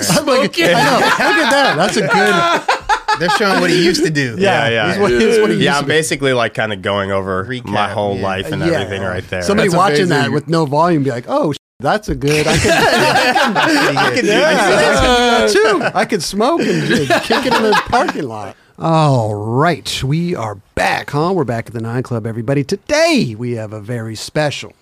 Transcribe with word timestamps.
Smoking. 0.00 0.64
I 0.66 0.84
know. 0.84 0.98
Look 1.00 1.20
at 1.20 1.50
that. 1.50 1.74
That's 1.76 1.96
a 1.96 2.06
good. 2.08 2.78
They're 3.18 3.30
showing 3.30 3.60
what 3.60 3.70
he 3.70 3.84
used 3.84 4.02
to 4.04 4.10
do. 4.10 4.36
Yeah, 4.38 4.68
yeah. 4.68 4.88
He's 4.92 4.98
what, 4.98 5.10
he's 5.12 5.38
what 5.38 5.50
he 5.50 5.56
yeah, 5.64 5.78
I'm 5.78 5.86
basically 5.86 6.32
like 6.32 6.54
kind 6.54 6.72
of 6.72 6.80
going 6.82 7.12
over 7.12 7.44
Recap, 7.44 7.66
my 7.66 7.90
whole 7.90 8.16
yeah. 8.16 8.22
life 8.22 8.50
and 8.50 8.60
Yeah. 8.62 8.68
everything 8.80 9.02
right 9.02 9.22
there. 9.28 9.42
Somebody 9.42 9.68
That's 9.68 9.76
watching 9.76 10.08
that 10.08 10.32
with 10.32 10.48
no 10.48 10.64
volume 10.64 11.02
be 11.02 11.10
like, 11.10 11.26
"Oh, 11.28 11.52
that's 11.78 12.08
a 12.08 12.14
good. 12.14 12.46
I 12.46 12.56
can, 12.56 12.72
I 12.72 14.10
could 14.14 14.24
yeah, 14.24 14.40
I 14.46 14.94
could 14.94 15.02
do 15.02 15.12
that 15.12 15.50
too. 15.52 15.90
I 15.98 16.04
could 16.06 16.22
smoke 16.22 16.62
and 16.62 17.08
kick 17.22 17.44
it 17.46 17.52
in 17.54 17.62
the 17.62 17.80
parking 17.86 18.24
lot." 18.24 18.56
All 18.78 19.34
right, 19.34 20.02
we 20.02 20.34
are 20.34 20.56
back, 20.74 21.10
huh? 21.10 21.32
We're 21.34 21.44
back 21.44 21.66
at 21.66 21.74
the 21.74 21.80
Nine 21.82 22.02
Club, 22.02 22.26
everybody. 22.26 22.64
Today 22.64 23.36
we 23.38 23.52
have 23.52 23.72
a 23.72 23.80
very 23.80 24.14
special, 24.16 24.72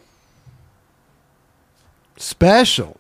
special, 2.17 2.97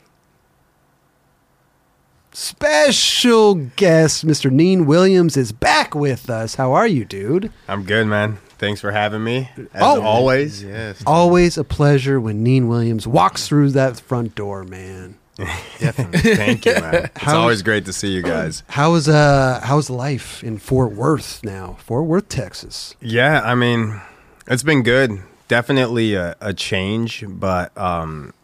special 2.40 3.54
guest. 3.76 4.26
Mr. 4.26 4.50
Neen 4.50 4.86
Williams 4.86 5.36
is 5.36 5.52
back 5.52 5.94
with 5.94 6.30
us. 6.30 6.54
How 6.54 6.72
are 6.72 6.86
you, 6.86 7.04
dude? 7.04 7.52
I'm 7.68 7.84
good, 7.84 8.06
man. 8.06 8.38
Thanks 8.58 8.80
for 8.80 8.90
having 8.92 9.22
me. 9.24 9.50
As 9.74 9.82
Oh. 9.82 10.02
always. 10.02 10.62
Yes, 10.62 11.02
Always 11.06 11.56
a 11.58 11.64
pleasure 11.64 12.20
when 12.20 12.42
Neen 12.42 12.68
Williams 12.68 13.06
walks 13.06 13.46
through 13.48 13.70
that 13.72 13.98
front 14.00 14.34
door, 14.34 14.64
man. 14.64 15.16
definitely. 15.78 16.34
Thank 16.34 16.66
you, 16.66 16.72
man. 16.74 16.94
It's 17.14 17.22
How- 17.24 17.40
always 17.40 17.62
great 17.62 17.84
to 17.86 17.92
see 17.92 18.08
you 18.08 18.22
guys. 18.22 18.62
How's 18.68 19.08
uh 19.08 19.60
how's 19.62 19.88
life 19.88 20.42
in 20.44 20.58
Fort 20.58 20.92
Worth 20.92 21.40
now? 21.42 21.76
Fort 21.84 22.04
Worth, 22.04 22.28
Texas. 22.28 22.94
Yeah, 23.00 23.40
I 23.42 23.54
mean, 23.54 24.00
it's 24.46 24.62
been 24.62 24.82
good. 24.82 25.20
Definitely 25.48 26.14
a, 26.14 26.36
a 26.40 26.52
change, 26.52 27.24
but 27.26 27.76
um, 27.78 28.34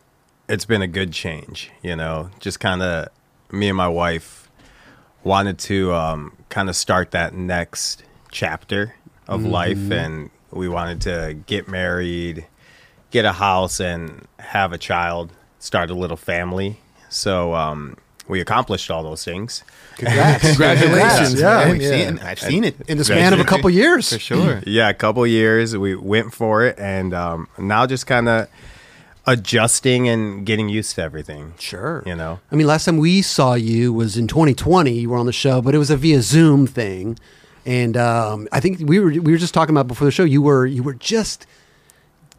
it's 0.48 0.64
been 0.64 0.80
a 0.82 0.86
good 0.88 1.12
change. 1.12 1.70
You 1.82 1.96
know, 1.96 2.30
just 2.40 2.60
kind 2.60 2.80
of 2.82 3.08
me 3.52 3.68
and 3.68 3.76
my 3.76 3.88
wife 3.88 4.50
wanted 5.24 5.58
to 5.58 5.92
um, 5.92 6.36
kind 6.48 6.68
of 6.68 6.76
start 6.76 7.10
that 7.12 7.34
next 7.34 8.02
chapter 8.30 8.94
of 9.28 9.44
life, 9.44 9.90
and 9.90 10.30
we 10.50 10.68
wanted 10.68 11.00
to 11.02 11.36
get 11.46 11.66
married, 11.68 12.46
get 13.10 13.24
a 13.24 13.32
house, 13.32 13.80
and 13.80 14.26
have 14.38 14.72
a 14.72 14.78
child, 14.78 15.32
start 15.58 15.90
a 15.90 15.94
little 15.94 16.16
family. 16.16 16.78
So 17.08 17.54
um, 17.54 17.96
we 18.28 18.40
accomplished 18.40 18.90
all 18.90 19.02
those 19.02 19.24
things. 19.24 19.64
Congrats. 19.96 20.42
Congratulations, 20.46 21.40
Yeah. 21.40 21.64
man. 21.64 21.70
We've 21.78 21.88
seen, 21.88 22.18
I've 22.20 22.38
seen 22.38 22.62
it 22.64 22.76
In 22.86 22.98
the 22.98 23.04
span 23.04 23.32
of 23.32 23.40
a 23.40 23.44
couple 23.44 23.68
years. 23.70 24.12
for 24.12 24.18
sure. 24.18 24.62
yeah, 24.66 24.88
a 24.90 24.94
couple 24.94 25.26
years 25.26 25.76
we 25.76 25.94
went 25.96 26.32
for 26.32 26.64
it, 26.64 26.78
and 26.78 27.12
um, 27.14 27.48
now 27.58 27.86
just 27.86 28.06
kind 28.06 28.28
of 28.28 28.48
adjusting 29.26 30.08
and 30.08 30.46
getting 30.46 30.68
used 30.68 30.94
to 30.96 31.02
everything. 31.02 31.54
Sure. 31.58 32.02
You 32.06 32.14
know, 32.14 32.40
I 32.52 32.54
mean, 32.56 32.66
last 32.66 32.84
time 32.84 32.98
we 32.98 33.22
saw 33.22 33.54
you 33.54 33.92
was 33.92 34.16
in 34.16 34.26
2020. 34.28 34.92
You 34.92 35.10
were 35.10 35.16
on 35.18 35.26
the 35.26 35.32
show, 35.32 35.60
but 35.60 35.74
it 35.74 35.78
was 35.78 35.90
a 35.90 35.96
via 35.96 36.22
Zoom 36.22 36.66
thing, 36.66 37.18
and 37.64 37.96
um, 37.96 38.48
I 38.52 38.60
think 38.60 38.80
we 38.80 38.98
were 39.00 39.10
we 39.10 39.32
were 39.32 39.36
just 39.38 39.54
talking 39.54 39.74
about 39.74 39.88
before 39.88 40.04
the 40.04 40.12
show. 40.12 40.24
You 40.24 40.42
were 40.42 40.66
you 40.66 40.82
were 40.82 40.94
just 40.94 41.46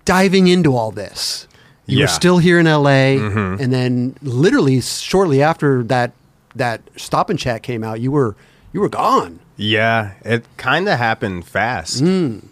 diving 0.06 0.48
into 0.48 0.76
all 0.76 0.92
this. 0.92 1.48
You 1.86 1.98
were 1.98 2.02
Yeah. 2.02 2.06
Mm-hmm. 2.08 2.16
still 2.16 2.38
here 2.40 2.60
in 2.60 2.66
LA, 2.66 3.18
and 3.62 3.72
then 3.74 4.16
literally 4.22 4.82
shortly 4.82 5.42
after 5.42 5.84
that 5.84 6.12
that 6.56 6.82
Stop 6.96 7.30
and 7.30 7.38
Chat 7.38 7.64
came 7.64 7.84
out, 7.84 8.00
you 8.00 8.12
were 8.12 8.36
you 8.74 8.82
were 8.82 8.90
gone. 8.90 9.40
yeah, 9.58 10.14
it 10.24 10.46
kind 10.58 10.88
of 10.90 10.98
happened 10.98 11.46
fast. 11.46 12.04
Mm. 12.04 12.44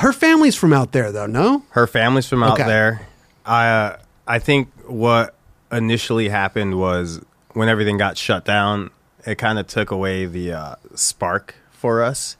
Her 0.00 0.12
family's 0.12 0.56
from 0.56 0.72
out 0.72 0.90
there, 0.92 1.12
though. 1.12 1.26
No, 1.26 1.62
Her 1.70 1.86
family's 1.86 2.26
from 2.28 2.42
out 2.42 2.54
Okay. 2.54 2.64
there. 2.66 3.06
I 3.46 3.68
uh, 3.68 3.96
I 4.26 4.38
think 4.38 4.68
what 4.86 5.34
initially 5.72 6.28
happened 6.28 6.78
was 6.78 7.20
when 7.52 7.68
everything 7.68 7.98
got 7.98 8.16
shut 8.16 8.44
down, 8.44 8.90
it 9.26 9.36
kind 9.36 9.58
of 9.58 9.66
took 9.66 9.90
away 9.90 10.26
the 10.26 10.52
uh, 10.52 10.74
spark 10.94 11.54
for 11.70 12.02
us, 12.02 12.36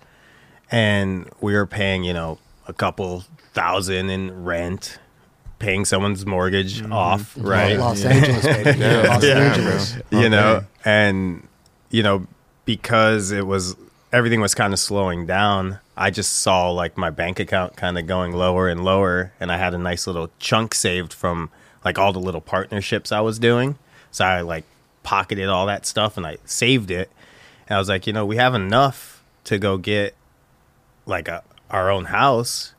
and 0.70 1.28
we 1.40 1.54
were 1.54 1.66
paying 1.66 2.04
you 2.04 2.12
know 2.12 2.38
a 2.66 2.72
couple 2.72 3.24
thousand 3.52 4.10
in 4.10 4.44
rent, 4.44 4.98
paying 5.58 5.84
someone's 5.84 6.24
mortgage 6.26 6.82
off, 6.90 7.34
right? 7.38 7.78
Los 7.78 8.04
Angeles, 8.04 8.44
baby. 8.44 8.80
Los 9.08 9.22
Yeah. 9.24 9.34
Angeles. 9.38 9.96
you 10.10 10.28
know 10.28 10.64
and 10.84 11.46
you 11.90 12.02
know 12.02 12.26
because 12.64 13.30
it 13.30 13.46
was 13.46 13.76
everything 14.14 14.40
was 14.40 14.54
kind 14.54 14.72
of 14.72 14.78
slowing 14.78 15.26
down. 15.26 15.80
I 15.96 16.10
just 16.10 16.34
saw 16.34 16.70
like 16.70 16.96
my 16.96 17.10
bank 17.10 17.40
account 17.40 17.76
kind 17.76 17.98
of 17.98 18.06
going 18.06 18.32
lower 18.32 18.68
and 18.68 18.84
lower 18.84 19.32
and 19.40 19.50
i 19.50 19.58
had 19.58 19.74
a 19.74 19.78
nice 19.78 20.06
little 20.06 20.30
chunk 20.38 20.72
saved 20.72 21.12
from 21.12 21.50
like 21.84 21.98
all 21.98 22.12
the 22.12 22.20
little 22.20 22.40
partnerships 22.40 23.10
i 23.10 23.20
was 23.20 23.40
doing. 23.40 23.76
So 24.12 24.24
i 24.24 24.40
like 24.40 24.64
pocketed 25.02 25.48
all 25.48 25.66
that 25.66 25.84
stuff 25.84 26.16
and 26.16 26.24
i 26.24 26.38
saved 26.44 26.92
it. 26.92 27.10
And 27.66 27.76
i 27.76 27.78
was 27.78 27.88
like 27.88 28.06
you 28.06 28.12
know 28.12 28.24
we 28.24 28.36
have 28.36 28.54
enough 28.54 29.24
to 29.44 29.58
go 29.58 29.76
get 29.78 30.14
like 31.06 31.26
a, 31.26 31.42
our 31.68 31.90
own 31.90 32.06
house 32.06 32.72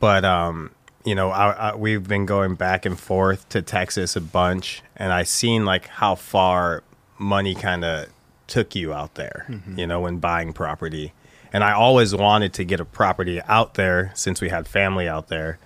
but 0.00 0.24
um 0.24 0.70
you 1.04 1.14
know 1.14 1.30
I, 1.30 1.50
I, 1.50 1.74
we've 1.76 2.08
been 2.08 2.24
going 2.24 2.54
back 2.54 2.86
and 2.86 2.98
forth 2.98 3.48
to 3.50 3.62
texas 3.62 4.16
a 4.16 4.20
bunch 4.20 4.82
and 4.96 5.12
i 5.12 5.22
seen 5.22 5.64
like 5.64 5.86
how 5.86 6.16
far 6.16 6.82
money 7.18 7.54
kind 7.54 7.84
of 7.84 8.08
took 8.52 8.74
you 8.74 8.92
out 8.92 9.14
there 9.14 9.46
mm-hmm. 9.48 9.78
you 9.78 9.86
know 9.86 10.00
when 10.00 10.18
buying 10.18 10.52
property. 10.52 11.14
And 11.54 11.64
i 11.64 11.72
always 11.72 12.14
wanted 12.14 12.52
to 12.54 12.64
get 12.64 12.80
a 12.80 12.84
property 12.84 13.40
out 13.42 13.74
there 13.74 14.12
since 14.14 14.40
we 14.42 14.50
had 14.50 14.68
family 14.68 15.08
out 15.08 15.28
there. 15.28 15.58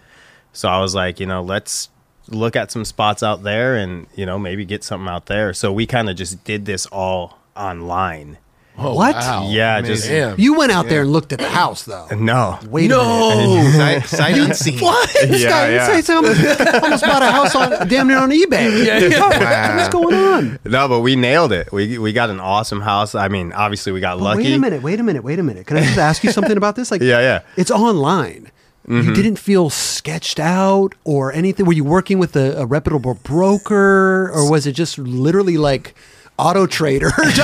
So 0.53 0.69
i 0.69 0.79
was 0.81 0.95
like 0.95 1.19
you 1.19 1.27
know 1.27 1.43
let's 1.43 1.91
look 2.29 2.55
at 2.57 2.71
some 2.71 2.85
spots 2.85 3.23
out 3.23 3.43
there 3.43 3.77
and 3.77 4.07
you 4.15 4.25
know 4.25 4.39
maybe 4.39 4.65
get 4.65 4.85
something 4.85 5.09
out 5.09 5.27
there. 5.27 5.53
So 5.53 5.73
we 5.73 5.85
kind 5.87 6.09
of 6.09 6.17
just 6.17 6.45
did 6.45 6.65
this 6.65 6.87
all 6.87 7.39
online 7.57 8.39
Oh, 8.79 8.95
What? 8.95 9.15
wow. 9.15 9.49
Yeah, 9.51 9.81
just- 9.81 10.07
Damn. 10.07 10.39
You 10.39 10.55
went 10.59 10.71
out 10.71 10.89
there 10.89 11.01
and 11.03 11.11
looked 11.13 11.33
at 11.33 11.39
the 11.39 11.49
house, 11.49 11.85
though. 11.85 12.07
no 12.15 12.59
Wait 12.69 12.91
a 12.91 12.97
minute. 12.97 13.05
no. 13.05 13.71
Sight, 13.77 14.05
sight 14.07 14.39
unseen. 14.39 14.79
What? 14.81 15.09
This 15.15 15.43
Yeah, 15.43 15.49
guy 15.49 15.71
yeah. 15.71 15.87
say 15.87 16.03
something. 16.03 16.83
Almost 16.83 17.03
bought 17.05 17.23
a 17.23 17.31
house 17.31 17.55
on 17.55 17.89
damn 17.89 18.07
near 18.09 18.19
on 18.19 18.31
eBay. 18.31 18.85
Yeah. 18.85 19.77
What's 19.77 19.89
going 19.89 20.15
on? 20.15 20.59
no 20.65 20.89
but 20.89 21.01
we 21.01 21.17
nailed 21.17 21.53
it 21.53 21.73
we, 21.73 21.97
we 21.99 22.13
got 22.13 22.29
an 22.31 22.41
awesome 22.41 22.81
house 22.81 23.15
i 23.15 23.29
mean 23.29 23.53
obviously 23.53 23.93
we 23.93 24.01
got 24.01 24.19
But 24.19 24.25
lucky 24.25 24.43
Wait 24.45 24.53
a 24.55 24.59
minute. 24.59 24.83
Wait 24.83 25.01
a 25.01 25.03
minute. 25.03 25.25
Wait 25.25 25.39
a 25.39 25.43
minute. 25.43 25.67
Can 25.67 25.77
I 25.79 25.81
just 25.83 25.97
ask 25.99 26.23
you 26.25 26.31
something 26.33 26.57
about 26.57 26.77
this? 26.77 26.91
Like, 26.91 27.01
Yeah, 27.07 27.21
yeah. 27.21 27.41
It's 27.57 27.71
online. 27.71 28.51
Mm-hmm. 28.87 29.09
You 29.09 29.15
didn't 29.15 29.39
feel 29.39 29.69
sketched 29.71 30.39
out 30.39 30.95
or 31.05 31.33
anything. 31.33 31.67
Were 31.67 31.73
you 31.73 31.83
working 31.85 32.19
with 32.21 32.37
a, 32.37 32.61
a 32.61 32.67
reputable 32.67 33.15
broker, 33.25 34.31
or 34.33 34.49
was 34.51 34.67
it 34.67 34.73
just 34.73 34.97
literally 34.99 35.57
like 35.57 35.95
Auto 36.39 36.67
Trader, 36.67 37.11
like, 37.19 37.37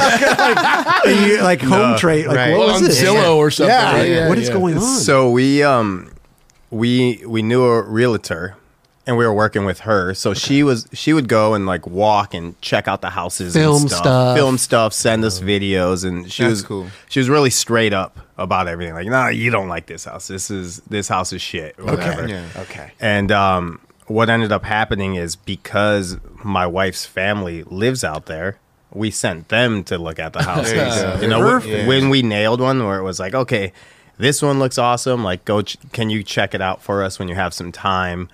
you- 1.07 1.43
like 1.43 1.61
home 1.61 1.97
trade? 1.99 2.27
Like, 2.27 2.37
right. 2.37 2.51
what 2.53 2.59
Well, 2.61 2.69
was 2.69 2.77
on 2.83 2.85
this? 2.89 3.03
Zillow 3.03 3.37
or 3.37 3.51
something, 3.51 3.71
Yeah, 3.75 3.93
right? 3.93 4.09
Yeah, 4.09 4.29
What 4.29 4.39
is 4.39 4.49
yeah. 4.49 4.55
going 4.55 4.77
on? 4.77 4.83
So 4.83 5.31
we 5.31 5.63
um 5.63 6.13
we 6.71 7.23
we 7.27 7.43
knew 7.43 7.65
a 7.65 7.83
realtor 7.83 8.57
and 9.07 9.17
we 9.17 9.25
were 9.27 9.35
working 9.35 9.65
with 9.65 9.81
her. 9.81 10.15
So 10.15 10.33
she 10.35 10.63
was 10.63 10.87
she 10.93 11.13
would 11.13 11.29
go 11.29 11.55
and 11.55 11.67
like 11.67 11.87
walk 11.87 12.35
and 12.35 12.61
check 12.61 12.87
out 12.89 13.01
the 13.03 13.11
houses 13.11 13.55
Film 13.55 13.83
and 13.83 13.91
stuff, 13.91 14.03
stuff. 14.03 14.37
film 14.37 14.59
stuff, 14.59 14.93
send 14.93 15.25
us 15.25 15.41
videos 15.41 16.05
and 16.05 16.31
she 16.31 16.43
That's 16.45 16.51
was 16.51 16.63
cool. 16.63 16.87
She 17.09 17.19
was 17.21 17.29
really 17.29 17.51
straight 17.51 17.93
up 17.93 18.19
about 18.39 18.69
everything. 18.69 18.95
Like, 18.95 19.07
"No, 19.07 19.29
you 19.29 19.51
don't 19.51 19.69
like 19.69 19.87
this 19.87 20.05
house. 20.05 20.29
This 20.29 20.51
is 20.51 20.79
this 20.89 21.09
house 21.09 21.33
is 21.33 21.43
shit." 21.43 21.75
Or 21.79 21.85
whatever. 21.87 22.29
Yeah. 22.29 22.47
okay. 22.59 22.93
And 23.01 23.31
um, 23.33 23.81
what 24.07 24.29
ended 24.31 24.53
up 24.53 24.65
happening 24.65 25.15
is 25.17 25.37
because 25.37 26.17
my 26.45 26.67
wife's 26.67 27.05
family 27.05 27.63
lives 27.65 28.03
out 28.05 28.27
there, 28.27 28.59
we 28.95 29.11
sent 29.11 29.49
them 29.49 29.85
to 29.85 29.99
look 29.99 30.19
at 30.19 30.33
the 30.33 30.43
houses. 30.43 30.73
There 30.73 31.17
you. 31.17 31.23
You 31.23 31.29
know, 31.29 31.41
Perfect. 31.41 31.73
when, 31.73 31.87
when 32.03 32.11
we 32.11 32.23
nailed 32.23 32.61
one 32.61 32.85
where 32.85 32.99
it 32.99 33.03
was 33.03 33.19
like, 33.21 33.35
okay, 33.35 33.73
this 34.19 34.43
one 34.43 34.59
looks 34.59 34.79
awesome. 34.79 35.25
Like, 35.25 35.45
go, 35.45 35.63
ch- 35.63 35.77
can 35.93 36.11
you 36.11 36.23
check 36.23 36.55
it 36.55 36.61
out 36.61 36.83
for 36.83 37.03
us 37.03 37.19
when 37.19 37.29
you 37.29 37.35
have 37.35 37.55
some 37.55 37.73
time? 37.73 38.29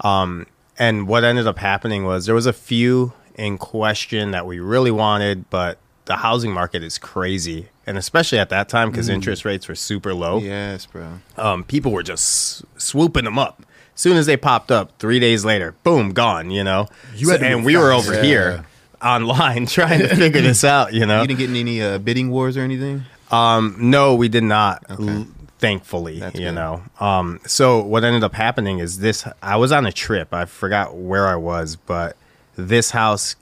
Um, 0.00 0.46
and 0.78 1.06
what 1.08 1.24
ended 1.24 1.46
up 1.46 1.58
happening 1.58 2.04
was 2.04 2.26
there 2.26 2.34
was 2.34 2.46
a 2.46 2.52
few 2.52 3.12
in 3.36 3.58
question 3.58 4.30
that 4.32 4.46
we 4.46 4.58
really 4.60 4.90
wanted, 4.90 5.48
but 5.50 5.78
the 6.06 6.16
housing 6.16 6.52
market 6.52 6.82
is 6.82 6.98
crazy. 6.98 7.68
And 7.86 7.96
especially 7.98 8.38
at 8.38 8.48
that 8.50 8.68
time, 8.68 8.90
because 8.90 9.08
interest 9.08 9.44
rates 9.44 9.66
were 9.68 9.74
super 9.74 10.14
low 10.14 10.38
Yes, 10.38 10.86
bro. 10.86 11.18
um, 11.36 11.64
people 11.64 11.92
were 11.92 12.02
just 12.02 12.62
swooping 12.80 13.24
them 13.24 13.38
up. 13.38 13.62
As 13.94 14.00
soon 14.00 14.16
as 14.16 14.26
they 14.26 14.36
popped 14.36 14.70
up, 14.70 14.98
three 14.98 15.18
days 15.20 15.44
later, 15.44 15.74
boom, 15.82 16.12
gone. 16.12 16.50
You 16.50 16.64
know, 16.64 16.88
You 17.14 17.30
had 17.30 17.42
and 17.42 17.56
move 17.56 17.64
we 17.64 17.76
were 17.76 17.92
fast. 17.92 18.08
over 18.08 18.22
here 18.22 18.64
online 19.02 19.66
trying 19.78 20.00
to 20.00 20.14
figure 20.14 20.40
this 20.40 20.64
out. 20.64 20.92
You 20.94 21.06
know, 21.06 21.20
You 21.22 21.28
didn't 21.28 21.38
get 21.40 21.50
in 21.50 21.56
any 21.56 21.82
uh, 21.82 21.98
bidding 21.98 22.30
wars 22.30 22.56
or 22.56 22.60
anything? 22.60 23.04
um, 23.30 23.76
no, 23.78 24.14
we 24.14 24.28
did 24.28 24.44
not. 24.44 24.84
Okay. 24.90 25.02
l- 25.08 25.26
Thankfully, 25.58 26.18
That's 26.18 26.34
you 26.34 26.46
good. 26.46 26.54
know. 26.56 26.82
Um, 26.98 27.38
so 27.46 27.80
what 27.84 28.02
ended 28.02 28.24
up 28.24 28.34
happening 28.34 28.80
is 28.80 28.98
this: 28.98 29.24
I 29.40 29.56
was 29.56 29.70
on 29.70 29.86
a 29.86 29.92
trip. 29.92 30.34
I 30.34 30.44
forgot 30.44 30.96
where 30.96 31.28
I 31.28 31.36
was, 31.36 31.76
but 31.76 32.16
this 32.56 32.90
house 32.90 33.36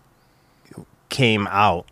came 1.09 1.47
out, 1.49 1.87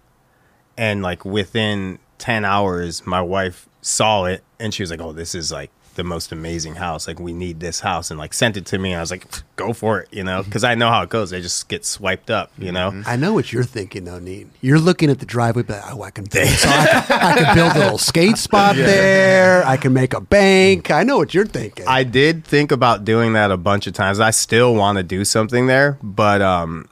and 0.76 1.03
like 1.03 1.25
within 1.25 1.99
ten 2.19 2.44
hours, 2.44 3.06
my 3.06 3.23
wife 3.23 3.69
saw 3.81 4.25
it, 4.26 4.44
and 4.61 4.75
she 4.75 4.82
was 4.82 4.91
like, 4.91 5.00
"Oh, 5.00 5.12
this 5.12 5.35
is 5.35 5.50
like 5.50 5.70
the 5.99 6.05
most 6.05 6.31
amazing 6.31 6.77
house. 6.77 7.06
Like 7.06 7.19
we 7.19 7.33
need 7.33 7.59
this 7.61 7.81
house, 7.81 8.11
and 8.11 8.19
like 8.19 8.33
sent 8.33 8.56
it 8.56 8.65
to 8.67 8.79
me. 8.79 8.93
And 8.93 8.99
I 8.99 9.03
was 9.03 9.11
like, 9.11 9.27
go 9.56 9.73
for 9.75 10.00
it, 10.00 10.09
you 10.12 10.25
know, 10.25 10.43
because 10.43 10.65
I 10.65 10.77
know 10.77 10.89
how 10.89 11.03
it 11.03 11.11
goes. 11.11 11.31
They 11.31 11.43
just 11.43 11.69
get 11.69 11.85
swiped 11.85 12.31
up, 12.31 12.50
you 12.56 12.73
know. 12.73 13.03
I 13.05 13.17
know 13.17 13.35
what 13.35 13.53
you're 13.53 13.65
thinking, 13.65 14.05
though, 14.05 14.21
Neen. 14.21 14.50
You're 14.62 14.79
looking 14.79 15.11
at 15.11 15.19
the 15.19 15.27
driveway, 15.27 15.65
but 15.65 15.83
oh, 15.87 16.03
I 16.03 16.11
can 16.11 16.25
build, 16.25 16.49
so 16.49 16.69
I, 16.69 16.87
can, 16.87 17.21
I 17.21 17.37
can 17.37 17.55
build 17.55 17.77
a 17.77 17.79
little 17.81 17.99
skate 17.99 18.39
spot 18.39 18.77
there. 18.77 19.67
I 19.67 19.77
can 19.77 19.93
make 19.93 20.15
a 20.15 20.21
bank. 20.21 20.91
I 20.91 21.03
know 21.03 21.19
what 21.19 21.35
you're 21.35 21.47
thinking. 21.47 21.87
I 21.87 22.05
did 22.05 22.44
think 22.44 22.73
about 22.73 23.05
doing 23.05 23.35
that 23.35 23.51
a 23.51 23.56
bunch 23.56 23.87
of 23.87 23.93
times. 23.93 24.21
I 24.21 24.31
still 24.31 24.75
want 24.75 24.97
to 24.99 25.03
do 25.03 25.25
something 25.25 25.67
there, 25.67 25.99
but 26.03 26.41
um, 26.41 26.89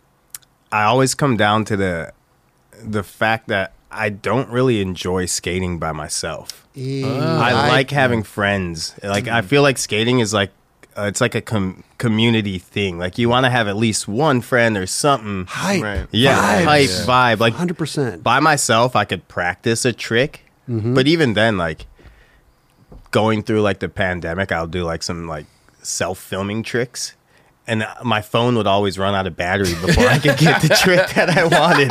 I 0.73 0.83
always 0.85 1.15
come 1.15 1.37
down 1.37 1.65
to 1.67 1.77
the 1.77 2.13
the 2.83 3.03
fact 3.03 3.49
that 3.49 3.73
I 3.91 4.11
don't 4.11 4.51
really 4.51 4.83
enjoy 4.83 5.25
skating 5.27 5.79
by 5.79 5.93
myself. 5.93 6.66
I, 6.77 7.69
like 7.69 7.91
having 7.91 8.23
friends. 8.23 8.95
Like 9.03 9.29
I 9.29 9.43
feel 9.43 9.63
like 9.63 9.79
skating 9.79 10.21
is 10.21 10.35
like 10.35 10.51
uh, 10.97 11.03
it's 11.05 11.21
like 11.21 11.35
a 11.35 11.41
com- 11.41 11.85
community 11.99 12.59
thing. 12.59 12.99
Like 12.99 13.19
you 13.19 13.29
want 13.29 13.45
to 13.45 13.51
have 13.51 13.69
at 13.69 13.77
least 13.77 14.07
one 14.09 14.41
friend 14.41 14.77
or 14.77 14.87
something. 14.87 15.47
hype. 15.47 15.83
Right. 15.83 16.07
Yeah, 16.11 16.63
Vibes. 16.63 16.65
hype 16.65 17.39
vibe. 17.39 17.41
Like 17.41 17.55
100%. 17.55 18.23
by 18.23 18.41
myself, 18.41 18.95
I 18.97 19.05
could 19.05 19.27
practice 19.29 19.85
a 19.85 19.93
trick, 19.93 20.43
Mm-hmm. 20.69 20.95
but 20.95 21.07
even 21.07 21.35
then, 21.35 21.57
like 21.57 21.87
going 23.11 23.43
through 23.43 23.63
like 23.63 23.79
the 23.81 23.89
pandemic, 23.89 24.51
I'll 24.53 24.67
do 24.67 24.85
like 24.85 25.03
some 25.03 25.27
like 25.29 25.47
self 25.83 26.19
filming 26.19 26.63
tricks. 26.63 27.15
And 27.69 27.83
uh, 27.83 27.95
my 28.05 28.21
phone 28.23 28.55
would 28.57 28.69
always 28.69 28.97
run 28.97 29.15
out 29.17 29.27
of 29.27 29.37
battery 29.37 29.75
before 29.85 30.07
I 30.07 30.19
could 30.19 30.39
get 30.39 30.63
the 30.63 30.69
trick 30.69 31.09
that 31.17 31.31
I 31.31 31.43
wanted. 31.47 31.89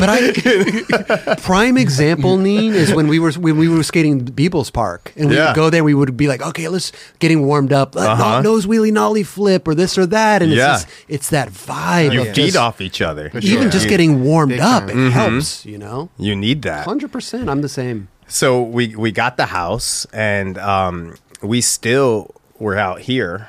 But 0.00 0.08
I 0.08 1.34
prime 1.42 1.76
example, 1.76 2.38
Neen, 2.38 2.72
is 2.72 2.94
when 2.94 3.06
we 3.06 3.18
were 3.18 3.32
when 3.32 3.58
we 3.58 3.68
were 3.68 3.82
skating 3.82 4.24
Beebles 4.24 4.72
Park, 4.72 5.12
and 5.16 5.28
we 5.28 5.36
Yeah. 5.36 5.48
would 5.48 5.56
go 5.56 5.68
there. 5.70 5.84
We 5.84 5.92
would 5.94 6.16
be 6.16 6.26
like, 6.26 6.40
okay, 6.40 6.68
let's 6.68 6.92
getting 7.18 7.44
warmed 7.46 7.72
up, 7.72 7.96
uh, 7.96 8.00
Uh-huh. 8.00 8.40
nose 8.42 8.66
wheelie 8.66 8.90
nollie 8.92 9.24
flip 9.24 9.68
or 9.68 9.74
this 9.74 9.98
or 9.98 10.06
that, 10.06 10.42
and 10.42 10.50
Yeah. 10.52 10.74
it's 10.76 10.84
just, 10.84 10.94
it's 11.08 11.30
that 11.30 11.50
vibe. 11.50 12.12
You 12.14 12.20
of 12.22 12.26
feed 12.28 12.34
just- 12.46 12.56
off 12.56 12.80
each 12.80 13.02
other. 13.02 13.26
Even 13.34 13.42
sure. 13.42 13.68
just 13.70 13.88
getting 13.88 14.24
warmed 14.24 14.52
Big 14.52 14.60
up, 14.60 14.86
time. 14.88 15.06
it 15.08 15.10
helps. 15.12 15.66
You 15.66 15.76
know, 15.78 16.08
You 16.18 16.34
need 16.34 16.62
that. 16.62 16.84
hundred 16.86 17.12
percent. 17.12 17.50
I'm 17.50 17.60
the 17.60 17.68
same. 17.68 18.08
So 18.26 18.62
we 18.62 18.96
we 18.96 19.12
got 19.12 19.36
the 19.36 19.46
house, 19.46 20.06
and 20.14 20.56
um, 20.58 21.16
we 21.42 21.60
still 21.60 22.34
were 22.58 22.76
out 22.78 23.00
here, 23.02 23.48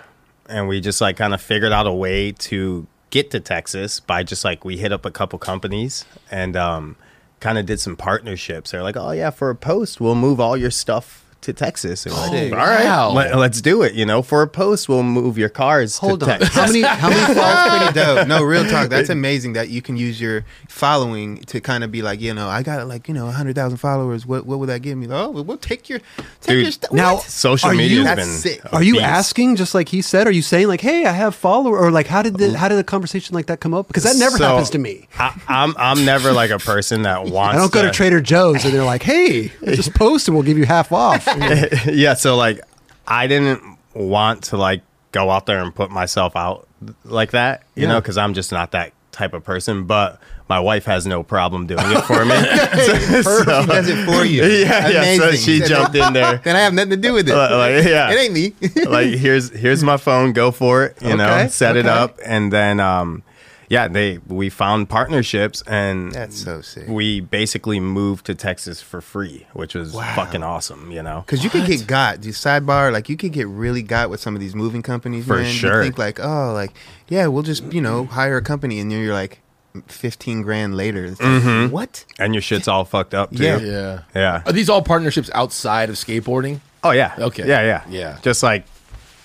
and 0.50 0.68
we 0.68 0.82
just 0.82 1.02
like 1.02 1.18
kind 1.18 1.34
of 1.34 1.42
figured 1.42 1.72
out 1.72 1.88
a 1.88 1.94
way 1.94 2.32
to 2.32 2.88
get 3.10 3.32
to 3.32 3.40
Texas 3.40 4.00
by 4.00 4.24
just 4.24 4.44
like 4.44 4.66
we 4.66 4.78
hit 4.78 4.92
up 4.92 5.06
a 5.06 5.12
couple 5.12 5.40
companies 5.40 6.06
and 6.30 6.56
um, 6.56 6.96
kind 7.40 7.58
of 7.58 7.66
did 7.66 7.80
some 7.80 7.96
partnerships. 7.96 8.72
They're 8.72 8.84
like, 8.84 8.98
oh 8.98 9.12
yeah, 9.12 9.30
for 9.30 9.50
a 9.50 9.56
post, 9.56 10.02
we'll 10.02 10.16
move 10.16 10.40
all 10.40 10.58
your 10.58 10.72
stuff 10.72 11.26
to 11.42 11.54
Texas. 11.54 12.06
And 12.06 12.14
we're 12.14 12.20
like, 12.50 12.52
all 12.52 12.58
right, 12.68 12.84
Wow. 12.86 13.12
let, 13.12 13.34
us 13.34 13.62
do 13.62 13.82
it. 13.84 13.94
You 13.94 14.06
know, 14.06 14.22
for 14.22 14.42
a 14.42 14.48
post, 14.48 14.90
we'll 14.90 15.04
move 15.04 15.38
your 15.38 15.50
cars 15.50 15.98
Hold 16.00 16.20
to 16.20 16.26
on. 16.32 16.40
Texas. 16.40 16.56
How 16.56 16.68
many? 16.68 16.82
How 16.82 17.10
many 17.10 17.34
That's 17.34 17.94
pretty 17.94 17.94
dope. 17.94 18.28
No, 18.28 18.44
real 18.44 18.66
talk. 18.70 18.90
That's 18.90 19.10
amazing 19.10 19.54
that 19.54 19.70
you 19.70 19.82
can 19.82 19.96
use 19.98 20.20
your 20.20 20.44
following 20.68 21.38
to 21.44 21.60
kind 21.62 21.84
of 21.84 21.92
be 21.92 22.02
like, 22.02 22.22
you 22.22 22.34
know, 22.34 22.48
I 22.50 22.64
got 22.64 22.88
like, 22.88 23.08
you 23.08 23.14
know, 23.14 23.28
hundred 23.32 23.56
thousand 23.56 23.78
followers. 23.78 24.26
What 24.26 24.46
what 24.46 24.60
would 24.60 24.70
that 24.70 24.82
give 24.82 24.98
me? 24.98 25.08
Oh, 25.10 25.30
well, 25.30 25.44
we'll 25.44 25.58
take 25.58 25.90
your 25.90 26.00
take 26.42 26.48
Dude, 26.56 26.64
your 26.64 26.72
stuff. 26.72 26.92
now- 26.92 27.16
What? 27.16 27.24
Social 27.24 27.72
media 27.74 28.04
has 28.04 28.16
been. 28.18 28.26
sick. 28.28 28.74
Are 28.74 28.84
you 28.84 28.94
beast. 28.94 29.06
asking 29.06 29.56
just 29.56 29.74
like 29.74 29.90
he 29.90 30.02
said? 30.02 30.28
Are 30.28 30.32
you 30.32 30.42
saying 30.42 30.68
like, 30.68 30.82
"Hey, 30.82 31.06
I 31.06 31.12
have 31.12 31.36
follower," 31.36 31.78
or 31.78 31.92
like, 31.92 32.08
how 32.08 32.22
did 32.22 32.38
the, 32.38 32.58
how 32.58 32.68
did 32.68 32.80
a 32.80 32.84
conversation 32.84 33.34
like 33.36 33.48
that 33.48 33.60
come 33.60 33.74
up? 33.74 33.88
Because 33.88 34.04
that 34.04 34.18
never 34.18 34.38
So, 34.38 34.44
happens 34.46 34.70
to 34.72 34.78
me. 34.78 35.08
I, 35.18 35.40
I'm 35.48 35.74
I'm 35.78 36.06
never 36.06 36.32
like 36.32 36.52
a 36.52 36.60
person 36.60 37.04
that 37.04 37.26
wants. 37.26 37.56
I 37.58 37.60
don't 37.60 37.72
go 37.72 37.82
to 37.82 37.92
Trader 37.92 38.22
Joe's 38.22 38.64
and 38.66 38.74
they're 38.74 38.84
like, 38.84 39.04
"Hey, 39.04 39.52
just 39.66 39.94
post 39.94 40.28
and 40.28 40.36
we'll 40.36 40.44
give 40.46 40.58
you 40.58 40.66
half 40.66 40.92
off." 40.92 41.28
yeah, 41.92 42.14
so 42.14 42.36
like 42.36 42.62
I 43.08 43.28
didn't 43.28 43.78
want 43.94 44.44
to 44.46 44.58
like 44.58 44.82
go 45.12 45.30
out 45.30 45.46
there 45.46 45.60
and 45.60 45.74
put 45.74 45.92
myself 45.92 46.36
out 46.36 46.68
like 47.04 47.32
that, 47.32 47.64
you 47.76 47.88
know, 47.88 48.00
because 48.00 48.18
I'm 48.18 48.34
just 48.34 48.52
not 48.52 48.72
that 48.72 48.94
type 49.12 49.34
of 49.34 49.44
person. 49.44 49.86
But 49.86 50.20
my 50.48 50.60
wife 50.60 50.86
has 50.86 51.06
no 51.06 51.24
problem 51.24 51.68
doing 51.68 51.84
it 51.86 52.02
for 52.06 52.26
me. 52.26 52.36
She 53.20 53.66
does 53.68 53.88
it 53.90 54.06
for 54.06 54.26
you. 54.26 54.44
yeah, 54.46 54.88
yeah. 54.88 55.18
So 55.18 55.32
she 55.34 55.60
jumped 55.62 55.96
in 55.96 56.14
there. 56.14 56.38
Then 56.38 56.56
I 56.56 56.60
have 56.60 56.74
nothing 56.74 56.92
to 56.92 56.98
do 56.98 57.14
with 57.14 57.28
it. 57.30 57.36
Like, 57.36 57.52
like, 57.52 57.86
yeah. 57.86 58.12
It 58.12 58.18
ain't 58.18 58.34
me. 58.34 58.54
like 58.86 59.08
here's 59.08 59.50
here's 59.52 59.84
my 59.84 59.98
phone. 59.98 60.34
Go 60.34 60.52
for 60.52 60.86
it. 60.86 61.02
You 61.02 61.18
know, 61.18 61.26
Okay, 61.26 61.48
set 61.50 61.76
it 61.76 61.86
up, 61.86 62.20
and 62.26 62.52
then 62.52 62.80
um, 62.80 63.24
yeah, 63.70 63.88
they 63.88 64.18
we 64.28 64.50
found 64.50 64.90
partnerships, 64.90 65.62
and 65.68 66.12
That's 66.12 66.44
so 66.44 66.62
sick. 66.62 66.88
we 66.88 67.22
basically 67.22 67.80
moved 67.80 68.26
to 68.26 68.36
Texas 68.36 68.82
for 68.82 69.00
free, 69.00 69.46
which 69.54 69.76
was 69.76 69.94
fucking 69.94 70.42
awesome. 70.44 70.92
You 70.92 71.04
know, 71.04 71.24
Because 71.26 71.44
you 71.44 71.50
could 71.52 71.68
get 71.68 71.86
got, 71.88 72.22
the 72.22 72.30
sidebar, 72.30 72.92
like 72.92 73.10
you 73.10 73.16
could 73.16 73.32
get 73.32 73.48
really 73.48 73.84
got 73.84 74.10
with 74.10 74.20
some 74.20 74.34
of 74.36 74.42
these 74.42 74.56
moving 74.56 74.82
companies. 74.82 75.26
For 75.26 75.36
man. 75.38 75.46
You 75.46 75.52
sure. 75.52 75.84
think 75.84 75.98
like, 76.00 76.20
oh, 76.20 76.52
like, 76.54 76.72
yeah, 77.08 77.28
we'll 77.28 77.44
just, 77.44 77.64
you 77.72 77.80
know, 77.82 78.06
hire 78.06 78.38
a 78.38 78.42
company. 78.42 78.80
And 78.80 78.92
then 78.92 79.00
you're 79.00 79.14
like 79.14 79.40
15 79.88 80.42
grand 80.42 80.76
later. 80.76 81.10
Mm-hmm. 81.12 81.72
What? 81.72 82.06
and 82.18 82.34
your 82.34 82.42
shit's 82.42 82.68
all 82.68 82.86
fucked 82.86 83.14
up 83.14 83.36
too. 83.36 83.44
Yeah. 83.44 83.58
Yeah. 83.60 84.00
Yeah. 84.16 84.42
Are 84.48 84.52
these 84.52 84.70
all 84.70 84.82
partnerships 84.82 85.30
outside 85.36 85.90
of 85.90 85.96
skateboarding? 85.96 86.60
Oh 86.84 86.92
yeah. 86.92 87.14
Okay. 87.20 87.48
Yeah, 87.48 87.62
yeah, 87.62 87.84
Yeah. 87.88 88.18
Just 88.24 88.42
like 88.42 88.66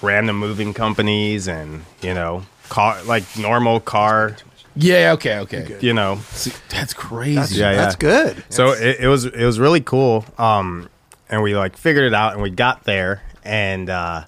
random 0.03 0.37
moving 0.37 0.75
companies 0.75 1.49
and 1.49 1.83
you 2.03 2.13
know 2.13 2.45
car 2.69 3.03
like 3.05 3.25
normal 3.39 3.81
car. 3.81 4.37
Yeah. 4.77 5.13
Okay. 5.13 5.39
Okay. 5.39 5.79
You 5.81 5.95
know. 5.95 6.17
See, 6.31 6.53
that's 6.69 6.95
crazy. 6.95 7.61
Yeah, 7.61 7.71
yeah. 7.71 7.77
That's 7.77 7.97
good. 7.97 8.45
So 8.49 8.73
it, 8.73 9.01
it 9.01 9.09
was 9.09 9.25
it 9.25 9.45
was 9.45 9.59
really 9.61 9.81
cool. 9.81 10.25
Um, 10.39 10.89
and 11.29 11.43
we 11.43 11.57
like 11.57 11.77
figured 11.77 12.05
it 12.05 12.15
out, 12.15 12.35
and 12.35 12.43
we 12.43 12.51
got 12.51 12.85
there, 12.85 13.23
and 13.45 13.89
uh, 13.89 14.25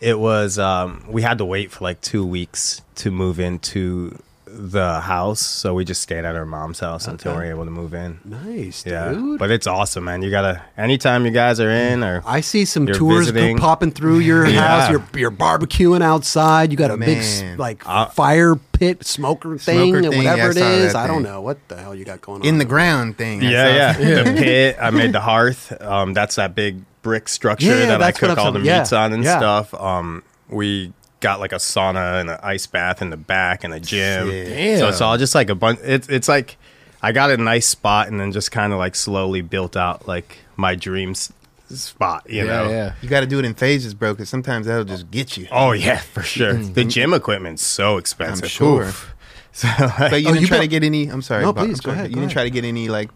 it 0.00 0.18
was 0.18 0.58
um, 0.58 1.04
we 1.08 1.22
had 1.22 1.38
to 1.38 1.44
wait 1.44 1.70
for 1.70 1.84
like 1.84 2.00
two 2.00 2.26
weeks 2.26 2.82
to 2.96 3.10
move 3.10 3.38
into 3.38 4.18
the 4.54 5.00
house. 5.00 5.40
So 5.40 5.72
we 5.74 5.84
just 5.84 6.02
stayed 6.02 6.24
at 6.24 6.36
our 6.36 6.44
mom's 6.44 6.80
house 6.80 7.06
until 7.08 7.32
we 7.34 7.38
are 7.40 7.44
able 7.44 7.64
to 7.64 7.70
move 7.70 7.94
in. 7.94 8.20
Nice, 8.24 8.84
Yeah, 8.86 9.10
dude. 9.12 9.38
but 9.38 9.50
it's 9.50 9.66
awesome, 9.66 10.04
man. 10.04 10.20
You 10.22 10.30
gotta 10.30 10.62
anytime 10.76 11.24
you 11.24 11.30
guys 11.32 11.58
are 11.58 11.70
in 11.70 12.04
or 12.04 12.22
I 12.26 12.40
see 12.42 12.64
some 12.64 12.86
tours 12.86 13.28
visiting. 13.30 13.56
popping 13.56 13.90
through 13.92 14.18
your 14.18 14.46
Yeah. 14.52 14.60
house. 14.66 14.90
You're, 14.90 15.04
you're 15.14 15.30
barbecuing 15.30 16.02
outside. 16.02 16.70
You 16.70 16.76
got 16.76 16.90
a 16.90 16.96
big 16.96 17.58
like 17.58 17.82
Uh, 17.86 18.06
fire 18.06 18.56
pit 18.56 19.04
smoker 19.06 19.56
thing, 19.58 19.92
Smoker 19.94 20.06
or 20.06 20.10
thing, 20.10 20.18
whatever 20.24 20.36
yeah, 20.38 20.44
I 20.44 20.48
it 20.50 20.54
saw 20.54 20.66
is. 20.86 20.92
that 20.92 21.04
I 21.04 21.06
don't 21.06 21.22
know 21.22 21.40
what 21.40 21.58
the 21.68 21.76
hell 21.76 21.94
you 21.94 22.04
got 22.04 22.20
going 22.20 22.42
on 22.42 22.46
In 22.46 22.58
the 22.58 22.64
ground 22.64 23.16
thing. 23.16 23.42
Yeah, 23.42 23.50
That 23.50 24.00
yeah. 24.00 24.24
sounds- 24.24 24.38
The 24.38 24.42
pit. 24.44 24.76
I 24.80 24.90
made 24.90 25.12
the 25.12 25.20
hearth. 25.20 25.72
Um, 25.80 26.12
that's 26.14 26.34
that 26.36 26.54
big 26.54 26.82
brick 27.02 27.28
structure 27.28 27.66
Yeah, 27.66 27.86
that 27.86 27.94
I 28.02 28.06
that's 28.06 28.18
cook 28.18 28.30
all 28.38 28.52
the 28.52 28.58
talking- 28.58 28.64
yeah, 28.66 28.78
meats 28.80 28.92
on 28.92 29.12
and 29.12 29.24
yeah. 29.24 29.38
stuff. 29.38 29.72
Um, 29.74 30.22
we 30.48 30.92
got 31.22 31.40
like 31.40 31.52
a 31.52 31.56
sauna 31.56 32.20
and 32.20 32.28
an 32.28 32.38
ice 32.42 32.66
bath 32.66 33.00
in 33.00 33.08
the 33.08 33.16
back 33.16 33.64
and 33.64 33.72
a 33.72 33.80
gym. 33.80 34.28
Sick. 34.28 34.78
So 34.78 34.88
it's 34.88 35.00
all 35.00 35.16
just 35.16 35.34
like 35.34 35.48
a 35.48 35.54
bunch. 35.54 35.78
It's 35.82 36.08
it's 36.10 36.28
like 36.28 36.58
I 37.00 37.12
got 37.12 37.30
a 37.30 37.36
nice 37.38 37.66
spot 37.66 38.08
and 38.08 38.20
then 38.20 38.30
just 38.32 38.50
kind 38.52 38.72
of 38.74 38.78
like 38.78 38.94
slowly 38.94 39.40
built 39.40 39.76
out 39.76 40.06
like 40.06 40.38
my 40.56 40.74
dreams 40.74 41.32
spot. 41.70 42.26
You 42.28 42.44
Yeah. 42.44 42.44
know. 42.44 42.68
Yeah. 42.70 42.94
You 43.00 43.08
got 43.08 43.20
to 43.20 43.26
do 43.26 43.38
it 43.38 43.46
in 43.46 43.54
phases, 43.54 43.94
bro, 43.94 44.12
because 44.12 44.28
sometimes 44.28 44.66
that'll 44.66 44.84
just 44.84 45.10
get 45.10 45.38
you. 45.38 45.48
Oh 45.50 45.72
yeah, 45.72 45.96
for 45.98 46.22
sure. 46.22 46.52
Mm-hmm. 46.54 46.74
The 46.74 46.84
gym 46.84 47.14
equipment's 47.14 47.62
so 47.62 47.96
expensive. 47.96 48.50
sure. 48.50 48.84
Oof. 48.88 49.08
So 49.54 49.68
like, 49.78 50.10
But 50.10 50.22
you 50.22 50.28
Oh, 50.28 50.32
didn't 50.32 50.40
you 50.40 50.46
try 50.46 50.56
built- 50.56 50.62
to 50.62 50.68
get 50.68 50.82
any. 50.82 51.08
I'm 51.08 51.20
sorry. 51.20 51.42
No, 51.42 51.52
Bob, 51.52 51.64
I'm 51.64 51.68
please, 51.68 51.80
go 51.80 51.90
sorry. 51.90 51.98
ahead, 51.98 52.10
You 52.10 52.14
go 52.14 52.20
didn't 52.22 52.30
ahead. 52.30 52.32
try 52.32 52.44
to 52.44 52.50
get 52.50 52.64
any 52.64 52.88
like 52.88 53.10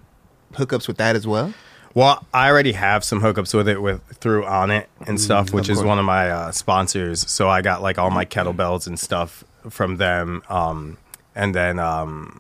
hookups 0.53 0.87
with 0.87 0.99
that 0.99 1.17
as 1.17 1.27
well. 1.27 1.55
Well, 1.97 2.27
I 2.35 2.51
already 2.51 2.73
have 2.73 3.05
some 3.05 3.23
hookups 3.23 3.55
with 3.55 3.67
it 3.69 3.81
with 3.81 4.03
through 4.19 4.43
Onnit 4.43 4.85
and 5.07 5.19
stuff, 5.19 5.55
which 5.55 5.71
is 5.71 5.83
one 5.83 5.99
of 5.99 6.05
my 6.05 6.29
uh, 6.31 6.53
sponsors. 6.53 7.27
So 7.31 7.49
I 7.49 7.63
got 7.63 7.81
like 7.81 7.97
all 7.97 8.11
my 8.11 8.27
kettlebells 8.27 8.87
and 8.87 9.01
stuff 9.01 9.45
from 9.71 9.97
them. 9.97 10.43
Um, 10.51 10.99
and 11.35 11.55
then 11.55 11.79
um, 11.79 12.39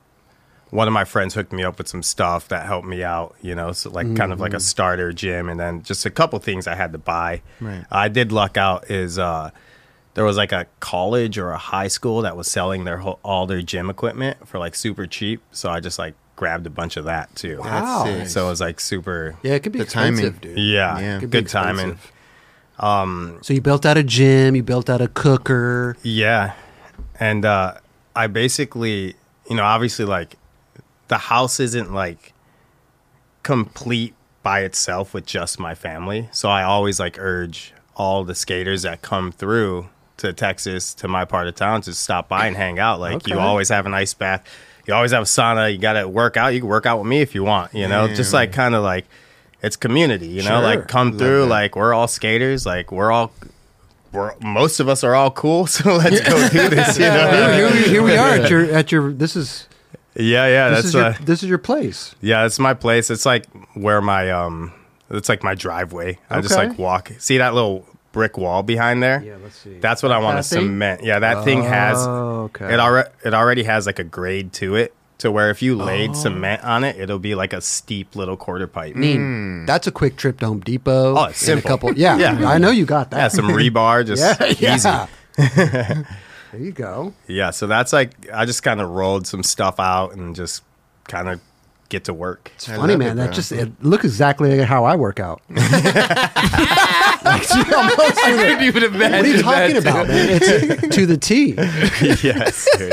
one 0.68 0.88
of 0.88 0.92
my 0.92 1.06
friends 1.06 1.32
hooked 1.32 1.54
me 1.54 1.64
up 1.64 1.78
with 1.78 1.88
some 1.88 2.02
stuff 2.02 2.48
that 2.48 2.66
helped 2.66 2.86
me 2.86 3.02
out, 3.02 3.34
you 3.40 3.54
know, 3.54 3.72
so 3.72 3.88
like 3.88 4.14
kind 4.14 4.30
of 4.30 4.40
like 4.40 4.52
a 4.52 4.60
starter 4.60 5.10
gym, 5.10 5.48
and 5.48 5.58
then 5.58 5.82
just 5.82 6.04
a 6.04 6.10
couple 6.10 6.38
things 6.38 6.66
I 6.66 6.74
had 6.74 6.92
to 6.92 6.98
buy. 6.98 7.40
Right. 7.58 7.86
I 7.90 8.08
did 8.08 8.32
luck 8.32 8.58
out 8.58 8.90
is 8.90 9.18
uh, 9.18 9.52
there 10.12 10.24
was 10.24 10.36
like 10.36 10.52
a 10.52 10.66
college 10.80 11.38
or 11.38 11.52
a 11.52 11.58
high 11.58 11.88
school 11.88 12.20
that 12.20 12.36
was 12.36 12.46
selling 12.46 12.84
their 12.84 12.98
whole, 12.98 13.20
all 13.24 13.46
their 13.46 13.62
gym 13.62 13.88
equipment 13.88 14.46
for 14.46 14.58
like 14.58 14.74
super 14.74 15.06
cheap. 15.06 15.40
So 15.50 15.70
I 15.70 15.80
just 15.80 15.98
like 15.98 16.12
grabbed 16.36 16.66
a 16.66 16.70
bunch 16.70 16.96
of 16.96 17.04
that 17.06 17.34
too. 17.34 17.58
Wow. 17.60 18.24
So 18.26 18.46
it 18.46 18.50
was 18.50 18.60
like 18.60 18.78
super 18.78 19.36
Yeah, 19.42 19.54
it 19.54 19.62
could 19.62 19.72
be 19.72 19.78
The 19.80 19.84
timing. 19.86 20.32
dude. 20.32 20.58
yeah, 20.58 20.98
Yeah. 20.98 21.20
Good 21.20 21.48
timing. 21.48 21.92
expensive. 21.92 23.44
So 23.44 23.54
you 23.54 23.60
built 23.62 23.84
out 23.86 23.96
a 23.96 24.02
gym. 24.02 24.54
You 24.54 24.62
built 24.62 24.88
out 24.90 25.00
a 25.00 25.08
cooker. 25.08 25.96
Yeah, 26.02 26.52
and 27.18 27.44
uh, 27.44 27.74
I 28.14 28.26
basically, 28.26 29.14
you 29.48 29.56
know, 29.56 29.64
obviously, 29.64 30.04
like 30.04 30.36
the 31.08 31.16
house 31.18 31.58
isn't 31.60 31.92
like 31.94 32.34
complete 33.42 34.14
by 34.42 34.60
itself 34.60 35.14
with 35.14 35.26
just 35.26 35.58
my 35.58 35.74
family. 35.74 36.28
So 36.32 36.48
I 36.48 36.62
always 36.62 37.00
like 37.00 37.18
urge 37.18 37.72
all 37.96 38.24
the 38.24 38.34
skaters 38.34 38.82
that 38.82 39.02
come 39.02 39.32
through 39.32 39.88
to 40.18 40.32
Texas 40.32 40.94
to 40.94 41.08
my 41.08 41.24
part 41.24 41.46
of 41.48 41.54
town 41.54 41.80
to 41.82 41.94
stop 41.94 42.28
by 42.28 42.46
and 42.46 42.56
hang 42.56 42.78
out. 42.78 43.00
Like 43.00 43.26
you 43.26 43.38
always 43.38 43.68
have 43.70 43.86
an 43.86 43.94
ice 43.94 44.14
bath. 44.14 44.44
You 44.86 44.94
always 44.94 45.10
have 45.12 45.22
a 45.22 45.26
sauna. 45.26 45.72
You 45.72 45.78
got 45.78 45.94
to 45.94 46.08
work 46.08 46.36
out. 46.36 46.48
You 46.54 46.60
can 46.60 46.68
work 46.68 46.86
out 46.86 46.98
with 46.98 47.06
me 47.08 47.20
if 47.20 47.34
you 47.34 47.42
want. 47.44 47.74
You 47.74 47.88
know, 47.88 48.06
just 48.14 48.32
like 48.32 48.52
kind 48.52 48.74
of 48.74 48.82
like 48.84 49.06
it's 49.62 49.76
community. 49.76 50.28
You 50.28 50.42
know, 50.42 50.60
Sure. 50.60 50.62
like 50.62 50.88
come 50.88 51.18
through. 51.18 51.46
Like 51.46 51.74
we're 51.76 51.92
all 51.94 52.08
skaters. 52.08 52.64
Like 52.66 52.92
we're 52.92 53.10
all. 53.12 53.32
We're, 54.12 54.34
most 54.40 54.80
of 54.80 54.88
us 54.88 55.04
are 55.04 55.14
all 55.14 55.30
cool, 55.30 55.66
so 55.66 55.96
let's 55.96 56.20
go 56.20 56.48
do 56.48 56.68
this. 56.74 56.96
You 56.98 57.04
know? 57.06 57.52
here, 57.52 57.70
here, 57.70 57.88
here 57.88 58.02
we 58.02 58.16
are 58.16 58.28
at 58.30 58.48
your 58.50 58.64
at 58.74 58.92
your. 58.92 59.12
This 59.12 59.34
is 59.36 59.66
Yeah, 60.14 60.46
yeah. 60.46 60.68
this 60.70 60.76
That's 60.76 60.86
is 60.86 60.94
your 60.94 61.04
uh, 61.04 61.14
this 61.22 61.42
is 61.42 61.48
your 61.48 61.58
place. 61.58 62.14
yeah. 62.20 62.46
It's 62.46 62.58
my 62.58 62.72
place. 62.74 63.10
It's 63.10 63.26
like 63.26 63.46
where 63.74 64.00
my 64.00 64.30
um. 64.30 64.72
It's 65.10 65.28
like 65.28 65.42
my 65.44 65.54
driveway. 65.54 66.18
I 66.30 66.40
just 66.40 66.56
like 66.56 66.78
walk. 66.78 67.12
See 67.18 67.38
that 67.38 67.54
little 67.54 67.86
brick 68.16 68.38
wall 68.38 68.62
behind 68.62 69.02
there? 69.02 69.22
Yeah, 69.22 69.36
let's 69.42 69.56
see. 69.58 69.78
That's 69.78 70.02
what 70.02 70.10
I 70.10 70.18
want 70.18 70.34
to 70.42 70.48
That 70.48 70.60
cement. 70.60 71.04
Yeah, 71.04 71.18
that 71.18 71.44
thing 71.44 71.62
has 71.62 71.98
Oh, 72.00 72.44
okay. 72.48 72.72
it 72.72 72.80
already 72.80 73.10
it 73.24 73.34
already 73.34 73.62
has 73.64 73.84
like 73.84 73.98
a 73.98 74.04
grade 74.04 74.54
to 74.54 74.74
it 74.74 74.94
to 75.18 75.30
where 75.30 75.50
if 75.50 75.60
you 75.62 75.76
laid 75.76 76.10
Oh. 76.10 76.14
cement 76.14 76.64
on 76.64 76.82
it, 76.84 76.96
it'll 76.98 77.18
be 77.18 77.34
like 77.34 77.52
a 77.52 77.60
steep 77.60 78.16
little 78.16 78.36
quarter 78.36 78.66
pipe. 78.66 78.96
Neat. 78.96 79.66
That's 79.66 79.86
a 79.86 79.92
quick 79.92 80.16
trip 80.16 80.40
to 80.40 80.46
Home 80.46 80.60
Depot. 80.60 81.12
Hmm. 81.12 81.18
Oh, 81.18 81.24
it's 81.24 81.46
and 81.48 81.58
a 81.58 81.62
couple. 81.62 81.92
Yeah, 81.94 82.16
Yeah. 82.24 82.48
I 82.48 82.56
know 82.58 82.70
you 82.70 82.86
got 82.86 83.10
that. 83.10 83.16
Yeah, 83.18 83.28
some 83.28 83.48
rebar, 83.48 84.06
just 84.06 84.22
yeah, 84.60 84.74
easy. 84.74 84.88
yeah. 84.88 85.06
there 86.52 86.60
you 86.60 86.72
go. 86.72 87.12
Yeah, 87.26 87.50
so 87.50 87.66
that's 87.66 87.92
like 87.92 88.12
I 88.32 88.46
just 88.46 88.62
kind 88.62 88.80
of 88.80 88.88
rolled 88.90 89.26
some 89.26 89.42
stuff 89.42 89.78
out 89.78 90.14
and 90.14 90.34
just 90.34 90.62
kind 91.08 91.28
of 91.28 91.40
get 91.88 92.04
to 92.04 92.14
work. 92.14 92.52
I 92.68 92.76
Funny 92.76 92.92
love 92.94 92.98
man, 92.98 93.12
it, 93.12 93.14
that 93.16 93.26
bro. 93.26 93.32
just 93.34 93.52
it 93.52 93.70
look 93.82 94.04
exactly 94.04 94.56
like 94.58 94.66
how 94.68 94.84
I 94.84 94.96
work 94.96 95.20
out. 95.20 95.40
I 97.28 97.40
couldn't 98.24 98.62
even 98.62 98.82
imagine. 98.84 99.12
What 99.12 99.24
are 99.24 99.28
you 99.28 99.42
talking 99.42 99.74
that, 99.74 99.82
about, 99.82 100.08
man? 100.08 100.28
It's 100.30 100.94
to 100.96 101.06
the 101.06 101.16
T. 101.16 101.54
yes, 102.22 102.68
dude. 102.78 102.92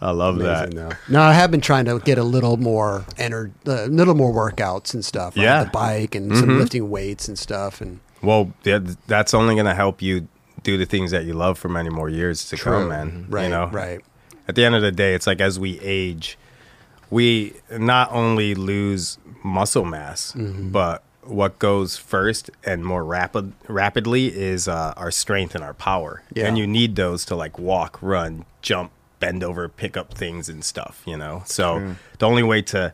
I 0.00 0.10
love 0.10 0.36
Amazing, 0.40 0.76
that. 0.76 0.90
though. 0.90 0.96
No, 1.08 1.20
I 1.22 1.32
have 1.32 1.50
been 1.50 1.60
trying 1.60 1.84
to 1.86 1.98
get 2.00 2.18
a 2.18 2.24
little 2.24 2.56
more 2.56 3.04
ener- 3.16 3.50
a 3.66 3.86
little 3.88 4.14
more 4.14 4.32
workouts 4.32 4.94
and 4.94 5.04
stuff. 5.04 5.36
on 5.36 5.42
Yeah. 5.42 5.56
Mm-hmm. 5.60 5.64
the 5.66 5.70
bike 5.72 6.14
and 6.14 6.36
some 6.36 6.58
lifting 6.58 6.90
weights 6.90 7.28
and 7.28 7.38
stuff. 7.38 7.80
And 7.80 8.00
Well, 8.22 8.52
yeah, 8.64 8.80
that's 9.06 9.34
only 9.34 9.54
going 9.54 9.66
to 9.66 9.74
help 9.74 10.02
you 10.02 10.26
do 10.62 10.76
the 10.76 10.86
things 10.86 11.10
that 11.10 11.24
you 11.24 11.34
love 11.34 11.58
for 11.58 11.68
many 11.68 11.90
more 11.90 12.08
years 12.08 12.48
to 12.48 12.56
True. 12.56 12.72
come, 12.72 12.88
man. 12.88 13.26
right, 13.28 13.44
you 13.44 13.48
know, 13.50 13.66
right. 13.68 14.00
at 14.48 14.54
the 14.54 14.64
end 14.64 14.74
of 14.74 14.82
the 14.82 14.92
day, 14.92 15.14
it's 15.14 15.26
like 15.26 15.40
as 15.40 15.58
we 15.58 15.78
age, 15.80 16.38
we 17.12 17.52
not 17.70 18.10
only 18.10 18.54
lose 18.54 19.18
muscle 19.44 19.84
mass, 19.84 20.32
Mm-hmm. 20.32 20.70
but 20.70 21.02
what 21.22 21.58
goes 21.60 21.96
first 21.96 22.50
and 22.64 22.84
more 22.84 23.04
rapid 23.04 23.52
rapidly 23.68 24.26
is 24.34 24.66
uh, 24.66 24.92
our 24.96 25.10
strength 25.12 25.54
and 25.54 25.62
our 25.62 25.74
power. 25.74 26.22
Yeah. 26.34 26.46
And 26.46 26.58
you 26.58 26.66
need 26.66 26.96
those 26.96 27.24
to 27.26 27.36
like 27.36 27.58
walk, 27.60 27.98
run, 28.02 28.44
jump, 28.60 28.90
bend 29.20 29.44
over, 29.44 29.68
pick 29.68 29.96
up 29.96 30.14
things 30.14 30.48
and 30.48 30.64
stuff, 30.64 31.02
you 31.06 31.16
know? 31.16 31.42
So 31.46 31.94
the 32.18 32.26
only 32.26 32.42
way 32.42 32.60
to 32.74 32.92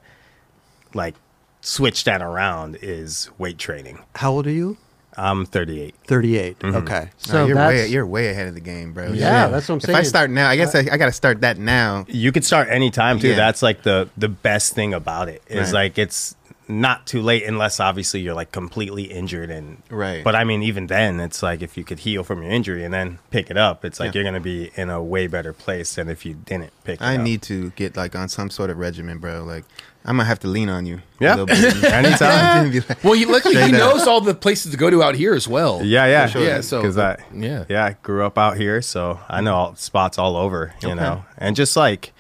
like 0.92 1.14
switch 1.62 2.04
that 2.04 2.20
around 2.20 2.76
is 2.82 3.30
weight 3.38 3.56
training. 3.56 4.00
How 4.16 4.32
old 4.32 4.46
are 4.46 4.50
you? 4.50 4.76
I'm 5.18 5.44
38. 5.46 5.94
38. 6.06 6.58
Mm-hmm. 6.60 6.76
Okay. 6.76 7.00
No, 7.04 7.08
So 7.18 7.46
you're 7.46 7.56
way 7.56 7.86
you're 7.88 8.06
way 8.06 8.28
ahead 8.30 8.46
of 8.48 8.54
the 8.54 8.60
game, 8.60 8.92
bro. 8.92 9.12
Yeah, 9.12 9.48
that's 9.48 9.68
what 9.68 9.74
I'm 9.76 9.80
saying. 9.80 9.96
If 9.96 10.00
I 10.00 10.04
start 10.04 10.30
now, 10.30 10.48
I 10.48 10.56
guess 10.56 10.74
I, 10.74 10.80
I 10.80 10.96
got 10.96 11.06
to 11.06 11.12
start 11.12 11.40
that 11.40 11.58
now. 11.58 12.04
You 12.08 12.30
could 12.32 12.44
start 12.44 12.68
anytime 12.68 13.18
too. 13.18 13.28
Yeah. 13.30 13.36
That's 13.36 13.62
like 13.62 13.82
the 13.82 14.08
the 14.16 14.28
best 14.28 14.74
thing 14.74 14.94
about 14.94 15.28
it 15.28 15.42
is 15.48 15.72
Right. 15.72 15.82
like 15.84 15.98
it's 15.98 16.34
not 16.70 17.06
too 17.06 17.22
late 17.22 17.44
unless 17.44 17.80
obviously 17.80 18.20
you're 18.20 18.34
like 18.34 18.52
completely 18.52 19.04
injured 19.04 19.50
and 19.50 19.82
Right. 19.88 20.22
But 20.22 20.34
I 20.36 20.44
mean, 20.44 20.62
even 20.62 20.86
then, 20.86 21.18
it's 21.18 21.42
like 21.42 21.62
if 21.62 21.78
you 21.78 21.82
could 21.84 22.00
heal 22.00 22.22
from 22.24 22.42
your 22.42 22.52
injury 22.52 22.84
and 22.84 22.92
then 22.92 23.18
pick 23.30 23.50
it 23.50 23.56
up, 23.56 23.86
it's 23.86 23.98
like 23.98 24.08
Yeah. 24.14 24.20
you're 24.20 24.24
gonna 24.30 24.40
be 24.40 24.70
in 24.76 24.90
a 24.90 25.02
way 25.02 25.26
better 25.28 25.52
place 25.54 25.94
than 25.94 26.10
if 26.10 26.26
you 26.26 26.34
didn't 26.34 26.72
pick 26.84 27.00
it 27.00 27.04
I 27.04 27.16
up. 27.16 27.22
need 27.22 27.40
to 27.42 27.70
get 27.70 27.96
like 27.96 28.14
on 28.14 28.28
some 28.28 28.50
sort 28.50 28.68
of 28.68 28.76
regimen, 28.76 29.16
bro. 29.18 29.44
Like 29.44 29.64
I'm 30.04 30.16
gonna 30.16 30.24
have 30.24 30.38
to 30.40 30.48
lean 30.48 30.68
on 30.68 30.86
you. 30.86 31.00
Yeah. 31.20 31.34
a 31.34 31.36
little 31.36 31.46
bit. 31.46 31.84
Anytime. 31.92 32.70
Be 32.72 32.80
like, 32.80 33.04
Well, 33.04 33.12
he, 33.14 33.26
luckily 33.26 33.62
he 33.62 33.72
knows 33.72 34.06
all 34.06 34.20
the 34.20 34.34
places 34.34 34.70
to 34.72 34.78
go 34.78 34.88
to 34.90 35.02
out 35.02 35.14
here 35.16 35.34
as 35.34 35.46
well. 35.46 35.82
Yeah, 35.84 36.06
yeah, 36.06 36.26
sure. 36.26 36.42
Yeah, 36.42 36.60
so- 36.60 36.80
because 36.80 36.96
I 36.96 37.22
yeah. 37.34 37.64
yeah 37.68 37.84
I 37.84 37.96
grew 38.02 38.24
up 38.24 38.38
out 38.38 38.56
here, 38.56 38.80
so 38.80 39.20
I 39.28 39.40
know 39.40 39.54
all, 39.54 39.74
spots 39.76 40.18
all 40.18 40.36
over, 40.36 40.74
you 40.82 40.88
Okay. 40.90 41.00
know, 41.00 41.24
and 41.36 41.54
just 41.56 41.76
like 41.76 42.12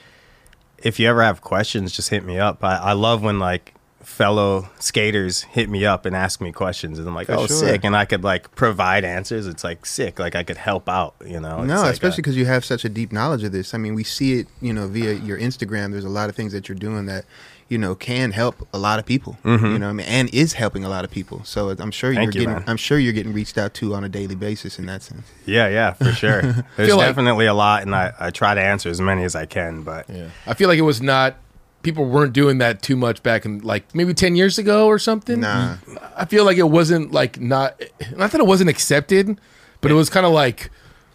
if 0.78 1.00
you 1.00 1.08
ever 1.08 1.22
have 1.22 1.40
questions, 1.40 1.92
just 1.92 2.10
hit 2.10 2.24
me 2.24 2.38
up. 2.38 2.62
I, 2.62 2.76
I 2.76 2.92
love 2.92 3.22
when 3.22 3.38
like 3.38 3.74
fellow 4.00 4.68
skaters 4.78 5.42
hit 5.42 5.68
me 5.68 5.84
up 5.84 6.06
and 6.06 6.14
ask 6.16 6.40
me 6.40 6.50
questions, 6.52 6.98
and 6.98 7.06
I'm 7.08 7.14
like, 7.14 7.26
For 7.26 7.34
oh, 7.34 7.46
sure. 7.46 7.56
sick, 7.56 7.84
and 7.84 7.94
I 7.96 8.04
could 8.04 8.24
like 8.24 8.54
provide 8.54 9.04
answers. 9.04 9.46
It's 9.46 9.64
like 9.64 9.84
sick, 9.86 10.18
like 10.18 10.34
I 10.34 10.42
could 10.44 10.56
help 10.56 10.88
out, 10.88 11.14
you 11.24 11.40
know. 11.40 11.58
It's 11.60 11.68
no, 11.68 11.82
like 11.82 11.92
especially 11.92 12.22
because 12.22 12.36
you 12.36 12.46
have 12.46 12.64
such 12.64 12.84
a 12.84 12.88
deep 12.88 13.12
knowledge 13.12 13.44
of 13.44 13.52
this. 13.52 13.74
I 13.74 13.78
mean, 13.78 13.94
we 13.94 14.04
see 14.04 14.40
it, 14.40 14.46
you 14.60 14.72
know, 14.72 14.86
via 14.88 15.12
your 15.14 15.38
Instagram. 15.38 15.92
There's 15.92 16.04
a 16.04 16.08
lot 16.08 16.28
of 16.30 16.36
things 16.36 16.52
that 16.52 16.68
you're 16.68 16.78
doing 16.78 17.06
that, 17.06 17.24
you 17.68 17.76
know, 17.78 17.94
can 17.94 18.32
help 18.32 18.66
a 18.72 18.78
lot 18.78 18.98
of 18.98 19.04
people. 19.04 19.36
You 19.44 19.56
know, 19.58 19.68
what 19.68 19.82
I 19.82 19.92
mean, 19.92 20.06
and 20.06 20.32
is 20.34 20.54
helping 20.54 20.84
a 20.84 20.88
lot 20.88 21.04
of 21.04 21.10
people. 21.10 21.44
So 21.44 21.70
I'm 21.78 21.90
sure 21.90 22.10
you're 22.12 22.22
Mm-hmm. 22.22 22.26
You, 22.28 22.32
getting, 22.32 22.50
man. 22.50 22.64
I'm 22.66 22.76
sure 22.78 22.98
you're 22.98 23.12
getting 23.12 23.32
reached 23.34 23.58
out 23.58 23.74
to 23.74 23.94
on 23.94 24.04
a 24.04 24.08
daily 24.08 24.34
basis 24.34 24.78
in 24.78 24.86
that 24.86 25.02
sense. 25.02 25.26
yeah, 25.46 25.68
yeah, 25.68 25.92
for 25.92 26.12
sure. 26.12 26.40
There's 26.76 26.88
Feel 26.88 26.96
like- 26.96 27.08
definitely 27.08 27.46
a 27.46 27.54
lot, 27.54 27.82
and 27.82 27.94
I 27.94 28.12
I 28.18 28.30
try 28.30 28.54
to 28.54 28.60
answer 28.60 28.88
as 28.88 29.00
many 29.00 29.24
as 29.24 29.34
I 29.36 29.44
can, 29.46 29.82
but 29.82 30.08
Yeah. 30.08 30.30
I 30.46 30.54
feel 30.54 30.68
like 30.68 30.78
it 30.78 30.82
was 30.82 31.02
not 31.02 31.36
people 31.82 32.04
weren't 32.06 32.32
doing 32.32 32.58
that 32.58 32.82
too 32.82 32.96
much 32.96 33.22
back 33.22 33.44
in 33.44 33.60
like 33.60 33.94
maybe 33.94 34.12
10 34.12 34.34
years 34.34 34.58
ago 34.58 34.86
or 34.86 34.98
something. 34.98 35.40
Nah. 35.40 35.76
I 36.16 36.24
feel 36.24 36.44
like 36.44 36.56
it 36.58 36.68
wasn't 36.70 37.12
like 37.12 37.40
not 37.40 37.80
not 38.16 38.32
that 38.32 38.40
it 38.40 38.46
wasn't 38.46 38.68
accepted, 38.70 39.38
but 39.80 39.90
it 39.90 39.94
was 39.94 40.10
kind 40.10 40.26
of 40.26 40.32
like 40.32 40.70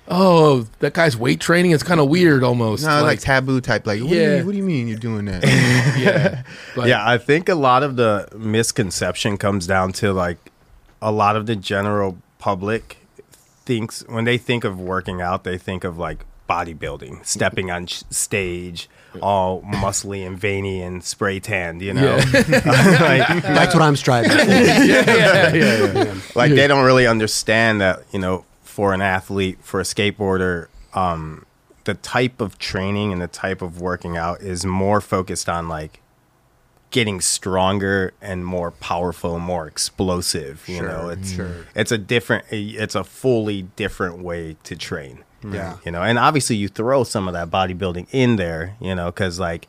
oh, 0.08 0.68
that 0.80 0.94
guy's 0.94 1.16
weight 1.18 1.40
training 1.40 1.72
is 1.72 1.84
kind 1.84 2.00
of 2.00 2.10
weird 2.10 2.44
almost. 2.44 2.86
No, 2.86 3.02
like, 3.04 3.20
taboo 3.20 3.62
type. 3.62 3.86
Like, 3.88 4.02
what, 4.02 4.10
do 4.10 4.16
you, 4.16 4.46
what 4.46 4.52
do 4.52 4.58
you 4.58 4.64
mean 4.64 4.88
you're 4.88 4.98
doing 4.98 5.26
that? 5.26 5.44
yeah. 5.98 6.44
But 6.76 6.88
yeah, 6.88 7.08
I 7.08 7.18
think 7.20 7.50
a 7.50 7.56
lot 7.56 7.84
of 7.84 7.98
the 7.98 8.28
misconception 8.36 9.38
comes 9.38 9.68
down 9.68 9.94
to 9.94 10.12
like 10.12 10.52
a 11.02 11.12
lot 11.12 11.36
of 11.36 11.46
the 11.46 11.56
general 11.56 12.18
public 12.40 12.98
thinks 13.66 14.04
when 14.08 14.26
they 14.26 14.38
think 14.38 14.64
of 14.64 14.80
working 14.80 15.22
out, 15.22 15.44
they 15.44 15.58
think 15.58 15.84
of 15.84 15.98
like 15.98 16.26
bodybuilding, 16.50 17.26
stepping 17.26 17.70
on 17.70 17.88
stage, 17.88 18.90
all 19.22 19.62
muscly 19.62 20.26
and 20.26 20.38
veiny 20.38 20.82
and 20.82 21.04
spray 21.04 21.40
tanned, 21.40 21.82
you 21.82 21.94
know. 21.94 22.16
like, 22.34 23.44
That's 23.44 23.74
what 23.74 23.84
I'm 23.84 23.96
striving 23.96 24.32
for. 24.32 24.38
yeah, 24.38 24.84
yeah, 24.84 25.54
yeah, 25.54 26.04
yeah. 26.04 26.16
like 26.36 26.52
they 26.52 26.68
don't 26.68 26.86
really 26.86 27.06
understand 27.06 27.82
that 27.82 28.04
you 28.12 28.20
know 28.20 28.46
for 28.74 28.92
an 28.92 29.02
athlete 29.04 29.60
for 29.62 29.80
a 29.80 29.84
skateboarder 29.84 30.68
um 30.96 31.46
the 31.84 31.94
type 31.94 32.42
of 32.42 32.58
training 32.58 33.12
and 33.14 33.22
the 33.22 33.28
type 33.28 33.62
of 33.62 33.80
working 33.80 34.18
out 34.18 34.42
is 34.42 34.66
more 34.66 35.00
focused 35.00 35.48
on 35.48 35.68
like 35.68 36.02
getting 36.90 37.22
stronger 37.22 38.14
and 38.20 38.44
more 38.44 38.72
powerful 38.72 39.38
more 39.38 39.68
explosive 39.68 40.68
you 40.68 40.82
know 40.82 41.10
it's 41.10 41.34
sure. 41.34 41.68
it's 41.76 41.92
a 41.92 41.98
different 42.00 42.46
it's 42.52 42.96
a 42.96 43.04
fully 43.04 43.62
different 43.76 44.18
way 44.24 44.56
to 44.64 44.76
train 44.76 45.24
Yeah. 45.44 45.78
you 45.86 45.92
know 45.92 46.02
and 46.02 46.18
obviously 46.18 46.56
you 46.56 46.68
throw 46.68 47.04
some 47.04 47.28
of 47.28 47.34
that 47.36 47.52
bodybuilding 47.52 48.08
in 48.12 48.38
there 48.38 48.76
you 48.82 48.96
know 48.96 49.06
because 49.12 49.40
like 49.40 49.68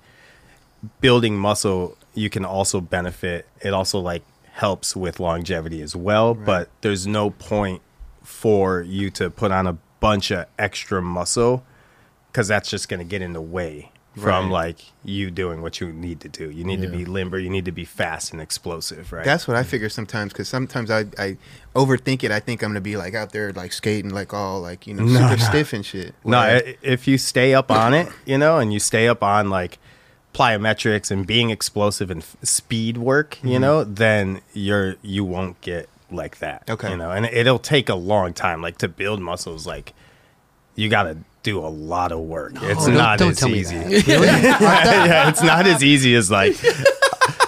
building 1.02 1.36
muscle 1.36 1.96
you 2.14 2.30
can 2.30 2.44
also 2.46 2.80
benefit 2.80 3.46
it 3.60 3.74
also 3.74 3.98
like 3.98 4.22
helps 4.52 4.94
with 4.96 5.20
longevity 5.20 5.82
as 5.82 5.94
well 5.94 6.32
but 6.34 6.68
there's 6.80 7.06
no 7.06 7.28
point 7.30 7.82
for 8.24 8.80
you 8.82 9.10
to 9.10 9.30
put 9.30 9.52
on 9.52 9.66
a 9.66 9.76
bunch 10.00 10.30
of 10.32 10.46
extra 10.58 11.00
muscle 11.00 11.64
because 12.32 12.48
that's 12.48 12.68
just 12.68 12.88
going 12.88 12.98
to 12.98 13.04
get 13.04 13.22
in 13.22 13.32
the 13.32 13.40
way 13.40 13.90
from 14.16 14.44
Right. 14.46 14.52
like 14.52 14.78
you 15.04 15.28
doing 15.30 15.60
what 15.60 15.80
you 15.80 15.92
need 15.92 16.20
to 16.20 16.28
do 16.28 16.48
you 16.48 16.62
need 16.62 16.80
to 16.82 16.88
be 16.88 17.04
limber 17.04 17.36
you 17.36 17.50
need 17.50 17.64
to 17.64 17.72
be 17.72 17.84
fast 17.84 18.32
and 18.32 18.40
explosive 18.40 19.12
right 19.12 19.24
That's 19.24 19.48
what 19.48 19.56
I 19.56 19.64
figure 19.64 19.88
sometimes 19.88 20.32
because 20.32 20.48
sometimes 20.48 20.88
I, 20.88 21.06
I 21.18 21.36
overthink 21.74 22.22
it. 22.22 22.30
I 22.30 22.38
think 22.38 22.62
I'm 22.62 22.70
gonna 22.70 22.80
be 22.80 22.96
like 22.96 23.14
out 23.14 23.32
there 23.32 23.52
like 23.52 23.72
skating 23.72 24.10
like 24.12 24.32
all 24.32 24.60
like 24.60 24.86
you 24.86 24.94
know 24.94 25.02
No, 25.04 25.14
super 25.18 25.36
no. 25.36 25.44
stiff 25.44 25.72
and 25.72 25.84
shit. 25.84 26.14
No, 26.24 26.38
i- 26.38 26.76
if 26.80 27.08
you 27.08 27.18
stay 27.18 27.54
up 27.54 27.72
on 27.72 27.92
it, 27.92 28.08
you 28.24 28.38
know, 28.38 28.58
and 28.60 28.72
you 28.72 28.78
stay 28.78 29.08
up 29.08 29.22
on 29.24 29.50
like 29.50 29.78
plyometrics 30.32 31.10
and 31.10 31.26
being 31.26 31.50
explosive 31.50 32.08
and 32.10 32.22
f- 32.22 32.36
speed 32.42 32.96
work, 32.98 33.38
you 33.42 33.50
mm-hmm. 33.50 33.60
know, 33.62 33.84
then 33.84 34.40
you're 34.52 34.94
you 35.02 35.24
won't 35.24 35.60
get 35.60 35.88
like 36.10 36.38
that. 36.38 36.68
Okay. 36.70 36.90
You 36.90 36.96
know, 36.96 37.10
and 37.10 37.26
it'll 37.26 37.58
take 37.58 37.88
a 37.88 37.94
long 37.94 38.32
time. 38.32 38.62
Like 38.62 38.78
to 38.78 38.88
build 38.88 39.20
muscles, 39.20 39.66
like 39.66 39.92
you 40.76 40.88
got 40.88 41.04
to 41.04 41.16
do 41.42 41.58
a 41.58 41.68
lot 41.68 42.10
of 42.12 42.20
work. 42.20 42.52
it's 42.56 42.86
don't- 42.86 42.94
not 42.94 43.18
don't 43.18 43.30
as 43.32 43.38
tell 43.38 43.48
me 43.48 43.60
easy. 43.60 43.76
that. 43.76 44.06
yeah, 44.06 45.28
it's 45.28 45.42
not 45.42 45.66
as 45.66 45.82
easy 45.84 46.14
as 46.14 46.30
like. 46.30 46.56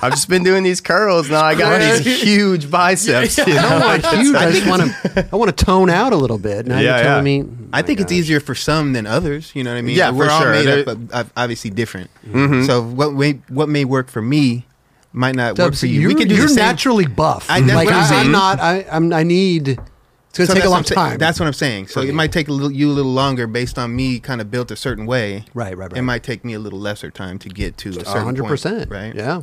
I've 0.02 0.12
just 0.12 0.28
been 0.28 0.42
doing 0.44 0.62
these 0.62 0.80
curls 0.82 1.30
now. 1.30 1.42
I 1.42 1.54
got 1.54 1.78
these 2.02 2.22
huge 2.22 2.70
biceps. 2.70 3.38
You 3.46 3.54
know? 3.54 3.60
I 3.60 3.98
don't 3.98 4.12
want 4.12 4.22
huge. 4.24 4.36
I 4.36 4.50
just 4.52 4.66
want 4.68 4.82
to. 4.82 5.28
I 5.32 5.36
want 5.36 5.56
to 5.56 5.64
tone 5.64 5.88
out 5.90 6.12
a 6.12 6.16
little 6.16 6.38
bit. 6.38 6.66
Now 6.66 6.78
Yeah, 6.78 6.96
you're 6.96 7.04
telling 7.04 7.26
yeah. 7.26 7.42
me. 7.42 7.50
I 7.72 7.82
think 7.82 7.98
oh 7.98 8.02
it's 8.02 8.12
easier 8.12 8.38
for 8.38 8.54
some 8.54 8.92
than 8.92 9.06
others. 9.06 9.52
You 9.54 9.64
know 9.64 9.72
what 9.72 9.78
I 9.78 9.82
mean? 9.82 9.96
Yeah, 9.96 10.10
we're 10.10 10.26
for 10.26 10.32
all 10.32 10.40
sure. 10.42 10.50
made 10.52 10.66
There- 10.66 10.80
up 10.80 10.86
of, 10.88 11.10
of 11.12 11.32
obviously 11.36 11.70
different. 11.70 12.10
Mm-hmm. 12.26 12.64
So 12.66 12.82
what 12.82 13.14
may 13.14 13.32
what 13.48 13.68
may 13.70 13.84
work 13.86 14.08
for 14.08 14.20
me 14.22 14.65
might 15.16 15.34
not 15.34 15.58
work 15.58 15.74
for 15.74 15.86
you. 15.86 16.00
You're, 16.02 16.08
we 16.10 16.14
can 16.14 16.28
do 16.28 16.34
you're 16.36 16.44
the 16.44 16.48
same. 16.50 16.64
naturally 16.64 17.06
buff. 17.06 17.46
I- 17.50 17.60
that's 17.60 17.74
like 17.74 17.86
what 17.86 17.94
I'm 17.94 18.02
I, 18.04 18.06
saying. 18.08 18.26
am 18.26 18.32
not. 18.32 18.60
I, 18.60 18.86
I'm. 18.90 19.12
I 19.12 19.22
need. 19.22 19.68
It's 19.68 20.38
gonna 20.38 20.46
So 20.48 20.54
take 20.54 20.64
a 20.64 20.66
what 20.66 20.70
long 20.72 20.78
I'm 20.80 20.84
sa- 20.84 20.94
time. 20.94 21.18
That's 21.18 21.40
what 21.40 21.46
I'm 21.46 21.54
saying. 21.54 21.86
So 21.88 22.02
it 22.02 22.12
might 22.14 22.30
take 22.30 22.48
a 22.48 22.52
little, 22.52 22.70
you 22.70 22.90
a 22.90 22.92
little 22.92 23.12
longer 23.12 23.46
based 23.46 23.78
on 23.78 23.96
me 23.96 24.20
kind 24.20 24.42
of 24.42 24.50
built 24.50 24.70
a 24.70 24.76
certain 24.76 25.06
way. 25.06 25.46
Right, 25.54 25.74
right, 25.78 25.90
right. 25.90 25.96
It 25.98 26.02
might 26.02 26.22
take 26.22 26.44
me 26.44 26.52
a 26.52 26.58
little 26.58 26.78
lesser 26.78 27.10
time 27.10 27.38
to 27.38 27.48
get 27.48 27.78
to 27.78 27.88
a 27.88 27.92
certain 28.04 28.22
hundred 28.22 28.42
point, 28.42 28.50
percent. 28.50 28.90
Right. 28.90 29.14
Yeah. 29.14 29.42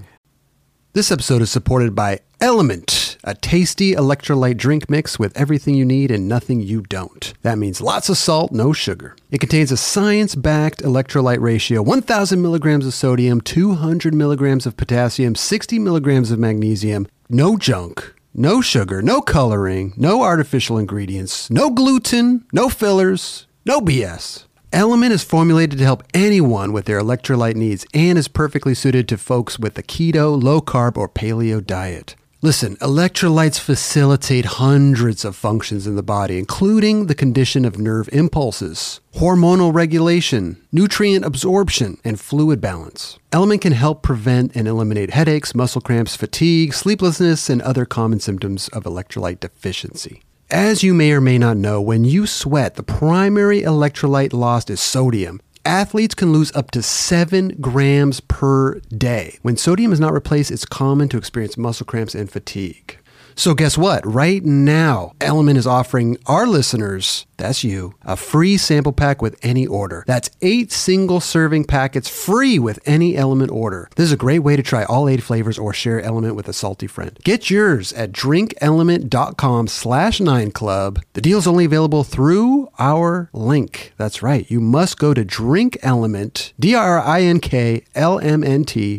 This 0.94 1.12
episode 1.12 1.42
is 1.42 1.50
supported 1.50 1.96
by 1.96 2.20
Element, 2.40 3.03
a 3.24 3.36
tasty 3.36 3.94
electrolyte 3.94 4.58
drink 4.58 4.90
mix 4.90 5.18
with 5.18 5.36
everything 5.38 5.76
you 5.76 5.86
need 5.86 6.12
and 6.12 6.28
nothing 6.28 6.60
you 6.60 6.82
don't. 6.82 7.34
That 7.42 7.58
means 7.58 7.82
lots 7.82 8.10
of 8.10 8.18
salt, 8.18 8.52
no 8.52 8.74
sugar. 8.74 9.16
It 9.32 9.40
contains 9.40 9.72
a 9.72 9.78
science 9.78 10.36
backed 10.36 10.84
electrolyte 10.84 11.40
ratio 11.40 11.82
1,000 11.82 12.42
milligrams 12.42 12.86
of 12.86 12.94
sodium, 12.94 13.42
200 13.42 14.14
milligrams 14.14 14.66
of 14.66 14.78
potassium, 14.78 15.36
60 15.36 15.80
milligrams 15.80 16.32
of 16.32 16.40
magnesium, 16.40 17.08
no 17.30 17.58
junk. 17.58 18.14
No 18.36 18.62
sugar, 18.62 19.04
no 19.04 19.22
coloring, 19.22 19.94
no 19.96 20.24
artificial 20.24 20.80
ingredients, 20.80 21.52
no 21.52 21.70
gluten, 21.70 22.46
no 22.52 22.68
fillers, 22.68 23.46
no 23.64 23.80
BS. 23.80 24.46
Element 24.72 25.14
is 25.14 25.24
formulated 25.24 25.78
to 25.78 25.84
help 25.84 26.02
anyone 26.16 26.74
with 26.74 26.86
their 26.86 27.00
electrolyte 27.00 27.56
needs 27.56 27.86
and 27.94 28.18
is 28.18 28.28
perfectly 28.28 28.74
suited 28.74 29.08
to 29.08 29.20
folks 29.20 29.60
with 29.60 29.78
a 29.78 29.84
keto, 29.84 30.42
low 30.42 30.62
carb, 30.62 30.98
or 30.98 31.08
paleo 31.08 31.64
diet. 31.64 32.16
Listen, 32.44 32.76
electrolytes 32.82 33.58
facilitate 33.58 34.44
hundreds 34.60 35.24
of 35.24 35.34
functions 35.34 35.88
in 35.88 35.96
the 35.96 36.04
body, 36.04 36.38
including 36.38 37.06
the 37.06 37.16
condition 37.16 37.64
of 37.64 37.80
nerve 37.80 38.10
impulses, 38.12 39.00
hormonal 39.16 39.74
regulation, 39.74 40.62
nutrient 40.70 41.24
absorption, 41.24 41.98
and 42.04 42.20
fluid 42.20 42.60
balance. 42.60 43.18
Element 43.32 43.62
can 43.62 43.72
help 43.72 44.04
prevent 44.04 44.54
and 44.58 44.68
eliminate 44.68 45.12
headaches, 45.12 45.56
muscle 45.56 45.80
cramps, 45.80 46.18
fatigue, 46.18 46.74
sleeplessness, 46.74 47.50
and 47.50 47.62
other 47.62 47.86
common 47.86 48.20
symptoms 48.20 48.68
of 48.74 48.84
electrolyte 48.84 49.40
deficiency. 49.40 50.22
As 50.52 50.84
you 50.84 50.94
may 50.94 51.14
or 51.14 51.22
may 51.22 51.38
not 51.38 51.56
know, 51.56 51.80
when 51.80 52.04
you 52.04 52.28
sweat, 52.28 52.76
the 52.76 52.84
primary 52.84 53.62
electrolyte 53.62 54.34
lost 54.34 54.70
is 54.70 54.82
sodium. 54.82 55.40
Athletes 55.66 56.14
can 56.14 56.34
lose 56.34 56.54
up 56.58 56.72
to 56.72 56.84
7 56.84 57.56
grams 57.62 58.20
per 58.20 58.80
day. 58.98 59.40
When 59.44 59.56
sodium 59.56 59.94
is 59.94 60.00
not 60.00 60.12
replaced, 60.12 60.52
it's 60.52 60.66
common 60.66 61.08
to 61.08 61.18
experience 61.18 61.58
muscle 61.58 61.86
cramps 61.86 62.14
and 62.14 62.30
fatigue. 62.30 62.98
So, 63.36 63.54
guess 63.54 63.78
what? 63.78 64.06
Right 64.06 64.44
now, 64.44 65.14
Element 65.22 65.58
is 65.58 65.68
offering 65.68 66.18
our 66.26 66.46
listeners, 66.46 67.26
that's 67.38 67.64
you, 67.64 67.96
a 68.04 68.16
free 68.16 68.58
sample 68.58 68.94
pack 68.94 69.22
with 69.22 69.38
any 69.42 69.66
order. 69.66 70.04
That's 70.08 70.30
eight 70.42 70.72
single 70.72 71.20
serving 71.20 71.66
packets 71.66 72.08
free 72.08 72.60
with 72.60 72.80
any 72.86 73.18
Element 73.18 73.52
order. 73.52 73.90
This 73.96 74.06
is 74.06 74.12
a 74.12 74.18
great 74.18 74.40
way 74.40 74.56
to 74.56 74.64
try 74.64 74.84
all 74.84 75.10
eight 75.10 75.24
flavors 75.24 75.58
or 75.58 75.74
share 75.74 76.02
Element 76.02 76.36
with 76.36 76.48
a 76.48 76.54
salty 76.54 76.88
friend. 76.88 77.18
Get 77.24 77.50
yours 77.50 77.92
at 77.94 78.12
drinkelement.com 78.12 79.68
slash 79.68 80.20
9club. 80.20 81.02
The 81.14 81.22
deal 81.22 81.40
is 81.40 81.48
only 81.48 81.66
available 81.66 82.04
through 82.04 82.70
our 82.80 83.30
link. 83.34 83.94
That's 83.98 84.22
right. 84.22 84.50
You 84.50 84.60
must 84.60 85.00
go 85.00 85.14
to 85.14 85.26
drinkelement, 85.26 86.54
D-R-I-N-K-L-M-N-T 86.60 87.04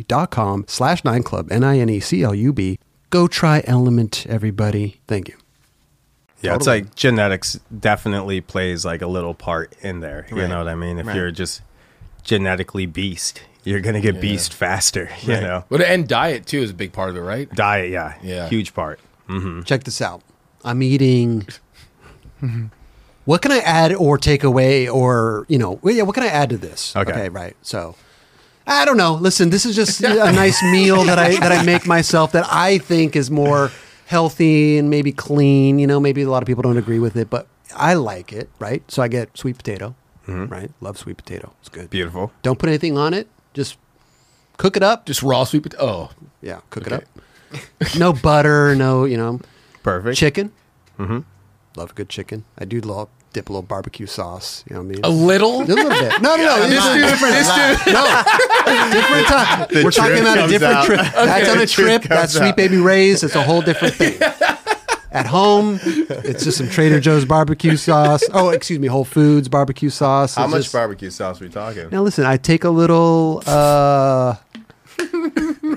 dot 0.09 0.31
com 0.31 0.65
slash 0.69 1.03
9club, 1.03 1.53
N-I-N-E-C-L-U-B. 1.53 2.79
Go 3.15 3.29
try 3.29 3.63
Element, 3.65 4.27
everybody. 4.29 5.01
Thank 5.07 5.29
you. 5.29 5.37
Yeah, 6.41 6.57
it's 6.57 6.67
like 6.67 6.97
genetics 6.97 7.61
definitely 7.79 8.41
plays 8.41 8.85
like 8.85 9.03
a 9.03 9.07
little 9.07 9.35
part 9.35 9.73
in 9.83 10.01
there. 10.01 10.27
You 10.33 10.39
Right. 10.39 10.49
know 10.51 10.59
what 10.59 10.67
I 10.67 10.75
mean? 10.75 10.99
If 10.99 11.07
Right. 11.07 11.15
you're 11.15 11.31
just 11.31 11.63
genetically 12.25 12.87
beast, 12.87 13.41
you're 13.63 13.79
gonna 13.79 14.01
get 14.01 14.21
beast 14.21 14.53
faster. 14.53 15.11
You 15.23 15.35
know, 15.41 15.65
But 15.69 15.83
and 15.83 16.09
diet 16.09 16.45
too 16.47 16.59
is 16.59 16.71
a 16.71 16.75
big 16.75 16.93
part 16.93 17.11
of 17.11 17.17
it, 17.17 17.21
right? 17.21 17.49
diet, 17.55 17.91
yeah, 17.93 18.15
Yeah. 18.21 18.49
huge 18.49 18.75
part. 18.75 18.99
Mm-hmm. 19.29 19.61
Check 19.63 19.85
this 19.85 20.03
out. 20.03 20.21
I'm 20.65 20.83
eating. 20.83 21.47
what 23.27 23.43
can 23.43 23.53
I 23.53 23.59
add 23.61 23.93
or 23.95 24.19
take 24.19 24.43
away 24.43 24.89
or, 24.89 25.47
you 25.49 25.59
know, 25.59 25.79
yeah, 25.85 26.03
what 26.03 26.17
can 26.17 26.25
I 26.25 26.31
add 26.31 26.51
to 26.51 26.57
this? 26.57 26.97
Okay. 26.97 27.29
right. 27.29 27.55
So 27.63 27.95
I 28.67 28.85
don't 28.85 28.97
know. 28.97 29.15
Listen, 29.15 29.51
this 29.51 29.67
is 29.67 29.77
just 29.77 30.01
a 30.03 30.15
nice 30.33 30.63
meal 30.63 31.05
that 31.05 31.19
I 31.19 31.37
that 31.37 31.53
I 31.53 31.63
make 31.63 31.87
myself 31.87 32.33
that 32.33 32.47
I 32.51 32.79
think 32.79 33.15
is 33.17 33.31
more 33.31 33.71
healthy 34.07 34.79
and 34.79 34.89
maybe 34.91 35.13
clean. 35.13 35.79
You 35.79 35.87
know, 35.87 36.01
maybe 36.01 36.23
a 36.23 36.31
lot 36.31 36.43
of 36.43 36.47
people 36.47 36.63
don't 36.63 36.77
agree 36.79 36.99
with 36.99 37.17
it, 37.17 37.29
but 37.31 37.47
I 37.77 37.95
like 37.95 38.33
it, 38.33 38.49
right? 38.59 38.83
So 38.91 39.03
I 39.03 39.09
get 39.09 39.37
sweet 39.37 39.57
potato, 39.59 39.95
right? 40.27 40.71
Love 40.81 40.97
sweet 40.99 41.17
potato. 41.19 41.53
It's 41.61 41.69
good. 41.69 41.91
Beautiful. 41.91 42.33
Don't 42.43 42.59
put 42.59 42.69
anything 42.69 42.97
on 42.97 43.13
it. 43.15 43.29
Just 43.53 43.77
cook 44.57 44.77
it 44.77 44.83
up. 44.83 45.05
Just 45.07 45.23
raw 45.23 45.45
sweet 45.45 45.63
potato. 45.65 45.85
Oh, 45.85 46.11
yeah, 46.41 46.61
cook 46.71 46.87
Okay. 46.87 46.97
it 46.97 47.09
up. 47.83 47.97
no 47.99 48.13
butter, 48.13 48.75
no, 48.75 49.05
you 49.05 49.17
know, 49.17 49.41
Perfect. 49.83 50.17
chicken. 50.17 50.53
Mm-hmm. 50.99 51.21
Love 51.77 51.91
a 51.91 51.95
good 51.95 52.09
chicken. 52.09 52.45
I 52.59 52.65
do 52.65 52.81
love 52.81 53.09
dip 53.35 53.51
a 53.51 53.53
little 53.53 53.63
barbecue 53.67 54.07
sauce. 54.07 54.65
You 54.69 54.75
know 54.77 54.81
what 54.83 54.87
I 54.87 54.95
mean? 54.95 55.01
a 55.05 55.11
little. 55.11 55.61
a 55.61 55.65
little 55.65 55.91
bit. 55.91 56.23
No, 56.23 56.37
no, 56.37 56.45
no. 56.45 56.57
This 56.69 56.71
This 56.71 56.85
is 56.85 56.95
dude- 56.95 57.11
different. 57.11 57.35
this 57.35 57.49
dude- 57.85 57.95
No, 57.95 58.23
different 58.93 59.27
time. 59.27 59.67
We're 59.85 59.91
talking 59.91 60.19
about 60.21 60.39
a 60.39 60.49
different 60.49 60.75
out. 60.75 60.87
trip. 60.87 61.01
That's 61.15 61.49
on 61.51 61.59
a 61.59 61.67
trip 61.67 62.01
trip. 62.01 62.03
That's 62.09 62.33
comes 62.39 62.47
Sweet. 62.49 62.57
Baby 62.57 62.79
Ray's. 62.79 63.23
It's 63.23 63.35
a 63.35 63.43
whole 63.43 63.61
different 63.61 63.95
thing. 63.95 64.19
At 65.13 65.27
home, 65.27 65.79
it's 65.85 66.43
just 66.43 66.59
some 66.59 66.69
Trader 66.69 66.99
Joe's 66.99 67.25
barbecue 67.25 67.77
sauce. 67.77 68.23
Oh, 68.33 68.49
excuse 68.49 68.81
me, 68.81 68.89
Whole 68.89 69.05
Foods 69.05 69.49
barbecue 69.49 69.89
sauce. 69.91 70.35
How 70.35 70.45
It's 70.45 70.51
much 70.53 70.63
just- 70.63 70.73
barbecue 70.73 71.11
sauce 71.11 71.39
we 71.41 71.49
talking? 71.49 71.89
Now 71.91 72.03
listen, 72.03 72.25
I 72.25 72.37
take 72.37 72.65
a 72.65 72.71
little. 72.71 73.43
uh 73.47 74.37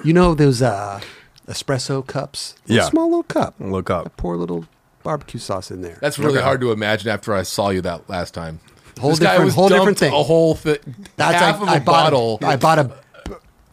You 0.04 0.14
know 0.14 0.34
those 0.36 0.62
uh 0.62 1.02
espresso 1.48 2.06
cups? 2.06 2.56
A 2.70 2.74
Yeah. 2.74 2.84
small 2.90 3.06
little 3.10 3.24
cup. 3.24 3.56
Look 3.60 3.90
I 3.92 3.96
up. 4.00 4.18
pour 4.18 4.34
a 4.34 4.38
little 4.38 4.66
barbecue 5.08 5.40
sauce 5.40 5.72
in 5.72 5.82
there. 5.82 5.98
That's 6.02 6.20
really 6.20 6.38
Okay. 6.38 6.44
hard 6.44 6.60
to 6.62 6.72
imagine 6.74 7.10
after 7.10 7.34
I 7.34 7.44
saw 7.44 7.70
you 7.70 7.82
that 7.82 8.10
last 8.10 8.34
time. 8.34 8.60
Whole 9.00 9.12
this 9.12 9.20
guy 9.20 9.26
different- 9.32 9.46
was 9.46 9.56
whole 9.56 9.70
different 9.70 9.98
thing. 9.98 10.12
A 10.14 10.24
whole 10.24 10.56
thi- 10.56 10.80
That's 11.16 11.40
half 11.40 11.56
I, 11.60 11.64
of 11.64 11.68
a 11.68 11.72
I 11.72 11.80
bottle. 11.80 12.40
A, 12.42 12.46
I 12.48 12.56
bought 12.58 12.80
a, 12.80 12.92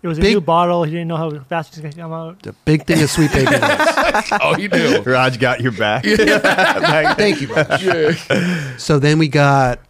It 0.02 0.06
was 0.08 0.18
a 0.18 0.20
Big- 0.20 0.34
new 0.34 0.40
bottle. 0.42 0.84
He 0.84 0.92
didn't 0.92 1.08
know 1.08 1.16
how 1.16 1.30
fast 1.48 1.70
it's 1.72 1.80
going 1.80 1.92
to 1.92 1.98
come 1.98 2.12
out. 2.12 2.46
a 2.46 2.52
big 2.66 2.86
thing 2.86 3.02
of 3.02 3.10
sweet 3.10 3.32
baby 3.32 3.50
Ray's. 3.50 4.32
oh, 4.42 4.56
you 4.58 4.68
do. 4.68 5.02
Raj 5.02 5.38
got 5.40 5.60
your 5.62 5.72
back. 5.72 6.04
Thank 7.16 7.40
you, 7.40 7.48
Raj. 7.52 8.80
So 8.80 8.98
then 8.98 9.18
we 9.18 9.28
got. 9.28 9.80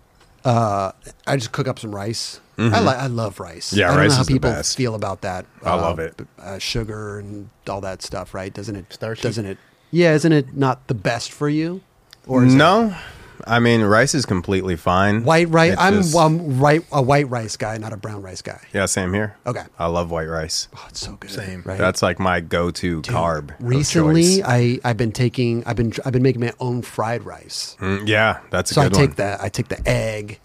uh 0.45 0.93
I 1.27 1.37
just 1.37 1.53
cook 1.53 1.67
up 1.69 1.79
some 1.79 1.95
rice. 1.95 2.41
I 2.57 2.79
like. 2.81 2.97
I 2.99 3.09
love 3.09 3.41
rice. 3.41 3.71
Mm-hmm. 3.71 3.79
Yeah, 3.81 3.87
I 3.87 3.89
don't 3.91 3.99
rice 3.99 4.11
know 4.11 4.15
how 4.17 4.21
is 4.23 4.29
people 4.29 4.53
feel 4.63 4.95
about 4.95 5.23
that. 5.23 5.47
I 5.65 5.71
uh, 5.73 5.77
love 5.79 5.99
it. 5.99 6.15
Uh, 6.41 6.59
sugar 6.61 7.19
and 7.19 7.51
all 7.69 7.81
that 7.81 8.01
stuff, 8.03 8.33
right? 8.35 8.55
Doesn't 8.55 8.77
it? 8.77 8.87
Starchy. 8.91 9.23
Doesn't 9.23 9.47
it? 9.47 9.59
Yeah, 9.95 10.15
isn't 10.15 10.33
it 10.33 10.57
not 10.57 10.87
the 10.89 10.95
best 10.95 11.31
for 11.33 11.49
you? 11.49 11.81
Or 12.27 12.45
is 12.45 12.55
it 12.55 12.57
no, 12.57 12.95
I 13.47 13.59
mean 13.61 13.83
rice 13.83 14.15
is 14.15 14.25
completely 14.27 14.77
fine. 14.77 15.25
white 15.25 15.49
rice? 15.51 15.73
It's 15.75 15.81
I'm, 15.83 15.95
just- 15.95 16.17
I'm 16.17 16.59
right, 16.59 16.83
a 16.91 17.03
white 17.03 17.29
rice 17.29 17.57
guy, 17.57 17.77
not 17.79 17.93
a 17.93 17.97
brown 17.97 18.23
rice 18.23 18.41
guy. 18.43 18.61
yeah, 18.73 18.87
same 18.87 19.13
here. 19.13 19.37
Okay. 19.47 19.63
I 19.79 19.87
love 19.87 20.11
white 20.11 20.27
rice. 20.29 20.69
Oh, 20.75 20.87
it's 20.89 21.01
so 21.01 21.13
good. 21.17 21.31
Same. 21.31 21.63
Right? 21.67 21.79
That's 21.79 22.01
like 22.03 22.19
my 22.19 22.41
go-to 22.41 23.03
carb. 23.03 23.51
of 23.51 23.57
Recently, 23.67 24.37
choice. 24.39 24.43
I 24.45 24.81
I've 24.85 24.97
been 24.97 25.13
taking 25.13 25.63
I've 25.67 25.77
been 25.77 25.93
I've 26.05 26.13
been 26.13 26.23
making 26.23 26.41
my 26.41 26.53
own 26.61 26.81
fried 26.83 27.25
rice. 27.25 27.77
Mm, 27.81 28.09
yeah, 28.09 28.41
that's 28.51 28.71
a 28.71 28.75
So 28.75 28.81
I 28.81 28.85
good 28.85 28.95
take 28.95 29.09
one. 29.11 29.17
the 29.17 29.39
I 29.43 29.49
take 29.51 29.69
the 29.69 29.87
egg, 29.89 30.41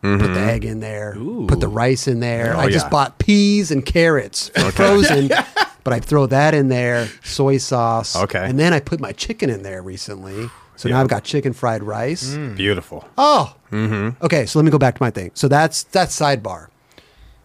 put 0.00 0.18
the 0.18 0.40
egg 0.40 0.64
in 0.64 0.80
there, 0.80 1.14
put 1.46 1.60
the 1.60 1.68
rice 1.68 2.08
in 2.08 2.20
there. 2.20 2.56
Oh, 2.56 2.60
I 2.60 2.70
just 2.70 2.86
yeah. 2.86 2.90
bought 2.90 3.18
peas 3.18 3.70
and 3.70 3.84
carrots 3.84 4.48
frozen, 4.72 5.28
but 5.88 5.96
I 5.96 6.00
throw 6.00 6.26
that 6.26 6.52
in 6.52 6.68
there, 6.68 7.08
soy 7.24 7.56
sauce. 7.56 8.14
Okay. 8.14 8.44
and 8.44 8.58
then 8.58 8.74
I 8.74 8.80
put 8.80 9.00
my 9.00 9.12
chicken 9.12 9.48
in 9.48 9.62
there 9.62 9.80
recently. 9.80 10.50
So 10.76 10.90
now 10.90 11.00
I've 11.00 11.08
got 11.08 11.24
chicken 11.24 11.54
fried 11.54 11.82
rice. 11.82 12.34
Mm. 12.34 12.56
Beautiful. 12.56 13.08
Oh, 13.16 13.56
mm-hmm. 13.72 14.22
okay. 14.22 14.44
So 14.44 14.58
let 14.58 14.64
me 14.66 14.70
go 14.70 14.78
back 14.78 14.96
to 14.96 15.02
my 15.02 15.10
thing. 15.10 15.30
So 15.32 15.48
that's 15.48 15.84
that's 15.84 16.14
sidebar. 16.14 16.68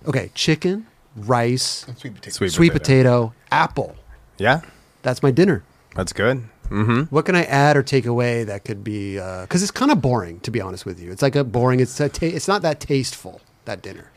Okay, 0.06 0.30
chicken, 0.36 0.88
rice, 1.16 1.86
Sweet 1.96 2.16
potato. 2.16 2.32
Sweet, 2.32 2.52
sweet 2.52 2.74
potato, 2.74 3.34
apple. 3.50 3.96
Yeah, 4.38 4.60
That's 5.04 5.24
my 5.24 5.32
dinner. 5.32 5.64
that's 5.96 6.12
good. 6.12 6.44
Mm-hmm. 6.70 7.16
What 7.16 7.26
can 7.26 7.36
I 7.36 7.44
add 7.46 7.78
or 7.78 7.84
take 7.84 8.06
away 8.06 8.44
that 8.44 8.66
could 8.66 8.84
be? 8.84 9.20
Uh, 9.20 9.44
because 9.44 9.62
it's 9.62 9.72
kind 9.72 9.92
of 9.92 10.02
boring, 10.02 10.42
to 10.42 10.52
be 10.52 10.60
honest 10.60 10.86
with 10.86 11.00
you. 11.02 11.12
It's 11.12 11.22
like 11.22 11.38
a 11.38 11.46
boring. 11.46 11.80
It's 11.80 11.98
a 12.02 12.10
ta- 12.10 12.26
it's 12.26 12.48
not 12.50 12.62
that 12.64 12.82
tasteful. 12.82 13.40
That 13.66 13.82
dinner. 13.82 14.12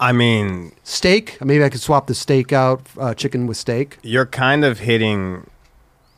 I 0.00 0.12
mean, 0.12 0.72
Steak. 0.84 1.38
Maybe 1.44 1.64
I 1.64 1.68
could 1.68 1.80
swap 1.80 2.06
the 2.06 2.14
steak 2.14 2.52
out, 2.52 2.86
uh, 2.98 3.14
chicken 3.14 3.46
with 3.46 3.56
steak. 3.56 3.98
you're 4.02 4.26
kind 4.26 4.64
of 4.64 4.78
hitting 4.80 5.48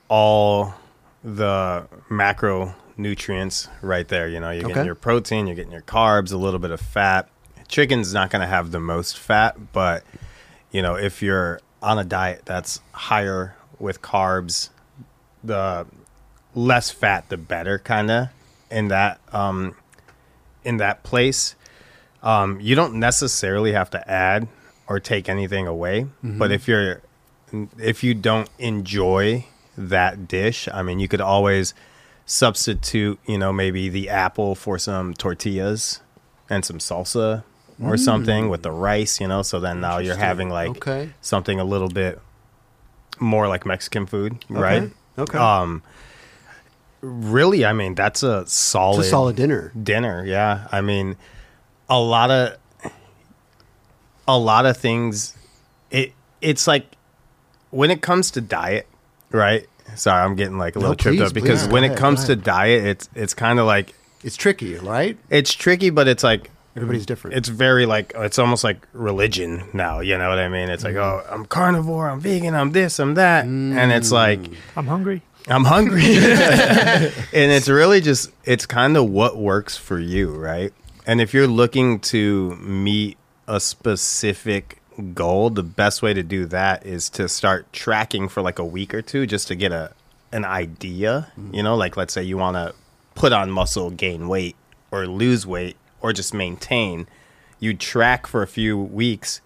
all 0.09 0.75
the 1.25 1.87
macronutrients 2.11 3.69
right 3.83 4.07
there. 4.09 4.29
You 4.29 4.41
know, 4.41 4.51
you're 4.51 4.65
Okay. 4.65 4.69
getting 4.75 4.87
your 4.87 4.95
protein, 4.95 5.47
you're 5.47 5.57
getting 5.57 5.73
your 5.73 5.83
carbs, 5.83 6.33
a 6.33 6.37
little 6.37 6.59
bit 6.61 6.71
of 6.71 6.81
fat. 6.81 7.29
Chicken's 7.69 8.13
not 8.13 8.31
going 8.31 8.41
to 8.41 8.49
have 8.49 8.71
the 8.73 8.81
most 8.81 9.19
fat, 9.19 9.73
but 9.73 10.05
you 10.73 10.83
know, 10.83 10.95
if 10.97 11.23
you're 11.23 11.61
on 11.83 11.99
a 11.99 12.05
diet 12.05 12.43
that's 12.45 12.81
higher 12.93 13.55
with 13.79 14.03
carbs, 14.03 14.71
the 15.43 15.87
less 16.55 16.91
fat, 16.91 17.29
the 17.29 17.37
better, 17.37 17.79
kind 17.79 18.11
of 18.11 18.29
in 18.71 18.89
that 18.89 19.21
um, 19.33 19.75
in 20.65 20.77
that 20.79 21.03
place. 21.03 21.55
Um, 22.23 22.61
you 22.61 22.75
don't 22.75 22.95
necessarily 22.95 23.73
have 23.73 23.91
to 23.91 24.11
add 24.11 24.47
or 24.87 25.01
take 25.01 25.29
anything 25.29 25.67
away, 25.67 26.07
but 26.23 26.51
if 26.53 26.69
you're 26.69 27.01
if 27.79 28.05
you 28.05 28.15
don't 28.15 28.49
enjoy 28.59 29.47
that 29.77 30.29
dish, 30.29 30.69
I 30.73 30.83
mean, 30.83 30.99
you 31.01 31.09
could 31.09 31.21
always 31.21 31.75
substitute, 32.27 33.19
you 33.27 33.37
know, 33.39 33.53
maybe 33.53 33.89
the 33.89 34.09
apple 34.09 34.55
for 34.55 34.79
some 34.79 35.15
tortillas 35.15 36.01
and 36.49 36.65
some 36.65 36.79
salsa 36.79 37.43
or 37.83 37.97
something 37.97 38.49
with 38.51 38.63
the 38.63 38.71
rice, 38.71 39.21
you 39.21 39.27
know. 39.27 39.43
So 39.43 39.59
then 39.59 39.81
now 39.81 39.99
you're 39.99 40.17
having 40.17 40.51
like 40.51 40.71
Okay. 40.71 41.11
something 41.23 41.59
a 41.59 41.65
little 41.65 41.89
bit 41.89 42.21
more 43.19 43.49
like 43.49 43.65
Mexican 43.67 44.07
food, 44.07 44.45
right? 44.49 44.91
Okay. 45.19 45.39
Um, 45.39 45.83
really, 47.01 47.65
I 47.65 47.73
mean, 47.73 47.95
that's 47.95 48.23
a 48.23 48.47
solid, 48.47 48.99
It's 49.01 49.09
a 49.09 49.11
solid 49.11 49.37
dinner. 49.37 49.73
dinner. 49.81 50.25
Yeah, 50.27 50.69
I 50.71 50.81
mean, 50.83 51.17
a 51.91 51.99
lot 52.01 52.31
of 52.31 52.57
a 54.29 54.39
lot 54.39 54.67
of 54.67 54.77
things. 54.77 55.37
It 55.91 56.13
it's 56.41 56.67
like 56.67 56.87
when 57.71 57.91
it 57.91 58.01
comes 58.03 58.31
to 58.33 58.41
diet, 58.41 58.87
right? 59.31 59.67
Sorry, 59.97 60.23
I'm 60.23 60.37
getting 60.37 60.57
like 60.59 60.77
a 60.77 60.79
No, 60.79 60.83
little 60.91 60.97
tripped 60.97 61.19
please, 61.19 61.29
up 61.29 61.35
because 61.35 61.63
please, 61.65 61.73
when 61.73 61.87
go 61.87 61.93
it 61.93 61.99
comes 61.99 62.25
to 62.27 62.37
diet, 62.37 62.85
it's 62.85 63.09
it's 63.15 63.35
kind 63.35 63.59
of 63.59 63.67
like 63.67 63.95
It's 64.23 64.37
tricky, 64.37 64.77
right? 64.77 65.19
it's 65.31 65.53
tricky, 65.53 65.91
but 65.91 66.07
it's 66.09 66.23
like 66.23 66.51
Everybody's 66.77 67.05
different. 67.05 67.37
it's 67.37 67.49
very 67.49 67.85
like 67.87 68.13
it's 68.15 68.39
almost 68.39 68.63
like 68.63 68.87
religion 68.93 69.65
now. 69.73 69.99
You 69.99 70.17
know 70.17 70.29
what 70.29 70.39
I 70.39 70.49
mean? 70.49 70.69
It's 70.71 70.85
like 70.85 70.95
Mm. 70.95 71.03
oh, 71.03 71.25
I'm 71.29 71.45
carnivore, 71.45 72.09
I'm 72.09 72.21
vegan, 72.21 72.55
I'm 72.55 72.71
this, 72.71 73.01
I'm 73.01 73.15
that, 73.15 73.45
and 73.45 73.91
it's 73.93 74.13
like 74.13 74.41
I'm 74.77 74.87
hungry. 74.87 75.23
I'm 75.49 75.65
hungry. 75.65 76.05
and 76.17 77.13
it's 77.33 77.69
really 77.69 78.01
just 78.01 78.31
it's 78.45 78.67
kind 78.67 78.97
of 78.97 79.11
what 79.11 79.37
works 79.37 79.77
for 79.77 79.99
you, 79.99 80.31
right? 80.37 80.73
And 81.11 81.21
if 81.21 81.35
you're 81.35 81.49
looking 81.49 81.99
to 82.15 82.55
meet 82.59 83.19
a 83.49 83.59
specific 83.59 84.81
goal, 85.13 85.51
the 85.51 85.65
best 85.65 86.03
way 86.03 86.15
to 86.15 86.23
do 86.23 86.47
that 86.47 86.87
is 86.87 87.11
to 87.11 87.29
start 87.29 87.73
tracking 87.73 88.29
for 88.29 88.43
like 88.43 88.61
a 88.61 88.65
week 88.65 88.95
or 88.95 89.03
two 89.03 89.27
just 89.27 89.49
to 89.49 89.57
get 89.57 89.73
a 89.73 89.91
an 90.31 90.45
idea, 90.45 91.33
mm-hmm. 91.33 91.53
you 91.53 91.65
know, 91.65 91.75
like 91.75 91.97
let's 91.97 92.15
say 92.15 92.23
you 92.23 92.37
want 92.37 92.55
to 92.55 92.77
put 93.17 93.33
on 93.33 93.51
muscle, 93.51 93.91
gain 93.91 94.29
weight 94.29 94.55
or 94.93 95.09
lose 95.09 95.45
weight 95.45 95.77
or 96.01 96.13
just 96.13 96.33
maintain. 96.33 97.09
You 97.59 97.75
track 97.75 98.29
for 98.29 98.45
a 98.45 98.47
few 98.47 98.79
weeks 98.79 99.41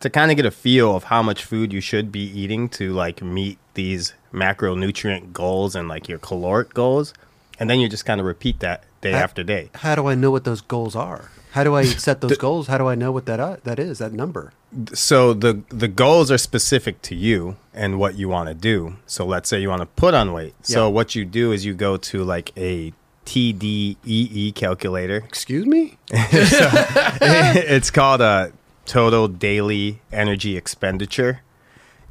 to 0.00 0.08
kind 0.08 0.30
of 0.30 0.38
get 0.38 0.46
a 0.46 0.50
feel 0.50 0.96
of 0.96 1.04
how 1.04 1.22
much 1.22 1.44
food 1.44 1.74
you 1.74 1.82
should 1.82 2.10
be 2.10 2.22
eating 2.22 2.70
to 2.70 2.90
like 2.94 3.20
meet 3.20 3.58
these 3.74 4.14
macronutrient 4.32 5.34
goals 5.34 5.74
and 5.74 5.88
like 5.88 6.08
your 6.08 6.18
caloric 6.18 6.72
goals. 6.72 7.12
And 7.60 7.68
then 7.68 7.80
you 7.80 7.90
just 7.90 8.06
kind 8.06 8.18
of 8.18 8.26
repeat 8.26 8.60
that 8.60 8.84
day 9.02 9.12
after 9.12 9.42
day 9.44 9.68
How 9.74 9.94
do 9.94 10.06
I 10.08 10.14
know 10.14 10.30
what 10.30 10.44
those 10.44 10.60
goals 10.62 10.94
are? 10.96 11.30
How 11.52 11.64
do 11.64 11.74
I 11.74 11.84
set 12.06 12.20
those 12.22 12.38
goals? 12.38 12.66
How 12.68 12.78
do 12.78 12.86
I 12.88 12.94
know 12.94 13.12
what 13.12 13.26
that 13.26 13.38
uh, 13.40 13.56
that 13.64 13.78
is? 13.78 13.98
That 13.98 14.12
number? 14.12 14.52
so 14.94 15.34
the 15.34 15.60
the 15.68 15.88
goals 15.88 16.30
are 16.30 16.38
specific 16.38 17.02
to 17.02 17.14
you 17.14 17.56
and 17.74 17.98
what 17.98 18.14
you 18.16 18.26
want 18.26 18.48
to 18.48 18.54
do 18.54 18.96
so 19.06 19.26
let's 19.26 19.46
say 19.50 19.60
you 19.60 19.68
want 19.68 19.82
to 19.82 19.90
put 20.00 20.14
on 20.14 20.32
weight 20.32 20.54
so 20.62 20.88
what 20.88 21.14
you 21.14 21.26
do 21.26 21.52
is 21.52 21.62
you 21.66 21.74
go 21.74 21.98
to 21.98 22.24
like 22.24 22.50
a 22.56 22.90
TDEE 23.26 24.54
calculator 24.54 25.16
Excuse 25.18 25.66
me. 25.66 25.98
it's 26.10 27.90
called 27.90 28.20
a 28.20 28.52
total 28.86 29.28
daily 29.28 30.00
energy 30.12 30.56
expenditure. 30.56 31.42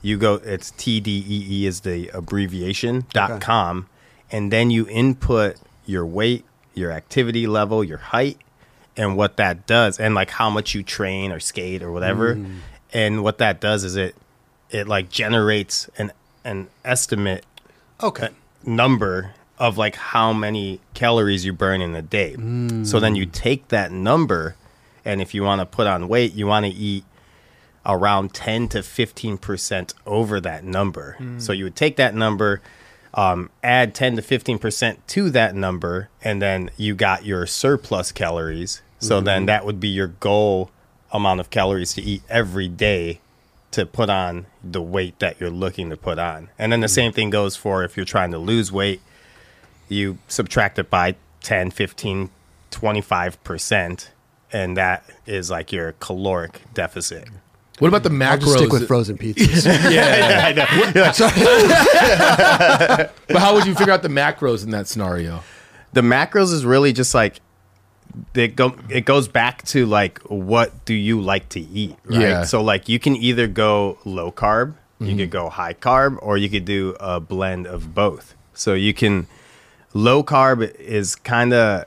You 0.01 0.17
go, 0.17 0.36
it's 0.36 0.71
TDEE 0.71 1.63
is 1.63 1.82
the 1.82 2.10
abbreviation 2.13 3.06
dot 3.13 3.32
Okay. 3.32 3.39
com, 3.41 3.88
and 4.32 4.51
then 4.51 4.71
you 4.71 4.88
input 4.88 5.58
your 5.86 6.06
weight, 6.06 6.45
your 6.74 6.92
activity 6.92 7.48
level, 7.48 7.84
your 7.84 7.98
height, 7.98 8.38
and 8.98 9.18
what 9.18 9.38
that 9.38 9.66
does, 9.68 10.00
and 10.00 10.16
like 10.16 10.32
how 10.32 10.50
much 10.50 10.74
you 10.76 10.84
train 10.84 11.32
or 11.32 11.40
skate 11.40 11.82
or 11.82 11.92
whatever. 11.92 12.36
Mm. 12.36 12.58
And 12.94 13.24
what 13.24 13.38
that 13.38 13.62
does 13.62 13.84
is 13.84 13.96
it 13.96 14.16
it 14.70 14.88
like 14.88 15.10
generates 15.10 15.90
an 15.98 16.12
an 16.44 16.68
estimate 16.84 17.46
Okay. 18.04 18.28
Uh, 18.28 18.30
number 18.64 19.34
of 19.58 19.78
like 19.78 19.96
how 19.96 20.34
many 20.34 20.80
calories 20.94 21.46
you 21.46 21.54
burn 21.54 21.82
in 21.82 21.96
a 21.96 22.02
day. 22.02 22.34
So 22.84 23.00
then 23.00 23.16
you 23.16 23.28
mm. 23.28 23.32
take 23.32 23.68
that 23.68 23.92
number, 23.92 24.56
and 25.06 25.22
if 25.22 25.34
you 25.34 25.44
want 25.44 25.62
to 25.62 25.66
put 25.66 25.88
on 25.88 26.08
weight, 26.08 26.34
you 26.34 26.48
want 26.48 26.66
to 26.66 26.72
eat 26.72 27.04
around 27.86 28.34
10 28.34 28.70
to 28.70 28.80
15% 28.80 29.94
over 30.06 30.40
that 30.40 30.64
number. 30.64 31.16
So 31.38 31.54
mm. 31.54 31.58
you 31.58 31.64
would 31.66 31.76
take 31.76 31.96
that 31.98 32.16
number, 32.16 32.62
um, 33.13 33.50
add 33.63 33.93
10 33.93 34.15
to 34.15 34.21
15% 34.21 34.97
to 35.08 35.30
that 35.32 35.56
number, 35.56 36.10
and 36.24 36.41
then 36.41 36.69
you 36.78 36.95
got 36.95 37.26
your 37.26 37.45
surplus 37.45 38.12
calories. 38.12 38.82
So 39.00 39.19
then 39.19 39.47
that 39.47 39.65
would 39.65 39.80
be 39.80 39.88
your 39.88 40.08
goal 40.08 40.69
amount 41.12 41.39
of 41.39 41.50
calories 41.50 41.93
to 41.93 42.02
eat 42.04 42.21
every 42.30 42.67
day 42.67 43.19
to 43.71 43.86
put 43.86 44.10
on 44.10 44.45
the 44.63 44.82
weight 44.82 45.17
that 45.19 45.39
you're 45.39 45.50
looking 45.50 45.89
to 45.89 45.97
put 45.97 46.19
on. 46.19 46.50
And 46.60 46.71
then 46.71 46.82
the 46.82 46.88
same 46.88 47.12
thing 47.12 47.30
goes 47.30 47.56
for 47.56 47.84
if 47.84 47.97
you're 47.97 48.06
trying 48.06 48.32
to 48.32 48.38
lose 48.38 48.71
weight, 48.71 49.02
you 49.89 50.19
subtract 50.28 50.78
it 50.78 50.89
by 50.89 51.15
10, 51.41 51.71
15, 51.71 52.30
25%, 52.69 54.08
and 54.54 54.78
that 54.78 55.04
is 55.26 55.50
like 55.50 55.71
your 55.71 55.93
caloric 55.93 56.62
deficit. 56.74 57.28
What 57.82 57.88
about 57.88 58.04
the 58.04 58.12
I'll 58.12 58.38
macros? 58.38 58.41
just 58.41 58.58
stick 58.58 58.72
with 58.72 58.88
frozen 58.88 59.17
pizzas. 59.17 59.65
Yeah, 59.91 60.30
yeah, 60.30 60.46
I 60.46 60.54
know. 60.54 60.65
But 63.28 63.38
how 63.39 63.56
would 63.56 63.65
you 63.65 63.74
figure 63.74 63.91
out 63.91 64.04
the 64.04 64.08
macros 64.08 64.63
in 64.63 64.70
that 64.70 64.88
scenario? 64.88 65.41
The 65.94 66.02
macros 66.02 66.54
is 66.54 66.63
really 66.63 66.94
just 66.94 67.15
like 67.15 67.41
it 68.36 68.56
go 68.56 68.76
it 68.88 69.06
goes 69.06 69.28
back 69.28 69.65
to 69.70 69.88
like 69.88 70.20
what 70.20 70.86
do 70.86 70.94
you 70.94 71.20
like 71.22 71.50
to 71.50 71.60
eat, 71.60 71.96
right? 72.04 72.20
Yeah. 72.22 72.44
So 72.44 72.62
like 72.62 72.88
you 72.88 73.00
can 73.00 73.15
either 73.15 73.48
go 73.48 73.98
low 74.06 74.32
carb, 74.32 74.76
you 75.00 75.15
could 75.15 75.32
mm-hmm. 75.32 75.32
go 75.32 75.50
high 75.50 75.74
carb, 75.74 76.20
or 76.22 76.38
you 76.38 76.50
could 76.50 76.65
do 76.65 76.96
a 77.00 77.20
blend 77.20 77.65
of 77.65 77.96
both. 77.96 78.36
So 78.54 78.76
you 78.76 78.94
can 78.94 79.26
low 79.96 80.24
carb 80.24 80.72
is 80.76 81.15
kind 81.15 81.52
of 81.52 81.86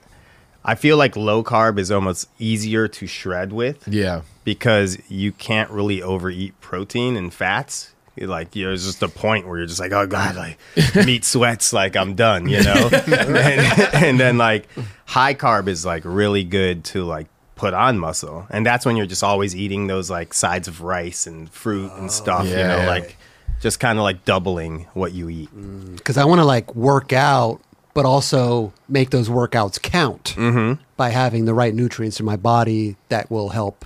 I 0.64 0.74
feel 0.74 0.96
like 0.96 1.16
low 1.16 1.44
carb 1.44 1.78
is 1.78 1.90
almost 1.90 2.28
easier 2.38 2.88
to 2.88 3.06
shred 3.06 3.52
with. 3.52 3.86
Yeah. 3.86 4.22
because 4.44 4.98
you 5.08 5.32
can't 5.32 5.70
really 5.70 6.02
overeat 6.02 6.58
protein 6.60 7.16
and 7.16 7.32
fats. 7.32 7.90
You're 8.16 8.28
like 8.28 8.52
there's 8.52 8.84
just 8.84 9.02
a 9.02 9.08
point 9.08 9.48
where 9.48 9.58
you're 9.58 9.66
just 9.66 9.80
like, 9.80 9.92
oh 9.92 10.06
god, 10.06 10.36
like 10.36 10.58
meat 11.06 11.24
sweats, 11.24 11.72
like 11.72 11.96
I'm 11.96 12.14
done, 12.14 12.48
you 12.48 12.62
know. 12.62 12.88
and, 13.06 13.94
and 13.94 14.20
then 14.20 14.38
like 14.38 14.68
high 15.04 15.34
carb 15.34 15.66
is 15.66 15.84
like 15.84 16.02
really 16.04 16.44
good 16.44 16.84
to 16.84 17.04
like 17.04 17.26
put 17.56 17.74
on 17.74 17.98
muscle, 17.98 18.46
and 18.50 18.64
that's 18.64 18.86
when 18.86 18.96
you're 18.96 19.06
just 19.06 19.24
always 19.24 19.56
eating 19.56 19.88
those 19.88 20.10
like 20.10 20.32
sides 20.32 20.68
of 20.68 20.80
rice 20.80 21.26
and 21.26 21.50
fruit 21.50 21.90
and 21.94 22.06
oh. 22.06 22.08
stuff, 22.08 22.46
you 22.46 22.52
yeah. 22.52 22.82
know, 22.82 22.86
like 22.86 23.16
just 23.60 23.80
kind 23.80 23.98
of 23.98 24.04
like 24.04 24.24
doubling 24.24 24.86
what 24.94 25.12
you 25.12 25.28
eat. 25.28 25.50
Mm. 25.52 25.96
because 25.96 26.16
I 26.16 26.24
want 26.24 26.40
to 26.40 26.44
like 26.44 26.72
work 26.76 27.12
out, 27.12 27.60
but 27.94 28.04
also 28.04 28.72
make 28.88 29.10
those 29.10 29.28
workouts 29.28 29.80
count 29.80 30.34
Mm-hmm. 30.36 30.82
by 30.96 31.10
having 31.10 31.44
the 31.46 31.54
right 31.54 31.74
nutrients 31.74 32.20
in 32.20 32.26
my 32.26 32.36
body 32.36 32.96
that 33.08 33.30
will 33.30 33.48
help, 33.50 33.84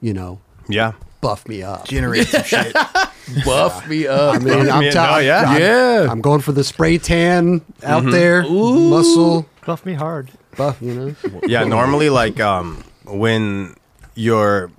you 0.00 0.14
know, 0.14 0.40
Yeah, 0.68 0.92
buff 1.20 1.46
me 1.48 1.62
up. 1.62 1.86
Generate 1.86 2.28
some 2.28 2.42
shit. 2.44 2.74
Buff 3.46 3.88
me 3.88 4.06
up. 4.06 4.34
I 4.34 4.38
mean, 4.38 4.68
I'm 4.70 4.82
Yeah, 4.82 4.90
telling 4.90 5.10
no, 5.12 5.18
yeah. 5.20 5.44
I'm, 5.46 5.60
Yeah. 5.60 6.06
I'm 6.10 6.20
going 6.20 6.40
for 6.42 6.52
the 6.52 6.62
spray 6.62 6.98
tan 6.98 7.62
out 7.82 8.02
Mm-hmm. 8.02 8.10
there, 8.10 8.42
muscle 8.42 9.46
Buff 9.64 9.86
me 9.86 9.94
hard. 9.94 10.30
buff. 10.58 10.76
You 10.82 10.94
know, 10.94 11.40
yeah 11.46 11.64
normally 11.64 12.10
like 12.10 12.38
um 12.38 12.84
when 13.06 13.74
you're 14.14 14.70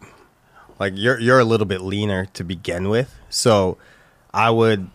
like 0.80 0.94
you're 0.96 1.20
you're 1.20 1.40
a 1.40 1.44
little 1.44 1.66
bit 1.66 1.82
leaner 1.82 2.26
to 2.34 2.44
begin 2.44 2.88
with 2.90 3.14
so 3.30 3.78
i 4.34 4.50
would 4.50 4.90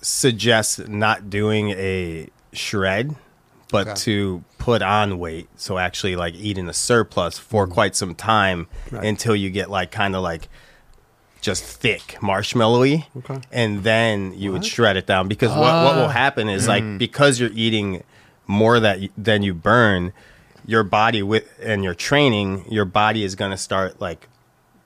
suggest 0.00 0.88
not 0.88 1.28
doing 1.30 1.70
a 1.70 2.28
shred 2.52 3.14
but 3.70 3.86
Okay. 3.86 3.94
to 3.96 4.44
put 4.56 4.80
on 4.82 5.18
weight. 5.18 5.48
So 5.56 5.78
actually 5.78 6.16
like 6.16 6.34
eating 6.34 6.68
a 6.68 6.72
surplus 6.72 7.38
for 7.38 7.64
mm-hmm. 7.64 7.74
quite 7.74 7.96
some 7.96 8.14
time 8.14 8.66
Right. 8.90 9.04
until 9.04 9.36
you 9.36 9.50
get 9.50 9.70
like 9.70 9.90
kind 9.90 10.16
of 10.16 10.22
like 10.22 10.48
just 11.40 11.64
thick 11.64 12.16
marshmallowy. 12.20 13.04
Okay. 13.18 13.40
and 13.52 13.84
then 13.84 14.32
you 14.36 14.52
would 14.52 14.64
shred 14.64 14.96
it 14.96 15.06
down. 15.06 15.28
Because 15.28 15.50
what, 15.50 15.84
what 15.84 15.96
will 15.96 16.04
ah. 16.04 16.08
happen 16.08 16.48
is 16.48 16.66
like 16.66 16.82
mm. 16.82 16.98
because 16.98 17.38
you're 17.38 17.52
eating 17.54 18.02
more 18.46 18.80
that 18.80 19.00
than 19.16 19.42
you 19.42 19.52
burn 19.54 20.12
your 20.66 20.82
body 20.82 21.22
with 21.22 21.46
and 21.62 21.84
your 21.84 21.94
training 21.94 22.64
your 22.70 22.84
body 22.84 23.22
is 23.22 23.34
going 23.34 23.50
to 23.50 23.56
start 23.56 24.00
like 24.00 24.28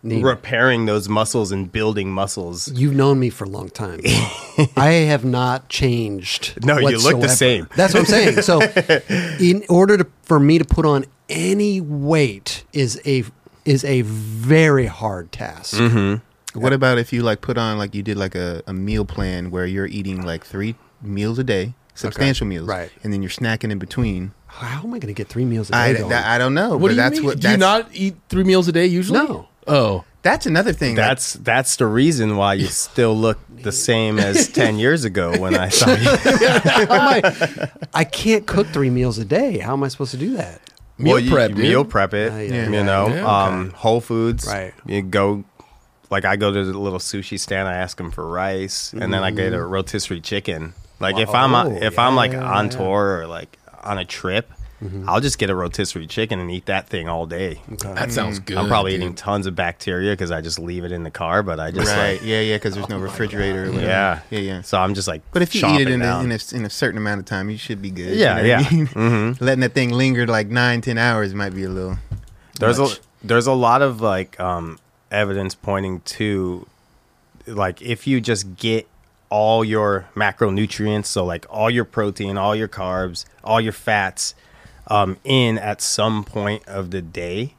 Neat. 0.05 0.25
repairing 0.25 0.87
those 0.87 1.09
muscles 1.09 1.53
and 1.53 1.71
building 1.71 2.11
muscles 2.11 2.67
You've 2.73 2.95
known 2.97 3.21
me 3.21 3.31
for 3.31 3.45
a 3.45 3.49
long 3.49 3.71
time. 3.71 4.01
I 4.77 4.91
have 5.07 5.25
not 5.25 5.69
changed. 5.69 6.65
No, 6.65 6.79
you 6.79 6.99
look 6.99 7.21
the 7.21 7.29
same. 7.29 7.69
That's 7.77 7.95
what 7.95 8.01
I'm 8.01 8.07
saying. 8.07 8.43
So, 8.43 8.61
in 9.41 9.65
order 9.69 9.97
to, 9.99 10.07
for 10.23 10.41
me 10.41 10.59
to 10.59 10.65
put 10.65 10.85
on 10.87 11.05
any 11.29 11.81
weight 11.81 12.65
is 12.73 13.01
a 13.07 13.25
is 13.65 13.85
a 13.85 14.03
very 14.03 14.87
hard 14.87 15.31
task. 15.31 15.77
Mm-hmm. 15.77 16.59
What 16.61 16.73
about 16.73 16.99
if 16.99 17.13
you 17.13 17.23
like 17.23 17.41
put 17.41 17.57
on 17.57 17.79
like 17.79 17.95
you 17.95 18.03
did 18.03 18.17
like 18.17 18.35
a, 18.35 18.63
a 18.67 18.73
meal 18.73 19.05
plan 19.05 19.51
where 19.53 19.65
you're 19.67 19.87
eating 19.87 20.23
like 20.27 20.45
three 20.45 20.75
meals 21.01 21.39
a 21.39 21.45
day, 21.45 21.75
substantial 21.95 22.47
meals, 22.47 22.67
Right. 22.67 22.91
And 23.05 23.13
then 23.13 23.23
you're 23.23 23.31
snacking 23.31 23.71
in 23.71 23.79
between. 23.79 24.33
How 24.47 24.83
am 24.83 24.89
I 24.93 24.99
going 24.99 25.15
to 25.15 25.15
get 25.15 25.29
three 25.29 25.45
meals 25.47 25.71
a 25.71 25.73
day? 25.73 25.79
I, 25.79 25.93
going? 25.95 26.09
that- 26.11 26.27
I 26.27 26.37
don't 26.39 26.53
know, 26.55 26.71
What 26.77 26.81
but 26.81 26.89
do 26.89 26.95
you 26.95 27.01
that's 27.01 27.17
mean? 27.19 27.25
what 27.25 27.41
do 27.41 27.51
you 27.51 27.57
not 27.57 27.89
eat 27.95 28.17
three 28.29 28.45
meals 28.45 28.69
a 28.69 28.73
day 28.73 28.85
usually? 28.87 29.19
No. 29.21 29.49
Oh. 29.67 30.05
That's 30.23 30.47
another 30.47 30.73
thing. 30.73 30.95
like, 30.95 31.05
that's 31.05 31.33
that's 31.35 31.75
the 31.77 31.87
reason 31.87 32.37
why 32.37 32.55
you 32.55 32.67
still 32.87 33.17
look 33.17 33.39
the 33.51 33.73
same 33.73 34.21
as 34.21 34.47
10 34.53 34.79
years 34.79 35.05
ago 35.05 35.37
when 35.39 35.57
i 35.57 35.69
saw 35.69 35.91
you 35.91 35.97
I, 36.91 37.69
I 37.93 38.05
can't 38.05 38.47
cook 38.47 38.67
three 38.69 38.91
meals 38.91 39.19
a 39.19 39.25
day. 39.25 39.59
How 39.59 39.73
am 39.73 39.83
I 39.83 39.89
supposed 39.89 40.11
to 40.13 40.17
do 40.17 40.37
that? 40.37 40.61
Meal 40.99 41.15
Well, 41.17 41.29
prep, 41.31 41.51
you 41.51 41.57
dude. 41.57 41.65
meal 41.65 41.85
prep 41.85 42.15
it 42.15 42.33
Uh, 42.33 42.37
yeah. 42.37 42.69
you 42.69 42.85
know 42.85 43.09
Yeah, 43.09 43.27
um 43.47 43.71
whole 43.71 44.01
foods 44.01 44.47
Right. 44.47 44.73
you 44.87 45.03
go 45.03 45.43
like 46.11 46.25
I 46.25 46.37
go 46.37 46.53
to 46.53 46.65
the 46.65 46.79
little 46.79 46.99
sushi 46.99 47.39
stand, 47.41 47.67
I 47.69 47.75
ask 47.75 47.97
them 47.97 48.11
for 48.11 48.27
rice, 48.29 48.93
and 48.93 49.13
then 49.15 49.25
I 49.25 49.31
get 49.31 49.55
a 49.55 49.63
rotisserie 49.65 50.21
chicken. 50.21 50.75
Like 51.01 51.17
if 51.19 51.31
I'm 51.31 51.55
Oh, 51.55 51.73
if 51.81 51.99
I'm 51.99 52.15
like 52.15 52.35
on 52.35 52.67
yeah. 52.67 52.71
tour 52.71 53.19
or 53.21 53.27
like 53.27 53.59
on 53.83 53.99
a 53.99 54.05
trip, 54.05 54.53
I'll 55.07 55.21
just 55.21 55.39
get 55.39 55.49
a 55.51 55.55
rotisserie 55.55 56.07
chicken 56.07 56.41
and 56.41 56.51
eat 56.51 56.67
that 56.67 56.89
thing 56.89 57.09
all 57.09 57.27
day. 57.27 57.61
That 57.83 58.11
sounds 58.11 58.39
good. 58.41 58.57
I'm 58.57 58.67
probably 58.69 58.93
dude. 58.93 59.03
eating 59.03 59.15
tons 59.15 59.47
of 59.47 59.55
bacteria 59.55 60.13
because 60.13 60.31
I 60.31 60.41
just 60.41 60.59
leave 60.59 60.85
it 60.85 60.91
in 60.93 61.05
the 61.05 61.11
car, 61.11 61.43
but 61.43 61.61
I 61.61 61.71
just 61.71 61.89
right. 61.91 62.15
like 62.15 62.23
yeah, 62.25 62.41
yeah, 62.41 62.57
because 62.57 62.75
there's 62.75 62.89
no 62.89 62.99
refrigerator. 62.99 63.65
or 63.71 63.73
yeah 63.73 64.21
yeah, 64.31 64.39
yeah. 64.41 64.61
So 64.63 64.79
I'm 64.79 64.95
just 64.95 65.07
like, 65.09 65.23
But 65.33 65.43
if 65.43 65.55
you 65.55 65.67
eat 65.69 65.83
it 65.83 65.89
in 65.91 66.03
a, 66.03 66.21
in, 66.21 66.33
a, 66.33 66.39
in 66.53 66.65
a 66.65 66.71
certain 66.71 66.99
amount 66.99 67.21
of 67.21 67.27
time, 67.27 67.49
you 67.49 67.59
should 67.59 67.81
be 67.81 67.91
good. 67.91 68.17
Yeah, 68.17 68.41
You 68.41 68.49
know 68.49 68.55
what 68.57 68.65
I 68.65 68.71
yeah. 68.71 68.77
mean? 68.77 68.87
Mm-hmm. 68.89 69.45
Letting 69.45 69.61
that 69.61 69.75
thing 69.75 69.91
linger 69.91 70.27
like 70.27 70.49
nine, 70.49 70.81
ten 70.81 70.99
hours 70.99 71.35
might 71.35 71.55
be 71.55 71.65
a 71.65 71.69
little. 71.69 71.99
there's 72.59 72.79
much. 72.79 72.99
a 72.99 73.01
there's 73.27 73.47
a 73.47 73.53
lot 73.53 73.83
of 73.83 74.01
like 74.01 74.39
um 74.41 74.79
evidence 75.11 75.55
pointing 75.55 76.01
to 76.01 76.67
like 77.47 77.81
if 77.83 78.07
you 78.07 78.21
just 78.21 78.57
get 78.57 78.89
all 79.29 79.65
your 79.65 80.07
macronutrients 80.15 81.07
so 81.07 81.25
like 81.25 81.47
all 81.49 81.71
your 81.71 81.85
protein 81.85 82.37
all 82.37 82.55
your 82.55 82.69
carbs 82.69 83.25
all 83.43 83.61
your 83.61 83.73
fats 83.73 84.35
um 84.89 85.17
in 85.25 85.59
at 85.59 85.81
some 85.81 86.25
point 86.25 86.67
of 86.67 86.91
the 86.91 87.01
day 87.01 87.55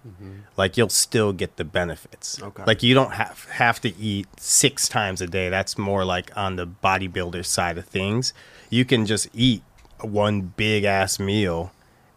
like 0.58 0.78
you'll 0.78 0.90
still 0.90 1.34
get 1.34 1.58
the 1.58 1.64
benefits. 1.64 2.42
Okay. 2.42 2.64
like 2.66 2.84
you 2.84 2.94
don't 2.94 3.14
have 3.14 3.46
have 3.54 3.82
to 3.82 3.96
eat 3.98 4.28
six 4.40 4.88
times 4.88 5.22
a 5.22 5.28
day. 5.28 5.50
That's 5.50 5.78
more 5.78 6.06
like 6.06 6.36
on 6.38 6.56
the 6.56 6.68
bodybuilder 6.68 7.46
side 7.46 7.78
of 7.78 7.86
things. 7.86 8.34
You 8.70 8.86
can 8.86 9.06
just 9.06 9.28
eat 9.34 9.64
one 10.02 10.42
big 10.42 10.84
ass 10.84 11.20
meal 11.20 11.72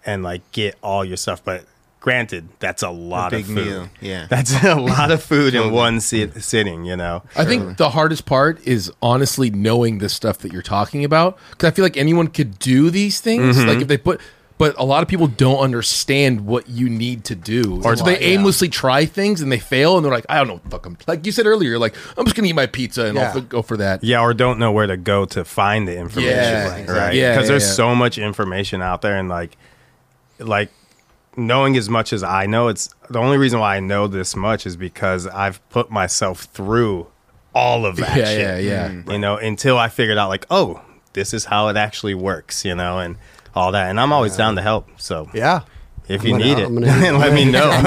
and 0.05 0.23
like 0.23 0.51
get 0.53 0.77
all 0.83 1.05
your 1.05 1.17
stuff. 1.17 1.43
But 1.45 1.65
granted 2.01 2.49
that's 2.61 2.83
a 2.83 2.91
lot 2.91 3.33
big 3.33 3.41
of 3.41 3.47
food. 3.47 3.67
meal, 3.67 3.89
yeah. 4.01 4.27
that's 4.31 4.63
a 4.63 4.75
lot 4.75 5.11
of 5.11 5.23
food 5.23 5.55
in 5.55 5.73
one 5.73 5.99
sit- 6.01 6.43
sitting 6.45 6.85
you 6.85 6.97
know? 6.97 7.23
I 7.35 7.45
think 7.45 7.79
the 7.79 7.91
hardest 7.91 8.27
part 8.27 8.65
is 8.67 8.93
honestly 9.01 9.51
knowing 9.51 9.99
the 9.99 10.09
stuff 10.09 10.39
that 10.39 10.53
you're 10.53 10.63
talking 10.63 11.05
about. 11.05 11.39
Because 11.51 11.73
I 11.73 11.75
feel 11.75 11.85
like 11.85 11.97
anyone 11.97 12.29
could 12.29 12.59
do 12.59 12.91
these 12.91 13.21
things. 13.21 13.57
Mm-hmm. 13.57 13.69
Like 13.69 13.81
if 13.81 13.89
they 13.89 13.99
put, 13.99 14.21
but 14.59 14.75
a 14.79 14.85
lot 14.85 15.03
of 15.03 15.09
people 15.09 15.27
don't 15.27 15.59
understand 15.59 16.47
what 16.47 16.69
you 16.69 16.89
need 16.89 17.25
to 17.25 17.35
do, 17.35 17.81
or 17.85 17.95
so 17.97 18.05
they 18.05 18.19
aimlessly 18.19 18.69
try 18.69 19.05
things 19.05 19.41
and 19.43 19.53
they 19.53 19.59
fail, 19.59 19.97
and 19.97 20.05
they're 20.05 20.13
like, 20.13 20.27
I 20.29 20.37
don't 20.39 20.47
know, 20.49 20.55
what 20.55 20.65
the 20.65 20.71
fuck. 20.71 20.87
I'm 20.87 20.97
like 21.07 21.27
you 21.27 21.33
said 21.33 21.47
earlier, 21.47 21.69
you're 21.71 21.79
like, 21.79 21.95
I'm 22.17 22.25
just 22.25 22.37
gonna 22.37 22.49
eat 22.49 22.55
my 22.55 22.67
pizza 22.67 23.05
and 23.07 23.17
Yeah. 23.17 23.33
I'll 23.35 23.41
go 23.43 23.63
for 23.63 23.77
that. 23.77 24.03
yeah 24.03 24.21
or 24.21 24.33
don't 24.35 24.59
know 24.59 24.73
where 24.73 24.87
to 24.87 24.97
go 24.97 25.25
to 25.27 25.45
find 25.45 25.87
the 25.87 25.97
information 25.99 26.33
Yeah, 26.37 26.69
right 26.69 26.81
exactly. 26.81 26.87
because 26.87 27.15
Yeah, 27.17 27.41
yeah, 27.41 27.47
there's 27.47 27.67
yeah. 27.67 27.73
so 27.73 27.95
much 27.95 28.19
information 28.19 28.81
out 28.83 29.03
there 29.03 29.17
and 29.19 29.29
like 29.29 29.57
like 30.39 30.71
knowing 31.37 31.77
as 31.77 31.89
much 31.91 32.13
as 32.13 32.23
i 32.23 32.47
know 32.47 32.69
it's 32.69 32.89
the 33.11 33.19
only 33.19 33.37
reason 33.37 33.61
why 33.61 33.77
i 33.77 33.81
know 33.81 34.07
this 34.07 34.35
much 34.35 34.67
is 34.67 34.77
because 34.77 35.27
i've 35.29 35.67
put 35.69 35.91
myself 35.91 36.45
through 36.45 37.07
all 37.55 37.85
of 37.85 37.97
that 37.97 38.17
Yeah, 38.17 38.25
shit 38.25 38.41
yeah, 38.41 38.59
yeah. 38.59 38.89
Mm. 38.89 39.13
you 39.13 39.19
know 39.19 39.37
until 39.37 39.77
i 39.79 39.89
figured 39.89 40.17
out 40.19 40.29
like 40.29 40.47
oh 40.51 40.81
this 41.13 41.35
is 41.35 41.47
how 41.47 41.69
it 41.69 41.77
actually 41.77 42.15
works 42.15 42.65
you 42.65 42.75
know 42.75 42.99
and 42.99 43.17
all 43.57 43.73
that 43.73 43.89
and 43.91 43.99
i'm 43.99 44.13
always 44.13 44.37
down 44.37 44.55
to 44.57 44.63
help 44.63 44.89
so 44.99 45.29
Yeah. 45.33 45.63
if 46.09 46.21
I'm 46.21 46.27
you 46.27 46.33
gonna- 46.35 46.45
need 46.45 46.59
it 46.59 46.67
I'm 46.67 46.75
gonna- 46.75 47.19
let 47.19 47.33
me 47.33 47.45
know 47.51 47.71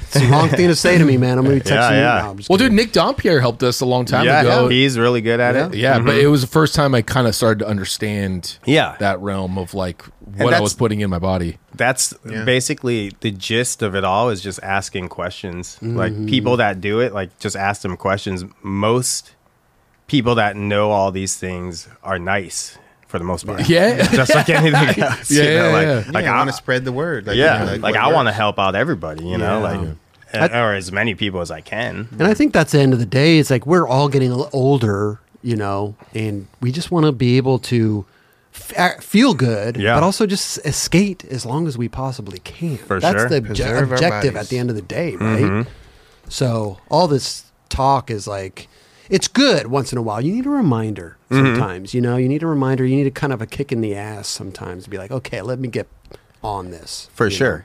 It's 0.00 0.14
the 0.14 0.26
wrong 0.30 0.48
thing 0.48 0.68
to 0.68 0.74
say 0.76 0.96
to 0.96 1.04
me, 1.04 1.16
man. 1.18 1.36
I'm 1.38 1.44
going 1.44 1.58
to 1.58 1.64
be 1.64 1.70
texting 1.70 1.74
Yeah, 1.74 1.90
you. 1.90 1.96
yeah. 1.98 2.22
No, 2.22 2.30
I'm 2.30 2.36
just 2.38 2.48
Well, 2.48 2.58
kidding. 2.58 2.76
dude, 2.76 2.86
Nick 2.86 2.92
Dompierre 2.94 3.40
helped 3.40 3.62
us 3.62 3.80
a 3.82 3.84
long 3.86 4.04
time 4.06 4.24
yeah 4.24 4.40
ago. 4.40 4.68
he's 4.68 4.98
really 4.98 5.20
good 5.20 5.38
at 5.40 5.54
it 5.56 5.74
Yeah, 5.74 5.98
but 5.98 6.14
it 6.16 6.28
was 6.28 6.40
the 6.40 6.46
first 6.46 6.74
time 6.74 6.94
I 6.94 7.02
kind 7.02 7.26
of 7.26 7.34
started 7.34 7.58
to 7.60 7.68
understand 7.68 8.58
Yeah. 8.64 8.96
that 9.00 9.20
realm 9.20 9.58
of 9.58 9.74
like 9.74 10.02
what 10.36 10.40
I 10.46 10.50
that's- 10.50 10.60
was 10.62 10.74
putting 10.74 11.00
in 11.00 11.10
my 11.10 11.18
body. 11.18 11.58
that's 11.74 12.14
Yeah. 12.28 12.44
basically 12.44 13.12
the 13.20 13.30
gist 13.32 13.82
of 13.82 13.94
it 13.94 14.04
all 14.04 14.30
is 14.30 14.40
just 14.40 14.60
asking 14.62 15.08
questions 15.08 15.78
like 15.82 16.12
Mm-hmm. 16.12 16.26
people 16.26 16.56
that 16.58 16.80
do 16.80 17.00
it 17.00 17.12
like 17.12 17.38
just 17.38 17.56
ask 17.56 17.82
them 17.82 17.96
questions 17.98 18.44
most 18.62 19.34
people 20.06 20.34
that 20.36 20.56
know 20.56 20.90
all 20.90 21.10
these 21.12 21.36
things 21.36 21.86
are 22.02 22.18
nice 22.18 22.78
for 23.08 23.18
the 23.18 23.24
most 23.24 23.46
part 23.46 23.68
Yeah. 23.68 24.02
just 24.12 24.34
like 24.34 24.48
anything 24.48 25.02
else 25.02 25.30
Yeah, 25.30 25.42
you 25.42 25.48
know? 25.50 25.54
yeah, 25.68 25.72
like, 25.72 25.86
yeah. 26.06 26.12
like 26.12 26.24
yeah, 26.24 26.32
I 26.32 26.34
I, 26.34 26.38
want 26.38 26.50
to 26.50 26.56
spread 26.56 26.84
the 26.84 26.92
word. 26.92 27.26
Like, 27.26 27.36
yeah 27.36 27.58
you 27.60 27.66
know, 27.66 27.72
like, 27.82 27.94
what 27.94 27.96
I 28.04 28.12
want 28.12 28.28
to 28.28 28.32
help 28.32 28.58
out 28.58 28.74
everybody 28.76 29.24
you 29.26 29.38
know 29.38 29.58
Yeah. 29.60 29.68
like 29.78 29.80
and- 30.32 30.52
or 30.52 30.74
as 30.74 30.92
many 30.92 31.14
people 31.14 31.40
as 31.40 31.50
I 31.50 31.60
can 31.62 32.06
And 32.12 32.24
I 32.24 32.34
think 32.34 32.52
that's 32.52 32.72
the 32.72 32.80
end 32.80 32.92
of 32.92 32.98
the 32.98 33.06
day. 33.06 33.38
It's 33.38 33.50
like 33.50 33.66
we're 33.66 33.88
all 33.88 34.08
getting 34.10 34.30
older, 34.52 35.18
you 35.42 35.56
know, 35.56 35.94
and 36.14 36.46
we 36.60 36.70
just 36.70 36.90
want 36.90 37.06
to 37.06 37.12
be 37.12 37.38
able 37.38 37.58
to 37.60 38.04
f- 38.54 39.02
feel 39.02 39.32
good, 39.32 39.78
Yeah. 39.78 39.94
but 39.94 40.02
also 40.02 40.26
just 40.26 40.58
escape 40.66 41.24
as 41.30 41.46
long 41.46 41.66
as 41.66 41.78
we 41.78 41.88
possibly 41.88 42.40
can. 42.40 42.76
For 42.76 43.00
that's 43.00 43.20
sure. 43.20 43.28
the 43.30 43.40
obje- 43.40 43.82
objective 43.90 44.36
at 44.36 44.48
the 44.50 44.58
end 44.58 44.68
of 44.68 44.76
the 44.76 44.82
day, 44.82 45.16
right? 45.16 45.40
Mm-hmm. 45.42 45.70
So 46.28 46.78
all 46.90 47.08
this 47.08 47.44
talk 47.70 48.10
is 48.10 48.26
like, 48.26 48.68
it's 49.08 49.28
good 49.28 49.66
once 49.68 49.92
in 49.92 49.98
a 49.98 50.02
while. 50.02 50.20
You 50.20 50.32
need 50.32 50.46
a 50.46 50.50
reminder 50.50 51.16
Mm-hmm. 51.30 51.44
sometimes, 51.56 51.92
you 51.94 52.00
know, 52.00 52.16
you 52.16 52.26
need 52.28 52.42
a 52.42 52.46
reminder. 52.46 52.86
You 52.86 52.96
need 52.96 53.06
a 53.06 53.10
kind 53.10 53.32
of 53.34 53.42
a 53.42 53.46
kick 53.46 53.70
in 53.70 53.82
the 53.82 53.94
ass 53.94 54.26
sometimes 54.28 54.84
to 54.84 54.90
be 54.90 54.96
like, 54.96 55.10
okay, 55.10 55.42
let 55.42 55.58
me 55.58 55.68
get 55.68 55.86
on 56.42 56.70
this. 56.70 57.10
for 57.12 57.28
sure 57.30 57.58
know? 57.58 57.64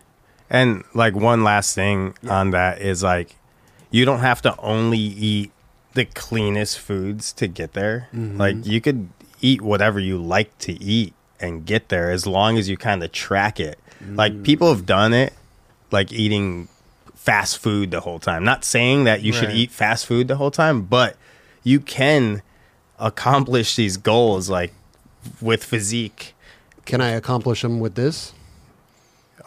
and 0.50 0.84
like 0.94 1.16
one 1.16 1.44
last 1.44 1.74
thing 1.76 2.14
on 2.30 2.52
that 2.52 2.82
is 2.82 3.02
like 3.04 3.36
you 3.92 4.04
don't 4.04 4.20
have 4.20 4.42
to 4.42 4.58
only 4.60 4.98
eat 4.98 5.52
the 5.94 6.04
cleanest 6.06 6.78
foods 6.80 7.32
to 7.34 7.48
get 7.48 7.74
there 7.74 8.10
Mm-hmm. 8.14 8.38
like 8.38 8.66
you 8.66 8.82
could 8.82 9.10
eat 9.42 9.62
whatever 9.62 10.00
you 10.00 10.18
like 10.18 10.58
to 10.60 10.74
eat 10.84 11.14
and 11.40 11.66
get 11.66 11.90
there 11.90 12.10
as 12.12 12.26
long 12.28 12.58
as 12.58 12.68
you 12.68 12.76
kind 12.78 13.04
of 13.04 13.12
track 13.12 13.60
it 13.60 13.78
Mm. 14.04 14.18
like 14.18 14.44
people 14.44 14.68
have 14.74 14.86
done 14.86 15.14
it 15.14 15.32
like 15.92 16.12
eating 16.12 16.68
fast 17.16 17.58
food 17.60 17.92
the 17.92 18.02
whole 18.02 18.20
time 18.20 18.44
not 18.44 18.66
saying 18.66 19.04
that 19.06 19.22
you 19.22 19.32
should 19.32 19.52
eat 19.52 19.72
fast 19.72 20.06
food 20.06 20.28
the 20.28 20.36
whole 20.36 20.52
time 20.52 20.82
but 20.82 21.16
you 21.64 21.80
can 21.80 22.42
accomplish 23.00 23.76
these 23.76 23.98
goals 23.98 24.50
like 24.50 24.74
with 25.42 25.64
physique 25.64 26.34
Can 26.86 27.02
I 27.02 27.10
accomplish 27.10 27.62
them 27.62 27.80
with 27.80 27.96
this? 27.96 28.34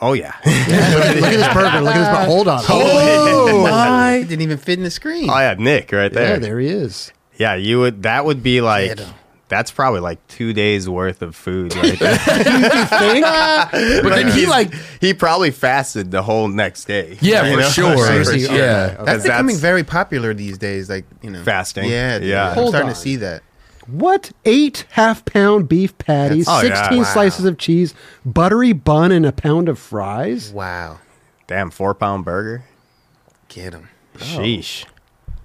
oh 0.00 0.12
yeah 0.12 0.34
look 0.44 0.46
at 0.46 1.20
this 1.20 1.54
burger. 1.54 1.80
Look 1.80 1.94
at 1.94 1.98
this. 1.98 2.08
Burger. 2.08 2.24
Hold 2.26 2.48
on. 2.48 2.62
Oh 2.68 3.62
my. 3.70 4.16
It 4.16 4.28
didn't 4.28 4.42
even 4.42 4.58
fit 4.58 4.78
in 4.78 4.84
the 4.84 4.90
screen. 4.90 5.28
oh 5.30 5.38
yeah 5.38 5.54
nick 5.58 5.90
right 5.92 6.12
there 6.12 6.34
Yeah, 6.34 6.38
there 6.38 6.58
he 6.60 6.68
is. 6.68 7.12
Yeah, 7.38 7.54
you 7.54 7.80
would. 7.80 8.02
That 8.04 8.24
would 8.24 8.42
be 8.42 8.62
like. 8.62 8.96
Get 8.96 9.00
'em. 9.00 9.14
That's 9.48 9.70
probably 9.70 10.00
like 10.00 10.26
two 10.26 10.52
days 10.52 10.88
worth 10.88 11.22
of 11.22 11.36
food 11.36 11.74
right 11.76 11.96
there. 11.98 12.18
But 14.02 14.08
then 14.14 14.32
he 14.32 14.46
like, 14.46 14.72
he 15.00 15.14
probably 15.14 15.50
fasted 15.52 16.10
the 16.10 16.22
whole 16.22 16.48
next 16.48 16.86
day. 16.86 17.16
yeah, 17.20 17.44
You 17.46 17.54
for 17.56 17.60
know? 17.60 17.68
sure. 17.68 17.96
Seriously, 18.06 18.40
Yeah. 18.40 18.50
okay. 18.50 18.56
That's 18.56 18.98
Because 18.98 19.22
becoming 19.22 19.46
that's- 19.46 19.60
very 19.60 19.84
popular 19.84 20.34
these 20.34 20.58
days. 20.58 20.90
Like 20.90 21.04
you 21.22 21.30
know, 21.30 21.42
Fasting? 21.44 21.88
Yeah, 21.88 22.18
dude. 22.18 22.28
Yeah. 22.28 22.48
I'm 22.48 22.54
Hold 22.54 22.68
starting 22.70 22.88
on. 22.88 22.94
to 22.94 23.00
see 23.00 23.16
that. 23.16 23.42
What? 23.86 24.32
Eight 24.44 24.84
half 24.90 25.24
pound 25.24 25.68
beef 25.68 25.96
patties, 25.98 26.46
That's- 26.46 26.64
Oh, 26.64 26.66
yeah. 26.66 26.74
16 26.82 26.98
Wow. 26.98 27.04
slices 27.04 27.44
of 27.44 27.56
cheese, 27.56 27.94
buttery 28.24 28.72
bun, 28.72 29.12
and 29.12 29.24
a 29.24 29.30
pound 29.32 29.68
of 29.68 29.78
fries? 29.78 30.50
Wow, 30.52 30.98
Damn, 31.46 31.70
four 31.70 31.94
pound 31.94 32.24
burger. 32.24 32.64
get 33.48 33.72
him. 33.74 33.88
Sheesh. 34.18 34.86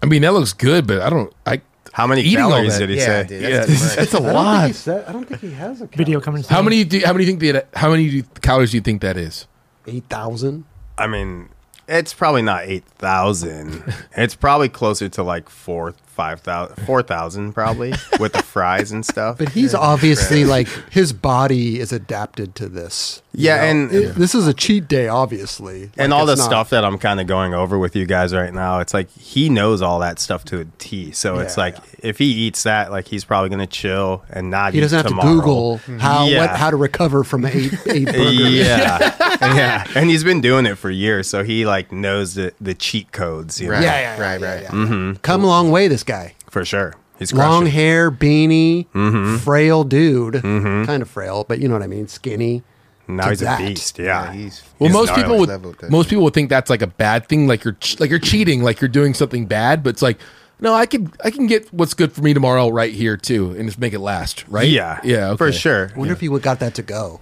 I 0.02 0.08
mean, 0.08 0.24
that 0.24 0.34
looks 0.34 0.54
good, 0.54 0.88
but 0.88 1.02
I 1.02 1.12
don't. 1.12 1.32
I 1.46 1.62
How 1.92 2.08
many 2.08 2.22
Eating 2.22 2.40
all 2.40 2.52
calories 2.52 2.74
that. 2.80 2.88
did 2.88 2.90
he 2.90 2.98
Yeah, 2.98 3.06
say? 3.06 3.28
dude, 3.28 3.42
yeah, 3.50 3.50
that's 3.66 3.68
too 3.68 3.74
much. 3.74 3.96
that's 3.96 4.14
a 4.14 4.18
I 4.18 4.20
don't, 4.22 4.24
think 4.24 4.34
lot. 4.36 4.76
said, 4.76 5.06
I 5.06 5.12
don't 5.12 5.26
think 5.28 5.42
he 5.42 5.52
has 5.52 5.82
a 5.82 5.88
Video 5.88 6.20
count. 6.20 6.26
coming. 6.26 6.44
How 6.44 6.62
many? 6.62 6.84
Do, 6.86 7.02
how 7.06 7.12
many 7.14 7.26
you 7.26 7.32
think 7.38 7.54
that? 7.54 7.68
How 7.76 7.90
many 7.92 8.10
do 8.10 8.16
you, 8.18 8.24
calories 8.42 8.72
do 8.72 8.78
you 8.78 8.82
think 8.82 9.02
that 9.02 9.18
is? 9.18 9.48
8,000? 9.88 10.64
I 10.98 11.08
mean, 11.08 11.50
it's 11.88 12.14
probably 12.14 12.42
not 12.44 12.64
eight 12.66 12.86
thousand. 12.86 13.84
it's 14.16 14.36
probably 14.36 14.70
closer 14.70 15.10
to 15.10 15.24
like 15.24 15.50
four, 15.50 15.94
five 16.12 16.42
thousand, 16.42 16.76
four 16.86 17.02
thousand 17.02 17.54
probably 17.54 17.94
with 18.20 18.34
the 18.34 18.44
fries 18.44 18.92
and 18.92 19.06
stuff. 19.06 19.38
But 19.38 19.50
he's 19.50 19.74
obviously 19.74 20.46
like, 20.46 20.68
his 20.92 21.14
body 21.14 21.80
is 21.80 21.92
adapted 21.92 22.56
to 22.56 22.68
this. 22.70 23.22
you 23.34 23.46
Yeah, 23.48 23.58
know? 23.58 23.64
and- 23.64 23.92
It- 23.94 24.16
this 24.16 24.36
is 24.36 24.48
a 24.48 24.54
cheat 24.54 24.88
day, 24.88 25.08
obviously. 25.08 25.90
and 25.98 26.14
all 26.14 26.26
the 26.26 26.36
not- 26.36 26.44
stuff 26.46 26.70
that 26.72 26.84
I'm 26.84 26.98
kind 26.98 27.20
of 27.22 27.28
going 27.28 27.54
over 27.54 27.78
with 27.80 27.96
you 27.96 28.06
guys 28.06 28.34
right 28.34 28.54
now, 28.54 28.80
it's 28.80 28.94
like 28.94 29.10
he 29.18 29.50
knows 29.50 29.82
all 29.82 30.00
that 30.00 30.20
stuff 30.20 30.44
to 30.46 30.60
a 30.60 30.66
T. 30.80 31.12
So 31.12 31.40
it's 31.40 31.56
Yeah, 31.58 31.64
like 31.64 31.78
if 32.00 32.18
he 32.18 32.26
eats 32.26 32.64
that, 32.64 32.92
like 32.92 33.08
he's 33.08 33.24
probably 33.24 33.50
gonna 33.50 33.68
chill 33.68 34.24
and 34.30 34.50
not. 34.50 34.74
He 34.74 34.80
eat 34.80 34.82
doesn't 34.82 34.98
have 34.98 35.06
tomorrow. 35.08 35.30
to 35.30 35.36
Google 35.36 35.82
how 36.00 36.26
Yeah. 36.28 36.40
what, 36.42 36.50
how 36.58 36.70
to 36.70 36.76
recover 36.78 37.24
from 37.24 37.46
eight, 37.46 37.74
eight 37.88 38.06
burgers. 38.12 38.52
Yeah, 38.52 39.00
yeah, 39.42 39.86
and 39.96 40.10
he's 40.10 40.24
been 40.24 40.42
doing 40.42 40.66
it 40.66 40.78
for 40.78 40.90
years, 40.90 41.28
so 41.30 41.44
he 41.44 41.66
like 41.66 41.92
knows 41.92 42.36
the 42.36 42.54
the 42.60 42.74
cheat 42.74 43.12
codes. 43.12 43.60
You 43.62 43.68
know? 43.68 43.74
Right, 43.76 43.84
Yeah, 43.84 44.00
yeah, 44.00 44.18
yeah, 44.18 44.22
right, 44.22 44.42
yeah, 44.42 44.54
right. 44.54 44.64
yeah. 44.64 44.70
Mm-hmm. 44.72 45.14
Come 45.22 45.44
a 45.44 45.48
long 45.48 45.72
way, 45.72 45.88
this 45.88 46.04
guy. 46.04 46.11
For 46.50 46.64
sure. 46.66 46.94
He's 47.20 47.32
Long 47.34 47.62
crushing. 47.64 47.74
hair, 47.74 48.12
beanie, 48.12 48.88
Mm-hmm. 48.94 49.38
frail 49.38 49.84
dude. 49.84 50.42
Kind 50.42 51.02
of 51.02 51.10
frail, 51.10 51.46
but 51.48 51.60
you 51.60 51.68
know 51.68 51.76
what 51.76 51.84
I 51.84 51.88
mean. 51.88 52.08
Skinny. 52.08 52.64
Now 53.08 53.30
he's 53.30 53.42
that. 53.42 53.60
a 53.62 53.66
beast. 53.68 54.00
Yeah, 54.00 54.32
he's 54.32 54.64
Well, 54.80 54.88
He's 54.90 54.94
most 54.96 55.14
people 55.16 55.38
would 55.40 55.50
level 55.50 55.72
with 55.72 55.80
that. 55.80 55.92
most 55.92 56.10
people 56.10 56.24
would 56.24 56.34
think 56.34 56.50
that's 56.50 56.70
like 56.70 56.82
a 56.82 56.88
bad 56.88 57.28
thing, 57.28 57.46
like 57.48 57.64
you're 57.64 57.74
ch- 57.74 58.00
like 58.00 58.10
you're 58.10 58.20
cheating, 58.20 58.64
like 58.64 58.80
you're 58.82 58.88
doing 58.88 59.14
something 59.14 59.46
bad. 59.48 59.84
But 59.84 59.90
it's 59.92 60.02
like, 60.02 60.18
no, 60.62 60.74
I 60.74 60.86
can 60.86 61.12
I 61.24 61.30
can 61.30 61.46
get 61.48 61.72
what's 61.74 61.94
good 61.94 62.14
for 62.14 62.22
me 62.22 62.34
tomorrow 62.34 62.70
right 62.70 62.94
here 62.94 63.18
too, 63.18 63.52
and 63.52 63.68
just 63.68 63.80
make 63.80 63.94
it 63.94 64.00
last, 64.00 64.46
right? 64.48 64.68
yeah, 64.70 65.00
yeah, 65.04 65.30
okay. 65.30 65.38
for 65.38 65.52
sure. 65.52 65.92
I 65.94 66.00
wonder 66.00 66.14
if 66.14 66.22
he 66.22 66.30
would 66.30 66.42
got 66.42 66.60
that 66.60 66.74
to 66.76 66.82
go. 66.84 67.20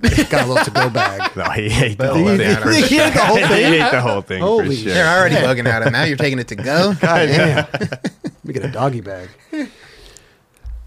Got 0.00 0.44
a 0.44 0.46
little 0.46 0.64
to 0.64 0.70
go 0.70 0.88
bag. 0.90 1.36
No, 1.36 1.44
he 1.50 1.66
ate 1.84 1.98
the 1.98 2.08
whole 2.14 2.26
thing. 2.26 2.38
he 2.84 2.98
ate 3.00 3.12
the 3.14 3.20
whole 3.20 3.36
thing. 3.36 3.42
he 3.48 3.54
thing? 3.54 3.74
ate 3.82 3.90
the 3.90 4.00
whole 4.00 4.20
thing 4.22 4.40
Holy 4.42 4.66
for 4.76 4.82
sure. 4.82 4.94
They're 4.94 5.18
already 5.18 5.34
bugging 5.46 5.66
out, 5.68 5.82
him. 5.82 5.92
now 5.92 6.04
you're 6.04 6.16
taking 6.16 6.38
it 6.38 6.48
to 6.48 6.56
go. 6.56 6.94
God 7.00 7.26
damn. 7.26 7.66
Let 7.72 8.44
me 8.44 8.52
get 8.52 8.64
a 8.64 8.68
doggy 8.68 9.00
bag. 9.00 9.28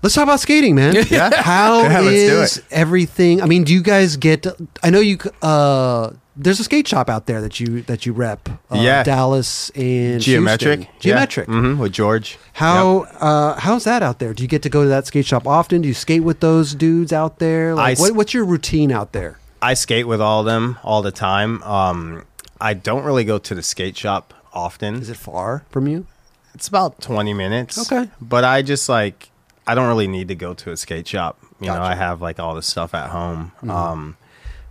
Let's 0.04 0.16
talk 0.16 0.24
about 0.24 0.40
skating, 0.40 0.76
man. 0.76 0.96
Yeah. 1.10 1.30
How 1.42 1.84
Yeah, 1.84 2.02
is 2.02 2.64
everything? 2.72 3.42
I 3.42 3.46
mean, 3.46 3.64
do 3.64 3.74
you 3.74 3.84
guys 3.84 4.18
get? 4.18 4.48
I 4.82 4.90
know 4.90 5.00
you. 5.00 5.18
Uh, 5.42 6.12
there's 6.36 6.60
a 6.60 6.64
skate 6.64 6.88
shop 6.88 7.10
out 7.10 7.26
there 7.26 7.42
that 7.42 7.60
you 7.60 7.82
that 7.84 8.06
you 8.06 8.14
rep. 8.14 8.48
Uh, 8.50 8.76
Yeah. 8.76 9.04
Dallas 9.04 9.70
and 9.72 10.22
Geometric. 10.22 10.80
Houston. 10.80 11.00
Geometric. 11.02 11.48
Yeah. 11.48 11.54
hmm 11.60 11.78
with 11.80 11.92
George. 11.92 12.38
How 12.54 13.00
uh, 13.20 13.60
how's 13.60 13.84
that 13.84 14.02
out 14.04 14.20
there? 14.20 14.34
Do 14.34 14.44
you 14.44 14.50
get 14.50 14.62
to 14.64 14.70
go 14.70 14.84
to 14.84 14.90
that 14.90 15.08
skate 15.08 15.26
shop 15.26 15.46
often? 15.48 15.82
Do 15.82 15.88
you 15.88 15.94
skate 15.94 16.24
with 16.24 16.40
those 16.40 16.74
dudes 16.76 17.12
out 17.14 17.40
there? 17.40 17.76
Like, 17.76 17.98
I 17.98 18.02
what, 18.02 18.16
what's 18.16 18.34
your 18.34 18.46
routine 18.46 18.92
out 18.92 19.12
there? 19.12 19.40
I 19.62 19.74
skate 19.76 20.08
with 20.08 20.22
all 20.22 20.40
of 20.40 20.46
them 20.46 20.80
all 20.84 21.02
the 21.02 21.12
time. 21.12 21.62
Um, 21.64 22.24
I 22.60 22.74
don't 22.74 23.04
really 23.04 23.24
go 23.26 23.38
to 23.38 23.54
the 23.56 23.62
skate 23.64 23.96
shop 23.98 24.34
often. 24.54 24.96
Is 24.96 25.10
it 25.10 25.18
far 25.18 25.66
from 25.70 25.88
you? 25.88 26.08
It's 26.56 26.68
about 26.68 27.00
20 27.02 27.34
minutes. 27.34 27.92
Okay. 27.92 28.10
But 28.20 28.44
I 28.44 28.62
just 28.62 28.90
like, 28.90 29.30
I 29.68 29.76
don't 29.76 29.88
really 29.88 30.08
need 30.08 30.28
to 30.30 30.36
go 30.36 30.54
to 30.56 30.72
a 30.72 30.78
skate 30.78 31.08
shop. 31.08 31.38
You 31.60 31.68
know, 31.68 31.74
Gotcha. 31.76 31.82
Mm-hmm. 31.84 31.92
I 31.92 31.96
have 31.96 32.22
like 32.22 32.40
all 32.40 32.56
the 32.56 32.62
stuff 32.64 32.94
at 32.96 33.10
home. 33.12 33.52
Um, 33.70 34.18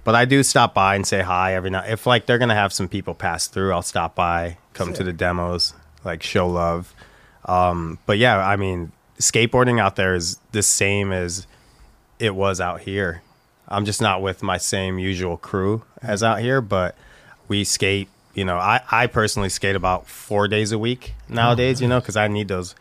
but 0.04 0.14
I 0.14 0.24
do 0.24 0.42
stop 0.42 0.74
by 0.74 0.94
and 0.94 1.06
say 1.06 1.22
hi 1.22 1.54
every 1.54 1.70
night. 1.70 1.90
If 1.90 2.06
like 2.06 2.26
they're 2.26 2.38
going 2.38 2.48
to 2.48 2.54
have 2.54 2.72
some 2.72 2.88
people 2.88 3.14
pass 3.14 3.46
through, 3.46 3.72
I'll 3.72 3.82
stop 3.82 4.14
by, 4.14 4.58
come 4.72 4.92
to 4.94 5.04
the 5.04 5.12
demos, 5.12 5.74
like 6.04 6.22
show 6.22 6.48
love. 6.48 6.94
Um, 7.44 7.98
but 8.06 8.18
yeah, 8.18 8.38
I 8.38 8.56
mean, 8.56 8.92
skateboarding 9.18 9.80
out 9.80 9.96
there 9.96 10.14
is 10.14 10.38
the 10.52 10.62
same 10.62 11.12
as 11.12 11.46
it 12.18 12.34
was 12.34 12.60
out 12.60 12.80
here. 12.80 13.22
I'm 13.68 13.84
just 13.84 14.00
not 14.00 14.20
with 14.20 14.42
my 14.42 14.56
same 14.58 14.98
usual 14.98 15.36
crew 15.36 15.84
as 16.02 16.22
out 16.22 16.40
here, 16.40 16.60
but 16.60 16.96
we 17.48 17.64
skate. 17.64 18.08
You 18.34 18.44
know, 18.44 18.56
I, 18.58 18.80
I 18.90 19.06
personally 19.06 19.48
skate 19.48 19.76
about 19.76 20.06
four 20.06 20.48
days 20.48 20.72
a 20.72 20.78
week 20.78 21.14
nowadays, 21.28 21.80
you 21.80 21.88
know, 21.88 22.00
because 22.00 22.16
I 22.16 22.28
need 22.28 22.48
those 22.48 22.74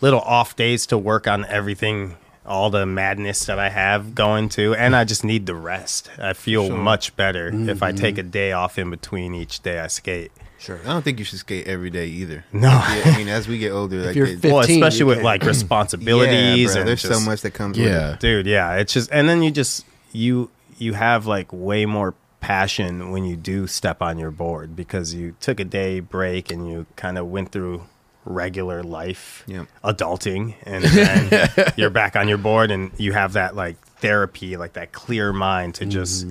little 0.00 0.20
off 0.20 0.56
days 0.56 0.86
to 0.88 0.98
work 0.98 1.26
on 1.26 1.44
everything, 1.46 2.16
all 2.46 2.70
the 2.70 2.84
madness 2.86 3.46
that 3.46 3.58
I 3.58 3.70
have 3.70 4.14
going 4.14 4.48
to. 4.50 4.74
And 4.74 4.94
I 4.94 5.04
just 5.04 5.24
need 5.24 5.46
the 5.46 5.54
rest. 5.54 6.10
I 6.18 6.32
feel 6.34 6.66
Sure. 6.68 6.76
much 6.76 7.16
better 7.16 7.48
if 7.48 7.82
I 7.82 7.90
mm-hmm. 7.92 8.00
take 8.00 8.18
a 8.18 8.22
day 8.22 8.52
off 8.52 8.78
in 8.78 8.90
between 8.90 9.34
each 9.34 9.60
day 9.62 9.78
I 9.80 9.86
skate. 9.86 10.30
Sure. 10.58 10.78
I 10.84 10.88
don't 10.88 11.02
think 11.02 11.18
you 11.18 11.24
should 11.26 11.38
skate 11.40 11.66
every 11.66 11.90
day 11.90 12.06
either. 12.06 12.44
No. 12.52 12.68
Yeah, 12.70 13.02
I 13.06 13.16
mean, 13.18 13.28
as 13.28 13.46
we 13.48 13.58
get 13.58 13.70
older, 13.72 13.98
like 14.06 14.16
you're 14.16 14.26
it- 14.26 14.40
fit- 14.40 14.50
well, 14.52 14.60
especially 14.62 15.00
you 15.00 15.06
with 15.06 15.18
can- 15.18 15.24
like 15.24 15.42
responsibilities 15.88 16.68
yeah, 16.68 16.72
bro, 16.72 16.80
and 16.80 16.88
there's 16.88 17.02
so 17.02 17.20
much 17.20 17.42
that 17.42 17.52
comes 17.52 17.78
with 17.78 17.86
Yeah. 17.86 18.14
it. 18.14 18.20
dude 18.20 18.46
yeah 18.46 18.74
it's 18.76 18.92
just 18.94 19.10
and 19.12 19.28
then 19.28 19.42
you 19.42 19.50
just 19.50 19.84
you 20.12 20.50
you 20.78 20.94
have 20.94 21.26
like 21.26 21.48
way 21.52 21.84
more 21.86 22.14
passion 22.40 23.10
when 23.10 23.24
you 23.24 23.36
do 23.36 23.66
step 23.66 24.02
on 24.02 24.18
your 24.18 24.30
board 24.30 24.76
because 24.76 25.14
you 25.14 25.34
took 25.40 25.60
a 25.60 25.64
day 25.64 26.00
break 26.00 26.50
and 26.50 26.68
you 26.68 26.84
kind 26.96 27.16
of 27.18 27.26
went 27.26 27.50
through 27.52 27.82
regular 28.24 28.82
life 28.82 29.44
Yep. 29.46 29.66
adulting 29.84 30.54
and 30.62 30.82
then 30.84 31.72
you're 31.76 31.90
back 31.90 32.16
on 32.16 32.26
your 32.28 32.38
board 32.38 32.70
and 32.70 32.90
you 32.96 33.12
have 33.12 33.34
that 33.34 33.54
like 33.54 33.76
therapy 33.98 34.56
like 34.56 34.72
that 34.74 34.92
clear 34.92 35.32
mind 35.32 35.74
to 35.76 35.86
just 35.86 36.26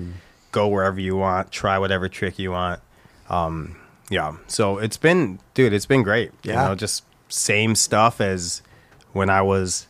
go 0.52 0.68
wherever 0.68 0.98
you 1.00 1.16
want 1.16 1.52
try 1.52 1.78
whatever 1.78 2.08
trick 2.08 2.38
you 2.38 2.50
want 2.50 2.80
um 3.28 3.76
yeah 4.10 4.36
so 4.48 4.78
it's 4.78 4.96
been 4.96 5.38
dude 5.54 5.72
it's 5.72 5.86
been 5.86 6.02
great 6.02 6.32
Yeah. 6.42 6.62
you 6.64 6.68
know 6.68 6.74
just 6.74 7.04
same 7.28 7.74
stuff 7.74 8.20
as 8.20 8.60
when 9.12 9.30
i 9.30 9.40
was 9.42 9.86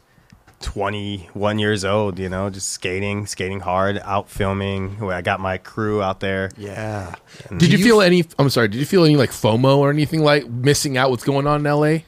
21 0.65 1.59
years 1.59 1.85
old, 1.85 2.19
you 2.19 2.31
know, 2.31 2.49
just 2.49 2.71
skating, 2.71 3.27
skating 3.27 3.61
hard, 3.61 3.99
out 4.03 4.31
filming. 4.31 4.97
I 5.03 5.21
got 5.21 5.39
my 5.39 5.59
crew 5.59 6.03
out 6.03 6.21
there. 6.21 6.51
Yeah. 6.57 7.15
Did 7.55 7.71
you, 7.71 7.79
feel 7.79 8.01
any? 8.01 8.25
I'm 8.39 8.49
sorry. 8.49 8.69
Did 8.69 8.79
you 8.79 8.87
feel 8.87 9.05
any 9.05 9.17
like 9.17 9.31
FOMO 9.31 9.77
or 9.77 9.91
anything 9.91 10.23
like 10.23 10.49
missing 10.49 10.97
out 10.97 11.11
what's 11.11 11.23
going 11.23 11.47
on 11.47 11.67
in 11.67 11.71
LA? 11.71 11.99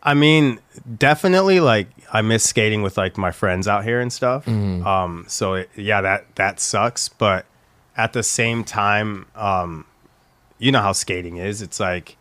I 0.00 0.14
mean, 0.14 0.60
definitely 0.96 1.58
like 1.58 1.88
I 2.12 2.22
miss 2.22 2.44
skating 2.44 2.82
with 2.82 2.96
like 2.96 3.18
my 3.18 3.32
friends 3.32 3.66
out 3.66 3.82
here 3.82 4.00
and 4.00 4.12
stuff. 4.12 4.46
Um, 4.46 5.24
so 5.26 5.54
it, 5.54 5.70
yeah, 5.74 6.00
that 6.00 6.36
that 6.36 6.60
sucks. 6.60 7.08
But 7.08 7.46
at 7.96 8.12
the 8.12 8.22
same 8.22 8.62
time, 8.62 9.26
um, 9.34 9.84
you 10.58 10.70
know 10.70 10.80
how 10.80 10.92
skating 10.92 11.38
is. 11.38 11.62
It's 11.62 11.80
like 11.80 12.16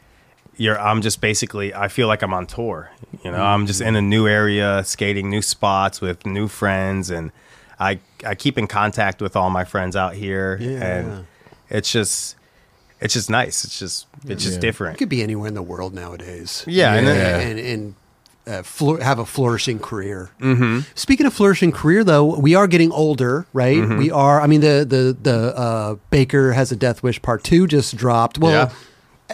you're. 0.58 0.80
I'm 0.80 1.02
just 1.02 1.22
basically. 1.22 1.74
I 1.74 1.88
feel 1.88 2.08
like 2.08 2.22
I'm 2.22 2.34
on 2.34 2.46
tour. 2.48 2.90
You 3.24 3.32
know, 3.32 3.42
I'm 3.44 3.66
just 3.66 3.82
in 3.82 3.96
a 3.96 4.02
new 4.02 4.28
area, 4.28 4.84
skating 4.86 5.30
new 5.30 5.42
spots 5.42 6.02
with 6.02 6.26
new 6.26 6.48
friends, 6.48 7.10
and 7.10 7.32
I 7.80 8.00
I 8.26 8.36
keep 8.36 8.58
in 8.58 8.68
contact 8.68 9.22
with 9.22 9.36
all 9.36 9.50
my 9.50 9.64
friends 9.66 9.96
out 9.96 10.14
here, 10.16 10.58
Yeah. 10.60 10.86
and 10.86 11.26
it's 11.70 11.92
just. 11.92 12.36
It's 13.02 13.14
just 13.14 13.30
nice. 13.30 13.66
It's 13.66 13.78
just 13.78 14.08
it's 14.26 14.42
just 14.44 14.64
Yeah. 14.64 14.90
You 14.92 14.96
could 14.98 15.10
be 15.10 15.22
anywhere 15.22 15.50
in 15.50 15.54
the 15.54 15.62
world 15.62 15.94
nowadays. 15.94 16.64
Yeah, 16.66 16.94
and 16.94 17.06
then- 17.06 17.16
Yeah. 17.18 17.48
and 17.48 17.60
and 17.60 17.96
uh, 18.48 18.64
flour- 18.64 19.02
have 19.02 19.20
a 19.20 19.26
flourishing 19.26 19.80
career. 19.80 20.30
Mm-hmm. 20.40 20.80
Speaking 20.96 21.26
of 21.26 21.34
flourishing 21.34 21.72
career, 21.74 22.04
though, 22.06 22.40
we 22.40 22.56
are 22.56 22.68
getting 22.68 22.92
older, 22.94 23.48
right? 23.54 23.78
Mm-hmm. 23.78 23.98
We 23.98 24.12
are. 24.12 24.40
I 24.42 24.48
mean, 24.48 24.62
the 24.62 24.86
the 24.88 25.16
the 25.22 25.58
uh, 25.58 25.96
Baker 26.10 26.54
has 26.54 26.72
a 26.72 26.76
Death 26.78 27.04
Wish 27.04 27.22
Part 27.22 27.44
Two 27.44 27.68
just 27.68 27.98
dropped. 27.98 28.38
Well. 28.40 28.72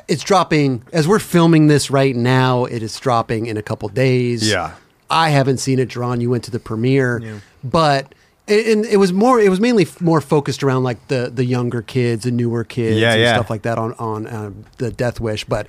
It's 0.07 0.23
dropping 0.23 0.83
as 0.93 1.07
we're 1.07 1.19
filming 1.19 1.67
this 1.67 1.91
right 1.91 2.15
now. 2.15 2.65
It 2.65 2.81
is 2.81 2.97
dropping 2.99 3.45
in 3.47 3.57
a 3.57 3.61
couple 3.61 3.89
days. 3.89 4.49
Yeah. 4.49 4.75
I 5.09 5.29
haven't 5.29 5.57
seen 5.57 5.79
it 5.79 5.89
drawn. 5.89 6.21
You 6.21 6.29
went 6.29 6.45
to 6.45 6.51
the 6.51 6.59
premiere, 6.59 7.41
but 7.63 8.13
and 8.47 8.85
it 8.85 8.97
was 8.97 9.11
more. 9.11 9.39
It 9.41 9.49
was 9.49 9.59
mainly 9.59 9.85
more 9.99 10.21
focused 10.21 10.63
around 10.63 10.83
like 10.83 11.07
the 11.09 11.29
the 11.33 11.43
younger 11.43 11.81
kids 11.81 12.25
and 12.25 12.37
newer 12.37 12.63
kids 12.63 12.97
Yeah, 12.97 13.11
and 13.13 13.21
yeah. 13.21 13.33
stuff 13.35 13.49
like 13.49 13.63
that 13.63 13.77
on 13.77 13.93
on 13.95 14.27
uh, 14.27 14.51
the 14.77 14.89
Death 14.91 15.19
Wish. 15.19 15.43
But 15.43 15.67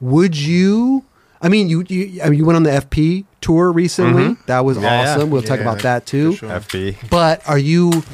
would 0.00 0.36
you? 0.36 1.04
I 1.40 1.48
mean, 1.48 1.68
you 1.68 1.84
you 1.88 2.20
I 2.22 2.28
mean, 2.30 2.38
you 2.40 2.44
went 2.44 2.56
on 2.56 2.64
the 2.64 2.70
FP 2.70 3.24
tour 3.40 3.70
recently. 3.70 4.36
That 4.46 4.64
was 4.64 4.76
Mm-hmm. 4.76 4.84
Yeah, 4.86 5.02
yeah. 5.04 5.14
awesome. 5.14 5.30
We'll 5.30 5.42
talk 5.42 5.60
about 5.60 5.78
that 5.82 6.04
too. 6.06 6.34
sure. 6.34 6.48
FB. 6.50 7.08
But 7.10 7.48
are 7.48 7.58
you? 7.58 7.90
What 7.90 8.04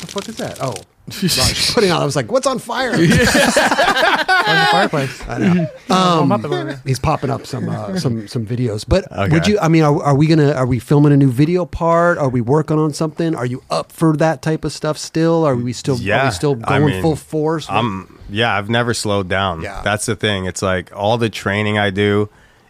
the 0.00 0.06
fuck 0.06 0.28
is 0.30 0.36
that? 0.38 0.58
Oh. 0.62 0.74
Raj 1.22 1.74
putting 1.74 1.90
on. 1.90 2.00
I 2.02 2.04
was 2.04 2.16
like, 2.16 2.30
"What's 2.30 2.46
on 2.46 2.58
fire?" 2.58 2.92
on 2.92 2.98
the 2.98 4.68
fireplace. 4.70 5.22
I 5.28 5.38
know. 5.38 5.66
Um, 5.88 6.30
up 6.32 6.44
a 6.44 6.46
little 6.46 6.66
bit. 6.66 6.78
He's 6.84 6.98
popping 6.98 7.30
up 7.30 7.46
some 7.46 7.68
uh, 7.68 7.98
some 7.98 8.28
some 8.28 8.46
videos. 8.46 8.84
But 8.86 9.10
Okay. 9.10 9.32
would 9.32 9.46
you? 9.46 9.58
I 9.58 9.68
mean, 9.68 9.82
are, 9.82 10.02
are 10.02 10.14
we 10.14 10.26
gonna? 10.26 10.52
Are 10.52 10.66
we 10.66 10.78
filming 10.78 11.12
a 11.12 11.16
new 11.16 11.30
video 11.30 11.64
part? 11.64 12.18
Are 12.18 12.28
we 12.28 12.40
working 12.42 12.78
on 12.78 12.92
something? 12.92 13.34
Are 13.34 13.46
you 13.46 13.62
up 13.70 13.90
for 13.90 14.16
that 14.18 14.42
type 14.42 14.64
of 14.64 14.72
stuff 14.72 14.98
still? 14.98 15.44
Are 15.44 15.56
we 15.56 15.72
still? 15.72 15.96
Yeah, 15.98 16.22
Are 16.22 16.24
we 16.26 16.30
still 16.32 16.58
I 16.64 16.78
going 16.78 16.92
mean, 16.92 17.02
full 17.02 17.16
force? 17.16 17.66
I'm 17.70 18.18
yeah, 18.28 18.54
I've 18.54 18.68
never 18.68 18.92
slowed 18.94 19.28
down. 19.28 19.62
Yeah. 19.62 19.80
That's 19.82 20.04
the 20.06 20.14
thing. 20.14 20.44
It's 20.44 20.60
like 20.62 20.94
all 20.94 21.16
the 21.18 21.30
training 21.30 21.78
I 21.78 21.88
do, 21.90 22.28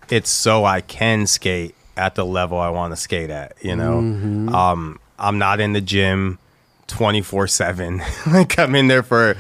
it's 0.09 0.31
so 0.31 0.65
I 0.65 0.81
can 0.81 1.27
skate 1.27 1.75
at 1.97 2.15
the 2.15 2.25
level 2.25 2.59
I 2.59 2.71
want 2.71 2.93
to 2.93 2.97
skate 2.97 3.31
at, 3.31 3.55
you 3.61 3.75
know. 3.75 4.01
Mm-hmm. 4.01 4.55
Um 4.55 5.01
I'm 5.19 5.39
not 5.39 5.59
in 5.61 5.73
the 5.73 5.81
gym 5.81 6.39
24/7. 6.89 8.33
like 8.33 8.59
I'm 8.59 8.75
in 8.75 8.89
there 8.89 9.03
for 9.03 9.37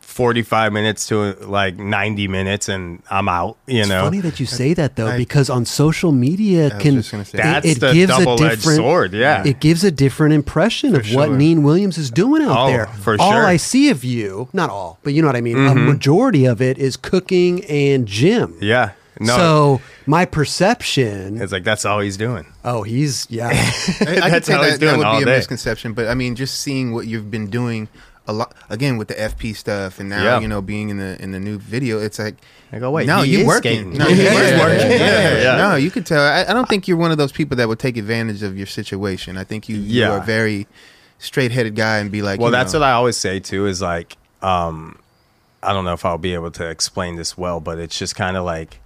45 0.00 0.72
minutes 0.72 1.06
to 1.08 1.34
like 1.46 1.76
90 1.76 2.26
minutes 2.26 2.68
and 2.68 3.00
I'm 3.08 3.28
out, 3.28 3.56
you 3.68 3.80
it's 3.80 3.88
know. 3.88 4.02
funny 4.02 4.18
that 4.20 4.40
you 4.40 4.46
say 4.46 4.74
that 4.74 4.96
though, 4.96 5.06
I- 5.08 5.16
because 5.16 5.48
on 5.48 5.64
social 5.64 6.10
media 6.10 6.70
can 6.80 6.94
just 6.96 7.12
gonna 7.12 7.24
say 7.24 7.38
it. 7.38 7.42
That's 7.42 7.66
it 7.66 7.80
the 7.80 7.92
gives 7.92 8.12
a 8.12 8.18
double-edged 8.24 8.56
different 8.56 8.76
sword, 8.78 9.12
yeah. 9.12 9.46
It 9.46 9.60
gives 9.60 9.84
a 9.84 9.92
different 9.92 10.34
impression 10.34 10.96
of 10.96 11.02
what 11.12 11.26
sure. 11.28 11.36
Neen 11.36 11.62
Williams 11.62 11.98
is 11.98 12.10
doing 12.10 12.42
out 12.42 12.56
Oh, 12.58 12.66
there. 12.66 12.86
for 12.86 13.12
All 13.20 13.30
sure. 13.30 13.38
Mm-hmm. 13.42 13.46
I 13.46 13.56
see 13.58 13.90
of 13.90 14.02
you, 14.02 14.48
not 14.52 14.70
all, 14.70 14.98
but 15.04 15.12
you 15.14 15.22
know 15.22 15.28
what 15.28 15.36
I 15.36 15.40
mean. 15.40 15.56
A 15.56 15.74
majority 15.76 16.46
of 16.46 16.60
it 16.60 16.78
is 16.78 16.96
cooking 16.96 17.64
and 17.66 18.04
gym. 18.06 18.56
yeah. 18.60 18.92
No. 19.20 19.36
So 19.36 19.80
my 20.08 20.24
perception. 20.24 21.40
it's 21.40 21.52
like 21.52 21.64
that's 21.64 21.84
all 21.84 22.00
he's 22.00 22.16
doing. 22.16 22.46
Oh, 22.64 22.82
he's 22.82 23.26
yeah. 23.30 23.48
I, 23.48 23.52
I 23.52 23.54
could 23.54 24.06
That's 24.32 24.46
say 24.46 24.52
how 24.54 24.62
he's 24.62 24.72
that, 24.72 24.78
doing 24.80 24.92
that 24.92 24.98
would 24.98 25.06
all 25.06 25.16
be 25.18 25.22
a 25.22 25.26
day. 25.26 25.36
misconception, 25.36 25.92
but 25.92 26.08
I 26.08 26.14
mean, 26.14 26.34
just 26.34 26.60
seeing 26.60 26.92
what 26.92 27.06
you've 27.06 27.30
been 27.30 27.48
doing 27.50 27.88
a 28.26 28.32
lot 28.32 28.54
again 28.68 28.96
with 28.98 29.08
the 29.08 29.14
FP 29.14 29.56
stuff, 29.56 30.00
and 30.00 30.08
now 30.08 30.22
Yeah. 30.24 30.40
you 30.40 30.48
know 30.48 30.60
being 30.60 30.88
in 30.90 30.98
the 30.98 31.20
in 31.22 31.30
the 31.32 31.40
new 31.40 31.58
video, 31.58 31.98
it's 32.00 32.18
like. 32.18 32.34
I 32.70 32.78
go, 32.78 32.90
wait, 32.90 33.06
no, 33.06 33.22
you 33.22 33.38
is 33.38 33.46
working. 33.46 33.94
No, 33.94 34.06
Yeah, 34.08 34.14
you 34.14 34.22
yeah, 34.24 34.60
working. 34.60 34.90
yeah. 34.90 35.56
No, 35.56 35.76
you 35.76 35.90
could 35.90 36.04
tell. 36.04 36.20
I, 36.20 36.42
I 36.42 36.52
don't 36.52 36.68
think 36.68 36.86
you're 36.86 36.98
one 36.98 37.10
of 37.10 37.16
those 37.16 37.32
people 37.32 37.56
that 37.56 37.66
would 37.66 37.78
take 37.78 37.96
advantage 37.96 38.42
of 38.42 38.58
your 38.58 38.66
situation. 38.66 39.38
I 39.38 39.44
think 39.44 39.70
you, 39.70 39.76
you 39.78 40.02
Yeah. 40.02 40.10
are 40.10 40.18
a 40.18 40.22
very 40.22 40.66
straight 41.16 41.50
headed 41.50 41.74
guy 41.76 41.96
and 41.96 42.10
be 42.10 42.20
like, 42.20 42.38
well 42.38 42.50
you 42.50 42.52
that's 42.52 42.74
know, 42.74 42.80
what 42.80 42.86
i 42.86 42.92
always 42.92 43.16
say 43.16 43.40
too 43.40 43.66
is 43.66 43.80
like 43.82 44.16
um 44.42 44.96
i 45.62 45.72
don't 45.72 45.84
know 45.86 45.94
if 45.94 46.04
i'll 46.04 46.16
be 46.18 46.32
able 46.34 46.50
to 46.50 46.68
explain 46.68 47.16
this 47.16 47.36
well 47.38 47.58
but 47.58 47.76
it's 47.78 47.98
just 47.98 48.14
kind 48.14 48.36
of 48.36 48.44
like 48.44 48.78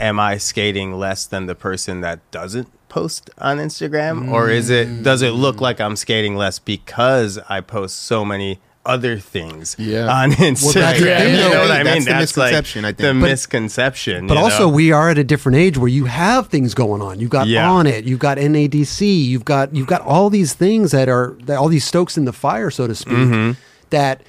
am 0.00 0.18
i 0.20 0.36
skating 0.36 0.92
less 0.92 1.26
than 1.26 1.46
the 1.46 1.54
person 1.54 2.00
that 2.00 2.18
doesn't 2.30 2.68
post 2.88 3.28
on 3.38 3.58
instagram 3.58 4.30
or 4.32 4.48
is 4.48 4.70
it 4.70 5.02
does 5.02 5.20
it 5.22 5.30
look 5.30 5.60
like 5.60 5.80
i'm 5.80 5.96
skating 5.96 6.36
less 6.36 6.58
because 6.58 7.38
i 7.48 7.60
post 7.60 7.96
so 7.96 8.24
many 8.24 8.58
other 8.86 9.18
things 9.18 9.76
Yeah. 9.78 10.06
on 10.10 10.30
Instagram. 10.32 10.72
that's 10.72 10.98
you 11.00 11.04
though. 11.36 11.52
know 11.52 11.60
what 11.60 11.70
I 11.70 11.82
That's 11.82 12.06
mean? 12.06 12.14
the 12.14 12.20
misconception, 12.20 12.84
I 12.86 12.88
think. 12.88 12.98
the 12.98 13.08
But- 13.20 13.28
misconception. 13.28 14.26
But 14.26 14.38
you 14.38 14.40
also, 14.44 14.60
know? 14.60 14.68
we 14.70 14.92
are 14.92 15.10
at 15.10 15.18
a 15.18 15.24
different 15.24 15.58
age 15.58 15.76
where 15.76 15.90
you 15.90 16.06
have 16.06 16.46
things 16.46 16.72
going 16.72 17.02
on. 17.02 17.20
You've 17.20 17.28
got 17.28 17.48
Yeah. 17.48 17.68
Onnit. 17.68 18.06
You've 18.06 18.18
got 18.20 18.38
NADC. 18.38 19.26
You've 19.26 19.44
got 19.44 19.74
you've 19.74 19.88
got 19.88 20.00
all 20.00 20.30
these 20.30 20.54
things 20.54 20.92
that 20.92 21.06
are 21.10 21.36
that 21.44 21.58
all 21.58 21.68
these 21.68 21.84
stokes 21.84 22.16
in 22.16 22.24
the 22.24 22.32
fire, 22.32 22.70
so 22.70 22.86
to 22.86 22.94
speak. 22.94 23.12
Mm-hmm. 23.12 23.60
That 23.90 24.22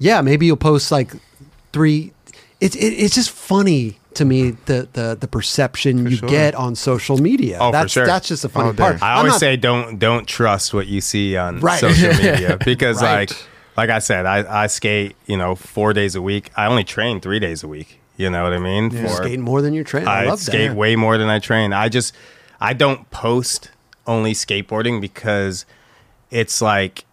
yeah, 0.00 0.22
maybe 0.22 0.44
you'll 0.44 0.56
post 0.56 0.90
like 0.90 1.12
three. 1.72 2.12
It's 2.60 2.74
it, 2.74 2.88
it's 2.88 3.14
just 3.14 3.30
funny 3.30 3.99
to 4.14 4.24
me 4.24 4.52
the 4.66 4.88
the 4.92 5.16
the 5.20 5.28
perception 5.28 6.06
you 6.06 6.16
sure. 6.16 6.28
get 6.28 6.54
on 6.54 6.74
social 6.74 7.18
media. 7.18 7.58
Oh, 7.60 7.68
for 7.68 7.72
that's 7.72 7.92
sure. 7.92 8.06
that's 8.06 8.28
just 8.28 8.44
a 8.44 8.48
funny 8.48 8.70
oh, 8.70 8.72
day. 8.72 8.78
part. 8.78 9.02
I 9.02 9.14
always 9.14 9.32
not- 9.34 9.40
say 9.40 9.56
don't 9.56 9.98
don't 9.98 10.26
trust 10.26 10.74
what 10.74 10.86
you 10.86 11.00
see 11.00 11.36
on 11.36 11.60
Right. 11.60 11.80
social 11.80 12.12
media 12.22 12.58
because 12.64 13.02
Right. 13.02 13.30
like 13.30 13.46
like 13.76 13.90
I 13.90 13.98
said, 14.00 14.26
I, 14.26 14.64
I 14.64 14.66
skate 14.66 15.16
you 15.26 15.36
know 15.36 15.54
four 15.54 15.92
days 15.92 16.14
a 16.14 16.22
week. 16.22 16.50
I 16.56 16.66
only 16.66 16.84
train 16.84 17.20
three 17.20 17.38
days 17.38 17.62
a 17.62 17.68
week. 17.68 18.00
You 18.16 18.28
know 18.28 18.42
what 18.42 18.52
I 18.52 18.58
mean? 18.58 18.90
you're 18.90 19.08
skating 19.08 19.40
more 19.40 19.62
than 19.62 19.72
you 19.72 19.82
train. 19.82 20.06
I, 20.06 20.24
I, 20.24 20.26
love 20.26 20.40
skate 20.40 20.70
that. 20.70 20.76
way 20.76 20.94
more 20.96 21.16
than 21.16 21.28
I 21.28 21.38
train. 21.38 21.72
I 21.72 21.88
just 21.88 22.14
I 22.60 22.74
don't 22.74 23.10
post 23.10 23.70
only 24.06 24.32
skateboarding 24.34 25.00
because 25.00 25.64
it's 26.30 26.60
like 26.60 27.04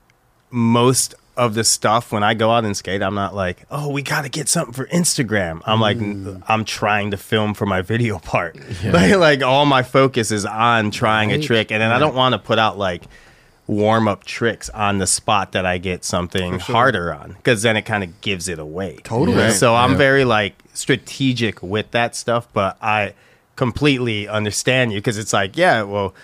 most 0.51 1.15
of 1.37 1.53
the 1.53 1.63
stuff 1.63 2.11
when 2.11 2.23
I 2.23 2.33
go 2.33 2.51
out 2.51 2.65
and 2.65 2.75
skate, 2.75 3.01
I'm 3.03 3.15
not 3.15 3.33
like, 3.35 3.65
oh, 3.71 3.89
we 3.89 4.01
got 4.01 4.23
to 4.23 4.29
get 4.29 4.49
something 4.49 4.73
for 4.73 4.85
Instagram. 4.87 5.61
I'm 5.65 5.79
like, 5.79 5.97
Mm. 5.97 6.41
I'm 6.47 6.65
trying 6.65 7.11
to 7.11 7.17
film 7.17 7.53
for 7.53 7.65
my 7.65 7.81
video 7.81 8.19
part. 8.33 8.57
Like, 8.83 9.15
like 9.15 9.43
all 9.43 9.65
my 9.65 9.83
focus 9.83 10.31
is 10.31 10.45
on 10.45 10.91
trying 10.91 11.31
a 11.31 11.39
trick, 11.41 11.71
and 11.71 11.79
then 11.81 11.91
I 11.91 11.99
don't 11.99 12.15
want 12.15 12.33
to 12.33 12.39
put 12.39 12.59
out 12.59 12.77
like 12.77 13.03
warm 13.67 14.07
up 14.07 14.23
tricks 14.23 14.69
on 14.69 14.97
the 14.97 15.05
spot 15.07 15.51
that 15.51 15.65
I 15.65 15.77
get 15.77 16.03
something 16.05 16.57
harder 16.59 17.13
on 17.13 17.33
because 17.33 17.61
then 17.63 17.75
it 17.77 17.81
kind 17.83 18.03
of 18.03 18.21
gives 18.21 18.47
it 18.47 18.59
away. 18.59 18.97
Totally. 19.03 19.37
Right. 19.37 19.51
So 19.53 19.75
I'm 19.75 19.91
Yeah. 19.91 19.97
very 19.97 20.23
like 20.25 20.55
strategic 20.73 21.61
with 21.61 21.91
that 21.91 22.15
stuff, 22.15 22.47
but 22.53 22.77
I 22.81 23.13
completely 23.57 24.27
understand 24.27 24.93
you 24.93 24.99
because 24.99 25.17
it's 25.17 25.33
like, 25.33 25.57
yeah, 25.57 25.81
well, 25.83 26.15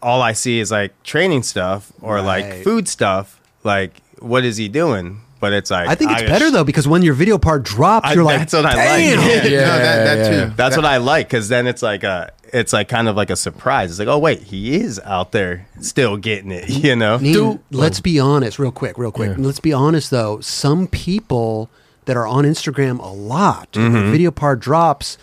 all 0.00 0.22
I 0.22 0.32
see 0.32 0.58
is 0.58 0.70
like 0.70 1.00
training 1.02 1.42
stuff 1.42 1.92
or 2.00 2.22
like 2.22 2.62
food 2.64 2.88
stuff. 2.88 3.40
Like, 3.62 4.00
what 4.24 4.44
is 4.44 4.56
he 4.56 4.68
doing? 4.68 5.20
But 5.40 5.52
it's 5.52 5.70
like 5.70 5.88
I 5.88 5.94
think 5.94 6.10
it's 6.12 6.22
better 6.22 6.50
though 6.50 6.64
because 6.64 6.88
when 6.88 7.02
your 7.02 7.12
video 7.14 7.36
part 7.36 7.64
drops, 7.64 8.08
I- 8.08 8.14
you're 8.14 8.24
like, 8.24 8.38
that's 8.38 8.52
what 8.54 8.64
I 8.64 8.74
Damn! 8.74 9.18
like. 9.18 9.26
Yeah, 9.28 9.44
Yeah, 9.44 9.60
no, 9.66 9.78
that, 9.78 10.04
that 10.04 10.16
yeah. 10.18 10.44
too. 10.46 10.52
That's 10.56 10.74
That- 10.76 10.82
what 10.82 10.84
I 10.90 10.96
like 10.96 11.28
because 11.28 11.48
then 11.50 11.66
it's 11.66 11.82
like 11.82 12.02
a, 12.02 12.32
it's 12.52 12.72
like 12.72 12.88
kind 12.88 13.08
of 13.08 13.16
like 13.16 13.28
a 13.30 13.36
surprise. 13.36 13.90
It's 13.90 13.98
like, 13.98 14.08
oh 14.08 14.18
wait, 14.18 14.42
he 14.44 14.74
is 14.76 14.98
out 15.04 15.32
there 15.32 15.66
still 15.80 16.16
getting 16.16 16.50
it, 16.50 16.68
you 16.84 16.96
know? 16.96 17.18
Neen, 17.18 17.32
Do- 17.34 17.60
let's 17.70 18.00
be 18.00 18.18
honest, 18.18 18.58
real 18.58 18.72
quick, 18.72 18.96
real 18.96 19.12
quick. 19.12 19.36
Yeah. 19.36 19.44
Let's 19.44 19.60
be 19.60 19.72
honest 19.72 20.10
though. 20.10 20.40
Some 20.40 20.86
people 20.88 21.68
that 22.06 22.16
are 22.16 22.26
on 22.26 22.44
Instagram 22.44 22.98
a 23.00 23.08
lot, 23.12 23.72
Mm-hmm. 23.72 24.12
video 24.12 24.30
part 24.30 24.60
drops. 24.60 25.18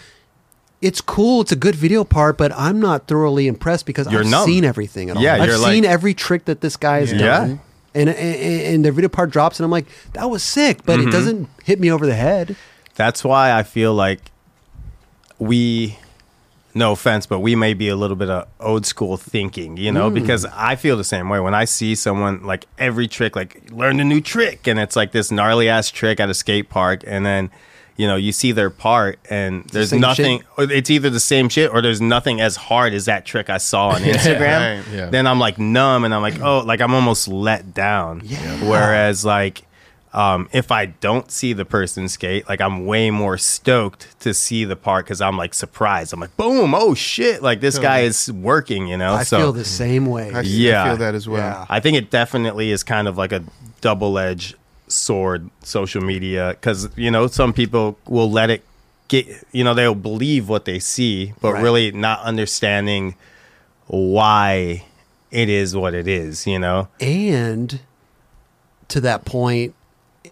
It's 0.82 0.99
cool. 1.02 1.41
It's 1.41 1.52
a 1.52 1.56
good 1.56 1.76
video 1.76 2.04
part, 2.04 2.38
but 2.38 2.52
I'm 2.54 2.80
not 2.80 3.08
thoroughly 3.08 3.47
impressed 3.47 3.86
because 3.86 4.12
You're 4.12 4.22
I've 4.22 4.28
numb. 4.28 4.45
seen 4.45 4.66
everything 4.66 5.10
at 5.12 5.18
all. 5.18 5.22
Yeah, 5.24 5.36
I've 5.36 5.47
you're 5.47 5.58
seen 5.58 5.84
like- 5.84 5.91
every 5.91 6.14
trick 6.14 6.45
that 6.45 6.62
this 6.62 6.76
guy 6.78 6.99
has 6.99 7.12
Yeah. 7.12 7.18
done. 7.20 7.60
And, 7.93 8.07
and 8.09 8.17
and 8.75 8.85
their 8.85 8.91
video 8.93 9.09
part 9.09 9.31
drops, 9.31 9.59
and 9.59 9.65
I'm 9.65 9.71
like, 9.71 9.85
that 10.13 10.29
was 10.29 10.43
sick, 10.43 10.85
but 10.85 10.99
Mm-hmm. 10.99 11.09
it 11.09 11.11
doesn't 11.11 11.49
hit 11.65 11.79
me 11.79 11.91
over 11.91 12.05
the 12.05 12.15
head. 12.15 12.55
That's 12.95 13.23
why 13.23 13.51
I 13.51 13.63
feel 13.63 13.93
like 13.93 14.31
we 15.39 15.97
no 16.73 16.93
offense, 16.93 17.25
but 17.25 17.39
we 17.39 17.53
may 17.53 17.73
be 17.73 17.89
a 17.89 17.97
little 17.97 18.15
bit 18.15 18.29
of 18.29 18.47
old 18.61 18.85
school 18.85 19.17
thinking, 19.17 19.75
you 19.75 19.91
know, 19.91 20.09
because 20.09 20.45
I 20.45 20.77
feel 20.77 20.95
the 20.95 21.03
same 21.03 21.27
way 21.27 21.41
when 21.41 21.53
I 21.53 21.65
see 21.65 21.95
someone 21.95 22.45
like 22.45 22.65
every 22.77 23.09
trick, 23.09 23.35
like 23.35 23.69
learn 23.71 23.99
a 23.99 24.05
new 24.05 24.21
trick, 24.21 24.67
and 24.67 24.79
it's 24.79 24.95
like 24.95 25.11
this 25.11 25.29
gnarly 25.31 25.67
ass 25.67 25.89
trick 25.91 26.21
at 26.21 26.29
a 26.29 26.33
skate 26.33 26.69
park, 26.69 27.03
and 27.05 27.25
then 27.25 27.49
you 28.02 28.08
know 28.08 28.16
you 28.16 28.32
see 28.32 28.52
their 28.52 28.70
part, 28.70 29.20
and 29.30 29.64
there's 29.74 29.89
same 29.91 30.02
nothing. 30.02 30.43
or 30.58 30.64
It's 30.80 30.89
either 30.89 31.10
the 31.10 31.20
same 31.34 31.47
shit 31.49 31.72
or 31.74 31.82
there's 31.82 32.02
nothing 32.02 32.41
as 32.41 32.56
hard 32.56 32.93
as 32.93 33.06
that 33.06 33.26
trick 33.26 33.47
I 33.49 33.60
saw 33.60 33.89
on 33.95 34.02
Instagram. 34.14 34.60
right. 34.84 34.84
Yeah. 34.93 35.10
Then 35.10 35.28
I'm 35.28 35.39
like 35.39 35.58
numb, 35.60 36.04
and 36.06 36.14
I'm 36.14 36.22
like, 36.22 36.39
oh, 36.41 36.60
like 36.72 36.82
I'm 36.82 36.93
almost 36.93 37.28
let 37.28 37.74
down. 37.74 38.22
Yeah. 38.24 38.39
Whereas 38.70 39.24
like 39.24 39.64
um, 40.14 40.49
if 40.52 40.72
I 40.74 40.88
don't 40.88 41.32
see 41.32 41.54
the 41.54 41.64
person 41.64 42.10
skate, 42.10 42.43
like 42.49 42.60
I'm 42.60 42.86
way 42.86 43.12
more 43.12 43.38
stoked 43.38 44.20
to 44.22 44.34
see 44.34 44.66
the 44.66 44.76
part 44.76 45.06
because 45.06 45.22
I'm 45.22 45.38
like 45.38 45.54
surprised. 45.54 46.12
I'm 46.12 46.20
like, 46.20 46.36
boom, 46.36 46.74
oh 46.76 46.93
shit, 46.95 47.41
like 47.41 47.62
this 47.62 47.80
guy 47.80 47.99
is 48.02 48.30
working, 48.30 48.88
you 48.88 48.97
know. 48.97 49.14
I 49.14 49.24
so 49.24 49.38
feel 49.38 49.54
the 49.54 49.64
same 49.64 50.08
way. 50.08 50.32
I, 50.34 50.39
I 50.39 50.41
Yeah. 50.41 50.84
feel 50.89 50.97
that 50.97 51.16
as 51.16 51.30
well. 51.30 51.39
Yeah. 51.39 51.66
I 51.70 51.80
think 51.80 51.95
it 51.97 52.10
definitely 52.10 52.72
is 52.72 52.84
kind 52.84 53.08
of 53.08 53.18
like 53.18 53.32
a 53.32 53.41
double 53.80 54.20
edged 54.20 54.56
sword, 54.91 55.49
social 55.63 56.01
media, 56.01 56.49
because 56.59 56.89
you 56.97 57.09
know 57.11 57.27
some 57.27 57.53
people 57.53 57.97
will 58.07 58.29
let 58.31 58.49
it 58.49 58.63
get, 59.07 59.27
you 59.51 59.63
know, 59.63 59.73
they'll 59.73 59.93
believe 59.95 60.47
what 60.47 60.65
they 60.65 60.79
see, 60.79 61.33
but 61.41 61.53
Right. 61.53 61.63
really 61.63 61.91
not 61.91 62.21
understanding 62.21 63.15
why 63.87 64.83
it 65.31 65.49
is 65.49 65.75
what 65.75 65.93
it 65.93 66.07
is, 66.07 66.47
you 66.47 66.59
know. 66.59 66.87
And 66.99 67.79
to 68.87 69.01
that 69.01 69.25
point, 69.25 69.73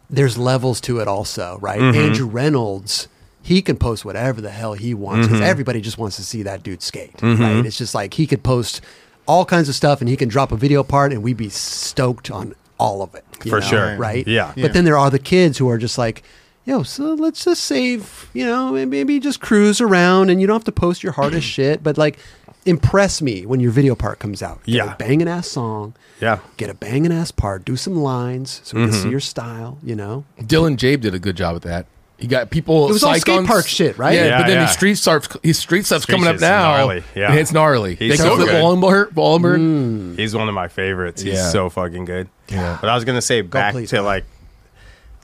there's 0.09 0.37
levels 0.37 0.79
to 0.81 0.99
it 0.99 1.07
also, 1.07 1.57
right? 1.61 1.79
Mm-hmm. 1.79 1.99
Andrew 1.99 2.27
Reynolds, 2.27 3.07
he 3.41 3.61
can 3.61 3.75
post 3.77 4.05
whatever 4.05 4.39
the 4.41 4.49
hell 4.49 4.73
he 4.73 4.93
wants 4.93 5.27
Mm-hmm. 5.27 5.35
because 5.35 5.47
everybody 5.49 5.81
just 5.81 5.97
wants 5.97 6.15
to 6.17 6.23
see 6.23 6.43
that 6.43 6.63
dude 6.63 6.81
skate, 6.81 7.21
right? 7.21 7.65
It's 7.65 7.77
just 7.77 7.95
like 7.95 8.13
he 8.13 8.27
could 8.27 8.43
post 8.43 8.81
all 9.27 9.45
kinds 9.45 9.69
of 9.69 9.75
stuff 9.75 9.99
and 10.01 10.09
he 10.09 10.15
can 10.17 10.27
drop 10.29 10.51
a 10.51 10.55
video 10.57 10.83
part 10.83 11.11
and 11.11 11.21
we'd 11.21 11.37
be 11.37 11.49
stoked 11.49 12.31
on 12.31 12.55
all 12.79 13.01
of 13.01 13.13
it. 13.15 13.25
you 13.43 13.51
For 13.51 13.59
know, 13.59 13.65
sure. 13.67 13.97
Right? 13.97 14.25
Yeah. 14.27 14.53
But 14.55 14.73
then 14.73 14.85
there 14.85 14.97
are 14.97 15.09
the 15.09 15.19
kids 15.19 15.57
who 15.57 15.69
are 15.69 15.77
just 15.77 15.97
like, 15.97 16.23
yo, 16.65 16.83
so 16.83 17.13
let's 17.13 17.43
just 17.45 17.63
save, 17.65 18.29
you 18.33 18.45
know, 18.45 18.75
and 18.75 18.89
maybe 18.89 19.19
just 19.19 19.41
cruise 19.41 19.81
around 19.81 20.29
and 20.29 20.39
you 20.39 20.47
don't 20.47 20.55
have 20.55 20.63
to 20.65 20.71
post 20.71 21.03
your 21.03 21.13
hardest 21.13 21.47
shit, 21.55 21.83
but 21.83 21.97
like 21.97 22.17
impress 22.65 23.21
me 23.21 23.45
when 23.45 23.59
your 23.59 23.71
video 23.71 23.95
part 23.95 24.19
comes 24.19 24.43
out. 24.43 24.63
Get 24.63 24.75
Yeah. 24.75 24.93
a 24.93 24.97
banging 24.97 25.27
ass 25.27 25.47
song 25.47 25.93
Yeah. 26.19 26.39
get 26.57 26.69
a 26.69 26.73
banging 26.73 27.11
ass 27.11 27.31
part, 27.31 27.65
do 27.65 27.75
some 27.75 27.95
lines 27.95 28.61
so 28.63 28.77
we 28.77 28.83
Mm-hmm. 28.83 28.91
can 28.91 29.01
see 29.01 29.09
your 29.09 29.19
style, 29.21 29.77
you 29.83 29.95
know? 29.95 30.25
Dylan 30.41 30.75
Jaeb 30.77 31.01
did 31.01 31.13
a 31.15 31.19
good 31.19 31.35
job 31.37 31.55
at 31.55 31.61
that. 31.63 31.85
He 32.19 32.27
got 32.27 32.49
people. 32.49 32.89
It 32.89 32.93
was 32.93 33.03
all 33.03 33.15
skate 33.15 33.37
on- 33.39 33.47
park 33.47 33.65
shit, 33.67 33.97
right? 33.97 34.13
Yeah, 34.13 34.25
Yeah, 34.25 34.37
but 34.41 34.47
then 34.47 34.57
yeah. 34.57 34.65
his 34.65 34.71
street 34.73 34.95
stuff, 34.95 35.27
his 35.41 35.57
street 35.57 35.85
stuff's 35.85 36.03
Street 36.03 36.15
coming 36.15 36.27
up 36.29 36.39
now. 36.41 36.77
gnarly, 36.77 37.03
yeah. 37.15 37.33
it's 37.33 37.51
gnarly. 37.53 37.95
He's 37.95 38.17
they 38.17 38.23
so 38.23 38.35
flip 38.35 38.49
good. 38.49 38.61
Wallenberg. 38.63 39.13
Wallenberg. 39.13 39.57
Mm. 39.59 40.19
He's 40.19 40.35
one 40.35 40.47
of 40.49 40.53
my 40.53 40.67
favorites. 40.67 41.21
He's 41.21 41.35
Yeah. 41.35 41.49
so 41.49 41.69
fucking 41.69 42.05
good. 42.05 42.27
Yeah. 42.49 42.77
But 42.81 42.89
I 42.89 42.95
was 42.95 43.05
gonna 43.05 43.21
say 43.21 43.41
back 43.41 43.73
please, 43.73 43.89
to 43.91 43.97
man. 43.97 44.05
like, 44.05 44.25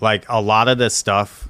like 0.02 0.26
a 0.30 0.42
lot 0.42 0.68
of 0.68 0.78
the 0.78 0.90
stuff. 0.90 1.48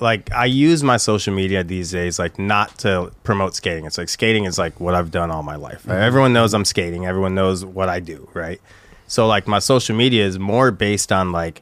Like 0.00 0.32
I 0.32 0.46
use 0.46 0.82
my 0.82 0.96
social 0.96 1.34
media 1.34 1.62
these 1.62 1.90
days, 1.90 2.18
like 2.18 2.38
not 2.38 2.78
to 2.78 3.12
promote 3.22 3.54
skating. 3.54 3.84
It's 3.84 3.98
like 3.98 4.08
skating 4.08 4.44
is 4.44 4.58
like 4.58 4.80
what 4.80 4.94
I've 4.94 5.10
done 5.10 5.30
all 5.30 5.42
my 5.42 5.56
life. 5.56 5.80
Mm-hmm. 5.82 5.90
Everyone 5.90 6.32
knows 6.32 6.54
I'm 6.54 6.64
skating. 6.64 7.04
Everyone 7.04 7.34
knows 7.34 7.64
what 7.66 7.90
I 7.90 8.00
do, 8.00 8.26
right? 8.32 8.60
So 9.06 9.26
like 9.26 9.46
my 9.46 9.58
social 9.58 9.94
media 9.94 10.24
is 10.24 10.38
more 10.38 10.70
based 10.70 11.12
on 11.12 11.32
like 11.32 11.60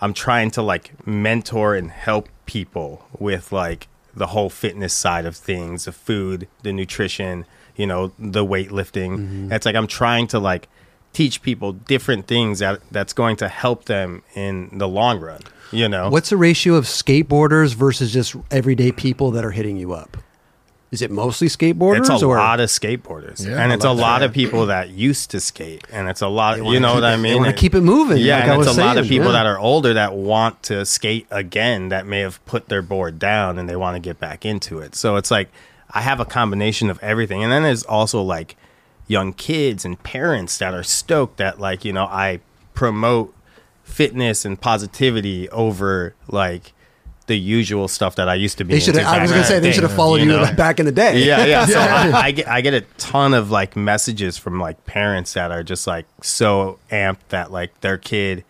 I'm 0.00 0.14
trying 0.14 0.50
to 0.52 0.62
like 0.62 1.06
mentor 1.06 1.74
and 1.74 1.90
help 1.90 2.28
people 2.46 3.06
with 3.18 3.52
like 3.52 3.88
the 4.14 4.28
whole 4.28 4.50
fitness 4.50 4.92
side 4.92 5.26
of 5.26 5.36
things, 5.36 5.84
the 5.84 5.92
food, 5.92 6.48
the 6.62 6.72
nutrition, 6.72 7.46
you 7.76 7.86
know, 7.86 8.12
the 8.18 8.44
weightlifting. 8.44 9.18
Mm-hmm. 9.18 9.52
It's 9.52 9.66
like 9.66 9.76
I'm 9.76 9.86
trying 9.86 10.26
to 10.28 10.38
like 10.38 10.68
teach 11.12 11.42
people 11.42 11.72
different 11.72 12.26
things 12.26 12.58
that 12.58 12.80
that's 12.90 13.12
going 13.12 13.36
to 13.36 13.48
help 13.48 13.84
them 13.86 14.22
in 14.34 14.70
the 14.72 14.88
long 14.88 15.20
run, 15.20 15.40
you 15.72 15.88
know. 15.88 16.10
What's 16.10 16.30
the 16.30 16.36
ratio 16.36 16.74
of 16.74 16.84
skateboarders 16.84 17.74
versus 17.74 18.12
just 18.12 18.36
everyday 18.50 18.92
people 18.92 19.30
that 19.32 19.44
are 19.44 19.50
hitting 19.50 19.76
you 19.76 19.92
up? 19.92 20.16
Is 20.90 21.02
it 21.02 21.10
mostly 21.10 21.48
skateboarders 21.48 22.10
it's 22.10 22.22
a 22.22 22.26
or 22.26 22.38
lot 22.38 22.60
of 22.60 22.70
skateboarders, 22.70 23.46
Yeah, 23.46 23.62
and 23.62 23.72
I 23.72 23.74
it's 23.74 23.84
a 23.84 23.92
lot 23.92 24.20
that. 24.20 24.26
of 24.26 24.32
people 24.32 24.66
that 24.66 24.88
used 24.88 25.30
to 25.32 25.40
skate, 25.40 25.86
and 25.92 26.08
it's 26.08 26.22
a 26.22 26.28
lot. 26.28 26.56
You 26.58 26.80
know 26.80 26.94
keep 26.94 27.02
what 27.02 27.04
I 27.04 27.16
mean? 27.16 27.32
They 27.32 27.38
want 27.38 27.50
to 27.50 27.60
keep 27.60 27.74
it 27.74 27.82
moving. 27.82 28.18
Yeah, 28.18 28.36
like 28.36 28.42
and 28.44 28.52
I 28.52 28.54
it's 28.56 28.66
was 28.68 28.78
a 28.78 28.80
lot 28.80 28.96
of 28.96 29.06
people 29.06 29.26
yeah. 29.26 29.32
that 29.32 29.46
are 29.46 29.58
older 29.58 29.92
that 29.94 30.14
want 30.14 30.62
to 30.64 30.86
skate 30.86 31.26
again 31.30 31.90
that 31.90 32.06
may 32.06 32.20
have 32.20 32.44
put 32.46 32.68
their 32.68 32.80
board 32.80 33.18
down 33.18 33.58
and 33.58 33.68
they 33.68 33.76
want 33.76 33.96
to 33.96 34.00
get 34.00 34.18
back 34.18 34.46
into 34.46 34.78
it. 34.78 34.94
So 34.94 35.16
it's 35.16 35.30
like 35.30 35.50
I 35.90 36.00
have 36.00 36.20
a 36.20 36.24
combination 36.24 36.88
of 36.90 36.98
everything. 37.02 37.42
And 37.42 37.52
then 37.52 37.64
there's 37.64 37.84
also 37.84 38.22
like 38.22 38.56
young 39.06 39.32
kids 39.32 39.84
and 39.84 40.02
parents 40.02 40.58
that 40.58 40.74
are 40.74 40.82
stoked 40.82 41.38
that 41.38 41.58
like, 41.60 41.84
you 41.84 41.92
know, 41.92 42.04
I 42.04 42.40
promote 42.74 43.34
fitness 43.82 44.44
and 44.44 44.60
positivity 44.60 45.48
over 45.50 46.14
like 46.28 46.72
the 47.28 47.38
usual 47.38 47.86
stuff 47.86 48.16
that 48.16 48.28
I 48.28 48.34
used 48.34 48.58
to 48.58 48.64
be. 48.64 48.74
They 48.74 48.80
should. 48.80 48.96
into 48.96 49.08
I 49.08 49.22
was 49.22 49.30
gonna 49.30 49.44
say 49.44 49.60
they 49.60 49.70
should 49.72 49.84
have 49.84 49.94
followed 49.94 50.16
you, 50.16 50.26
know? 50.26 50.52
back 50.56 50.80
in 50.80 50.86
the 50.86 50.92
day. 50.92 51.24
Yeah, 51.24 51.44
yeah. 51.44 51.64
So 51.66 51.78
I, 51.80 52.10
I 52.26 52.30
get 52.32 52.48
I 52.48 52.60
get 52.60 52.74
a 52.74 52.80
ton 52.98 53.32
of 53.34 53.50
like 53.50 53.76
messages 53.76 54.36
from 54.36 54.58
like 54.58 54.84
parents 54.86 55.34
that 55.34 55.52
are 55.52 55.62
just 55.62 55.86
like 55.86 56.06
so 56.20 56.78
amped 56.90 57.28
that 57.28 57.52
like 57.52 57.80
their 57.80 57.96
kid, 57.98 58.44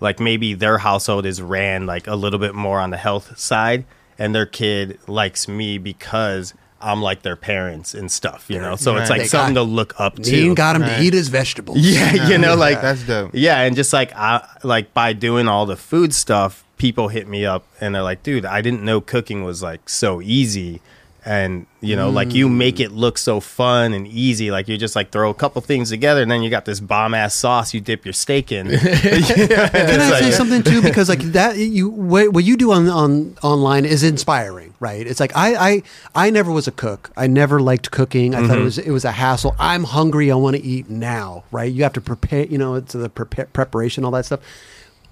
like 0.00 0.18
maybe 0.18 0.54
their 0.54 0.78
household 0.78 1.26
is 1.26 1.42
ran 1.42 1.84
like 1.86 2.06
a 2.06 2.14
little 2.16 2.38
bit 2.38 2.54
more 2.54 2.80
on 2.80 2.90
the 2.90 2.96
health 2.96 3.38
side, 3.38 3.84
and 4.18 4.34
their 4.34 4.46
kid 4.46 4.98
likes 5.06 5.46
me 5.48 5.76
because 5.78 6.54
I'm 6.80 7.00
like 7.00 7.22
their 7.22 7.36
parents 7.36 7.94
and 7.94 8.10
stuff, 8.10 8.46
you 8.48 8.58
know. 8.60 8.74
So 8.74 8.92
Right. 8.92 9.02
it's 9.02 9.10
like 9.10 9.20
They 9.22 9.28
something 9.28 9.54
got- 9.54 9.60
to 9.64 9.70
look 9.70 10.00
up 10.00 10.16
to. 10.16 10.22
Dean 10.22 10.54
got 10.54 10.74
him 10.74 10.82
Right. 10.82 10.96
to 10.96 11.02
eat 11.02 11.12
his 11.14 11.28
vegetables. 11.28 11.78
Yeah, 11.80 12.28
you 12.28 12.38
know, 12.38 12.56
like 12.56 12.80
That's 12.82 13.04
dope. 13.06 13.30
Yeah, 13.34 13.60
and 13.60 13.76
just 13.76 13.92
like 13.92 14.12
I 14.16 14.44
like 14.64 14.92
by 14.92 15.12
doing 15.12 15.46
all 15.46 15.64
the 15.66 15.76
food 15.76 16.12
stuff, 16.12 16.64
people 16.82 17.06
hit 17.06 17.28
me 17.28 17.46
up 17.46 17.64
and 17.80 17.94
they're 17.94 18.02
like, 18.02 18.24
"Dude, 18.24 18.44
I 18.44 18.60
didn't 18.60 18.82
know 18.82 19.00
cooking 19.00 19.44
was 19.44 19.62
like 19.62 19.88
so 19.88 20.20
easy." 20.20 20.80
And 21.24 21.66
you 21.80 21.94
know, 21.94 22.10
like 22.10 22.34
you 22.34 22.48
make 22.48 22.80
it 22.80 22.90
look 22.90 23.18
so 23.18 23.38
fun 23.38 23.92
and 23.92 24.04
easy. 24.08 24.50
Like 24.50 24.66
you 24.66 24.76
just 24.76 24.96
like 24.96 25.12
throw 25.12 25.30
a 25.30 25.34
couple 25.34 25.62
things 25.62 25.90
together, 25.90 26.22
and 26.22 26.28
then 26.28 26.42
you 26.42 26.50
got 26.50 26.64
this 26.64 26.80
bomb 26.80 27.14
ass 27.14 27.36
sauce 27.36 27.72
you 27.72 27.80
dip 27.80 28.04
your 28.04 28.12
steak 28.12 28.50
in. 28.50 28.66
Can 28.78 30.00
I 30.00 30.18
say 30.18 30.32
something 30.32 30.64
too? 30.64 30.82
Because 30.82 31.08
like 31.08 31.20
that, 31.20 31.56
you 31.56 31.88
what, 31.88 32.32
what 32.32 32.42
you 32.42 32.56
do 32.56 32.72
on 32.72 32.88
on 32.88 33.36
online 33.44 33.84
is 33.84 34.02
inspiring, 34.02 34.74
right? 34.80 35.06
It's 35.06 35.20
like 35.20 35.30
I 35.36 35.54
I 35.54 35.82
I 36.16 36.30
never 36.30 36.50
was 36.50 36.66
a 36.66 36.72
cook. 36.72 37.12
I 37.16 37.28
never 37.28 37.60
liked 37.60 37.92
cooking. 37.92 38.34
I 38.34 38.44
thought 38.44 38.58
it 38.58 38.64
was 38.64 38.78
it 38.78 38.90
was 38.90 39.04
a 39.04 39.12
hassle. 39.12 39.54
I'm 39.60 39.84
hungry. 39.84 40.32
I 40.32 40.34
want 40.34 40.56
to 40.56 40.62
eat 40.64 40.90
now, 40.90 41.44
right? 41.52 41.72
You 41.72 41.84
have 41.84 41.92
to 41.92 42.00
prepare. 42.00 42.46
You 42.46 42.58
know, 42.58 42.74
it's 42.74 42.94
the 42.94 43.08
prepare, 43.08 43.46
preparation, 43.46 44.04
all 44.04 44.10
that 44.10 44.26
stuff. 44.26 44.40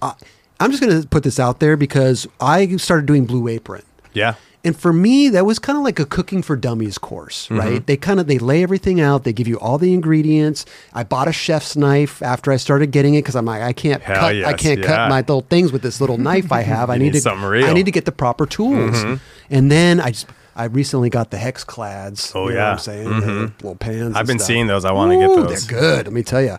Uh, 0.02 0.14
I'm 0.60 0.70
just 0.70 0.82
gonna 0.82 1.02
put 1.06 1.22
this 1.24 1.40
out 1.40 1.58
there 1.60 1.76
because 1.76 2.26
I 2.40 2.76
started 2.76 3.06
doing 3.06 3.24
Blue 3.24 3.48
Apron. 3.48 3.82
yeah, 4.12 4.34
And 4.62 4.76
for 4.76 4.92
me, 4.92 5.30
that 5.30 5.46
was 5.46 5.58
kind 5.58 5.78
of 5.78 5.84
like 5.84 5.98
a 5.98 6.04
cooking 6.04 6.42
for 6.42 6.54
dummies 6.54 6.98
course, 6.98 7.46
Mm-hmm. 7.48 7.58
right? 7.58 7.86
They 7.86 7.96
kind 7.96 8.20
of 8.20 8.26
they 8.26 8.38
lay 8.38 8.62
everything 8.62 9.00
out. 9.00 9.24
They 9.24 9.32
give 9.32 9.48
you 9.48 9.58
all 9.58 9.78
the 9.78 9.94
ingredients. 9.94 10.66
I 10.92 11.02
bought 11.04 11.28
a 11.28 11.32
chef's 11.32 11.76
knife 11.76 12.22
after 12.22 12.52
I 12.52 12.56
started 12.56 12.90
getting 12.90 13.14
it 13.14 13.22
because 13.22 13.36
I'm 13.36 13.46
like, 13.46 13.62
I 13.62 13.72
can't 13.72 14.02
Hell 14.02 14.16
cut, 14.20 14.34
I 14.44 14.52
can't 14.52 14.80
yeah. 14.80 14.86
cut 14.86 15.08
my 15.08 15.20
little 15.20 15.40
things 15.48 15.72
with 15.72 15.80
this 15.82 15.98
little 16.00 16.18
knife 16.28 16.52
I 16.52 16.60
have. 16.60 16.90
I 16.90 16.98
need, 16.98 17.14
need 17.14 17.22
to. 17.22 17.28
Mm-hmm. 17.30 17.70
I 17.70 17.72
need 17.72 17.86
to 17.86 17.90
get 17.92 18.04
the 18.04 18.12
proper 18.12 18.44
tools. 18.44 19.02
And 19.48 19.70
then 19.70 19.98
I 19.98 20.10
just 20.10 20.26
I 20.54 20.64
recently 20.64 21.08
got 21.08 21.30
the 21.30 21.38
HexClads. 21.38 22.32
Oh, 22.34 22.48
you 22.48 22.54
know 22.54 22.60
yeah. 22.60 22.64
what 22.66 22.72
I'm 22.72 22.78
saying 22.80 23.08
the 23.20 23.52
little 23.62 23.76
pans. 23.76 24.14
I've 24.14 24.26
been 24.26 24.38
stuff. 24.38 24.46
seeing 24.48 24.66
those. 24.66 24.84
I 24.84 24.92
wanna 24.92 25.16
get 25.18 25.28
those. 25.28 25.66
They're 25.66 25.80
good. 25.80 26.06
Let 26.06 26.12
me 26.12 26.22
tell 26.22 26.42
you. 26.42 26.58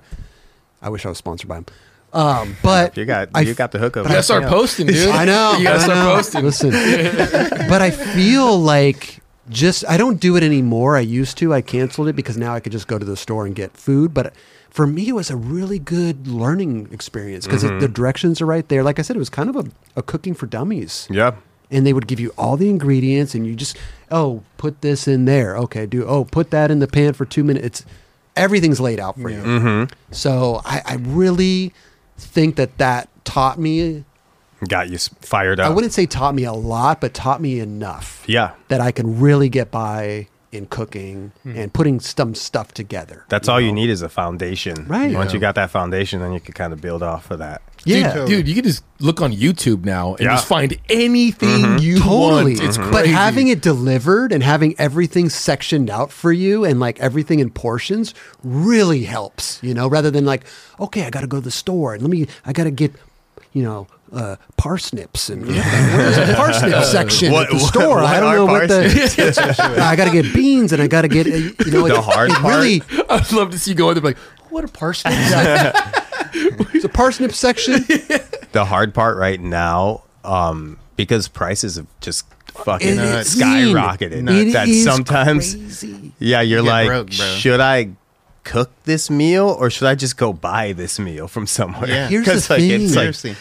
I 0.81 0.89
wish 0.89 1.05
I 1.05 1.09
was 1.09 1.19
sponsored 1.19 1.47
by 1.47 1.55
them. 1.57 1.65
Um, 2.13 2.57
but 2.61 2.97
you 2.97 3.05
got 3.05 3.29
I 3.33 3.41
you 3.41 3.53
got 3.53 3.71
the 3.71 3.79
hookup. 3.79 4.05
You 4.05 4.09
gotta 4.09 4.23
start 4.23 4.43
posting, 4.45 4.87
dude. 4.87 5.09
I 5.09 5.25
know. 5.25 5.55
You 5.57 5.63
gotta 5.63 5.79
I 5.79 5.83
start 5.83 5.97
know. 5.97 6.15
posting. 6.15 6.43
Listen, 6.43 6.71
but 7.69 7.81
I 7.81 7.91
feel 7.91 8.59
like 8.59 9.19
just 9.49 9.85
I 9.87 9.97
don't 9.97 10.19
do 10.19 10.35
it 10.35 10.43
anymore. 10.43 10.97
I 10.97 11.01
used 11.01 11.37
to. 11.39 11.53
I 11.53 11.61
canceled 11.61 12.07
it 12.09 12.15
because 12.15 12.37
now 12.37 12.53
I 12.53 12.59
could 12.59 12.71
just 12.71 12.87
go 12.87 12.97
to 12.99 13.05
the 13.05 13.15
store 13.17 13.45
and 13.45 13.55
get 13.55 13.75
food. 13.77 14.13
But 14.13 14.33
for 14.69 14.85
me, 14.87 15.09
it 15.09 15.13
was 15.13 15.29
a 15.29 15.35
really 15.37 15.79
good 15.79 16.27
learning 16.27 16.89
experience 16.91 17.45
because 17.45 17.63
Mm-hmm. 17.63 17.79
the 17.79 17.87
directions 17.87 18.41
are 18.41 18.45
right 18.45 18.67
there. 18.67 18.83
Like 18.83 18.99
I 18.99 19.01
said, 19.03 19.15
it 19.15 19.19
was 19.19 19.29
kind 19.29 19.49
of 19.49 19.55
a, 19.55 19.65
a 19.95 20.01
cooking 20.03 20.33
for 20.33 20.45
dummies. 20.47 21.07
Yeah, 21.09 21.35
And 21.69 21.85
they 21.85 21.91
would 21.93 22.07
give 22.07 22.19
you 22.19 22.33
all 22.37 22.55
the 22.57 22.69
ingredients, 22.69 23.35
and 23.35 23.45
you 23.47 23.55
just 23.55 23.77
oh 24.11 24.43
put 24.57 24.81
this 24.81 25.07
in 25.07 25.25
there. 25.25 25.55
Okay, 25.57 25.85
do 25.85 26.05
oh 26.05 26.25
put 26.25 26.51
that 26.51 26.71
in 26.71 26.79
the 26.79 26.87
pan 26.87 27.13
for 27.13 27.25
two 27.25 27.43
minutes. 27.45 27.65
It's 27.65 27.85
everything's 28.35 28.79
laid 28.79 28.99
out 28.99 29.19
for 29.19 29.29
you. 29.29 29.37
Mm-hmm. 29.41 29.93
So 30.11 30.61
I, 30.65 30.81
I 30.85 30.95
really 30.95 31.73
think 32.21 32.55
that 32.55 32.77
that 32.77 33.09
taught 33.25 33.59
me 33.59 34.03
got 34.67 34.89
you 34.89 34.97
fired 35.21 35.59
up. 35.59 35.71
I 35.71 35.73
wouldn't 35.73 35.93
say 35.93 36.05
taught 36.05 36.35
me 36.35 36.43
a 36.43 36.53
lot, 36.53 37.01
but 37.01 37.13
taught 37.13 37.41
me 37.41 37.59
enough 37.59 38.23
Yeah, 38.27 38.51
that 38.67 38.79
I 38.79 38.91
can 38.91 39.19
really 39.19 39.49
get 39.49 39.71
by 39.71 40.27
in 40.51 40.65
cooking 40.67 41.31
Hmm. 41.43 41.55
and 41.57 41.73
putting 41.73 41.99
some 41.99 42.35
stuff 42.35 42.73
together. 42.73 43.23
that's 43.29 43.47
all 43.47 43.59
you 43.61 43.71
need 43.71 43.89
is 43.89 44.01
a 44.01 44.09
foundation. 44.09 44.85
Right. 44.87 45.13
Once 45.15 45.31
Yeah. 45.31 45.35
you 45.35 45.39
got 45.39 45.55
that 45.55 45.71
foundation, 45.71 46.19
then 46.19 46.33
you 46.33 46.39
can 46.41 46.53
kind 46.53 46.73
of 46.73 46.81
build 46.81 47.01
off 47.01 47.31
of 47.31 47.39
that. 47.39 47.61
Yeah, 47.83 48.13
Dude, 48.13 48.27
Dude, 48.27 48.47
you 48.47 48.55
can 48.55 48.63
just 48.63 48.83
look 48.99 49.21
on 49.21 49.33
YouTube 49.33 49.83
now 49.85 50.11
and 50.15 50.19
Yeah. 50.21 50.27
Mm-hmm. 50.27 50.35
just 50.37 50.47
find 50.47 50.77
anything 50.89 51.79
you 51.79 51.99
totally. 51.99 52.53
want. 52.55 52.63
It's 52.63 52.77
crazy. 52.77 52.91
But 52.91 53.07
having 53.07 53.47
it 53.47 53.61
delivered 53.61 54.31
and 54.31 54.43
having 54.43 54.75
everything 54.79 55.29
sectioned 55.29 55.89
out 55.89 56.11
for 56.11 56.31
you 56.31 56.63
and 56.63 56.79
like 56.79 56.99
everything 56.99 57.39
in 57.39 57.49
portions 57.49 58.13
really 58.43 59.03
helps, 59.03 59.59
you 59.63 59.73
know, 59.73 59.87
rather 59.87 60.11
than 60.11 60.25
like, 60.25 60.45
okay, 60.79 61.05
I 61.05 61.09
got 61.09 61.21
to 61.21 61.27
go 61.27 61.37
to 61.37 61.43
the 61.43 61.51
store 61.51 61.93
and 61.93 62.03
let 62.03 62.11
me, 62.11 62.27
I 62.45 62.53
got 62.53 62.65
to 62.65 62.71
get, 62.71 62.93
you 63.53 63.63
know, 63.63 63.87
uh, 64.13 64.35
parsnips 64.57 65.29
and 65.29 65.45
where's 65.47 66.15
the 66.17 66.33
parsnip 66.35 66.83
section 66.91 67.31
What- 67.31 67.45
at 67.45 67.49
the 67.51 67.55
what- 67.57 67.73
store? 67.73 67.95
what 67.95 68.05
I 68.05 68.19
don't 68.19 68.29
are 68.29 68.35
know 68.35 68.45
what 68.45 68.69
parsnips? 68.69 69.15
the. 69.15 69.65
I 69.81 69.95
got 69.95 70.05
to 70.05 70.11
get 70.11 70.33
beans 70.33 70.71
and 70.73 70.81
I 70.81 70.87
got 70.87 71.01
to 71.01 71.07
get, 71.07 71.25
uh, 71.27 71.29
you 71.31 71.71
know, 71.71 71.87
The 71.87 71.95
it, 71.95 72.03
hard 72.03 72.29
it 72.31 72.37
part? 72.37 72.53
really. 72.55 72.83
I'd 73.09 73.31
love 73.31 73.49
to 73.51 73.57
see 73.59 73.71
you 73.71 73.75
go 73.75 73.89
in 73.89 73.95
there 73.95 74.03
like, 74.03 74.17
what 74.51 74.63
a 74.63 74.67
parsnip. 74.67 75.13
It's 76.33 76.85
a 76.85 76.89
parsnip 76.89 77.33
section. 77.33 77.73
the 78.53 78.65
hard 78.65 78.93
part 78.93 79.17
right 79.17 79.39
now, 79.39 80.03
um, 80.23 80.77
because 80.95 81.27
prices 81.27 81.75
have 81.75 81.87
just 81.99 82.25
fucking 82.47 82.87
It 82.87 82.97
is 82.99 83.35
skyrocketed. 83.35 84.29
It 84.29 84.53
that 84.53 84.67
is 84.67 84.83
sometimes, 84.83 85.55
crazy. 85.55 86.11
yeah, 86.19 86.41
you're 86.41 86.63
get 86.63 86.69
like, 86.69 86.87
broke, 86.87 87.07
bro. 87.07 87.25
should 87.35 87.59
I 87.59 87.91
cook 88.43 88.71
this 88.85 89.09
meal 89.09 89.47
or 89.59 89.69
should 89.69 89.87
I 89.87 89.95
just 89.95 90.17
go 90.17 90.33
buy 90.33 90.73
this 90.73 90.99
meal 90.99 91.27
from 91.27 91.47
somewhere? 91.47 91.89
Yeah. 91.89 92.07
Here's 92.07 92.25
the 92.25 92.31
'Cause, 92.33 92.49
like, 92.49 92.59
thing. 92.59 92.81
it's 92.81 92.95
like, 92.95 93.13
Seriously. 93.13 93.35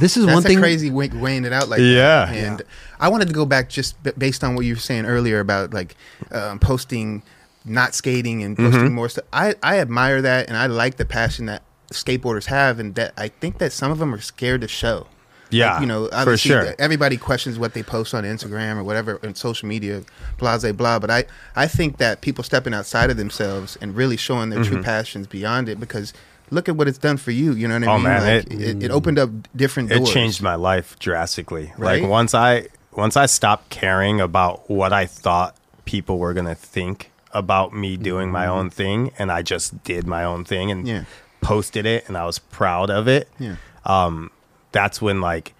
This 0.00 0.16
is 0.16 0.24
That's 0.24 0.34
one 0.34 0.44
a 0.44 0.48
thing. 0.48 0.58
crazy 0.60 0.90
way, 0.90 1.08
weighing 1.08 1.44
it 1.44 1.52
out 1.52 1.68
like 1.68 1.80
Yeah. 1.80 2.24
that. 2.26 2.34
And 2.34 2.62
I 2.98 3.08
wanted 3.08 3.28
to 3.28 3.34
go 3.34 3.44
back 3.44 3.68
just 3.68 4.02
b- 4.02 4.12
based 4.16 4.42
on 4.42 4.54
what 4.54 4.64
you 4.64 4.74
were 4.74 4.80
saying 4.80 5.04
earlier 5.04 5.40
about 5.40 5.74
like 5.74 5.94
um, 6.30 6.58
posting, 6.58 7.22
not 7.64 7.94
skating 7.94 8.42
and 8.42 8.56
posting 8.56 8.84
Mm-hmm. 8.84 8.94
more 8.94 9.08
stuff. 9.08 9.24
I, 9.32 9.54
I 9.62 9.78
admire 9.80 10.22
that 10.22 10.48
and 10.48 10.56
I 10.56 10.66
like 10.66 10.96
the 10.96 11.04
passion 11.04 11.46
that 11.46 11.62
skateboarders 11.92 12.46
have 12.46 12.78
and 12.78 12.94
that 12.96 13.12
I 13.16 13.28
think 13.28 13.58
that 13.58 13.72
some 13.72 13.90
of 13.90 13.98
them 13.98 14.14
are 14.14 14.20
scared 14.20 14.60
to 14.62 14.68
show. 14.68 15.06
Yeah, 15.50 15.72
Like, 15.72 15.80
you 15.80 15.86
know, 15.86 16.08
for 16.24 16.36
sure. 16.36 16.74
everybody 16.78 17.16
questions 17.16 17.58
what 17.58 17.72
they 17.72 17.82
post 17.82 18.12
on 18.12 18.24
Instagram 18.24 18.76
or 18.76 18.84
whatever 18.84 19.18
on 19.24 19.34
social 19.34 19.66
media, 19.66 20.02
blah 20.36 20.58
blah 20.58 20.72
blah. 20.72 20.98
But 20.98 21.10
I, 21.10 21.24
I 21.56 21.66
think 21.66 21.96
that 21.96 22.20
people 22.20 22.44
stepping 22.44 22.74
outside 22.74 23.08
of 23.10 23.16
themselves 23.16 23.76
and 23.80 23.96
really 23.96 24.18
showing 24.18 24.50
their 24.50 24.60
Mm-hmm. 24.60 24.72
true 24.74 24.82
passions 24.82 25.26
beyond 25.26 25.70
it 25.70 25.80
because 25.80 26.12
look 26.50 26.68
at 26.68 26.76
what 26.76 26.86
it's 26.86 26.98
done 26.98 27.16
for 27.16 27.30
you. 27.30 27.52
You 27.52 27.66
know 27.66 27.78
what 27.78 27.88
I 27.88 27.90
Oh, 27.90 27.94
mean? 27.94 28.02
man, 28.04 28.36
Like, 28.36 28.52
it- 28.52 28.60
it, 28.60 28.82
it 28.84 28.90
opened 28.90 29.18
up 29.18 29.30
different 29.56 29.90
it 29.90 29.96
doors. 29.98 30.12
changed 30.12 30.42
my 30.42 30.54
life 30.54 30.98
drastically. 30.98 31.72
Right? 31.78 32.02
Like 32.02 32.10
once 32.10 32.34
I 32.34 32.66
once 32.92 33.16
I 33.16 33.24
stopped 33.24 33.70
caring 33.70 34.20
about 34.20 34.68
what 34.68 34.92
I 34.92 35.06
thought 35.06 35.56
people 35.86 36.18
were 36.18 36.34
gonna 36.34 36.54
think 36.54 37.10
about 37.32 37.72
me 37.74 37.96
doing 37.96 38.30
my 38.30 38.46
own 38.46 38.70
thing, 38.70 39.12
and 39.18 39.30
I 39.30 39.42
just 39.42 39.82
did 39.84 40.06
my 40.06 40.24
own 40.24 40.44
thing 40.44 40.70
and 40.70 40.86
Yeah. 40.88 41.04
posted 41.40 41.86
it, 41.86 42.08
and 42.08 42.16
I 42.16 42.24
was 42.24 42.38
proud 42.38 42.90
of 42.90 43.06
it. 43.08 43.28
Yeah. 43.38 43.56
Um, 43.84 44.30
that's 44.72 45.00
when 45.02 45.20
like 45.20 45.54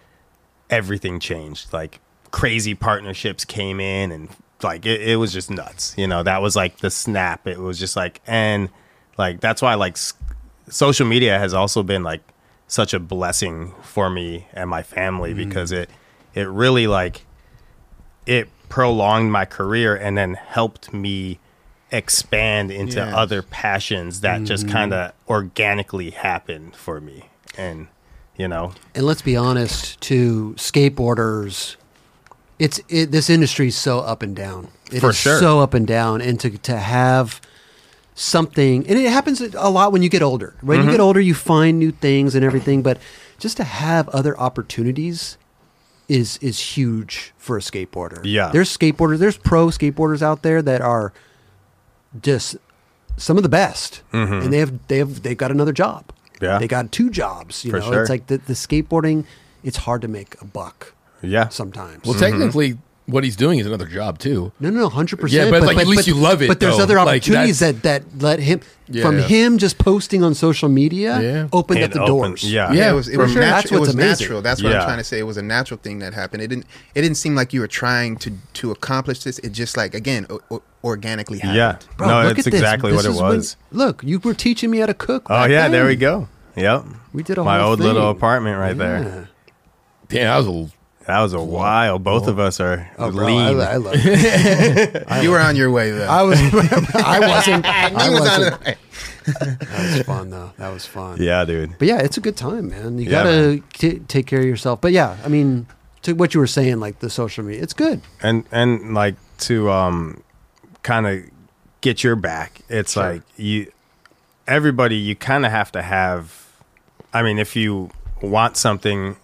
everything 0.70 1.20
changed. 1.20 1.72
Like 1.72 2.00
crazy 2.30 2.74
partnerships 2.74 3.44
came 3.44 3.80
in, 3.80 4.12
and 4.12 4.28
like 4.62 4.84
it, 4.86 5.00
it 5.02 5.16
was 5.16 5.32
just 5.32 5.50
nuts. 5.50 5.94
You 5.96 6.06
know, 6.06 6.22
that 6.22 6.42
was 6.42 6.56
like 6.56 6.78
the 6.78 6.90
snap. 6.90 7.46
It 7.46 7.58
was 7.58 7.78
just 7.78 7.96
like 7.96 8.20
and 8.26 8.68
like 9.16 9.40
that's 9.40 9.62
why 9.62 9.74
like 9.74 9.94
s- 9.94 10.14
social 10.68 11.06
media 11.06 11.38
has 11.38 11.54
also 11.54 11.82
been 11.82 12.02
like 12.02 12.20
such 12.66 12.92
a 12.92 13.00
blessing 13.00 13.72
for 13.82 14.10
me 14.10 14.46
and 14.52 14.68
my 14.68 14.82
family 14.82 15.32
because 15.32 15.72
it 15.72 15.88
it 16.34 16.46
really 16.48 16.86
like 16.86 17.24
it 18.26 18.48
prolonged 18.68 19.32
my 19.32 19.44
career 19.46 19.96
and 19.96 20.18
then 20.18 20.34
helped 20.34 20.92
me 20.92 21.38
expand 21.90 22.70
into 22.70 22.96
Yes. 22.96 23.14
other 23.14 23.42
passions 23.42 24.20
that 24.20 24.44
just 24.44 24.68
kind 24.68 24.92
of 24.92 25.12
organically 25.28 26.10
happened 26.10 26.76
for 26.76 27.00
me 27.00 27.24
and 27.56 27.88
you 28.36 28.46
know 28.46 28.72
and 28.94 29.04
let's 29.06 29.22
be 29.22 29.36
honest, 29.36 30.00
to 30.02 30.54
skateboarders, 30.58 31.76
it's 32.58 32.80
it, 32.88 33.10
this 33.10 33.30
industry 33.30 33.68
is 33.68 33.76
so 33.76 34.00
up 34.00 34.22
and 34.22 34.36
down. 34.36 34.68
It 34.88 34.94
is 34.96 35.00
For 35.00 35.12
sure. 35.12 35.38
so 35.38 35.60
up 35.60 35.74
and 35.74 35.86
down, 35.86 36.20
and 36.20 36.38
to 36.40 36.50
to 36.58 36.76
have 36.76 37.40
something, 38.14 38.86
and 38.88 38.98
it 38.98 39.10
happens 39.10 39.40
a 39.40 39.70
lot 39.70 39.92
when 39.92 40.02
you 40.02 40.08
get 40.08 40.22
older. 40.22 40.54
When 40.60 40.78
Mm-hmm. 40.80 40.88
you 40.88 40.92
get 40.94 41.00
older, 41.00 41.20
you 41.20 41.34
find 41.34 41.78
new 41.78 41.92
things 41.92 42.34
and 42.34 42.44
everything, 42.44 42.82
but 42.82 42.98
just 43.38 43.56
to 43.58 43.64
have 43.64 44.08
other 44.10 44.38
opportunities 44.38 45.38
is 46.08 46.38
is 46.38 46.58
huge 46.76 47.32
for 47.36 47.56
a 47.56 47.60
skateboarder. 47.60 48.20
Yeah. 48.24 48.50
there's 48.52 48.74
skateboarders, 48.76 49.18
there's 49.18 49.36
pro 49.36 49.66
skateboarders 49.68 50.22
out 50.22 50.42
there 50.42 50.62
that 50.62 50.80
are 50.80 51.12
just 52.22 52.56
some 53.16 53.36
of 53.36 53.42
the 53.42 53.48
best, 53.48 54.02
and 54.12 54.52
they 54.52 54.58
have 54.58 54.86
they 54.88 54.98
have 54.98 55.22
they've 55.22 55.36
got 55.36 55.50
another 55.50 55.72
job. 55.72 56.04
Mm-hmm. 56.06 56.44
Yeah. 56.44 56.58
they 56.58 56.68
got 56.68 56.92
two 56.92 57.10
jobs. 57.10 57.64
You 57.64 57.72
For 57.72 57.80
know, 57.80 57.90
sure. 57.90 58.00
it's 58.02 58.10
like 58.10 58.28
the, 58.28 58.38
the 58.38 58.52
skateboarding. 58.52 59.24
It's 59.64 59.78
hard 59.78 60.02
to 60.02 60.08
make 60.08 60.40
a 60.40 60.44
buck 60.44 60.94
yeah 61.20 61.48
sometimes. 61.48 62.04
Well, 62.04 62.14
technically, 62.18 62.78
what 63.08 63.24
he's 63.24 63.36
doing 63.36 63.58
is 63.58 63.66
another 63.66 63.86
job 63.86 64.18
too. 64.18 64.52
no, 64.60 64.70
no, 64.70 64.80
no, 64.80 64.88
hundred 64.88 65.18
percent. 65.18 65.46
Yeah, 65.46 65.50
but, 65.50 65.62
like, 65.66 65.78
at 65.78 65.86
least 65.86 66.06
you 66.06 66.14
love 66.14 66.42
it, 66.42 66.48
But 66.48 66.60
there's 66.60 66.76
though. 66.76 66.82
other 66.82 66.98
opportunities 66.98 67.58
that's- 67.58 67.82
that 67.82 68.02
that 68.12 68.22
let 68.22 68.38
him 68.38 68.60
from 69.02 69.18
Yeah. 69.18 69.24
him 69.24 69.58
just 69.58 69.76
posting 69.78 70.22
on 70.22 70.34
social 70.34 70.68
media 70.68 71.20
Yeah. 71.20 71.48
opened 71.52 71.80
It 71.80 71.84
up 71.84 71.92
the 71.92 72.00
opened- 72.02 72.36
doors. 72.38 72.44
yeah. 72.44 72.70
Yeah, 72.72 72.78
Yeah, 72.84 72.90
it 72.90 72.94
was 72.94 73.08
it 73.08 73.16
was, 73.18 73.32
sure. 73.32 73.42
natu- 73.42 73.50
That's 73.50 73.72
it 73.72 73.80
was 73.80 73.94
natural. 73.94 74.40
That's 74.42 74.62
what 74.62 74.70
Yeah. 74.72 74.80
I'm 74.80 74.84
trying 74.86 74.98
to 74.98 75.04
say. 75.04 75.18
It 75.18 75.26
was 75.26 75.36
a 75.36 75.42
natural 75.42 75.80
thing 75.82 75.98
that 76.00 76.14
happened. 76.14 76.42
It 76.42 76.48
didn't 76.48 76.66
it 76.94 77.02
didn't 77.02 77.16
seem 77.16 77.34
like 77.34 77.52
you 77.52 77.60
were 77.60 77.66
trying 77.66 78.16
to 78.18 78.30
to 78.60 78.70
accomplish 78.70 79.24
this. 79.24 79.38
It 79.40 79.52
just 79.52 79.76
like 79.76 79.94
again 79.94 80.26
o- 80.30 80.40
o- 80.50 80.62
organically 80.84 81.38
happened. 81.38 81.56
yeah 81.56 81.76
Bro, 81.96 82.08
no 82.08 82.22
look 82.28 82.38
it's 82.38 82.46
at 82.46 82.52
this. 82.52 82.60
exactly 82.60 82.92
This 82.92 82.96
what 82.98 83.04
it 83.06 83.14
is 83.14 83.20
when- 83.20 83.36
was 83.36 83.56
look, 83.72 84.02
you 84.04 84.18
were 84.20 84.32
teaching 84.34 84.70
me 84.70 84.78
how 84.78 84.86
to 84.86 84.94
cook. 84.94 85.26
oh 85.30 85.34
back 85.34 85.50
yeah 85.50 85.68
there 85.68 85.86
we 85.86 85.96
go 85.96 86.28
yep 86.56 86.84
We 87.12 87.22
did 87.22 87.36
a 87.38 87.42
my 87.44 87.58
whole 87.58 87.70
old 87.70 87.80
little 87.80 88.10
apartment 88.10 88.58
right 88.58 88.76
there 88.78 88.98
Yeah. 89.00 89.24
Damn, 90.08 90.24
that 90.30 90.36
was 90.38 90.46
a 90.46 90.50
That 91.08 91.20
was 91.22 91.32
a 91.32 91.40
while. 91.42 91.98
Both 91.98 92.28
of 92.28 92.38
us 92.38 92.60
are 92.60 92.88
Oh, 92.98 93.10
bro, 93.10 93.26
lean. 93.26 93.58
I, 93.60 93.72
I 93.72 93.76
love 93.76 93.94
it. 93.96 95.22
you 95.22 95.30
were 95.30 95.40
on 95.40 95.56
your 95.56 95.70
way 95.70 95.90
though. 95.90 96.06
I 96.06 96.22
was. 96.22 96.38
I 96.94 97.18
wasn't. 97.26 97.64
I 97.66 97.88
He 97.88 98.10
was 98.10 98.20
on 98.20 98.40
wasn't. 98.40 98.60
the. 98.64 98.76
That 99.26 99.92
was 99.96 100.02
fun 100.06 100.30
though. 100.30 100.52
That 100.58 100.68
was 100.70 100.84
fun. 100.86 101.16
yeah, 101.20 101.44
dude. 101.44 101.78
But 101.78 101.88
yeah, 101.88 101.98
it's 102.00 102.16
a 102.16 102.20
good 102.20 102.36
time, 102.36 102.68
man. 102.68 102.98
You 102.98 103.04
Yeah, 103.06 103.10
gotta 103.24 103.62
t- 103.72 103.98
take 104.00 104.26
care 104.26 104.40
of 104.40 104.44
yourself. 104.46 104.80
But 104.82 104.92
yeah, 104.92 105.16
I 105.24 105.28
mean, 105.28 105.66
to 106.02 106.12
what 106.14 106.34
you 106.34 106.40
were 106.40 106.46
saying, 106.46 106.78
like 106.78 106.98
the 107.00 107.10
social 107.10 107.42
media, 107.44 107.62
it's 107.62 107.72
good. 107.74 108.02
and 108.22 108.44
and 108.52 108.92
like 108.94 109.16
to 109.38 109.70
um 109.70 110.22
kind 110.82 111.06
of 111.06 111.22
get 111.80 112.02
your 112.04 112.16
back 112.16 112.60
it's 112.68 112.92
Sure. 112.94 113.12
like 113.14 113.22
you 113.36 113.70
everybody 114.46 114.96
you 114.96 115.14
kind 115.14 115.46
of 115.46 115.52
have 115.52 115.70
to 115.70 115.80
have 115.80 116.44
i 117.14 117.22
mean 117.22 117.38
if 117.38 117.54
you 117.54 117.88
want 118.20 118.56
something 118.56 119.14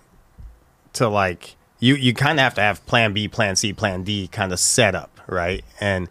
to 0.93 1.09
like 1.09 1.57
you 1.81 1.95
you 1.95 2.15
kind 2.15 2.39
of 2.39 2.45
have 2.45 2.55
to 2.55 2.61
have 2.61 2.85
plan 2.87 3.13
b 3.13 3.29
plan 3.29 3.57
c 3.57 3.73
plan 3.73 4.03
d 4.03 4.29
kind 4.29 4.53
of 4.53 4.61
set 4.61 4.95
up 4.95 5.21
right 5.27 5.65
and 5.81 6.09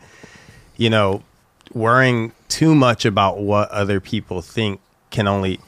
you 0.78 0.90
know 0.90 1.24
worrying 1.74 2.32
too 2.48 2.76
much 2.76 3.06
about 3.06 3.40
what 3.40 3.70
other 3.72 4.00
people 4.00 4.42
think 4.42 4.80
can 5.10 5.28
only 5.28 5.60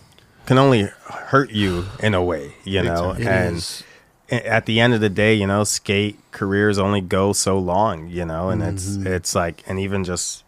can 0.46 0.58
only 0.58 0.84
hurt 0.84 1.52
you 1.52 1.86
in 2.02 2.14
a 2.14 2.24
way 2.24 2.54
you 2.64 2.84
know. 2.84 3.12
It 3.12 3.28
and 3.28 3.58
is. 3.58 3.84
at 4.30 4.66
the 4.66 4.80
end 4.80 4.94
of 4.94 5.02
the 5.02 5.10
day, 5.10 5.34
you 5.34 5.48
know, 5.48 5.64
skate 5.64 6.20
careers 6.32 6.78
only 6.78 7.02
go 7.02 7.34
so 7.34 7.58
long, 7.58 8.08
you 8.08 8.26
know, 8.26 8.50
and 8.50 8.62
it's 8.62 8.90
mm-hmm. 8.90 9.08
it's 9.08 9.36
like, 9.36 9.64
and 9.68 9.80
even 9.80 10.04
just 10.04 10.44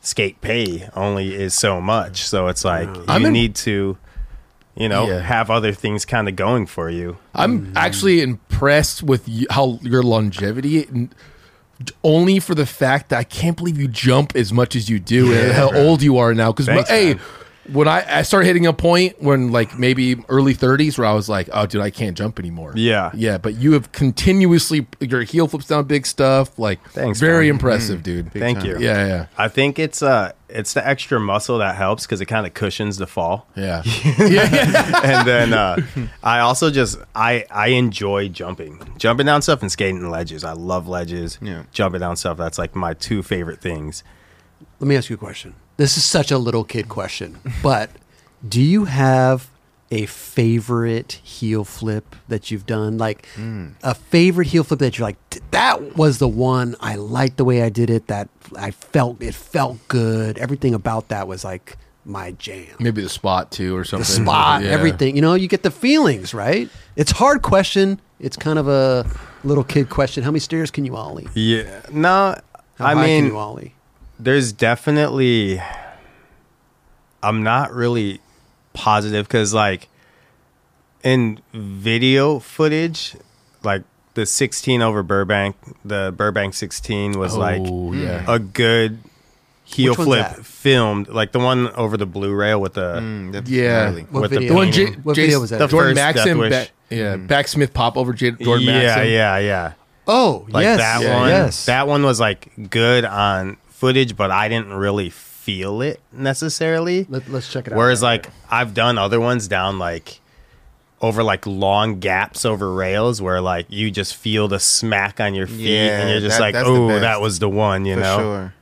skate 0.00 0.40
pay 0.40 0.88
only 0.94 1.34
is 1.34 1.54
so 1.54 1.80
much. 1.80 2.22
So 2.22 2.48
it's 2.48 2.64
like 2.64 2.88
I'm 3.08 3.22
you 3.22 3.26
in- 3.28 3.32
need 3.32 3.54
to, 3.56 3.98
you 4.78 4.88
know, 4.88 5.08
Yeah. 5.08 5.20
have 5.20 5.50
other 5.50 5.72
things 5.72 6.04
kind 6.04 6.28
of 6.28 6.36
going 6.36 6.66
for 6.66 6.88
you. 6.88 7.18
I'm 7.34 7.60
mm-hmm. 7.60 7.76
actually 7.76 8.22
impressed 8.22 9.02
with 9.02 9.28
y 9.28 9.44
how 9.50 9.78
your 9.82 10.02
longevity, 10.02 10.86
only 12.02 12.38
for 12.38 12.54
the 12.54 12.66
fact 12.66 13.10
that 13.10 13.18
I 13.18 13.24
can't 13.24 13.56
believe 13.56 13.78
you 13.78 13.88
jump 13.88 14.34
as 14.34 14.52
much 14.52 14.74
as 14.76 14.88
you 14.88 14.98
do 14.98 15.32
and 15.32 15.52
how 15.52 15.72
old 15.74 16.02
you 16.02 16.18
are 16.18 16.34
now. 16.34 16.52
Because 16.52 16.66
Thanks, 16.66 16.88
hey, 16.88 17.14
man. 17.14 17.22
When 17.72 17.86
I, 17.88 18.18
I 18.18 18.22
started 18.22 18.46
hitting 18.46 18.66
a 18.66 18.72
point 18.72 19.20
when 19.22 19.52
like 19.52 19.78
maybe 19.78 20.16
early 20.28 20.54
30s 20.54 20.96
where 20.98 21.06
I 21.06 21.12
was 21.12 21.28
like, 21.28 21.48
oh, 21.52 21.66
dude, 21.66 21.82
I 21.82 21.90
can't 21.90 22.16
jump 22.16 22.38
anymore. 22.38 22.72
Yeah. 22.74 23.10
yeah. 23.14 23.38
But 23.38 23.56
you 23.56 23.72
have 23.72 23.92
continuously 23.92 24.86
your 25.00 25.22
heel 25.22 25.48
flips 25.48 25.66
down 25.66 25.84
big 25.84 26.06
stuff. 26.06 26.58
Like, 26.58 26.82
Thanks, 26.90 27.20
very 27.20 27.46
man. 27.46 27.56
impressive, 27.56 28.02
dude. 28.02 28.32
Big 28.32 28.40
Thank 28.42 28.58
time. 28.58 28.66
you. 28.68 28.78
Yeah, 28.78 29.06
yeah, 29.06 29.26
I 29.36 29.48
think 29.48 29.78
it's 29.78 30.02
uh 30.02 30.32
it's 30.48 30.72
the 30.72 30.86
extra 30.86 31.20
muscle 31.20 31.58
that 31.58 31.76
helps 31.76 32.06
because 32.06 32.22
it 32.22 32.26
kind 32.26 32.46
of 32.46 32.54
cushions 32.54 32.96
the 32.96 33.06
fall. 33.06 33.46
yeah, 33.54 33.82
yeah. 34.18 34.26
yeah. 34.28 35.00
and 35.04 35.28
then 35.28 35.52
uh, 35.52 35.76
I 36.22 36.40
also 36.40 36.70
just 36.70 36.98
I 37.14 37.44
I 37.50 37.68
enjoy 37.68 38.28
jumping, 38.28 38.80
jumping 38.96 39.26
down 39.26 39.42
stuff 39.42 39.60
and 39.62 39.70
skating 39.70 40.08
ledges. 40.10 40.44
I 40.44 40.52
love 40.52 40.88
ledges. 40.88 41.38
Yeah. 41.42 41.64
jumping 41.72 42.00
down 42.00 42.16
stuff. 42.16 42.38
That's 42.38 42.58
like 42.58 42.74
my 42.74 42.94
two 42.94 43.22
favorite 43.22 43.60
things. 43.60 44.02
Let 44.80 44.88
me 44.88 44.96
ask 44.96 45.10
you 45.10 45.14
a 45.14 45.18
question. 45.18 45.54
This 45.78 45.96
is 45.96 46.04
such 46.04 46.30
a 46.30 46.38
little 46.38 46.64
kid 46.64 46.88
question, 46.88 47.38
but 47.62 47.90
do 48.46 48.60
you 48.60 48.84
have 48.86 49.48
a 49.90 50.04
favorite 50.06 51.12
heel 51.22 51.64
flip 51.64 52.14
that 52.28 52.50
you've 52.50 52.66
done? 52.66 52.98
Like 52.98 53.26
hmm. 53.36 53.68
a 53.82 53.94
favorite 53.94 54.48
heel 54.48 54.64
flip 54.64 54.80
that 54.80 54.98
you're 54.98 55.06
like, 55.08 55.16
that 55.52 55.96
was 55.96 56.18
the 56.18 56.28
one 56.28 56.74
I 56.80 56.96
liked 56.96 57.36
the 57.36 57.44
way 57.44 57.62
I 57.62 57.68
did 57.68 57.90
it. 57.90 58.08
That 58.08 58.28
I 58.56 58.72
felt 58.72 59.22
it 59.22 59.34
felt 59.34 59.78
good. 59.88 60.36
Everything 60.38 60.74
about 60.74 61.08
that 61.08 61.28
was 61.28 61.44
like 61.44 61.76
my 62.04 62.32
jam. 62.32 62.74
Maybe 62.80 63.00
the 63.00 63.08
spot 63.08 63.52
too, 63.52 63.76
or 63.76 63.84
something. 63.84 64.00
The 64.02 64.04
something. 64.06 64.24
spot, 64.26 64.62
Yeah. 64.64 64.70
everything. 64.70 65.14
You 65.14 65.22
know, 65.22 65.34
you 65.34 65.46
get 65.46 65.62
the 65.62 65.70
feelings, 65.70 66.34
right? 66.34 66.68
It's 66.96 67.12
hard 67.12 67.42
question. 67.42 68.00
It's 68.18 68.36
kind 68.36 68.58
of 68.58 68.66
a 68.66 69.06
little 69.44 69.62
kid 69.64 69.90
question. 69.90 70.24
How 70.24 70.30
many 70.32 70.40
stairs 70.40 70.72
can 70.72 70.84
you 70.84 70.96
ollie? 70.96 71.28
Yeah, 71.34 71.82
no, 71.92 72.34
How 72.78 72.86
I 72.86 72.94
high 72.94 73.06
can 73.06 73.22
mean, 73.22 73.26
you 73.26 73.36
ollie? 73.38 73.74
There's 74.18 74.52
definitely 74.52 75.60
i'm 77.20 77.42
not 77.42 77.72
really 77.72 78.20
positive 78.74 79.26
because 79.26 79.52
like 79.52 79.88
in 81.02 81.40
video 81.52 82.38
footage 82.38 83.16
like 83.64 83.82
the 84.14 84.24
16 84.24 84.82
over 84.82 85.02
burbank 85.02 85.56
the 85.84 86.14
burbank 86.16 86.54
16 86.54 87.18
was 87.18 87.36
like 87.36 87.60
Oh, 87.64 87.92
yeah. 87.92 88.24
a 88.28 88.38
good 88.38 88.98
heel 89.64 89.92
Which 89.94 90.00
flip 90.04 90.26
that? 90.36 90.46
filmed 90.46 91.08
like 91.08 91.32
the 91.32 91.40
one 91.40 91.68
over 91.72 91.96
the 91.96 92.06
blu-ray 92.06 92.54
with 92.54 92.74
the 92.74 92.98
Mm, 93.00 93.32
that's 93.32 93.50
Yeah. 93.50 93.84
gnarly. 93.86 94.02
What 94.10 94.20
with 94.22 94.30
the 94.30 94.36
video? 94.38 94.48
The 94.52 94.56
one, 94.56 94.72
J- 94.72 94.86
What 95.02 95.14
Jason- 95.16 95.26
video 95.26 95.40
was 95.40 95.50
that? 95.50 95.58
The 95.58 95.66
Jordan 95.66 95.94
Maxham, 95.96 96.24
Death 96.24 96.36
Wish. 96.38 96.50
back, 96.50 96.70
yeah, 96.90 97.16
backsmith 97.16 97.74
pop 97.74 97.96
over 97.96 98.12
J- 98.12 98.30
Jordan 98.30 98.66
yeah 98.66 98.72
Maxham. 98.96 99.10
yeah 99.12 99.38
yeah 99.38 99.72
Oh, 100.06 100.46
like 100.50 100.62
yes. 100.62 100.78
that 100.78 101.02
Yeah, 101.02 101.18
one 101.20 101.28
Yes. 101.28 101.66
that 101.66 101.86
one 101.88 102.02
was 102.04 102.18
like 102.20 102.48
good 102.70 103.04
on 103.04 103.56
footage 103.78 104.16
but 104.16 104.30
i 104.30 104.48
didn't 104.48 104.72
really 104.72 105.08
feel 105.10 105.80
it 105.80 106.00
necessarily 106.12 107.06
Let, 107.08 107.28
us 107.30 107.50
check 107.50 107.66
it 107.68 107.72
out. 107.72 107.76
Whereas 107.76 108.02
like 108.02 108.28
I've 108.50 108.74
done 108.74 108.98
other 108.98 109.18
ones 109.18 109.48
down 109.48 109.78
like 109.78 110.20
over 111.00 111.22
like 111.22 111.46
long 111.46 112.00
gaps 112.00 112.44
over 112.44 112.70
rails 112.74 113.22
where 113.22 113.40
like 113.40 113.66
you 113.70 113.90
just 113.90 114.14
feel 114.16 114.48
the 114.48 114.58
smack 114.60 115.20
on 115.20 115.32
your 115.34 115.46
feet 115.46 115.78
and 115.90 116.10
you're 116.10 116.20
just 116.20 116.36
that- 116.38 116.42
like, 116.42 116.54
that's 116.54 116.68
oh, 116.68 116.88
that 117.00 117.20
was 117.22 117.38
the 117.38 117.48
one, 117.48 117.86
you 117.86 117.94
For 117.94 118.00
know? 118.00 118.18
sure. 118.18 118.54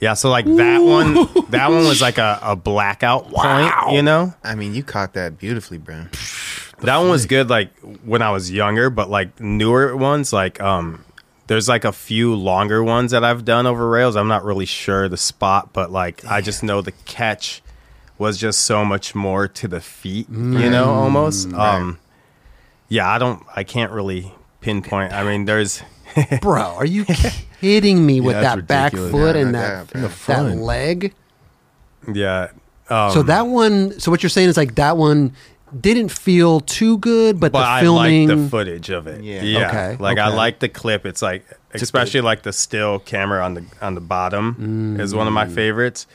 Yeah, 0.00 0.14
so 0.14 0.30
like 0.30 0.44
that 0.44 0.78
one 0.82 1.14
that 1.50 1.70
one 1.70 1.86
was 1.88 2.00
like 2.02 2.18
a, 2.18 2.38
a 2.42 2.54
blackout 2.56 3.28
point, 3.32 3.72
you 3.94 4.02
know? 4.02 4.32
I 4.44 4.54
mean, 4.54 4.74
you 4.74 4.82
caught 4.84 5.14
that 5.14 5.38
beautifully, 5.38 5.78
bro. 5.78 6.06
That 6.82 6.98
one 6.98 7.08
was 7.08 7.26
good 7.26 7.48
like 7.48 7.70
when 8.04 8.20
I 8.22 8.30
was 8.30 8.50
younger, 8.50 8.90
but 8.90 9.08
like 9.10 9.40
newer 9.40 9.96
ones, 9.96 10.32
like 10.32 10.60
um 10.60 11.04
there's 11.52 11.68
like 11.68 11.84
a 11.84 11.92
few 11.92 12.34
longer 12.34 12.82
ones 12.82 13.10
that 13.10 13.22
I've 13.22 13.44
done 13.44 13.66
over 13.66 13.86
rails. 13.86 14.16
I'm 14.16 14.26
not 14.26 14.42
really 14.42 14.64
sure 14.64 15.06
the 15.06 15.18
spot, 15.18 15.74
but 15.74 15.92
like 15.92 16.24
I 16.24 16.40
just 16.40 16.62
know 16.62 16.80
the 16.80 16.92
catch 17.04 17.60
was 18.16 18.38
just 18.38 18.62
so 18.62 18.86
much 18.86 19.14
more 19.14 19.48
to 19.48 19.68
the 19.68 19.82
feet, 19.82 20.30
you 20.30 20.70
know, 20.70 20.86
almost. 20.94 21.52
Um 21.52 21.98
yeah, 22.88 23.06
I 23.06 23.18
don't 23.18 23.42
I 23.54 23.64
can't 23.64 23.92
really 23.92 24.32
pinpoint. 24.62 25.12
I 25.12 25.24
mean, 25.24 25.44
there's 25.44 25.82
bro, 26.40 26.62
are 26.62 26.86
you 26.86 27.04
kidding 27.60 28.06
me 28.06 28.22
with 28.22 28.36
that's 28.36 28.56
that 28.56 28.66
back 28.66 28.92
foot 28.92 29.36
Yeah, 29.36 29.42
and 29.42 29.54
that 29.54 29.88
that, 29.88 30.10
that 30.28 30.56
leg? 30.56 31.12
yeah. 32.10 32.48
Um, 32.88 33.10
so 33.12 33.22
that 33.24 33.42
one. 33.42 34.00
So 34.00 34.10
what 34.10 34.22
you're 34.22 34.30
saying 34.30 34.48
is 34.48 34.56
like 34.56 34.76
that 34.76 34.96
one 34.96 35.34
didn't 35.80 36.10
feel 36.10 36.60
too 36.60 36.98
good, 36.98 37.40
but, 37.40 37.52
but 37.52 37.60
the 37.60 37.66
I 37.66 37.80
filming. 37.80 38.28
like 38.28 38.36
the 38.38 38.48
footage 38.48 38.90
of 38.90 39.06
it. 39.06 39.22
Yeah. 39.24 39.42
Yeah. 39.42 39.68
Okay, 39.68 39.96
Like 39.98 40.18
I 40.18 40.28
like 40.28 40.58
the 40.58 40.68
clip. 40.68 41.06
It's 41.06 41.22
like 41.22 41.44
especially 41.74 42.20
like 42.20 42.42
the 42.42 42.52
still 42.52 42.98
camera 42.98 43.44
on 43.44 43.54
the 43.54 43.64
on 43.80 43.94
the 43.94 44.00
bottom 44.00 44.98
is 45.00 45.14
one 45.14 45.26
of 45.26 45.32
Mm. 45.32 45.34
my 45.34 45.48
favorites. 45.48 46.06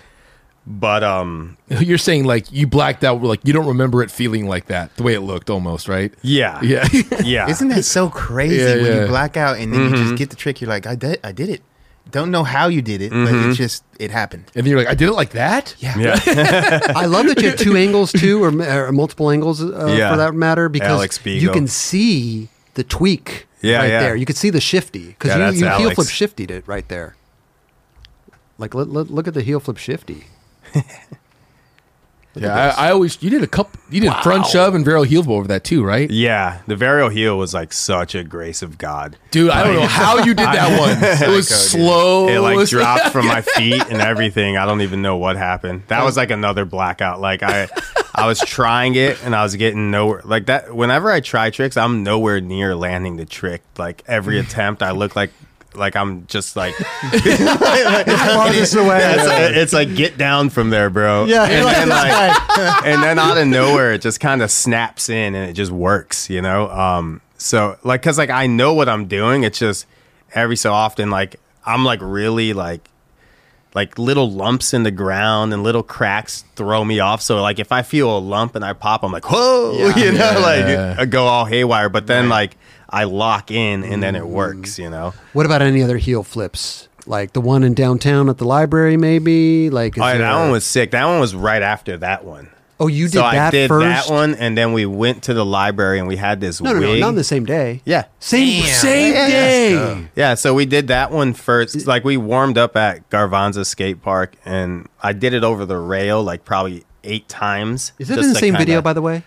But 0.69 1.01
um 1.03 1.57
You're 1.69 1.97
saying 1.97 2.25
like 2.25 2.51
you 2.51 2.67
blacked 2.67 3.03
out, 3.03 3.21
like 3.23 3.39
you 3.45 3.53
don't 3.53 3.67
remember 3.67 4.03
it 4.03 4.11
feeling 4.11 4.47
like 4.47 4.65
that, 4.65 4.93
the 4.97 5.03
way 5.03 5.13
it 5.13 5.21
looked 5.21 5.49
almost, 5.49 5.87
right? 5.87 6.13
yeah. 6.21 6.59
Yeah. 6.61 6.87
Yeah. 7.23 7.49
Isn't 7.49 7.69
that 7.69 7.83
so 7.83 8.09
crazy 8.09 8.57
Yeah, 8.57 8.75
when 8.75 8.85
yeah. 8.85 9.01
you 9.01 9.07
black 9.07 9.37
out 9.37 9.57
and 9.57 9.73
then 9.73 9.81
you 9.89 9.95
just 9.95 10.15
get 10.17 10.29
the 10.29 10.35
trick? 10.35 10.59
You're 10.61 10.69
like, 10.69 10.85
I 10.85 10.95
did, 10.95 11.19
I 11.23 11.31
did 11.31 11.49
it. 11.49 11.61
Don't 12.11 12.31
know 12.31 12.43
how 12.43 12.67
you 12.67 12.81
did 12.81 13.01
it, 13.01 13.11
but 13.11 13.33
it 13.33 13.53
just 13.55 13.83
it 13.99 14.11
happened. 14.11 14.45
and 14.55 14.63
then 14.65 14.71
you're 14.71 14.79
like, 14.79 14.87
I 14.87 14.95
did 14.95 15.09
it 15.09 15.13
like 15.13 15.31
that? 15.31 15.75
Yeah. 15.79 15.97
yeah. 15.97 16.19
I 16.95 17.05
love 17.05 17.27
that 17.27 17.41
you 17.41 17.49
have 17.49 17.59
two 17.59 17.75
angles 17.75 18.11
too, 18.11 18.43
or, 18.43 18.47
or 18.87 18.91
multiple 18.91 19.29
angles 19.29 19.61
uh, 19.61 19.87
Yeah. 19.97 20.11
for 20.11 20.17
that 20.17 20.33
matter, 20.33 20.69
because 20.69 20.89
Alex 20.89 21.19
you 21.25 21.51
can 21.51 21.67
see 21.67 22.49
the 22.75 22.83
tweak 22.83 23.47
Yeah, 23.61 23.77
right 23.79 23.89
yeah. 23.89 23.99
there. 24.01 24.15
You 24.15 24.25
can 24.25 24.35
see 24.35 24.49
the 24.49 24.61
shifty 24.61 25.07
because 25.07 25.29
Yeah, 25.31 25.49
you, 25.49 25.53
you 25.59 25.65
heel 25.65 25.81
Alex. 25.81 25.95
flip 25.95 26.07
shifted 26.09 26.51
it 26.51 26.67
right 26.67 26.87
there. 26.87 27.15
Like 28.57 28.73
look, 28.73 28.89
look, 28.89 29.09
look 29.09 29.27
at 29.27 29.33
the 29.33 29.41
heel 29.43 29.59
flip 29.59 29.77
shifty. 29.77 30.25
Yeah, 32.41 32.73
I, 32.77 32.87
I 32.87 32.91
always 32.91 33.21
you 33.21 33.29
did 33.29 33.43
a 33.43 33.47
couple, 33.47 33.79
you 33.89 34.01
did 34.01 34.13
front 34.23 34.45
shove 34.45 34.75
and 34.75 34.85
varial 34.85 35.05
heel 35.05 35.29
over 35.31 35.47
that 35.47 35.63
too, 35.63 35.83
right? 35.83 36.09
Yeah. 36.09 36.61
The 36.67 36.75
Varial 36.75 37.11
heel 37.11 37.37
was 37.37 37.53
like 37.53 37.73
such 37.73 38.15
a 38.15 38.23
grace 38.23 38.61
of 38.61 38.77
God. 38.77 39.17
Dude, 39.31 39.49
I 39.49 39.63
don't 39.63 39.75
know 39.75 39.87
how 39.87 40.17
you 40.19 40.33
did 40.33 40.37
that 40.45 40.79
one. 40.79 40.97
It 41.27 41.35
was 41.35 41.47
slow. 41.47 42.27
It 42.27 42.39
like 42.39 42.67
dropped 42.67 43.09
from 43.09 43.27
my 43.27 43.41
feet 43.55 43.83
and 43.89 44.01
everything. 44.01 44.57
I 44.57 44.65
don't 44.65 44.81
even 44.81 45.01
know 45.01 45.17
what 45.17 45.35
happened. 45.35 45.83
That 45.87 46.03
was 46.03 46.17
like 46.17 46.31
another 46.31 46.65
blackout. 46.65 47.19
Like 47.19 47.43
I 47.43 47.67
I 48.13 48.27
was 48.27 48.39
trying 48.39 48.95
it 48.95 49.23
and 49.23 49.35
I 49.35 49.43
was 49.43 49.55
getting 49.55 49.91
nowhere. 49.91 50.21
Like 50.23 50.47
that 50.47 50.75
whenever 50.75 51.11
I 51.11 51.19
try 51.19 51.49
tricks, 51.49 51.77
I'm 51.77 52.03
nowhere 52.03 52.41
near 52.41 52.75
landing 52.75 53.17
the 53.17 53.25
trick. 53.25 53.61
Like 53.77 54.03
every 54.07 54.39
attempt 54.39 54.81
I 54.83 54.91
look 54.91 55.15
like 55.15 55.31
like 55.77 55.95
I'm 55.95 56.25
just 56.27 56.55
like 56.55 56.75
Farthest 57.55 58.75
away. 58.75 58.99
it's, 59.01 59.57
it's 59.57 59.73
like 59.73 59.95
get 59.95 60.17
down 60.17 60.49
from 60.49 60.69
there, 60.69 60.89
bro. 60.89 61.25
Yeah, 61.25 61.43
and 61.45 61.65
like 61.65 61.75
then 61.77 61.89
this 61.89 61.97
like, 61.97 62.85
and 62.85 63.03
then 63.03 63.19
out 63.19 63.37
of 63.37 63.47
nowhere, 63.47 63.93
it 63.93 64.01
just 64.01 64.19
kind 64.19 64.41
of 64.41 64.51
snaps 64.51 65.09
in 65.09 65.35
and 65.35 65.49
it 65.49 65.53
just 65.53 65.71
works, 65.71 66.29
you 66.29 66.41
know. 66.41 66.69
Um, 66.69 67.21
so 67.37 67.77
like, 67.83 68.01
cause 68.01 68.17
like 68.17 68.29
I 68.29 68.47
know 68.47 68.73
what 68.73 68.89
I'm 68.89 69.05
doing. 69.07 69.43
It's 69.43 69.59
just 69.59 69.85
every 70.33 70.55
so 70.55 70.73
often, 70.73 71.09
like 71.09 71.39
I'm 71.65 71.85
like 71.85 71.99
really 72.01 72.53
like 72.53 72.89
like 73.75 73.99
little 73.99 74.31
lumps 74.31 74.73
in 74.73 74.83
the 74.83 74.91
ground 74.91 75.53
and 75.53 75.61
little 75.61 75.83
cracks 75.83 76.43
throw 76.55 76.83
me 76.83 76.99
off. 76.99 77.21
So 77.21 77.41
like 77.41 77.59
if 77.59 77.71
I 77.71 77.83
feel 77.83 78.17
a 78.17 78.19
lump 78.19 78.55
and 78.55 78.65
I 78.65 78.73
pop, 78.73 79.03
I'm 79.03 79.11
like 79.11 79.29
whoa, 79.29 79.71
you 79.95 80.11
know, 80.11 80.31
Yeah. 80.31 80.37
like 80.39 80.99
I 80.99 81.05
go 81.05 81.25
all 81.25 81.45
haywire. 81.45 81.89
But 81.89 82.07
then 82.07 82.29
like 82.29 82.57
I 82.89 83.03
lock 83.05 83.51
in 83.51 83.83
and 83.83 84.01
then 84.01 84.13
Mm. 84.13 84.19
it 84.19 84.27
works. 84.27 84.79
You 84.79 84.89
know. 84.89 85.13
What 85.33 85.45
about 85.45 85.61
any 85.61 85.81
other 85.83 85.97
heel 85.97 86.23
flips? 86.23 86.87
Like 87.05 87.33
the 87.33 87.41
one 87.41 87.63
in 87.63 87.73
downtown 87.73 88.29
at 88.29 88.37
the 88.37 88.45
library, 88.45 88.97
maybe? 88.97 89.69
Like 89.69 89.97
is 89.97 90.03
Oh, 90.03 90.07
yeah, 90.07 90.13
that 90.13 90.17
there- 90.33 90.35
one 90.41 90.51
was 90.51 90.65
sick. 90.65 90.91
That 90.91 91.05
one 91.05 91.19
was 91.19 91.33
right 91.35 91.61
after 91.61 91.97
that 91.97 92.25
one. 92.25 92.49
Oh, 92.79 92.85
you 92.85 93.05
did 93.05 93.13
so 93.13 93.21
that 93.21 93.47
I 93.47 93.49
did 93.49 93.69
first? 93.69 94.07
that 94.07 94.13
one, 94.13 94.35
and 94.35 94.55
then 94.55 94.71
we 94.71 94.85
went 94.85 95.23
to 95.23 95.33
the 95.33 95.43
library 95.43 95.97
and 95.97 96.07
we 96.07 96.15
had 96.17 96.41
this 96.41 96.61
No, 96.61 96.73
no, 96.73 96.79
wig. 96.79 96.89
no, 96.89 96.95
not 96.99 97.07
on 97.07 97.15
the 97.15 97.23
same 97.23 97.43
day. 97.43 97.81
yeah, 97.85 98.03
Same 98.19 98.61
Damn. 98.61 98.75
same 98.75 99.13
Yeah, 99.15 99.27
day. 99.27 100.07
yeah. 100.15 100.33
So 100.35 100.53
we 100.53 100.67
did 100.67 100.87
that 100.89 101.09
one 101.11 101.33
first. 101.33 101.87
Like 101.87 102.03
we 102.03 102.17
warmed 102.17 102.55
up 102.57 102.75
at 102.77 103.09
Garvanza 103.09 103.65
Skate 103.65 104.03
Park, 104.03 104.35
and 104.45 104.87
I 105.01 105.13
did 105.13 105.33
it 105.33 105.43
over 105.43 105.65
the 105.65 105.77
rail 105.79 106.21
like 106.21 106.45
probably 106.45 106.83
eight 107.03 107.27
times. 107.27 107.93
Is 107.97 108.11
it 108.11 108.19
in 108.19 108.29
the 108.31 108.35
same 108.35 108.53
video, 108.53 108.75
kinda- 108.75 108.81
by 108.83 108.93
the 108.93 109.01
way, 109.01 109.23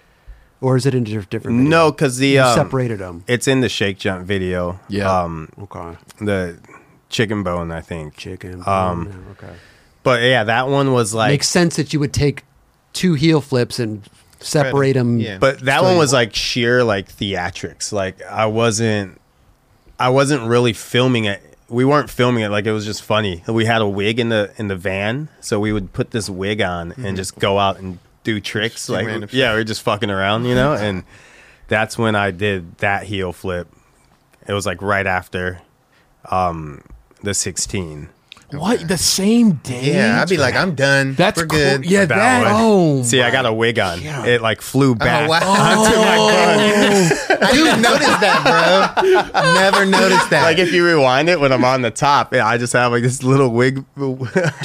or 0.61 0.77
is 0.77 0.87
it 0.87 0.95
in 0.95 1.03
a 1.07 1.07
different? 1.07 1.43
Video? 1.43 1.71
No, 1.71 1.91
because 1.93 2.19
the 2.19 2.29
you 2.29 2.43
um, 2.43 2.55
separated 2.55 2.99
them. 2.99 3.25
It's 3.27 3.49
in 3.49 3.61
the 3.61 3.69
Shake 3.69 3.99
Junt 3.99 4.25
video. 4.25 4.81
Yeah. 4.89 5.23
Um, 5.23 5.49
Okay, 5.61 5.97
the 6.21 6.59
chicken 7.09 7.43
bone, 7.43 7.71
I 7.71 7.81
think. 7.81 8.17
chicken. 8.17 8.63
Um, 8.67 9.07
yeah, 9.09 9.33
okay. 9.33 9.57
But 10.03 10.23
yeah, 10.23 10.45
that 10.45 10.69
one 10.69 10.93
was 10.93 11.15
like. 11.15 11.31
Makes 11.31 11.49
sense 11.49 11.77
that 11.77 11.93
you 11.93 12.01
would 12.01 12.13
take 12.13 12.45
two 12.93 13.15
heel 13.15 13.41
flips 13.41 13.79
and 13.79 14.09
separate 14.41 14.95
them. 14.95 15.19
Yeah. 15.19 15.39
But 15.39 15.61
that 15.61 15.83
one 15.83 15.97
was 15.97 16.13
like 16.13 16.35
sheer 16.35 16.83
like 16.85 17.09
theatrics. 17.11 17.93
Like 17.93 18.23
I 18.23 18.47
wasn't, 18.47 19.21
I 19.99 20.09
wasn't 20.11 20.45
really 20.45 20.73
filming 20.73 21.25
it. 21.25 21.43
We 21.69 21.85
weren't 21.85 22.11
filming 22.11 22.43
it. 22.43 22.49
Like 22.49 22.67
it 22.67 22.73
was 22.73 22.85
just 22.85 23.03
funny. 23.03 23.45
We 23.47 23.65
had 23.65 23.81
a 23.81 23.87
wig 23.89 24.19
in 24.19 24.29
the 24.29 24.53
in 24.57 24.69
the 24.69 24.77
van, 24.77 25.29
so 25.41 25.61
we 25.61 25.73
would 25.73 25.93
put 25.93 26.11
this 26.11 26.29
wig 26.29 26.61
on 26.61 26.93
and 26.93 27.17
just 27.17 27.39
go 27.39 27.59
out 27.59 27.79
and 27.79 27.99
do 28.25 28.41
tricks. 28.41 28.87
do 28.87 28.93
like 28.95 29.33
yeah, 29.33 29.55
we 29.55 29.61
are 29.61 29.64
just 29.64 29.83
fucking 29.83 30.11
around, 30.11 30.45
you 30.45 30.55
know. 30.55 30.73
And 30.81 31.05
that's 31.68 31.97
when 31.97 32.16
I 32.16 32.31
did 32.31 32.79
that 32.79 33.05
heel 33.05 33.33
flip. 33.33 33.68
It 34.47 34.53
was 34.53 34.66
like 34.66 34.83
right 34.83 35.07
after 35.07 35.61
um 36.31 36.83
the 37.23 37.35
sixteen. 37.35 38.09
What 38.53 38.89
the 38.89 38.99
same 38.99 39.53
day? 39.63 39.93
Yeah, 39.95 40.21
I'd 40.21 40.29
be 40.29 40.37
like, 40.37 40.55
I'm 40.55 40.75
done. 40.75 41.15
That's 41.15 41.41
We're 41.41 41.47
cool. 41.47 41.59
good. 41.59 41.85
Yeah, 41.85 42.05
That 42.05 42.17
that. 42.17 42.53
one. 42.53 42.63
Oh, 42.63 43.03
See, 43.03 43.23
I 43.23 43.31
got 43.31 43.47
a 43.47 43.53
wig 43.53 43.79
on. 43.79 44.01
It 44.03 44.43
like 44.43 44.61
flew 44.61 44.93
oh, 44.93 44.95
back. 44.95 45.29
wow. 45.29 45.39
onto 45.41 45.97
my 45.97 46.17
oh. 46.19 46.29
bun. 47.29 47.39
I 47.43 47.53
didn't 47.53 47.83
notice 47.83 48.07
that, 48.09 48.93
bro. 48.95 49.43
Never 49.55 49.87
noticed 49.87 50.31
that. 50.31 50.43
like 50.43 50.59
if 50.59 50.73
you 50.73 50.85
rewind 50.87 51.29
it 51.29 51.39
when 51.41 51.53
I'm 51.53 51.65
on 51.65 51.83
the 51.83 51.91
top, 51.91 52.35
yeah, 52.35 52.47
I 52.47 52.59
just 52.59 52.73
have 52.73 52.93
like 52.93 53.03
this 53.03 53.23
little 53.23 53.51
wig. 53.51 53.85
Dude, 53.97 54.13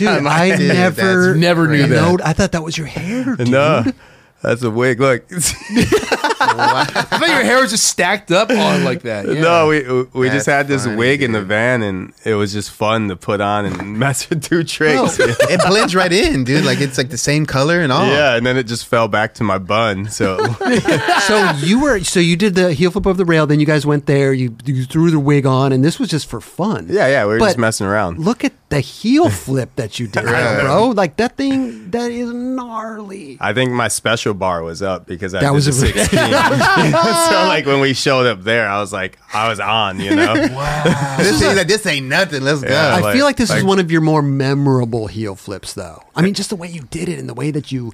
I 0.08 0.56
Dude, 0.58 0.68
never 0.68 1.28
that's 1.28 1.38
Never 1.40 1.64
knew 1.68 1.78
crazy. 1.78 1.90
that. 1.90 2.02
knowed- 2.02 2.22
I 2.22 2.34
thought 2.34 2.52
that 2.54 2.64
was 2.64 2.78
your 2.78 2.88
hair, 2.88 3.36
dude. 3.36 3.50
no, 3.52 3.84
that's 4.46 4.64
a 4.64 4.70
wig. 4.72 5.00
Look, 5.00 5.26
I 5.32 6.86
thought 7.10 7.28
your 7.28 7.44
hair 7.44 7.62
was 7.62 7.72
just 7.72 7.86
stacked 7.86 8.32
up 8.32 8.50
on 8.50 8.84
like 8.84 9.02
that. 9.04 9.28
Yeah. 9.28 9.42
no, 9.42 9.68
we 9.68 10.04
we 10.20 10.30
just 10.30 10.46
had 10.46 10.68
this 10.68 10.86
funny, 10.86 10.98
wig 10.98 11.22
in 11.24 11.32
the 11.32 11.40
dude. 11.40 11.48
van, 11.48 11.82
and 11.84 12.14
it 12.24 12.36
was 12.36 12.54
just 12.54 12.72
fun 12.72 13.08
to 13.10 13.16
put 13.16 13.42
on 13.42 13.66
and 13.66 13.98
mess 14.00 14.30
with 14.30 14.44
two 14.44 14.58
No, 14.60 14.64
tricks. 14.64 15.18
it 15.20 15.60
blends 15.68 15.96
right 15.96 16.12
in, 16.12 16.44
dude. 16.44 16.66
Like 16.66 16.80
it's 16.82 16.98
like 16.98 17.10
the 17.10 17.18
same 17.18 17.46
color 17.46 17.80
and 17.82 17.92
all. 17.92 18.06
Yeah, 18.08 18.36
and 18.36 18.46
then 18.46 18.58
it 18.58 18.64
just 18.64 18.86
fell 18.86 19.08
back 19.08 19.34
to 19.36 19.44
my 19.44 19.58
bun. 19.58 20.10
So 20.10 20.38
So 21.28 21.52
you 21.58 21.82
were 21.82 22.00
so 22.04 22.20
you 22.20 22.36
did 22.36 22.56
the 22.56 22.74
heel 22.74 22.92
flip 22.92 23.08
over 23.08 23.18
the 23.18 23.26
rail. 23.26 23.48
Then 23.48 23.60
you 23.60 23.66
guys 23.66 23.86
went 23.86 24.06
there. 24.06 24.34
You 24.34 24.56
you 24.66 24.86
threw 24.86 25.12
the 25.12 25.20
wig 25.20 25.46
on, 25.46 25.72
and 25.72 25.84
this 25.84 26.00
was 26.00 26.10
just 26.10 26.28
for 26.30 26.42
fun. 26.42 26.88
yeah, 26.90 27.08
yeah, 27.08 27.24
we 27.26 27.34
were 27.34 27.40
But 27.40 27.46
just 27.48 27.58
messing 27.58 27.88
around. 27.88 28.20
Look 28.20 28.44
at 28.44 28.54
the 28.76 28.82
heel 28.82 29.30
flip 29.44 29.70
that 29.78 30.00
you 30.00 30.08
did, 30.08 30.24
Right. 30.26 30.62
bro. 30.62 30.90
Like 30.90 31.18
that 31.18 31.38
thing, 31.38 31.90
that 31.92 32.12
is 32.12 32.32
gnarly. 32.34 33.38
I 33.40 33.54
think 33.54 33.72
my 33.72 33.88
special 33.88 34.34
bar 34.34 34.64
was 34.64 34.82
up 34.82 35.06
because 35.06 35.34
I 35.34 35.40
That 35.42 35.50
did 35.50 35.56
was 35.56 35.68
a- 35.68 35.74
16. 35.74 36.06
so 36.20 37.46
like 37.48 37.66
when 37.66 37.80
we 37.80 37.94
showed 37.94 38.26
up 38.26 38.44
there, 38.44 38.68
I 38.68 38.80
was 38.80 38.92
like, 38.94 39.18
I 39.34 39.50
was 39.50 39.60
on, 39.60 40.00
you 40.00 40.16
know. 40.16 40.34
This 41.18 41.42
ain't 41.42 41.58
like 41.58 41.68
this 41.68 41.86
ain't 41.86 42.08
nothing. 42.08 42.42
Let's 42.44 42.62
go. 42.62 42.70
Yeah, 42.70 42.96
I 42.96 43.00
like- 43.00 43.16
feel 43.16 43.26
like 43.26 43.38
this 43.38 43.52
is 43.52 43.64
one 43.64 43.80
of 43.80 43.92
your 43.92 44.02
more 44.02 44.22
memorable 44.22 45.08
heel 45.08 45.36
flips, 45.36 45.74
though. 45.74 46.02
I 46.16 46.22
mean, 46.22 46.34
just 46.34 46.50
the 46.50 46.56
way 46.56 46.68
you 46.68 46.82
did 46.92 47.10
it 47.10 47.20
and 47.20 47.28
the 47.30 47.34
way 47.34 47.52
that 47.52 47.72
you 47.72 47.94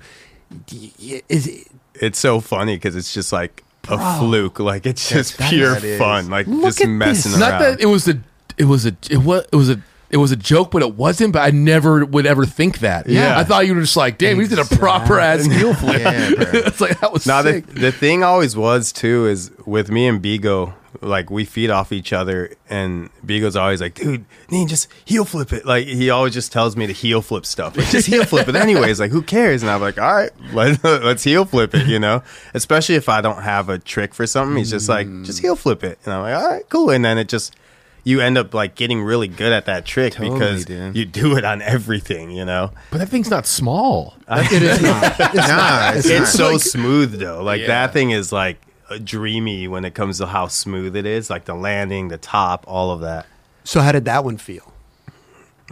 y- 0.71 0.91
y- 1.01 1.21
is. 1.29 1.47
It, 1.47 1.67
It's 1.95 2.19
so 2.19 2.39
funny 2.39 2.75
because 2.75 2.95
it's 2.95 3.13
just 3.13 3.31
like 3.31 3.63
a 3.87 4.19
fluke. 4.19 4.59
Like 4.59 4.85
it's 4.85 5.09
just 5.09 5.37
that's 5.37 5.51
pure 5.51 5.73
what 5.73 5.83
it 5.83 5.89
is. 5.91 5.99
fun. 5.99 6.29
Like 6.29 6.47
Look 6.47 6.75
just 6.75 6.85
messing 6.87 7.31
this. 7.33 7.41
around. 7.41 7.51
Not 7.51 7.59
that 7.59 7.81
it 7.81 7.85
was 7.87 8.07
a. 8.07 8.19
It 8.57 8.65
was 8.65 8.85
a. 8.85 8.95
It 9.09 9.17
was. 9.19 9.45
It 9.51 9.55
was 9.55 9.69
a. 9.69 9.81
It 10.11 10.17
was 10.17 10.31
a 10.31 10.35
joke, 10.35 10.71
but 10.71 10.81
it 10.81 10.95
wasn't. 10.95 11.33
But 11.33 11.39
I 11.41 11.51
never 11.51 12.05
would 12.05 12.25
ever 12.25 12.45
think 12.45 12.79
that. 12.79 13.07
Yeah. 13.07 13.39
I 13.39 13.43
thought 13.43 13.65
you 13.65 13.73
were 13.73 13.81
just 13.81 13.95
like, 13.97 14.17
damn, 14.17 14.37
we 14.37 14.47
did 14.47 14.59
a 14.59 14.65
proper 14.65 15.19
ass 15.19 15.45
heel 15.45 15.73
flip. 15.73 16.01
It's 16.53 16.81
like 16.81 16.99
that 16.99 17.13
was 17.13 17.25
Now 17.25 17.41
the 17.41 17.53
sick. 17.53 17.67
the 17.67 17.91
thing 17.91 18.23
always 18.23 18.55
was 18.55 18.91
too 18.91 19.25
is 19.27 19.51
with 19.65 19.89
me 19.89 20.07
and 20.07 20.21
Bigo, 20.21 20.73
like 21.01 21.31
we 21.31 21.45
feed 21.45 21.69
off 21.69 21.91
each 21.91 22.11
other, 22.13 22.53
and 22.69 23.09
Bigo's 23.25 23.55
always 23.55 23.81
like, 23.81 23.95
"Dude, 23.95 24.25
Neen, 24.51 24.67
just 24.67 24.87
heel 25.05 25.25
flip 25.25 25.51
it." 25.53 25.65
Like 25.65 25.87
he 25.87 26.09
always 26.09 26.33
just 26.33 26.51
tells 26.51 26.75
me 26.75 26.85
to 26.87 26.93
heel 26.93 27.21
flip 27.21 27.45
stuff. 27.45 27.77
Like 27.77 27.87
just 27.87 28.07
heel 28.07 28.25
flip 28.25 28.47
it 28.49 28.55
anyways. 28.67 28.99
Like 28.99 29.11
who 29.11 29.21
cares? 29.21 29.63
And 29.63 29.71
I'm 29.71 29.81
like, 29.81 29.97
"All 29.99 30.13
right, 30.13 30.31
let, 30.53 30.83
let's 30.83 31.23
heel 31.23 31.45
flip 31.45 31.73
it." 31.73 31.87
You 31.87 31.99
know, 31.99 32.21
especially 32.53 32.95
if 32.95 33.07
I 33.09 33.21
don't 33.21 33.41
have 33.41 33.69
a 33.69 33.79
trick 33.79 34.13
for 34.13 34.27
something, 34.27 34.57
he's 34.57 34.69
just 34.69 34.89
like, 34.89 35.07
mm. 35.07 35.25
"Just 35.25 35.39
heel 35.39 35.55
flip 35.55 35.83
it," 35.83 35.97
and 36.03 36.13
I'm 36.13 36.21
like, 36.21 36.35
"All 36.35 36.49
right, 36.49 36.69
cool." 36.69 36.89
And 36.91 37.03
then 37.03 37.17
it 37.17 37.29
just 37.29 37.55
you 38.03 38.19
end 38.21 38.37
up 38.37 38.53
like 38.53 38.75
getting 38.75 39.01
really 39.03 39.27
good 39.27 39.51
at 39.53 39.65
that 39.65 39.85
trick 39.85 40.13
Totally, 40.13 40.33
because 40.39 40.65
dude. 40.65 40.95
you 40.95 41.05
do 41.05 41.37
it 41.37 41.45
on 41.45 41.61
everything. 41.61 42.31
You 42.31 42.45
know. 42.45 42.71
But 42.89 42.99
that 42.99 43.09
thing's 43.09 43.29
not 43.29 43.45
small. 43.45 44.15
it 44.29 44.63
is 44.63 44.81
not. 44.81 45.03
It's 45.19 45.35
Nah, 45.35 45.47
not. 45.47 45.95
it's 45.97 46.07
it's 46.07 46.19
not. 46.37 46.51
so 46.51 46.57
smooth 46.57 47.19
though. 47.19 47.43
Like 47.43 47.61
Yeah. 47.61 47.67
that 47.67 47.93
thing 47.93 48.11
is 48.11 48.31
like 48.31 48.57
dreamy 49.03 49.67
when 49.67 49.85
it 49.85 49.93
comes 49.93 50.17
to 50.17 50.25
how 50.27 50.47
smooth 50.47 50.95
it 50.95 51.05
is. 51.05 51.29
Like 51.29 51.45
the 51.45 51.53
landing, 51.55 52.07
the 52.09 52.17
top, 52.17 52.65
all 52.67 52.91
of 52.91 53.01
that. 53.01 53.25
So 53.63 53.79
how 53.81 53.91
did 53.91 54.05
that 54.05 54.23
one 54.25 54.37
feel? 54.37 54.70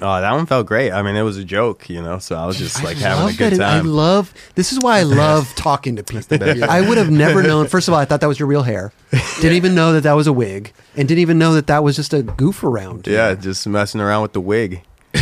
Oh, 0.02 0.22
that 0.22 0.32
one 0.32 0.45
felt 0.45 0.66
great. 0.68 0.91
I 0.91 1.02
mean, 1.02 1.16
it 1.16 1.22
was 1.24 1.38
a 1.38 1.43
joke, 1.43 1.89
you 1.89 2.02
know. 2.02 2.20
So 2.20 2.36
I 2.36 2.45
was 2.45 2.58
just 2.58 2.84
like 2.84 2.97
having 2.97 3.34
a 3.34 3.38
good 3.38 3.54
that 3.54 3.78
it- 3.78 3.80
I 3.80 3.82
love. 3.82 4.34
This 4.56 4.72
is 4.72 4.80
why 4.80 5.00
I 5.00 5.04
love 5.24 5.54
talking 5.56 5.95
to 5.97 6.04
people. 6.04 6.64
I 6.70 6.82
would 6.82 6.97
have 6.97 7.10
never 7.12 7.43
known. 7.43 7.68
First 7.68 7.88
of 7.88 7.93
all, 7.93 8.00
I 8.00 8.06
thought 8.06 8.22
that 8.22 8.28
was 8.28 8.39
your 8.39 8.47
real 8.47 8.64
hair. 8.64 8.91
Didn't 9.41 9.58
even 9.58 9.76
know 9.76 9.93
that 9.93 10.02
that 10.04 10.14
was 10.14 10.28
a 10.28 10.34
wig, 10.34 10.74
and 10.95 11.08
didn't 11.08 11.22
even 11.22 11.38
know 11.38 11.54
that 11.54 11.68
that 11.68 11.84
was 11.84 11.95
just 11.95 12.14
a 12.14 12.24
goof 12.24 12.64
around. 12.64 13.08
yeah, 13.08 13.34
just 13.36 13.68
messing 13.68 14.02
around 14.02 14.22
with 14.24 14.34
the 14.34 14.41
wig. 14.41 14.82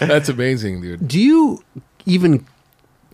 That's 0.00 0.28
amazing, 0.28 0.80
dude. 0.80 1.06
Do 1.06 1.20
you 1.20 1.62
even? 2.06 2.46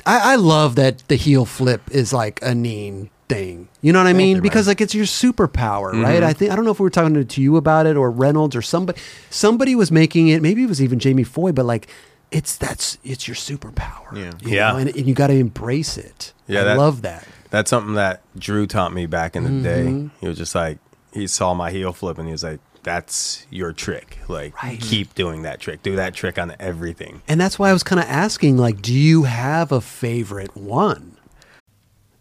I, 0.07 0.33
I 0.33 0.37
love 0.37 0.77
that 0.77 1.03
the 1.09 1.17
heel 1.17 1.45
flip 1.45 1.83
is 1.91 2.13
like 2.13 2.41
a 2.43 2.55
Neen 2.55 3.11
thing. 3.35 3.69
You 3.81 3.93
know 3.93 3.99
what 4.01 4.07
I 4.09 4.13
mean? 4.13 4.37
you, 4.37 4.43
because 4.43 4.67
like 4.69 4.81
it's 4.81 4.95
your 4.95 5.05
superpower, 5.07 5.93
Mm-hmm. 5.93 6.03
right? 6.03 6.23
I 6.23 6.33
think 6.33 6.51
I 6.53 6.57
don't 6.57 6.65
know 6.65 6.71
if 6.71 6.81
we 6.81 6.85
were 6.85 6.91
talking 6.91 7.15
to, 7.15 7.25
to 7.25 7.41
you 7.41 7.57
about 7.57 7.87
it 7.87 7.97
or 7.97 8.11
Reynolds 8.11 8.55
or 8.57 8.63
somebody. 8.63 9.01
Somebody 9.31 9.75
was 9.75 9.91
making 9.91 10.29
it. 10.29 10.43
Maybe 10.43 10.63
it 10.65 10.69
was 10.69 10.83
even 10.83 10.99
Jamie 10.99 11.25
Foy, 11.25 11.53
but 11.53 11.65
like. 11.65 11.89
It's 12.33 12.57
that's 12.57 12.97
it's 13.03 13.27
your 13.27 13.35
superpower. 13.35 14.13
Yeah. 14.17 14.31
you 14.41 14.55
Yeah. 14.57 14.71
know, 14.71 14.79
and, 14.79 14.89
and 14.97 15.05
you 15.09 15.15
got 15.15 15.27
to 15.27 15.35
embrace 15.35 15.99
it. 15.99 16.33
Yeah, 16.47 16.61
I 16.61 16.65
that- 16.65 16.79
love 16.79 17.03
that. 17.03 17.27
That's 17.51 17.69
something 17.69 17.95
that 17.95 18.23
Drew 18.39 18.69
taught 18.69 18.93
me 18.93 19.07
back 19.07 19.35
in 19.35 19.43
the 19.43 19.51
Mm-hmm. 19.51 19.63
day. 20.07 20.11
He 20.21 20.29
was 20.29 20.39
just 20.39 20.55
like, 20.55 20.79
he 21.13 21.27
saw 21.27 21.55
my 21.55 21.73
heel 21.73 21.93
flip 21.93 22.19
and 22.19 22.29
he 22.29 22.33
was 22.33 22.45
like, 22.45 22.61
"That's 22.85 23.45
your 23.51 23.73
trick. 23.73 24.19
Like, 24.29 24.55
Right. 24.63 24.81
keep 24.81 25.17
doing 25.17 25.43
that 25.43 25.59
trick. 25.59 25.83
Do 25.83 25.97
that 25.97 26.15
trick 26.15 26.39
on 26.39 26.55
everything." 26.61 27.23
And 27.27 27.41
that's 27.41 27.59
why 27.59 27.69
I 27.71 27.73
was 27.73 27.83
kind 27.83 27.99
of 27.99 28.07
asking, 28.07 28.59
like, 28.59 28.81
do 28.81 28.95
you 28.95 29.25
have 29.25 29.73
a 29.73 29.81
favorite 29.81 30.57
one? 30.57 31.10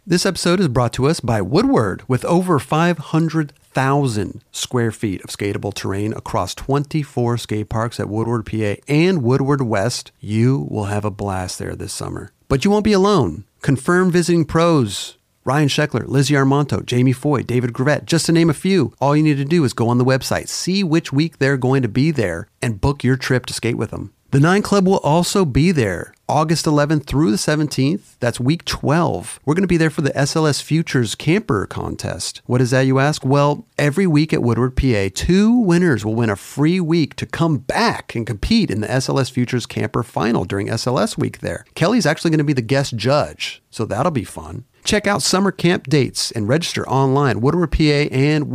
This 0.10 0.26
episode 0.26 0.60
is 0.60 0.68
brought 0.68 0.92
to 0.94 1.06
us 1.06 1.20
by 1.20 1.40
Woodward 1.40 2.02
with 2.08 2.26
over 2.26 2.58
500,000 2.58 4.44
square 4.52 4.92
feet 4.92 5.24
of 5.24 5.30
skatable 5.30 5.72
terrain 5.72 6.14
across 6.14 6.56
24 6.56 7.38
skate 7.38 7.70
parks 7.70 8.00
at 8.00 8.10
Woodward, 8.10 8.48
PA 8.48 8.82
and 8.88 9.22
Woodward 9.22 9.62
West. 9.62 10.12
You 10.20 10.68
will 10.72 10.86
have 10.86 11.06
a 11.06 11.12
blast 11.12 11.60
there 11.60 11.76
this 11.76 11.94
summer. 11.94 12.32
But 12.48 12.66
you 12.66 12.72
won't 12.72 12.86
be 12.86 12.92
alone. 12.92 13.44
Confirmed 13.62 14.12
visiting 14.12 14.46
pros. 14.46 15.16
Ryan 15.44 15.68
Sheckler, 15.68 16.08
Lizzie 16.08 16.34
Armanto, 16.34 16.84
Jamie 16.84 17.14
Foy, 17.14 17.44
David 17.44 17.72
Gravette, 17.72 18.06
just 18.06 18.26
to 18.26 18.32
name 18.32 18.50
a 18.50 18.56
few. 18.56 18.96
All 19.00 19.16
you 19.16 19.22
need 19.22 19.38
to 19.38 19.46
do 19.46 19.64
is 19.64 19.74
go 19.74 19.90
on 19.90 20.00
the 20.00 20.04
website, 20.04 20.48
see 20.48 20.84
which 20.84 21.14
week 21.14 21.38
they're 21.38 21.56
going 21.56 21.84
to 21.84 21.88
be 21.88 22.10
there, 22.10 22.48
and 22.64 22.82
book 22.82 23.04
your 23.04 23.16
trip 23.16 23.46
to 23.46 23.54
skate 23.54 23.78
with 23.78 23.92
them. 23.92 24.12
The 24.32 24.40
Nine 24.40 24.64
Club 24.64 24.88
will 24.88 24.98
also 24.98 25.46
be 25.46 25.72
there 25.72 26.16
August 26.30 26.66
11th 26.66 27.06
through 27.06 27.32
the 27.32 27.38
17th. 27.38 28.18
That's 28.20 28.40
week 28.40 28.64
12. 28.66 29.40
We're 29.46 29.56
going 29.56 29.64
to 29.64 29.68
be 29.68 29.78
there 29.78 29.90
for 29.90 30.02
the 30.02 30.12
SLS 30.12 30.62
Futures 30.62 31.16
Camper 31.16 31.66
Contest. 31.66 32.42
What 32.46 32.62
is 32.62 32.70
that, 32.70 32.82
you 32.82 33.00
ask? 33.00 33.26
Well, 33.26 33.66
every 33.80 34.06
week 34.06 34.32
at 34.32 34.44
Woodward, 34.44 34.76
PA, 34.78 35.10
two 35.14 35.52
winners 35.52 36.06
will 36.06 36.14
win 36.14 36.30
a 36.30 36.36
free 36.36 36.80
week 36.80 37.16
to 37.16 37.26
come 37.26 37.58
back 37.58 38.14
and 38.16 38.28
compete 38.28 38.70
in 38.70 38.82
the 38.82 38.88
SLS 38.88 39.32
Futures 39.32 39.66
Camper 39.66 40.04
Final 40.04 40.46
during 40.46 40.68
SLS 40.68 41.18
week 41.18 41.40
there. 41.40 41.66
Kelly's 41.74 42.06
actually 42.06 42.30
going 42.30 42.38
to 42.38 42.44
be 42.44 42.54
the 42.54 42.62
guest 42.62 42.96
judge, 42.96 43.64
so 43.72 43.86
that'll 43.86 44.12
be 44.12 44.24
fun. 44.24 44.66
Check 44.84 45.08
out 45.08 45.22
summer 45.22 45.52
camp 45.52 45.88
dates 45.88 46.32
and 46.32 46.48
register 46.48 46.88
online, 46.88 47.42
Woodward, 47.42 47.72
PA, 47.72 47.84
and 47.84 48.50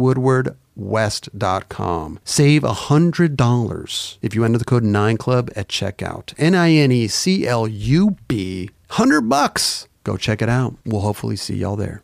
woodwardwest.com. 0.78 2.20
Save 2.24 2.62
$100 2.62 4.18
if 4.22 4.34
you 4.34 4.44
enter 4.44 4.58
the 4.58 4.64
code 4.64 4.84
9club 4.84 5.50
at 5.56 5.68
checkout. 5.68 6.34
N 6.38 6.54
I 6.54 6.72
N 6.72 6.92
E 6.92 7.08
C 7.08 7.46
L 7.46 7.66
U 7.66 8.16
B. 8.28 8.70
100 8.88 9.22
bucks. 9.22 9.88
Go 10.04 10.16
check 10.16 10.42
it 10.42 10.48
out. 10.48 10.76
We'll 10.84 11.00
hopefully 11.00 11.36
see 11.36 11.56
y'all 11.56 11.76
there. 11.76 12.03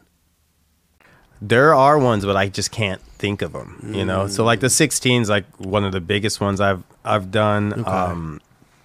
There 1.41 1.73
are 1.73 1.97
ones, 1.97 2.23
but 2.25 2.37
I 2.37 2.49
just 2.49 2.71
can't 2.71 3.01
think 3.17 3.41
of 3.41 3.53
them. 3.53 3.91
You 3.95 4.05
know, 4.05 4.27
so 4.27 4.43
like 4.43 4.59
the 4.59 4.67
16's 4.67 5.29
like 5.29 5.45
one 5.57 5.83
of 5.83 5.91
the 5.91 6.01
biggest 6.01 6.39
ones 6.39 6.61
I've 6.61 6.83
I've 7.03 7.31
done. 7.31 7.83
Um, 7.87 8.41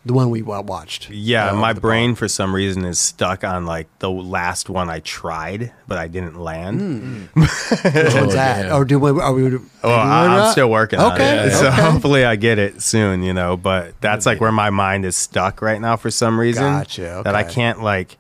The 0.06 0.14
one 0.14 0.30
we 0.30 0.40
wa- 0.40 0.62
watched. 0.62 1.10
yeah, 1.10 1.50
Uh, 1.50 1.56
my 1.56 1.72
the 1.74 1.80
brain 1.82 2.14
for 2.14 2.28
some 2.28 2.54
reason 2.54 2.84
is 2.86 2.98
stuck 2.98 3.44
on 3.44 3.66
like 3.66 3.88
the 3.98 4.08
last 4.08 4.70
one 4.70 4.88
I 4.88 5.00
tried, 5.00 5.72
but 5.88 5.98
I 5.98 6.06
didn't 6.08 6.38
land. 6.40 7.28
Which 7.34 8.14
one's 8.14 8.32
that? 8.34 8.66
yeah. 8.66 8.74
Or 8.76 8.84
do 8.86 8.98
we? 9.00 9.10
Are 9.10 9.32
we? 9.34 9.50
Well, 9.50 9.60
I, 9.84 10.26
I'm 10.26 10.52
still 10.52 10.70
working 10.70 10.98
on 11.00 11.12
Okay, 11.12 11.48
it, 11.48 11.52
so 11.52 11.66
okay. 11.68 11.82
hopefully 11.82 12.24
I 12.24 12.36
get 12.36 12.58
it 12.58 12.80
soon. 12.80 13.22
You 13.22 13.34
know, 13.34 13.56
but 13.58 14.00
that's 14.00 14.24
like 14.24 14.40
where 14.40 14.52
my 14.52 14.70
mind 14.70 15.04
is 15.04 15.14
stuck 15.16 15.60
right 15.60 15.80
now 15.80 15.96
for 15.96 16.10
some 16.10 16.40
reason. 16.40 16.62
Gotcha, 16.62 17.20
That 17.24 17.34
I 17.34 17.42
okay. 17.44 17.52
can't 17.52 17.82
like 17.82 18.16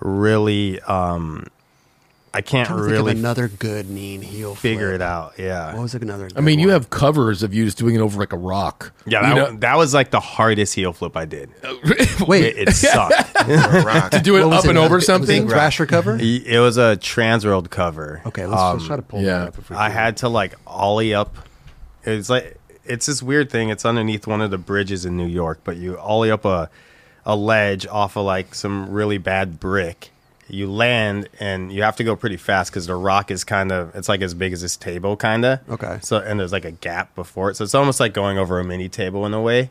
really. 0.00 0.80
um 0.82 1.46
I 2.36 2.42
can't 2.42 2.68
trying 2.68 2.78
to 2.78 2.84
think 2.84 2.92
really 2.92 3.12
of 3.12 3.18
another 3.18 3.48
good 3.48 3.88
mean 3.88 4.20
heel. 4.20 4.54
figure 4.54 4.88
flip. 4.88 4.96
it 4.96 5.02
out. 5.02 5.34
Yeah. 5.38 5.72
What 5.72 5.82
was 5.82 5.94
like 5.94 6.02
another? 6.02 6.28
I 6.36 6.42
mean, 6.42 6.58
you 6.58 6.68
have 6.68 6.90
covers 6.90 7.42
of 7.42 7.54
you 7.54 7.64
just 7.64 7.78
doing 7.78 7.94
it 7.94 8.00
over 8.00 8.18
like 8.18 8.34
a 8.34 8.36
rock. 8.36 8.92
Yeah, 9.06 9.22
that, 9.22 9.34
know- 9.34 9.56
that 9.60 9.76
was 9.76 9.94
like 9.94 10.10
the 10.10 10.20
hardest 10.20 10.74
heel 10.74 10.92
flip 10.92 11.16
I 11.16 11.24
did. 11.24 11.50
wait. 12.26 12.44
It, 12.44 12.68
it 12.68 12.72
sucked. 12.74 13.34
to 14.12 14.20
do 14.22 14.36
it 14.36 14.40
what 14.40 14.50
was 14.50 14.64
up 14.64 14.68
and 14.68 14.76
it? 14.76 14.80
over 14.82 14.96
Was 14.96 15.04
it 15.04 15.06
something. 15.06 15.44
a 15.44 15.48
Thrasher 15.48 15.86
cover. 15.86 16.18
it 16.20 16.60
was 16.60 16.76
a 16.76 16.98
Transworld 16.98 17.70
cover. 17.70 18.20
Okay, 18.26 18.44
let's, 18.44 18.60
let's 18.60 18.82
um, 18.82 18.86
try 18.86 18.96
to 18.96 19.02
pull 19.02 19.22
yeah. 19.22 19.46
that 19.46 19.58
up. 19.58 19.70
I 19.70 19.88
had 19.88 20.18
to 20.18 20.28
like 20.28 20.54
ollie 20.66 21.14
up. 21.14 21.36
It's 22.04 22.28
like 22.28 22.58
it's 22.84 23.06
this 23.06 23.22
weird 23.22 23.50
thing. 23.50 23.70
It's 23.70 23.86
underneath 23.86 24.26
one 24.26 24.42
of 24.42 24.50
the 24.50 24.58
bridges 24.58 25.06
in 25.06 25.16
New 25.16 25.26
York, 25.26 25.60
but 25.64 25.76
you 25.76 25.98
ollie 25.98 26.30
up 26.30 26.44
a 26.44 26.68
a 27.24 27.34
ledge 27.34 27.86
off 27.86 28.16
of 28.16 28.24
like 28.24 28.54
some 28.54 28.90
really 28.90 29.18
bad 29.18 29.58
brick. 29.58 30.10
You 30.48 30.70
land 30.70 31.28
and 31.40 31.72
you 31.72 31.82
have 31.82 31.96
to 31.96 32.04
go 32.04 32.14
pretty 32.16 32.36
fast 32.36 32.70
because 32.70 32.86
the 32.86 32.94
rock 32.94 33.30
is 33.30 33.42
kind 33.44 33.72
of 33.72 33.94
it's 33.96 34.08
like 34.08 34.22
as 34.22 34.32
big 34.34 34.52
as 34.52 34.62
this 34.62 34.76
table, 34.76 35.16
kind 35.16 35.44
of. 35.44 35.60
Okay. 35.68 35.98
So 36.02 36.18
and 36.18 36.38
there's 36.38 36.52
like 36.52 36.64
a 36.64 36.70
gap 36.70 37.14
before 37.16 37.50
it, 37.50 37.56
so 37.56 37.64
it's 37.64 37.74
almost 37.74 37.98
like 38.00 38.12
going 38.14 38.38
over 38.38 38.60
a 38.60 38.64
mini 38.64 38.88
table 38.88 39.26
in 39.26 39.34
a 39.34 39.40
way. 39.40 39.68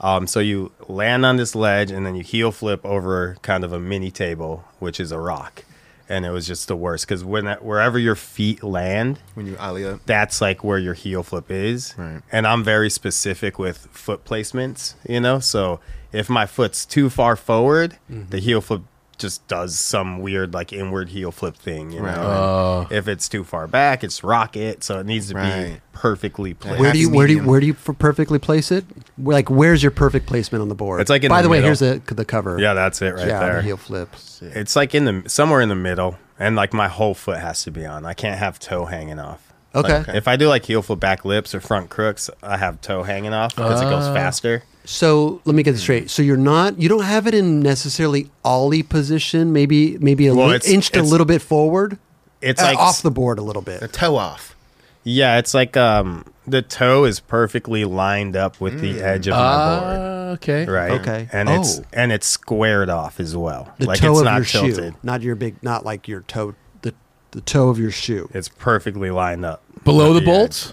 Um, 0.00 0.26
so 0.26 0.40
you 0.40 0.72
land 0.88 1.24
on 1.24 1.36
this 1.36 1.54
ledge 1.54 1.90
and 1.90 2.04
then 2.04 2.14
you 2.16 2.22
heel 2.22 2.50
flip 2.52 2.84
over 2.84 3.36
kind 3.42 3.62
of 3.64 3.72
a 3.72 3.78
mini 3.78 4.10
table, 4.10 4.64
which 4.78 4.98
is 5.00 5.12
a 5.12 5.18
rock. 5.18 5.64
And 6.08 6.24
it 6.24 6.30
was 6.30 6.46
just 6.46 6.68
the 6.68 6.76
worst 6.76 7.04
because 7.06 7.24
when 7.24 7.46
that, 7.46 7.64
wherever 7.64 7.98
your 7.98 8.14
feet 8.14 8.62
land, 8.62 9.18
when 9.34 9.46
you 9.46 9.56
ollie 9.58 9.84
up. 9.84 10.00
that's 10.06 10.40
like 10.40 10.62
where 10.62 10.78
your 10.78 10.94
heel 10.94 11.24
flip 11.24 11.50
is. 11.50 11.94
Right. 11.98 12.20
And 12.30 12.46
I'm 12.46 12.62
very 12.62 12.90
specific 12.90 13.58
with 13.58 13.88
foot 13.90 14.24
placements, 14.24 14.94
you 15.08 15.18
know? 15.20 15.40
So 15.40 15.80
if 16.12 16.28
my 16.30 16.46
foot's 16.46 16.86
too 16.86 17.10
far 17.10 17.34
forward, 17.34 17.96
Mm-hmm. 18.10 18.30
the 18.30 18.38
heel 18.38 18.60
flip 18.60 18.82
just 19.18 19.46
does 19.48 19.78
some 19.78 20.20
weird 20.20 20.52
like 20.54 20.72
inward 20.72 21.08
heel 21.08 21.32
flip 21.32 21.56
thing, 21.56 21.90
you 21.90 22.00
know? 22.00 22.06
Right. 22.06 22.18
Oh. 22.18 22.86
And 22.88 22.92
if 22.92 23.08
it's 23.08 23.28
too 23.28 23.44
far 23.44 23.66
back, 23.66 24.04
it's 24.04 24.22
rocket, 24.22 24.84
so 24.84 25.00
it 25.00 25.06
needs 25.06 25.28
to 25.28 25.34
be 25.34 25.80
perfectly 25.92 26.54
placed. 26.54 26.78
Where 26.80 26.92
do 26.92 26.98
you 26.98 27.10
where 27.10 27.26
do 27.26 27.32
you 27.34 27.42
where 27.44 27.60
do 27.60 27.66
you 27.66 27.72
f- 27.74 27.96
perfectly 27.98 28.38
place 28.38 28.70
it? 28.70 28.84
Like 29.18 29.48
where's 29.50 29.82
your 29.82 29.90
perfect 29.92 30.26
placement 30.26 30.62
on 30.62 30.68
the 30.68 30.74
board? 30.74 31.00
It's 31.00 31.10
like 31.10 31.24
in 31.24 31.30
By 31.30 31.42
the 31.42 31.48
the 31.48 31.52
way, 31.52 31.62
here's 31.62 31.78
the 31.80 32.02
the 32.06 32.24
cover. 32.24 32.58
Yeah, 32.60 32.74
that's 32.74 33.00
it 33.02 33.14
right 33.14 33.26
yeah, 33.26 33.40
there. 33.40 33.56
the 33.56 33.62
heel 33.62 33.76
flip. 33.76 34.10
It's 34.40 34.76
like 34.76 34.94
in 34.94 35.04
the 35.04 35.28
somewhere 35.28 35.60
in 35.60 35.68
the 35.68 35.74
middle, 35.74 36.18
and 36.38 36.54
like 36.56 36.72
my 36.72 36.88
whole 36.88 37.14
foot 37.14 37.38
has 37.38 37.62
to 37.64 37.70
be 37.70 37.86
on. 37.86 38.04
I 38.04 38.12
can't 38.14 38.38
have 38.38 38.58
toe 38.58 38.84
hanging 38.84 39.18
off. 39.18 39.52
Okay. 39.74 39.98
Like, 39.98 40.08
if 40.08 40.26
I 40.28 40.36
do 40.36 40.48
like 40.48 40.64
heel 40.64 40.80
flip 40.82 41.00
back 41.00 41.24
lips 41.24 41.54
or 41.54 41.60
front 41.60 41.90
crooks, 41.90 42.30
I 42.42 42.56
have 42.56 42.80
toe 42.80 43.02
hanging 43.02 43.34
off 43.34 43.54
because 43.54 43.80
it 43.82 43.86
Ah. 43.86 43.90
goes 43.90 44.06
faster. 44.08 44.62
So 44.86 45.40
let 45.44 45.54
me 45.54 45.62
get 45.62 45.72
this 45.72 45.82
straight. 45.82 46.08
So 46.10 46.22
you're 46.22 46.36
not 46.36 46.78
you 46.80 46.88
don't 46.88 47.04
have 47.04 47.26
it 47.26 47.34
in 47.34 47.60
necessarily 47.60 48.30
ollie 48.44 48.82
position. 48.84 49.52
Maybe 49.52 49.98
maybe 49.98 50.26
a 50.28 50.34
Well, 50.34 50.48
li- 50.48 50.56
it's- 50.56 50.70
inched 50.72 50.94
a 50.96 51.00
it's- 51.00 51.10
little 51.10 51.26
bit 51.26 51.42
forward. 51.42 51.98
It's 52.40 52.62
Uh, 52.62 52.66
like 52.66 52.78
off 52.78 53.02
the 53.02 53.10
board 53.10 53.38
a 53.38 53.42
little 53.42 53.62
bit. 53.62 53.80
The 53.80 53.88
toe 53.88 54.16
off. 54.16 54.54
Yeah, 55.02 55.38
it's 55.38 55.54
like 55.54 55.76
um 55.76 56.24
the 56.46 56.62
toe 56.62 57.04
is 57.04 57.18
perfectly 57.18 57.84
lined 57.84 58.36
up 58.36 58.60
with 58.60 58.80
the 58.80 59.02
edge 59.02 59.26
of 59.26 59.32
my 59.32 59.38
Ah, 59.40 59.80
board. 59.80 60.32
okay. 60.34 60.64
Right. 60.66 60.92
Okay. 61.00 61.28
And 61.32 61.48
it's 61.48 61.80
Oh. 61.80 61.84
and 61.92 62.12
it's 62.12 62.26
squared 62.26 62.88
off 62.88 63.18
as 63.18 63.36
well. 63.36 63.72
The 63.78 63.86
like 63.86 63.98
toe 63.98 64.12
it's 64.12 64.20
of 64.20 64.24
not 64.26 64.36
your 64.36 64.44
tilted. 64.44 64.92
shoe, 64.94 64.98
not 65.02 65.22
your 65.22 65.34
big, 65.34 65.56
not 65.62 65.84
like 65.84 66.06
your 66.06 66.20
toe. 66.22 66.54
The 66.82 66.94
the 67.32 67.40
toe 67.40 67.68
of 67.70 67.78
your 67.80 67.90
shoe. 67.90 68.28
It's 68.32 68.48
perfectly 68.48 69.10
lined 69.10 69.44
up. 69.44 69.62
Below 69.84 70.08
the 70.12 70.20
with 70.20 70.24
bolts. 70.26 70.72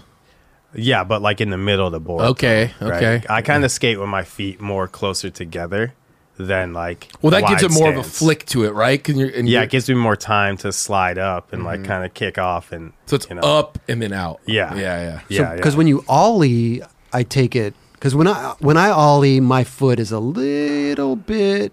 Edge. 0.74 0.80
Yeah, 0.84 1.04
but 1.04 1.22
like 1.22 1.40
in 1.40 1.50
the 1.50 1.58
middle 1.58 1.86
of 1.86 1.92
the 1.92 2.00
board. 2.00 2.22
Okay, 2.22 2.72
right? 2.80 2.92
okay. 2.92 3.22
I 3.28 3.42
kind 3.42 3.64
of 3.64 3.70
skate 3.70 3.98
with 3.98 4.08
my 4.08 4.22
feet 4.24 4.60
more 4.60 4.88
closer 4.88 5.30
together 5.30 5.94
than 6.36 6.72
like. 6.72 7.08
Well, 7.22 7.30
that 7.30 7.46
gives 7.48 7.62
it 7.62 7.70
wide 7.70 7.78
more 7.78 7.90
of 7.92 7.96
a 7.98 8.02
flick 8.02 8.44
to 8.46 8.64
it, 8.64 8.70
right? 8.74 9.02
'Cause 9.02 9.14
you're, 9.16 9.28
and 9.28 9.48
Yeah, 9.48 9.58
you're- 9.60 9.64
it 9.66 9.70
gives 9.70 9.88
me 9.88 9.94
more 9.94 10.16
time 10.16 10.56
to 10.58 10.72
slide 10.72 11.16
up 11.18 11.52
and 11.52 11.62
like 11.64 11.80
mm-hmm. 11.80 11.86
kind 11.88 12.04
of 12.04 12.12
kick 12.14 12.38
off 12.38 12.72
and. 12.72 12.92
so 13.06 13.16
it's 13.16 13.28
you 13.28 13.36
know. 13.36 13.42
up 13.42 13.78
and 13.88 14.02
then 14.02 14.12
out. 14.12 14.40
Yeah. 14.46 14.74
yeah, 14.74 14.80
yeah. 14.80 15.20
Yeah, 15.28 15.54
Because 15.54 15.74
yeah. 15.74 15.78
when 15.78 15.86
you 15.86 16.04
ollie, 16.08 16.82
I 17.12 17.22
take 17.22 17.54
it 17.54 17.74
because 17.92 18.14
when 18.16 18.26
I 18.26 18.54
when 18.58 18.76
I 18.76 18.90
ollie, 18.90 19.38
my 19.40 19.62
foot 19.64 19.98
is 20.00 20.10
a 20.12 20.18
little 20.18 21.14
bit, 21.16 21.72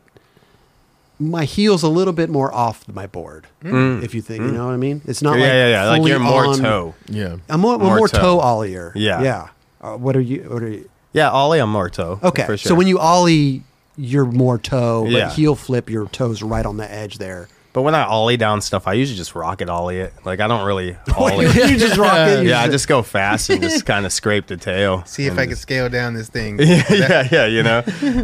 my 1.22 1.45
heel's 1.45 1.84
a 1.84 1.88
little 1.89 2.13
bit 2.13 2.30
more 2.30 2.53
off 2.53 2.88
my 2.88 3.07
board. 3.07 3.47
If 3.63 4.13
you 4.15 4.22
think, 4.22 4.41
you 4.41 4.51
know 4.51 4.65
what 4.65 4.74
I 4.74 4.78
mean? 4.78 5.01
It's 5.05 5.22
not 5.22 5.36
Mm. 5.38 5.39
yeah, 5.39 5.45
like 5.45 5.53
yeah, 5.53 5.67
yeah. 5.69 5.89
Like 5.89 6.07
you're 6.07 6.19
more 6.19 6.45
on- 6.47 6.57
toe. 6.59 6.95
yeah. 7.07 7.38
I'm 7.49 7.59
more, 7.61 7.78
more 7.78 7.97
more 7.97 8.07
toe. 8.07 8.19
toe 8.22 8.39
ollier. 8.41 8.91
Yeah. 8.95 9.22
yeah. 9.22 9.47
Uh, 9.82 9.97
what 9.97 10.15
are 10.15 10.22
you? 10.22 10.43
What 10.43 10.63
are 10.63 10.69
you? 10.69 10.89
Yeah, 11.13 11.30
ollie 11.30 11.59
on 11.59 11.69
more 11.69 11.89
toe. 11.89 12.19
Okay, 12.24 12.45
for 12.45 12.57
sure. 12.57 12.69
so 12.69 12.76
when 12.76 12.88
you 12.88 12.97
ollie, 12.99 13.63
you're 13.97 14.26
more 14.26 14.57
toe, 14.57 15.03
but 15.03 15.11
Yeah. 15.11 15.30
heel 15.32 15.55
flip, 15.55 15.89
your 15.89 16.07
toes 16.07 16.41
right 16.41 16.65
on 16.65 16.78
the 16.78 16.89
edge 16.91 17.17
there. 17.17 17.49
But 17.74 17.84
when 17.84 17.95
I 17.95 18.03
ollie 18.03 18.36
down 18.38 18.59
stuff, 18.61 18.86
I 18.88 18.93
usually 18.93 19.15
just 19.17 19.34
rocket 19.34 19.69
ollie 19.69 19.99
it. 19.99 20.13
Like 20.26 20.39
I 20.41 20.47
don't 20.47 20.65
really 20.65 20.97
ollie. 21.17 21.45
you 21.47 21.78
just 21.78 21.97
rock 21.97 22.28
it. 22.30 22.43
you 22.43 22.49
yeah, 22.49 22.61
I 22.61 22.67
just 22.67 22.88
go 22.88 23.01
fast 23.01 23.49
and 23.49 23.61
just 23.61 23.86
kind 23.86 24.05
of 24.05 24.11
scrape 24.13 24.47
the 24.47 24.57
tail. 24.57 25.03
See 25.05 25.26
if 25.26 25.32
and 25.32 25.39
I 25.39 25.45
can 25.47 25.55
scale 25.55 25.88
down 25.89 26.13
this 26.13 26.28
thing. 26.30 26.59
yeah, 26.61 26.84
yeah, 26.89 27.28
yeah. 27.32 27.45
You 27.45 27.63
know, 27.63 27.82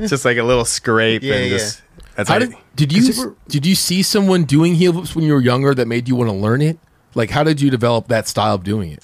just 0.07 0.25
like 0.25 0.37
a 0.37 0.43
little 0.43 0.65
scrape 0.65 1.23
Yeah, 1.23 1.35
and 1.35 1.43
yeah. 1.45 1.57
just. 1.57 1.81
That's 2.15 2.29
How 2.29 2.39
like, 2.39 2.49
did 2.49 2.57
did 2.78 2.93
you 2.93 3.38
did 3.47 3.65
you 3.65 3.75
see 3.75 4.01
someone 4.03 4.45
doing 4.45 4.75
heel 4.75 4.93
flips 4.93 5.15
when 5.15 5.25
you 5.25 5.34
were 5.34 5.41
younger 5.41 5.73
that 5.73 5.88
made 5.88 6.07
you 6.07 6.15
want 6.15 6.30
to 6.30 6.36
learn 6.36 6.61
it? 6.61 6.80
Like, 7.15 7.32
how 7.32 7.43
did 7.43 7.59
you 7.59 7.69
develop 7.69 8.07
that 8.07 8.28
style 8.28 8.55
of 8.55 8.63
doing 8.63 8.91
it? 8.91 9.03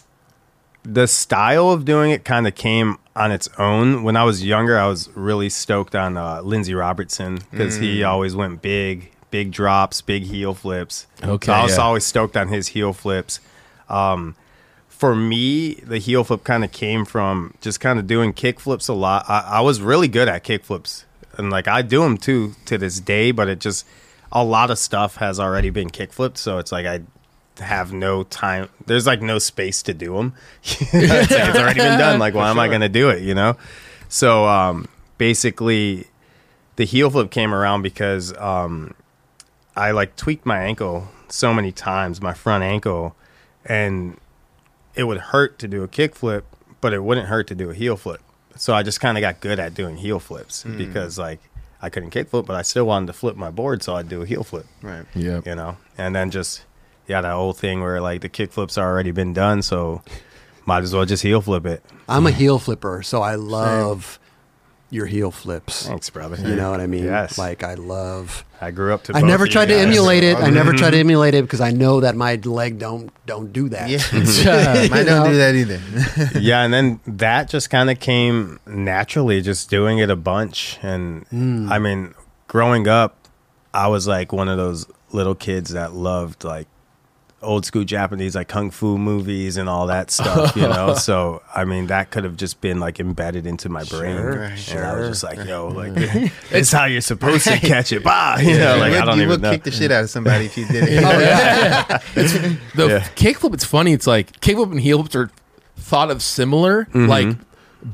the 0.84 1.08
style 1.08 1.72
of 1.72 1.86
doing 1.86 2.12
it 2.12 2.26
kind 2.26 2.48
of 2.48 2.56
came 2.56 2.98
on 3.16 3.32
its 3.32 3.50
own. 3.58 4.04
When 4.04 4.16
I 4.16 4.24
was 4.24 4.44
younger, 4.44 4.78
I 4.78 4.88
was 4.88 5.10
really 5.16 5.50
stoked 5.50 5.96
on 5.96 6.18
uh, 6.18 6.42
Lindsey 6.42 6.74
Robertson 6.74 7.40
because 7.52 7.76
he 7.78 8.04
always 8.04 8.36
went 8.36 8.62
big, 8.62 9.12
big 9.32 9.52
drops, 9.52 10.02
big 10.02 10.24
heel 10.24 10.54
flips. 10.54 11.08
Okay, 11.24 11.48
so 11.48 11.54
I 11.54 11.64
was 11.64 11.78
yeah. 11.78 11.84
always 11.84 12.06
stoked 12.06 12.38
on 12.38 12.50
his 12.50 12.70
heel 12.70 12.94
flips. 12.94 13.40
Um, 13.90 14.36
for 14.88 15.16
me, 15.16 15.76
the 15.76 15.98
heel 15.98 16.24
flip 16.24 16.44
kind 16.44 16.64
of 16.64 16.72
came 16.72 17.06
from 17.06 17.54
just 17.62 17.80
kind 17.80 18.00
of 18.00 18.08
doing 18.08 18.34
kick 18.34 18.60
flips 18.60 18.88
a 18.88 18.94
lot. 18.94 19.26
I, 19.28 19.40
I 19.40 19.62
was 19.62 19.82
really 19.82 20.08
good 20.08 20.28
at 20.28 20.44
kick 20.44 20.64
flips, 20.66 21.06
and 21.38 21.50
like 21.50 21.68
I 21.68 21.82
do 21.82 22.02
them 22.02 22.18
too 22.18 22.56
to 22.66 22.78
this 22.78 23.00
day. 23.00 23.32
But 23.32 23.48
it 23.50 23.60
just 23.60 23.86
a 24.32 24.44
lot 24.44 24.72
of 24.72 24.78
stuff 24.78 25.18
has 25.18 25.40
already 25.40 25.70
been 25.70 25.90
kick 25.90 26.14
flipped, 26.14 26.38
so 26.38 26.58
it's 26.58 26.72
like 26.72 26.86
I 26.86 27.02
have 27.60 27.94
no 27.94 28.24
time. 28.24 28.70
There's 28.86 29.06
like 29.06 29.22
no 29.22 29.40
space 29.40 29.84
to 29.84 29.94
do 29.94 30.16
them. 30.16 30.34
it's, 30.64 30.94
like 30.94 31.32
it's 31.32 31.58
already 31.58 31.80
been 31.80 32.00
done. 32.00 32.20
Like, 32.20 32.34
why 32.36 32.50
am 32.50 32.60
I 32.60 32.68
going 32.68 32.82
to 32.82 32.90
do 32.90 33.10
it? 33.10 33.22
You 33.22 33.36
know. 33.36 33.58
So 34.10 34.46
um, 34.48 34.88
basically, 35.18 36.08
the 36.76 36.86
heel 36.86 37.10
flip 37.10 37.32
came 37.32 37.54
around 37.54 37.84
because 37.84 38.36
um, 38.38 38.96
I 39.76 39.92
like 39.92 40.16
tweaked 40.16 40.46
my 40.46 40.60
ankle 40.60 41.10
so 41.30 41.54
many 41.54 41.72
times, 41.72 42.22
my 42.22 42.34
front 42.34 42.64
ankle, 42.64 43.16
and 43.66 44.18
it 44.96 45.04
would 45.04 45.18
hurt 45.18 45.60
to 45.60 45.68
do 45.68 45.84
a 45.84 45.88
kickflip, 45.88 46.44
but 46.82 46.94
it 46.94 47.04
wouldn't 47.04 47.28
hurt 47.28 47.48
to 47.48 47.56
do 47.56 47.70
a 47.70 47.74
heel 47.74 47.98
flip. 47.98 48.22
So 48.56 48.74
I 48.74 48.84
just 48.84 49.00
kind 49.00 49.18
of 49.18 49.22
got 49.22 49.40
good 49.40 49.60
at 49.60 49.74
doing 49.74 49.98
heel 49.98 50.20
flips 50.20 50.64
hmm. 50.64 50.78
because 50.78 51.18
like 51.18 51.40
I 51.82 51.90
couldn't 51.90 52.12
kick 52.12 52.30
flip, 52.30 52.46
but 52.46 52.56
I 52.56 52.62
still 52.62 52.86
wanted 52.86 53.08
to 53.08 53.14
flip 53.14 53.36
my 53.36 53.52
board, 53.52 53.84
so 53.84 53.96
I'd 53.96 54.08
do 54.08 54.22
a 54.22 54.26
heel 54.26 54.44
flip 54.44 54.66
Right. 54.82 55.06
Yeah. 55.16 55.42
you 55.46 55.56
know 55.56 55.78
and 55.98 56.16
then 56.16 56.32
just 56.32 56.64
yeah 57.08 57.22
that 57.22 57.34
old 57.34 57.58
thing 57.58 57.82
where 57.82 58.00
like 58.02 58.22
the 58.22 58.30
kick 58.30 58.52
flips 58.52 58.78
are 58.78 58.90
already 58.90 59.12
been 59.12 59.34
done 59.34 59.62
so 59.62 60.02
might 60.66 60.84
as 60.84 60.94
well 60.94 61.06
just 61.06 61.22
heel 61.22 61.42
flip 61.42 61.66
it 61.66 61.84
I'm 62.08 62.28
a 62.28 62.32
heel 62.32 62.60
flipper, 62.60 63.02
so 63.04 63.22
I 63.22 63.36
love. 63.36 64.20
Your 64.94 65.08
heel 65.08 65.32
flips. 65.32 65.88
Thanks, 65.88 66.10
brother. 66.10 66.36
You 66.38 66.56
know 66.56 66.70
what 66.72 66.80
I 66.80 66.88
mean? 66.88 67.06
Yes. 67.06 67.38
Like 67.38 67.64
I 67.64 67.74
love. 67.74 68.46
I 68.62 68.72
grew 68.72 68.94
up 68.94 69.04
to. 69.06 69.14
I 69.16 69.22
never 69.22 69.48
tried 69.48 69.66
to 69.66 69.76
emulate 69.76 70.24
it. 70.24 70.38
I 70.38 70.50
never 70.50 70.72
tried 70.72 70.90
Mm-hmm. 70.90 70.92
to 70.94 71.00
emulate 71.00 71.34
it 71.34 71.42
because 71.44 71.60
I 71.62 71.72
know 71.72 72.00
that 72.02 72.16
my 72.16 72.36
leg 72.36 72.78
don't 72.80 73.12
don't 73.26 73.52
do 73.52 73.70
that. 73.70 73.90
Yeah, 73.90 74.88
mine 74.92 75.06
don't 75.06 75.30
do 75.32 75.38
that 75.38 75.56
either. 75.56 76.40
yeah, 76.40 76.62
and 76.64 76.74
then 76.74 77.00
that 77.08 77.50
just 77.50 77.70
kind 77.70 77.90
of 77.90 78.00
came 78.00 78.60
naturally, 78.68 79.42
just 79.42 79.70
doing 79.70 79.98
it 79.98 80.10
a 80.10 80.16
bunch. 80.16 80.78
And 80.82 81.24
Hmm. 81.28 81.72
I 81.72 81.80
mean, 81.80 82.14
growing 82.48 82.88
up, 82.88 83.18
I 83.74 83.88
was 83.88 84.08
like 84.08 84.32
one 84.32 84.48
of 84.48 84.58
those 84.58 84.86
little 85.12 85.36
kids 85.36 85.72
that 85.72 85.94
loved 85.94 86.44
like 86.44 86.68
old 87.44 87.66
school 87.66 87.84
Japanese, 87.84 88.36
like 88.36 88.48
kung 88.48 88.72
fu 88.72 88.98
movies 88.98 89.58
and 89.58 89.68
all 89.70 89.88
that 89.88 90.10
stuff, 90.12 90.56
you 90.56 90.64
know? 90.64 90.94
so, 90.96 91.42
I 91.54 91.66
mean, 91.66 91.88
that 91.88 92.10
could 92.12 92.24
have 92.24 92.36
just 92.38 92.62
been 92.62 92.80
like 92.80 93.00
embedded 93.00 93.46
into 93.46 93.70
my 93.70 93.84
brain. 93.84 94.16
Sure, 94.56 94.78
and 94.78 94.86
I 94.86 94.96
was 95.00 95.10
just 95.10 95.24
like, 95.24 95.46
yo, 95.48 95.68
like, 95.76 95.92
it's 96.52 96.72
how 96.72 96.86
you're 96.86 97.02
supposed 97.02 97.46
to 97.46 97.58
catch 97.60 97.92
it. 97.92 98.04
Bah! 98.04 98.38
You 98.40 98.58
know, 98.58 98.78
like, 98.78 98.94
you 98.94 98.98
I 99.00 99.06
don't 99.06 99.18
you 99.18 99.24
even 99.24 99.30
would 99.30 99.42
know. 99.42 99.52
kick 99.52 99.64
the 99.64 99.72
shit 99.72 99.92
out 99.92 100.04
of 100.04 100.10
somebody 100.10 100.46
if 100.46 100.58
you 100.58 100.66
did 100.66 100.84
it. 100.90 101.04
Oh, 101.04 101.20
yeah. 101.20 102.00
It's- 102.16 102.34
the 102.76 102.88
Yeah. 102.88 103.00
kickflip, 103.16 103.54
it's 103.54 103.66
funny. 103.66 103.94
It's 103.94 104.08
like 104.08 104.40
kickflip 104.40 104.72
and 104.72 104.80
heel 104.80 105.00
flips 105.00 105.16
are 105.16 105.30
thought 105.78 106.10
of 106.10 106.22
similar, 106.22 106.86
Mm-hmm. 106.86 107.08
like 107.08 107.38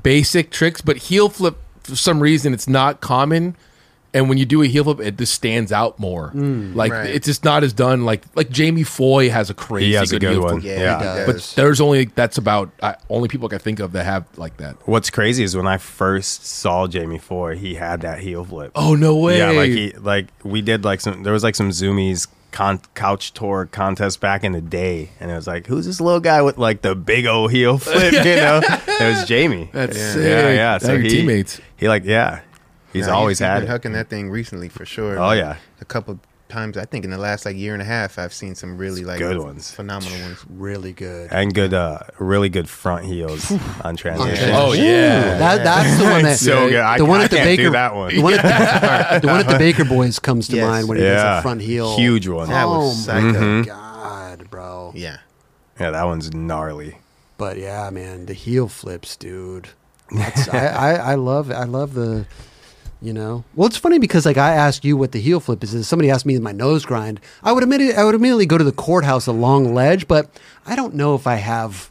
basic 0.04 0.52
tricks, 0.52 0.82
but 0.82 0.98
heel 0.98 1.30
flip, 1.30 1.58
for 1.84 1.96
some 1.96 2.20
reason, 2.20 2.54
it's 2.54 2.68
not 2.68 3.02
common. 3.02 3.56
And 4.12 4.28
when 4.28 4.40
you 4.40 4.46
do 4.46 4.64
a 4.64 4.66
heel 4.68 4.84
flip, 4.86 5.00
it 5.00 5.18
just 5.18 5.34
stands 5.36 5.72
out 5.72 6.00
more. 6.00 6.32
like 6.34 6.92
Right. 6.92 7.10
it's 7.12 7.28
just 7.28 7.44
not 7.44 7.64
as 7.64 7.74
done. 7.74 8.06
Like 8.06 8.24
like 8.36 8.50
Jamie 8.50 8.84
Foy 8.84 9.30
has 9.30 9.50
a 9.50 9.54
crazy 9.54 9.88
He 9.90 9.94
has 9.94 10.12
a 10.12 10.18
good 10.20 10.32
heel 10.32 10.42
one. 10.42 10.62
flip. 10.62 10.64
Yeah, 10.64 10.80
Yeah. 10.80 10.98
he 10.98 11.04
does. 11.04 11.26
But 11.54 11.56
there's 11.62 11.80
only 11.80 12.06
that's 12.06 12.38
about 12.40 12.72
uh, 12.82 12.94
only 13.10 13.28
people 13.30 13.48
I 13.48 13.50
can 13.52 13.60
think 13.60 13.80
of 13.80 13.92
that 13.92 14.06
have 14.06 14.26
like 14.36 14.58
that. 14.58 14.78
What's 14.88 15.10
crazy 15.12 15.44
is 15.44 15.56
when 15.56 15.68
I 15.68 15.78
first 15.78 16.46
saw 16.46 16.88
Jamie 16.88 17.20
Foy, 17.20 17.56
he 17.56 17.76
had 17.76 18.02
that 18.02 18.20
heel 18.20 18.44
flip. 18.44 18.72
Oh 18.76 18.96
no 18.96 19.16
way! 19.16 19.38
Yeah, 19.38 19.52
like 19.52 19.70
he 19.72 19.92
like 19.94 20.28
we 20.44 20.62
did 20.62 20.84
like 20.84 21.02
some 21.02 21.22
there 21.24 21.34
was 21.34 21.44
like 21.44 21.54
some 21.56 21.70
Zumiez 21.70 22.28
con- 22.52 22.82
couch 22.96 23.32
tour 23.36 23.68
contest 23.72 24.20
back 24.22 24.44
in 24.44 24.54
the 24.54 24.62
day, 24.62 25.10
and 25.20 25.30
it 25.30 25.36
was 25.36 25.46
like 25.46 25.68
who's 25.68 25.86
this 25.86 26.02
little 26.02 26.20
guy 26.20 26.42
with 26.42 26.58
like 26.58 26.82
the 26.82 26.96
big 26.96 27.28
old 27.28 27.52
heel 27.52 27.78
flip? 27.78 28.12
You 28.12 28.20
know, 28.24 28.62
it 28.64 29.16
was 29.18 29.28
Jamie. 29.28 29.70
That's 29.72 29.96
Yeah. 29.96 30.14
sick. 30.14 30.24
yeah, 30.24 30.50
yeah. 30.50 30.78
So 30.80 30.98
he 30.98 31.10
teammates. 31.10 31.62
he 31.78 31.88
like 31.88 32.06
yeah, 32.06 32.40
he's 32.94 33.08
Nah, 33.08 33.14
always 33.16 33.40
he's 33.40 33.48
had 33.48 33.62
been 33.62 33.72
it. 33.72 33.82
hucking 33.82 33.94
that 33.94 34.10
thing 34.10 34.30
recently 34.30 34.70
for 34.70 34.86
sure. 34.86 35.18
Oh, 35.18 35.28
Like, 35.28 35.38
yeah. 35.40 35.58
a 35.82 35.86
couple 35.86 36.20
times. 36.50 36.78
I 36.78 36.86
think 36.86 37.06
in 37.06 37.12
the 37.12 37.18
last 37.20 37.46
like 37.46 37.56
year 37.56 37.74
and 37.74 37.82
a 37.82 37.86
half, 37.86 38.18
I've 38.18 38.34
seen 38.34 38.56
some 38.56 38.78
really 38.78 39.04
like 39.04 39.20
good 39.20 39.38
ones. 39.38 39.70
phenomenal 39.72 40.20
ones. 40.22 40.44
Really 40.50 40.94
good. 40.94 41.32
and 41.32 41.54
good, 41.54 41.74
uh, 41.76 42.00
really 42.18 42.50
good 42.50 42.68
front 42.68 43.06
heels 43.06 43.52
on 43.84 43.96
transition. 43.96 44.50
Oh 44.54 44.74
yeah. 44.74 45.38
That 45.38 45.64
that's 45.64 45.98
the 46.00 46.06
one 46.10 46.24
that 46.30 46.40
so 46.40 46.68
good. 46.70 46.80
I, 46.80 46.98
the 46.98 47.06
one 47.06 47.22
I 47.22 47.26
at 47.26 47.30
the 47.30 47.38
can't 47.38 47.48
Baker 47.50 47.64
do 47.64 47.70
that 47.72 47.94
one. 47.96 48.16
The 48.16 48.22
one 48.24 48.34
at 48.34 48.42
the, 48.42 49.20
the 49.22 49.28
one 49.28 49.40
at 49.42 49.48
the 49.48 49.58
Baker 49.60 49.86
Boys 49.86 50.18
comes 50.18 50.48
to 50.48 50.56
Yes. 50.56 50.68
mind 50.68 50.88
when 50.88 50.98
he 50.98 51.04
does 51.04 51.40
a 51.40 51.42
front 51.44 51.62
heel. 51.62 51.96
Huge 51.96 52.28
one. 52.28 52.50
That 52.50 52.66
Oh 52.66 52.80
was 52.80 53.08
my 53.08 53.14
psycho. 53.14 53.40
Mhm. 53.40 53.66
god, 53.68 54.50
bro. 54.50 54.92
Yeah. 54.96 55.18
Yeah, 55.80 55.92
that 55.92 56.04
one's 56.06 56.34
gnarly. 56.34 56.98
But 57.38 57.58
yeah, 57.60 57.90
man, 57.92 58.26
the 58.26 58.34
heel 58.34 58.68
flips, 58.68 59.16
dude. 59.16 59.70
That's 60.12 60.50
I, 60.50 60.66
I 60.66 60.94
I 61.12 61.16
love 61.16 61.52
I 61.52 61.66
love 61.66 61.94
the 61.94 62.26
you 63.02 63.14
know. 63.14 63.44
Well, 63.56 63.68
it's 63.68 63.78
funny 63.78 64.00
because 64.00 64.26
like 64.26 64.38
I 64.38 64.54
asked 64.54 64.84
you 64.84 64.98
what 64.98 65.12
the 65.12 65.20
heel 65.20 65.40
flip 65.40 65.64
is. 65.64 65.74
If 65.74 65.86
somebody 65.86 66.10
asked 66.10 66.26
me 66.26 66.38
my 66.40 66.52
nose 66.52 66.86
grind, 66.86 67.20
I 67.44 67.52
would 67.52 67.64
admit 67.64 67.82
it, 67.82 67.98
I 67.98 68.04
would 68.04 68.16
immediately 68.16 68.46
go 68.46 68.58
to 68.58 68.64
the 68.64 68.72
courthouse 68.72 69.28
a 69.28 69.32
long 69.32 69.74
ledge, 69.74 70.08
but 70.08 70.30
I 70.66 70.76
don't 70.76 70.96
know 70.96 71.16
if 71.16 71.28
I 71.28 71.36
have 71.36 71.90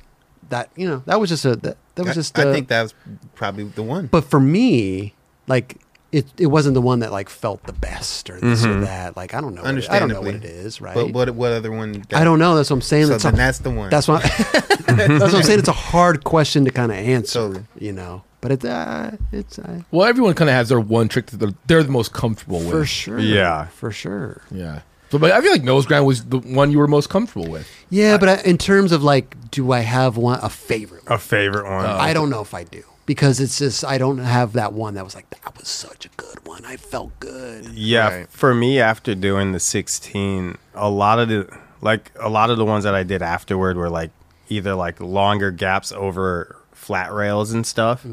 that. 0.51 0.71
You 0.77 0.89
know, 0.89 1.03
that 1.07 1.21
was 1.21 1.31
just 1.31 1.45
a 1.45 1.57
that, 1.57 1.77
that 1.95 2.05
was 2.05 2.15
just. 2.15 2.39
I 2.39 2.45
a- 2.45 2.53
think 2.53 2.69
that 2.69 2.83
was 2.83 2.95
probably 3.35 3.65
the 3.65 3.83
one. 3.83 4.07
But 4.07 4.25
for 4.25 4.41
me, 4.41 5.15
like 5.47 5.79
it, 6.11 6.27
it 6.39 6.47
wasn't 6.47 6.75
the 6.75 6.81
one 6.81 7.01
that 7.01 7.13
like 7.13 7.29
felt 7.29 7.63
the 7.65 7.73
best 7.73 8.31
or 8.31 8.41
this 8.41 8.65
or 8.65 8.69
mm-hmm. 8.69 8.81
that. 8.83 9.17
Like 9.17 9.35
I 9.35 9.41
don't 9.41 9.55
know. 9.55 9.63
What 9.63 9.77
it, 9.77 9.91
I 9.91 9.99
don't 9.99 10.09
know 10.09 10.21
what 10.21 10.35
it 10.35 10.45
is, 10.45 10.81
right? 10.81 10.95
But 10.95 11.13
what 11.13 11.31
what 11.31 11.53
other 11.53 11.71
one? 11.71 12.05
I 12.13 12.25
don't 12.25 12.39
know. 12.39 12.57
That's 12.57 12.71
what 12.71 12.77
I'm 12.77 12.83
saying. 12.83 13.07
So 13.07 13.13
that's, 13.13 13.25
a- 13.25 13.33
that's 13.33 13.59
the 13.59 13.71
one. 13.71 13.91
that's 13.91 14.09
what 14.09 14.23
that's 14.87 14.89
what 14.89 15.35
I'm 15.35 15.43
saying. 15.43 15.59
It's 15.59 15.69
a 15.69 15.73
hard 15.73 16.25
question 16.25 16.65
to 16.65 16.71
kind 16.71 16.93
of 16.93 16.99
answer. 16.99 17.41
Totally. 17.41 17.65
You 17.79 17.93
know, 17.93 18.25
but 18.41 18.53
it's 18.53 18.65
uh, 18.65 19.17
it's 19.33 19.59
uh, 19.59 19.83
Well, 19.91 20.07
everyone 20.09 20.35
kind 20.35 20.49
of 20.49 20.55
has 20.55 20.69
their 20.69 20.81
one 20.81 21.09
trick 21.09 21.27
that 21.27 21.37
they're, 21.39 21.55
they're 21.67 21.83
the 21.83 21.91
most 21.93 22.13
comfortable 22.13 22.59
with. 22.61 22.71
for 22.71 22.87
sure. 22.87 23.19
Yeah. 23.19 23.67
for 23.67 23.91
sure. 23.91 24.43
Yeah. 24.51 24.81
So, 25.11 25.19
but 25.19 25.33
I 25.33 25.41
feel 25.41 25.53
like 25.53 25.63
nose 25.63 25.87
grind 25.87 26.05
was 26.05 26.27
the 26.27 26.39
one 26.39 26.71
you 26.71 26.79
were 26.79 26.87
most 26.87 27.09
comfortable 27.09 27.49
with. 27.51 27.67
Yeah, 27.89 28.19
but 28.19 28.29
I, 28.29 28.35
in 28.43 28.59
terms 28.59 28.93
of 28.93 29.03
like, 29.03 29.51
do 29.51 29.73
I 29.73 29.81
have 29.81 30.19
one 30.19 30.39
a 30.43 30.51
favorite? 30.51 31.05
A 31.07 31.17
favorite 31.19 31.65
one. 31.65 31.87
I 31.87 32.13
don't 32.13 32.29
know 32.29 32.43
if 32.43 32.53
I 32.53 32.65
do 32.65 32.83
because 33.07 33.41
it's 33.41 33.59
just 33.59 33.87
I 33.87 33.97
don't 33.97 34.19
have 34.19 34.53
that 34.53 34.75
one 34.75 34.95
that 34.95 35.05
was 35.05 35.15
like 35.15 35.31
that 35.31 35.57
was 35.57 35.67
such 35.67 36.05
a 36.05 36.11
good 36.19 36.47
one. 36.47 36.67
I 36.67 36.77
felt 36.77 37.19
good. 37.21 37.65
Yeah, 37.71 38.09
Right. 38.19 38.29
for 38.31 38.55
me 38.55 38.81
after 38.81 39.15
doing 39.15 39.53
the 39.53 39.61
16, 39.61 40.59
a 40.75 40.91
lot 40.91 41.19
of 41.19 41.29
the 41.31 41.59
like 41.81 42.13
a 42.21 42.29
lot 42.29 42.51
of 42.51 42.59
the 42.59 42.67
ones 42.67 42.85
that 42.85 42.95
I 42.95 43.03
did 43.03 43.23
afterward 43.23 43.79
were 43.79 43.89
like 43.89 44.11
either 44.51 44.75
like 44.75 45.01
longer 45.01 45.51
gaps 45.51 45.91
over 45.91 46.55
flat 46.89 47.13
rails 47.13 47.53
and 47.53 47.65
stuff. 47.67 48.05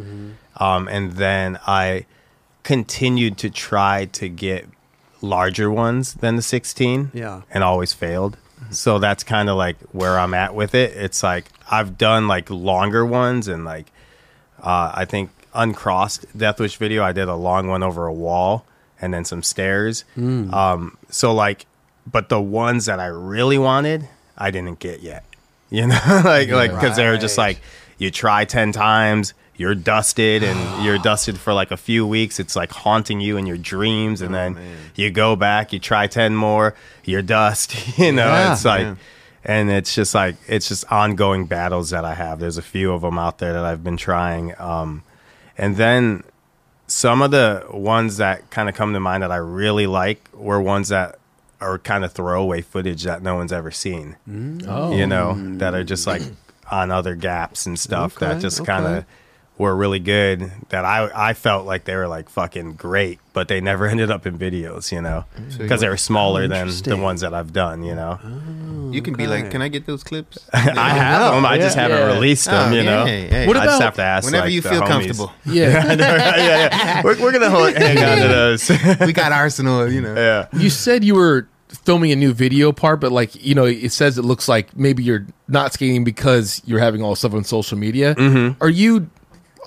Um 0.65 0.87
and 0.95 1.13
then 1.13 1.57
I 1.65 2.05
continued 2.63 3.37
to 3.39 3.49
try 3.49 4.05
to 4.19 4.27
get 4.29 4.67
larger 5.21 5.69
ones 5.71 6.13
than 6.15 6.35
the 6.35 6.41
16 6.41 7.11
Yeah. 7.13 7.41
and 7.51 7.63
always 7.63 7.93
failed. 7.93 8.37
So 8.71 8.99
that's 8.99 9.23
kind 9.23 9.49
of 9.49 9.55
like 9.57 9.77
where 9.91 10.17
I'm 10.19 10.33
at 10.33 10.55
with 10.55 10.73
it. 10.75 10.89
It's 11.05 11.21
like 11.23 11.45
I've 11.69 11.97
done 11.97 12.27
like 12.27 12.49
longer 12.49 13.05
ones 13.05 13.47
and 13.47 13.63
like 13.65 13.87
uh, 14.61 14.91
I 15.01 15.05
think 15.05 15.29
uncrossed 15.53 16.25
Deathwish 16.37 16.77
video. 16.77 17.03
I 17.03 17.11
did 17.11 17.27
a 17.27 17.35
long 17.35 17.67
one 17.67 17.83
over 17.83 18.07
a 18.07 18.13
wall 18.13 18.65
and 19.01 19.13
then 19.13 19.23
some 19.25 19.43
stairs. 19.43 20.03
Um, 20.17 20.97
so 21.09 21.33
like, 21.33 21.65
but 22.11 22.29
the 22.29 22.41
ones 22.41 22.85
that 22.87 22.99
I 22.99 23.07
really 23.07 23.57
wanted, 23.57 24.07
I 24.37 24.51
didn't 24.51 24.79
get 24.79 25.01
yet. 25.01 25.23
You 25.71 25.87
know, 25.87 25.99
like 26.23 26.49
like 26.49 26.71
because 26.71 26.95
they 26.95 27.07
were 27.09 27.17
just 27.17 27.37
like 27.39 27.59
you 27.97 28.11
try 28.11 28.45
ten 28.45 28.71
times. 28.71 29.33
You're 29.57 29.75
dusted 29.75 30.43
and 30.43 30.83
you're 30.83 30.97
dusted 30.97 31.37
for 31.37 31.53
like 31.53 31.71
a 31.71 31.77
few 31.77 32.05
weeks. 32.05 32.39
It's 32.39 32.55
like 32.55 32.71
haunting 32.71 33.21
you 33.21 33.37
in 33.37 33.45
your 33.47 33.57
dreams, 33.57 34.21
and 34.21 34.33
then 34.35 34.57
you 34.95 35.09
go 35.11 35.35
back, 35.35 35.71
you 35.73 35.79
try 35.79 36.07
ten 36.07 36.35
more, 36.35 36.75
you're 37.05 37.21
dust. 37.21 37.73
You 37.97 38.11
know, 38.11 38.25
Yeah. 38.27 38.51
it's 38.53 38.65
like, 38.65 38.81
Yeah. 38.81 38.95
and 39.45 39.69
it's 39.71 39.95
just 39.95 40.13
like 40.13 40.35
it's 40.47 40.67
just 40.67 40.83
ongoing 40.91 41.45
battles 41.45 41.91
that 41.91 42.03
I 42.03 42.15
have. 42.15 42.39
There's 42.39 42.57
a 42.57 42.61
few 42.61 42.91
of 42.91 43.01
them 43.01 43.17
out 43.17 43.37
there 43.37 43.53
that 43.53 43.63
I've 43.63 43.83
been 43.83 43.97
trying, 43.97 44.53
um, 44.59 45.03
and 45.57 45.77
then 45.77 46.23
some 46.87 47.21
of 47.21 47.31
the 47.31 47.65
ones 47.71 48.17
that 48.17 48.47
kind 48.51 48.69
of 48.69 48.75
come 48.75 48.93
to 48.93 48.99
mind 48.99 49.23
that 49.23 49.31
I 49.31 49.37
really 49.37 49.87
like 49.87 50.27
were 50.33 50.61
ones 50.61 50.89
that 50.89 51.17
are 51.61 51.79
kind 51.79 52.03
of 52.05 52.11
throwaway 52.11 52.61
footage 52.61 53.03
that 53.03 53.23
no 53.23 53.35
one's 53.35 53.51
ever 53.53 53.71
seen. 53.71 54.17
Oh. 54.67 54.93
You 54.93 55.07
know, 55.07 55.33
that 55.57 55.73
are 55.73 55.83
just 55.83 56.05
like 56.05 56.21
on 56.71 56.91
other 56.91 57.15
gaps 57.15 57.65
and 57.65 57.79
stuff 57.79 58.15
that 58.15 58.41
just 58.41 58.61
okay. 58.61 58.67
kind 58.67 58.85
of 58.85 59.05
were 59.57 59.73
really 59.75 59.99
good 59.99 60.51
that 60.69 60.83
I 60.83 61.09
I 61.29 61.33
felt 61.33 61.65
like 61.65 61.85
they 61.85 61.95
were 61.95 62.07
like 62.07 62.29
fucking 62.29 62.73
great, 62.73 63.19
but 63.31 63.47
they 63.47 63.61
never 63.61 63.87
ended 63.87 64.11
up 64.11 64.25
in 64.25 64.37
videos, 64.37 64.91
you 64.91 65.01
know, 65.01 65.25
mm. 65.37 65.57
because 65.57 65.81
they 65.81 65.87
were 65.87 65.97
smaller 65.97 66.47
than 66.47 66.67
the 66.67 66.97
ones 66.97 67.21
that 67.21 67.33
I've 67.33 67.53
done, 67.53 67.83
you 67.83 67.95
know. 67.95 68.19
Oh, 68.21 68.91
you 68.91 69.01
can 69.01 69.13
be 69.15 69.27
like, 69.27 69.51
can 69.51 69.61
I 69.61 69.69
get 69.69 69.85
those 69.85 70.03
clips? 70.03 70.49
I 70.53 70.89
have 70.89 71.35
them, 71.35 71.45
I 71.45 71.57
just 71.57 71.75
haven't 71.75 71.97
Yeah. 71.97 72.13
released 72.13 72.45
them, 72.45 72.73
Oh, 72.73 72.75
you 72.75 72.83
know. 72.83 73.05
hey, 73.05 73.27
hey. 73.27 73.47
What 73.47 73.57
I 73.57 73.65
just 73.65 73.77
about 73.77 73.85
have 73.85 73.95
to 73.95 74.03
ask 74.03 74.25
Whenever 74.25 74.45
like, 74.45 74.53
you 74.53 74.61
feel 74.61 74.81
comfortable, 74.81 75.31
Yeah. 75.45 75.93
yeah, 75.93 76.35
yeah. 76.37 77.01
We're, 77.03 77.21
we're 77.21 77.31
gonna 77.31 77.49
hold, 77.49 77.73
hang 77.75 77.97
on 77.97 78.17
to 78.17 78.27
those. 78.27 78.69
we 78.99 79.13
got 79.13 79.31
Arsenal. 79.31 79.89
You 79.89 80.01
know, 80.01 80.15
yeah. 80.15 80.47
you 80.59 80.69
said 80.69 81.03
you 81.03 81.15
were 81.15 81.47
filming 81.75 82.11
a 82.11 82.15
new 82.15 82.33
video 82.33 82.71
part, 82.71 82.99
but 82.99 83.11
like 83.11 83.35
you 83.43 83.55
know, 83.55 83.65
it 83.65 83.91
says 83.91 84.17
it 84.17 84.23
looks 84.23 84.47
like 84.47 84.75
maybe 84.75 85.03
you're 85.03 85.25
not 85.47 85.73
skating 85.73 86.03
because 86.03 86.61
you're 86.65 86.79
having 86.79 87.01
all 87.01 87.11
this 87.11 87.19
stuff 87.19 87.33
on 87.33 87.43
social 87.43 87.77
media. 87.77 88.15
Mm-hmm. 88.15 88.63
Are 88.63 88.69
you? 88.69 89.09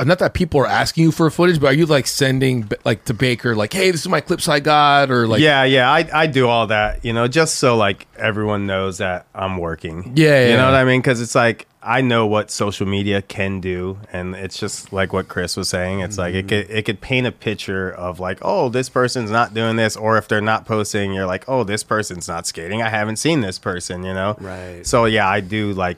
Not 0.01 0.21
that 0.21 0.33
people 0.33 0.61
are 0.61 0.67
asking 0.67 1.03
you 1.03 1.11
for 1.11 1.29
footage, 1.29 1.61
but 1.61 1.67
are 1.69 1.73
you 1.73 1.85
like 1.85 2.07
sending 2.07 2.71
like 2.85 3.05
to 3.07 3.15
Baker, 3.15 3.57
like, 3.57 3.73
"Hey, 3.73 3.91
this 3.91 4.03
is 4.03 4.09
my 4.09 4.21
clips 4.21 4.49
I 4.49 4.61
got," 4.61 5.11
or 5.11 5.27
like, 5.27 5.41
yeah, 5.41 5.65
yeah, 5.65 5.91
I 5.91 6.09
I 6.13 6.27
do 6.29 6.47
all 6.47 6.69
that, 6.69 7.05
you 7.05 7.13
know, 7.13 7.27
just 7.27 7.57
so 7.57 7.77
like 7.77 8.07
everyone 8.17 8.67
knows 8.67 8.99
that 8.99 9.27
I'm 9.35 9.59
working. 9.59 10.13
Yeah, 10.15 10.45
you 10.45 10.51
yeah. 10.51 10.57
know 10.57 10.67
what 10.67 10.75
I 10.75 10.85
mean? 10.85 11.01
Because 11.01 11.21
it's 11.21 11.35
like 11.35 11.67
I 11.89 12.03
know 12.03 12.27
what 12.27 12.51
social 12.51 12.87
media 12.87 13.23
can 13.23 13.61
do, 13.61 13.99
and 14.13 14.35
it's 14.37 14.59
just 14.59 14.93
like 14.93 15.15
what 15.15 15.29
Chris 15.29 15.57
was 15.57 15.69
saying. 15.71 16.01
It's 16.01 16.19
like 16.19 16.35
it 16.35 16.47
Mm-hmm. 16.47 16.69
could 16.69 16.71
it 16.79 16.85
could 16.85 17.01
paint 17.01 17.27
a 17.27 17.33
picture 17.33 17.91
of 17.91 18.21
like, 18.21 18.39
oh, 18.43 18.69
this 18.69 18.89
person's 18.91 19.31
not 19.31 19.55
doing 19.55 19.77
this, 19.77 19.97
or 19.97 20.19
if 20.19 20.29
they're 20.29 20.43
not 20.43 20.67
posting, 20.67 21.15
you're 21.15 21.27
like, 21.27 21.45
oh, 21.49 21.65
this 21.65 21.83
person's 21.83 22.29
not 22.29 22.47
skating. 22.47 22.83
I 22.83 22.91
haven't 22.91 23.17
seen 23.17 23.41
this 23.41 23.59
person, 23.59 24.05
you 24.05 24.13
know? 24.13 24.37
Right. 24.39 24.87
So 24.87 25.07
yeah, 25.07 25.27
I 25.29 25.41
do 25.41 25.73
like. 25.73 25.97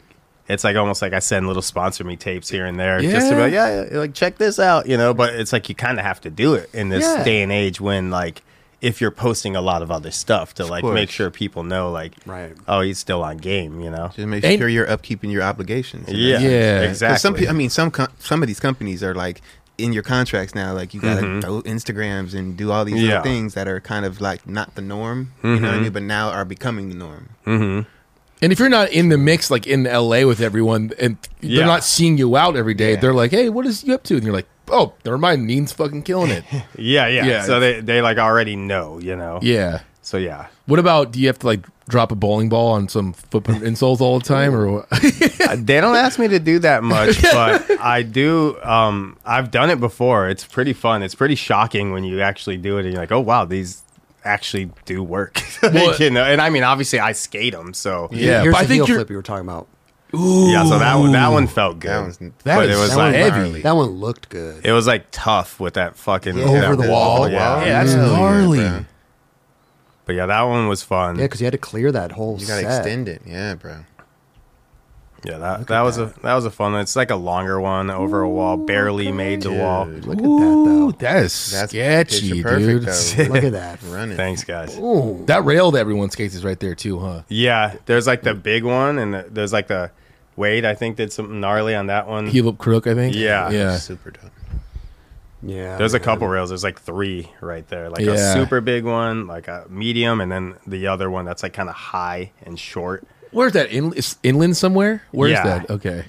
It's 0.49 0.65
like 0.65 0.75
almost 0.77 1.01
like 1.01 1.13
I 1.13 1.21
send 1.21 1.47
little 1.47 1.63
sponsor 1.63 2.03
me 2.03 2.17
tapes 2.17 2.49
here 2.49 2.67
and 2.67 2.79
there 2.79 3.01
just 3.01 3.29
to 3.29 3.37
be 3.37 3.41
like, 3.41 3.53
yeah, 3.53 3.85
yeah, 3.91 3.99
like 3.99 4.15
check 4.15 4.37
this 4.39 4.59
out, 4.59 4.89
you 4.89 4.97
know. 4.97 5.15
But 5.15 5.35
it's 5.35 5.53
like 5.53 5.69
you 5.69 5.75
kind 5.77 5.99
of 5.99 6.05
have 6.05 6.21
to 6.23 6.31
do 6.31 6.55
it 6.55 6.69
in 6.75 6.89
this 6.89 7.05
Yeah. 7.05 7.23
day 7.25 7.43
and 7.43 7.53
age 7.53 7.81
when 7.81 8.11
like 8.11 8.43
if 8.81 9.01
you're 9.01 9.11
posting 9.11 9.55
a 9.57 9.61
lot 9.61 9.83
of 9.83 9.91
other 9.91 10.11
stuff 10.11 10.55
to 10.55 10.65
like 10.65 10.83
make 10.85 11.11
sure 11.11 11.31
people 11.31 11.63
know 11.63 11.91
like 11.91 12.13
Right. 12.25 12.55
oh 12.67 12.81
he's 12.81 12.99
still 12.99 13.23
on 13.23 13.37
game 13.37 13.81
you 13.81 13.91
know 13.91 14.11
just 14.17 14.27
make 14.27 14.43
Ain't- 14.45 14.59
sure 14.59 14.69
you're 14.69 14.87
upkeeping 14.87 15.31
your 15.31 15.43
obligations. 15.43 16.09
you 16.09 16.15
know? 16.33 16.39
yeah 16.39 16.49
Yeah. 16.49 16.81
Because 16.81 16.97
Exactly 16.97 17.19
some, 17.19 17.35
pe- 17.35 17.49
I 17.49 17.53
mean, 17.53 17.71
some 17.71 17.91
com- 17.91 18.09
some 18.19 18.43
of 18.43 18.49
these 18.49 18.61
companies 18.61 19.03
are 19.03 19.15
like 19.15 19.43
in 19.79 19.93
your 19.95 20.03
contracts 20.03 20.55
now. 20.55 20.73
Like 20.75 20.93
you 20.95 21.01
gotta 21.01 21.23
Mhm. 21.23 21.43
throw 21.43 21.63
Instagrams 21.63 22.35
and 22.35 22.57
do 22.57 22.71
all 22.73 22.85
these 22.85 22.97
Yeah. 23.01 23.09
little 23.19 23.23
things 23.23 23.55
that 23.55 23.67
are 23.69 23.81
kind 23.81 24.05
of 24.07 24.21
like 24.21 24.47
not 24.47 24.75
the 24.75 24.83
norm. 24.83 25.33
You 25.43 25.57
know 25.57 25.69
what 25.69 25.75
I 25.75 25.79
Mhm. 25.79 25.83
mean? 25.83 25.93
But 25.93 26.03
now 26.03 26.31
are 26.31 26.45
becoming 26.45 26.89
the 26.91 26.95
norm. 26.97 27.29
Mm-hmm. 27.47 27.89
And 28.43 28.53
if 28.53 28.59
you're 28.59 28.71
not 28.71 28.91
in 28.91 29.11
the 29.11 29.19
mix, 29.19 29.51
like 29.51 29.67
in 29.67 29.87
LA 29.87 30.25
with 30.25 30.41
everyone, 30.41 30.93
and 30.99 31.19
Yeah. 31.43 31.59
they're 31.59 31.67
not 31.67 31.85
seeing 31.85 32.17
you 32.17 32.37
out 32.37 32.57
every 32.57 32.73
day, 32.75 32.93
Yeah. 32.95 33.01
they're 33.01 33.13
like, 33.15 33.31
"Hey, 33.33 33.51
what 33.51 33.67
is 33.67 33.85
you 33.85 33.93
up 33.95 34.03
to?" 34.05 34.15
And 34.15 34.25
you're 34.25 34.33
like, 34.35 34.47
"Oh, 34.73 34.95
never 35.05 35.19
mind. 35.19 35.47
Neen's 35.47 35.73
fucking 35.73 36.03
killing 36.03 36.31
it." 36.31 36.45
Yeah, 36.79 37.07
yeah, 37.09 37.25
Yeah. 37.27 37.43
So 37.43 37.61
they 37.61 37.81
they 37.81 38.01
like 38.03 38.19
already 38.19 38.57
know, 38.57 38.99
you 38.99 39.17
know. 39.17 39.39
yeah. 39.43 39.81
So 40.03 40.17
yeah. 40.17 40.47
What 40.67 40.79
about? 40.79 41.13
Do 41.13 41.21
you 41.21 41.27
have 41.29 41.39
to 41.41 41.47
like 41.47 41.67
drop 41.89 42.11
a 42.13 42.15
bowling 42.15 42.49
ball 42.49 42.73
on 42.73 42.89
some 42.89 43.13
footprint 43.13 43.63
insoles 43.71 44.01
all 44.01 44.19
the 44.19 44.25
time, 44.25 44.55
or 44.55 44.71
what? 44.71 44.89
Uh, 45.51 45.57
they 45.59 45.81
don't 45.81 45.97
ask 45.97 46.19
me 46.19 46.29
to 46.29 46.39
do 46.39 46.61
that 46.61 46.85
much, 46.85 47.21
but 47.23 47.69
I 47.81 48.03
do. 48.03 48.57
Um, 48.63 49.17
I've 49.25 49.51
done 49.51 49.69
it 49.71 49.81
before. 49.81 50.29
It's 50.29 50.45
pretty 50.45 50.73
fun. 50.75 51.03
It's 51.03 51.15
pretty 51.17 51.35
shocking 51.35 51.91
when 51.93 52.05
you 52.05 52.21
actually 52.21 52.57
do 52.57 52.77
it, 52.79 52.85
and 52.85 52.93
you're 52.93 53.03
like, 53.03 53.11
"Oh 53.11 53.19
wow, 53.21 53.45
these 53.47 53.83
actually 54.25 54.71
do 54.85 55.03
work." 55.03 55.41
Like, 55.63 55.75
Well- 55.75 55.97
you 55.97 56.11
know, 56.11 56.23
and 56.25 56.41
I 56.41 56.51
mean, 56.51 56.63
obviously, 56.63 57.01
I 57.01 57.13
skate 57.13 57.53
them, 57.53 57.75
so 57.75 58.09
Yeah, 58.13 58.43
Here's 58.43 58.55
but 58.55 58.59
I 58.61 58.63
the 58.63 58.69
think 58.69 58.79
heel 58.79 58.87
you're- 58.89 58.99
flip 59.01 59.11
you 59.11 59.17
were 59.17 59.23
talking 59.23 59.47
about. 59.47 59.67
Yeah. 60.13 60.65
So 60.65 60.79
that 60.79 60.95
one, 60.97 61.13
that 61.13 61.29
one 61.29 61.47
felt 61.47 61.79
good. 61.79 61.91
That 61.91 62.01
one's 62.03 62.19
That 62.19 62.35
but 62.45 62.69
is 62.71 62.77
it 62.77 62.81
was 62.81 62.91
That 62.91 62.97
like 62.97 63.13
one, 63.15 63.15
heavy. 63.43 63.63
That 63.63 63.77
one 63.77 63.91
looked 63.91 64.29
good. 64.29 64.65
it 64.67 64.73
was 64.73 64.87
like 64.87 65.07
tough 65.11 65.59
with 65.61 65.75
that 65.75 65.97
fucking 65.97 66.37
Yeah, 66.37 66.45
Over 66.45 66.77
that 66.77 66.83
the 66.83 66.91
wall. 66.91 67.21
wall. 67.21 67.29
Yeah. 67.31 67.65
yeah, 67.65 67.85
that's 67.85 67.93
Hell 67.95 68.11
yeah, 68.11 68.17
gnarly. 68.19 68.59
bro. 68.59 68.85
but 70.07 70.15
yeah, 70.17 70.27
that 70.27 70.43
one 70.43 70.69
was 70.69 70.83
fun. 70.83 71.17
Yeah, 71.17 71.25
because 71.27 71.41
you 71.41 71.45
had 71.47 71.53
to 71.53 71.59
clear 71.59 71.93
that 71.93 72.13
whole 72.13 72.39
You 72.41 72.47
gotta 72.47 72.63
set. 72.63 72.79
extend 72.79 73.09
it. 73.09 73.23
Yeah, 73.27 73.55
bro. 73.55 73.77
Yeah, 75.23 75.37
that 75.37 75.67
that 75.67 75.83
was 75.83 75.99
a 75.99 76.07
that 76.23 76.33
was 76.33 76.47
a 76.47 76.51
fun 76.51 76.73
one. 76.73 76.81
It's 76.81 76.97
like 76.97 77.11
a 77.11 77.15
longer 77.17 77.61
one 77.61 77.91
over 77.91 78.23
a 78.23 78.29
wall, 78.29 78.57
barely 78.57 79.13
made 79.13 79.43
the 79.43 79.53
wall. 79.53 79.85
Dude, 79.85 80.07
Look 80.07 80.19
at 80.19 80.25
Ooh, 80.25 80.93
that 80.93 80.99
that 81.01 81.17
is 81.25 81.51
That's 81.53 81.73
sketchy, 81.73 82.31
picture 82.43 82.43
perfect, 82.43 82.67
dude. 82.67 82.83
though. 82.87 83.25
though. 83.25 83.33
Look 83.35 83.45
at 83.45 83.53
that. 83.53 83.83
Running. 83.83 84.17
Thanks, 84.17 84.45
guys. 84.45 84.79
Ooh. 84.79 85.23
That 85.27 85.45
rail 85.45 85.73
that 85.73 85.81
everyone 85.81 86.09
skates 86.09 86.35
is 86.35 86.43
right 86.43 86.59
there 86.59 86.75
too, 86.75 86.99
huh? 87.01 87.23
Yeah, 87.29 87.77
there's 87.85 88.07
like 88.07 88.23
the 88.23 88.33
big 88.33 88.65
one, 88.65 88.99
and 88.99 89.13
the, 89.13 89.27
there's 89.31 89.53
like 89.53 89.67
the 89.67 89.91
Wade. 90.37 90.65
I 90.65 90.75
think 90.75 90.97
did 90.97 91.13
something 91.13 91.41
gnarly 91.41 91.75
on 91.75 91.87
that 91.89 92.07
one. 92.09 92.27
Heel 92.27 92.49
up 92.49 92.59
crook, 92.59 92.87
I 92.87 92.95
think. 92.95 93.15
Yeah. 93.15 93.51
yeah. 93.51 93.77
Super 93.77 94.11
dope. 94.11 94.31
Yeah. 95.43 95.77
There's 95.79 95.95
a 95.95 96.01
couple 96.01 96.29
rails. 96.29 96.51
There's 96.51 96.65
like 96.65 96.81
three 96.81 97.31
right 97.41 97.67
there, 97.69 97.89
like 97.89 98.01
Yeah. 98.03 98.13
a 98.13 98.33
super 98.35 98.61
big 98.61 98.85
one, 98.85 99.27
like 99.27 99.49
a 99.49 99.65
medium, 99.69 100.21
and 100.21 100.31
then 100.31 100.55
the 100.67 100.87
other 100.89 101.11
one 101.11 101.25
that's 101.25 101.43
like 101.43 101.53
kind 101.55 101.69
of 101.69 101.75
high 101.75 102.33
and 102.45 102.59
short. 102.59 103.05
Where's 103.31 103.53
that? 103.53 103.71
In, 103.71 103.93
is 103.95 104.17
inland 104.23 104.57
somewhere? 104.57 105.03
Where's 105.13 105.33
Yeah. 105.33 105.45
that? 105.45 105.71
Okay. 105.71 106.05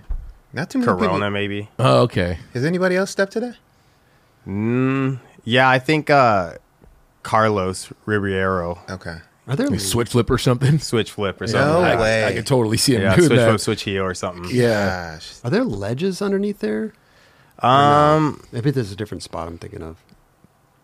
Not 0.53 0.69
too 0.69 0.80
many 0.80 0.88
Corona, 0.91 1.13
people. 1.13 1.30
maybe. 1.30 1.69
Oh, 1.80 2.01
okay. 2.01 2.39
Has 2.53 2.65
anybody 2.65 2.95
else 2.97 3.09
stepped 3.11 3.32
today? 3.32 3.53
Mm, 4.47 5.19
yeah, 5.45 5.69
I 5.69 5.80
think 5.80 6.09
uh, 6.09 6.53
Carlos 7.24 7.93
Ribeiro 8.05 8.80
Okay. 8.89 9.17
Are 9.52 9.56
there? 9.58 9.78
Switch 9.80 10.10
flip 10.10 10.30
or 10.30 10.38
something. 10.38 10.80
switch 10.91 11.12
flip 11.12 11.41
or 11.41 11.45
No 11.45 11.52
something. 11.52 11.84
I, 11.84 11.89
like- 11.91 11.99
way. 11.99 12.26
I 12.26 12.34
could 12.34 12.47
totally 12.47 12.78
see 12.78 12.95
him 12.95 13.02
Yeah, 13.02 13.16
doing 13.16 13.28
switch 13.28 13.38
that. 13.39 13.47
flip, 13.49 13.60
switch 13.60 13.84
heel 13.84 14.04
or 14.04 14.14
something. 14.14 14.45
Yeah. 14.56 15.14
Gosh. 15.16 15.34
Are 15.43 15.49
there 15.49 15.64
ledges 15.66 16.22
underneath 16.22 16.60
there? 16.60 16.93
Um, 17.60 18.41
Maybe 18.52 18.72
there's 18.72 18.91
a 18.91 18.95
different 18.95 19.24
spot 19.24 19.47
I'm 19.47 19.58
thinking 19.58 19.84
of. 19.84 19.97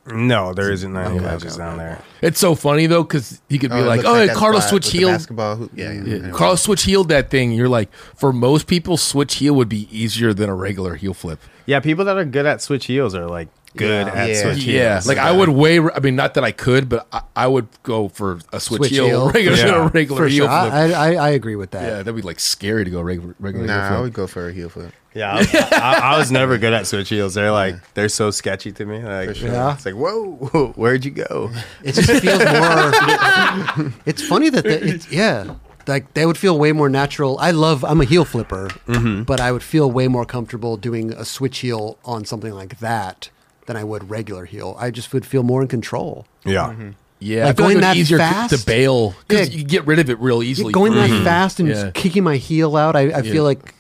no, 0.06 0.54
there 0.54 0.72
isn't 0.72 0.96
any 0.96 1.16
Okay, 1.18 1.26
ledges 1.26 1.54
okay, 1.54 1.58
down 1.64 1.74
okay. 1.80 1.84
there. 1.84 2.02
It's 2.22 2.40
so 2.40 2.56
funny 2.56 2.86
though 2.88 3.04
because 3.04 3.42
he 3.50 3.58
could 3.58 3.72
be 3.72 3.82
like, 3.82 4.04
looks 4.04 4.10
"Oh, 4.10 4.26
that 4.26 4.36
Carlos 4.36 4.68
switch 4.70 4.90
heel." 4.92 5.10
Basketball 5.10 5.56
hoop. 5.56 5.72
Yeah, 5.76 5.92
yeah. 5.92 6.04
Yeah, 6.04 6.14
anyway. 6.16 6.32
Carlos 6.32 6.62
switch 6.62 6.84
heel 6.84 7.04
that 7.06 7.30
thing. 7.30 7.52
You're 7.52 7.68
like, 7.70 7.92
for 8.16 8.32
most 8.32 8.68
people, 8.68 8.96
switch 8.98 9.36
heel 9.36 9.54
would 9.56 9.70
be 9.70 9.88
easier 9.92 10.34
than 10.34 10.50
a 10.50 10.56
regular 10.56 10.96
heel 10.96 11.14
flip. 11.14 11.40
Yeah, 11.66 11.80
people 11.82 12.06
that 12.06 12.18
are 12.18 12.26
good 12.26 12.46
at 12.46 12.62
switch 12.62 12.86
heels 12.86 13.16
are 13.16 13.28
like 13.28 13.50
good 13.76 14.08
Yeah. 14.08 14.14
at 14.14 14.30
Yeah. 14.30 14.42
switch 14.42 14.64
Yeah, 14.66 14.94
heels. 14.96 15.08
like 15.08 15.18
I 15.18 15.32
would 15.32 15.50
way. 15.50 15.80
I 15.80 16.00
mean, 16.00 16.16
not 16.16 16.34
that 16.36 16.44
I 16.44 16.52
could, 16.52 16.88
but 16.90 17.08
I, 17.12 17.22
I 17.36 17.48
would 17.48 17.68
go 17.84 18.08
for 18.10 18.40
a 18.54 18.60
switch, 18.60 18.80
Switch 18.80 18.92
heel, 18.92 19.06
heel. 19.08 19.30
regular, 19.32 19.58
Yeah. 19.58 19.90
regular 19.94 20.22
For 20.22 20.28
heel 20.28 20.46
sure. 20.48 20.62
flip. 20.62 20.74
I, 20.74 20.94
I, 20.94 21.14
I 21.16 21.30
agree 21.32 21.56
with 21.56 21.72
that. 21.72 21.84
yeah, 21.84 21.90
that'd 21.98 22.16
be 22.16 22.22
like 22.22 22.40
scary 22.40 22.86
to 22.86 22.92
go 22.92 23.02
regular, 23.02 23.36
regular 23.40 23.68
Nah, 23.68 23.74
I 23.74 23.80
heel 23.82 23.90
flip. 23.90 24.02
would 24.04 24.14
go 24.14 24.28
for 24.28 24.50
a 24.50 24.54
heel 24.54 24.70
flip. 24.70 24.92
Yeah, 25.18 25.34
I 25.34 25.38
was, 25.40 25.54
I, 25.56 26.00
I 26.14 26.18
was 26.20 26.32
never 26.32 26.60
good 26.60 26.74
at 26.74 26.86
switch 26.86 27.10
heels. 27.10 27.34
They're 27.34 27.52
like 27.52 27.76
they're 27.96 28.08
so 28.10 28.30
sketchy 28.30 28.72
to 28.74 28.86
me. 28.86 29.00
Like, 29.04 29.36
sure. 29.36 29.50
Yeah. 29.50 29.74
it's 29.74 29.84
like 29.84 29.96
whoa, 29.96 30.74
where'd 30.76 31.04
you 31.06 31.10
go? 31.12 31.50
It 31.84 31.94
just 31.96 32.12
feels 32.22 32.38
more. 32.38 33.94
it's 34.06 34.22
funny 34.22 34.50
that 34.52 34.64
the, 34.64 34.88
it's 34.94 35.12
yeah, 35.12 35.56
like 35.88 36.14
they 36.14 36.26
would 36.28 36.38
feel 36.38 36.60
way 36.60 36.72
more 36.72 36.88
natural. 36.90 37.40
I 37.40 37.50
love. 37.50 37.84
I'm 37.84 38.00
a 38.00 38.06
heel 38.06 38.26
flipper, 38.26 38.68
Mm-hmm. 38.88 39.24
but 39.24 39.40
I 39.40 39.52
would 39.52 39.64
feel 39.64 39.90
way 39.92 40.08
more 40.08 40.26
comfortable 40.26 40.78
doing 40.78 41.14
a 41.14 41.26
switch 41.26 41.60
heel 41.60 41.98
on 42.06 42.24
something 42.26 42.54
like 42.54 42.78
that 42.80 43.30
than 43.68 43.78
I 43.78 43.84
would 43.84 44.10
regular 44.10 44.46
heel. 44.46 44.76
I 44.80 44.90
just 44.92 45.14
would 45.14 45.26
feel 45.26 45.44
more 45.44 45.62
in 45.62 45.68
control. 45.68 46.26
Yeah, 46.44 46.70
mm-hmm. 46.70 46.90
Yeah, 47.20 47.46
Like 47.46 47.54
I 47.56 47.58
feel 47.58 47.66
going 47.66 47.76
like 47.78 47.82
that 47.82 47.92
it's 47.92 48.00
easier 48.02 48.18
to- 48.18 48.24
fast? 48.24 48.60
to 48.60 48.66
bail 48.66 49.16
because 49.28 49.50
Yeah. 49.50 49.58
you 49.58 49.64
get 49.64 49.86
rid 49.88 50.00
of 50.00 50.10
it 50.10 50.20
real 50.20 50.44
easily. 50.44 50.72
going 50.74 50.92
for 50.94 51.00
that 51.00 51.10
me. 51.10 51.24
fast 51.24 51.60
and 51.60 51.68
Yeah. 51.70 51.74
just 51.76 51.94
kicking 51.94 52.24
my 52.24 52.38
heel 52.38 52.76
out, 52.76 52.96
I, 52.96 53.02
I 53.02 53.22
Yeah. 53.22 53.22
feel 53.22 53.44
like 53.44 53.74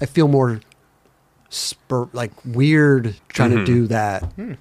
I 0.00 0.06
feel 0.06 0.28
more 0.28 0.60
spur 1.50 2.08
like 2.12 2.30
weird 2.44 3.14
trying 3.28 3.50
to 3.50 3.56
mm-hmm. 3.56 3.64
do 3.64 3.86
that. 3.88 4.22
Hmm. 4.34 4.52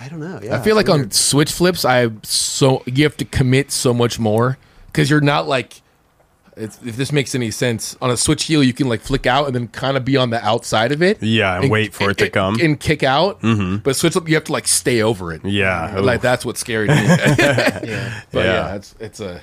I 0.00 0.08
don't 0.08 0.18
know. 0.20 0.40
Yeah, 0.42 0.56
I 0.58 0.60
feel 0.60 0.76
it's 0.76 0.88
like 0.88 1.00
on 1.00 1.10
switch 1.12 1.52
flips, 1.52 1.84
I 1.84 2.10
so 2.22 2.82
you 2.84 3.04
have 3.04 3.16
to 3.18 3.24
commit 3.24 3.70
so 3.70 3.94
much 3.94 4.18
more 4.18 4.58
because 4.86 5.08
you're 5.08 5.20
not 5.20 5.46
like. 5.48 5.80
It's, 6.56 6.78
if 6.84 6.96
this 6.96 7.10
makes 7.10 7.34
any 7.34 7.50
sense, 7.50 7.96
on 8.00 8.10
a 8.10 8.16
switch 8.16 8.44
heel, 8.44 8.62
you 8.62 8.72
can 8.72 8.88
like 8.88 9.00
flick 9.00 9.26
out 9.26 9.46
and 9.46 9.54
then 9.54 9.68
kind 9.68 9.96
of 9.96 10.04
be 10.04 10.16
on 10.16 10.30
the 10.30 10.42
outside 10.44 10.92
of 10.92 11.02
it. 11.02 11.22
Yeah, 11.22 11.60
and 11.60 11.70
wait 11.70 11.92
for 11.94 12.10
it 12.10 12.18
to 12.18 12.30
come. 12.30 12.58
and 12.60 12.78
kick 12.78 13.02
out. 13.02 13.40
Mm-hmm. 13.42 13.78
But 13.78 13.96
switch 13.96 14.12
flip, 14.12 14.28
you 14.28 14.34
have 14.36 14.44
to 14.44 14.52
like 14.52 14.68
stay 14.68 15.02
over 15.02 15.32
it. 15.32 15.44
Yeah, 15.44 15.98
like 15.98 16.16
oof. 16.18 16.22
that's 16.22 16.44
what's 16.44 16.60
scary 16.60 16.86
to 16.88 16.94
me. 16.94 17.00
Yeah. 17.06 18.20
But 18.30 18.44
yeah, 18.46 18.52
Yeah. 18.68 18.74
it's 18.76 18.94
it's 19.00 19.20
a 19.20 19.40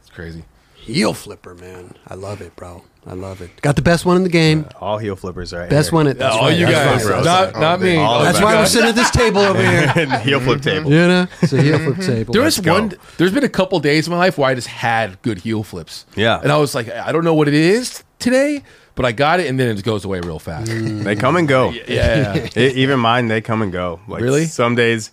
it's 0.00 0.10
crazy. 0.10 0.44
heel 0.74 1.12
flipper, 1.12 1.54
man. 1.54 1.94
I 2.08 2.14
love 2.14 2.40
it, 2.40 2.56
bro. 2.56 2.82
I 3.06 3.12
love 3.12 3.42
it. 3.42 3.50
Got 3.60 3.76
the 3.76 3.82
best 3.82 4.06
one 4.06 4.16
in 4.16 4.22
the 4.22 4.30
game. 4.30 4.66
all 4.80 4.96
heel 4.96 5.14
flippers 5.14 5.52
right 5.52 5.68
Best 5.68 5.90
here. 5.90 5.96
one 5.96 6.06
at 6.06 6.18
that's 6.18 6.34
all 6.36 6.42
right, 6.48 6.56
you 6.58 6.64
that's 6.66 7.04
guys, 7.04 7.10
right. 7.10 7.24
not 7.24 7.60
not 7.60 7.80
me. 7.80 7.96
All 7.96 8.22
That's 8.22 8.40
why 8.40 8.52
that. 8.52 8.60
we're 8.60 8.66
sitting 8.66 8.88
at 8.88 8.94
this 8.94 9.10
table 9.10 9.40
over 9.40 9.60
here. 9.60 9.88
heel 10.20 10.40
flip 10.40 10.62
table. 10.62 10.90
You 10.90 11.06
know, 11.08 11.26
it's 11.42 11.52
a 11.52 11.60
heel 11.60 11.78
flip 11.78 11.98
table. 11.98 12.32
There 12.32 12.42
Let's 12.42 12.56
is 12.58 12.64
go. 12.64 12.72
one. 12.72 12.92
There's 13.18 13.32
been 13.32 13.44
a 13.44 13.48
couple 13.50 13.78
days 13.80 14.06
in 14.06 14.12
my 14.12 14.18
life 14.18 14.38
where 14.38 14.48
I 14.48 14.54
just 14.54 14.68
had 14.68 15.20
good 15.22 15.38
heel 15.38 15.62
flips. 15.62 16.06
Yeah. 16.16 16.40
and 16.42 16.50
I 16.50 16.56
was 16.56 16.74
like, 16.74 16.88
I 16.88 17.12
don't 17.12 17.24
know 17.24 17.34
what 17.34 17.46
it 17.48 17.52
is 17.54 18.02
today, 18.18 18.62
but 18.94 19.04
I 19.04 19.12
got 19.12 19.38
it, 19.38 19.48
and 19.48 19.60
then 19.60 19.68
it 19.76 19.82
goes 19.84 20.06
away 20.06 20.20
real 20.20 20.38
fast. 20.38 20.70
They 20.72 21.14
come 21.14 21.36
and 21.36 21.46
go. 21.46 21.70
Yeah, 21.86 22.48
E- 22.56 22.68
even 22.70 23.00
mine, 23.00 23.28
they 23.28 23.42
come 23.42 23.60
and 23.60 23.70
go. 23.70 24.00
Like 24.08 24.22
Really? 24.22 24.46
Some 24.46 24.76
days, 24.76 25.10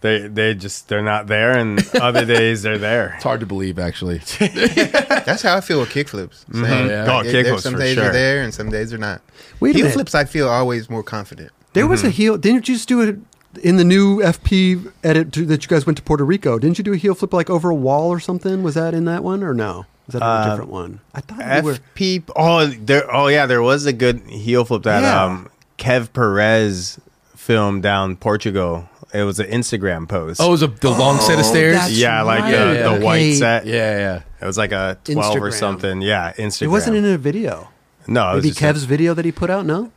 they 0.00 0.28
they 0.28 0.54
just 0.54 0.88
they're 0.88 1.02
not 1.02 1.26
there, 1.26 1.56
and 1.58 1.80
other 1.96 2.24
days 2.24 2.62
they're 2.62 2.78
there. 2.78 3.12
it's 3.16 3.24
hard 3.24 3.40
to 3.40 3.46
believe 3.46 3.78
actually. 3.78 4.18
That's 4.38 5.42
how 5.42 5.56
I 5.56 5.60
feel 5.60 5.80
with 5.80 5.90
kickflips. 5.90 6.44
Same. 6.52 6.88
Yeah. 6.88 7.06
Oh, 7.08 7.16
Like, 7.18 7.26
there- 7.26 7.44
kickflips 7.44 7.60
some 7.60 7.74
for 7.74 7.78
days 7.80 7.94
sure. 7.94 8.04
are 8.08 8.12
there 8.12 8.42
and 8.42 8.52
some 8.52 8.70
days 8.70 8.92
are 8.92 8.98
not. 8.98 9.20
Wait 9.60 9.74
a 9.76 9.78
heel 9.78 9.90
flips, 9.90 10.14
I 10.14 10.24
feel 10.24 10.48
always 10.48 10.88
more 10.88 11.02
confident. 11.02 11.52
There 11.72 11.86
was 11.86 12.02
a 12.04 12.10
heel. 12.10 12.36
Didn't 12.38 12.68
you 12.68 12.74
just 12.74 12.88
do 12.88 13.00
it 13.02 13.18
in 13.62 13.76
the 13.76 13.84
new 13.84 14.18
FP 14.20 14.90
edit 15.04 15.32
to, 15.32 15.44
that 15.46 15.62
you 15.64 15.68
guys 15.68 15.86
went 15.86 15.96
to 15.98 16.02
Puerto 16.02 16.24
Rico? 16.24 16.58
Didn't 16.58 16.78
you 16.78 16.84
do 16.84 16.92
a 16.92 16.96
heel 16.96 17.14
flip 17.14 17.32
like 17.32 17.50
over 17.50 17.70
a 17.70 17.74
wall 17.74 18.08
or 18.10 18.18
something? 18.20 18.62
Was 18.62 18.74
that 18.74 18.94
in 18.94 19.04
that 19.04 19.22
one 19.22 19.42
or 19.42 19.54
no? 19.54 19.86
Is 20.08 20.14
that 20.14 20.22
a 20.22 20.24
Uh, 20.24 20.50
different 20.50 20.70
one? 20.70 21.00
I 21.14 21.20
thought 21.20 21.38
you 21.58 21.62
were. 21.62 21.74
FP. 21.94 22.22
Oh, 22.34 22.66
there. 22.66 23.14
Oh 23.14 23.28
yeah, 23.28 23.46
there 23.46 23.62
was 23.62 23.86
a 23.86 23.92
good 23.92 24.20
heel 24.26 24.64
flip 24.64 24.82
that 24.84 25.02
Yeah. 25.02 25.24
um 25.24 25.48
Kev 25.78 26.12
Perez 26.12 26.98
filmed 27.36 27.82
down 27.82 28.16
Portugal. 28.16 28.88
It 29.12 29.24
was 29.24 29.40
an 29.40 29.46
Instagram 29.50 30.08
post. 30.08 30.40
Oh, 30.40 30.48
it 30.48 30.50
was 30.50 30.62
a, 30.62 30.68
the 30.68 30.90
long 30.90 31.18
set 31.18 31.38
of 31.38 31.44
stairs. 31.44 31.74
that's 31.76 31.90
yeah, 31.92 32.22
like 32.22 32.40
right. 32.42 32.50
the, 32.52 32.58
the 32.58 32.84
Okay. 32.96 33.04
white 33.04 33.32
set. 33.34 33.66
yeah, 33.66 33.98
yeah. 33.98 34.22
It 34.40 34.46
was 34.46 34.56
like 34.58 34.72
a 34.72 34.98
twelve 35.04 35.36
or 35.36 35.50
Instagram. 35.50 35.52
something. 35.54 36.00
Yeah, 36.02 36.32
Instagram. 36.34 36.62
It 36.62 36.68
wasn't 36.68 36.96
in 36.96 37.04
a 37.04 37.18
video. 37.18 37.68
no, 38.06 38.30
it 38.30 38.34
was 38.36 38.42
Maybe 38.44 38.48
just 38.50 38.60
a- 38.60 38.64
Kev's 38.64 38.84
video 38.84 39.14
that 39.14 39.24
he 39.24 39.32
put 39.32 39.50
out. 39.50 39.66
No. 39.66 39.90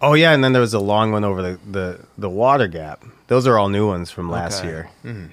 Oh 0.00 0.14
yeah, 0.14 0.32
and 0.32 0.42
then 0.42 0.52
there 0.52 0.62
was 0.62 0.74
a 0.74 0.80
long 0.80 1.12
one 1.12 1.22
over 1.24 1.42
the, 1.42 1.58
the, 1.70 2.00
the 2.18 2.28
water 2.28 2.66
gap. 2.66 3.04
Those 3.28 3.46
are 3.46 3.56
all 3.58 3.68
new 3.68 3.86
ones 3.86 4.10
from 4.10 4.30
last 4.30 4.58
Okay. 4.60 4.68
year. 4.68 4.90
Mm-hmm. 5.04 5.26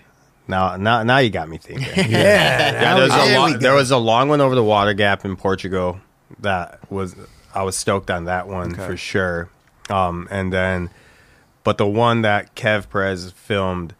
Now, 0.47 0.75
now, 0.77 1.01
now 1.03 1.17
you 1.19 1.29
got 1.29 1.47
me 1.49 1.57
thinking. 1.57 1.87
Yeah. 1.95 2.71
yeah, 2.71 2.95
there 2.95 3.03
was, 3.03 3.13
a 3.13 3.25
we 3.27 3.35
long, 3.35 3.59
there 3.59 3.73
was 3.73 3.91
a 3.91 3.97
long 3.97 4.29
one 4.29 4.41
over 4.41 4.53
the 4.55 4.63
water 4.63 4.93
gap 4.93 5.25
in 5.25 5.35
Portugal. 5.37 5.99
That 6.39 6.79
was 6.91 7.15
I 7.55 7.63
was 7.63 7.75
stoked 7.75 8.11
on 8.11 8.25
that 8.25 8.47
one 8.47 8.73
Okay. 8.73 8.85
for 8.85 8.95
sure. 8.97 9.49
Um, 9.89 10.27
and 10.29 10.53
then, 10.53 10.91
but 11.63 11.77
the 11.77 11.87
one 11.87 12.21
that 12.23 12.55
Kev 12.55 12.89
Perez 12.89 13.31
filmed 13.31 13.95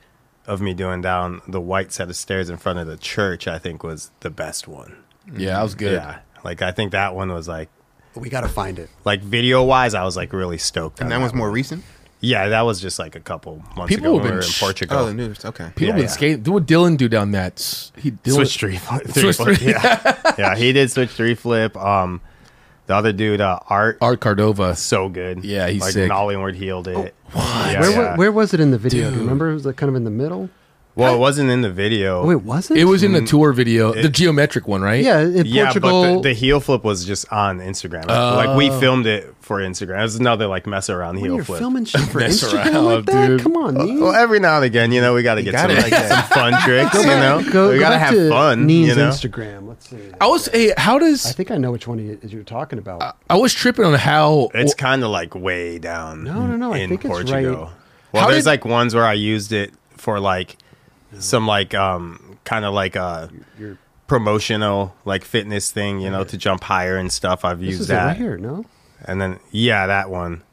of 0.48 0.62
me 0.62 0.74
doing 0.74 1.02
down 1.02 1.42
the 1.48 1.62
white 1.62 1.92
set 1.92 2.10
of 2.10 2.16
stairs 2.16 2.50
in 2.50 2.58
front 2.58 2.80
of 2.80 2.88
the 2.88 2.98
church, 2.98 3.48
I 3.48 3.60
think 3.60 3.84
was 3.84 4.12
the 4.22 4.30
best 4.30 4.68
one. 4.68 4.96
Yeah, 5.36 5.54
that 5.58 5.64
was 5.64 5.76
good. 5.76 5.94
Yeah, 5.94 6.20
like 6.44 6.62
I 6.62 6.72
think 6.72 6.92
that 6.94 7.14
one 7.16 7.32
was 7.32 7.48
like 7.48 7.70
We 8.16 8.30
got 8.30 8.42
to 8.42 8.48
find 8.50 8.80
it. 8.80 8.90
like 9.06 9.22
video 9.22 9.64
wise, 9.64 9.94
I 9.94 10.04
was 10.04 10.18
like 10.18 10.34
really 10.34 10.58
stoked. 10.58 11.00
And 11.00 11.06
on 11.06 11.10
that 11.12 11.20
one's 11.22 11.34
more 11.36 11.52
recent? 11.52 11.84
Yeah, 12.22 12.50
that 12.50 12.62
was 12.64 12.82
just 12.82 13.00
like 13.00 13.16
a 13.16 13.22
couple 13.22 13.64
months 13.78 13.96
People 13.96 14.08
ago 14.08 14.14
have 14.16 14.16
when 14.16 14.22
we 14.24 14.28
been 14.28 14.32
were 14.34 14.42
in 14.42 14.48
sh- 14.48 14.60
Portugal. 14.60 14.98
Oh, 14.98 15.06
the 15.06 15.14
news. 15.14 15.46
Okay. 15.46 15.66
People 15.76 15.84
Yeah, 15.88 15.92
been 15.94 16.02
yeah. 16.02 16.08
skating. 16.08 16.44
What 16.52 16.66
did 16.66 16.76
Dylan 16.76 16.98
do 16.98 17.08
down 17.08 17.32
that? 17.32 17.92
He 17.96 18.12
Dylan, 18.12 18.34
switch 18.34 18.58
three, 18.58 18.76
three 18.78 19.32
Switch 19.32 19.36
flip. 19.38 19.58
three. 19.58 19.68
Yeah. 19.72 20.34
yeah, 20.38 20.56
he 20.58 20.74
did 20.74 20.92
switch 20.92 21.12
three 21.12 21.36
flip. 21.36 21.78
Um, 21.78 22.20
The 22.90 22.96
other 22.96 23.14
dude, 23.14 23.40
uh, 23.40 23.60
Art, 23.68 24.00
Art 24.02 24.20
Cardova. 24.20 24.76
so 24.76 25.10
good. 25.10 25.46
Yeah, 25.46 25.68
he's 25.68 25.84
like 25.84 25.92
sick. 25.92 26.10
Nollingwood 26.10 26.56
healed 26.56 26.88
it. 26.88 27.14
Yeah, 27.36 27.82
where, 27.82 27.92
yeah. 27.92 28.16
where 28.16 28.32
was 28.32 28.56
it 28.56 28.60
in 28.60 28.72
the 28.72 28.80
video? 28.80 29.12
Do 29.12 29.18
you 29.18 29.22
remember? 29.22 29.52
It 29.52 29.54
was 29.54 29.66
it 29.68 29.78
kind 29.78 29.92
of 29.92 29.96
in 29.96 30.06
the 30.06 30.10
middle? 30.10 30.50
well, 30.96 31.14
it 31.14 31.20
wasn't 31.20 31.52
in 31.52 31.62
the 31.62 31.70
video. 31.70 32.24
Oh, 32.24 32.32
it 32.32 32.42
wasn't. 32.42 32.80
It 32.80 32.86
was 32.86 33.04
in 33.04 33.12
the 33.12 33.22
tour 33.22 33.54
video, 33.54 33.94
the 33.94 34.10
geometric 34.10 34.68
one, 34.68 34.82
right? 34.82 35.04
Yeah, 35.04 35.20
in 35.20 35.46
yeah, 35.46 35.66
Portugal. 35.66 36.02
but 36.02 36.16
the, 36.16 36.30
the 36.30 36.34
heel 36.34 36.60
flip 36.60 36.84
was 36.84 37.06
just 37.06 37.32
on 37.32 37.60
Instagram. 37.60 38.08
like 38.08 38.58
we 38.58 38.70
filmed 38.80 39.06
it 39.06 39.36
for 39.50 39.62
Instagram. 39.62 39.98
It 39.98 40.04
was 40.04 40.16
another 40.18 40.46
like 40.46 40.68
mess 40.68 40.92
around 40.92 41.16
when 41.16 41.26
heel 41.26 41.36
you're 41.38 41.44
flip. 41.44 41.58
filming 41.58 41.84
shit 41.84 42.02
for 42.12 42.20
Mess 42.20 42.44
Instagram 42.44 42.66
around, 42.72 42.86
like 42.86 43.06
that? 43.06 43.28
dude. 43.30 43.42
Come 43.42 43.58
on, 43.58 43.74
Neen. 43.74 44.00
Well, 44.00 44.14
every 44.14 44.40
now 44.40 44.58
and 44.58 44.64
again, 44.66 44.92
you 44.92 45.02
know, 45.02 45.16
we 45.16 45.24
got 45.24 45.36
to 45.36 45.42
get 45.42 45.54
got 45.54 45.62
some, 45.62 45.72
it 45.72 45.82
like 45.82 45.90
that. 45.90 46.30
some 46.30 46.38
fun 46.38 46.62
tricks. 46.66 46.94
you 46.94 47.06
know, 47.08 47.42
go, 47.52 47.70
we 47.72 47.76
go 47.76 47.80
got 47.80 47.90
to 47.90 47.98
have 47.98 48.14
to 48.14 48.30
fun. 48.30 48.68
Neen's 48.68 48.90
you 48.90 48.96
know, 48.96 49.10
Instagram. 49.10 49.68
Let's 49.68 49.90
see. 49.90 50.12
I 50.22 50.28
was. 50.28 50.46
Hey, 50.50 50.72
how 50.78 51.00
does? 51.00 51.26
I 51.26 51.32
think 51.32 51.50
I 51.50 51.58
know 51.58 51.72
which 51.72 51.88
one 51.88 51.98
he 51.98 52.10
is 52.10 52.32
you're 52.32 52.44
talking 52.44 52.78
about. 52.78 53.18
I 53.28 53.38
was 53.38 53.52
tripping 53.52 53.86
on 53.86 53.96
how 53.96 54.52
it's 54.54 54.76
kind 54.76 55.04
of 55.04 55.10
like 55.10 55.34
way 55.34 55.80
down. 55.80 56.24
No, 56.26 56.46
no, 56.46 56.56
no, 56.56 56.72
I 56.74 56.78
In 56.78 56.90
think 56.90 57.04
it's 57.06 57.10
Portugal. 57.12 57.36
right- 57.66 57.72
Well, 58.12 58.24
How 58.24 58.30
there's 58.30 58.44
did- 58.44 58.50
like 58.52 58.66
ones 58.66 58.94
where 58.94 59.06
I 59.06 59.14
used 59.14 59.52
it 59.52 59.74
for 59.98 60.20
like 60.20 60.58
some 61.18 61.48
like 61.48 61.74
um 61.74 62.38
kind 62.46 62.66
of 62.66 62.76
like 62.76 62.96
a 62.96 63.32
You're- 63.60 63.78
promotional 64.06 64.94
like 65.06 65.24
fitness 65.24 65.72
thing, 65.72 66.02
you 66.02 66.10
know, 66.12 66.24
to 66.24 66.38
jump 66.38 66.64
higher 66.64 66.98
and 66.98 67.12
stuff. 67.12 67.44
I've 67.44 67.60
this 67.60 67.70
used 67.70 67.82
is 67.82 67.90
it 67.90 67.94
that. 67.94 68.06
right 68.06 68.18
here. 68.18 68.38
No, 68.38 68.66
And 69.10 69.20
then 69.20 69.40
yeah, 69.52 69.88
that 69.88 70.10
one. 70.10 70.44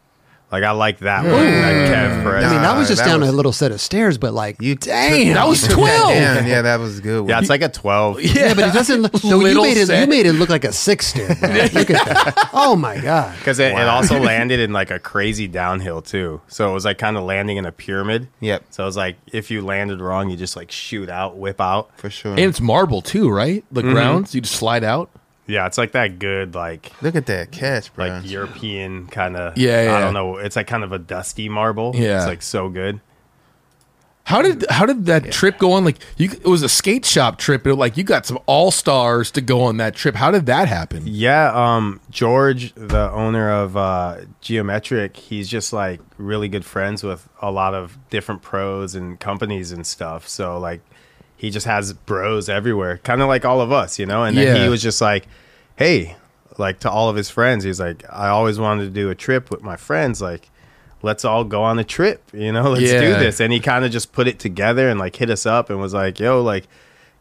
Like 0.53 0.63
I 0.63 0.71
like 0.71 1.01
that 1.01 1.25
one. 1.25 1.33
Hmm. 1.35 1.39
That 1.39 1.93
Kev 1.93 2.23
Perez. 2.23 2.45
I 2.45 2.53
mean 2.53 2.63
that 2.63 2.79
was 2.79 2.87
just 2.87 3.03
that 3.03 3.09
down 3.09 3.21
was- 3.21 3.31
a 3.31 3.33
little 3.33 3.53
set 3.53 3.73
of 3.73 3.81
stairs, 3.81 4.17
but 4.17 4.33
like 4.33 4.63
You 4.63 4.77
damn, 4.77 5.35
that 5.35 5.49
was 5.49 5.63
you 5.63 5.71
took 5.71 5.79
that 5.81 5.99
12. 5.99 6.15
down. 6.15 6.47
Yeah, 6.47 6.63
that 6.63 6.79
was 6.79 7.01
a 7.01 7.03
good. 7.03 7.21
One. 7.23 7.29
yeah, 7.29 7.41
it's 7.41 7.51
like 7.51 7.63
a 7.63 7.69
12. 7.69 8.21
Yeah, 8.37 8.55
but 8.55 8.69
it 8.69 8.73
doesn't. 8.73 9.03
Look, 9.03 9.17
so 9.17 9.29
you 9.29 9.37
Little 9.37 9.65
made 9.65 9.77
it. 9.77 9.89
You 9.89 10.07
made 10.07 10.27
it 10.27 10.35
look 10.35 10.49
like 10.49 10.65
a 10.65 10.73
six 10.73 11.09
stair. 11.09 11.35
bro. 11.35 11.51
Look 11.73 11.91
at 11.91 12.07
that. 12.07 12.51
Oh 12.53 12.77
my 12.77 12.99
god. 13.01 13.37
Because 13.39 13.59
it, 13.59 13.73
it 13.73 13.89
also 13.89 14.21
landed 14.21 14.61
in 14.61 14.73
like 14.73 14.91
a 14.91 15.01
crazy 15.01 15.49
downhill 15.49 16.01
too. 16.01 16.41
So 16.47 16.71
it 16.71 16.73
was 16.73 16.85
like 16.85 16.99
kind 16.99 17.17
of 17.17 17.25
landing 17.25 17.57
in 17.57 17.67
a 17.67 17.73
pyramid. 17.73 18.29
Yep. 18.41 18.67
So 18.71 18.85
it 18.85 18.87
was 18.87 18.97
like 18.97 19.17
if 19.33 19.51
you 19.51 19.63
landed 19.63 20.01
wrong, 20.01 20.31
you 20.31 20.37
just 20.37 20.55
like 20.55 20.71
shoot 20.71 21.09
out, 21.11 21.37
whip 21.37 21.61
out. 21.61 21.91
for 21.99 22.09
sure. 22.09 22.33
and 22.33 22.41
it's 22.41 22.61
marble 22.61 23.03
too, 23.03 23.29
right? 23.29 23.65
The 23.73 23.83
mm-hmm. 23.83 23.93
grounds 23.93 24.35
you 24.35 24.41
just 24.41 24.57
slide 24.57 24.85
out. 24.85 25.11
Yeah, 25.47 25.67
it's 25.67 25.79
like 25.79 25.93
that 25.93 26.19
good 26.19 26.55
like 26.55 26.91
Look 27.03 27.15
at 27.15 27.27
that 27.27 27.53
catch, 27.53 27.93
bro. 27.95 28.07
like 28.07 28.31
European 28.31 29.07
kind 29.07 29.37
of. 29.37 29.57
Yeah, 29.57 29.85
yeah. 29.85 29.97
I 29.97 30.01
don't 30.01 30.15
know. 30.15 30.37
It's 30.39 30.57
like 30.57 30.67
kind 30.67 30.83
of 30.85 30.93
a 30.93 30.99
dusty 30.99 31.49
marble. 31.49 31.93
Yeah. 31.95 32.19
It's 32.19 32.27
like 32.27 32.43
so 32.43 32.69
good. 32.69 33.01
How 34.25 34.43
did 34.43 34.67
how 34.69 34.87
did 34.87 35.07
that 35.07 35.31
trip 35.31 35.57
go 35.57 35.71
on? 35.71 35.85
Like 35.85 35.99
you, 36.17 36.29
it 36.33 36.47
was 36.47 36.65
a 36.65 36.69
skate 36.69 37.05
shop 37.05 37.39
trip. 37.39 37.63
But 37.63 37.77
like 37.79 37.97
you 37.97 38.03
got 38.03 38.27
some 38.27 38.41
all 38.47 38.73
stars 38.73 39.31
to 39.31 39.41
go 39.41 39.63
on 39.63 39.77
that 39.77 39.95
trip. 39.95 40.17
How 40.17 40.33
did 40.33 40.47
that 40.47 40.67
happen? 40.67 41.05
Yeah, 41.07 41.53
um, 41.55 42.01
George, 42.11 42.75
the 42.75 43.09
owner 43.13 43.53
of 43.53 43.77
uh, 43.77 44.23
Geometric, 44.41 45.17
he's 45.17 45.49
just 45.49 45.73
like 45.73 46.01
really 46.19 46.49
good 46.49 46.65
friends 46.65 47.05
with 47.05 47.29
a 47.41 47.53
lot 47.53 47.73
of 47.73 47.97
different 48.11 48.43
pros 48.43 48.97
and 48.97 49.21
companies 49.21 49.71
and 49.71 49.87
stuff. 49.87 50.27
So 50.27 50.59
like, 50.59 50.81
he 51.37 51.51
just 51.51 51.67
has 51.67 51.93
bros 51.93 52.49
everywhere, 52.49 52.99
kind 52.99 53.21
of 53.23 53.29
like 53.29 53.45
all 53.45 53.61
of 53.61 53.71
us, 53.73 53.99
you 53.99 54.07
know. 54.07 54.25
And 54.25 54.37
then 54.37 54.57
Yeah. 54.57 54.63
he 54.63 54.69
was 54.69 54.83
just 54.83 55.01
like, 55.01 55.27
"Hey," 55.77 56.17
like 56.59 56.81
to 56.81 56.91
all 56.91 57.09
of 57.09 57.17
his 57.17 57.29
friends, 57.31 57.65
he's 57.65 57.81
like, 57.81 58.05
"I 58.11 58.29
always 58.29 58.59
wanted 58.59 58.85
to 58.85 58.91
do 58.91 59.11
a 59.11 59.15
trip 59.15 59.51
with 59.51 59.63
my 59.63 59.77
friends, 59.77 60.21
like." 60.21 60.51
Let's 61.03 61.27
all 61.27 61.45
go 61.45 61.63
on 61.63 61.79
a 61.79 61.85
trip, 61.85 62.23
you 62.33 62.51
know. 62.53 62.71
Let's 62.71 62.91
do 62.91 62.99
this, 62.99 63.39
and 63.39 63.53
he 63.53 63.61
kind 63.61 63.85
of 63.85 63.93
just 63.93 64.13
put 64.13 64.27
it 64.27 64.39
together 64.41 64.89
and 64.89 64.99
like 64.99 65.15
hit 65.15 65.29
us 65.31 65.45
up 65.45 65.69
and 65.71 65.79
was 65.79 65.93
like, 65.93 66.19
"Yo, 66.19 66.43
like, 66.43 66.65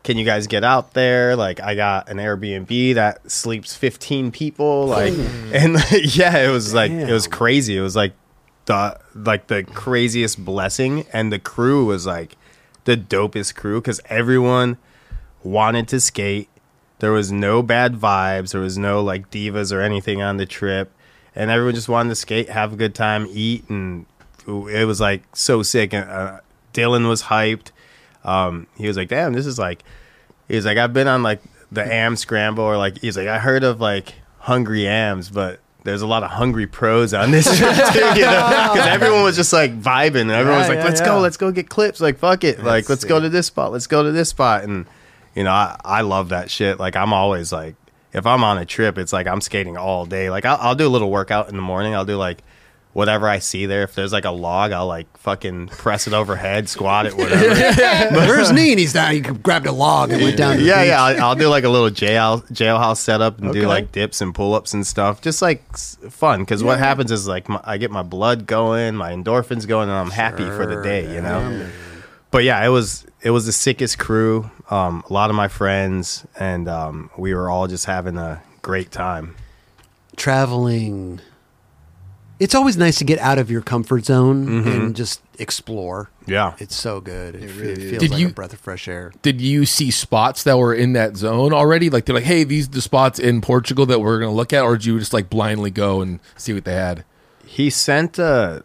can 0.02 0.18
you 0.18 0.24
guys 0.26 0.48
get 0.48 0.64
out 0.64 0.94
there? 0.94 1.36
Like, 1.36 1.60
I 1.60 1.76
got 1.76 2.08
an 2.10 2.18
Airbnb 2.18 2.96
that 2.96 3.30
sleeps 3.30 3.76
15 3.76 4.32
people. 4.32 4.88
Like, 4.88 5.14
and 5.54 5.76
yeah, 6.16 6.38
it 6.38 6.50
was 6.52 6.74
like, 6.74 6.90
it 6.90 7.12
was 7.12 7.28
crazy. 7.28 7.76
It 7.78 7.82
was 7.82 7.96
like 7.98 8.14
the, 8.66 8.98
like 9.14 9.48
the 9.48 9.64
craziest 9.64 10.44
blessing. 10.44 11.06
And 11.12 11.32
the 11.32 11.38
crew 11.40 11.86
was 11.86 12.08
like 12.08 12.38
the 12.86 12.98
dopest 12.98 13.56
crew 13.56 13.82
because 13.82 14.00
everyone 14.06 14.78
wanted 15.44 15.88
to 15.90 16.00
skate. 16.00 16.50
There 17.00 17.12
was 17.12 17.32
no 17.32 17.62
bad 17.62 17.96
vibes. 17.96 18.52
There 18.52 18.62
was 18.62 18.78
no 18.78 19.04
like 19.04 19.30
divas 19.30 19.72
or 19.74 19.82
anything 19.82 20.22
on 20.22 20.38
the 20.38 20.46
trip. 20.46 20.92
And 21.36 21.52
everyone 21.52 21.76
just 21.76 21.90
wanted 21.90 22.10
to 22.10 22.16
skate, 22.16 22.50
have 22.50 22.74
a 22.74 22.76
good 22.78 22.96
time, 22.96 23.28
eat. 23.30 23.70
And 23.70 24.06
it 24.48 24.88
was 24.88 25.02
like 25.02 25.24
so 25.36 25.62
sick. 25.64 25.94
And 25.94 26.10
uh, 26.10 26.40
Dylan 26.74 27.10
was 27.10 27.24
hyped 27.24 27.72
um, 28.26 28.68
he 28.76 28.88
was 28.88 28.98
like, 28.98 29.08
"Damn, 29.08 29.34
this 29.34 29.46
is 29.46 29.58
like," 29.58 29.84
he 30.48 30.56
was 30.56 30.66
like, 30.66 30.78
"I've 30.78 30.94
been 30.94 31.08
on 31.08 31.24
like 31.24 31.42
the 31.72 31.86
Am 31.86 32.16
Scramble, 32.16 32.64
or 32.64 32.78
like 32.78 32.98
he's 33.00 33.16
like, 33.16 33.28
I 33.28 33.40
heard 33.40 33.64
of 33.64 33.80
like 33.80 34.16
Hungry 34.40 34.88
Ams, 34.88 35.30
but 35.30 35.60
there's 35.86 36.02
a 36.02 36.08
lot 36.08 36.24
of 36.24 36.32
hungry 36.32 36.68
pros 36.68 37.14
on 37.14 37.32
this 37.32 37.46
trip 37.58 37.74
too, 37.94 38.00
you 38.20 38.26
know, 38.26 38.70
because 38.74 38.88
everyone 38.88 39.24
was 39.24 39.36
just 39.38 39.54
like 39.54 39.80
vibing, 39.80 40.22
and 40.22 40.32
everyone 40.32 40.60
was 40.60 40.68
Yeah, 40.68 40.76
like, 40.76 40.84
yeah, 40.84 40.90
"Let's 40.90 41.00
yeah. 41.00 41.06
go, 41.08 41.20
let's 41.20 41.38
go 41.38 41.52
get 41.52 41.70
clips, 41.70 42.02
like 42.02 42.18
fuck 42.18 42.44
it, 42.44 42.62
like 42.64 42.90
let's 42.90 43.06
go 43.06 43.20
to 43.20 43.30
this 43.30 43.48
spot, 43.48 43.72
let's 43.72 43.88
go 43.88 44.04
to 44.04 44.12
this 44.12 44.30
spot," 44.30 44.64
and 44.64 44.86
you 45.36 45.44
know, 45.46 45.52
I 45.52 45.80
I 45.86 46.02
love 46.02 46.30
that 46.30 46.52
shit. 46.52 46.80
Like 46.80 46.96
I'm 46.96 47.14
always 47.14 47.54
like, 47.54 47.76
if 48.14 48.26
I'm 48.26 48.44
on 48.44 48.58
a 48.58 48.66
trip, 48.66 48.98
it's 48.98 49.14
like 49.14 49.28
I'm 49.28 49.42
skating 49.42 49.78
all 49.78 50.06
day. 50.06 50.30
Like 50.30 50.44
I'll, 50.46 50.58
I'll 50.60 50.76
do 50.76 50.88
a 50.88 50.90
little 50.90 51.10
workout 51.12 51.50
in 51.50 51.56
the 51.56 51.62
morning. 51.62 51.96
I'll 51.96 52.06
do 52.06 52.18
like. 52.18 52.44
Whatever 52.96 53.28
I 53.28 53.40
see 53.40 53.66
there, 53.66 53.84
if 53.84 53.94
there's 53.94 54.14
like 54.14 54.24
a 54.24 54.32
log, 54.32 54.72
I'll 54.72 54.88
like 54.88 55.18
fucking 55.18 55.68
press 55.68 56.08
it 56.08 56.14
overhead, 56.14 56.70
squat 56.70 57.06
it, 57.06 57.18
whatever. 57.18 58.16
Where's 58.16 58.54
Neen? 58.54 58.78
He's 58.78 58.94
down. 58.94 59.12
He 59.12 59.20
grabbed 59.20 59.68
a 59.68 59.74
log 59.74 60.12
and 60.12 60.22
went 60.22 60.38
down. 60.38 60.64
Yeah, 60.64 60.82
yeah. 60.82 61.04
I'll, 61.04 61.22
I'll 61.22 61.36
do 61.36 61.50
like 61.50 61.66
a 61.66 61.70
little 61.70 61.90
jail 61.90 62.40
jailhouse 62.54 62.98
setup 63.00 63.38
and 63.40 63.50
Okay. 63.50 63.60
do 63.60 63.68
like 63.68 63.92
dips 63.92 64.22
and 64.22 64.34
pull 64.34 64.54
ups 64.54 64.74
and 64.74 64.88
stuff. 64.88 65.22
Just 65.22 65.42
like 65.42 65.76
fun 65.76 66.40
because 66.40 66.64
what 66.64 66.80
happens 66.80 67.12
is 67.12 67.28
like 67.28 67.50
my, 67.50 67.60
I 67.66 67.76
get 67.78 67.92
my 67.92 68.02
blood 68.02 68.48
going, 68.48 68.96
my 68.96 69.12
endorphins 69.12 69.68
going, 69.68 69.90
and 69.90 69.98
I'm 69.98 70.12
happy 70.12 70.46
for 70.46 70.66
the 70.66 70.82
day. 70.82 71.14
You 71.14 71.20
know. 71.20 71.70
But 72.32 72.46
yeah, 72.46 72.66
it 72.66 72.70
was 72.70 73.06
it 73.22 73.32
was 73.32 73.46
the 73.46 73.52
sickest 73.52 74.00
crew. 74.00 74.50
Um, 74.70 75.04
a 75.10 75.12
lot 75.12 75.30
of 75.30 75.36
my 75.36 75.50
friends, 75.50 76.26
and 76.40 76.70
um, 76.70 77.10
we 77.18 77.34
were 77.34 77.50
all 77.50 77.68
just 77.68 77.88
having 77.88 78.18
a 78.18 78.42
great 78.62 78.90
time. 78.92 79.36
Traveling. 80.16 81.20
It's 82.40 82.54
always 82.54 82.76
nice 82.78 82.98
to 82.98 83.04
get 83.06 83.18
out 83.20 83.38
of 83.40 83.50
your 83.50 83.62
comfort 83.62 84.06
zone 84.06 84.46
Mm-hmm. 84.48 84.68
and 84.70 84.96
just 84.96 85.22
explore. 85.40 86.10
Yeah. 86.28 86.56
It's 86.60 86.76
so 86.76 87.00
good. 87.02 87.36
It, 87.36 87.50
really 87.56 87.72
it 87.72 87.78
is. 87.78 87.90
feels 87.92 88.02
Did 88.02 88.12
like 88.12 88.20
you- 88.20 88.28
a 88.28 88.32
breath 88.32 88.54
of 88.54 88.60
fresh 88.60 88.88
air. 88.88 89.14
Did 89.22 89.40
you 89.42 89.66
see 89.66 89.90
spots 89.92 90.44
that 90.44 90.58
were 90.58 90.74
in 90.74 90.94
that 90.94 91.16
zone 91.18 91.54
already? 91.54 91.90
Like 91.90 92.06
they're 92.06 92.16
like, 92.16 92.24
hey, 92.26 92.44
these 92.44 92.68
are 92.68 92.72
the 92.72 92.82
spots 92.82 93.20
in 93.20 93.42
Portugal 93.42 93.86
that 93.86 94.00
we're 94.00 94.20
gonna 94.20 94.34
look 94.34 94.52
at, 94.54 94.64
or 94.64 94.76
did 94.78 94.86
you 94.86 95.00
just 95.00 95.14
like 95.14 95.30
blindly 95.30 95.72
go 95.72 96.02
and 96.02 96.20
see 96.36 96.54
what 96.54 96.66
they 96.66 96.74
had? 96.74 97.06
He 97.46 97.70
sent 97.70 98.20
a, 98.20 98.64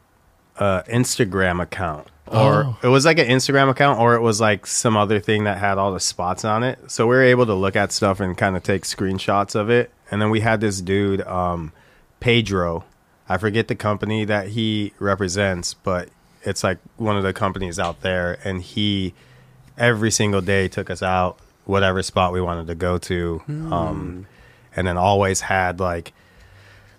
a 0.57 0.83
Instagram 0.89 1.63
account, 1.63 2.09
or 2.27 2.65
Oh. 2.65 2.79
it 2.83 2.89
was 2.89 3.05
like 3.05 3.19
an 3.19 3.27
Instagram 3.29 3.69
account, 3.71 4.01
or 4.01 4.15
it 4.15 4.21
was 4.21 4.41
like 4.41 4.67
some 4.67 4.97
other 4.97 5.21
thing 5.21 5.45
that 5.45 5.59
had 5.59 5.79
all 5.79 5.93
the 5.93 6.01
spots 6.01 6.45
on 6.45 6.63
it. 6.65 6.79
So 6.91 7.07
we 7.07 7.15
were 7.15 7.23
able 7.23 7.47
to 7.47 7.55
look 7.55 7.77
at 7.77 7.93
stuff 7.93 8.19
and 8.21 8.37
kind 8.37 8.57
of 8.57 8.63
take 8.65 8.83
screenshots 8.83 9.55
of 9.55 9.71
it. 9.71 9.93
And 10.11 10.21
then 10.21 10.31
we 10.31 10.41
had 10.41 10.61
this 10.61 10.81
dude, 10.81 11.21
um, 11.23 11.73
Pedro. 12.19 12.85
I 13.31 13.39
forget 13.39 13.69
the 13.69 13.77
company 13.77 14.25
that 14.25 14.49
he 14.49 14.93
represents, 14.99 15.75
but 15.75 16.09
it's 16.43 16.65
like 16.65 16.79
one 16.97 17.17
of 17.17 17.23
the 17.23 17.33
companies 17.33 17.79
out 17.79 18.01
there. 18.01 18.39
And 18.45 18.61
he 18.61 19.15
every 19.79 20.11
single 20.11 20.41
day 20.41 20.67
took 20.69 20.91
us 20.91 21.03
out 21.03 21.39
whatever 21.65 22.03
spot 22.03 22.33
we 22.33 22.41
wanted 22.41 22.67
to 22.67 22.75
go 22.75 22.99
to, 22.99 23.41
um, 23.49 24.27
and 24.75 24.87
then 24.87 24.97
always 24.97 25.43
had 25.43 25.79
like 25.79 26.13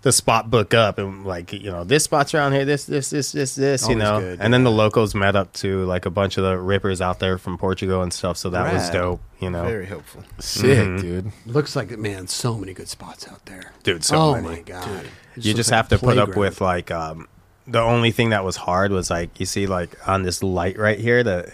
the 0.03 0.12
spot 0.12 0.49
book 0.49 0.74
up 0.74 0.98
and 0.98 1.26
like 1.26 1.53
you 1.53 1.70
know 1.70 1.84
this 1.84 2.06
spot's 2.06 2.34
around 2.34 2.53
here 2.53 2.66
this 2.66 2.86
this 2.86 3.12
this 3.12 3.32
this 3.34 3.53
this 3.53 3.88
you 3.88 3.95
know 3.95 4.20
good, 4.20 4.40
and 4.41 4.52
then 4.52 4.64
the 4.64 4.72
locals 4.72 5.14
met 5.14 5.36
up 5.36 5.53
to 5.53 5.86
like 5.86 6.08
a 6.08 6.10
bunch 6.10 6.38
of 6.40 6.44
the 6.44 6.58
rippers 6.58 7.02
out 7.02 7.20
there 7.20 7.38
from 7.38 7.56
portugal 7.56 8.02
and 8.02 8.12
stuff 8.12 8.36
so 8.36 8.49
that 8.49 8.74
was 8.74 8.90
dope 8.90 9.22
you 9.40 9.48
know 9.52 9.64
Very 9.64 9.86
helpful. 9.86 10.24
Sick, 10.40 10.88
Mm-hmm. 10.88 10.98
dude. 11.02 11.32
Looks 11.45 11.76
like 11.76 11.91
man, 11.99 12.28
so 12.28 12.58
many 12.58 12.74
good 12.74 12.88
spots 12.88 13.28
out 13.28 13.45
there. 13.45 13.74
dude 13.84 14.03
so 14.03 14.16
oh 14.18 14.34
many. 14.41 14.48
my 14.48 14.62
god! 14.62 15.06
It 15.36 15.45
you 15.45 15.53
just 15.53 15.72
like 15.72 15.78
have 15.78 15.91
a 15.91 15.98
to 15.98 16.06
put 16.06 16.18
up 16.18 16.36
with 16.36 16.62
like 16.62 16.91
um 16.91 17.28
the 17.68 17.80
only 17.80 18.12
thing 18.12 18.30
that 18.32 18.44
was 18.44 18.56
hard 18.56 18.91
was 18.91 19.10
like 19.10 19.40
you 19.40 19.45
see 19.45 19.68
like 19.68 19.95
on 20.08 20.24
this 20.24 20.41
light 20.44 20.78
right 20.78 20.99
here 20.99 21.24
the 21.24 21.52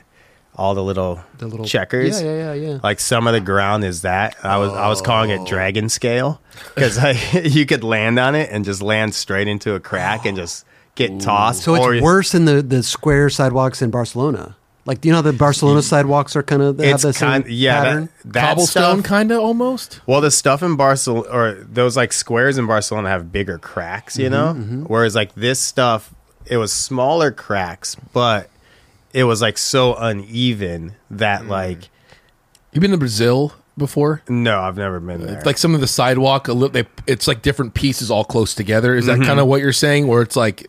all 0.55 0.73
the 0.73 0.83
little 0.83 1.19
the 1.37 1.45
little 1.47 1.65
checkers 1.65 2.19
Yeah, 2.21 2.27
yeah, 2.33 2.53
yeah, 2.53 2.67
yeah. 2.71 2.79
like 2.81 2.99
some 2.99 3.27
of 3.27 3.33
the 3.33 3.39
ground 3.41 3.83
is 3.83 4.01
that 4.01 4.35
I 4.43 4.57
was 4.57 4.71
I 4.73 4.87
was 4.87 5.01
calling 5.01 5.31
Oh. 5.31 5.43
it 5.43 5.47
dragon 5.47 5.89
scale 5.89 6.41
because 6.73 6.97
like 6.97 7.17
you 7.43 7.65
could 7.67 7.83
land 7.83 8.17
on 8.17 8.33
it 8.33 8.49
and 8.51 8.65
just 8.65 8.81
land 8.81 9.13
straight 9.13 9.47
into 9.47 9.75
a 9.75 9.79
crack 9.79 10.25
and 10.25 10.35
just 10.35 10.65
get 10.95 11.19
tossed. 11.19 11.61
so 11.63 11.75
or 11.79 11.93
it's 11.93 12.03
worse 12.03 12.31
than 12.31 12.45
the 12.45 12.63
the 12.63 12.81
square 12.81 13.29
sidewalks 13.29 13.83
in 13.83 13.91
Barcelona. 13.91 14.55
Like 14.87 15.01
do 15.01 15.09
you 15.09 15.13
know, 15.13 15.21
the 15.21 15.33
Barcelona 15.33 15.81
sidewalks 15.83 16.35
are 16.35 16.41
kind 16.43 16.61
of 16.63 16.77
they 16.77 16.87
have 16.87 16.95
It's 16.95 17.03
the 17.03 17.13
same 17.13 17.29
kind 17.43 17.45
yeah 17.47 17.83
pattern. 17.83 18.09
that, 18.23 18.33
that 18.33 18.47
Cobblestone, 18.49 18.99
stuff. 18.99 19.05
kind 19.05 19.31
of 19.31 19.39
almost. 19.41 19.99
Well, 20.07 20.21
the 20.21 20.31
stuff 20.31 20.63
in 20.63 20.75
Barcelona 20.77 21.27
or 21.29 21.53
those 21.69 21.95
like 21.97 22.13
squares 22.13 22.57
in 22.57 22.65
Barcelona 22.65 23.09
have 23.09 23.31
bigger 23.31 23.59
cracks, 23.59 24.17
you 24.17 24.29
mm-hmm, 24.29 24.33
know. 24.33 24.53
Mm-hmm. 24.53 24.81
Whereas 24.83 25.13
like 25.13 25.35
this 25.35 25.59
stuff, 25.59 26.15
it 26.45 26.57
was 26.57 26.71
smaller 26.71 27.31
cracks, 27.31 27.95
but 28.13 28.49
it 29.13 29.25
was 29.25 29.41
like 29.41 29.57
so 29.57 29.93
uneven 29.95 30.95
that 31.11 31.41
mm. 31.41 31.49
like 31.49 31.89
You 32.71 32.81
been 32.81 32.91
to 32.91 32.97
Brazil? 32.97 33.53
before? 33.77 34.23
No, 34.27 34.61
I've 34.61 34.75
never 34.77 34.99
been 34.99 35.23
there. 35.23 35.39
Like 35.45 35.59
some 35.59 35.75
of 35.75 35.81
the 35.81 35.87
sidewalk, 35.87 36.47
a 36.47 36.53
little, 36.53 36.69
they, 36.69 36.85
it's 37.05 37.27
like 37.27 37.43
different 37.43 37.75
pieces 37.75 38.09
all 38.09 38.23
close 38.25 38.55
together. 38.55 38.95
Is 38.95 39.05
Mm-hmm. 39.05 39.19
that 39.21 39.27
kind 39.27 39.39
of 39.39 39.45
what 39.45 39.61
you're 39.61 39.71
saying? 39.71 40.07
Where 40.07 40.23
it's 40.23 40.35
like, 40.35 40.65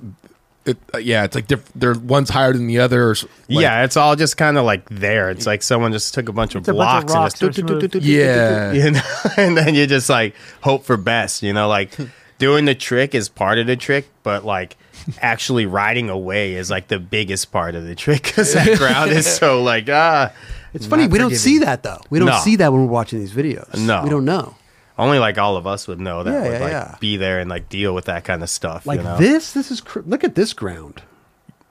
it, 0.69 0.77
uh, 0.95 0.99
yeah, 0.99 1.25
it's 1.25 1.35
like 1.35 1.47
diff- 1.47 1.71
they're 1.75 1.95
one's 1.95 2.31
higher 2.31 2.53
than 2.53 2.67
the 2.67 2.79
other. 2.79 3.11
Or, 3.11 3.15
like- 3.15 3.29
yeah, 3.49 3.85
it's 3.85 3.97
all 3.97 4.15
just 4.17 4.37
kind 4.37 4.57
of 4.59 4.65
like 4.65 4.89
there. 4.89 5.31
It's 5.31 5.47
like 5.47 5.63
someone 5.63 5.93
just 5.93 6.15
took 6.15 6.29
a 6.29 6.33
bunch 6.33 6.55
of 6.55 6.61
It's 6.61 6.67
bunch 6.69 7.03
of 7.03 7.07
blocks 7.07 7.15
rocks 7.15 7.43
and 7.43 7.55
that 7.55 7.65
are 7.65 7.81
just 7.81 7.93
smooth. 7.93 8.05
Yeah. 8.05 8.73
you 8.85 8.91
know, 8.93 9.01
and 9.37 9.57
then 9.57 9.75
you 9.75 9.87
just 9.87 10.09
like 10.09 10.35
hope 10.63 10.85
for 10.85 10.97
best. 10.97 11.43
You 11.43 11.53
know, 11.53 11.69
like 11.69 11.97
doing 12.39 12.65
the 12.67 12.75
trick 12.75 13.15
is 13.15 13.29
part 13.29 13.59
of 13.59 13.67
the 13.67 13.77
trick, 13.77 14.09
but 14.23 14.45
like 14.45 14.77
actually 15.21 15.65
riding 15.67 16.11
away 16.11 16.55
is 16.55 16.71
like 16.71 16.89
the 16.89 16.99
biggest 16.99 17.51
part 17.51 17.75
of 17.75 17.85
the 17.87 17.95
trick 17.95 18.23
because 18.25 18.53
that 18.55 18.77
crowd 18.79 19.09
is 19.09 19.27
so 19.27 19.63
like 19.63 19.89
ah. 19.91 20.33
It's 20.75 20.85
funny 20.85 21.05
Not 21.05 21.13
we 21.13 21.19
don't 21.19 21.35
see 21.35 21.59
that 21.61 21.83
though. 21.83 22.01
We 22.11 22.19
don't 22.19 22.29
No. 22.29 22.39
see 22.41 22.57
that 22.57 22.71
when 22.71 22.83
we're 22.83 22.93
watching 22.93 23.21
these 23.21 23.33
videos. 23.33 23.75
No. 23.79 24.03
we 24.05 24.11
don't 24.11 24.27
know. 24.27 24.55
Only 24.99 25.19
like 25.21 25.39
all 25.39 25.57
of 25.57 25.67
us 25.67 25.87
would 25.87 26.01
know 26.01 26.25
that 26.25 26.33
Yeah, 26.33 26.43
would 26.43 26.53
yeah, 26.53 26.59
like 26.59 26.73
yeah. 26.73 26.97
be 27.01 27.17
there 27.17 27.39
and 27.39 27.49
like 27.49 27.69
deal 27.69 27.95
with 27.95 28.07
that 28.07 28.25
kind 28.25 28.43
of 28.43 28.51
stuff. 28.51 28.85
Like 28.87 28.99
you 28.99 29.05
know? 29.05 29.17
this. 29.17 29.53
This 29.53 29.71
is 29.71 29.81
cr- 29.81 30.01
look 30.05 30.25
at 30.25 30.35
this 30.35 30.53
ground. 30.53 31.03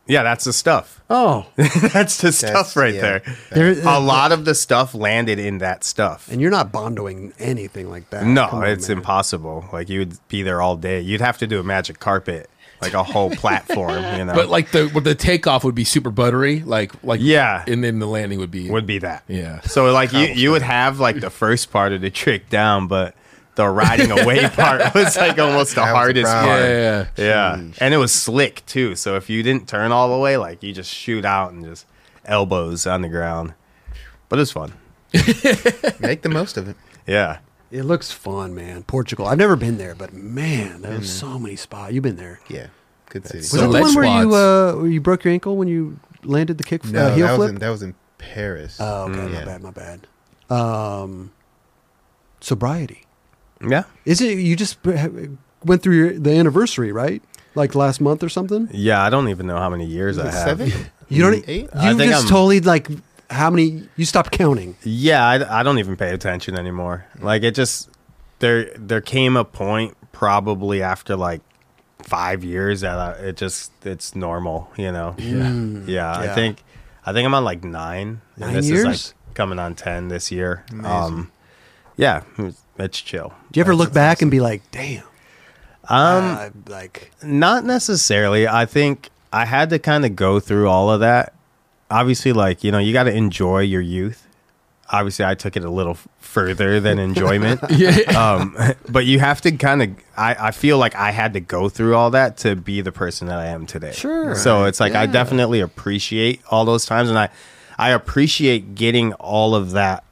Yeah, 0.10 0.24
that's 0.24 0.46
the 0.46 0.54
stuff. 0.54 1.02
Oh, 1.10 1.48
that's 1.58 2.22
the 2.22 2.32
stuff 2.32 2.78
right 2.78 2.94
yeah. 2.94 3.02
there. 3.02 3.24
there. 3.52 3.82
A 3.86 4.00
lot 4.00 4.32
of 4.32 4.46
the 4.46 4.56
stuff 4.56 4.96
landed 4.96 5.38
in 5.38 5.58
that 5.58 5.84
stuff. 5.84 6.30
and 6.32 6.40
you're 6.40 6.50
not 6.52 6.72
bondoing 6.72 7.34
anything 7.40 7.90
like 7.90 8.10
that. 8.12 8.26
No, 8.26 8.46
on, 8.46 8.64
it's 8.68 8.88
man. 8.88 9.00
impossible. 9.00 9.66
Like 9.74 9.90
you 9.90 10.00
would 10.00 10.18
be 10.30 10.44
there 10.44 10.62
all 10.62 10.78
day. 10.78 11.02
You'd 11.02 11.20
have 11.20 11.38
to 11.40 11.48
do 11.48 11.60
a 11.60 11.64
magic 11.64 12.00
carpet, 12.00 12.50
like 12.82 12.94
a 12.94 13.04
whole 13.04 13.30
platform. 13.32 14.04
You 14.18 14.26
know, 14.26 14.34
But 14.34 14.50
like 14.50 14.72
the 14.72 14.86
the 15.04 15.16
takeoff 15.16 15.64
would 15.64 15.76
be 15.76 15.84
super 15.84 16.10
buttery, 16.12 16.62
like 16.62 16.92
like 17.04 17.20
Yeah. 17.22 17.64
and 17.68 17.84
then 17.84 18.00
the 18.00 18.08
landing 18.08 18.40
would 18.40 18.52
be 18.52 18.70
would 18.70 18.86
be 18.86 19.00
that. 19.00 19.24
yeah. 19.28 19.62
So 19.62 19.92
like 19.92 20.14
you 20.14 20.28
you 20.28 20.52
would 20.52 20.62
have 20.62 21.00
like 21.00 21.20
the 21.20 21.30
first 21.30 21.72
part 21.72 21.92
of 21.94 22.02
the 22.02 22.10
trick 22.10 22.50
down, 22.50 22.88
but 22.88 23.16
the 23.56 23.68
riding 23.68 24.12
away 24.12 24.48
part 24.54 24.94
was 24.94 25.18
like 25.18 25.40
almost 25.40 25.74
the 25.74 25.82
That 25.82 25.86
was 25.92 25.92
the 25.92 25.96
hardest 25.96 26.26
problem. 26.32 26.50
part. 26.50 26.62
Yeah, 26.70 27.06
yeah, 27.18 27.24
Yeah, 27.58 27.62
and 27.80 27.94
it 27.94 27.98
was 27.98 28.12
slick 28.14 28.64
too. 28.68 28.96
So 28.96 29.16
if 29.16 29.30
you 29.30 29.42
didn't 29.42 29.68
turn 29.68 29.92
all 29.92 30.10
the 30.16 30.20
way, 30.20 30.38
like 30.38 30.62
you 30.62 30.74
just 30.74 30.94
shoot 30.94 31.26
out 31.26 31.52
and 31.54 31.66
just 31.66 31.86
elbows 32.26 32.86
on 32.86 33.02
the 33.02 33.10
ground. 33.10 33.54
But 34.30 34.38
it's 34.40 34.52
fun. 34.52 34.74
Make 36.00 36.22
the 36.22 36.30
most 36.32 36.58
of 36.58 36.68
it. 36.68 36.76
Yeah. 37.08 37.40
It 37.72 37.84
looks 37.84 38.12
fun, 38.12 38.56
man. 38.56 38.84
Portugal. 38.84 39.28
I've 39.28 39.38
never 39.38 39.56
been 39.56 39.78
there, 39.78 39.94
but 39.96 40.14
man, 40.14 40.82
there's 40.82 41.10
Mm-hmm. 41.10 41.28
so 41.32 41.40
many 41.40 41.56
spots. 41.56 41.92
You've 41.94 42.04
been 42.04 42.16
there. 42.16 42.40
Yeah, 42.50 42.68
good 43.10 43.26
city. 43.26 43.40
Was 43.40 43.50
So 43.50 43.58
that 43.58 43.64
the 43.64 43.70
ledge 43.70 43.84
one 43.84 43.96
where 43.96 44.22
you 44.24 44.36
uh, 44.36 44.74
where 44.74 44.88
you 44.88 45.02
broke 45.02 45.24
your 45.26 45.34
ankle 45.34 45.58
when 45.58 45.68
you 45.68 46.00
landed 46.24 46.58
the 46.58 46.64
kick 46.64 46.86
no, 46.86 47.08
uh, 47.08 47.16
heel 47.16 47.28
that 47.28 47.32
was 47.34 47.38
flip? 47.38 47.50
in 47.50 47.56
that 47.60 47.70
was 47.70 47.84
in 47.84 47.96
Paris. 48.18 48.78
oh, 48.80 49.04
okay, 49.10 49.20
my 49.20 49.32
Yeah. 49.32 49.46
bad, 49.46 49.62
my 49.64 49.72
bad. 49.72 50.08
Um, 50.50 51.32
sobriety. 52.42 53.06
Yeah. 53.68 53.84
Is 54.06 54.22
it 54.22 54.38
you 54.38 54.56
just 54.56 54.78
went 54.86 55.82
through 55.82 55.96
your, 55.96 56.20
the 56.20 56.32
anniversary, 56.32 56.92
right? 56.92 57.22
Like 57.56 57.74
last 57.76 58.00
month 58.02 58.24
or 58.24 58.30
something? 58.30 58.70
Yeah. 58.72 59.04
I 59.04 59.10
don't 59.10 59.30
even 59.30 59.48
know 59.48 59.58
how 59.58 59.70
many 59.70 59.86
years 59.86 60.18
I 60.20 60.26
have. 60.30 60.34
seven? 60.60 60.72
You 61.10 61.24
don't. 61.24 61.44
Eight? 61.48 61.64
You 61.64 61.70
I 61.74 61.94
think 61.96 62.12
just 62.12 62.24
I'm- 62.26 62.30
totally 62.30 62.60
like 62.62 62.88
how 63.30 63.50
many? 63.50 63.88
You 63.96 64.06
stopped 64.06 64.32
counting. 64.32 64.76
Yeah, 64.84 65.26
I, 65.28 65.60
I 65.60 65.64
don't 65.64 65.80
even 65.80 65.96
pay 65.98 66.12
attention 66.14 66.58
anymore. 66.58 67.06
Like 67.20 67.44
it 67.44 67.56
just 67.56 67.90
there 68.40 68.72
there 68.78 69.02
came 69.02 69.36
a 69.38 69.44
point 69.46 69.96
probably 70.12 70.82
after 70.82 71.16
like 71.16 71.42
five 72.04 72.44
years 72.44 72.82
that 72.82 72.98
I, 72.98 73.12
it 73.14 73.38
just 73.38 73.72
it's 73.86 74.16
normal, 74.16 74.70
you 74.78 74.92
know. 74.92 75.16
Yeah, 75.18 75.52
yeah. 75.86 76.20
I 76.20 76.28
think 76.36 76.64
I 77.06 77.14
think 77.14 77.26
I'm 77.26 77.34
on 77.34 77.44
like 77.44 77.64
nine. 77.64 78.22
and 78.36 78.40
Nine 78.46 78.54
this 78.54 78.70
years? 78.70 78.86
is 78.88 79.14
like 79.28 79.34
coming 79.36 79.60
on 79.60 79.76
ten 79.76 80.08
this 80.08 80.32
year. 80.32 80.64
Amazing. 80.72 80.86
Um, 80.86 81.32
yeah, 81.98 82.24
it's- 82.38 82.62
it's 82.80 83.02
chill. 83.02 83.34
Do 83.52 83.60
you 83.60 83.62
ever 83.64 83.72
That's 83.76 83.80
look 83.86 83.94
back 83.94 84.22
and 84.22 84.30
be 84.30 84.40
like, 84.40 84.62
"Damn"? 84.70 85.02
Um, 85.90 86.24
uh, 86.38 86.50
like 86.68 87.12
Not 87.24 87.64
necessarily. 87.66 88.48
I 88.48 88.66
think 88.68 89.10
I 89.34 89.46
had 89.46 89.70
to 89.72 89.80
kind 89.80 90.06
of 90.06 90.16
go 90.16 90.40
through 90.40 90.70
all 90.70 90.92
of 90.92 91.00
that. 91.00 91.34
Obviously, 91.90 92.34
like, 92.34 92.64
you 92.64 92.72
know, 92.72 92.80
you 92.80 92.94
got 92.94 93.04
to 93.04 93.14
enjoy 93.14 93.62
your 93.62 93.82
youth. 93.82 94.28
Obviously, 94.90 95.26
I 95.26 95.36
took 95.36 95.58
it 95.58 95.66
a 95.66 95.70
little 95.70 95.98
further 96.20 96.80
than 96.80 96.98
enjoyment. 96.98 97.62
yeah. 97.70 97.92
um, 98.12 98.58
but 98.90 99.06
you 99.06 99.20
have 99.20 99.42
to 99.42 99.52
kind 99.52 99.82
of, 99.82 99.90
I, 100.16 100.36
I 100.48 100.52
feel 100.52 100.78
like 100.78 100.96
I 100.96 101.12
had 101.12 101.34
to 101.34 101.40
go 101.40 101.68
through 101.70 101.96
all 101.96 102.10
that 102.12 102.38
to 102.38 102.56
be 102.56 102.82
the 102.82 102.92
person 102.92 103.28
that 103.28 103.38
I 103.38 103.48
am 103.48 103.66
today. 103.66 103.92
Sure. 103.92 104.36
So 104.36 104.66
it's 104.66 104.80
like, 104.80 104.96
I 104.96 105.06
definitely 105.06 105.60
appreciate 105.60 106.42
all 106.50 106.64
those 106.64 106.86
times. 106.86 107.10
And 107.10 107.18
I, 107.18 107.30
I 107.78 107.92
appreciate 107.92 108.76
getting 108.76 109.14
all 109.14 109.56
of 109.56 109.72
that 109.72 110.04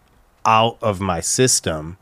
out 0.45 0.77
of 0.81 0.99
my 1.01 1.19
system 1.19 1.97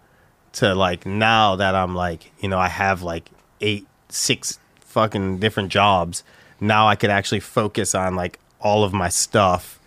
to 0.53 0.75
like 0.75 1.05
now 1.05 1.55
that 1.55 1.75
I'm 1.75 1.95
like, 1.95 2.31
you 2.39 2.49
know, 2.49 2.59
I 2.59 2.67
have 2.67 3.01
like 3.01 3.29
eight, 3.61 3.87
six 4.09 4.59
fucking 4.81 5.39
different 5.39 5.69
jobs. 5.69 6.23
Now 6.59 6.87
I 6.87 6.95
could 6.95 7.09
actually 7.09 7.39
focus 7.39 7.95
on 7.95 8.15
like 8.15 8.39
all 8.63 8.83
of 8.83 8.93
my 8.93 9.09
stuff. 9.09 9.79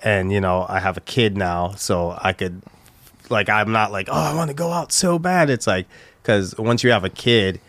And, 0.00 0.30
you 0.30 0.40
know, 0.40 0.66
I 0.68 0.80
have 0.80 0.98
a 0.98 1.00
kid 1.00 1.36
now, 1.38 1.70
so 1.76 2.18
I 2.20 2.34
could, 2.34 2.60
like, 3.30 3.48
I'm 3.48 3.72
not 3.72 3.90
like, 3.90 4.08
oh, 4.10 4.12
I 4.12 4.34
want 4.34 4.50
to 4.50 4.54
go 4.54 4.70
out 4.70 4.92
so 4.92 5.18
bad. 5.18 5.48
It's 5.48 5.66
like, 5.66 5.86
because 6.20 6.54
once 6.58 6.84
you 6.84 6.90
have 6.90 7.04
a 7.04 7.10
kid, 7.10 7.60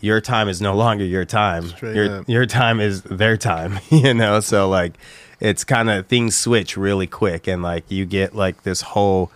your 0.00 0.20
time 0.20 0.48
is 0.48 0.60
no 0.60 0.76
longer 0.76 1.04
your 1.04 1.24
time. 1.24 1.68
Straight 1.68 1.96
your 1.96 2.16
up. 2.18 2.28
your 2.28 2.44
time 2.44 2.80
is 2.80 3.02
their 3.02 3.38
time, 3.38 3.78
you 3.90 4.12
know. 4.12 4.40
So 4.40 4.68
like, 4.68 4.94
it's 5.40 5.64
kind 5.64 5.88
of 5.88 6.06
things 6.08 6.36
switch 6.36 6.76
really 6.76 7.06
quick, 7.06 7.46
and 7.46 7.62
like 7.62 7.90
you 7.90 8.04
get 8.04 8.34
like 8.34 8.64
this 8.64 8.82
whole 8.82 9.30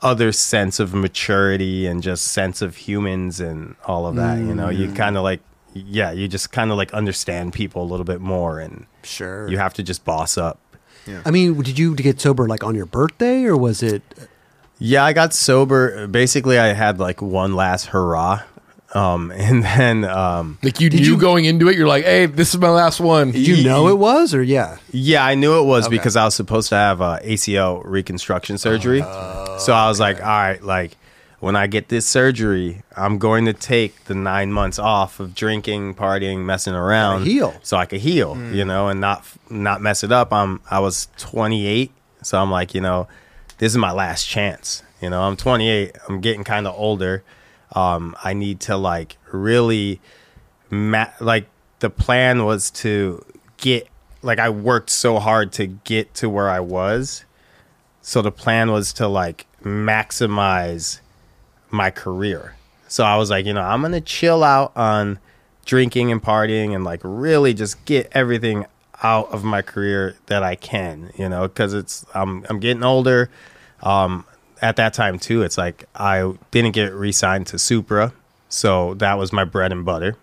other 0.00 0.30
sense 0.30 0.78
of 0.78 0.94
maturity 0.94 1.86
and 1.86 2.02
just 2.02 2.28
sense 2.28 2.62
of 2.62 2.76
humans 2.76 3.40
and 3.40 3.74
all 3.86 4.06
of 4.06 4.16
that. 4.16 4.38
You 4.38 4.54
know, 4.54 4.68
you 4.68 4.86
mm-hmm. 4.86 4.96
kind 4.96 5.16
of 5.16 5.24
like, 5.24 5.40
yeah, 5.86 6.10
you 6.12 6.28
just 6.28 6.52
kind 6.52 6.70
of 6.70 6.76
like 6.76 6.92
understand 6.94 7.52
people 7.52 7.82
a 7.82 7.88
little 7.88 8.04
bit 8.04 8.20
more, 8.20 8.58
and 8.60 8.86
sure. 9.02 9.48
you 9.48 9.58
have 9.58 9.74
to 9.74 9.82
just 9.82 10.04
boss 10.04 10.36
up. 10.38 10.58
I 11.24 11.30
mean, 11.30 11.60
did 11.62 11.78
you 11.78 11.94
get 11.94 12.20
sober 12.20 12.46
like 12.46 12.62
on 12.62 12.74
your 12.74 12.84
birthday 12.84 13.44
or 13.44 13.56
was 13.56 13.82
it? 13.82 14.02
Yeah, 14.78 15.04
I 15.04 15.14
got 15.14 15.32
sober. 15.32 16.06
Basically, 16.06 16.58
I 16.58 16.74
had 16.74 16.98
like 17.00 17.22
one 17.22 17.54
last 17.54 17.86
hurrah. 17.86 18.42
Um, 18.94 19.30
and 19.36 19.62
then, 19.62 20.04
um, 20.04 20.58
Like 20.62 20.80
you 20.80 20.90
Did 20.90 21.00
knew 21.00 21.06
you- 21.12 21.16
going 21.18 21.46
into 21.46 21.68
it, 21.68 21.76
you're 21.78 21.88
like, 21.88 22.04
hey, 22.04 22.26
this 22.26 22.52
is 22.54 22.60
my 22.60 22.68
last 22.68 23.00
one. 23.00 23.30
Did 23.30 23.46
you 23.46 23.64
know 23.64 23.88
it 23.88 23.96
was 23.98 24.34
or 24.34 24.42
yeah? 24.42 24.78
yeah, 24.92 25.24
I 25.24 25.34
knew 25.34 25.58
it 25.58 25.64
was 25.64 25.86
Okay. 25.86 25.96
because 25.96 26.14
I 26.14 26.24
was 26.26 26.34
supposed 26.34 26.68
to 26.70 26.74
have 26.74 27.00
uh, 27.00 27.18
ACL 27.24 27.80
reconstruction 27.86 28.58
surgery. 28.58 29.00
so 29.00 29.72
I 29.72 29.88
was 29.88 29.98
like, 29.98 30.20
all 30.20 30.26
right, 30.26 30.62
like 30.62 30.94
when 31.40 31.54
I 31.54 31.66
get 31.68 31.88
this 31.88 32.06
surgery, 32.06 32.82
I'm 32.96 33.18
going 33.18 33.44
to 33.44 33.52
take 33.52 34.04
the 34.04 34.14
nine 34.14 34.52
months 34.52 34.78
off 34.78 35.20
of 35.20 35.34
drinking, 35.34 35.94
partying, 35.94 36.44
messing 36.44 36.74
around, 36.74 37.24
heal. 37.26 37.54
so 37.62 37.76
I 37.76 37.86
could 37.86 38.00
heal, 38.00 38.36
you 38.52 38.64
know, 38.64 38.88
and 38.88 39.00
not 39.00 39.24
not 39.48 39.80
mess 39.80 40.02
it 40.02 40.10
up. 40.12 40.32
I'm 40.32 40.60
I 40.70 40.80
was 40.80 41.08
28, 41.18 41.92
so 42.22 42.38
I'm 42.40 42.50
like, 42.50 42.74
you 42.74 42.80
know, 42.80 43.06
this 43.58 43.72
is 43.72 43.78
my 43.78 43.92
last 43.92 44.26
chance. 44.26 44.82
You 45.00 45.10
know, 45.10 45.22
I'm 45.22 45.36
28. 45.36 45.96
I'm 46.08 46.20
getting 46.20 46.42
kind 46.42 46.66
of 46.66 46.74
older. 46.76 47.22
Um, 47.72 48.16
I 48.24 48.32
need 48.32 48.58
to 48.60 48.76
like 48.76 49.16
really, 49.30 50.00
ma- 50.70 51.12
like 51.20 51.46
the 51.78 51.90
plan 51.90 52.44
was 52.44 52.70
to 52.70 53.24
get 53.58 53.86
like 54.22 54.40
I 54.40 54.48
worked 54.50 54.90
so 54.90 55.20
hard 55.20 55.52
to 55.52 55.66
get 55.66 56.14
to 56.14 56.28
where 56.28 56.48
I 56.48 56.58
was. 56.60 57.24
So 58.02 58.22
the 58.22 58.32
plan 58.32 58.72
was 58.72 58.92
to 58.94 59.06
like 59.06 59.46
maximize 59.62 61.00
my 61.70 61.90
career. 61.90 62.54
So 62.88 63.04
I 63.04 63.16
was 63.16 63.30
like, 63.30 63.46
you 63.46 63.52
know, 63.52 63.62
I'm 63.62 63.80
going 63.80 63.92
to 63.92 64.00
chill 64.00 64.42
out 64.42 64.72
on 64.76 65.18
drinking 65.64 66.10
and 66.10 66.22
partying 66.22 66.74
and 66.74 66.82
like 66.82 67.00
really 67.04 67.52
just 67.52 67.84
get 67.84 68.08
everything 68.12 68.64
out 69.02 69.30
of 69.30 69.44
my 69.44 69.62
career 69.62 70.16
that 70.26 70.42
I 70.42 70.56
can, 70.56 71.12
you 71.16 71.28
know, 71.28 71.48
cuz 71.48 71.74
it's 71.74 72.04
I'm 72.14 72.44
I'm 72.48 72.58
getting 72.58 72.82
older. 72.82 73.30
Um 73.82 74.24
at 74.60 74.76
that 74.76 74.92
time 74.94 75.18
too, 75.18 75.42
it's 75.42 75.56
like 75.58 75.84
I 75.94 76.32
didn't 76.50 76.72
get 76.72 76.92
re-signed 76.92 77.46
to 77.48 77.58
Supra, 77.58 78.12
so 78.48 78.94
that 78.94 79.18
was 79.18 79.32
my 79.32 79.44
bread 79.44 79.70
and 79.70 79.84
butter. 79.84 80.16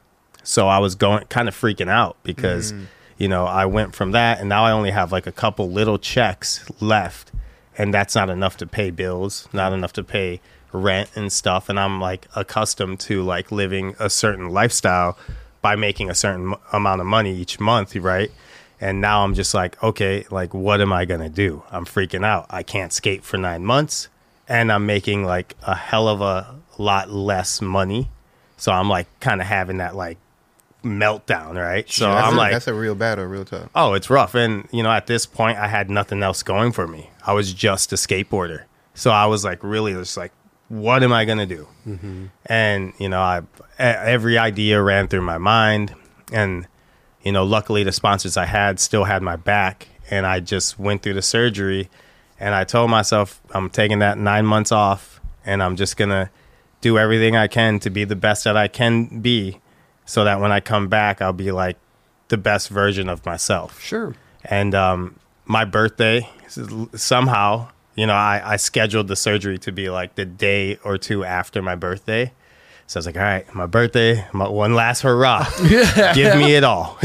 So 0.43 0.67
I 0.67 0.79
was 0.79 0.95
going 0.95 1.23
kind 1.25 1.47
of 1.47 1.55
freaking 1.55 1.89
out 1.89 2.17
because 2.23 2.73
you 3.17 3.29
know, 3.29 3.45
I 3.45 3.65
went 3.65 3.95
from 3.95 4.11
that 4.11 4.39
and 4.39 4.49
now 4.49 4.65
I 4.65 4.71
only 4.71 4.91
have 4.91 5.11
like 5.11 5.25
a 5.27 5.31
couple 5.31 5.69
little 5.69 5.97
checks 5.97 6.65
left 6.81 7.31
and 7.77 7.93
that's 7.93 8.15
not 8.15 8.29
enough 8.29 8.57
to 8.57 8.65
pay 8.65 8.89
bills, 8.89 9.47
not 9.53 9.71
enough 9.73 9.93
to 9.93 10.03
pay 10.03 10.41
rent 10.75 11.09
and 11.15 11.31
stuff 11.31 11.69
and 11.69 11.79
I'm 11.79 11.99
like 11.99 12.27
accustomed 12.35 12.99
to 13.01 13.23
like 13.23 13.51
living 13.51 13.95
a 13.99 14.09
certain 14.09 14.49
lifestyle 14.49 15.17
by 15.61 15.75
making 15.75 16.09
a 16.09 16.15
certain 16.15 16.53
m- 16.53 16.59
amount 16.73 17.01
of 17.01 17.07
money 17.07 17.35
each 17.35 17.59
month, 17.59 17.95
right? 17.95 18.31
And 18.79 19.01
now 19.01 19.23
I'm 19.23 19.33
just 19.33 19.53
like, 19.53 19.81
okay, 19.81 20.25
like 20.29 20.53
what 20.53 20.81
am 20.81 20.93
I 20.93 21.05
to 21.05 21.29
do? 21.29 21.63
I'm 21.71 21.85
freaking 21.85 22.25
out. 22.25 22.45
I 22.49 22.63
can't 22.63 22.93
skate 22.93 23.23
for 23.23 23.37
9 23.37 23.65
months 23.65 24.09
and 24.47 24.71
I'm 24.71 24.85
making 24.85 25.23
like 25.23 25.55
a 25.63 25.75
hell 25.75 26.07
of 26.07 26.21
a 26.21 26.55
lot 26.77 27.09
less 27.09 27.61
money. 27.61 28.09
So 28.57 28.71
I'm 28.71 28.89
like 28.89 29.07
kind 29.19 29.41
of 29.41 29.47
having 29.47 29.77
that 29.77 29.95
like 29.95 30.17
meltdown, 30.83 31.55
right? 31.55 31.89
So 31.89 32.05
that's 32.05 32.27
I'm 32.27 32.35
a, 32.35 32.37
like 32.37 32.51
that's 32.53 32.67
a 32.67 32.73
real 32.73 32.95
battle, 32.95 33.25
real 33.25 33.43
tough. 33.43 33.69
Oh, 33.75 33.93
it's 33.93 34.09
rough. 34.09 34.35
And, 34.35 34.67
you 34.71 34.83
know, 34.83 34.91
at 34.91 35.07
this 35.07 35.25
point, 35.25 35.57
I 35.57 35.67
had 35.67 35.89
nothing 35.89 36.21
else 36.23 36.43
going 36.43 36.71
for 36.71 36.87
me. 36.87 37.09
I 37.25 37.33
was 37.33 37.53
just 37.53 37.91
a 37.91 37.95
skateboarder. 37.95 38.63
So 38.93 39.11
I 39.11 39.25
was 39.25 39.43
like 39.43 39.63
really 39.63 39.93
just 39.93 40.15
like, 40.15 40.31
what 40.67 41.03
am 41.03 41.13
I 41.13 41.25
gonna 41.25 41.45
do? 41.45 41.67
And 42.45 42.93
you 42.99 43.09
know, 43.09 43.21
I, 43.21 43.41
every 43.79 44.37
idea 44.37 44.81
ran 44.81 45.07
through 45.07 45.21
my 45.21 45.37
mind, 45.37 45.93
and 46.31 46.67
you 47.23 47.31
know, 47.31 47.43
luckily 47.43 47.83
the 47.83 47.91
sponsors 47.91 48.37
I 48.37 48.45
had 48.45 48.79
still 48.79 49.03
had 49.03 49.21
my 49.21 49.35
back, 49.35 49.87
and 50.09 50.25
I 50.25 50.39
just 50.39 50.79
went 50.79 51.01
through 51.03 51.13
the 51.15 51.21
surgery, 51.21 51.89
and 52.39 52.53
I 52.55 52.63
told 52.63 52.89
myself 52.89 53.41
I'm 53.53 53.69
taking 53.69 53.99
that 53.99 54.17
nine 54.17 54.45
months 54.45 54.71
off, 54.71 55.19
and 55.45 55.61
I'm 55.61 55.75
just 55.75 55.97
gonna 55.97 56.29
do 56.81 56.97
everything 56.97 57.35
I 57.35 57.47
can 57.47 57.79
to 57.79 57.89
be 57.89 58.03
the 58.03 58.15
best 58.15 58.43
that 58.43 58.57
I 58.57 58.67
can 58.67 59.21
be, 59.21 59.59
so 60.05 60.23
that 60.23 60.39
when 60.39 60.51
I 60.51 60.59
come 60.59 60.87
back, 60.87 61.21
I'll 61.21 61.33
be 61.33 61.51
like 61.51 61.77
the 62.29 62.37
best 62.37 62.69
version 62.69 63.07
of 63.09 63.23
myself. 63.25 63.81
Sure. 63.81 64.15
and 64.43 64.73
um, 64.75 65.19
my 65.45 65.63
birthday 65.65 66.27
somehow 66.95 67.67
you 67.95 68.05
know 68.05 68.13
I, 68.13 68.41
I 68.43 68.55
scheduled 68.57 69.07
the 69.07 69.15
surgery 69.15 69.57
to 69.59 69.71
be 69.71 69.89
like 69.89 70.15
the 70.15 70.25
day 70.25 70.77
or 70.83 70.97
two 70.97 71.23
after 71.23 71.61
my 71.61 71.75
birthday. 71.75 72.31
So 72.87 72.97
i 72.97 72.99
was 72.99 73.05
like 73.07 73.17
all 73.17 73.23
right 73.23 73.55
my 73.55 73.65
birthday 73.65 74.27
my 74.31 74.47
one 74.47 74.75
last 74.75 75.01
hurrah. 75.01 75.47
Give 76.13 76.37
me 76.37 76.55
it 76.55 76.63
all. 76.63 76.97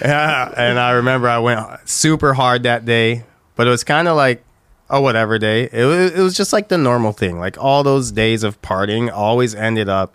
Yeah, 0.00 0.52
and 0.56 0.78
i 0.78 0.92
remember 0.92 1.28
i 1.28 1.38
went 1.38 1.60
super 1.88 2.34
hard 2.34 2.62
that 2.62 2.84
day 2.84 3.24
but 3.56 3.66
it 3.66 3.70
was 3.70 3.82
kind 3.82 4.06
of 4.06 4.16
like 4.16 4.44
oh 4.90 5.00
whatever 5.00 5.38
day. 5.38 5.68
It 5.72 5.84
was, 5.84 6.12
it 6.12 6.20
was 6.22 6.36
just 6.36 6.52
like 6.52 6.68
the 6.68 6.78
normal 6.78 7.12
thing. 7.12 7.38
Like 7.38 7.58
all 7.58 7.82
those 7.82 8.10
days 8.10 8.42
of 8.42 8.60
partying 8.62 9.10
always 9.12 9.54
ended 9.54 9.88
up 9.88 10.14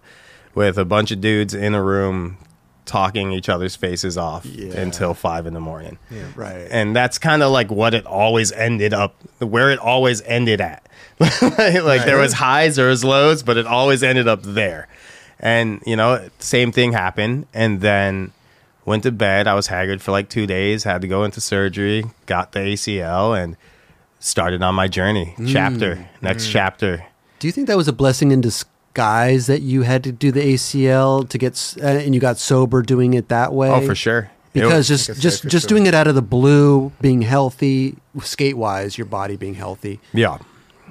with 0.55 0.77
a 0.77 0.85
bunch 0.85 1.11
of 1.11 1.21
dudes 1.21 1.53
in 1.53 1.73
a 1.75 1.83
room 1.83 2.37
talking 2.85 3.31
each 3.31 3.49
other's 3.49 3.75
faces 3.75 4.17
off 4.17 4.45
Yeah. 4.45 4.79
until 4.79 5.13
five 5.13 5.45
in 5.45 5.53
the 5.53 5.59
morning. 5.59 5.97
Right. 6.35 6.67
And 6.69 6.95
that's 6.95 7.17
kind 7.17 7.41
of 7.43 7.51
like 7.51 7.71
what 7.71 7.93
it 7.93 8.05
always 8.05 8.51
ended 8.51 8.93
up, 8.93 9.15
where 9.39 9.71
it 9.71 9.79
always 9.79 10.21
ended 10.23 10.61
at. 10.61 10.87
like 11.19 12.05
there 12.05 12.17
was 12.17 12.33
highs, 12.33 12.75
there 12.75 12.87
was 12.87 13.03
lows, 13.03 13.43
but 13.43 13.57
it 13.57 13.65
always 13.65 14.03
ended 14.03 14.27
up 14.27 14.41
there. 14.43 14.87
And 15.39 15.81
you 15.85 15.95
know, 15.95 16.27
same 16.39 16.71
thing 16.71 16.93
happened. 16.93 17.47
And 17.53 17.81
then 17.81 18.31
went 18.85 19.03
to 19.03 19.11
bed. 19.11 19.47
I 19.47 19.53
was 19.53 19.67
haggard 19.67 20.01
for 20.01 20.11
like 20.11 20.29
two 20.29 20.47
days. 20.47 20.83
Had 20.83 21.01
to 21.01 21.07
go 21.07 21.23
into 21.23 21.41
surgery. 21.41 22.05
Got 22.25 22.51
the 22.51 22.59
ACL 22.59 23.41
and 23.41 23.55
started 24.19 24.61
on 24.61 24.75
my 24.75 24.87
journey. 24.87 25.35
Chapter 25.47 25.95
mm. 25.95 26.07
next 26.21 26.47
mm. 26.47 26.51
chapter. 26.51 27.05
Do 27.39 27.47
you 27.47 27.51
think 27.51 27.67
that 27.67 27.77
was 27.77 27.87
a 27.87 27.93
blessing 27.93 28.31
in 28.31 28.41
disguise 28.93 29.47
that 29.47 29.61
you 29.61 29.81
had 29.83 30.03
to 30.03 30.11
do 30.11 30.31
the 30.31 30.53
ACL 30.53 31.27
to 31.29 31.37
get 31.37 31.75
uh, 31.81 31.85
and 31.87 32.13
you 32.13 32.21
got 32.21 32.37
sober 32.37 32.81
doing 32.81 33.13
it 33.13 33.29
that 33.29 33.53
way? 33.53 33.69
Oh, 33.69 33.81
for 33.85 33.95
sure. 33.95 34.29
Because 34.53 34.89
was- 34.89 35.05
just 35.05 35.09
I 35.09 35.13
could 35.13 35.21
say 35.21 35.21
just 35.29 35.43
just 35.47 35.63
sure. 35.63 35.69
doing 35.77 35.87
it 35.87 35.93
out 35.95 36.07
of 36.07 36.15
the 36.15 36.21
blue, 36.21 36.91
being 37.01 37.21
healthy, 37.23 37.95
skate 38.21 38.57
wise, 38.57 38.97
your 38.97 39.05
body 39.05 39.35
being 39.35 39.55
healthy, 39.55 39.99
yeah. 40.13 40.37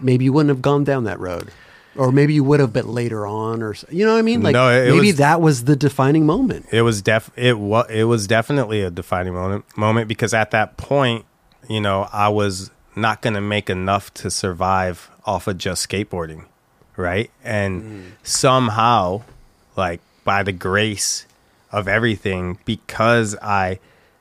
maybe 0.01 0.25
you 0.25 0.33
wouldn't 0.33 0.49
have 0.49 0.63
gone 0.63 0.83
down 0.85 1.05
that 1.05 1.21
road, 1.21 1.51
or 1.97 2.11
maybe 2.11 2.35
you 2.35 2.43
would 2.43 2.59
have, 2.59 2.73
but 2.73 2.87
later 2.87 3.25
on, 3.25 3.63
or 3.63 3.77
you 3.89 4.05
know 4.05 4.13
what 4.15 4.19
I 4.19 4.23
mean? 4.23 4.43
Like 4.43 4.55
No, 4.55 4.69
it- 4.69 4.89
it 4.89 4.95
maybe 4.95 5.09
was- 5.09 5.17
that 5.19 5.41
was 5.41 5.65
the 5.65 5.77
defining 5.77 6.27
moment. 6.27 6.67
it 6.73 6.83
was 6.83 7.03
def 7.03 7.31
it 7.37 7.57
was 7.59 7.87
it 7.89 8.05
was 8.05 8.27
definitely 8.27 8.83
a 8.83 8.91
defining 8.91 9.35
moment 9.35 9.65
moment 9.77 10.09
because 10.09 10.35
at 10.35 10.51
that 10.51 10.77
point 10.77 11.25
you 11.69 11.81
know 11.81 12.09
i 12.13 12.29
was 12.29 12.73
not 12.97 13.23
going 13.23 13.35
to 13.35 13.41
make 13.41 13.71
enough 13.71 14.13
to 14.13 14.29
survive 14.29 15.09
off 15.25 15.47
of 15.47 15.57
just 15.57 15.89
skateboarding 15.89 16.45
right 16.97 17.31
and 17.43 18.13
somehow 18.23 19.23
like 19.77 20.01
by 20.25 20.43
the 20.43 20.53
grace 20.53 21.27
of 21.71 21.89
everything 21.89 22.59
because 22.65 23.37
i 23.43 23.79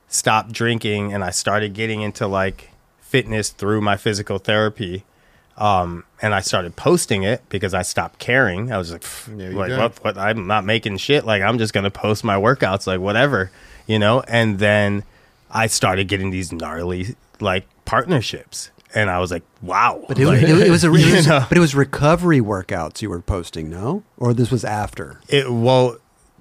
stopped 0.08 0.52
drinking 0.52 1.12
and 1.12 1.22
i 1.22 1.30
started 1.30 1.74
getting 1.74 2.00
into 2.00 2.26
like 2.26 2.70
fitness 3.00 3.50
through 3.50 3.80
my 3.80 3.96
physical 3.96 4.38
therapy 4.38 5.04
um, 5.56 6.04
and 6.22 6.34
I 6.34 6.40
started 6.40 6.76
posting 6.76 7.24
it 7.24 7.42
because 7.48 7.74
I 7.74 7.82
stopped 7.82 8.18
caring. 8.18 8.72
I 8.72 8.78
was 8.78 8.90
like, 8.90 9.02
"Pff, 9.02 9.54
like 9.54 9.78
what, 9.78 10.02
what? 10.02 10.18
I'm 10.18 10.46
not 10.46 10.64
making 10.64 10.96
shit. 10.96 11.26
Like 11.26 11.42
I'm 11.42 11.58
just 11.58 11.74
gonna 11.74 11.90
post 11.90 12.24
my 12.24 12.36
workouts, 12.36 12.86
like 12.86 13.00
whatever, 13.00 13.50
you 13.86 13.98
know. 13.98 14.22
And 14.26 14.58
then 14.58 15.04
I 15.50 15.66
started 15.66 16.08
getting 16.08 16.30
these 16.30 16.52
gnarly 16.52 17.16
like 17.38 17.66
partnerships, 17.84 18.70
and 18.94 19.10
I 19.10 19.18
was 19.18 19.30
like, 19.30 19.42
wow. 19.62 20.04
But 20.08 20.18
it, 20.18 20.26
was 20.26 20.42
Like, 20.42 20.50
it, 20.50 20.70
was 20.70 20.84
a, 20.84 20.92
it 20.94 21.00
you 21.00 21.14
was, 21.16 21.26
know? 21.26 21.44
but 21.48 21.56
it 21.56 21.60
was 21.60 21.74
recovery 21.74 22.40
workouts 22.40 23.02
you 23.02 23.10
were 23.10 23.20
posting, 23.20 23.70
no? 23.70 24.02
Or 24.16 24.34
this 24.34 24.50
was 24.50 24.64
after? 24.64 25.20
it 25.28 25.50
well 25.50 25.96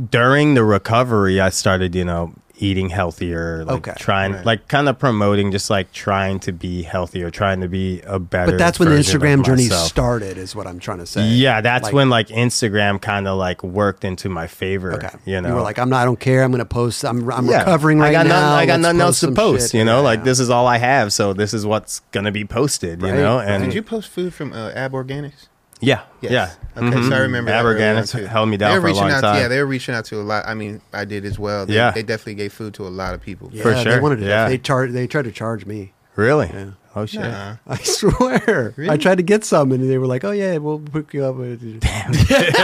during 0.10 0.56
the 0.56 0.64
recovery, 0.64 1.40
I 1.40 1.50
started, 1.50 1.94
you 1.96 2.06
know, 2.06 2.34
eating 2.62 2.90
healthier, 2.90 3.66
like 3.66 3.78
Okay. 3.88 3.94
trying, 3.98 4.34
Right. 4.34 4.46
like 4.46 4.68
kind 4.68 4.88
of 4.88 4.98
promoting, 5.00 5.52
just 5.52 5.70
like 5.70 5.92
trying 5.92 6.40
to 6.42 6.52
be 6.52 6.84
healthier, 6.84 7.30
trying 7.32 7.62
to 7.62 7.68
be 7.68 8.02
a 8.06 8.20
better. 8.20 8.52
But 8.52 8.58
that's 8.60 8.80
when 8.80 8.90
the 8.90 8.96
Instagram 8.96 9.44
journey 9.44 9.64
myself. 9.64 9.88
started, 9.88 10.38
is 10.38 10.56
what 10.56 10.68
I'm 10.68 10.80
trying 10.80 11.00
to 11.00 11.06
say. 11.06 11.28
Yeah, 11.28 11.62
that's 11.62 11.86
Like- 11.86 11.94
when 11.94 12.10
like 12.10 12.28
Instagram 12.28 13.02
kind 13.02 13.28
of 13.28 13.38
like 13.38 13.64
worked 13.64 14.06
into 14.06 14.30
my 14.30 14.48
favor. 14.48 14.94
Okay, 14.94 15.10
You 15.26 15.42
know, 15.42 15.50
you 15.50 15.56
were 15.56 15.62
like, 15.62 15.80
I'm 15.80 15.90
not. 15.90 16.02
I 16.02 16.06
don't 16.06 16.20
care. 16.20 16.44
I'm 16.44 16.52
going 16.52 16.60
to 16.60 16.66
post. 16.66 17.04
I'm, 17.04 17.30
I'm 17.32 17.48
Yeah. 17.48 17.60
recovering 17.60 18.00
right 18.00 18.10
I 18.10 18.12
got 18.14 18.28
now. 18.28 18.40
Nothing, 18.40 18.54
I 18.60 18.66
got 18.66 18.74
Let's 18.74 18.82
nothing 18.84 19.02
else 19.02 19.20
to 19.22 19.32
post. 19.32 19.72
shit. 19.72 19.80
You 19.80 19.86
know, 19.86 19.98
Yeah. 19.98 20.04
like 20.06 20.24
this 20.24 20.40
is 20.40 20.50
all 20.50 20.68
I 20.68 20.78
have, 20.78 21.12
so 21.12 21.34
this 21.34 21.54
is 21.54 21.66
what's 21.66 22.02
gonna 22.12 22.32
be 22.32 22.46
posted. 22.46 23.02
You 23.02 23.08
Right, 23.08 23.16
know, 23.18 23.38
right. 23.38 23.48
and 23.48 23.66
Did 23.66 23.74
you 23.74 23.82
post 23.82 24.10
food 24.10 24.34
from 24.34 24.54
uh, 24.54 24.70
Ab 24.76 24.94
Organics? 24.94 25.48
Yeah, 25.82 26.02
Yes. 26.22 26.32
yeah. 26.32 26.50
Okay, 26.78 26.96
Mhm. 26.98 27.10
so 27.10 27.16
I 27.16 27.20
remember 27.20 27.52
Ab 27.52 27.66
that 27.66 27.70
early 27.70 27.84
on, 27.84 27.98
Organics 28.06 28.28
held 28.28 28.48
me 28.50 28.56
They 28.56 28.66
down 28.66 28.72
for 28.74 28.78
a 28.78 28.82
reaching 28.82 29.02
long 29.02 29.12
out, 29.12 29.22
time. 29.22 29.42
Yeah, 29.42 29.48
they 29.50 29.60
were 29.60 29.66
reaching 29.66 29.94
out 29.94 30.06
to 30.06 30.22
a 30.22 30.24
lot. 30.24 30.46
I 30.48 30.54
mean, 30.54 30.80
I 30.94 31.04
did 31.04 31.26
as 31.26 31.38
well. 31.38 31.66
They, 31.66 31.74
Yeah. 31.76 31.92
they 31.92 32.02
definitely 32.04 32.36
gave 32.36 32.54
food 32.54 32.74
to 32.76 32.88
a 32.88 32.90
lot 32.90 33.14
of 33.14 33.22
people. 33.22 33.50
Yeah, 33.52 33.64
For 33.64 33.74
They 33.74 34.00
wanted 34.00 34.20
to. 34.22 34.26
Yeah. 34.26 34.48
They 34.48 34.58
charge. 34.58 34.92
They 34.92 35.06
tried 35.08 35.26
to 35.26 35.32
charge 35.32 35.66
me. 35.66 35.92
really? 36.16 36.50
Yeah. 36.54 36.66
Oh 36.94 37.06
shit. 37.06 37.22
Nuh-uh. 37.22 37.56
I 37.70 37.78
swear. 37.84 38.74
really? 38.76 38.90
I 38.90 38.98
tried 38.98 39.16
to 39.16 39.24
get 39.24 39.46
some, 39.46 39.72
and 39.72 39.90
they 39.90 39.98
were 39.98 40.08
like, 40.08 40.26
"Oh 40.26 40.32
yeah, 40.32 40.58
we'll 40.58 40.80
hook 40.92 41.14
you 41.14 41.24
up." 41.24 41.36
with 41.38 41.80
Damn. 41.80 42.12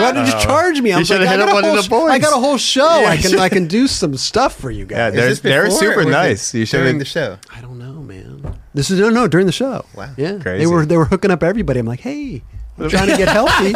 Why 0.00 0.12
did 0.12 0.26
you 0.28 0.32
charge 0.40 0.80
me? 0.80 0.92
I'm 0.92 0.98
Uh, 0.98 1.00
You 1.00 1.18
like, 1.18 1.26
I 1.26 1.30
hit 1.32 1.38
got 1.38 1.48
up 1.48 1.50
a 1.50 1.54
one 1.54 1.64
whole 1.64 1.76
the 1.76 1.82
sh- 1.82 1.92
I 1.92 2.18
got 2.20 2.32
a 2.32 2.40
whole 2.40 2.58
show. 2.58 3.00
Yeah, 3.00 3.08
I 3.08 3.16
can. 3.16 3.38
I 3.40 3.48
can 3.48 3.66
do 3.66 3.88
some 3.88 4.16
stuff 4.16 4.54
for 4.56 4.70
you 4.70 4.84
guys. 4.86 5.14
Yeah, 5.14 5.20
guys. 5.28 5.40
they're 5.40 5.62
they're 5.62 5.70
super 5.72 5.98
or 6.00 6.02
it 6.02 6.10
nice. 6.10 6.54
You 6.54 6.64
during 6.64 6.92
should 6.92 7.00
the 7.00 7.04
show. 7.04 7.38
I 7.54 7.60
don't 7.60 7.78
know, 7.78 7.86
man. 7.86 7.89
This 8.74 8.90
is 8.90 9.00
no, 9.00 9.08
no 9.10 9.26
during 9.28 9.46
the 9.46 9.52
show. 9.52 9.84
Wow. 9.96 10.10
Yeah, 10.16 10.38
Crazy. 10.38 10.58
they 10.58 10.66
were 10.66 10.86
they 10.86 10.96
were 10.96 11.04
hooking 11.06 11.30
up 11.30 11.42
everybody. 11.42 11.80
I'm 11.80 11.86
like, 11.86 12.00
hey, 12.00 12.42
I'm 12.78 12.88
trying 12.88 13.08
to 13.08 13.16
get 13.16 13.28
healthy, 13.28 13.74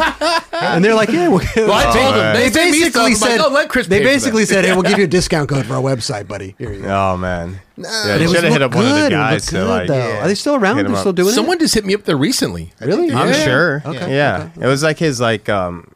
and 0.53 0.83
they're 0.83 0.95
like, 0.95 1.09
yeah. 1.09 1.27
We'll, 1.27 1.39
Well, 1.55 1.73
I 1.73 1.83
told 1.93 2.15
them. 2.15 2.33
They 2.35 2.49
They 2.49 2.51
sent 2.51 2.71
me 2.71 2.79
stuff. 2.89 2.93
basically 2.93 3.01
I'm 3.03 3.11
like, 3.11 3.17
said, 3.17 3.39
"Oh, 3.41 3.49
let 3.53 3.69
Chris 3.69 3.87
they 3.87 4.01
basically 4.03 4.45
said, 4.45 4.63
hey, 4.65 4.73
we'll 4.73 4.83
give 4.83 4.97
you 4.97 5.03
a 5.03 5.07
discount 5.19 5.49
code 5.49 5.65
for 5.65 5.73
our 5.75 5.81
website, 5.81 6.27
buddy. 6.27 6.55
Here 6.57 6.71
you 6.73 6.81
go. 6.83 6.87
Oh 7.13 7.17
man. 7.17 7.59
Nah. 7.77 7.89
Yeah, 7.89 8.03
But 8.05 8.07
you 8.07 8.13
it 8.15 8.21
was 8.29 8.31
should 8.35 8.43
have 8.45 8.53
hit 8.53 8.61
look 8.61 8.71
up 8.71 8.75
one 8.75 8.85
of 8.85 8.91
the 8.91 8.97
good. 9.01 9.05
It 9.07 9.15
guys 9.15 9.31
looked 9.33 9.45
to 9.49 9.55
good, 9.57 9.67
like. 9.67 9.87
though. 9.89 9.97
Yeah. 9.97 10.23
Are 10.23 10.27
they 10.29 10.35
still 10.35 10.55
around? 10.55 10.77
They're 10.77 10.95
still 10.95 11.13
doing 11.13 11.33
Someone 11.33 11.57
it. 11.57 11.59
just 11.59 11.73
hit 11.75 11.85
me 11.85 11.93
up 11.93 12.03
there 12.03 12.17
recently. 12.17 12.71
Really? 12.79 13.11
I'm 13.11 13.27
Yeah. 13.27 13.43
sure. 13.43 13.81
Okay, 13.85 14.15
Yeah. 14.15 14.49
okay. 14.55 14.65
It 14.65 14.67
was 14.67 14.81
like 14.81 14.97
his 14.97 15.19
like 15.19 15.49
um 15.49 15.91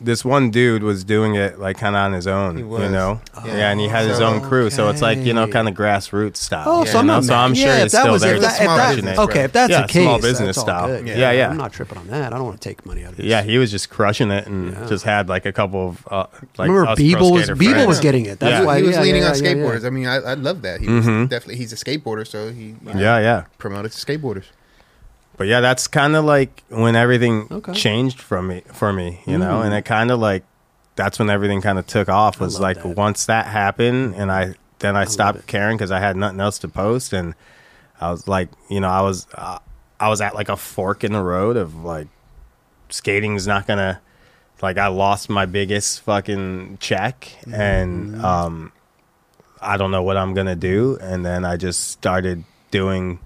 this 0.00 0.24
one 0.24 0.50
dude 0.50 0.82
was 0.82 1.04
doing 1.04 1.36
it 1.36 1.60
like 1.60 1.78
kind 1.78 1.94
of 1.94 2.00
on 2.00 2.12
his 2.12 2.26
own, 2.26 2.56
He 2.56 2.62
you 2.62 2.88
know. 2.88 3.20
Yeah. 3.44 3.56
Yeah, 3.56 3.70
and 3.70 3.78
he 3.78 3.86
had 3.86 4.08
his 4.08 4.20
own 4.20 4.40
crew, 4.40 4.68
so 4.68 4.88
it's 4.88 5.00
like 5.00 5.18
you 5.18 5.32
know 5.32 5.46
kind 5.46 5.68
of 5.68 5.74
grassroots 5.74 6.38
style. 6.38 6.64
Oh, 6.66 6.84
Yeah. 6.84 6.90
so 6.92 6.98
I'm 6.98 7.06
not 7.06 7.24
so 7.24 7.34
I'm 7.34 7.54
sure 7.54 7.66
yeah, 7.66 7.84
it's 7.84 7.92
that 7.92 8.00
still 8.00 8.12
was 8.12 8.22
there. 8.22 8.34
if 8.34 8.40
to 8.40 8.46
that, 8.46 8.56
if 8.58 8.62
small 8.64 8.76
that- 8.76 8.94
business, 8.96 9.18
okay, 9.20 9.40
if 9.44 9.52
that's 9.52 9.70
Yeah, 9.70 9.82
the 9.82 9.88
case, 9.88 10.02
small 10.02 10.18
that's 10.18 10.26
business 10.26 10.58
all 10.58 10.64
style. 10.64 10.86
good. 10.88 11.06
Yeah, 11.06 11.30
yeah. 11.30 11.50
I'm 11.50 11.56
not 11.56 11.72
tripping 11.72 11.98
on 11.98 12.08
that. 12.08 12.32
I 12.32 12.36
don't 12.36 12.46
want 12.46 12.60
to 12.60 12.68
take 12.68 12.84
money 12.84 13.04
out 13.04 13.12
of 13.12 13.20
it. 13.20 13.26
Yeah, 13.26 13.42
he 13.42 13.58
was 13.58 13.70
just 13.70 13.90
crushing 13.90 14.30
it 14.32 14.46
and 14.48 14.72
Yeah. 14.72 14.86
just 14.88 15.04
had 15.04 15.28
like 15.28 15.46
a 15.46 15.52
couple 15.52 15.88
of 15.90 16.08
uh, 16.10 16.26
like 16.58 16.68
Remember, 16.68 16.86
us 16.88 16.98
Beeble 16.98 17.30
was 17.32 17.48
Beeble 17.50 17.86
was 17.86 18.00
getting 18.00 18.26
it. 18.26 18.40
That's 18.40 18.50
Yeah. 18.60 18.64
why 18.64 18.78
he 18.80 18.82
was 18.86 18.96
yeah, 18.96 19.02
leaning 19.02 19.22
yeah, 19.22 19.30
on 19.30 19.36
yeah, 19.36 19.50
yeah. 19.50 19.54
skateboarders. 19.54 19.84
I 19.86 19.90
mean, 19.90 20.06
I, 20.06 20.16
I 20.16 20.34
love 20.34 20.62
that. 20.62 20.80
He 20.80 20.88
was 20.88 21.06
Mhm. 21.06 21.28
definitely 21.28 21.56
he's 21.56 21.72
a 21.72 21.76
skateboarder, 21.76 22.26
so 22.26 22.50
he 22.50 22.74
Yeah, 22.86 23.18
yeah. 23.20 23.44
promoted 23.58 23.92
to 23.92 23.98
skateboarders. 24.04 24.44
But 25.40 25.46
yeah, 25.48 25.62
that's 25.62 25.88
kind 25.88 26.16
of 26.16 26.26
like 26.26 26.62
when 26.68 26.94
everything 26.94 27.48
Okay. 27.50 27.72
changed 27.72 28.20
from 28.20 28.48
me 28.48 28.62
for 28.74 28.92
me, 28.92 29.22
you 29.26 29.38
know, 29.38 29.60
Mm. 29.60 29.64
and 29.64 29.74
it 29.74 29.86
kind 29.86 30.10
of 30.10 30.20
like 30.20 30.44
that's 30.96 31.18
when 31.18 31.30
everything 31.30 31.62
kind 31.62 31.78
of 31.78 31.86
took 31.86 32.10
off. 32.10 32.38
Was 32.40 32.60
like 32.60 32.82
that. 32.82 32.94
once 32.94 33.24
that 33.24 33.46
happened, 33.46 34.16
and 34.18 34.30
I 34.30 34.52
then 34.80 34.96
I, 34.96 35.04
love 35.04 35.08
stopped 35.08 35.46
caring 35.46 35.78
because 35.78 35.90
I 35.90 35.98
had 35.98 36.14
nothing 36.14 36.40
else 36.40 36.58
to 36.58 36.68
post, 36.68 37.14
and 37.14 37.34
I 38.02 38.10
was 38.10 38.28
like, 38.28 38.50
you 38.68 38.80
know, 38.80 38.90
I 38.90 39.00
was 39.00 39.26
uh, 39.34 39.60
I 39.98 40.10
was 40.10 40.20
at 40.20 40.34
like 40.34 40.50
a 40.50 40.58
fork 40.58 41.04
in 41.04 41.14
the 41.14 41.22
road 41.22 41.56
of 41.56 41.74
like 41.84 42.08
skating's 42.90 43.46
not 43.46 43.66
gonna 43.66 43.98
like 44.60 44.76
I 44.76 44.88
lost 44.88 45.30
my 45.30 45.46
biggest 45.46 46.02
fucking 46.02 46.76
check, 46.82 47.32
and 47.50 48.20
um, 48.22 48.72
I 49.62 49.78
don't 49.78 49.90
know 49.90 50.02
what 50.02 50.18
I'm 50.18 50.34
gonna 50.34 50.54
do, 50.54 50.98
and 51.00 51.24
then 51.24 51.46
I 51.46 51.56
just 51.56 51.88
started 51.92 52.44
doing 52.70 53.20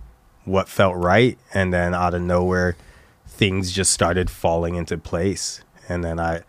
what 0.44 0.68
felt 0.68 0.96
right 0.96 1.38
and 1.52 1.72
then 1.72 1.94
out 1.94 2.14
of 2.14 2.22
nowhere 2.22 2.76
things 3.26 3.72
just 3.72 3.90
started 3.90 4.30
falling 4.30 4.76
into 4.76 4.96
place. 4.96 5.60
And 5.88 6.02
then 6.04 6.18
i 6.18 6.42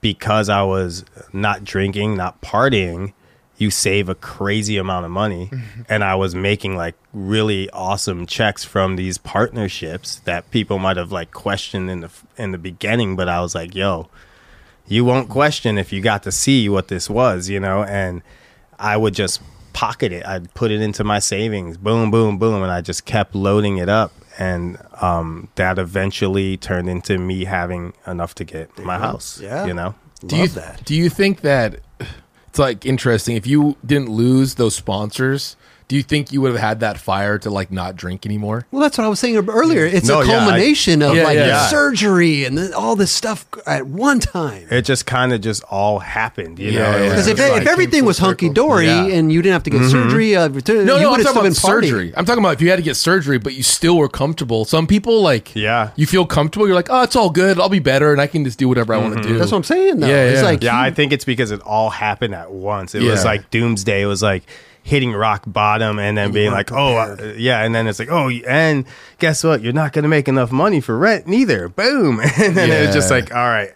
because 0.00 0.48
i 0.48 0.62
was 0.62 1.04
not 1.32 1.64
drinking 1.64 2.16
not 2.16 2.40
partying 2.40 3.12
you 3.56 3.70
save 3.70 4.08
a 4.08 4.14
crazy 4.14 4.76
amount 4.76 5.04
of 5.04 5.10
money. 5.10 5.50
And 5.88 6.04
i 6.04 6.14
was 6.14 6.34
making 6.34 6.76
like 6.76 6.94
really 7.12 7.68
awesome 7.70 8.26
checks 8.26 8.64
from 8.64 8.96
these 8.96 9.18
partnerships 9.18 10.20
that 10.20 10.50
people 10.50 10.78
might 10.78 10.96
have 10.96 11.12
like 11.12 11.32
questioned 11.32 11.90
in 11.90 12.00
the 12.00 12.10
in 12.36 12.52
the 12.52 12.58
beginning. 12.58 13.16
But 13.16 13.28
i 13.28 13.40
was 13.40 13.54
like 13.54 13.74
yo 13.74 14.08
you 14.86 15.04
won't 15.04 15.28
question 15.28 15.76
if 15.76 15.92
you 15.92 16.00
got 16.00 16.22
to 16.22 16.32
see 16.32 16.68
what 16.68 16.88
this 16.88 17.10
was 17.10 17.48
you 17.48 17.60
know? 17.60 17.82
And 17.82 18.22
i 18.78 18.96
would 18.96 19.14
just 19.14 19.42
pocket 19.78 20.12
it. 20.12 20.26
I'd 20.26 20.52
put 20.54 20.72
it 20.72 20.80
into 20.80 21.04
my 21.04 21.20
savings. 21.20 21.76
Boom, 21.76 22.10
boom, 22.10 22.36
boom, 22.36 22.64
and 22.64 22.72
I 22.72 22.80
just 22.80 23.04
kept 23.04 23.36
loading 23.36 23.78
it 23.78 23.88
up, 23.88 24.10
and 24.36 24.76
um, 25.00 25.50
that 25.54 25.78
eventually 25.78 26.56
turned 26.56 26.88
into 26.88 27.16
me 27.16 27.44
having 27.44 27.92
enough 28.04 28.34
to 28.36 28.44
get 28.44 28.76
my 28.78 28.98
house. 28.98 29.40
Yeah. 29.40 29.66
you 29.66 29.74
know. 29.74 29.94
Love 30.22 30.32
you 30.32 30.48
that. 30.48 30.84
do 30.84 30.96
you 30.96 31.08
think 31.08 31.42
that 31.42 31.78
it's 32.48 32.58
like 32.58 32.84
interesting 32.84 33.36
if 33.36 33.46
you 33.46 33.76
didn't 33.86 34.08
lose 34.08 34.56
those 34.56 34.74
sponsors? 34.74 35.54
Do 35.88 35.96
you 35.96 36.02
think 36.02 36.32
you 36.32 36.42
would 36.42 36.52
have 36.52 36.60
had 36.60 36.80
that 36.80 36.98
fire 36.98 37.38
to 37.38 37.48
like 37.48 37.72
not 37.72 37.96
drink 37.96 38.26
anymore? 38.26 38.66
Well, 38.70 38.82
that's 38.82 38.98
what 38.98 39.04
I 39.04 39.08
was 39.08 39.18
saying 39.18 39.36
earlier. 39.48 39.86
It's 39.86 40.06
No, 40.06 40.20
a 40.20 40.26
yeah, 40.26 40.32
I- 40.32 40.38
culmination 40.44 41.00
of 41.00 41.16
Yeah, 41.16 41.24
like 41.24 41.36
yeah. 41.36 41.66
surgery 41.68 42.44
and 42.44 42.58
then 42.58 42.74
all 42.74 42.94
this 42.94 43.10
stuff 43.10 43.46
at 43.66 43.86
one 43.86 44.20
time. 44.20 44.66
It 44.70 44.82
just 44.82 45.06
kind 45.06 45.32
of 45.32 45.40
just 45.40 45.62
all 45.64 46.00
happened, 46.00 46.58
you 46.58 46.72
Yeah, 46.72 46.78
know. 46.92 46.98
It 46.98 47.02
yeah. 47.04 47.08
Because 47.08 47.26
if, 47.28 47.36
just 47.38 47.56
if 47.62 47.66
everything 47.66 48.04
was 48.04 48.18
hunky 48.18 48.50
dory 48.50 48.84
Yeah. 48.86 49.06
and 49.06 49.32
you 49.32 49.40
didn't 49.40 49.54
have 49.54 49.62
to 49.62 49.70
get 49.70 49.88
surgery, 49.90 50.36
uh, 50.36 50.48
to- 50.50 50.84
No, 50.84 50.96
you 50.96 51.02
no, 51.04 51.14
I'm 51.14 51.22
talking 51.22 51.30
about 51.38 51.42
been 51.44 51.52
partying. 51.54 51.56
surgery. 51.56 52.12
I'm 52.14 52.26
talking 52.26 52.44
about 52.44 52.52
if 52.52 52.60
you 52.60 52.68
had 52.68 52.76
to 52.76 52.82
get 52.82 52.96
surgery, 52.96 53.38
but 53.38 53.54
you 53.54 53.62
still 53.62 53.96
were 53.96 54.10
comfortable. 54.10 54.66
Some 54.66 54.86
people 54.86 55.22
like, 55.22 55.56
Yeah. 55.56 55.92
you 55.96 56.06
feel 56.06 56.26
comfortable. 56.26 56.66
You're 56.66 56.76
like, 56.76 56.88
oh, 56.90 57.02
it's 57.02 57.16
all 57.16 57.30
good. 57.30 57.58
I'll 57.58 57.70
be 57.70 57.78
better, 57.78 58.12
and 58.12 58.20
I 58.20 58.26
can 58.26 58.44
just 58.44 58.58
do 58.58 58.68
whatever 58.68 58.92
I 58.92 58.98
want 58.98 59.16
to 59.16 59.22
do. 59.26 59.38
That's 59.38 59.52
what 59.52 59.56
I'm 59.56 59.64
saying. 59.64 60.00
Though. 60.00 60.06
Yeah, 60.06 60.24
It's 60.24 60.40
yeah. 60.42 60.44
like 60.44 60.62
Yeah, 60.62 60.78
you- 60.82 60.86
I 60.86 60.90
think 60.90 61.14
it's 61.14 61.24
because 61.24 61.50
it 61.50 61.62
all 61.62 61.88
happened 61.88 62.34
at 62.34 62.52
once. 62.52 62.94
It 62.94 63.02
was 63.02 63.24
like 63.24 63.48
doomsday. 63.50 64.02
It 64.02 64.06
was 64.06 64.22
like 64.22 64.42
hitting 64.88 65.12
rock 65.12 65.44
bottom 65.46 65.98
and 65.98 66.16
then 66.16 66.32
being 66.32 66.50
like, 66.50 66.72
oh, 66.72 66.96
uh, 66.96 67.34
yeah. 67.36 67.62
And 67.62 67.74
then 67.74 67.86
it's 67.86 67.98
like, 67.98 68.08
oh, 68.10 68.30
and 68.30 68.86
guess 69.18 69.44
what? 69.44 69.60
You're 69.62 69.72
not 69.74 69.92
going 69.92 70.02
to 70.04 70.08
make 70.08 70.28
enough 70.28 70.50
money 70.50 70.80
for 70.80 70.96
rent 70.96 71.26
neither. 71.26 71.68
Boom. 71.68 72.20
And 72.38 72.56
then 72.56 72.70
it 72.70 72.86
was 72.86 72.94
just 72.94 73.10
like, 73.10 73.34
all 73.34 73.44
right, 73.46 73.72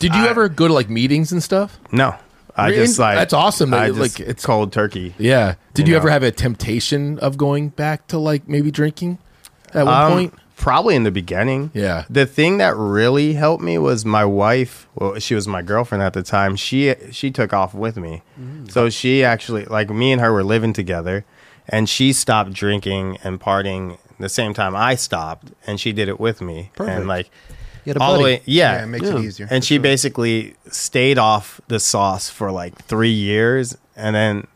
Did 0.00 0.14
you 0.14 0.22
I- 0.24 0.28
ever 0.28 0.48
go 0.48 0.66
to 0.68 0.74
like 0.74 0.90
meetings 0.90 1.32
and 1.32 1.42
stuff? 1.42 1.78
no. 1.92 2.14
I 2.54 2.68
Really? 2.68 2.84
just 2.84 2.98
like, 2.98 3.16
That's 3.16 3.32
awesome 3.32 3.70
that 3.70 3.80
I 3.80 3.88
just, 3.88 3.98
like, 4.00 4.20
it's- 4.20 4.44
cold 4.44 4.72
turkey. 4.74 5.14
Yeah. 5.16 5.54
Did 5.72 5.86
You 5.88 5.92
you, 5.92 5.96
know. 5.96 6.02
ever 6.02 6.10
have 6.10 6.22
a 6.22 6.30
temptation 6.30 7.18
of 7.20 7.38
going 7.38 7.70
back 7.70 8.08
to 8.08 8.18
like 8.18 8.46
maybe 8.46 8.70
drinking 8.70 9.16
at 9.72 9.86
one 9.86 9.94
Um, 9.94 10.12
point? 10.12 10.34
Probably 10.62 10.94
in 10.94 11.02
the 11.02 11.10
beginning. 11.10 11.70
Yeah. 11.74 12.04
The 12.08 12.24
thing 12.24 12.58
that 12.58 12.76
really 12.76 13.32
helped 13.34 13.62
me 13.62 13.76
was 13.78 14.04
my 14.04 14.24
wife. 14.24 14.86
Well, 14.94 15.18
she 15.18 15.34
was 15.34 15.46
my 15.48 15.60
girlfriend 15.60 16.02
at 16.02 16.12
the 16.12 16.22
time. 16.22 16.54
She 16.56 16.94
she 17.10 17.30
took 17.30 17.52
off 17.52 17.74
with 17.74 17.96
me, 17.96 18.22
Mm. 18.40 18.70
so 18.70 18.88
she 18.88 19.24
actually 19.24 19.64
like 19.66 19.90
me 19.90 20.12
and 20.12 20.20
her 20.20 20.32
were 20.32 20.44
living 20.44 20.72
together, 20.72 21.24
and 21.68 21.88
she 21.88 22.12
stopped 22.12 22.52
drinking 22.52 23.18
and 23.24 23.40
partying 23.40 23.98
the 24.20 24.28
same 24.28 24.54
time 24.54 24.76
I 24.76 24.94
stopped, 24.94 25.50
and 25.66 25.80
she 25.80 25.92
did 25.92 26.08
it 26.08 26.20
with 26.20 26.40
me. 26.40 26.70
Perfect. 26.76 26.96
And 26.98 27.08
like 27.08 27.28
You 27.84 27.90
had 27.90 27.96
a 27.96 28.00
all 28.04 28.16
the 28.18 28.22
way, 28.22 28.42
yeah, 28.44 28.76
Yeah, 28.76 28.82
it 28.84 28.86
makes 28.86 29.04
Yeah. 29.08 29.16
it 29.18 29.24
easier. 29.24 29.48
and 29.50 29.64
she 29.64 29.78
basically 29.78 30.54
stayed 30.70 31.18
off 31.18 31.60
the 31.66 31.80
sauce 31.80 32.30
for 32.30 32.52
like 32.52 32.74
three 32.86 33.10
years 33.10 33.76
and 33.96 34.14
then 34.14 34.46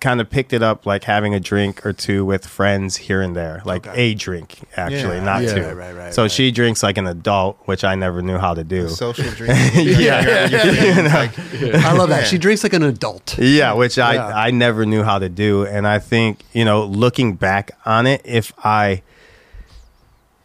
kind 0.00 0.20
of 0.20 0.28
picked 0.30 0.52
it 0.52 0.62
up 0.62 0.86
like 0.86 1.04
having 1.04 1.34
a 1.34 1.40
drink 1.40 1.84
or 1.84 1.92
two 1.92 2.24
with 2.24 2.46
friends 2.46 2.96
here 2.96 3.20
and 3.22 3.34
there 3.36 3.60
like 3.64 3.86
a 3.88 4.14
drink 4.14 4.60
actually 4.76 5.16
Yeah. 5.16 5.24
not 5.24 5.42
Yeah. 5.42 5.54
two 5.54 5.62
Right, 5.62 5.72
right, 5.74 5.94
right, 5.96 6.14
so 6.14 6.22
right. 6.22 6.30
she 6.30 6.50
drinks 6.50 6.82
like 6.82 6.96
an 6.98 7.06
adult 7.06 7.58
which 7.66 7.84
i 7.84 7.94
never 7.94 8.20
knew 8.22 8.38
how 8.38 8.54
to 8.54 8.64
do 8.64 8.88
social 8.88 9.30
drinking. 9.36 9.86
Yeah. 9.88 10.46
yeah. 10.48 11.82
I 11.86 11.92
love 11.92 12.08
that. 12.08 12.22
Yeah. 12.22 12.24
She 12.24 12.38
drinks 12.38 12.62
like 12.62 12.72
an 12.72 12.82
adult. 12.82 13.38
yeah 13.38 13.72
which 13.74 13.98
i 13.98 14.14
Yeah. 14.14 14.26
i 14.28 14.50
never 14.50 14.84
knew 14.86 15.02
how 15.02 15.18
to 15.18 15.28
do 15.28 15.64
and 15.66 15.86
i 15.86 15.98
think 15.98 16.42
you 16.52 16.64
know 16.64 16.84
looking 16.84 17.34
back 17.34 17.70
on 17.86 18.06
it 18.06 18.20
if 18.24 18.52
i 18.64 19.02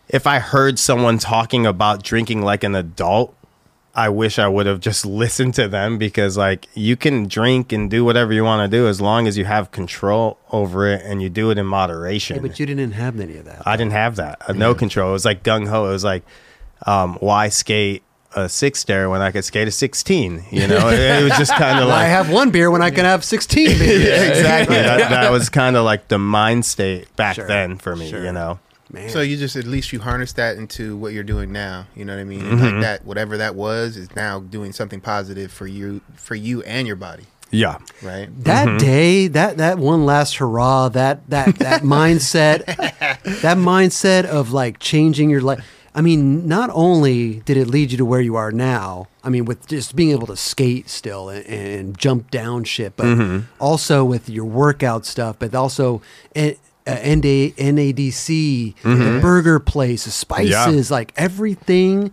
if 0.10 0.26
i 0.28 0.40
heard 0.40 0.78
someone 0.80 1.18
talking 1.18 1.66
about 1.66 2.04
drinking 2.04 2.42
like 2.42 2.64
an 2.64 2.76
adult 2.76 3.36
I 3.96 4.10
wish 4.10 4.38
I 4.40 4.48
would 4.48 4.66
have 4.66 4.80
just 4.80 5.06
listened 5.24 5.56
to 5.56 5.68
them 5.68 5.98
because 5.98 6.38
like 6.38 6.68
you 6.74 6.96
can 6.96 7.28
drink 7.28 7.72
and 7.72 7.90
do 7.90 8.06
whatever 8.06 8.32
you 8.34 8.44
want 8.44 8.70
to 8.70 8.78
do 8.78 8.88
as 8.88 9.02
long 9.02 9.28
as 9.28 9.38
you 9.38 9.46
have 9.46 9.72
control 9.72 10.38
over 10.52 10.88
it 10.88 11.02
and 11.06 11.22
you 11.22 11.30
do 11.30 11.50
it 11.52 11.58
in 11.58 11.66
moderation. 11.66 12.38
Yeah, 12.38 12.42
but 12.44 12.60
you 12.60 12.66
didn't 12.66 12.92
have 12.92 13.20
any 13.20 13.38
of 13.38 13.46
that. 13.46 13.64
I 13.66 13.76
didn't 13.78 13.92
have 13.94 14.16
that. 14.18 14.42
Uh, 14.48 14.54
No 14.54 14.74
control. 14.76 15.10
It 15.10 15.14
was 15.14 15.26
like 15.26 15.44
gung 15.44 15.68
ho. 15.68 15.86
It 15.88 15.92
was 15.92 16.04
like 16.04 16.24
um, 16.86 17.16
why 17.16 17.50
skate 17.50 18.04
a 18.36 18.48
six 18.48 18.80
stair 18.80 19.10
when 19.10 19.22
I 19.22 19.32
could 19.32 19.44
skate 19.44 19.68
a 19.68 19.72
sixteen? 19.72 20.44
You 20.52 20.68
know, 20.68 20.88
it, 20.92 21.24
was 21.24 21.36
just 21.38 21.52
kind 21.54 21.80
of 21.80 21.88
Well, 21.88 21.96
I 21.98 22.04
have 22.06 22.30
one 22.32 22.52
beer 22.52 22.70
when 22.70 22.84
I 22.84 22.92
can 22.92 23.04
have 23.06 23.24
16 23.26 23.80
beers. 23.80 23.80
Yeah, 24.08 24.24
exactly. 24.30 24.76
That, 24.76 25.10
that 25.10 25.32
was 25.32 25.50
kind 25.50 25.76
of 25.76 25.84
like 25.84 26.08
the 26.10 26.20
mind 26.20 26.64
state 26.66 27.14
back 27.16 27.36
Sure. 27.36 27.48
then 27.48 27.78
for 27.78 27.96
me. 27.96 28.10
Sure. 28.12 28.24
You 28.24 28.32
know. 28.32 28.60
Man. 28.92 29.10
So 29.10 29.22
you 29.22 29.38
just 29.38 29.56
at 29.56 29.66
least 29.66 29.94
you 29.94 30.00
harness 30.00 30.34
that 30.34 30.58
into 30.58 30.98
what 30.98 31.14
you're 31.14 31.24
doing 31.24 31.52
now. 31.52 31.86
You 31.96 32.06
know 32.06 32.16
what 32.16 32.22
I 32.22 32.24
mean? 32.24 32.42
Mm-hmm. 32.42 32.64
Like 32.64 32.82
that, 32.82 33.06
whatever 33.06 33.38
that 33.38 33.54
was, 33.56 33.98
is 33.98 34.16
now 34.16 34.40
doing 34.40 34.72
something 34.72 35.00
positive 35.00 35.52
for 35.52 35.68
you, 35.68 36.02
for 36.16 36.34
you 36.36 36.64
and 36.64 36.88
your 36.88 36.96
body, 36.96 37.26
Yeah. 37.52 37.78
right? 38.02 38.28
that 38.46 38.68
Mm-hmm. 38.68 38.78
day, 38.78 39.28
that 39.28 39.58
that 39.58 39.78
one 39.78 40.06
last 40.06 40.38
hurrah, 40.38 40.90
that 40.90 41.30
that 41.30 41.56
that 41.60 41.82
mindset, 41.98 42.66
that 43.42 43.58
mindset 43.58 44.26
of 44.26 44.52
like 44.52 44.80
changing 44.80 45.30
your 45.30 45.42
life. 45.42 45.64
I 45.96 46.02
mean, 46.02 46.48
not 46.48 46.70
only 46.74 47.40
did 47.42 47.58
it 47.58 47.68
lead 47.68 47.92
you 47.92 47.98
to 47.98 48.06
where 48.06 48.22
you 48.22 48.36
are 48.36 48.52
now, 48.52 49.08
I 49.24 49.30
mean, 49.30 49.46
with 49.46 49.68
just 49.68 49.96
being 49.96 50.12
able 50.12 50.28
to 50.28 50.38
skate 50.38 50.88
still 50.88 51.30
and, 51.30 51.46
and 51.48 51.98
jump 51.98 52.30
down 52.32 52.64
shit, 52.64 52.96
but 52.96 53.06
Mm-hmm. 53.08 53.46
also 53.60 53.80
also 54.00 54.06
with 54.06 54.30
your 54.30 54.46
workout 54.46 55.06
stuff, 55.06 55.38
but 55.40 55.54
also 55.56 56.02
eh, 56.36 56.54
uh, 56.88 56.92
NA, 56.96 57.52
NADC, 57.58 58.76
Mm-hmm. 58.76 59.00
the 59.16 59.20
burger 59.22 59.60
place, 59.60 60.06
the 60.06 60.12
spices, 60.12 60.90
like 60.92 61.14
everything 61.16 62.12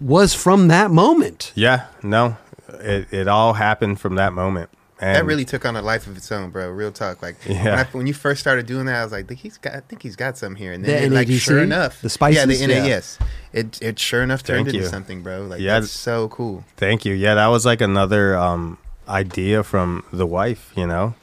was 0.00 0.34
from 0.34 0.68
that 0.68 0.90
moment. 0.90 1.52
Yeah. 1.54 1.86
No. 2.02 2.36
It 2.68 3.12
it 3.12 3.28
all 3.28 3.54
happened 3.54 4.00
from 4.00 4.16
that 4.16 4.32
moment. 4.32 4.70
And 5.00 5.16
that 5.16 5.24
really 5.24 5.44
took 5.44 5.64
on 5.66 5.76
a 5.76 5.82
life 5.82 6.06
of 6.06 6.16
its 6.16 6.30
own, 6.32 6.50
bro. 6.50 6.70
Real 6.70 6.92
talk. 6.92 7.20
Like 7.20 7.36
Yeah. 7.46 7.64
when, 7.64 7.74
I, 7.78 7.84
when 7.92 8.06
you 8.06 8.14
first 8.14 8.40
started 8.40 8.66
doing 8.66 8.86
that, 8.86 9.00
I 9.00 9.02
was 9.04 9.12
like, 9.12 9.30
he's 9.30 9.58
got. 9.58 9.74
I 9.74 9.80
think 9.80 10.02
he's 10.02 10.16
got 10.16 10.38
some 10.38 10.54
here. 10.54 10.72
And 10.72 10.84
The 10.84 10.88
then, 10.88 11.02
it, 11.04 11.12
like, 11.12 11.28
NADC? 11.28 11.40
sure 11.40 11.62
enough, 11.62 12.00
The 12.00 12.08
spices? 12.08 12.60
Yeah, 12.60 12.66
the 12.66 12.72
NA, 12.74 12.80
Yeah. 12.80 12.86
yes. 12.86 13.18
It 13.52 13.78
it 13.82 13.98
sure 13.98 14.22
enough 14.22 14.42
turned 14.42 14.68
into 14.68 14.86
something, 14.88 15.22
bro. 15.22 15.42
Like 15.42 15.60
Yeah. 15.60 15.80
that's 15.80 15.90
so 15.92 16.28
cool. 16.28 16.64
Thank 16.76 17.04
you. 17.04 17.12
Yeah, 17.14 17.34
that 17.34 17.48
was 17.48 17.66
like 17.66 17.80
another 17.80 18.36
um, 18.36 18.78
idea 19.08 19.62
from 19.62 20.04
the 20.12 20.26
wife. 20.26 20.72
You 20.76 20.86
know, 20.86 21.14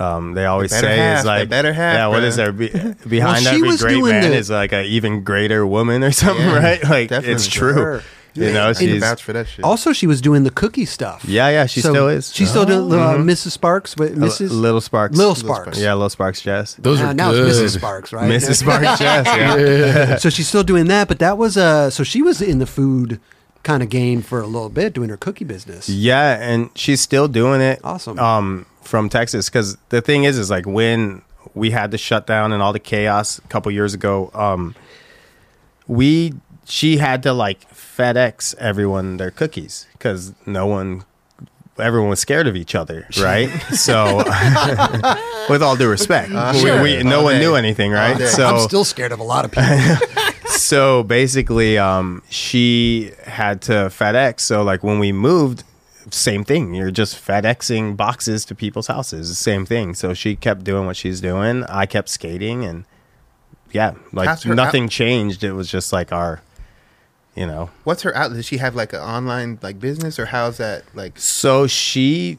um, 0.00 0.34
they 0.34 0.46
always 0.46 0.70
better 0.70 0.86
say 0.86 0.96
half, 0.96 1.18
is 1.18 1.22
the 1.24 1.28
like, 1.28 1.48
better 1.48 1.72
half, 1.72 1.94
yeah, 1.94 2.06
what 2.08 2.22
bruh. 2.22 2.26
is 2.26 2.36
there 2.36 2.52
be, 2.52 2.68
behind 3.08 3.44
she 3.44 3.48
every 3.56 3.76
great 3.76 3.94
doing 3.94 4.12
man 4.12 4.30
the- 4.30 4.36
is 4.36 4.50
like 4.50 4.72
an 4.72 4.84
even 4.86 5.22
greater 5.24 5.66
woman 5.66 6.02
or 6.02 6.10
something, 6.22 6.44
Yeah, 6.46 6.58
right? 6.58 6.84
Like 6.84 7.10
it's 7.12 7.46
true. 7.46 7.72
Sure. 7.74 8.02
You 8.34 8.52
know, 8.52 8.70
I 8.70 8.74
can 8.74 8.86
she's 8.86 9.00
vouch 9.02 9.24
for 9.24 9.32
that 9.32 9.48
shit. 9.48 9.64
Also, 9.64 9.92
she 9.92 10.06
was 10.06 10.20
doing 10.20 10.44
the 10.44 10.52
cookie 10.52 10.84
stuff. 10.84 11.24
yeah, 11.24 11.48
yeah. 11.48 11.66
She 11.66 11.80
So 11.80 11.90
still 11.92 12.06
is. 12.08 12.32
She's 12.32 12.48
still 12.48 12.64
doing 12.64 12.92
uh, 12.92 13.14
Mrs. 13.16 13.50
Sparks, 13.50 13.96
but 13.96 14.12
Mrs. 14.12 14.50
Little 14.52 14.80
Sparks. 14.80 15.16
Little 15.16 15.32
Little 15.32 15.54
Sparks. 15.54 15.78
Yeah, 15.80 15.94
Little 15.94 16.10
Sparks 16.10 16.40
Jazz. 16.40 16.76
Those 16.76 17.00
Uh, 17.00 17.06
are 17.06 17.14
now 17.14 17.32
good. 17.32 17.48
it's 17.48 17.58
Mrs. 17.58 17.78
Sparks, 17.78 18.12
right? 18.12 18.30
Mrs. 18.30 18.60
Sparks 18.60 18.98
Jazz. 19.00 19.26
Yeah. 19.26 20.16
so 20.16 20.30
she's 20.30 20.46
still 20.46 20.62
doing 20.62 20.86
that, 20.86 21.08
but 21.08 21.18
that 21.18 21.38
was 21.38 21.56
uh 21.56 21.90
so 21.90 22.04
she 22.04 22.22
was 22.22 22.40
in 22.40 22.60
the 22.60 22.66
food 22.66 23.18
kind 23.64 23.82
of 23.82 23.88
game 23.88 24.22
for 24.22 24.40
a 24.40 24.46
little 24.46 24.68
bit 24.70 24.92
doing 24.92 25.08
her 25.10 25.16
cookie 25.16 25.44
business. 25.44 25.88
Yeah, 25.88 26.38
and 26.40 26.70
she's 26.76 27.00
still 27.00 27.26
doing 27.26 27.60
it. 27.60 27.80
Awesome. 27.82 28.16
Um, 28.20 28.64
from 28.90 29.08
Texas, 29.08 29.48
because 29.48 29.76
the 29.90 30.02
thing 30.02 30.24
is, 30.24 30.36
is 30.36 30.50
like 30.50 30.66
when 30.66 31.22
we 31.54 31.70
had 31.70 31.92
to 31.92 31.98
shut 31.98 32.26
down 32.26 32.52
and 32.52 32.60
all 32.60 32.72
the 32.72 32.80
chaos 32.80 33.38
a 33.38 33.42
couple 33.42 33.70
years 33.70 33.94
ago, 33.94 34.30
um, 34.34 34.74
we 35.86 36.34
she 36.64 36.96
had 36.98 37.22
to 37.22 37.32
like 37.32 37.70
FedEx 37.72 38.54
everyone 38.56 39.16
their 39.16 39.30
cookies 39.30 39.86
because 39.92 40.34
no 40.44 40.66
one. 40.66 41.04
Everyone 41.78 42.10
was 42.10 42.20
scared 42.20 42.46
of 42.46 42.56
each 42.56 42.74
other, 42.74 43.06
right? 43.22 43.48
so, 43.72 44.16
with 45.48 45.62
all 45.62 45.76
due 45.76 45.88
respect, 45.88 46.28
we, 46.28 46.60
sure. 46.60 46.82
we, 46.82 47.02
no 47.02 47.18
All 47.18 47.24
one 47.24 47.34
day. 47.36 47.40
knew 47.40 47.54
anything, 47.54 47.90
right? 47.92 48.18
So, 48.28 48.44
I'm 48.44 48.68
still 48.68 48.84
scared 48.84 49.12
of 49.12 49.20
a 49.20 49.22
lot 49.22 49.46
of 49.46 49.52
people. 49.52 49.96
so 50.50 51.02
basically 51.04 51.78
um 51.78 52.22
she 52.28 53.12
had 53.24 53.62
to 53.62 53.72
fedex 53.88 54.40
so 54.40 54.62
like 54.62 54.82
when 54.82 54.98
we 54.98 55.10
moved 55.12 55.62
same 56.12 56.44
thing. 56.44 56.74
You're 56.74 56.90
just 56.90 57.16
fedexing 57.16 57.96
boxes 57.96 58.44
to 58.46 58.54
people's 58.54 58.86
houses. 58.86 59.36
Same 59.38 59.66
thing. 59.66 59.94
So 59.94 60.14
she 60.14 60.36
kept 60.36 60.64
doing 60.64 60.86
what 60.86 60.96
she's 60.96 61.20
doing. 61.20 61.64
I 61.64 61.86
kept 61.86 62.08
skating 62.08 62.64
and 62.64 62.84
yeah 63.72 63.94
like 64.12 64.42
her 64.42 64.54
nothing 64.54 64.88
changed. 64.88 65.44
It 65.44 65.52
was 65.52 65.70
just 65.70 65.92
like 65.92 66.12
our 66.12 66.42
you 67.34 67.46
know. 67.46 67.70
What's 67.84 68.02
her 68.02 68.14
outlet? 68.14 68.38
Does 68.38 68.46
she 68.46 68.58
have 68.58 68.74
like 68.74 68.92
an 68.92 69.00
online 69.00 69.58
like 69.62 69.78
business, 69.80 70.18
or 70.18 70.26
how's 70.26 70.58
that 70.58 70.84
like? 70.94 71.18
so 71.18 71.66
she 71.66 72.38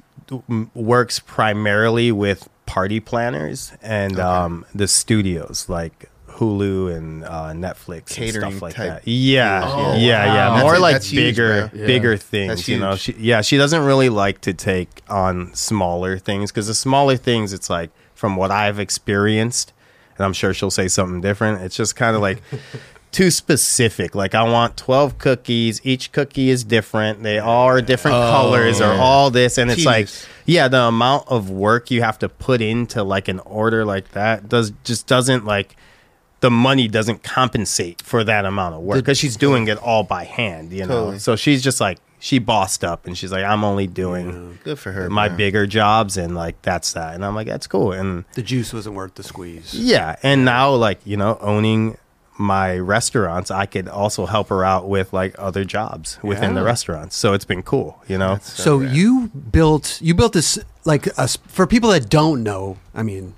works 0.76 1.20
primarily 1.20 2.12
with 2.12 2.48
party 2.66 3.00
planners 3.00 3.74
and 3.82 4.20
um 4.20 4.66
the 4.76 4.88
studios. 4.88 5.68
Like 5.68 6.11
Hulu 6.42 6.96
and 6.98 7.24
uh, 7.24 7.52
Netflix 7.54 8.08
Catering 8.08 8.44
and 8.46 8.54
stuff 8.54 8.62
like 8.64 8.74
type 8.76 9.04
that. 9.04 9.08
Yeah, 9.08 9.62
Oh, 9.64 9.96
yeah, 9.96 9.96
wow. 9.96 9.98
yeah. 9.98 10.26
That's- 10.50 10.62
More 10.64 10.80
like 10.80 10.94
that's 10.96 11.12
bigger, 11.12 11.70
bro. 11.70 11.80
Yeah. 11.82 11.86
bigger 11.88 12.18
things. 12.18 12.48
That's 12.50 12.68
You 12.68 12.80
know, 12.80 12.96
she 12.96 13.14
yeah, 13.20 13.42
she 13.42 13.58
doesn't 13.58 13.84
really 13.86 14.10
like 14.10 14.42
to 14.42 14.54
take 14.54 15.02
on 15.08 15.54
smaller 15.54 16.18
things 16.18 16.52
because 16.52 16.66
the 16.68 16.74
smaller 16.74 17.16
things, 17.16 17.54
it's 17.54 17.70
like 17.70 17.92
from 18.16 18.36
what 18.36 18.50
I've 18.52 18.80
experienced, 18.80 19.72
and 20.18 20.26
I'm 20.26 20.34
sure 20.34 20.54
she'll 20.54 20.72
say 20.72 20.88
something 20.88 21.22
different. 21.22 21.62
It's 21.62 21.76
just 21.76 21.96
kind 21.96 22.16
of 22.16 22.22
like 22.24 22.42
too 23.12 23.30
specific. 23.30 24.16
Like 24.16 24.34
I 24.34 24.44
want 24.44 24.78
12 24.78 25.18
cookies. 25.20 25.80
Each 25.84 26.12
cookie 26.12 26.50
is 26.50 26.64
different. 26.64 27.22
They 27.24 27.38
all 27.40 27.68
are 27.68 27.82
different 27.82 28.16
colors 28.16 28.82
or 28.82 28.92
all 28.94 29.30
this 29.30 29.58
and 29.60 29.70
it's 29.70 29.86
like 29.86 30.10
yeah, 30.48 30.68
the 30.68 30.82
amount 30.82 31.28
of 31.28 31.50
work 31.52 31.92
you 31.92 32.02
have 32.02 32.18
to 32.20 32.28
put 32.30 32.62
into 32.62 33.04
like 33.04 33.28
an 33.28 33.40
order 33.42 33.86
like 33.86 34.12
that 34.14 34.50
does 34.50 34.72
just 34.84 35.06
doesn't 35.08 35.46
like 35.46 35.76
the 36.42 36.52
money 36.52 36.88
doesn't 36.88 37.24
compensate 37.24 38.02
for 38.02 38.24
that 38.24 38.46
amount 38.46 38.76
of 38.76 38.82
work 38.82 38.98
because 38.98 39.18
she's 39.18 39.36
doing 39.38 39.68
it 39.68 39.78
all 39.78 40.04
by 40.04 40.24
hand, 40.26 40.72
you 40.74 40.82
know. 40.86 40.88
Totally. 41.06 41.20
So 41.20 41.36
she's 41.36 41.64
just 41.64 41.80
like 41.80 41.98
she 42.20 42.38
bossed 42.38 42.84
up 42.84 43.08
and 43.08 43.18
she's 43.18 43.32
like, 43.32 43.44
I'm 43.44 43.64
only 43.64 43.88
doing 43.88 44.60
Good 44.64 44.78
for 44.78 44.92
her. 44.92 45.10
my 45.10 45.28
man. 45.30 45.38
bigger 45.38 45.66
jobs 45.66 46.18
and 46.18 46.36
like 46.36 46.62
that's 46.62 46.94
that. 46.94 47.16
And 47.16 47.24
I'm 47.26 47.34
like, 47.36 47.48
that's 47.48 47.66
cool. 47.68 47.92
And 47.94 48.26
The 48.34 48.44
juice 48.44 48.74
wasn't 48.74 48.96
worth 48.96 49.16
the 49.16 49.24
squeeze. 49.24 49.74
yeah, 49.74 50.18
and 50.22 50.44
now 50.46 50.74
like 50.76 51.00
you 51.06 51.16
know 51.18 51.38
owning 51.42 51.98
my 52.40 52.76
restaurants, 52.78 53.52
I 53.52 53.68
could 53.68 53.88
also 53.88 54.26
help 54.26 54.48
her 54.50 54.64
out 54.66 54.90
with 54.90 55.14
like 55.14 55.36
other 55.38 55.64
jobs 55.64 56.18
within 56.24 56.56
the 56.56 56.64
restaurants. 56.64 57.16
So 57.16 57.34
it's 57.34 57.46
been 57.46 57.62
cool, 57.62 58.02
you 58.08 58.18
know. 58.18 58.40
So 58.42 58.64
so 58.64 58.80
you 58.80 59.28
built 59.52 60.00
you 60.02 60.16
built 60.16 60.34
this 60.34 60.58
like 60.86 61.06
a, 61.08 61.22
s- 61.22 61.38
for 61.48 61.68
people 61.68 61.92
that 61.92 62.10
don't 62.10 62.42
know. 62.42 62.78
I 62.96 63.04
mean, 63.04 63.36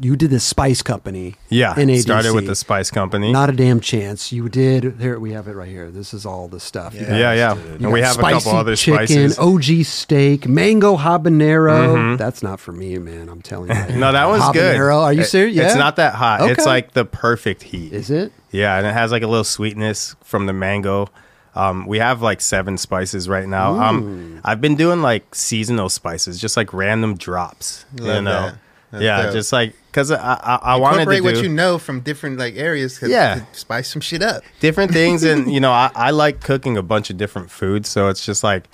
you 0.00 0.14
did 0.16 0.30
the 0.30 0.38
spice 0.40 0.80
company. 0.82 1.34
yeah, 1.48 1.74
NADC. 1.74 2.02
started 2.02 2.32
with 2.34 2.46
the 2.46 2.54
spice 2.54 2.90
company. 2.90 3.32
Not 3.32 3.50
a 3.50 3.52
damn 3.52 3.80
chance. 3.80 4.30
You 4.32 4.48
did. 4.48 5.00
Here 5.00 5.18
we 5.18 5.32
have 5.32 5.48
it 5.48 5.54
right 5.54 5.68
here. 5.68 5.90
This 5.90 6.14
is 6.14 6.24
all 6.24 6.46
the 6.48 6.60
stuff. 6.60 6.94
You 6.94 7.00
Yeah. 7.00 7.16
yeah, 7.16 7.32
yeah, 7.32 7.54
You 7.54 7.60
and 7.86 7.92
we 7.92 8.00
got 8.00 8.06
have 8.16 8.18
a 8.18 8.22
couple 8.22 8.40
spicy 8.40 8.56
other 8.56 8.76
chicken, 8.76 9.06
spices. 9.30 9.38
OG 9.38 9.84
steak, 9.84 10.46
mango 10.48 10.96
habanero. 10.96 12.16
That's 12.18 12.42
not 12.42 12.60
for 12.60 12.72
me, 12.72 12.98
man. 12.98 13.28
I'm 13.28 13.42
telling 13.42 13.70
you. 13.70 13.96
no, 13.98 14.12
that 14.12 14.28
one's 14.28 14.48
good. 14.52 14.76
Are 14.78 15.12
you 15.12 15.22
It- 15.22 15.26
serious? 15.26 15.56
Yeah. 15.56 15.66
It's 15.66 15.76
not 15.76 15.96
that 15.96 16.14
hot. 16.14 16.48
It's 16.50 16.66
like 16.66 16.92
the 16.92 17.04
perfect 17.04 17.62
heat. 17.62 17.92
Is 17.92 18.10
it? 18.10 18.32
Yeah, 18.50 18.76
and 18.78 18.86
it 18.86 18.92
has 18.94 19.10
like 19.12 19.22
a 19.22 19.26
little 19.26 19.44
sweetness 19.44 20.16
from 20.22 20.46
the 20.46 20.52
mango. 20.52 21.08
Um, 21.54 21.86
we 21.86 21.98
have 21.98 22.22
like 22.22 22.40
seven 22.40 22.78
spices 22.78 23.28
right 23.28 23.48
now. 23.48 23.80
Um, 23.80 24.40
I've 24.44 24.60
been 24.60 24.76
doing 24.76 25.02
like 25.02 25.34
seasonal 25.34 25.88
spices, 25.88 26.40
just 26.40 26.56
like 26.56 26.72
random 26.72 27.16
drops. 27.16 27.84
you 27.96 28.04
know, 28.06 28.22
that. 28.22 28.58
That's 28.90 29.02
yeah, 29.04 29.22
dope. 29.24 29.32
just 29.34 29.52
like 29.52 29.74
because 29.90 30.10
I 30.10 30.16
I, 30.16 30.54
I 30.62 30.76
wanted 30.76 30.96
to 30.96 31.00
Incorporate 31.02 31.18
do 31.18 31.24
what 31.24 31.42
you 31.42 31.48
know 31.48 31.78
from 31.78 32.00
different 32.00 32.38
like 32.38 32.56
areas. 32.56 32.98
'cause 32.98 33.10
Yeah. 33.10 33.44
spice 33.52 33.88
some 33.92 34.00
shit 34.00 34.22
up. 34.22 34.42
different 34.60 34.92
things, 34.92 35.22
and 35.24 35.52
you 35.54 35.60
know, 35.60 35.72
I, 35.72 35.90
I 35.94 36.10
like 36.10 36.40
cooking 36.40 36.76
a 36.76 36.82
bunch 36.82 37.10
of 37.10 37.16
different 37.16 37.50
foods, 37.50 37.88
so 37.88 38.08
it's 38.08 38.24
just 38.24 38.42
like 38.42 38.64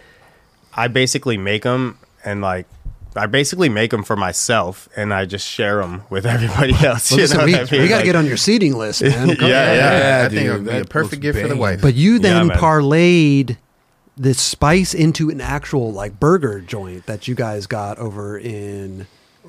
I 0.74 0.88
basically 0.88 1.36
make 1.36 1.62
them 1.62 1.98
and 2.24 2.40
like. 2.40 2.66
I 3.16 3.26
basically 3.26 3.68
make 3.68 3.92
them 3.92 4.02
for 4.02 4.16
myself, 4.16 4.88
and 4.96 5.14
I 5.14 5.24
just 5.24 5.46
share 5.48 5.76
them 5.80 6.02
with 6.10 6.26
everybody 6.36 6.72
else. 6.84 7.12
Well, 7.12 7.20
you 7.20 7.22
listen, 7.22 7.38
know 7.38 7.44
we, 7.44 7.52
what 7.52 7.68
I 7.68 7.70
mean? 7.72 7.82
we 7.82 7.86
got 7.88 7.94
to 7.98 8.00
Like- 8.00 8.04
get 8.06 8.16
on 8.16 8.26
your 8.26 8.36
seating 8.36 8.76
list, 8.76 9.02
man. 9.02 9.36
Come 9.36 9.48
Yeah, 9.48 9.70
on. 9.70 9.76
yeah. 9.76 10.22
I 10.26 10.28
think 10.30 10.46
it 10.48 10.52
would 10.52 10.64
be 10.64 10.70
a 10.78 10.84
perfect 10.84 11.22
looks 11.22 11.22
gift 11.22 11.38
for 11.38 11.42
the 11.46 11.54
bang. 11.54 11.58
wife. 11.60 11.80
But 11.80 11.94
you 11.94 12.18
then 12.18 12.48
man. 12.48 12.58
parlayed 12.58 13.56
this 14.16 14.40
spice 14.40 14.94
into 14.94 15.30
an 15.30 15.40
actual 15.40 15.92
like 15.92 16.18
burger 16.18 16.60
joint 16.60 17.06
that 17.06 17.28
you 17.28 17.36
guys 17.36 17.68
got 17.68 17.98
over 17.98 18.36
in 18.36 19.06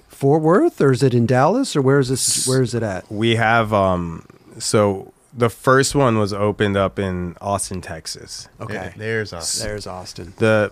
Fort 0.07 0.41
Worth, 0.41 0.79
or 0.81 0.91
is 0.91 1.03
it 1.03 1.13
in 1.13 1.25
Dallas, 1.25 1.75
or 1.75 1.81
where 1.81 1.99
is 1.99 2.09
this? 2.09 2.47
Where 2.47 2.61
is 2.61 2.73
it 2.73 2.83
at? 2.83 3.09
We 3.11 3.35
have 3.35 3.73
um 3.73 4.25
so 4.59 5.13
the 5.37 5.49
first 5.49 5.95
one 5.95 6.17
was 6.17 6.31
opened 6.31 6.77
up 6.77 6.97
in 6.97 7.35
Austin, 7.41 7.81
Texas. 7.81 8.47
Okay, 8.61 8.93
there's 8.95 9.33
us. 9.33 9.59
there's 9.59 9.85
Austin, 9.87 10.33
The 10.37 10.71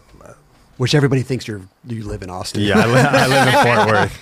which 0.77 0.95
everybody 0.95 1.21
thinks 1.21 1.47
you're 1.47 1.61
you 1.85 2.03
live 2.05 2.23
in 2.23 2.29
Austin. 2.29 2.61
yeah, 2.61 2.79
I, 2.79 2.85
li- 2.87 2.99
I 2.99 3.27
live 3.27 3.47
in 3.47 3.63
Fort 3.75 3.87
Worth. 3.93 4.19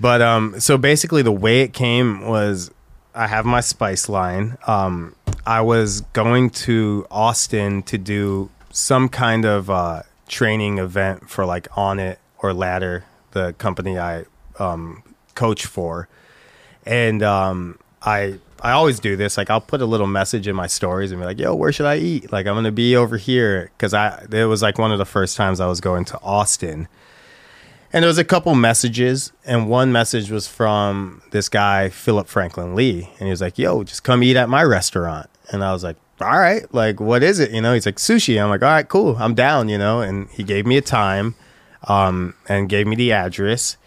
But 0.00 0.22
um 0.22 0.60
so 0.60 0.78
basically 0.78 1.22
the 1.22 1.32
way 1.32 1.60
it 1.60 1.72
came 1.72 2.22
was 2.26 2.70
I 3.14 3.26
have 3.26 3.44
my 3.44 3.60
spice 3.60 4.08
line. 4.08 4.56
Um 4.66 5.14
I 5.46 5.60
was 5.62 6.02
going 6.12 6.50
to 6.50 7.06
Austin 7.10 7.82
to 7.84 7.98
do 7.98 8.50
some 8.70 9.08
kind 9.08 9.44
of 9.44 9.68
uh 9.68 10.02
training 10.28 10.78
event 10.78 11.28
for 11.28 11.44
like 11.44 11.68
Onnit 11.70 12.16
or 12.38 12.54
Ladder, 12.54 13.04
the 13.32 13.52
company 13.54 13.98
I 13.98 14.24
um 14.60 15.02
coach 15.34 15.66
for. 15.66 16.08
and 16.86 17.22
um, 17.22 17.78
I 18.02 18.38
I 18.62 18.72
always 18.72 19.00
do 19.00 19.16
this. 19.16 19.36
Like 19.36 19.50
I'll 19.50 19.60
put 19.60 19.80
a 19.80 19.86
little 19.86 20.06
message 20.06 20.46
in 20.46 20.54
my 20.56 20.66
stories 20.66 21.12
and 21.12 21.20
be 21.20 21.24
like, 21.24 21.38
"Yo, 21.38 21.54
where 21.54 21.72
should 21.72 21.86
I 21.86 21.96
eat?" 21.96 22.30
Like 22.32 22.46
I'm 22.46 22.54
gonna 22.54 22.72
be 22.72 22.96
over 22.96 23.16
here 23.16 23.70
because 23.76 23.94
I 23.94 24.26
it 24.30 24.44
was 24.44 24.62
like 24.62 24.78
one 24.78 24.92
of 24.92 24.98
the 24.98 25.04
first 25.06 25.36
times 25.36 25.60
I 25.60 25.66
was 25.66 25.80
going 25.80 26.04
to 26.06 26.20
Austin, 26.22 26.88
and 27.92 28.02
there 28.02 28.08
was 28.08 28.18
a 28.18 28.24
couple 28.24 28.54
messages, 28.54 29.32
and 29.44 29.68
one 29.68 29.92
message 29.92 30.30
was 30.30 30.46
from 30.46 31.22
this 31.30 31.48
guy 31.48 31.88
Philip 31.88 32.28
Frankland 32.28 32.74
Lee, 32.74 33.10
and 33.18 33.26
he 33.26 33.30
was 33.30 33.40
like, 33.40 33.58
"Yo, 33.58 33.82
just 33.82 34.04
come 34.04 34.22
eat 34.22 34.36
at 34.36 34.48
my 34.48 34.62
restaurant," 34.62 35.28
and 35.50 35.64
I 35.64 35.72
was 35.72 35.84
like. 35.84 35.96
All 36.22 36.38
right, 36.38 36.66
like 36.74 37.00
what 37.00 37.22
is 37.22 37.38
it? 37.38 37.50
You 37.50 37.62
know, 37.62 37.72
he's 37.72 37.86
like 37.86 37.96
sushi. 37.96 38.38
I'm 38.38 38.50
like, 38.50 38.62
all 38.62 38.68
right, 38.68 38.86
cool, 38.86 39.16
I'm 39.16 39.34
down. 39.34 39.70
You 39.70 39.78
know, 39.78 40.02
and 40.02 40.28
he 40.28 40.42
gave 40.42 40.66
me 40.66 40.76
a 40.76 40.82
time, 40.82 41.34
um, 41.88 42.34
and 42.46 42.68
gave 42.68 42.86
me 42.86 42.94
the 42.94 43.10
address, 43.10 43.78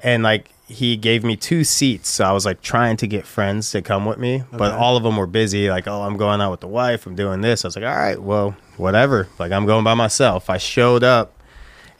and 0.00 0.22
like 0.22 0.50
he 0.66 0.96
gave 0.96 1.24
me 1.24 1.34
two 1.34 1.64
seats 1.64 2.08
so 2.10 2.24
i 2.24 2.32
was 2.32 2.44
like 2.44 2.60
trying 2.60 2.96
to 2.96 3.06
get 3.06 3.26
friends 3.26 3.70
to 3.70 3.80
come 3.80 4.04
with 4.04 4.18
me 4.18 4.42
but 4.52 4.72
all 4.72 4.96
of 4.98 5.02
them 5.02 5.16
were 5.16 5.26
busy 5.26 5.70
like 5.70 5.86
oh 5.88 6.02
i'm 6.02 6.16
going 6.18 6.40
out 6.40 6.50
with 6.50 6.60
the 6.60 6.68
wife 6.68 7.06
i'm 7.06 7.14
doing 7.14 7.40
this. 7.40 7.64
I 7.64 7.68
was 7.68 7.76
like 7.76 7.84
all 7.84 7.96
right 7.96 8.20
well 8.20 8.54
whatever 8.76 9.28
like 9.38 9.50
i'm 9.52 9.64
going 9.66 9.84
by 9.84 9.94
myself. 9.94 10.50
I 10.50 10.58
showed 10.58 11.02
up 11.02 11.32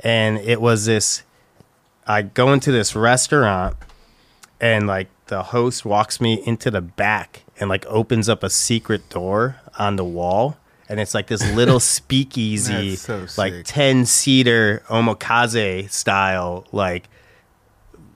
and 0.01 0.39
it 0.39 0.61
was 0.61 0.85
this 0.87 1.23
i 2.07 2.23
go 2.23 2.53
into 2.53 2.71
this 2.71 2.95
restaurant 2.95 3.77
and 4.61 4.87
like 4.87 5.09
the 5.27 5.45
host 5.45 5.85
walks 5.85 6.21
me 6.21 6.43
into 6.47 6.71
the 6.71 6.81
back 6.81 7.45
and 7.59 7.69
like 7.69 7.87
opens 7.87 8.29
up 8.29 8.43
a 8.43 8.51
secret 8.51 9.09
door 9.09 9.57
on 9.79 9.97
the 9.97 10.05
wall 10.05 10.57
and 10.89 11.01
it's 11.01 11.15
like 11.15 11.27
this 11.27 11.47
little 11.53 11.81
speakeasy 11.97 12.97
so 12.97 13.27
like 13.37 13.65
10 13.65 14.05
seater 14.07 14.83
omakase 14.89 15.91
style 15.91 16.67
like 16.73 17.09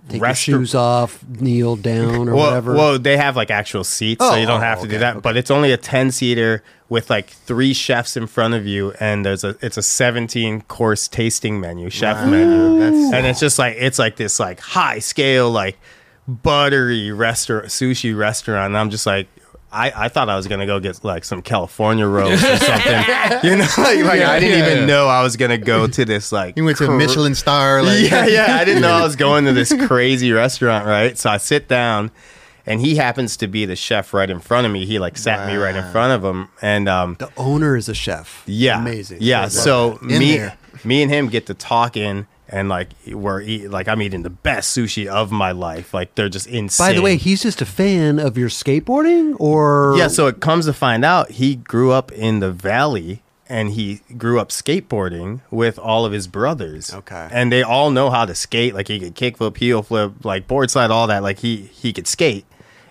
Take 0.08 0.20
restaur- 0.20 0.48
your 0.52 0.58
shoes 0.60 0.74
off, 0.74 1.24
kneel 1.28 1.76
down, 1.76 2.28
or 2.28 2.34
well, 2.34 2.46
whatever. 2.48 2.74
Well, 2.74 2.98
they 2.98 3.16
have 3.16 3.36
like 3.36 3.50
actual 3.50 3.84
seats, 3.84 4.24
so 4.24 4.32
Oh, 4.32 4.36
you 4.36 4.46
don't 4.46 4.58
oh, 4.60 4.64
have 4.64 4.80
to 4.82 4.88
do 4.88 4.98
that. 4.98 5.12
okay. 5.16 5.20
But 5.20 5.36
it's 5.36 5.50
only 5.50 5.70
a 5.72 5.76
ten 5.76 6.10
seater 6.10 6.62
with 6.88 7.08
like 7.08 7.30
three 7.30 7.72
chefs 7.72 8.16
in 8.16 8.26
front 8.26 8.54
of 8.54 8.66
you, 8.66 8.92
and 8.98 9.24
there's 9.24 9.44
a 9.44 9.56
it's 9.62 9.76
a 9.76 9.82
seventeen 9.82 10.62
course 10.62 11.06
tasting 11.08 11.60
menu, 11.60 11.88
chef 11.88 12.26
menu, 12.28 12.78
That's 12.80 13.14
and 13.14 13.26
it's 13.26 13.38
just 13.40 13.58
like 13.60 13.76
it's 13.78 13.98
like 13.98 14.16
this 14.16 14.40
like 14.40 14.58
high 14.60 14.98
scale 14.98 15.50
like 15.50 15.78
buttery 16.26 17.10
restaurant 17.12 17.66
sushi 17.66 18.16
restaurant. 18.16 18.66
And 18.66 18.78
I'm 18.78 18.90
just 18.90 19.06
like. 19.06 19.28
I, 19.72 20.04
I 20.04 20.08
thought 20.08 20.28
I 20.28 20.36
was 20.36 20.46
gonna 20.46 20.66
go 20.66 20.78
get 20.80 21.02
like 21.02 21.24
some 21.24 21.40
California 21.42 22.06
rolls 22.06 22.42
or 22.44 22.56
something, 22.58 23.04
you 23.42 23.56
know. 23.56 23.66
Like, 23.78 24.04
like 24.04 24.20
I 24.20 24.38
didn't 24.38 24.58
Yeah, 24.58 24.66
even 24.66 24.78
yeah. 24.80 24.84
know 24.86 25.08
I 25.08 25.22
was 25.22 25.36
gonna 25.36 25.58
go 25.58 25.86
to 25.86 26.04
this 26.04 26.30
like. 26.32 26.56
you 26.56 26.64
went 26.64 26.76
to 26.78 26.84
a 26.84 26.88
cr- 26.88 26.92
Michelin 26.96 27.34
star. 27.34 27.82
Like, 27.82 28.02
yeah, 28.10 28.26
yeah. 28.26 28.56
I 28.60 28.64
didn't 28.64 28.82
know 28.82 28.92
I 28.92 29.02
was 29.02 29.16
going 29.16 29.44
to 29.46 29.52
this 29.52 29.72
crazy 29.86 30.30
restaurant, 30.32 30.86
right? 30.86 31.16
So 31.16 31.30
I 31.30 31.38
sit 31.38 31.68
down, 31.68 32.10
and 32.66 32.80
he 32.80 32.96
happens 32.96 33.36
to 33.38 33.48
be 33.48 33.64
the 33.64 33.74
chef 33.76 34.12
right 34.12 34.28
in 34.28 34.40
front 34.40 34.66
of 34.66 34.72
me. 34.72 34.84
He 34.84 34.98
like 34.98 35.16
sat 35.16 35.46
me 35.48 35.56
right 35.56 35.74
in 35.74 35.90
front 35.90 36.12
of 36.12 36.22
him, 36.24 36.48
and 36.60 36.88
um, 36.88 37.16
the 37.18 37.30
owner 37.36 37.74
is 37.76 37.88
a 37.88 37.94
chef. 37.94 38.42
yeah, 38.46 38.78
amazing. 38.80 39.18
Yeah, 39.20 39.42
Love 39.42 39.52
so 39.52 39.98
me, 40.02 40.36
there. 40.36 40.56
me 40.84 41.02
and 41.02 41.10
him 41.10 41.28
get 41.28 41.46
to 41.46 41.54
talking, 41.54 42.26
and 42.52 42.68
like 42.68 42.90
we're 43.08 43.40
eat, 43.40 43.70
like 43.70 43.88
I'm 43.88 44.02
eating 44.02 44.22
the 44.22 44.30
best 44.30 44.76
sushi 44.76 45.06
of 45.06 45.32
my 45.32 45.50
life. 45.52 45.92
Like 45.94 46.14
they're 46.14 46.28
just 46.28 46.46
insane. 46.46 46.86
By 46.86 46.92
the 46.92 47.02
way, 47.02 47.16
he's 47.16 47.42
just 47.42 47.62
a 47.62 47.66
fan 47.66 48.18
of 48.18 48.36
your 48.36 48.50
skateboarding, 48.50 49.34
or 49.40 49.94
Yeah, 49.96 50.08
so 50.08 50.26
it 50.26 50.40
comes 50.40 50.66
to 50.66 50.72
find 50.72 51.04
out 51.04 51.32
he 51.32 51.56
grew 51.56 51.90
up 51.90 52.12
in 52.12 52.40
the 52.40 52.52
valley 52.52 53.22
and 53.48 53.70
he 53.70 54.00
grew 54.16 54.38
up 54.38 54.50
skateboarding 54.50 55.40
with 55.50 55.78
all 55.78 56.04
of 56.04 56.12
his 56.12 56.26
brothers. 56.26 56.92
Okay. 56.94 57.28
And 57.32 57.50
they 57.50 57.62
all 57.62 57.90
know 57.90 58.10
how 58.10 58.24
to 58.26 58.34
skate. 58.34 58.74
Like 58.74 58.88
he 58.88 59.00
could 59.00 59.14
kickflip, 59.14 59.56
heel 59.56 59.82
flip, 59.82 60.24
like 60.24 60.46
board 60.46 60.70
slide, 60.70 60.90
all 60.90 61.06
that. 61.08 61.22
Like 61.22 61.38
he 61.40 61.56
he 61.56 61.92
could 61.92 62.06
skate. 62.06 62.44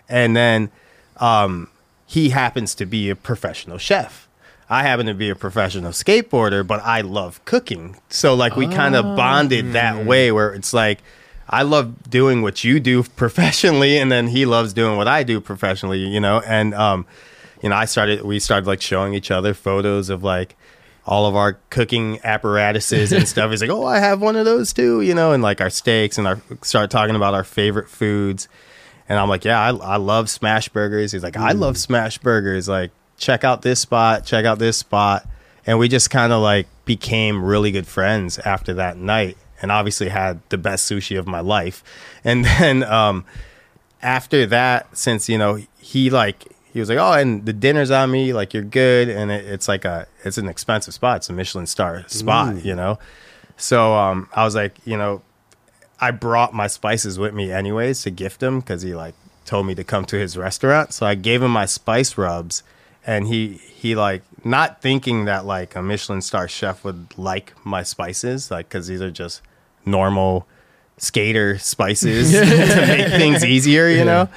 And 0.10 0.36
then 0.36 0.72
um 1.18 1.70
he 2.06 2.30
happens 2.30 2.76
to 2.76 2.86
be 2.86 3.10
a 3.10 3.16
professional 3.16 3.78
chef. 3.78 4.28
I 4.72 4.84
happen 4.84 5.08
to 5.08 5.14
be 5.14 5.30
a 5.30 5.36
professional 5.36 5.92
skateboarder, 5.92 6.66
but 6.66 6.82
I 6.82 7.02
love 7.02 7.44
cooking. 7.44 7.98
So 8.08 8.36
like 8.36 8.56
we 8.56 8.68
kind 8.68 8.96
of 8.96 9.04
bonded 9.18 9.74
that 9.74 10.06
way 10.06 10.32
where 10.32 10.54
it's 10.54 10.74
like 10.74 11.00
I 11.50 11.64
love 11.64 12.10
doing 12.10 12.42
what 12.42 12.64
you 12.64 12.80
do 12.80 13.04
professionally 13.18 13.98
and 13.98 14.10
then 14.10 14.28
he 14.28 14.46
loves 14.46 14.72
doing 14.72 14.96
what 14.96 15.10
I 15.10 15.24
do 15.24 15.42
professionally, 15.42 16.00
you 16.00 16.22
know. 16.22 16.40
And 16.40 16.74
um 16.74 17.06
you 17.62 17.68
know, 17.68 17.76
I 17.76 17.84
started 17.84 18.22
we 18.22 18.40
started 18.40 18.66
like 18.66 18.80
showing 18.82 19.14
each 19.14 19.30
other 19.30 19.54
photos 19.54 20.10
of 20.10 20.24
like 20.24 20.56
all 21.06 21.26
of 21.26 21.36
our 21.36 21.60
cooking 21.70 22.20
apparatuses 22.24 23.12
and 23.12 23.28
stuff. 23.28 23.52
He's 23.52 23.60
like, 23.60 23.72
"Oh, 23.72 23.86
I 23.86 24.00
have 24.00 24.22
one 24.22 24.38
of 24.38 24.46
those 24.46 24.72
too," 24.72 25.02
you 25.02 25.14
know, 25.14 25.34
and 25.34 25.44
like 25.44 25.60
our 25.60 25.70
steaks 25.70 26.18
and 26.18 26.26
our 26.26 26.40
start 26.62 26.92
talking 26.92 27.18
about 27.18 27.34
our 27.34 27.44
favorite 27.44 27.90
foods. 27.90 28.48
And 29.10 29.20
I'm 29.20 29.28
like, 29.28 29.44
yeah, 29.44 29.60
I, 29.60 29.76
I 29.76 29.96
love 29.98 30.30
smash 30.30 30.70
burgers. 30.70 31.12
He's 31.12 31.24
like, 31.24 31.36
I 31.36 31.52
love 31.52 31.78
smash 31.78 32.18
burgers. 32.20 32.70
Like, 32.70 32.92
check 33.22 33.44
out 33.44 33.62
this 33.62 33.80
spot, 33.80 34.26
check 34.26 34.46
out 34.46 34.60
this 34.60 34.78
spot. 34.78 35.26
And 35.66 35.78
we 35.78 35.88
just 35.88 36.10
kind 36.10 36.34
of 36.34 36.42
like 36.42 36.68
became 36.86 37.46
really 37.46 37.72
good 37.72 37.88
friends 37.88 38.40
after 38.40 38.74
that 38.74 38.98
night 38.98 39.38
and 39.62 39.72
obviously 39.72 40.10
had 40.10 40.42
the 40.50 40.58
best 40.58 40.92
sushi 40.92 41.18
of 41.18 41.28
my 41.28 41.40
life. 41.40 41.84
And 42.24 42.44
then 42.60 42.84
um, 42.84 43.24
after 44.02 44.46
that, 44.48 44.98
since, 44.98 45.30
you 45.30 45.38
know, 45.38 45.60
he 45.78 46.10
like, 46.10 46.46
he 46.74 46.80
was 46.80 46.88
like, 46.88 46.98
"Oh, 46.98 47.12
and 47.12 47.46
the 47.46 47.52
dinner's 47.52 47.92
on 47.92 48.12
me. 48.12 48.32
Like 48.32 48.54
you're 48.54 48.64
good." 48.64 49.10
And 49.10 49.30
it, 49.30 49.46
it's 49.46 49.68
like 49.68 49.84
a 49.84 50.08
it's 50.24 50.38
an 50.38 50.48
expensive 50.48 50.94
spot. 50.94 51.18
It's 51.18 51.30
a 51.30 51.34
Michelin 51.34 51.68
star 51.68 52.06
spot, 52.08 52.64
you 52.64 52.74
know. 52.74 52.98
So 53.58 53.94
um, 53.94 54.30
I 54.34 54.46
was 54.46 54.56
like, 54.56 54.76
you 54.86 54.96
know, 54.96 55.22
I 56.00 56.12
brought 56.12 56.54
my 56.54 56.68
spices 56.68 57.20
with 57.20 57.34
me 57.34 57.52
anyways 57.52 58.04
to 58.04 58.10
gift 58.10 58.42
him 58.42 58.62
because 58.62 58.84
he 58.84 58.96
like 58.96 59.16
told 59.44 59.66
me 59.68 59.76
to 59.76 59.84
come 59.84 60.06
to 60.06 60.18
his 60.18 60.38
restaurant. 60.38 60.94
So 60.94 61.06
I 61.06 61.16
gave 61.16 61.44
him 61.44 61.52
my 61.52 61.66
spice 61.66 62.18
rubs, 62.18 62.64
and 63.06 63.28
he 63.28 63.54
he 63.54 63.96
like 63.96 64.24
not 64.44 64.82
thinking 64.82 65.26
that 65.26 65.46
like 65.46 65.76
a 65.76 65.82
Michelin 65.82 66.22
star 66.22 66.48
chef 66.48 66.84
would 66.84 67.18
like 67.18 67.54
my 67.66 67.84
spices, 67.84 68.52
like 68.52 68.70
because 68.70 68.88
these 68.88 69.02
are 69.02 69.12
just 69.12 69.42
normal 69.86 70.48
skater 70.98 71.58
spices 71.58 72.32
to 72.32 72.86
make 72.88 73.08
things 73.10 73.44
easier, 73.44 73.90
you 73.90 74.06
know. 74.06 74.30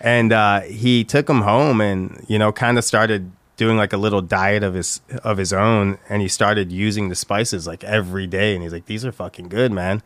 And 0.00 0.32
uh, 0.32 0.60
he 0.60 1.04
took 1.04 1.26
them 1.26 1.42
home, 1.42 1.80
and 1.80 2.24
you 2.28 2.38
know, 2.38 2.52
kind 2.52 2.78
of 2.78 2.84
started 2.84 3.30
doing 3.56 3.76
like 3.76 3.92
a 3.92 3.98
little 3.98 4.22
diet 4.22 4.62
of 4.62 4.74
his 4.74 5.00
of 5.22 5.36
his 5.36 5.52
own, 5.52 5.98
and 6.08 6.22
he 6.22 6.28
started 6.28 6.72
using 6.72 7.08
the 7.08 7.14
spices 7.14 7.66
like 7.66 7.84
every 7.84 8.26
day. 8.26 8.54
And 8.54 8.62
he's 8.62 8.72
like, 8.72 8.86
"These 8.86 9.04
are 9.04 9.12
fucking 9.12 9.48
good, 9.48 9.72
man." 9.72 10.02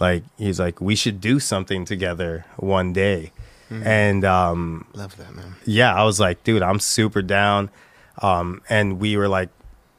Like 0.00 0.24
he's 0.38 0.58
like, 0.58 0.80
"We 0.80 0.96
should 0.96 1.20
do 1.20 1.40
something 1.40 1.84
together 1.84 2.46
one 2.56 2.92
day." 2.92 3.32
And 3.70 4.24
um, 4.24 4.86
Love 4.94 5.16
that, 5.16 5.34
man. 5.34 5.56
yeah, 5.64 5.92
I 5.94 6.04
was 6.04 6.20
like, 6.20 6.44
dude, 6.44 6.62
I'm 6.62 6.78
super 6.78 7.22
down. 7.22 7.70
Um, 8.22 8.62
and 8.68 9.00
we 9.00 9.16
were 9.16 9.28
like, 9.28 9.48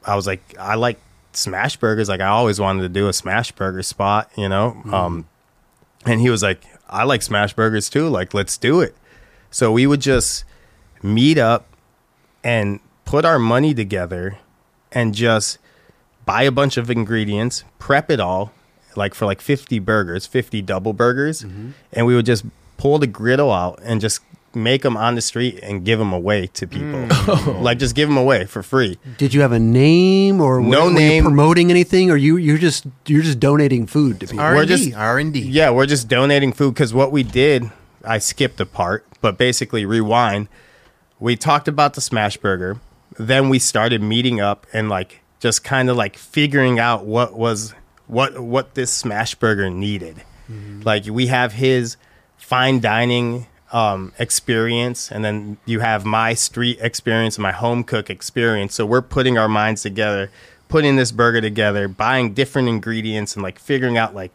I 0.06 0.16
was 0.16 0.26
like, 0.26 0.56
I 0.58 0.76
like 0.76 0.98
smash 1.32 1.76
burgers. 1.76 2.08
Like 2.08 2.20
I 2.22 2.28
always 2.28 2.58
wanted 2.58 2.82
to 2.82 2.88
do 2.88 3.08
a 3.08 3.12
smash 3.12 3.52
burger 3.52 3.82
spot, 3.82 4.30
you 4.36 4.48
know? 4.48 4.80
Um, 4.90 5.26
and 6.06 6.20
he 6.20 6.30
was 6.30 6.42
like, 6.42 6.64
I 6.88 7.04
like 7.04 7.20
smash 7.22 7.52
burgers 7.52 7.90
too. 7.90 8.08
Like, 8.08 8.32
let's 8.32 8.56
do 8.56 8.80
it. 8.80 8.96
So 9.50 9.70
we 9.72 9.86
would 9.86 10.00
just 10.00 10.44
meet 11.02 11.36
up 11.36 11.66
and 12.42 12.80
put 13.04 13.24
our 13.24 13.38
money 13.38 13.74
together 13.74 14.38
and 14.92 15.14
just 15.14 15.58
buy 16.24 16.44
a 16.44 16.52
bunch 16.52 16.76
of 16.76 16.90
ingredients, 16.90 17.64
prep 17.78 18.10
it 18.10 18.20
all, 18.20 18.52
like 18.94 19.14
for 19.14 19.26
like 19.26 19.40
50 19.42 19.78
burgers, 19.80 20.26
50 20.26 20.62
double 20.62 20.92
burgers. 20.94 21.42
And 21.42 22.06
we 22.06 22.14
would 22.14 22.26
just 22.26 22.44
pull 22.76 22.98
the 22.98 23.06
griddle 23.06 23.52
out 23.52 23.78
and 23.82 24.00
just 24.00 24.20
make 24.54 24.80
them 24.80 24.96
on 24.96 25.14
the 25.14 25.20
street 25.20 25.60
and 25.62 25.84
give 25.84 25.98
them 25.98 26.12
away 26.14 26.46
to 26.46 26.66
people. 26.66 26.86
Mm. 27.06 27.60
like 27.62 27.78
just 27.78 27.94
give 27.94 28.08
them 28.08 28.16
away 28.16 28.46
for 28.46 28.62
free. 28.62 28.98
Did 29.18 29.34
you 29.34 29.42
have 29.42 29.52
a 29.52 29.58
name 29.58 30.40
or 30.40 30.60
No 30.60 30.68
were, 30.68 30.84
were 30.86 30.90
you 30.92 30.94
name. 30.98 31.24
promoting 31.24 31.70
anything, 31.70 32.10
or 32.10 32.16
you 32.16 32.36
you're 32.38 32.56
just 32.58 32.86
you're 33.06 33.22
just 33.22 33.38
donating 33.38 33.86
food 33.86 34.20
to 34.20 34.26
people? 34.26 34.40
R 34.40 34.56
and 34.56 34.68
just- 34.68 34.84
D, 34.84 34.94
R 34.94 35.18
and 35.18 35.32
D. 35.32 35.40
Yeah, 35.40 35.70
we're 35.70 35.86
just 35.86 36.08
donating 36.08 36.52
food 36.52 36.72
because 36.74 36.94
what 36.94 37.12
we 37.12 37.22
did, 37.22 37.70
I 38.04 38.18
skipped 38.18 38.58
a 38.60 38.66
part, 38.66 39.04
but 39.20 39.36
basically 39.36 39.84
rewind. 39.84 40.48
We 41.20 41.36
talked 41.36 41.68
about 41.68 41.94
the 41.94 42.00
smash 42.00 42.36
burger, 42.36 42.78
then 43.18 43.48
we 43.48 43.58
started 43.58 44.02
meeting 44.02 44.40
up 44.40 44.66
and 44.72 44.88
like 44.88 45.20
just 45.40 45.64
kind 45.64 45.88
of 45.90 45.96
like 45.96 46.16
figuring 46.16 46.78
out 46.78 47.04
what 47.04 47.34
was 47.34 47.74
what 48.06 48.38
what 48.38 48.74
this 48.74 48.90
smash 48.92 49.34
burger 49.34 49.68
needed. 49.68 50.22
Mm-hmm. 50.50 50.82
Like 50.82 51.04
we 51.06 51.26
have 51.26 51.52
his 51.54 51.96
fine 52.46 52.78
dining 52.78 53.44
um, 53.72 54.12
experience, 54.20 55.10
and 55.10 55.24
then 55.24 55.56
you 55.64 55.80
have 55.80 56.04
my 56.04 56.32
street 56.32 56.78
experience 56.80 57.36
and 57.36 57.42
my 57.42 57.50
home 57.50 57.82
cook 57.82 58.08
experience. 58.08 58.72
So 58.72 58.86
we're 58.86 59.02
putting 59.02 59.36
our 59.36 59.48
minds 59.48 59.82
together, 59.82 60.30
putting 60.68 60.94
this 60.94 61.10
burger 61.10 61.40
together, 61.40 61.88
buying 61.88 62.34
different 62.34 62.68
ingredients, 62.68 63.34
and 63.34 63.42
like 63.42 63.58
figuring 63.58 63.98
out 63.98 64.14
like 64.14 64.32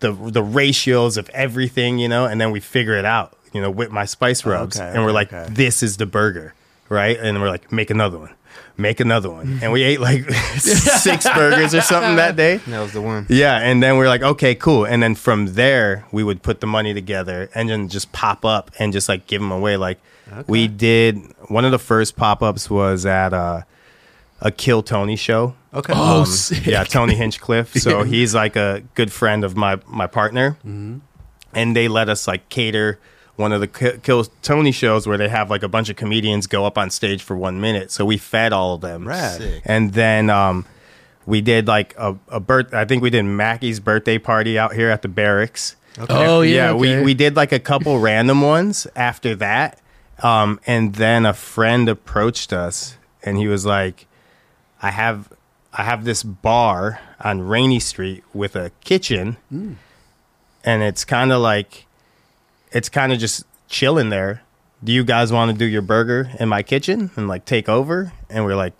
the 0.00 0.12
the 0.12 0.42
ratios 0.42 1.16
of 1.16 1.30
everything, 1.30 1.98
you 1.98 2.08
know, 2.08 2.26
and 2.26 2.38
then 2.38 2.50
we 2.50 2.60
figure 2.60 2.96
it 2.96 3.06
out, 3.06 3.34
you 3.54 3.62
know, 3.62 3.70
with 3.70 3.90
my 3.90 4.04
spice 4.04 4.44
rubs, 4.44 4.78
Okay, 4.78 4.90
and 4.94 5.02
we're 5.02 5.12
like, 5.12 5.30
this 5.54 5.82
is 5.82 5.96
the 5.96 6.06
burger, 6.06 6.52
right? 6.90 7.18
And 7.18 7.40
we're 7.40 7.48
like, 7.48 7.72
make 7.72 7.88
another 7.88 8.18
one, 8.18 8.34
make 8.76 9.00
another 9.00 9.30
one, 9.30 9.58
and 9.62 9.72
we 9.72 9.82
ate 9.82 10.00
like 10.00 10.28
six 10.58 11.28
burgers 11.34 11.74
or 11.74 11.80
something 11.80 12.16
that 12.16 12.36
day. 12.36 12.56
That 12.66 12.80
was 12.80 12.92
the 12.92 13.00
one. 13.02 13.26
Yeah, 13.28 13.56
and 13.58 13.82
then 13.82 13.96
we're 13.96 14.08
like, 14.08 14.22
okay, 14.22 14.54
cool. 14.54 14.84
And 14.84 15.02
then 15.02 15.14
from 15.14 15.54
there, 15.54 16.04
we 16.12 16.22
would 16.24 16.42
put 16.42 16.60
the 16.60 16.66
money 16.66 16.94
together 16.94 17.48
and 17.54 17.68
then 17.68 17.88
just 17.88 18.12
pop 18.12 18.44
up 18.44 18.70
and 18.78 18.92
just 18.92 19.08
like 19.08 19.26
give 19.26 19.40
them 19.40 19.52
away. 19.52 19.76
Like 19.76 19.98
we 20.46 20.68
did. 20.68 21.18
One 21.48 21.64
of 21.64 21.72
the 21.72 21.78
first 21.78 22.16
pop 22.16 22.42
ups 22.42 22.70
was 22.70 23.04
at 23.04 23.32
uh, 23.34 23.62
a 24.40 24.50
Kill 24.50 24.82
Tony 24.82 25.16
show. 25.16 25.54
Okay. 25.74 25.92
Oh, 25.96 26.20
Um, 26.20 26.26
sick. 26.26 26.66
yeah, 26.66 26.84
Tony 26.84 27.14
Hinchcliffe. 27.14 27.74
So 27.80 28.02
he's 28.04 28.34
like 28.34 28.56
a 28.56 28.82
good 28.94 29.12
friend 29.12 29.44
of 29.44 29.56
my 29.56 29.78
my 29.86 30.06
partner, 30.06 30.56
Mm-hmm. 30.66 30.98
and 31.54 31.76
they 31.76 31.88
let 31.88 32.08
us 32.08 32.26
like 32.26 32.48
cater 32.48 32.98
one 33.36 33.52
of 33.52 33.60
the 33.60 33.68
Ki- 33.68 33.98
Kill 34.02 34.24
Tony 34.42 34.72
shows 34.72 35.06
where 35.06 35.18
they 35.18 35.28
have 35.28 35.50
like 35.50 35.62
a 35.62 35.68
bunch 35.68 35.88
of 35.88 35.96
comedians 35.96 36.46
go 36.46 36.64
up 36.64 36.76
on 36.76 36.90
stage 36.90 37.22
for 37.22 37.36
one 37.36 37.60
minute. 37.60 37.90
So 37.90 38.04
we 38.04 38.18
fed 38.18 38.52
all 38.52 38.74
of 38.74 38.80
them, 38.80 39.06
Rad. 39.08 39.40
Sick. 39.40 39.62
and 39.64 39.92
then 39.94 40.30
um, 40.30 40.66
we 41.26 41.40
did 41.40 41.66
like 41.66 41.94
a, 41.96 42.16
a 42.28 42.40
birth. 42.40 42.74
I 42.74 42.84
think 42.84 43.02
we 43.02 43.10
did 43.10 43.22
Mackey's 43.24 43.80
birthday 43.80 44.18
party 44.18 44.58
out 44.58 44.74
here 44.74 44.90
at 44.90 45.02
the 45.02 45.08
barracks. 45.08 45.76
Oh 46.08 46.40
yeah, 46.40 46.72
we 46.72 46.94
okay. 46.94 47.04
we 47.04 47.14
did 47.14 47.36
like 47.36 47.52
a 47.52 47.58
couple 47.60 47.98
random 47.98 48.40
ones 48.40 48.86
after 48.96 49.34
that, 49.36 49.78
um, 50.22 50.58
and 50.66 50.94
then 50.94 51.26
a 51.26 51.34
friend 51.34 51.88
approached 51.88 52.52
us 52.52 52.96
and 53.22 53.36
he 53.38 53.46
was 53.46 53.64
like, 53.66 54.06
"I 54.80 54.90
have 54.90 55.30
I 55.72 55.84
have 55.84 56.04
this 56.04 56.22
bar 56.22 57.00
on 57.20 57.42
Rainey 57.42 57.78
Street 57.80 58.24
with 58.32 58.56
a 58.56 58.70
kitchen, 58.84 59.36
and 59.50 60.82
it's 60.82 61.04
kind 61.04 61.30
of 61.32 61.40
like 61.42 61.86
it's 62.72 62.88
kind 62.88 63.12
of 63.12 63.18
just 63.18 63.44
chilling 63.68 64.08
there. 64.10 64.42
Do 64.84 64.92
you 64.92 65.04
guys 65.04 65.32
want 65.32 65.50
to 65.52 65.56
do 65.56 65.64
your 65.64 65.82
burger 65.82 66.30
in 66.40 66.48
my 66.48 66.62
kitchen 66.62 67.10
and 67.16 67.28
like 67.28 67.44
take 67.44 67.68
over?" 67.68 68.12
And 68.28 68.44
we're 68.44 68.56
like, 68.56 68.72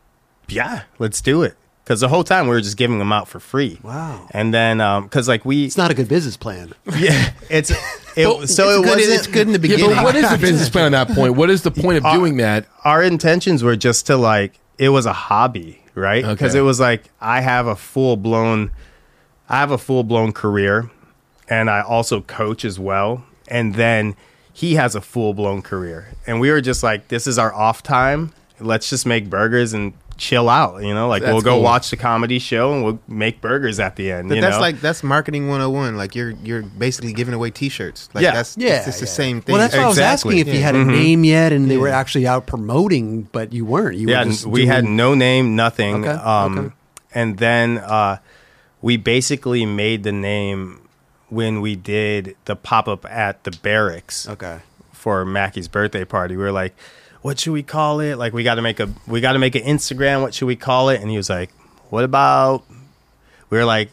"Yeah, 0.48 0.82
let's 0.98 1.20
do 1.20 1.42
it." 1.42 1.56
Because 1.84 2.00
the 2.00 2.08
whole 2.08 2.22
time 2.22 2.44
we 2.46 2.50
were 2.54 2.60
just 2.60 2.76
giving 2.76 3.00
them 3.00 3.12
out 3.12 3.26
for 3.26 3.40
free. 3.40 3.78
Wow. 3.82 4.28
And 4.30 4.54
then, 4.54 4.80
um, 4.80 5.02
because 5.04 5.26
like 5.26 5.44
we, 5.44 5.64
It's 5.64 5.76
not 5.76 5.90
a 5.90 5.94
good 5.94 6.08
business 6.08 6.36
plan. 6.36 6.72
yeah, 6.96 7.32
it's 7.50 7.70
it, 7.72 7.76
so 8.24 8.40
it's 8.42 8.58
it 8.58 8.58
good, 8.58 8.84
wasn't. 8.86 9.00
it's 9.14 9.26
good 9.26 9.46
in 9.48 9.52
the 9.52 9.58
Yeah, 9.68 9.76
beginning. 9.76 9.96
but 9.96 10.04
what 10.04 10.14
is 10.16 10.30
the 10.30 10.38
business 10.38 10.68
plan 10.70 10.94
at 10.94 11.08
that 11.08 11.14
point? 11.16 11.34
What 11.34 11.50
is 11.50 11.62
the 11.62 11.72
point 11.72 11.98
of 12.04 12.12
doing 12.12 12.36
that? 12.36 12.66
Our 12.84 13.02
intentions 13.02 13.64
were 13.64 13.74
just 13.76 14.06
to 14.06 14.16
like 14.16 14.58
it 14.78 14.90
was 14.90 15.06
a 15.06 15.12
hobby, 15.12 15.82
right? 15.96 16.24
Because 16.24 16.52
Okay. 16.52 16.60
it 16.60 16.62
was 16.62 16.78
like 16.78 17.10
I 17.20 17.40
have 17.40 17.66
a 17.66 17.74
full 17.76 18.16
blown, 18.16 18.70
I 19.48 19.58
have 19.58 19.72
a 19.72 19.78
full 19.78 20.04
blown 20.04 20.32
career, 20.32 20.88
and 21.48 21.68
I 21.68 21.80
also 21.82 22.20
coach 22.20 22.64
as 22.64 22.78
well. 22.78 23.24
And 23.52 23.74
then 23.74 24.16
he 24.52 24.74
has 24.74 24.94
a 24.94 25.00
full 25.00 25.34
blown 25.34 25.60
career, 25.62 26.08
and 26.26 26.40
we 26.40 26.50
were 26.50 26.60
just 26.62 26.82
like, 26.82 27.08
this 27.08 27.26
is 27.26 27.38
our 27.38 27.52
off 27.54 27.82
time. 27.82 28.32
Let's 28.58 28.88
just 28.88 29.04
make 29.06 29.28
burgers 29.28 29.72
and 29.74 29.92
chill 30.16 30.48
out. 30.48 30.82
You 30.82 30.94
know, 30.94 31.08
like 31.08 31.22
That's 31.22 31.32
we'll 31.32 31.42
go 31.42 31.54
cool. 31.54 31.62
watch 31.62 31.90
the 31.90 31.96
comedy 31.96 32.38
show 32.38 32.72
and 32.72 32.84
we'll 32.84 33.00
make 33.08 33.40
burgers 33.40 33.80
at 33.80 33.96
the 33.96 34.12
end. 34.12 34.28
But 34.28 34.36
you 34.36 34.40
that's 34.40 34.56
know? 34.56 34.60
like 34.60 34.80
that's 34.80 35.02
marketing 35.02 35.48
101. 35.48 35.96
Like 35.96 36.14
you're 36.14 36.30
you're 36.30 36.62
basically 36.62 37.12
giving 37.12 37.34
away 37.34 37.50
T-shirts. 37.50 38.08
Like 38.14 38.22
Yeah. 38.22 38.32
that's 38.32 38.56
Yeah, 38.56 38.78
it's, 38.78 38.88
it's 38.88 39.00
the 39.00 39.06
same 39.06 39.40
thing. 39.42 39.54
Well, 39.54 39.60
that's 39.62 39.74
why 39.76 39.82
I 39.82 39.86
was 39.88 39.98
asking 39.98 40.38
if 40.38 40.48
you 40.48 40.60
had 40.60 40.76
a 40.76 40.84
name 40.84 41.24
yet, 41.24 41.52
and 41.52 41.70
they 41.70 41.76
were 41.76 41.88
actually 41.88 42.26
out 42.26 42.46
promoting, 42.46 43.22
but 43.32 43.52
you 43.52 43.64
weren't. 43.64 43.96
You 43.96 44.08
yeah, 44.08 44.24
were 44.24 44.30
just 44.30 44.46
we 44.46 44.66
had 44.66 44.84
no 44.84 45.14
name, 45.14 45.56
nothing. 45.56 46.04
Okay, 46.04 46.10
Um, 46.22 46.58
okay. 46.58 46.74
And 47.14 47.38
then 47.38 47.78
uh, 47.78 48.18
we 48.80 48.96
basically 48.96 49.66
made 49.66 50.02
the 50.04 50.12
name 50.12 50.81
when 51.32 51.60
we 51.60 51.74
did 51.76 52.36
the 52.44 52.54
pop 52.54 52.86
up 52.88 53.04
at 53.06 53.42
the 53.44 53.50
barracks 53.50 54.28
Okay. 54.28 54.58
for 54.92 55.24
Mackie's 55.24 55.66
birthday 55.68 56.04
party. 56.04 56.36
We 56.36 56.42
were 56.42 56.52
like, 56.52 56.74
"What 57.22 57.38
should 57.40 57.52
we 57.52 57.62
call 57.62 58.00
it? 58.00 58.16
Like, 58.16 58.32
we 58.32 58.42
got 58.42 58.56
to 58.56 58.62
make 58.62 58.78
a 58.80 58.88
we 59.06 59.20
got 59.20 59.32
to 59.32 59.38
make 59.38 59.54
an 59.54 59.62
Instagram. 59.62 60.20
What 60.22 60.34
should 60.34 60.46
we 60.46 60.56
call 60.56 60.88
it?" 60.90 61.00
And 61.00 61.10
he 61.10 61.16
was 61.16 61.30
like, 61.30 61.50
"What 61.90 62.04
about?" 62.04 62.64
We 63.50 63.58
were 63.58 63.64
like. 63.64 63.90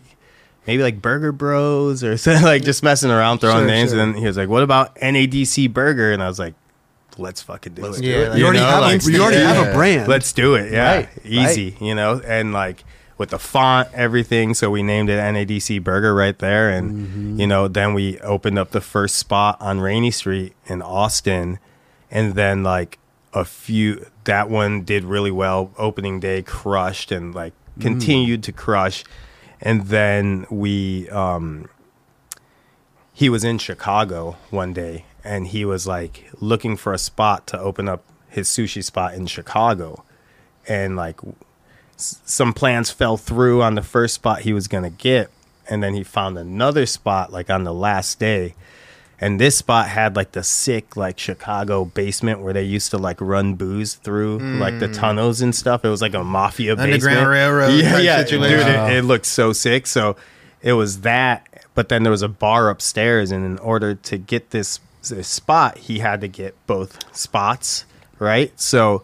Maybe 0.68 0.84
like 0.84 1.02
Burger 1.02 1.32
Bros 1.32 2.04
or 2.04 2.16
something, 2.18 2.44
like 2.44 2.64
just 2.64 2.84
messing 2.84 3.10
around, 3.10 3.40
throwing 3.40 3.60
Sure, 3.60 3.66
names. 3.66 3.90
sure. 3.90 4.00
And 4.00 4.14
then 4.14 4.22
he 4.22 4.28
was 4.28 4.38
like, 4.38 4.50
"What 4.50 4.62
about 4.62 4.94
NADC 4.98 5.74
Burger?" 5.74 6.12
And 6.12 6.22
I 6.22 6.28
was 6.28 6.38
like, 6.38 6.54
"Let's 7.18 7.42
fucking 7.42 7.74
do 7.74 7.86
it." 7.88 8.04
Yeah, 8.04 8.12
You 8.18 8.30
like- 8.30 8.38
You 8.38 8.44
already 8.46 8.60
know, 8.60 8.66
have 8.68 8.82
like- 8.82 9.02
a, 9.04 9.12
you 9.12 9.22
already 9.24 9.38
have 9.38 9.68
a 9.68 9.74
brand. 9.74 10.08
Let's 10.08 10.32
do 10.32 10.54
it. 10.56 10.72
Yeah. 10.72 10.96
Right, 10.96 11.10
Easy, 11.24 11.76
you 11.82 11.96
know, 11.96 12.22
and 12.24 12.54
like 12.54 12.84
with 13.20 13.30
the 13.30 13.38
font, 13.38 13.88
everything. 13.94 14.56
So 14.56 14.72
we 14.72 14.82
named 14.82 15.10
it 15.10 15.20
NADC 15.20 15.84
Burger 15.84 16.16
right 16.16 16.38
there. 16.40 16.72
And, 16.72 16.92
Mm-hmm. 17.08 17.40
you 17.42 17.46
know, 17.46 17.68
then 17.68 17.94
we 17.94 18.18
opened 18.22 18.58
up 18.58 18.72
the 18.72 18.82
first 18.82 19.18
spot 19.18 19.58
on 19.62 19.80
Rainey 19.80 20.10
Street 20.10 20.54
in 20.66 20.82
Austin. 20.82 21.60
And 22.10 22.34
then 22.34 22.64
like 22.64 22.98
a 23.34 23.46
few, 23.46 24.08
that 24.24 24.50
one 24.50 24.82
did 24.84 25.04
really 25.04 25.30
well. 25.32 25.72
Opening 25.78 26.20
day 26.20 26.42
crushed 26.42 27.12
and 27.12 27.36
like 27.36 27.54
Mm. 27.78 27.82
continued 27.84 28.44
to 28.44 28.52
crush. 28.52 29.04
And 29.62 29.88
then 29.88 30.46
we, 30.50 31.08
um, 31.12 31.70
he 33.14 33.30
was 33.30 33.44
in 33.44 33.58
Chicago 33.58 34.38
one 34.50 34.74
day 34.74 35.06
and 35.24 35.48
he 35.48 35.66
was 35.66 35.86
like 35.88 36.30
looking 36.40 36.76
for 36.78 36.94
a 36.94 36.98
spot 36.98 37.46
to 37.48 37.60
open 37.60 37.88
up 37.88 38.04
his 38.30 38.48
sushi 38.48 38.84
spot 38.84 39.14
in 39.14 39.28
Chicago. 39.28 40.04
And 40.68 40.96
like 40.96 41.20
s- 42.00 42.20
some 42.26 42.54
plans 42.54 42.90
fell 42.90 43.18
through 43.18 43.62
on 43.62 43.76
the 43.76 43.84
first 43.84 44.16
spot 44.16 44.42
he 44.42 44.54
was 44.54 44.68
going 44.68 44.84
to 44.84 44.90
get. 44.90 45.30
And 45.70 45.84
then 45.84 45.94
he 45.94 46.04
found 46.04 46.38
another 46.38 46.88
spot 46.88 47.32
like 47.32 47.50
on 47.50 47.64
the 47.64 47.74
last 47.74 48.20
day. 48.20 48.56
And 49.22 49.40
this 49.40 49.58
spot 49.58 49.90
had 49.90 50.16
like 50.16 50.32
the 50.32 50.44
sick 50.44 50.96
like 50.96 51.20
Chicago 51.20 51.86
basement 51.86 52.40
where 52.40 52.54
they 52.54 52.64
used 52.64 52.90
to 52.92 52.98
like 52.98 53.20
run 53.20 53.56
booze 53.56 53.96
through 53.96 54.40
like 54.40 54.80
the 54.80 54.88
hmm. 54.88 54.94
tunnels 54.94 55.42
and 55.42 55.54
stuff. 55.54 55.84
It 55.84 55.90
was 55.90 56.02
like 56.02 56.14
a 56.14 56.24
mafia 56.24 56.72
Underground 56.72 57.02
basement. 57.02 57.28
railroad 57.28 57.74
Yeah, 57.74 58.00
yeah, 58.00 58.24
dude. 58.24 58.44
It, 58.44 58.98
it 58.98 59.04
looked 59.04 59.26
so 59.26 59.52
sick. 59.52 59.88
So 59.88 60.16
it 60.62 60.74
was 60.74 61.02
that, 61.02 61.66
but 61.76 61.90
then 61.90 62.04
there 62.04 62.12
was 62.12 62.22
a 62.22 62.30
bar 62.30 62.70
upstairs, 62.70 63.32
and 63.32 63.46
in 63.46 63.58
order 63.60 63.96
to 63.96 64.18
get 64.18 64.50
this, 64.50 64.80
this 65.08 65.28
spot, 65.28 65.78
he 65.78 66.00
had 66.00 66.22
to 66.22 66.28
get 66.28 66.56
both 66.68 67.16
spots, 67.16 67.86
right? 68.20 68.58
So 68.60 69.04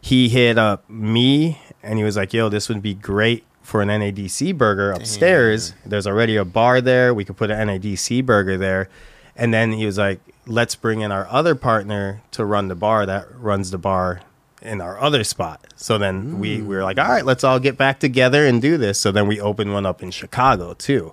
he 0.00 0.28
hit 0.28 0.58
up 0.58 0.88
me, 0.90 1.60
and 1.86 1.98
he 1.98 2.04
was 2.04 2.16
like, 2.16 2.34
"Yo, 2.34 2.48
this 2.48 2.68
would 2.68 2.82
be 2.82 2.94
great." 2.94 3.44
For 3.62 3.82
an 3.82 3.88
NADC 3.88 4.56
burger 4.56 4.92
upstairs, 4.92 5.74
there's 5.84 6.06
already 6.06 6.36
a 6.36 6.44
bar 6.44 6.80
there. 6.80 7.12
We 7.12 7.24
could 7.24 7.36
put 7.36 7.50
an 7.50 7.66
NADC 7.66 8.24
burger 8.24 8.56
there, 8.56 8.88
and 9.34 9.52
then 9.52 9.72
he 9.72 9.86
was 9.86 9.98
like, 9.98 10.20
"Let's 10.46 10.76
bring 10.76 11.00
in 11.00 11.10
our 11.10 11.26
other 11.28 11.56
partner 11.56 12.22
to 12.30 12.44
run 12.44 12.68
the 12.68 12.76
bar 12.76 13.06
that 13.06 13.26
runs 13.36 13.72
the 13.72 13.78
bar 13.78 14.20
in 14.62 14.80
our 14.80 15.00
other 15.00 15.24
spot." 15.24 15.66
So 15.74 15.98
then 15.98 16.38
we, 16.38 16.62
we 16.62 16.76
were 16.76 16.84
like, 16.84 16.98
"All 16.98 17.08
right, 17.08 17.24
let's 17.24 17.42
all 17.42 17.58
get 17.58 17.76
back 17.76 17.98
together 17.98 18.46
and 18.46 18.62
do 18.62 18.76
this." 18.76 19.00
So 19.00 19.10
then 19.10 19.26
we 19.26 19.40
opened 19.40 19.72
one 19.72 19.84
up 19.84 20.00
in 20.00 20.12
Chicago 20.12 20.74
too, 20.74 21.12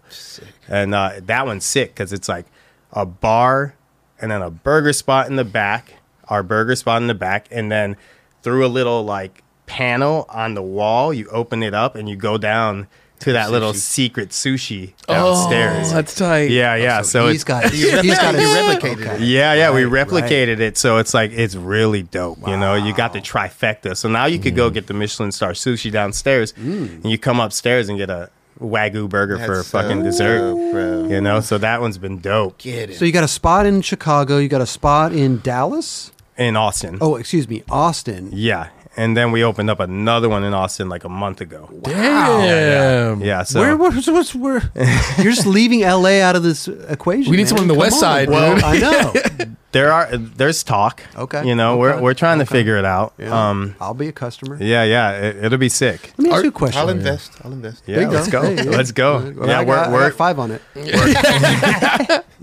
and 0.68 0.94
uh, 0.94 1.14
that 1.24 1.48
one's 1.48 1.66
sick 1.66 1.96
because 1.96 2.14
it's 2.14 2.30
like 2.30 2.46
a 2.92 3.06
bar 3.06 3.74
and 4.22 4.30
then 4.32 4.42
a 4.42 4.52
burger 4.52 4.94
spot 4.94 5.28
in 5.28 5.38
the 5.38 5.44
back, 5.44 5.96
our 6.28 6.44
burger 6.44 6.76
spot 6.76 7.02
in 7.02 7.08
the 7.08 7.16
back, 7.16 7.48
and 7.50 7.72
then 7.72 7.98
through 8.44 8.66
a 8.66 8.68
little 8.68 9.04
like 9.04 9.43
panel 9.74 10.28
on 10.30 10.54
the 10.54 10.62
wall, 10.62 11.12
you 11.12 11.28
open 11.30 11.64
it 11.64 11.74
up 11.74 11.96
and 11.96 12.08
you 12.08 12.16
go 12.16 12.38
down 12.38 12.88
to 13.20 13.34
that 13.34 13.50
little 13.50 13.74
secret 13.74 14.30
sushi 14.30 14.94
oh, 15.08 15.14
downstairs. 15.14 15.92
Oh, 15.92 15.96
that's 15.96 16.14
tight. 16.14 16.52
yeah, 16.52 16.74
oh, 16.74 16.76
yeah. 16.76 17.02
So, 17.02 17.28
he's 17.28 17.36
it's 17.38 17.44
got 17.44 17.72
he's 17.72 17.90
got 17.92 18.04
You 18.06 18.12
his, 18.12 18.20
replicated 18.20 19.16
it. 19.16 19.22
yeah, 19.22 19.54
yeah. 19.54 19.74
we 19.74 19.86
Right, 19.86 20.06
replicated 20.06 20.60
it, 20.60 20.78
so 20.78 20.98
it's 20.98 21.14
like 21.14 21.32
it's 21.32 21.56
really 21.56 22.04
dope. 22.04 22.40
You 22.48 22.58
know, 22.58 22.76
you 22.76 22.94
got 22.94 23.14
the 23.14 23.20
trifecta. 23.20 23.98
So 23.98 24.10
now 24.10 24.26
you 24.26 24.38
could 24.40 24.56
go 24.56 24.70
mm. 24.70 24.74
get 24.74 24.88
the 24.88 24.94
Michelin 24.94 25.32
star 25.32 25.54
sushi 25.54 25.92
downstairs, 25.92 26.54
mm. 26.54 27.02
and 27.02 27.10
you 27.10 27.18
come 27.18 27.40
upstairs 27.40 27.90
and 27.90 27.98
get 27.98 28.10
a 28.12 28.30
wagyu 28.60 29.10
burger 29.10 29.40
for 29.40 29.58
That's 29.58 29.72
fucking 29.72 30.00
so 30.00 30.04
dessert. 30.04 30.38
dope, 30.40 30.72
bro. 30.72 31.08
You 31.08 31.22
know, 31.22 31.40
so 31.40 31.58
that 31.58 31.82
one's 31.82 31.98
been 31.98 32.20
dope 32.20 32.60
Get 32.60 32.92
it. 32.92 32.98
So 32.98 33.06
you 33.06 33.12
got 33.12 33.24
a 33.24 33.28
spot 33.28 33.66
in 33.66 33.82
Chicago. 33.82 34.38
You 34.38 34.50
got 34.50 34.62
a 34.62 34.68
spot 34.68 35.14
in 35.14 35.40
Dallas. 35.40 36.12
in 36.38 36.56
Austin. 36.56 37.00
Oh, 37.02 37.16
excuse 37.16 37.48
me, 37.48 37.64
Austin. 37.70 38.30
Yeah, 38.34 38.70
and 38.96 39.18
then 39.18 39.32
we 39.32 39.44
opened 39.44 39.70
up 39.70 39.80
another 39.80 40.30
one 40.30 40.44
in 40.44 40.54
Austin 40.54 40.90
like 40.90 41.04
a 41.04 41.10
month 41.10 41.42
ago. 41.42 41.70
Damn. 41.82 43.22
Yeah, 43.22 43.44
so 43.44 43.60
where, 43.60 43.78
what's, 43.78 44.08
what's, 44.08 44.36
where? 44.36 44.62
You're 45.18 45.34
just 45.34 45.48
leaving 45.48 45.82
LA 45.82 46.22
out 46.22 46.36
of 46.36 46.44
this 46.44 46.68
equation. 46.68 47.32
We 47.32 47.38
need 47.38 47.44
man. 47.44 47.48
someone 47.48 47.64
on 47.64 47.68
the 47.70 47.74
Come 47.74 47.80
west 47.80 48.00
side, 48.00 48.28
bro. 48.28 48.56
dude. 48.56 48.64
I 48.64 48.78
know. 48.80 49.14
there 49.74 49.92
are 49.92 50.16
there's 50.16 50.64
talk. 50.64 51.02
Okay, 51.16 51.46
you 51.46 51.56
know, 51.56 51.74
okay, 51.74 51.80
we're 51.82 52.02
we're 52.02 52.14
trying 52.14 52.40
to 52.40 52.46
figure 52.46 52.78
it 52.78 52.86
out. 52.86 53.14
Yeah. 53.18 53.50
Um, 53.50 53.76
I'll 53.82 53.94
be 53.94 54.08
a 54.08 54.12
customer. 54.14 54.58
yeah, 54.62 54.84
yeah, 54.84 55.12
it, 55.12 55.44
it'll 55.46 55.58
be 55.60 55.70
sick. 55.70 56.14
Let 56.18 56.20
me 56.20 56.30
ask 56.30 56.40
Are- 56.40 56.44
you 56.44 56.50
a 56.50 56.52
question. 56.54 56.80
I'll 56.80 56.90
invest. 56.90 57.32
I'll 57.44 57.52
invest. 57.52 57.84
Yeah, 57.86 58.08
let's 58.08 58.30
go. 58.30 58.42
Hey, 58.42 58.56
yeah. 58.56 58.64
Let's 58.78 58.92
go. 58.92 59.34
Well, 59.36 59.48
yeah, 59.50 59.60
I 59.60 59.64
we're 59.64 59.76
got, 59.76 59.92
we're 59.92 60.12
five 60.12 60.40
on 60.40 60.52
it. 60.52 60.62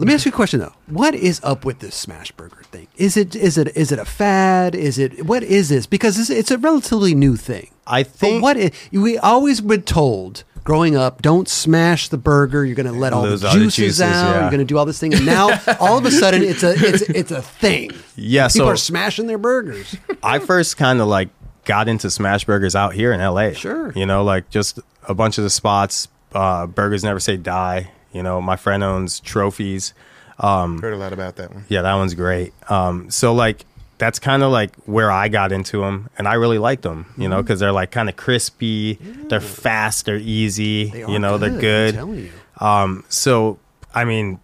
Let 0.01 0.07
me 0.09 0.15
ask 0.15 0.25
you 0.25 0.33
a 0.33 0.35
question 0.35 0.61
though. 0.61 0.73
What 0.87 1.15
is 1.15 1.41
up 1.43 1.65
with 1.65 1.81
this 1.81 1.95
smash 1.95 2.33
burger 2.33 2.63
thing? 2.71 2.89
Is 2.97 3.17
it 3.17 3.35
is 3.37 3.59
it 3.59 3.77
is 3.77 3.93
it 3.93 3.99
a 3.99 4.05
fad? 4.05 4.75
Is 4.75 4.99
it 4.99 5.25
what 5.27 5.43
is 5.43 5.69
this? 5.69 5.87
Because 5.87 6.19
it's, 6.19 6.31
it's 6.31 6.51
a 6.51 6.59
relatively 6.59 7.15
new 7.15 7.37
thing. 7.37 7.71
I 7.87 8.03
But 8.05 8.13
think 8.13 8.43
what 8.43 8.57
is, 8.57 8.71
we 8.93 9.19
always 9.19 9.61
been 9.61 9.83
told 9.83 10.45
growing 10.65 10.97
up, 10.97 11.23
don't 11.23 11.49
smash 11.49 12.09
the 12.09 12.19
burger. 12.19 12.65
You're 12.65 12.75
going 12.77 12.87
to 12.87 12.99
let 12.99 13.13
all 13.13 13.23
the 13.23 13.31
juices, 13.31 13.45
all 13.45 13.55
the 13.55 13.61
juices, 13.71 14.01
out. 14.01 14.11
yeah. 14.13 14.41
You're 14.41 14.51
going 14.51 14.59
to 14.61 14.65
do 14.65 14.79
all 14.79 14.87
this 14.87 14.99
thing, 14.99 15.15
and 15.15 15.27
now 15.27 15.51
all 15.81 15.99
of 15.99 16.05
a 16.05 16.11
sudden 16.11 16.43
it's 16.43 16.63
a 16.63 16.73
it's 16.77 17.03
it's 17.03 17.31
a 17.31 17.43
thing. 17.43 17.91
Yeah, 18.17 18.49
people 18.49 18.67
so- 18.67 18.73
are 18.73 18.77
smashing 18.77 19.27
their 19.27 19.39
burgers. 19.39 19.97
I 20.23 20.39
first 20.39 20.77
kind 20.77 21.01
of 21.01 21.09
like 21.09 21.29
got 21.65 21.89
into 21.89 22.11
smash 22.11 22.45
burgers 22.45 22.75
out 22.75 22.95
here 22.95 23.13
in 23.13 23.21
LA. 23.21 23.53
Sure. 23.53 23.93
You 23.93 24.07
know, 24.07 24.25
like 24.25 24.51
just 24.51 24.79
a 25.09 25.15
bunch 25.15 25.39
of 25.39 25.45
the 25.45 25.51
spots. 25.51 26.09
Uh, 26.35 26.67
burgers 26.67 27.03
never 27.05 27.21
say 27.21 27.37
die. 27.37 27.91
You 28.13 28.23
know, 28.23 28.41
my 28.41 28.57
friend 28.57 28.83
owns 28.83 29.21
trophies. 29.21 29.95
Heard 30.39 30.95
a 30.95 30.97
lot 30.97 31.13
about 31.13 31.37
that 31.37 31.53
one. 31.53 31.65
Yeah, 31.69 31.83
that 31.83 31.95
one's 31.95 32.15
great. 32.15 32.55
Um, 32.71 33.11
so 33.11 33.35
like 33.35 33.67
that's 34.01 34.19
kind 34.19 34.43
of 34.43 34.51
like 34.51 34.75
where 34.87 35.13
I 35.13 35.29
got 35.29 35.53
into 35.53 35.83
them, 35.83 36.11
and 36.19 36.27
I 36.27 36.35
really 36.35 36.59
liked 36.59 36.83
them. 36.83 37.07
You 37.17 37.23
Mm-hmm. 37.25 37.31
know, 37.31 37.43
because 37.43 37.61
they're 37.61 37.71
like 37.73 37.93
kind 37.93 38.09
of 38.09 38.17
crispy, 38.17 38.95
they're 39.29 39.41
fast, 39.41 40.07
they're 40.07 40.17
easy. 40.17 40.87
They 40.87 41.01
you 41.07 41.19
know, 41.21 41.39
good, 41.39 41.53
they're 41.53 41.61
good. 41.61 42.31
Um, 42.59 43.05
so 43.09 43.59
I 43.95 44.05
mean, 44.05 44.41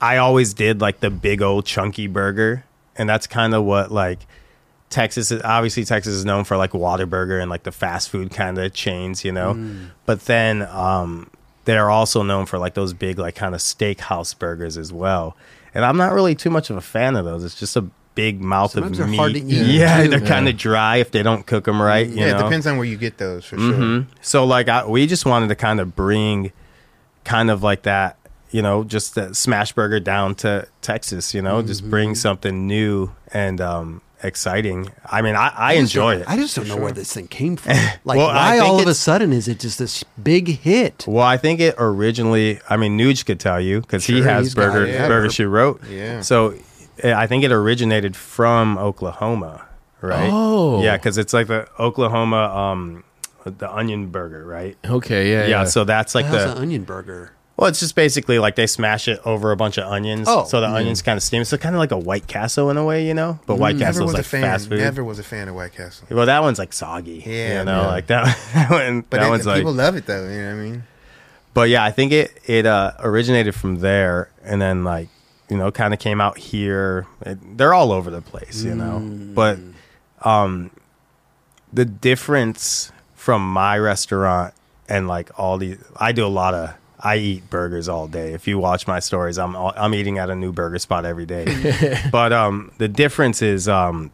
I 0.00 0.16
always 0.18 0.54
did 0.54 0.80
like 0.80 1.00
the 1.00 1.10
big 1.10 1.42
old 1.42 1.66
chunky 1.66 2.06
burger, 2.06 2.64
and 2.96 3.08
that's 3.08 3.26
kind 3.26 3.54
of 3.54 3.64
what 3.64 3.90
like 3.92 4.20
Texas 4.88 5.30
is 5.30 5.40
obviously 5.42 5.84
Texas 5.84 6.14
is 6.14 6.24
known 6.24 6.44
for 6.44 6.56
like 6.56 6.72
Whataburger 6.72 7.40
and 7.40 7.50
like 7.50 7.62
the 7.64 7.72
fast 7.72 8.08
food 8.10 8.30
kind 8.32 8.58
of 8.58 8.72
chains, 8.72 9.24
you 9.24 9.32
know. 9.32 9.58
But 10.06 10.22
then 10.26 10.62
um 10.62 11.30
they're 11.66 11.90
also 11.90 12.22
known 12.22 12.46
for 12.46 12.58
like 12.58 12.74
those 12.74 12.92
big 12.94 13.18
like 13.18 13.34
kind 13.36 13.54
of 13.54 13.60
steakhouse 13.60 14.36
burgers 14.36 14.76
as 14.78 14.92
well. 14.92 15.36
And 15.74 15.84
I'm 15.84 15.96
not 15.96 16.12
really 16.12 16.34
too 16.34 16.50
much 16.50 16.70
of 16.70 16.76
a 16.76 16.80
fan 16.80 17.14
of 17.14 17.24
those. 17.24 17.44
It's 17.44 17.54
just 17.60 17.76
a 17.76 17.84
big 18.14 18.40
mouth 18.40 18.72
Sometimes 18.72 18.98
of 18.98 19.08
meat. 19.08 19.16
hard 19.16 19.32
to 19.34 19.40
eat, 19.40 19.46
yeah, 19.74 20.02
too. 20.02 20.08
they're 20.10 20.20
kind 20.20 20.48
of 20.48 20.56
dry 20.56 20.96
if 20.96 21.10
they 21.10 21.22
don't 21.22 21.46
cook 21.46 21.64
them 21.64 21.80
right. 21.80 22.06
You 22.06 22.16
yeah, 22.16 22.32
know? 22.32 22.38
it 22.40 22.42
depends 22.44 22.66
on 22.66 22.76
where 22.76 22.86
you 22.86 22.96
get 22.96 23.18
those 23.18 23.44
for 23.44 23.56
sure. 23.56 23.72
Mhm. 23.72 24.06
So 24.20 24.44
like 24.44 24.68
I, 24.68 24.84
we 24.86 25.06
just 25.06 25.24
wanted 25.26 25.48
to 25.48 25.54
kind 25.54 25.80
of 25.80 25.94
bring 25.96 26.52
kind 27.24 27.50
of 27.50 27.62
like 27.62 27.82
that, 27.82 28.16
you 28.50 28.62
know, 28.62 28.82
just 28.84 29.14
that 29.14 29.36
smash 29.36 29.72
burger 29.72 30.00
down 30.00 30.34
to 30.36 30.66
Texas, 30.82 31.34
you 31.34 31.42
know, 31.42 31.62
just 31.62 31.82
Mm-hmm. 31.82 31.90
bring 31.90 32.14
something 32.14 32.66
new 32.66 33.12
and 33.32 33.60
um 33.60 34.02
exciting. 34.22 34.86
I 35.06 35.22
mean, 35.22 35.34
I, 35.34 35.48
I 35.56 35.72
enjoy 35.74 36.16
it. 36.16 36.24
I 36.28 36.36
just 36.36 36.54
don't 36.54 36.68
know 36.68 36.76
where 36.76 36.92
this 36.92 37.14
thing 37.14 37.26
came 37.26 37.56
from. 37.56 37.72
Like, 38.04 38.18
Well, 38.18 38.26
why 38.28 38.58
all 38.58 38.78
of 38.78 38.86
a 38.86 38.92
sudden 38.94 39.32
is 39.32 39.48
it 39.48 39.58
just 39.60 39.78
this 39.78 40.04
big 40.22 40.48
hit? 40.60 41.06
well, 41.08 41.24
I 41.24 41.36
think 41.38 41.58
it 41.60 41.74
originally. 41.78 42.60
I 42.68 42.76
mean, 42.76 42.98
Nuge 42.98 43.24
could 43.24 43.40
tell 43.40 43.58
you 43.60 43.80
because 43.80 44.04
he 44.04 44.16
Sure, 44.18 44.24
has 44.28 44.46
he's 44.48 44.54
burger 44.54 44.84
it, 44.84 44.92
yeah. 44.92 45.08
burger 45.08 45.30
she 45.30 45.44
wrote. 45.44 45.82
Yeah. 45.88 46.20
So 46.20 46.54
I 47.04 47.26
think 47.26 47.44
it 47.44 47.52
originated 47.52 48.16
from 48.16 48.78
Oklahoma, 48.78 49.66
right? 50.00 50.30
Oh. 50.32 50.82
yeah, 50.82 50.96
because 50.96 51.18
it's 51.18 51.32
like 51.32 51.46
the 51.48 51.68
Oklahoma 51.78 52.36
um 52.54 53.04
the 53.44 53.70
onion 53.74 54.08
burger, 54.08 54.44
right? 54.44 54.76
Okay, 54.84 55.30
yeah, 55.32 55.42
Yeah, 55.42 55.48
yeah. 55.48 55.64
so 55.64 55.84
that's 55.84 56.14
like 56.14 56.26
How's 56.26 56.44
the 56.54 56.60
onion 56.60 56.84
burger? 56.84 57.32
Well, 57.56 57.68
it's 57.68 57.80
just 57.80 57.94
basically 57.94 58.38
like 58.38 58.56
they 58.56 58.66
smash 58.66 59.06
it 59.06 59.20
over 59.26 59.50
a 59.52 59.56
bunch 59.56 59.76
of 59.76 59.84
onions, 59.84 60.26
Oh. 60.30 60.44
so 60.44 60.60
the 60.62 60.66
onions 60.68 61.02
kind 61.02 61.16
of 61.18 61.22
steam. 61.22 61.44
So 61.44 61.58
kind 61.58 61.74
of 61.74 61.78
like 61.78 61.90
a 61.90 61.98
White 61.98 62.26
Castle 62.26 62.70
in 62.70 62.76
a 62.78 62.84
way, 62.84 63.06
you 63.06 63.12
know. 63.12 63.38
But 63.46 63.56
White 63.58 63.76
Never 63.76 63.86
Castle 63.86 64.02
is 64.04 64.06
was 64.06 64.14
like 64.14 64.20
a 64.24 64.28
fan. 64.28 64.42
fast 64.42 64.68
food. 64.70 64.78
Never 64.78 65.04
was 65.04 65.18
a 65.18 65.22
fan 65.22 65.48
of 65.48 65.54
White 65.54 65.74
Castle. 65.74 66.06
Well, 66.10 66.24
that 66.26 66.40
one's 66.42 66.58
like 66.58 66.72
soggy. 66.72 67.22
Yeah, 67.26 67.58
you 67.58 67.64
know, 67.66 67.82
yeah. 67.82 67.86
like 67.86 68.06
that. 68.06 68.38
that 68.54 68.70
one, 68.70 69.02
But 69.10 69.20
that 69.20 69.26
it- 69.26 69.30
one's 69.30 69.46
like. 69.46 69.56
people 69.58 69.72
love 69.74 69.94
it 69.96 70.06
though. 70.06 70.26
You 70.26 70.38
know 70.40 70.46
what 70.46 70.52
I 70.52 70.62
mean? 70.64 70.84
But 71.52 71.68
yeah, 71.68 71.84
I 71.84 71.90
think 71.90 72.12
it 72.12 72.38
it 72.46 72.64
uh, 72.64 72.92
originated 73.00 73.54
from 73.54 73.80
there, 73.80 74.30
and 74.42 74.60
then 74.62 74.84
like 74.84 75.08
you 75.50 75.56
know, 75.56 75.70
kind 75.70 75.92
of 75.92 76.00
came 76.00 76.20
out 76.20 76.38
here. 76.38 77.06
It, 77.22 77.58
they're 77.58 77.74
all 77.74 77.92
over 77.92 78.10
the 78.10 78.22
place, 78.22 78.62
you 78.62 78.74
know. 78.74 79.00
But 79.34 79.58
um, 80.22 80.70
the 81.72 81.84
difference 81.84 82.92
from 83.14 83.46
my 83.46 83.78
restaurant 83.78 84.54
and 84.88 85.08
like 85.08 85.38
all 85.38 85.58
these, 85.58 85.78
I 85.96 86.12
do 86.12 86.26
a 86.26 86.28
lot 86.28 86.54
of. 86.54 86.74
I 87.02 87.16
eat 87.16 87.48
burgers 87.48 87.88
all 87.88 88.08
day. 88.08 88.34
If 88.34 88.46
you 88.46 88.58
watch 88.58 88.86
my 88.86 89.00
stories, 89.00 89.38
I'm 89.38 89.56
I'm 89.56 89.94
eating 89.94 90.18
at 90.18 90.28
a 90.28 90.36
new 90.36 90.52
burger 90.52 90.78
spot 90.78 91.06
every 91.06 91.24
day. 91.24 91.46
but 92.12 92.32
um, 92.32 92.72
the 92.76 92.88
difference 92.88 93.40
is 93.40 93.68
um, 93.68 94.10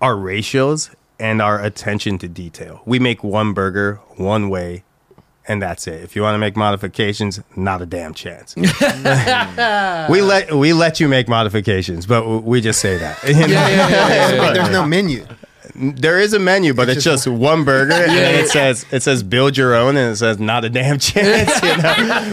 our 0.00 0.16
ratios 0.16 0.90
and 1.20 1.40
our 1.40 1.62
attention 1.62 2.18
to 2.18 2.28
detail. 2.28 2.82
We 2.86 2.98
make 2.98 3.22
one 3.22 3.52
burger 3.52 4.00
one 4.16 4.48
way, 4.48 4.82
and 5.50 5.60
that's 5.60 5.88
it. 5.88 6.00
If 6.04 6.14
you 6.14 6.22
want 6.22 6.34
to 6.34 6.38
make 6.38 6.56
modifications, 6.56 7.40
not 7.56 7.82
a 7.82 7.86
damn 7.86 8.14
chance. 8.14 8.54
we 8.56 8.62
let 10.22 10.52
we 10.52 10.72
let 10.72 11.00
you 11.00 11.08
make 11.08 11.28
modifications, 11.28 12.06
but 12.06 12.44
we 12.44 12.60
just 12.60 12.80
say 12.80 12.96
that. 12.96 13.18
You 13.40 13.46
know? 13.46 14.36
But 14.38 14.54
there's 14.54 14.70
no 14.70 14.86
menu. 14.86 15.26
There 15.74 16.18
is 16.18 16.34
a 16.34 16.38
menu, 16.38 16.74
but 16.74 16.88
it's, 16.88 17.04
just, 17.04 17.26
one 17.26 17.64
burger, 17.64 17.92
and 17.94 18.10
then 18.10 18.44
it 18.44 18.48
says 18.48 18.84
it 18.90 19.02
says 19.02 19.22
build 19.22 19.56
your 19.56 19.74
own, 19.74 19.96
and 19.96 20.12
it 20.12 20.16
says 20.16 20.38
not 20.38 20.64
a 20.64 20.68
damn 20.68 20.98
chance. 21.10 21.62
You 21.62 21.68
know, 21.68 21.82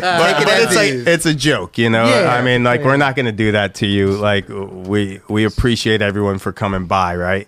but, 0.01 0.41
it 0.41 0.45
but 0.45 0.61
it's 0.61 0.75
like 0.75 0.91
it's 0.91 1.25
a 1.25 1.33
joke. 1.33 1.77
You 1.77 1.89
know, 1.89 2.05
Yeah. 2.05 2.33
I 2.33 2.41
mean, 2.41 2.63
like 2.63 2.83
we're 2.83 2.97
not 2.97 3.15
going 3.15 3.27
to 3.27 3.31
do 3.31 3.53
that 3.53 3.75
to 3.75 3.87
you. 3.87 4.11
Like 4.11 4.47
we 4.49 5.21
we 5.27 5.43
appreciate 5.45 6.01
everyone 6.01 6.39
for 6.39 6.51
coming 6.51 6.85
by, 6.85 7.15
right? 7.15 7.47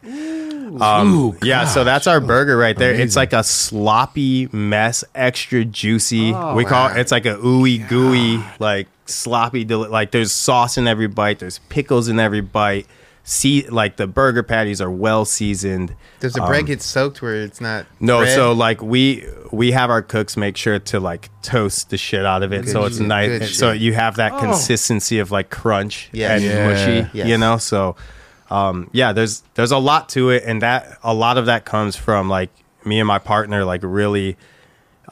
Um, 0.82 1.14
Ooh, 1.14 1.38
yeah, 1.44 1.66
so 1.66 1.84
that's 1.84 2.08
our 2.08 2.20
burger 2.20 2.58
right 2.58 2.78
there. 2.78 2.94
It's 2.94 3.16
like 3.16 3.34
a 3.34 3.44
sloppy 3.44 4.48
mess, 4.52 5.04
extra 5.16 5.66
juicy. 5.66 6.34
Oh, 6.34 6.56
we 6.56 6.66
call 6.66 6.90
wow. 6.90 6.96
it. 6.96 7.00
It's 7.00 7.12
like 7.12 7.26
a 7.26 7.36
ooey 7.36 7.88
gooey, 7.88 8.44
like 8.60 8.88
sloppy. 9.06 9.64
Deli- 9.64 9.90
like 9.90 10.12
there's 10.12 10.32
sauce 10.32 10.78
in 10.78 10.88
every 10.88 11.08
bite. 11.08 11.40
There's 11.40 11.60
pickles 11.70 12.08
in 12.08 12.20
every 12.20 12.42
bite. 12.42 12.88
see 13.24 13.68
like 13.70 13.98
the 13.98 14.08
burger 14.08 14.42
patties 14.42 14.82
are 14.82 14.90
well 14.90 15.24
seasoned. 15.24 15.96
Does 16.20 16.34
the 16.34 16.42
bread 16.42 16.66
get 16.66 16.82
soaked 16.82 17.22
where 17.22 17.36
it's 17.36 17.62
not? 17.62 17.86
No, 18.00 18.20
bread? 18.20 18.34
so 18.36 18.54
like 18.54 18.82
we 18.82 19.24
we 19.52 19.72
have 19.72 19.90
our 19.92 20.02
cooks 20.02 20.36
make 20.36 20.58
sure 20.58 20.80
to 20.80 21.00
like 21.00 21.30
toast 21.44 21.90
the 21.92 21.98
shit 21.98 22.26
out 22.26 22.42
of 22.44 22.52
it, 22.54 22.66
Good 22.66 22.72
so 22.72 22.86
it's 22.86 22.98
shit, 22.98 23.08
nice. 23.08 23.56
So 23.58 23.72
you 23.72 23.94
have 23.94 24.16
that 24.16 24.34
Oh. 24.34 24.40
consistency 24.40 25.20
of 25.20 25.30
like 25.32 25.50
crunch 25.52 26.10
Yes. 26.12 26.42
and 26.42 26.44
Yeah. 26.44 26.68
mushy, 26.68 27.10
Yes. 27.14 27.28
you 27.28 27.38
know. 27.38 27.58
So 27.58 27.96
um, 28.50 28.90
yeah, 28.94 29.14
there's 29.14 29.44
there's 29.56 29.72
a 29.72 29.78
lot 29.78 30.10
to 30.10 30.30
it, 30.32 30.44
and 30.46 30.62
that 30.62 30.98
a 31.04 31.14
lot 31.14 31.38
of 31.38 31.46
that 31.48 31.66
comes 31.66 31.96
from 31.96 32.30
like 32.30 32.50
me 32.86 33.00
and 33.00 33.08
my 33.08 33.20
partner 33.20 33.64
like 33.66 33.82
really 33.84 34.38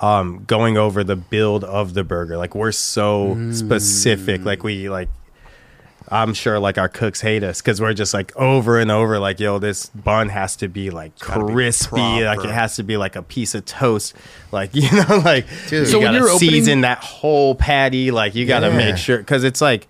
um, 0.02 0.44
going 0.46 0.78
over 0.78 1.04
the 1.04 1.16
build 1.16 1.64
of 1.64 1.94
the 1.94 2.04
burger. 2.04 2.38
Like 2.38 2.56
we're 2.56 2.72
so 2.72 3.36
Mm. 3.36 3.54
specific. 3.54 4.44
Like 4.46 4.64
we 4.64 4.90
like. 4.90 5.10
I'm 6.10 6.34
sure 6.34 6.58
like 6.58 6.78
our 6.78 6.88
cooks 6.88 7.20
hate 7.20 7.44
us 7.44 7.62
because 7.62 7.82
we're 7.82 7.94
just 7.94 8.14
like 8.14 8.34
over 8.38 8.80
and 8.80 8.90
over 8.90 9.20
like 9.20 9.42
yo 9.42 9.60
this 9.60 9.88
bun 9.88 10.30
has 10.30 10.56
to 10.58 10.70
be 10.70 10.90
like 10.90 11.20
gotta 11.20 11.44
be 11.46 11.52
crispy 11.52 12.24
like 12.24 12.46
it 12.46 12.50
has 12.50 12.78
to 12.78 12.84
be 12.84 12.96
like 12.96 13.18
a 13.18 13.22
piece 13.22 13.54
of 13.56 13.66
toast 13.66 14.14
like 14.54 14.70
you 14.74 14.90
know 14.90 15.18
like 15.26 15.46
Dude. 15.68 15.80
you 15.80 15.86
So 15.86 15.98
when 16.00 16.06
gotta 16.14 16.18
you're 16.20 16.30
opening- 16.30 16.50
season 16.50 16.82
that 16.82 17.00
whole 17.00 17.56
patty 17.56 18.12
like 18.12 18.36
you 18.36 18.46
gotta 18.46 18.68
Yeah. 18.68 18.78
make 18.78 18.96
sure 18.96 19.18
because 19.18 19.44
it's 19.44 19.60
like 19.60 19.90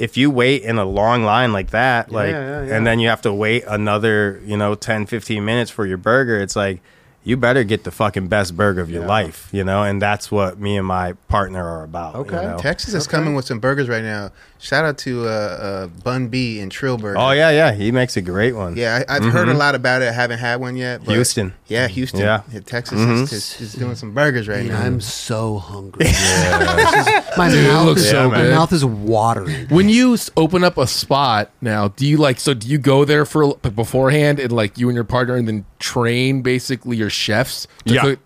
if 0.00 0.16
you 0.16 0.30
wait 0.30 0.62
in 0.62 0.78
a 0.78 0.84
long 0.84 1.22
line 1.24 1.52
like 1.52 1.70
that 1.70 2.10
like 2.10 2.32
yeah, 2.32 2.64
yeah. 2.64 2.74
and 2.74 2.86
then 2.86 2.98
you 2.98 3.08
have 3.08 3.20
to 3.20 3.32
wait 3.32 3.62
another 3.68 4.40
you 4.44 4.56
know 4.56 4.74
10 4.74 5.06
15 5.06 5.44
minutes 5.44 5.70
for 5.70 5.86
your 5.86 5.98
burger 5.98 6.40
it's 6.40 6.56
like 6.56 6.80
you 7.22 7.36
better 7.36 7.62
get 7.64 7.84
the 7.84 7.90
fucking 7.90 8.28
best 8.28 8.56
burger 8.56 8.80
of 8.80 8.88
your 8.90 9.04
life 9.06 9.48
you 9.52 9.62
know 9.62 9.82
and 9.82 10.00
that's 10.00 10.30
what 10.30 10.58
me 10.58 10.76
and 10.78 10.86
my 10.86 11.12
partner 11.28 11.62
are 11.66 11.84
about 11.84 12.14
you 12.14 12.20
Okay. 12.20 12.36
know? 12.46 12.56
Texas 12.58 12.94
is 12.94 13.06
coming 13.06 13.34
with 13.34 13.44
some 13.44 13.58
burgers 13.60 13.88
right 13.88 14.02
now. 14.02 14.30
Shout 14.58 14.84
out 14.84 14.98
to 14.98 15.24
uh, 15.26 15.28
uh, 15.30 15.86
Bun 16.04 16.28
B 16.28 16.60
and 16.60 16.70
Trill 16.72 16.96
Burger. 16.98 17.18
oh 17.18 17.30
yeah 17.32 17.50
yeah 17.50 17.72
he 17.72 17.92
makes 17.92 18.16
a 18.16 18.22
great 18.22 18.52
one 18.54 18.76
Yeah, 18.76 19.02
I, 19.08 19.16
I've 19.16 19.24
heard 19.24 19.48
a 19.48 19.54
lot 19.54 19.74
about 19.74 20.02
it. 20.02 20.08
I 20.08 20.12
haven't 20.12 20.38
had 20.38 20.60
one 20.60 20.76
yet. 20.76 21.04
But 21.04 21.14
Houston. 21.14 21.54
Yeah, 21.66 21.88
Houston. 21.88 22.20
Yeah. 22.20 22.42
Texas 22.66 22.98
is, 23.00 23.32
is, 23.32 23.60
is 23.60 23.72
doing 23.74 23.94
some 23.96 24.12
burgers 24.12 24.48
right 24.48 24.64
Man, 24.66 24.68
now. 24.68 24.82
I'm 24.82 25.00
so 25.00 25.58
hungry. 25.58 26.04
This 26.10 26.96
is- 27.06 27.36
my 27.38 27.48
mouth 27.54 27.86
looks 27.86 28.00
is 28.02 28.10
so 28.10 28.30
my 28.30 28.36
good. 28.42 28.50
mouth 28.54 28.72
is 28.72 28.84
watering. 28.84 29.68
When 29.68 29.88
you 29.88 30.16
open 30.36 30.64
up 30.64 30.76
a 30.78 30.86
spot 30.86 31.50
now, 31.60 31.88
do 31.88 32.06
you 32.06 32.16
like 32.16 32.38
so 32.40 32.54
do 32.54 32.66
you 32.68 32.78
go 32.78 33.04
there 33.04 33.24
for 33.24 33.54
beforehand 33.56 34.38
and 34.40 34.52
like 34.52 34.78
you 34.78 34.88
and 34.88 34.94
your 34.94 35.04
partner 35.04 35.36
and 35.36 35.46
then 35.48 35.64
train 35.80 36.42
basically 36.42 36.96
your 36.96 37.10
chefs? 37.10 37.66
to 37.86 37.94
Yeah. 37.94 38.00
cook? 38.02 38.18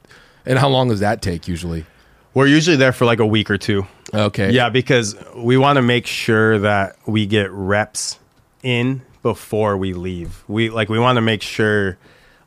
And 0.45 0.59
how 0.59 0.69
long 0.69 0.89
does 0.89 1.01
that 1.01 1.23
take 1.23 1.49
usually? 1.49 1.87
we're 2.35 2.49
usually 2.49 2.77
there 2.77 2.91
for 2.93 3.05
like 3.05 3.21
a 3.21 3.27
week 3.27 3.49
or 3.49 3.57
two 3.57 3.87
Okay. 4.13 4.51
Yeah, 4.53 4.69
because 4.69 5.17
we 5.37 5.57
want 5.57 5.77
to 5.77 5.83
make 5.83 6.07
sure 6.07 6.59
that 6.59 6.97
we 7.07 7.27
get 7.27 7.51
reps 7.53 8.19
in 8.63 9.03
before 9.23 9.77
we 9.77 9.93
leave. 9.93 10.43
We 10.49 10.69
like 10.71 10.89
we 10.89 10.99
want 10.99 11.17
to 11.17 11.21
make 11.23 11.43
sure 11.43 11.97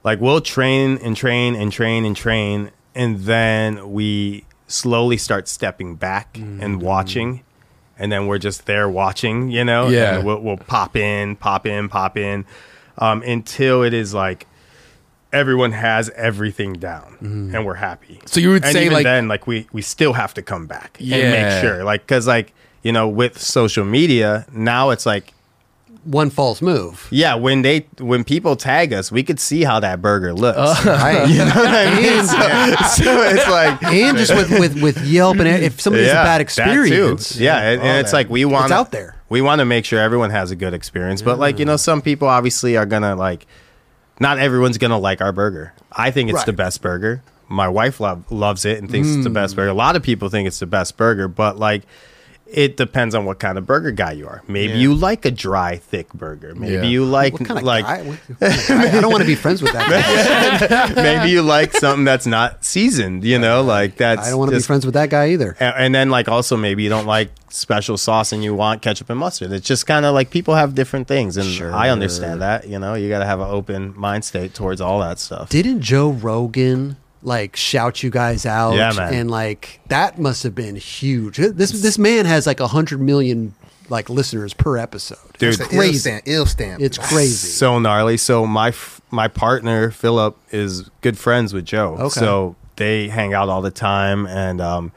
like 0.04 0.20
we'll 0.22 0.42
train 0.42 0.98
and 1.02 1.16
train 1.16 1.56
and 1.56 1.72
train 1.72 2.06
and 2.06 2.16
train 2.16 2.72
and 2.96 3.20
then 3.22 3.92
we 3.94 4.46
slowly 4.68 5.18
start 5.18 5.48
stepping 5.48 5.96
back 5.96 6.34
Mm-hmm. 6.36 6.62
and 6.62 6.82
watching 6.82 7.44
and 8.00 8.12
then 8.12 8.28
we're 8.28 8.38
just 8.38 8.66
there 8.66 8.88
watching, 8.90 9.50
you 9.50 9.64
know? 9.66 9.88
Yeah. 9.90 10.18
And 10.18 10.26
we'll, 10.26 10.40
we'll 10.42 10.58
pop 10.58 10.96
in, 10.96 11.36
pop 11.38 11.66
in, 11.66 11.90
pop 11.90 12.16
in 12.18 12.46
um, 12.98 13.22
until 13.24 13.84
it 13.84 13.94
is 13.94 14.14
like 14.14 14.46
everyone 15.34 15.72
has 15.74 16.10
everything 16.12 16.74
down 16.74 17.18
mm. 17.22 17.54
and 17.54 17.66
we're 17.66 17.74
happy. 17.76 18.20
So 18.26 18.40
you 18.40 18.50
would 18.52 18.64
and 18.64 18.74
say, 18.74 18.84
even 18.86 18.94
like- 18.94 19.04
then 19.04 19.28
like 19.28 19.46
we 19.48 19.68
we 19.74 19.82
still 19.82 20.14
have 20.14 20.34
to 20.36 20.42
come 20.42 20.68
back 20.68 20.98
and 21.00 21.08
Yeah. 21.10 21.32
make 21.32 21.62
sure 21.62 21.84
like 21.84 22.02
because 22.02 22.28
like 22.28 22.54
you 22.84 22.92
know 22.92 23.08
with 23.08 23.38
social 23.40 23.84
media 23.86 24.46
now 24.54 24.92
it's 24.92 25.06
like 25.06 25.34
One 26.06 26.30
false 26.30 26.62
move. 26.62 27.08
yeah 27.12 27.36
when 27.36 27.62
they 27.64 27.86
when 28.00 28.24
people 28.24 28.56
tag 28.56 28.94
us 28.94 29.12
we 29.12 29.24
could 29.24 29.40
see 29.40 29.64
how 29.66 29.82
that 29.82 30.02
burger 30.02 30.34
looks 30.34 30.58
uh. 30.58 30.84
Right. 31.04 31.28
you 31.30 31.40
know 31.40 31.46
what 31.46 31.76
I 31.76 31.96
mean? 32.02 32.24
so, 32.26 33.04
so 33.04 33.22
it's 33.24 33.48
like 33.50 33.84
and 33.84 34.18
just 34.18 34.34
with, 34.34 34.50
with, 34.58 34.82
with 34.82 34.98
Yelp 35.06 35.38
and 35.40 35.48
if 35.50 35.82
somebody 35.82 36.06
has 36.06 36.14
a 36.14 36.16
bad 36.16 36.26
that 36.26 36.38
too. 36.38 36.42
experience, 36.44 37.36
yeah 37.38 37.58
and, 37.72 37.82
and 37.82 37.98
it's 38.00 38.12
that. 38.12 38.18
like 38.18 38.30
we 38.30 38.46
want 38.46 38.66
it's 38.66 38.72
out 38.72 38.92
there. 38.92 39.16
we 39.28 39.42
want 39.42 39.60
to 39.60 39.66
make 39.66 39.84
sure 39.84 40.00
everyone 40.00 40.30
has 40.30 40.52
a 40.52 40.56
good 40.56 40.74
experience 40.74 41.22
but 41.22 41.38
like 41.38 41.60
you 41.60 41.66
know 41.66 41.76
some 41.78 42.02
people 42.02 42.28
obviously 42.30 42.78
are 42.78 42.86
gonna 42.86 43.16
like 43.16 43.46
not 44.20 44.40
everyone's 44.40 44.78
gonna 44.78 44.98
like 45.00 45.22
our 45.22 45.32
burger. 45.32 45.74
I 45.92 46.12
think 46.12 46.30
it's 46.30 46.44
the 46.44 46.54
best 46.54 46.82
burger. 46.82 47.22
My 47.50 47.68
wife 47.70 48.00
love, 48.00 48.30
loves 48.32 48.66
it 48.66 48.78
and 48.80 48.90
thinks 48.92 49.08
it's 49.10 49.24
the 49.24 49.30
Mm. 49.30 49.34
best 49.36 49.56
burger. 49.56 49.70
A 49.70 49.74
lot 49.74 49.96
of 49.96 50.04
people 50.04 50.28
think 50.30 50.48
it's 50.48 50.60
the 50.60 50.66
best 50.66 50.98
burger 50.98 51.28
but 51.28 51.58
like 51.58 51.84
it 52.52 52.78
depends 52.78 53.14
on 53.16 53.26
what 53.26 53.40
kind 53.40 53.58
of 53.58 53.66
burger 53.66 53.92
guy 53.92 54.12
you 54.14 54.28
are. 54.28 54.42
Maybe 54.48 54.74
Yeah. 54.74 54.80
you 54.80 54.94
like 54.96 55.26
a 55.26 55.32
dry, 55.32 55.78
thick 55.78 56.12
burger. 56.14 56.56
Maybe 56.56 56.74
Yeah. 56.74 56.82
you 56.84 57.06
like 57.06 57.34
What 57.34 57.46
kind 57.46 57.60
of 57.60 57.64
like 57.66 57.86
guy? 57.86 57.98
Kind 58.04 58.20
of 58.42 58.68
guy? 58.68 58.98
I 58.98 59.02
don't 59.02 59.12
want 59.12 59.22
to 59.22 59.28
be 59.28 59.36
friends 59.36 59.62
with 59.62 59.74
that 59.74 59.90
guy. 59.90 60.94
maybe 61.02 61.32
you 61.32 61.42
like 61.42 61.74
something 61.74 62.06
that's 62.06 62.26
not 62.28 62.64
seasoned. 62.64 63.24
You 63.24 63.40
know, 63.40 63.62
like 63.64 63.98
that's. 63.98 64.28
I 64.28 64.30
don't 64.32 64.40
want 64.40 64.52
to 64.52 64.58
be 64.58 64.64
friends 64.64 64.86
with 64.86 64.94
that 64.94 65.10
guy 65.10 65.30
either. 65.30 65.56
And, 65.60 65.76
and 65.78 65.96
then 65.96 66.10
like 66.10 66.28
also 66.30 66.56
maybe 66.58 66.84
you 66.84 66.90
don't 66.90 67.06
like 67.08 67.30
special 67.50 67.98
sauce 67.98 68.32
and 68.34 68.44
you 68.44 68.54
want 68.54 68.82
ketchup 68.82 69.10
and 69.10 69.20
mustard. 69.20 69.52
It's 69.52 69.66
just 69.66 69.88
kind 69.88 70.06
of 70.06 70.14
like 70.14 70.30
people 70.30 70.56
have 70.56 70.76
different 70.76 71.08
things, 71.08 71.38
and 71.38 71.74
I 71.76 71.90
understand 71.90 72.42
that. 72.42 72.68
You 72.68 72.80
know, 72.80 72.94
you 72.94 73.10
got 73.10 73.20
to 73.20 73.26
have 73.26 73.40
an 73.40 73.48
open 73.50 73.94
mind 73.98 74.26
state 74.26 74.54
towards 74.54 74.82
all 74.82 75.00
that 75.00 75.20
stuff. 75.20 75.50
Didn't 75.50 75.82
Joe 75.82 76.12
Rogan 76.12 76.98
like 77.24 77.56
shout 77.56 78.04
you 78.04 78.10
guys 78.10 78.46
out? 78.46 78.74
Yeah, 78.76 78.92
man. 78.96 79.14
And 79.14 79.32
like 79.32 79.80
that 79.88 80.20
must 80.20 80.44
have 80.44 80.56
been 80.56 80.76
huge. 80.76 81.38
This 81.38 81.72
this 81.82 81.98
man 81.98 82.26
has 82.26 82.46
like 82.48 82.60
a 82.60 82.68
hundred 82.68 83.02
million 83.02 83.54
like 83.90 84.10
listeners 84.10 84.54
per 84.54 84.78
episode. 84.78 85.18
Dude, 85.40 85.60
it's 85.60 85.62
It's 85.62 85.72
an 85.72 85.82
ill 85.82 85.94
stamp. 85.94 86.24
Ill 86.28 86.46
stamp. 86.46 86.82
It's 86.82 86.98
crazy. 86.98 87.48
so 87.48 87.80
gnarly. 87.80 88.18
So 88.18 88.46
my 88.46 88.70
f- 88.70 89.02
my 89.12 89.28
partner 89.28 89.92
Philip 89.92 90.38
is 90.52 90.90
good 91.02 91.18
friends 91.18 91.54
with 91.54 91.66
Joe. 91.66 91.96
Okay. 91.98 92.20
So 92.20 92.56
they 92.76 93.08
hang 93.08 93.34
out 93.34 93.50
all 93.50 93.62
the 93.62 93.72
time, 93.72 94.28
and 94.28 94.60
um, 94.62 94.92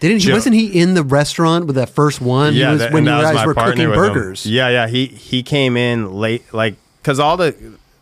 Didn't 0.00 0.18
he? 0.20 0.26
Joe- 0.28 0.34
Wasn't 0.34 0.54
he 0.54 0.66
in 0.80 0.94
the 0.94 1.02
restaurant 1.02 1.66
with 1.66 1.76
that 1.76 1.90
first 1.90 2.20
one? 2.20 2.54
he 2.54 2.64
was 2.64 2.78
that- 2.78 2.92
when 2.92 3.02
you 3.04 3.10
that 3.10 3.16
was 3.18 3.24
guys 3.26 3.34
my 3.34 3.46
were 3.46 3.54
partner 3.54 3.72
cooking 3.88 4.00
with 4.14 4.44
him. 4.46 4.52
Yeah, 4.52 4.68
yeah. 4.68 4.86
He 4.88 5.06
he 5.06 5.42
came 5.42 5.76
in 5.76 6.12
late, 6.14 6.44
like 6.54 6.76
because 7.02 7.18
all 7.18 7.36
the 7.36 7.54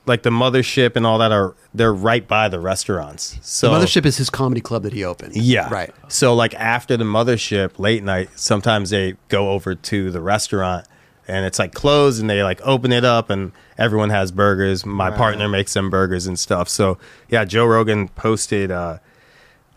like 0.06 0.22
the 0.22 0.30
mothership 0.30 0.96
and 0.96 1.06
all 1.06 1.18
that 1.18 1.32
are 1.32 1.54
they're 1.72 1.92
right 1.92 2.26
by 2.26 2.48
the 2.48 2.60
restaurants. 2.60 3.38
So 3.42 3.70
The 3.70 3.78
Mothership 3.78 4.04
is 4.04 4.16
his 4.16 4.30
comedy 4.30 4.60
club 4.60 4.82
that 4.82 4.92
he 4.92 5.04
opened. 5.04 5.34
Yeah. 5.36 5.68
Right. 5.72 5.94
So 6.08 6.34
like 6.34 6.54
after 6.54 6.96
the 6.96 7.04
mothership 7.04 7.78
late 7.78 8.02
night, 8.02 8.30
sometimes 8.36 8.90
they 8.90 9.14
go 9.28 9.50
over 9.50 9.74
to 9.74 10.10
the 10.10 10.20
restaurant 10.20 10.86
and 11.26 11.46
it's 11.46 11.58
like 11.58 11.72
closed 11.72 12.20
and 12.20 12.28
they 12.28 12.42
like 12.42 12.60
open 12.62 12.92
it 12.92 13.04
up 13.04 13.30
and 13.30 13.52
everyone 13.78 14.10
has 14.10 14.30
burgers. 14.30 14.84
My 14.84 15.10
partner 15.10 15.48
makes 15.48 15.72
them 15.72 15.88
burgers 15.88 16.26
and 16.26 16.38
stuff. 16.38 16.68
So 16.68 16.98
yeah, 17.28 17.44
Joe 17.44 17.64
Rogan 17.64 18.08
posted 18.08 18.70
uh 18.70 18.98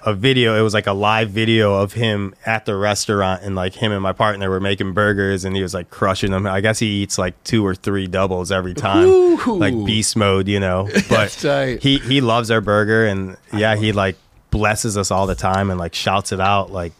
a 0.05 0.13
video. 0.13 0.57
It 0.57 0.61
was 0.61 0.73
like 0.73 0.87
a 0.87 0.93
live 0.93 1.29
video 1.31 1.75
of 1.75 1.93
him 1.93 2.33
at 2.45 2.65
the 2.65 2.75
restaurant, 2.75 3.43
and 3.43 3.55
like 3.55 3.73
him 3.73 3.91
and 3.91 4.01
my 4.01 4.13
partner 4.13 4.49
were 4.49 4.59
making 4.59 4.93
burgers, 4.93 5.43
and 5.43 5.55
he 5.55 5.61
was 5.61 5.73
like 5.73 5.89
crushing 5.89 6.31
them. 6.31 6.45
I 6.45 6.61
guess 6.61 6.79
he 6.79 7.01
eats 7.01 7.17
like 7.17 7.41
two 7.43 7.65
or 7.65 7.75
three 7.75 8.07
doubles 8.07 8.51
every 8.51 8.73
time, 8.73 9.07
Ooh. 9.07 9.57
like 9.57 9.73
beast 9.85 10.15
mode, 10.15 10.47
you 10.47 10.59
know. 10.59 10.87
But 11.09 11.31
That's 11.31 11.83
he 11.83 11.97
he 11.99 12.21
loves 12.21 12.51
our 12.51 12.61
burger, 12.61 13.05
and 13.05 13.37
yeah, 13.53 13.75
he 13.75 13.91
like 13.91 14.15
blesses 14.51 14.97
us 14.97 15.11
all 15.11 15.27
the 15.27 15.35
time 15.35 15.69
and 15.69 15.79
like 15.79 15.93
shouts 15.93 16.31
it 16.31 16.39
out 16.39 16.71
like 16.71 16.93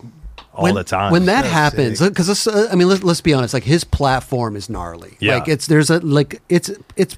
all 0.54 0.64
when, 0.64 0.76
the 0.76 0.84
time. 0.84 1.12
When 1.12 1.26
that 1.26 1.46
So 1.46 1.50
happens, 1.52 2.00
because 2.02 2.48
uh, 2.48 2.68
I 2.72 2.76
mean, 2.76 2.88
let's, 2.88 3.04
let's 3.04 3.22
be 3.22 3.34
honest. 3.34 3.54
Like 3.54 3.64
his 3.64 3.84
platform 3.84 4.56
is 4.56 4.70
gnarly. 4.70 5.18
Yeah. 5.20 5.36
Like 5.36 5.48
it's 5.48 5.68
there's 5.68 5.90
a 5.90 6.00
like 6.00 6.42
it's 6.50 6.72
it's 6.96 7.18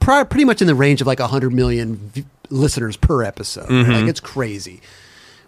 pri- 0.00 0.24
pretty 0.24 0.44
much 0.44 0.60
in 0.60 0.66
the 0.66 0.74
range 0.74 1.00
of 1.00 1.06
like 1.06 1.20
a 1.20 1.26
hundred 1.26 1.52
million 1.52 1.96
v- 1.96 2.24
listeners 2.50 2.96
per 2.96 3.22
episode. 3.22 3.68
Mm-hmm. 3.68 3.92
Like 3.92 4.04
it's 4.06 4.20
crazy. 4.20 4.80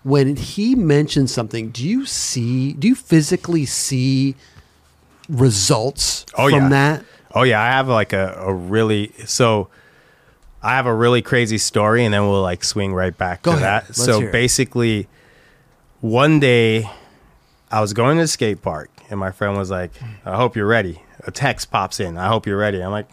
When 0.05 0.37
he 0.37 0.75
mentions 0.75 1.33
something, 1.33 1.71
do 1.71 1.87
you 1.87 2.07
see? 2.07 2.73
Do 2.73 2.87
you 2.89 2.95
physically 2.95 3.67
see 3.67 4.37
results 5.29 6.25
Oh, 6.37 6.49
from 6.49 6.65
yeah. 6.65 6.69
that? 6.69 7.05
Oh 7.35 7.43
yeah, 7.43 7.61
I 7.63 7.67
have 7.67 7.89
like 7.89 8.13
a, 8.13 8.35
a 8.39 8.53
really 8.55 9.13
so 9.27 9.69
I 10.63 10.71
have 10.77 10.87
a 10.87 10.95
really 10.95 11.23
crazy 11.23 11.59
story 11.59 12.05
and 12.05 12.13
then 12.15 12.23
we'll 12.29 12.43
like 12.43 12.65
swing 12.65 12.95
right 12.95 13.17
back 13.17 13.43
Go 13.43 13.53
to 13.53 13.57
ahead. 13.59 13.67
that. 13.85 13.89
Let's 13.89 14.05
so 14.05 14.31
basically 14.33 15.09
one 16.01 16.41
day 16.41 16.89
I 17.71 17.81
was 17.81 17.93
going 17.93 18.17
to 18.17 18.23
the 18.25 18.29
skate 18.29 18.63
park 18.63 18.91
and 19.11 19.21
my 19.21 19.31
friend 19.31 19.57
was 19.57 19.71
like, 19.71 19.91
I 20.25 20.37
hope 20.37 20.57
you're 20.57 20.67
ready. 20.67 21.03
A 21.27 21.31
text 21.31 21.71
pops 21.71 22.01
in. 22.01 22.17
I 22.17 22.29
hope 22.29 22.47
you're 22.47 22.57
ready. 22.57 22.81
I'm 22.83 22.91
like, 22.93 23.09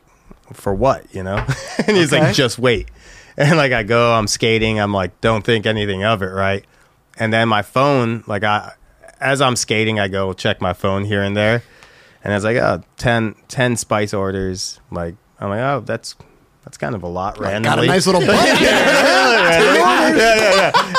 for 0.53 0.73
what, 0.73 1.13
you 1.13 1.23
know? 1.23 1.35
and 1.87 1.97
he's 1.97 2.13
Okay. 2.13 2.23
like, 2.27 2.35
just 2.35 2.57
wait. 2.59 2.87
And 3.37 3.57
like 3.57 3.73
I 3.73 3.83
go, 3.83 4.13
I'm 4.13 4.27
skating, 4.27 4.79
I'm 4.79 4.93
like, 4.93 5.19
don't 5.19 5.43
think 5.43 5.65
anything 5.65 6.05
of 6.05 6.21
it, 6.21 6.27
right? 6.27 6.63
And 7.17 7.33
then 7.33 7.49
my 7.49 7.63
phone, 7.63 8.23
like 8.27 8.45
I 8.45 8.71
as 9.19 9.41
I'm 9.41 9.57
skating, 9.57 9.99
I 9.99 10.07
go 10.07 10.31
check 10.31 10.61
my 10.61 10.71
phone 10.71 11.03
here 11.03 11.21
and 11.21 11.35
there. 11.35 11.61
And 12.23 12.33
I 12.33 12.37
was 12.37 12.43
like, 12.43 12.57
oh, 12.57 12.81
10, 12.97 13.35
10 13.49 13.75
spice 13.75 14.13
orders. 14.13 14.79
Like, 14.89 15.15
I'm 15.39 15.49
like, 15.49 15.59
oh, 15.59 15.81
that's 15.85 16.15
that's 16.63 16.77
kind 16.79 16.95
of 16.95 17.03
a 17.03 17.07
lot 17.07 17.39
right? 17.39 17.61
Got 17.61 17.77
a 17.77 17.85
nice 17.85 18.07
little 18.07 18.21
bump 18.25 18.41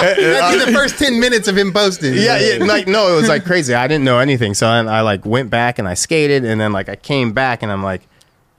That'd 0.01 0.61
be 0.61 0.65
the 0.65 0.73
first 0.73 0.97
ten 0.97 1.19
minutes 1.19 1.49
of 1.49 1.59
him 1.59 1.73
posting. 1.73 2.15
yeah, 2.15 2.39
yeah, 2.39 2.65
like 2.65 2.87
no, 2.87 3.13
it 3.13 3.17
was 3.17 3.29
like 3.29 3.45
crazy. 3.45 3.75
I 3.75 3.89
didn't 3.89 4.05
know 4.05 4.21
anything, 4.21 4.55
so 4.55 4.69
I, 4.69 4.79
I 4.85 5.01
like 5.01 5.27
went 5.27 5.51
back 5.51 5.81
and 5.81 5.89
I 5.89 5.95
skated, 5.95 6.45
and 6.45 6.61
then 6.61 6.73
like 6.73 6.89
I 6.89 6.95
came 6.95 7.33
back 7.33 7.65
and 7.65 7.73
I'm 7.73 7.83
like, 7.83 8.03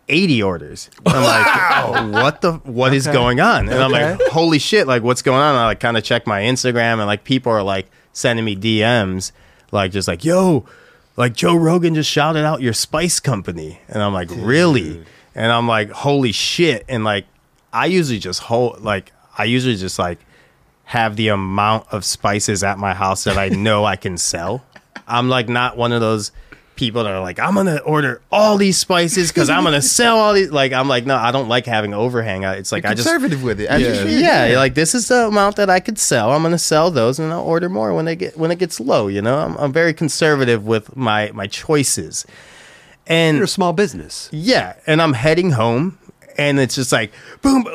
80 0.09 0.43
orders. 0.43 0.89
I'm 1.05 1.23
like, 2.13 2.23
what 2.23 2.41
the 2.41 2.53
what 2.63 2.93
is 2.93 3.07
going 3.07 3.39
on? 3.39 3.67
And 3.69 3.79
I'm 3.81 3.91
like, 3.91 4.19
Okay. 4.21 4.29
holy 4.31 4.59
shit, 4.59 4.87
like 4.87 5.03
what's 5.03 5.21
going 5.21 5.39
on? 5.41 5.51
And 5.51 5.59
I 5.59 5.65
like 5.65 5.79
kind 5.79 5.97
of 5.97 6.03
check 6.03 6.25
my 6.27 6.41
Instagram 6.41 6.93
and 6.99 7.05
like 7.07 7.23
people 7.23 7.51
are 7.51 7.63
like 7.63 7.87
sending 8.13 8.45
me 8.45 8.55
DMs, 8.55 9.31
like 9.71 9.91
just 9.91 10.07
like, 10.07 10.23
yo, 10.23 10.65
like 11.17 11.33
Joe 11.33 11.55
Rogan 11.55 11.93
just 11.95 12.09
shouted 12.09 12.45
out 12.45 12.61
your 12.61 12.73
spice 12.73 13.19
company. 13.19 13.79
And 13.89 14.01
I'm 14.01 14.13
like, 14.13 14.29
really? 14.31 15.03
And 15.35 15.51
I'm 15.51 15.67
like, 15.67 15.89
holy 15.91 16.31
shit. 16.31 16.85
And 16.87 17.03
like 17.03 17.25
I 17.73 17.87
usually 17.87 18.19
just 18.19 18.41
hold 18.43 18.81
like 18.81 19.11
I 19.37 19.43
usually 19.43 19.75
just 19.75 19.99
like 19.99 20.19
have 20.85 21.15
the 21.17 21.27
amount 21.27 21.85
of 21.91 22.05
spices 22.05 22.63
at 22.63 22.77
my 22.77 22.93
house 22.93 23.25
that 23.25 23.37
I 23.37 23.49
know 23.49 23.83
I 23.83 23.97
can 23.97 24.17
sell. 24.17 24.63
I'm 25.07 25.27
like 25.27 25.49
not 25.49 25.75
one 25.75 25.91
of 25.91 25.99
those 26.01 26.31
people 26.77 27.03
that 27.03 27.11
are 27.11 27.19
like, 27.19 27.39
I'm 27.39 27.55
gonna 27.55 27.77
order 27.79 28.21
all 28.31 28.57
these 28.57 28.77
spices 28.77 29.29
because 29.29 29.49
I'm 29.49 29.65
gonna 29.65 29.81
sell 29.81 30.17
all 30.17 30.33
these. 30.33 30.49
Like, 30.51 30.71
I'm 30.71 30.87
like, 30.87 31.05
no, 31.05 31.15
I 31.17 31.31
don't 31.31 31.49
like 31.49 31.65
having 31.65 31.93
overhang. 31.93 32.45
I- 32.45 32.55
It's 32.55 32.71
like 32.71 32.85
I 32.85 32.93
just 32.93 33.05
conservative 33.09 33.43
with 33.43 33.59
it. 33.59 33.67
As 33.67 33.81
you 33.81 34.17
Yeah. 34.17 34.45
yeah, 34.45 34.57
like 34.57 34.73
this 34.75 34.95
is 34.95 35.09
the 35.09 35.27
amount 35.27 35.57
that 35.57 35.69
I 35.69 35.81
could 35.81 35.99
sell. 35.99 36.31
I'm 36.31 36.41
gonna 36.43 36.57
sell 36.57 36.89
those, 36.89 37.19
and 37.19 37.33
I'll 37.33 37.41
order 37.41 37.67
more 37.67 37.93
when 37.93 38.05
they 38.05 38.15
get 38.15 38.37
when 38.37 38.51
it 38.51 38.59
gets 38.59 38.79
low. 38.79 39.07
You 39.07 39.21
know, 39.21 39.37
I'm, 39.39 39.57
I'm 39.57 39.73
very 39.73 39.93
conservative 39.93 40.65
with 40.65 40.95
my 40.95 41.31
my 41.33 41.47
choices, 41.47 42.25
and 43.05 43.35
You're 43.37 43.45
a 43.45 43.47
small 43.49 43.73
business. 43.73 44.29
yeah, 44.31 44.73
and 44.85 45.01
I'm 45.01 45.13
heading 45.13 45.51
home, 45.51 45.97
and 46.37 46.59
it's 46.59 46.75
just 46.75 46.91
like 46.91 47.11
boom, 47.41 47.65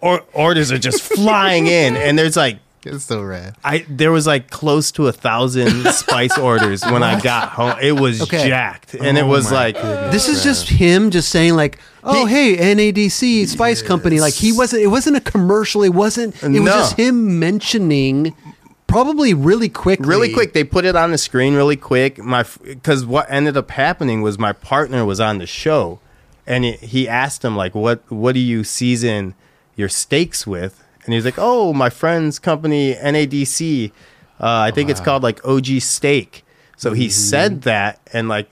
or, 0.00 0.22
orders 0.32 0.70
are 0.72 0.78
just 0.78 1.02
flying 1.02 1.66
in, 1.66 1.96
and 1.96 2.18
there's 2.18 2.36
like 2.36 2.58
It's 2.86 3.04
so 3.04 3.22
rad. 3.22 3.54
I 3.64 3.84
there 3.88 4.10
was 4.10 4.26
like 4.26 4.50
close 4.50 4.90
to 4.92 5.06
a 5.06 5.12
thousand 5.12 5.84
spice 5.92 6.36
orders 6.36 6.82
when 6.84 7.02
I 7.02 7.20
got 7.20 7.50
home. 7.50 7.76
It 7.80 7.92
was 7.92 8.22
Okay. 8.22 8.48
jacked, 8.48 8.94
and 8.94 9.16
it 9.16 9.22
Oh 9.24 9.28
was 9.28 9.50
my 9.50 9.56
like 9.70 9.74
This 10.10 10.28
is 10.28 10.42
just 10.42 10.68
him 10.68 11.10
just 11.10 11.28
saying 11.28 11.54
like, 11.54 11.78
"Oh, 12.02 12.26
hey, 12.26 12.56
NADC 12.56 13.46
Spice 13.46 13.82
Company." 13.82 14.18
Like 14.20 14.34
he 14.34 14.52
wasn't. 14.52 14.82
It 14.82 14.88
wasn't 14.88 15.16
a 15.16 15.20
commercial. 15.20 15.82
It 15.84 15.90
wasn't. 15.94 16.34
It 16.42 16.48
was 16.48 16.60
No. 16.60 16.72
just 16.72 16.96
him 16.96 17.38
mentioning, 17.38 18.34
probably 18.88 19.32
really 19.32 19.68
quickly. 19.68 20.06
really 20.08 20.32
quick. 20.32 20.52
They 20.52 20.64
put 20.64 20.84
it 20.84 20.96
on 20.96 21.12
the 21.12 21.18
screen 21.18 21.54
really 21.54 21.76
quick. 21.76 22.18
My 22.18 22.44
because 22.64 23.06
what 23.06 23.26
ended 23.30 23.56
up 23.56 23.70
happening 23.70 24.22
was 24.22 24.38
my 24.38 24.52
partner 24.52 25.04
was 25.04 25.20
on 25.20 25.38
the 25.38 25.46
show, 25.46 26.00
and 26.48 26.64
he- 26.64 26.72
he 26.72 27.08
asked 27.08 27.44
him 27.44 27.54
like, 27.56 27.74
"What 27.76 28.02
what 28.10 28.32
do 28.32 28.40
you 28.40 28.64
season 28.64 29.34
your 29.76 29.88
steaks 29.88 30.46
with?" 30.48 30.81
And 31.04 31.14
he's 31.14 31.24
like, 31.24 31.34
"Oh, 31.38 31.72
my 31.72 31.90
friend's 31.90 32.38
company 32.38 32.94
NADC. 32.94 33.90
Uh, 34.40 34.46
I 34.46 34.70
think 34.70 34.90
it's 34.90 35.00
called 35.00 35.22
like 35.22 35.44
OG 35.46 35.80
Steak." 35.80 36.44
So 36.76 36.92
he 36.92 37.08
said 37.08 37.62
that, 37.62 38.00
and 38.12 38.28
like 38.28 38.48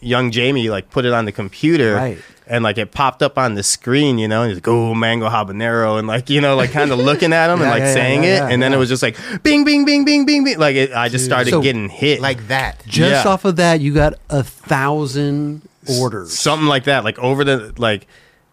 young 0.00 0.30
Jamie 0.30 0.68
like 0.70 0.90
put 0.90 1.04
it 1.04 1.12
on 1.12 1.24
the 1.24 1.32
computer, 1.32 1.94
Right. 1.94 2.18
and 2.46 2.64
like 2.64 2.78
it 2.78 2.90
popped 2.92 3.22
up 3.22 3.38
on 3.38 3.54
the 3.54 3.62
screen, 3.62 4.18
you 4.18 4.26
know, 4.26 4.42
and 4.42 4.50
he's 4.50 4.56
like, 4.58 4.68
"Oh, 4.68 4.94
mango 4.94 5.28
habanero," 5.28 5.98
and 5.98 6.08
like 6.08 6.28
you 6.30 6.40
know, 6.40 6.56
like 6.56 6.70
kind 6.72 6.90
of 6.90 6.98
looking 7.10 7.32
at 7.32 7.50
him 7.52 7.60
and 7.60 7.70
like 7.70 7.80
yeah, 7.80 7.86
yeah, 7.88 7.94
saying 7.94 8.22
yeah, 8.24 8.28
it, 8.30 8.34
yeah, 8.34 8.48
and 8.48 8.62
then 8.62 8.72
it 8.72 8.76
was 8.78 8.88
just 8.88 9.02
like, 9.02 9.16
"Bing, 9.42 9.64
bing, 9.64 9.84
bing, 9.84 10.04
bing, 10.04 10.24
bing, 10.26 10.44
bing." 10.44 10.58
Like 10.58 10.76
it, 10.76 10.92
I 10.92 11.08
just 11.08 11.24
started 11.24 11.50
So- 11.50 11.62
getting 11.62 11.88
hit, 11.88 12.20
Like 12.20 12.48
that. 12.48 12.82
Just 12.86 13.24
Yeah. 13.24 13.30
off 13.32 13.44
of 13.44 13.56
that, 13.56 13.80
you 13.80 13.92
got 13.94 14.14
a 14.30 14.42
thousand 14.44 15.62
orders. 16.00 16.36
something 16.38 16.66
like 16.68 16.84
that. 16.84 17.04
Like 17.04 17.18
over 17.18 17.44
the 17.44 17.72
like 17.76 18.06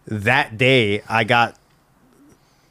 that 0.08 0.58
day, 0.58 1.02
I 1.10 1.24
got 1.24 1.56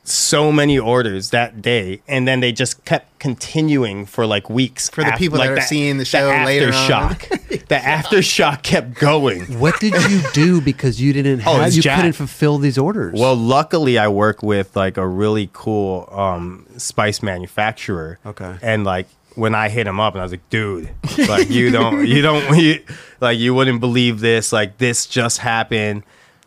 so 0.06 0.52
many 0.52 0.78
orders 0.78 1.31
that 1.31 1.62
day, 1.62 2.02
and 2.06 2.28
then 2.28 2.40
they 2.40 2.52
just 2.52 2.85
kept 2.85 3.18
continuing 3.18 4.05
for 4.05 4.26
like 4.26 4.51
weeks. 4.51 4.90
For 4.90 5.02
the 5.02 5.12
af- 5.14 5.18
people 5.18 5.39
like 5.39 5.48
that 5.51 5.59
are 5.59 5.62
seeing 5.62 5.97
the 5.97 6.05
show 6.05 6.26
later 6.44 6.66
on. 6.68 6.72
aftershock. 6.72 7.48
the 7.68 7.74
aftershock 7.76 8.62
kept 8.62 8.94
going. 8.94 9.43
What 9.59 9.81
did 9.81 9.94
you 10.10 10.20
do 10.35 10.60
because 10.60 11.01
you 11.01 11.12
didn't 11.14 11.40
Oh, 11.47 11.55
have 11.55 11.68
it's 11.68 11.76
you 11.76 11.82
Jack. 11.82 11.97
couldn't 11.97 12.12
fulfill 12.12 12.59
these 12.59 12.76
orders? 12.76 13.18
Well, 13.18 13.35
luckily, 13.35 13.97
I 13.98 14.09
work 14.09 14.43
with 14.43 14.76
like 14.76 14.97
a 14.98 15.06
really 15.06 15.48
cool 15.55 16.09
um, 16.12 16.66
spice 16.76 17.22
manufacturer. 17.22 18.18
Okay. 18.26 18.56
And 18.62 18.85
like 18.85 19.06
when 19.36 19.55
I 19.55 19.68
hit 19.70 19.86
him 19.86 20.01
up, 20.01 20.14
and 20.14 20.20
I 20.20 20.24
was 20.24 20.32
like, 20.32 20.48
"Dude, 20.51 20.90
like 21.28 21.48
you 21.51 21.70
don't, 21.70 22.06
you 22.06 22.20
don't, 22.22 22.59
you, 22.62 22.85
like 23.20 23.39
you 23.39 23.55
wouldn't 23.55 23.81
believe 23.81 24.20
this. 24.20 24.52
Like 24.52 24.76
this 24.78 25.06
just 25.06 25.39
happened." 25.39 26.02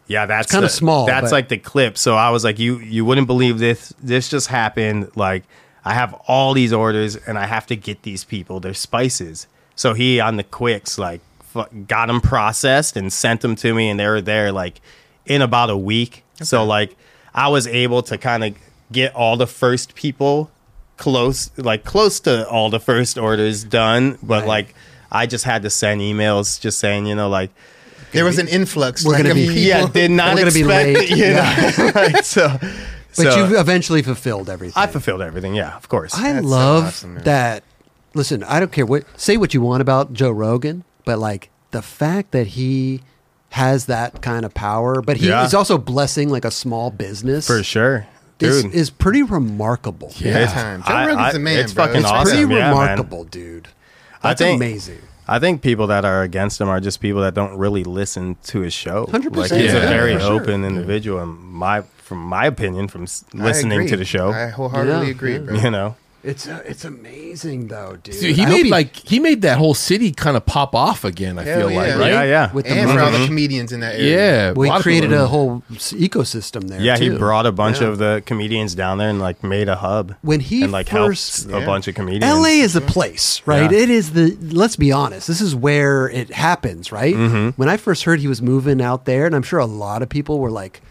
Yeah, 0.08 0.26
that's 0.26 0.52
kinda 0.52 0.70
small, 0.70 1.06
That's 1.06 1.26
but- 1.26 1.32
like 1.34 1.50
the 1.50 1.58
clip. 1.58 1.98
So 1.98 2.16
I 2.16 2.30
was 2.30 2.44
like, 2.44 2.60
"You, 2.60 2.80
you 2.80 3.04
wouldn't 3.06 3.28
believe 3.28 3.60
this. 3.60 3.94
This 4.02 4.30
just 4.30 4.48
happened. 4.48 5.12
Like 5.16 5.44
I 5.84 5.94
have 5.94 6.14
all 6.28 6.54
these 6.54 6.72
orders, 6.74 7.16
and 7.16 7.38
I 7.38 7.46
have 7.46 7.66
to 7.68 7.76
get 7.76 8.04
these 8.04 8.24
people 8.24 8.60
their 8.60 8.74
spices." 8.74 9.48
So 9.76 9.94
he 9.94 10.20
on 10.20 10.38
the 10.38 10.44
quicks 10.44 10.98
like 10.98 11.22
fu- 11.54 11.66
got 11.88 12.08
them 12.08 12.22
processed 12.22 12.96
and 12.98 13.12
sent 13.12 13.42
them 13.42 13.56
to 13.58 13.74
me, 13.74 13.90
and 13.90 14.00
they 14.00 14.08
were 14.08 14.22
there 14.22 14.52
like 14.52 14.80
in 15.26 15.42
about 15.42 15.70
a 15.70 15.78
week. 15.78 16.24
So 16.42 16.64
like 16.64 16.96
I 17.36 17.50
was 17.50 17.68
able 17.68 18.02
to 18.04 18.18
kind 18.18 18.44
of 18.44 18.56
get 18.92 19.14
all 19.14 19.36
the 19.38 19.48
first 19.48 19.94
people 19.96 20.50
close, 20.96 21.52
like 21.58 21.84
close 21.84 22.20
to 22.22 22.48
all 22.50 22.70
the 22.70 22.80
first 22.80 23.18
orders 23.18 23.64
done, 23.64 24.18
but 24.24 24.40
Right. 24.42 24.48
like 24.48 24.76
I 25.12 25.26
just 25.26 25.44
had 25.46 25.62
to 25.64 25.70
send 25.70 26.02
emails 26.02 26.60
just 26.60 26.80
saying, 26.80 27.06
you 27.06 27.16
know, 27.16 27.30
like 27.30 27.52
There 28.12 28.26
was 28.26 28.38
an 28.40 28.48
influx. 28.48 29.06
We're 29.06 29.14
like, 29.14 29.20
gonna 29.24 29.30
of 29.32 29.36
be- 29.36 29.48
people. 29.48 29.62
yeah, 29.62 29.88
did 29.88 30.12
not 30.12 30.36
We're 30.36 30.42
gonna 30.42 30.52
be 30.52 30.60
expect 30.62 30.88
late. 30.98 31.12
it, 31.12 31.18
you 31.18 31.84
know. 31.86 31.92
Like, 32.02 32.24
so, 32.24 32.48
but 32.60 32.72
so 33.16 33.48
you 33.48 33.60
eventually 33.60 34.02
fulfilled 34.02 34.50
everything. 34.50 34.82
I 34.82 34.88
fulfilled 34.88 35.22
everything. 35.22 35.56
Yeah, 35.56 35.76
of 35.76 35.90
course. 35.90 36.14
I 36.16 36.34
That's 36.34 36.46
so 36.46 36.50
love 36.50 36.84
awesome, 36.86 37.16
that. 37.24 37.64
Listen, 38.14 38.44
I 38.44 38.60
don't 38.60 38.72
care 38.72 38.86
what 38.86 39.04
say 39.20 39.38
what 39.38 39.54
you 39.54 39.62
want 39.62 39.82
about 39.82 40.14
Joe 40.14 40.32
Rogan, 40.32 40.84
but 41.06 41.20
like 41.20 41.50
the 41.72 41.82
fact 41.82 42.32
that 42.32 42.48
he 42.48 43.02
has 43.50 43.86
that 43.86 44.22
kind 44.22 44.46
of 44.46 44.54
power, 44.54 45.02
but 45.02 45.18
he 45.18 45.28
Yeah. 45.28 45.46
is 45.46 45.54
also 45.54 45.78
blessing 45.78 46.30
like 46.30 46.46
a 46.46 46.52
small 46.52 46.90
business 46.92 47.46
for 47.48 47.62
sure, 47.64 48.08
is, 48.40 48.64
dude. 48.64 48.74
is 48.74 48.90
pretty 48.90 49.24
remarkable. 49.24 50.12
Yeah. 50.18 50.46
Big 50.46 50.50
time. 50.50 50.84
Joe 50.88 50.94
Rogan's 51.00 51.18
I- 51.20 51.32
the 51.34 51.40
man, 51.40 51.60
it's 51.60 51.74
bro. 51.74 51.86
fucking 51.86 52.02
It's 52.02 52.10
awesome. 52.10 52.24
Pretty 52.32 52.46
crazy. 52.46 52.60
yeah, 52.60 52.72
man. 52.74 52.80
remarkable, 52.80 53.24
dude. 53.26 53.68
I 54.24 54.30
That's 54.30 54.42
think- 54.42 54.58
amazing. 54.58 55.00
I 55.30 55.40
think 55.40 55.62
people 55.62 55.88
that 55.88 56.06
are 56.06 56.22
against 56.24 56.62
him 56.62 56.70
are 56.70 56.80
just 56.80 57.02
people 57.02 57.22
that 57.22 57.34
don't 57.34 57.58
really 57.58 57.84
listen 57.84 58.38
to 58.46 58.62
his 58.62 58.74
show. 58.74 59.06
100%. 59.08 59.36
Like 59.36 59.52
he's 59.52 59.74
a 59.74 59.78
Yeah, 59.80 59.90
very 59.90 60.14
for 60.16 60.22
sure. 60.22 60.42
open 60.42 60.64
individual, 60.64 61.20
and 61.22 61.38
my 61.38 61.82
from 61.98 62.20
my 62.20 62.46
opinion, 62.46 62.88
from 62.88 63.04
s- 63.04 63.26
I 63.34 63.44
listening 63.44 63.86
to 63.88 63.98
the 63.98 64.06
show, 64.06 64.32
I 64.32 64.48
wholeheartedly 64.48 65.08
Yeah, 65.08 65.12
agree, 65.12 65.34
yeah. 65.34 65.40
bro. 65.40 65.56
you 65.56 65.70
know. 65.72 65.96
It's 66.28 66.46
uh, 66.48 66.62
it's 66.66 66.84
amazing 66.84 67.68
though, 67.70 67.98
dude. 68.04 68.20
Dude, 68.20 68.36
he 68.36 68.42
I 68.44 68.46
hope 68.46 68.64
made 68.64 68.70
like 68.70 68.96
he 68.98 69.20
made 69.20 69.42
that 69.44 69.58
whole 69.58 69.74
city 69.74 70.12
kind 70.12 70.36
of 70.36 70.46
pop 70.46 70.76
off 70.76 71.06
again. 71.06 71.40
I 71.40 71.44
Hell 71.44 71.70
feel 71.70 71.76
like, 71.78 71.88
yeah. 71.88 71.98
right? 71.98 72.12
Yeah, 72.12 72.24
yeah. 72.24 72.52
with 72.54 72.66
the 72.66 72.72
And 72.72 72.92
for 72.92 73.00
all 73.00 73.12
merch. 73.12 73.22
the 73.22 73.28
comedians 73.28 73.72
in 73.72 73.80
that 73.80 73.96
area. 73.96 74.16
Yeah, 74.18 74.52
Well, 74.52 74.68
lot 74.68 74.74
he 74.74 74.78
of 74.80 74.84
created 74.84 75.10
people- 75.12 75.24
a 75.24 75.28
whole 75.28 75.64
s- 75.74 75.94
ecosystem 75.94 76.68
there. 76.68 76.82
Yeah, 76.82 76.98
he 76.98 77.08
too. 77.10 77.18
brought 77.18 77.46
a 77.46 77.52
bunch 77.54 77.80
Yeah. 77.80 77.88
of 77.88 77.98
the 77.98 78.22
comedians 78.26 78.76
down 78.76 78.98
there 78.98 79.10
and 79.10 79.20
like 79.20 79.42
made 79.44 79.70
a 79.70 79.78
hub. 79.78 80.16
When 80.22 80.42
he 80.42 80.64
and 80.64 80.72
like 80.72 80.90
first- 80.90 81.44
helped 81.44 81.56
a 81.56 81.60
Yeah. 81.62 81.66
bunch 81.66 81.88
of 81.88 81.96
comedians. 81.96 82.26
LA 82.26 82.62
is 82.62 82.76
a 82.76 82.82
place, 82.82 83.42
right? 83.46 83.72
Yeah. 83.72 83.78
It 83.80 83.90
is 83.90 84.12
the. 84.12 84.38
Let's 84.42 84.76
be 84.76 84.92
honest. 84.92 85.28
This 85.28 85.40
is 85.42 85.56
where 85.56 86.10
it 86.10 86.34
happens, 86.34 86.92
right? 86.92 87.16
Mm-hmm. 87.16 87.50
When 87.56 87.70
I 87.70 87.78
first 87.78 88.04
heard 88.04 88.20
he 88.20 88.28
was 88.28 88.42
moving 88.42 88.82
out 88.82 89.06
there, 89.06 89.26
and 89.26 89.34
I'm 89.34 89.44
sure 89.44 89.60
a 89.60 89.66
lot 89.66 90.02
of 90.02 90.10
people 90.10 90.40
were 90.40 90.52
like, 90.52 90.82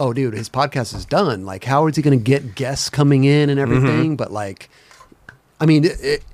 "Oh, 0.00 0.12
dude, 0.12 0.34
his 0.34 0.48
podcast 0.48 0.96
is 0.96 1.04
done. 1.04 1.44
Like, 1.46 1.64
how 1.64 1.86
is 1.86 1.94
he 1.96 2.02
going 2.02 2.18
to 2.18 2.24
get 2.24 2.54
guests 2.56 2.90
coming 2.90 3.22
in 3.24 3.50
and 3.50 3.60
Mm-hmm. 3.60 3.76
everything?" 3.76 4.16
But 4.16 4.32
like, 4.32 4.68
I 5.60 5.66
mean, 5.66 5.84
it, 5.84 6.00
it- 6.02 6.24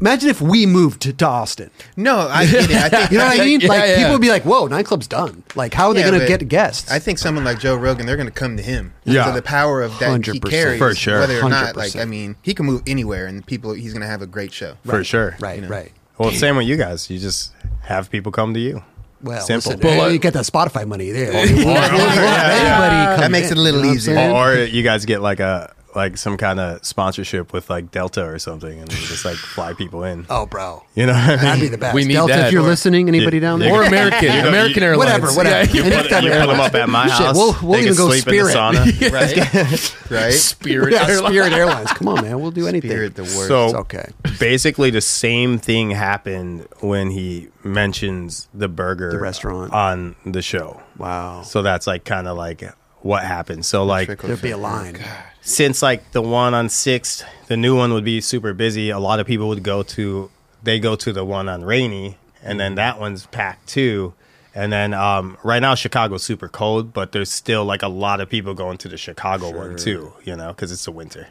imagine 0.00 0.28
if 0.30 0.40
we 0.40 0.66
moved 0.66 1.00
to, 1.02 1.12
to 1.12 1.26
Austin. 1.26 1.70
No, 1.96 2.26
I 2.28 2.44
get 2.46 2.68
it. 2.70 2.76
I 2.76 2.88
think 2.88 3.10
You 3.12 3.18
know 3.18 3.26
what 3.26 3.40
I 3.40 3.44
mean? 3.44 3.60
Yeah, 3.60 3.68
like, 3.68 3.82
yeah. 3.88 3.96
people 3.98 4.12
would 4.12 4.20
be 4.20 4.30
like, 4.30 4.42
"Whoa, 4.44 4.66
Nine 4.66 4.82
Club's 4.84 5.06
done. 5.06 5.44
Like, 5.54 5.74
how 5.74 5.88
are 5.88 5.94
they 5.94 6.00
Yeah, 6.00 6.08
going 6.10 6.20
to 6.20 6.26
get 6.26 6.48
guests?" 6.48 6.90
I 6.90 6.98
think 6.98 7.18
someone 7.18 7.44
like 7.44 7.60
Joe 7.60 7.76
Rogan, 7.76 8.06
they're 8.06 8.16
going 8.16 8.26
to 8.28 8.32
come 8.34 8.56
to 8.56 8.62
him. 8.62 8.94
Yeah. 9.04 9.26
So 9.26 9.32
the 9.32 9.42
power 9.42 9.80
of 9.82 9.96
that 10.00 10.24
he 10.24 10.40
100%. 10.40 10.50
carries, 10.50 10.78
For 10.78 10.94
sure. 10.94 11.20
whether 11.20 11.40
or 11.40 11.48
not, 11.48 11.76
like, 11.76 11.94
I 11.94 12.04
mean, 12.04 12.34
he 12.42 12.52
can 12.54 12.66
move 12.66 12.82
anywhere, 12.86 13.26
and 13.26 13.46
people, 13.46 13.72
he's 13.74 13.92
going 13.92 14.00
to 14.02 14.08
have 14.08 14.22
a 14.22 14.26
great 14.26 14.52
show. 14.52 14.74
for 14.84 15.04
sure. 15.04 15.36
right, 15.40 15.56
you 15.56 15.62
know. 15.62 15.68
right. 15.68 15.92
Well, 16.18 16.32
same 16.32 16.56
with 16.56 16.66
you 16.66 16.76
guys. 16.76 17.08
You 17.08 17.18
just 17.18 17.52
have 17.82 18.10
people 18.10 18.32
come 18.32 18.54
to 18.54 18.60
you. 18.60 18.82
Well, 19.22 19.40
Simple. 19.40 19.72
listen, 19.72 19.80
But, 19.82 19.98
like- 19.98 20.12
you 20.12 20.18
get 20.18 20.32
that 20.34 20.44
Spotify 20.46 20.84
money 20.86 21.10
there. 21.12 21.30
or- 21.30 21.36
Anybody 21.36 23.20
That 23.20 23.30
makes 23.30 23.50
in, 23.50 23.56
it 23.56 23.60
a 23.60 23.62
little 23.62 23.80
you 23.80 23.86
know 23.86 23.92
easier. 23.94 24.30
Or, 24.32 24.52
or 24.54 24.64
you 24.64 24.82
guys 24.82 25.04
get 25.04 25.20
like 25.22 25.38
a 25.40 25.72
like 25.94 26.16
some 26.16 26.36
kind 26.36 26.58
of 26.60 26.84
sponsorship 26.84 27.52
with 27.52 27.68
like 27.70 27.90
Delta 27.90 28.24
or 28.24 28.38
something, 28.38 28.78
and 28.78 28.88
just 28.90 29.24
like 29.24 29.36
fly 29.36 29.74
people 29.74 30.04
in. 30.04 30.26
Oh, 30.30 30.46
bro. 30.46 30.82
You 30.94 31.06
know, 31.06 31.12
what 31.12 31.22
I 31.30 31.36
That'd 31.36 31.60
be 31.60 31.68
the 31.68 31.78
best. 31.78 31.94
We 31.94 32.04
need 32.04 32.14
Delta, 32.14 32.32
that. 32.34 32.46
if 32.46 32.52
you're 32.52 32.62
Or- 32.62 32.66
listening, 32.68 33.08
anybody 33.08 33.38
down 33.40 33.58
there? 33.60 33.72
or 33.72 33.82
American, 33.84 34.22
You 34.34 34.42
know, 34.42 34.48
American 34.48 34.82
you- 34.82 34.88
Airlines. 34.88 35.20
whatever, 35.22 35.36
whatever. 35.36 35.66
Yeah, 35.70 35.72
You 35.74 35.82
And 35.84 35.92
put, 35.94 36.06
if 36.06 36.22
you 36.24 36.30
put 36.30 36.46
them 36.46 36.60
up 36.60 36.74
at 36.74 36.88
my 36.88 37.06
Shit, 37.08 37.26
house. 37.26 37.36
we'll- 37.36 37.56
we'll 37.62 37.72
they 37.72 37.80
even 37.86 37.94
can 37.94 38.06
go 38.06 38.10
sleep 38.10 38.28
in 38.28 38.36
the 38.36 38.50
Spirit. 38.50 38.56
sauna. 38.56 39.12
Right? 40.10 40.10
right? 40.24 40.32
Spirit 40.32 40.92
yeah, 40.94 41.06
Airlines. 41.08 41.26
Spirit 41.34 41.52
Airlines. 41.52 41.92
Come 41.92 42.08
on, 42.08 42.22
man. 42.22 42.40
We'll 42.40 42.50
do 42.50 42.66
anything. 42.66 42.90
Spirit, 42.90 43.14
the 43.14 43.22
worst. 43.22 43.48
So 43.48 43.64
It's 43.66 43.74
okay. 43.74 44.08
basically, 44.38 44.90
the 44.90 45.00
same 45.00 45.58
thing 45.58 45.90
happened 45.90 46.66
when 46.80 47.10
he 47.10 47.48
mentions 47.64 48.48
the 48.54 48.68
burger, 48.68 49.10
The 49.10 49.18
restaurant. 49.18 49.72
on 49.72 50.16
the 50.24 50.42
show. 50.42 50.80
Wow. 50.96 51.42
So 51.42 51.62
that's 51.62 51.86
like 51.86 52.04
kind 52.04 52.26
of 52.28 52.36
like 52.36 52.62
what 53.00 53.22
happened. 53.24 53.64
So 53.66 53.84
like 53.84 54.06
There'd 54.08 54.40
be 54.42 54.50
a 54.50 54.56
effect. 54.56 54.58
line. 54.58 54.98
Oh, 55.00 55.22
since 55.42 55.82
like 55.82 56.12
the 56.12 56.22
one 56.22 56.54
on 56.54 56.68
Sixth, 56.68 57.24
the 57.48 57.56
new 57.56 57.76
one 57.76 57.92
would 57.92 58.04
be 58.04 58.20
super 58.20 58.52
busy. 58.54 58.90
A 58.90 58.98
lot 58.98 59.20
of 59.20 59.26
people 59.26 59.48
would 59.48 59.62
go 59.62 59.82
to 59.82 60.30
they 60.62 60.78
go 60.78 60.94
to 60.96 61.12
the 61.12 61.24
one 61.24 61.48
on 61.48 61.64
Rainey, 61.64 62.16
and 62.42 62.58
then 62.58 62.76
that 62.76 62.98
one's 62.98 63.26
packed 63.26 63.68
too. 63.68 64.14
And 64.54 64.70
then 64.72 64.92
um, 64.94 65.38
right 65.42 65.60
now 65.60 65.74
Chicago's 65.74 66.22
super 66.22 66.46
cold, 66.48 66.92
but 66.92 67.12
there's 67.12 67.30
still 67.30 67.64
like 67.64 67.82
a 67.82 67.88
lot 67.88 68.20
of 68.20 68.28
people 68.28 68.54
going 68.54 68.78
to 68.78 68.88
the 68.88 68.96
Chicago 68.98 69.50
one 69.50 69.76
too, 69.76 70.12
you 70.24 70.36
know, 70.36 70.48
because 70.48 70.70
it's 70.70 70.84
the 70.84 70.92
winter. 70.92 71.28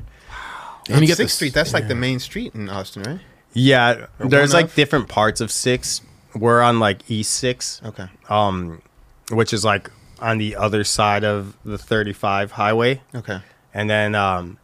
And 0.90 1.02
you 1.02 1.08
get 1.08 1.18
Sixth 1.18 1.18
this 1.18 1.34
Street. 1.34 1.54
That's 1.54 1.74
like 1.74 1.88
the 1.88 1.96
main 1.96 2.20
street 2.20 2.56
in 2.56 2.68
Austin, 2.68 3.04
right? 3.04 3.20
Yeah, 3.54 4.08
Or 4.20 4.28
there's 4.28 4.54
like 4.54 4.66
of? 4.66 4.76
different 4.76 5.08
parts 5.08 5.40
of 5.42 5.52
six. 5.52 6.02
We're 6.36 6.62
on 6.62 6.80
like 6.80 7.10
East 7.12 7.34
Six, 7.34 7.80
Okay. 7.86 8.08
um, 8.30 8.82
which 9.30 9.54
is 9.54 9.64
like 9.64 9.92
on 10.20 10.38
the 10.40 10.56
other 10.56 10.84
side 10.84 11.24
of 11.24 11.56
the 11.64 11.78
35 11.78 12.54
highway, 12.54 13.02
Okay. 13.14 13.40
And 13.74 13.90
then 13.90 14.16
um, 14.16 14.58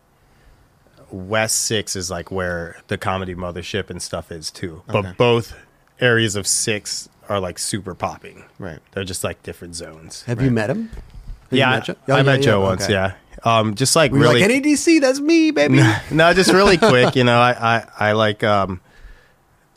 West 1.11 1.59
Six 1.65 1.95
is 1.95 2.09
like 2.11 2.31
where 2.31 2.77
the 2.87 2.97
comedy 2.97 3.35
mothership 3.35 3.89
and 3.89 4.01
stuff 4.01 4.31
is 4.31 4.51
too. 4.51 4.83
But 4.87 4.95
Okay. 4.97 5.13
both 5.17 5.55
areas 5.99 6.35
of 6.35 6.45
six 6.45 7.07
are 7.29 7.39
like 7.39 7.59
super 7.59 7.93
popping. 7.95 8.43
Right. 8.59 8.79
They're 8.91 9.03
just 9.03 9.23
like 9.23 9.41
different 9.43 9.75
zones. 9.75 10.23
Have 10.23 10.41
you 10.41 10.51
met 10.51 10.69
him? 10.69 10.89
Have 10.89 11.51
you 11.51 11.59
yeah, 11.59 11.69
met 11.71 11.83
Joe? 11.85 11.95
I 12.09 12.19
Oh, 12.19 12.23
met 12.23 12.39
yeah, 12.39 12.45
Joe 12.45 12.59
yeah, 12.61 12.67
once. 12.67 12.83
okay. 12.83 12.93
Yeah, 12.93 13.13
um, 13.43 13.75
just 13.75 13.95
like 13.95 14.11
We 14.11 14.19
were 14.19 14.25
really. 14.25 14.41
like 14.41 14.51
NADC, 14.63 14.99
that's 15.01 15.19
me, 15.19 15.51
baby. 15.51 15.81
no, 16.11 16.33
just 16.33 16.51
really 16.51 16.77
quick. 16.77 17.15
You 17.15 17.23
know, 17.23 17.39
I, 17.39 17.77
I, 17.77 18.09
I 18.09 18.11
like 18.13 18.43
um, 18.43 18.81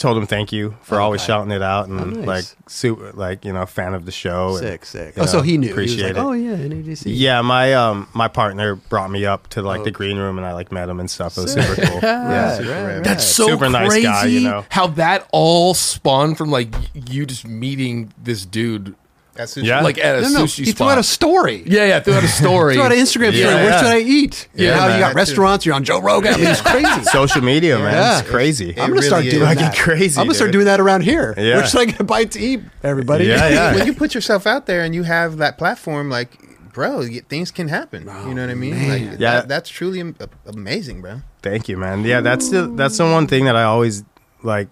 told 0.01 0.17
him 0.17 0.27
thank 0.27 0.51
you 0.53 0.75
for 0.83 0.99
always 1.01 1.23
shouting 1.23 1.53
it 1.53 1.63
out 1.63 1.87
and 1.89 2.01
Oh, 2.01 2.05
nice. 2.05 2.27
like 2.27 2.45
super 2.69 3.13
like 3.13 3.45
you 3.45 3.53
know 3.53 3.65
fan 3.67 3.95
of 3.95 4.05
the 4.07 4.11
show. 4.13 4.51
and, 4.57 4.59
Sick, 4.59 4.85
sick. 4.85 5.17
you 5.17 5.23
Oh, 5.23 5.27
so 5.27 5.41
he 5.43 5.57
knew. 5.59 5.71
Appreciate 5.71 5.99
he 5.99 6.03
was 6.13 6.17
like, 6.17 6.25
it. 6.25 6.29
Oh 6.29 6.33
yeah, 6.33 6.57
NADC. 6.57 7.03
Yeah, 7.07 7.43
my 7.43 7.75
um 7.75 8.09
my 8.15 8.27
partner 8.29 8.75
brought 8.75 9.11
me 9.11 9.25
up 9.27 9.47
to 9.51 9.63
like 9.63 9.81
Oh. 9.81 9.85
the 9.85 9.91
green 9.91 10.17
room 10.19 10.39
and 10.39 10.47
I 10.47 10.53
like 10.55 10.73
met 10.73 10.89
him 10.89 10.99
and 10.99 11.09
stuff. 11.11 11.39
It 11.39 11.43
was 11.43 11.53
Sick. 11.53 11.63
super 11.65 11.87
cool. 11.87 12.01
Yeah, 12.03 12.31
yeah. 12.31 12.57
super 12.57 12.71
right, 12.95 13.05
That's 13.05 13.25
so 13.25 13.47
Super 13.47 13.69
nice 13.69 13.89
crazy. 13.89 14.03
guy, 14.07 14.25
you 14.27 14.41
know. 14.41 14.65
How 14.71 14.87
that 14.89 15.29
all 15.33 15.75
spawned 15.75 16.37
from 16.39 16.51
like 16.51 16.75
you 16.95 17.27
just 17.27 17.47
meeting 17.47 18.13
this 18.23 18.45
dude, 18.47 18.95
That's 19.35 19.55
sushi. 19.55 19.65
Yeah. 19.65 19.81
like 19.81 19.97
at 19.99 20.19
a 20.19 20.23
no, 20.23 20.29
no. 20.31 20.45
sushi 20.45 20.65
He 20.67 20.73
threw 20.73 20.89
out 20.89 20.99
a 20.99 21.03
story. 21.03 21.63
yeah, 21.67 21.85
yeah, 21.87 22.01
threw 22.01 22.15
out 22.15 22.25
a 22.25 22.29
story. 22.43 22.75
Threw 22.75 22.83
out 22.83 22.93
an 22.93 22.99
Instagram 22.99 23.29
story. 23.31 23.39
Yeah, 23.39 23.55
Where 23.55 23.65
yeah. 23.71 23.79
should 23.79 23.87
I 23.87 23.99
eat? 24.01 24.49
Yeah, 24.55 24.65
Yeah, 24.69 24.75
now 24.75 24.87
man. 24.89 24.95
you 24.97 25.01
got 25.01 25.07
That 25.07 25.13
too. 25.13 25.17
restaurants. 25.17 25.67
You're 25.67 25.75
on 25.77 25.85
Joe 25.85 26.01
Rogan. 26.01 26.35
I 26.35 26.37
mean, 26.37 26.47
it's 26.49 26.61
crazy. 26.61 27.03
Social 27.05 27.41
media, 27.43 27.79
man, 27.79 27.95
Yeah. 27.95 28.19
it's 28.21 28.29
crazy. 28.29 28.71
It 28.71 28.79
I'm 28.81 28.91
gonna 28.91 29.03
start 29.03 29.25
really 29.25 29.31
doing 29.39 29.43
is. 29.43 29.49
Fucking 29.55 29.65
that. 29.71 29.77
crazy, 29.79 30.21
I'm 30.21 30.27
gonna 30.27 30.35
start 30.35 30.53
doing 30.53 30.65
that 30.67 30.81
around 30.81 31.03
here. 31.03 31.35
Yeah. 31.39 31.57
Where 31.57 31.67
should 31.67 31.81
I 31.81 31.85
get 31.87 32.01
a 32.01 32.05
bite 32.05 32.33
to 32.33 32.41
eat? 32.41 32.61
Everybody. 32.83 33.25
Yeah, 33.27 33.49
yeah. 33.49 33.75
when 33.75 33.87
you 33.87 33.95
put 33.95 34.15
yourself 34.15 34.47
out 34.47 34.67
there 34.67 34.83
and 34.83 34.95
you 34.95 35.05
have 35.05 35.39
that 35.39 35.57
platform, 35.59 36.11
like, 36.11 36.31
bro, 36.73 37.07
things 37.29 37.51
can 37.51 37.69
happen. 37.69 38.09
Oh, 38.11 38.29
you 38.29 38.35
know 38.35 38.43
what 38.43 38.51
I 38.51 38.55
mean? 38.55 38.89
Like, 38.89 39.03
Yeah. 39.03 39.17
that, 39.41 39.49
that's 39.49 39.71
truly 39.71 40.01
amazing, 40.47 41.01
bro. 41.03 41.23
Thank 41.43 41.69
you, 41.69 41.77
man. 41.77 42.05
Yeah, 42.05 42.21
that's 42.21 42.51
the 42.51 42.67
that's 42.67 42.99
the 42.99 43.05
one 43.05 43.27
thing 43.27 43.45
that 43.47 43.57
I 43.57 43.63
always 43.65 44.05
like. 44.43 44.69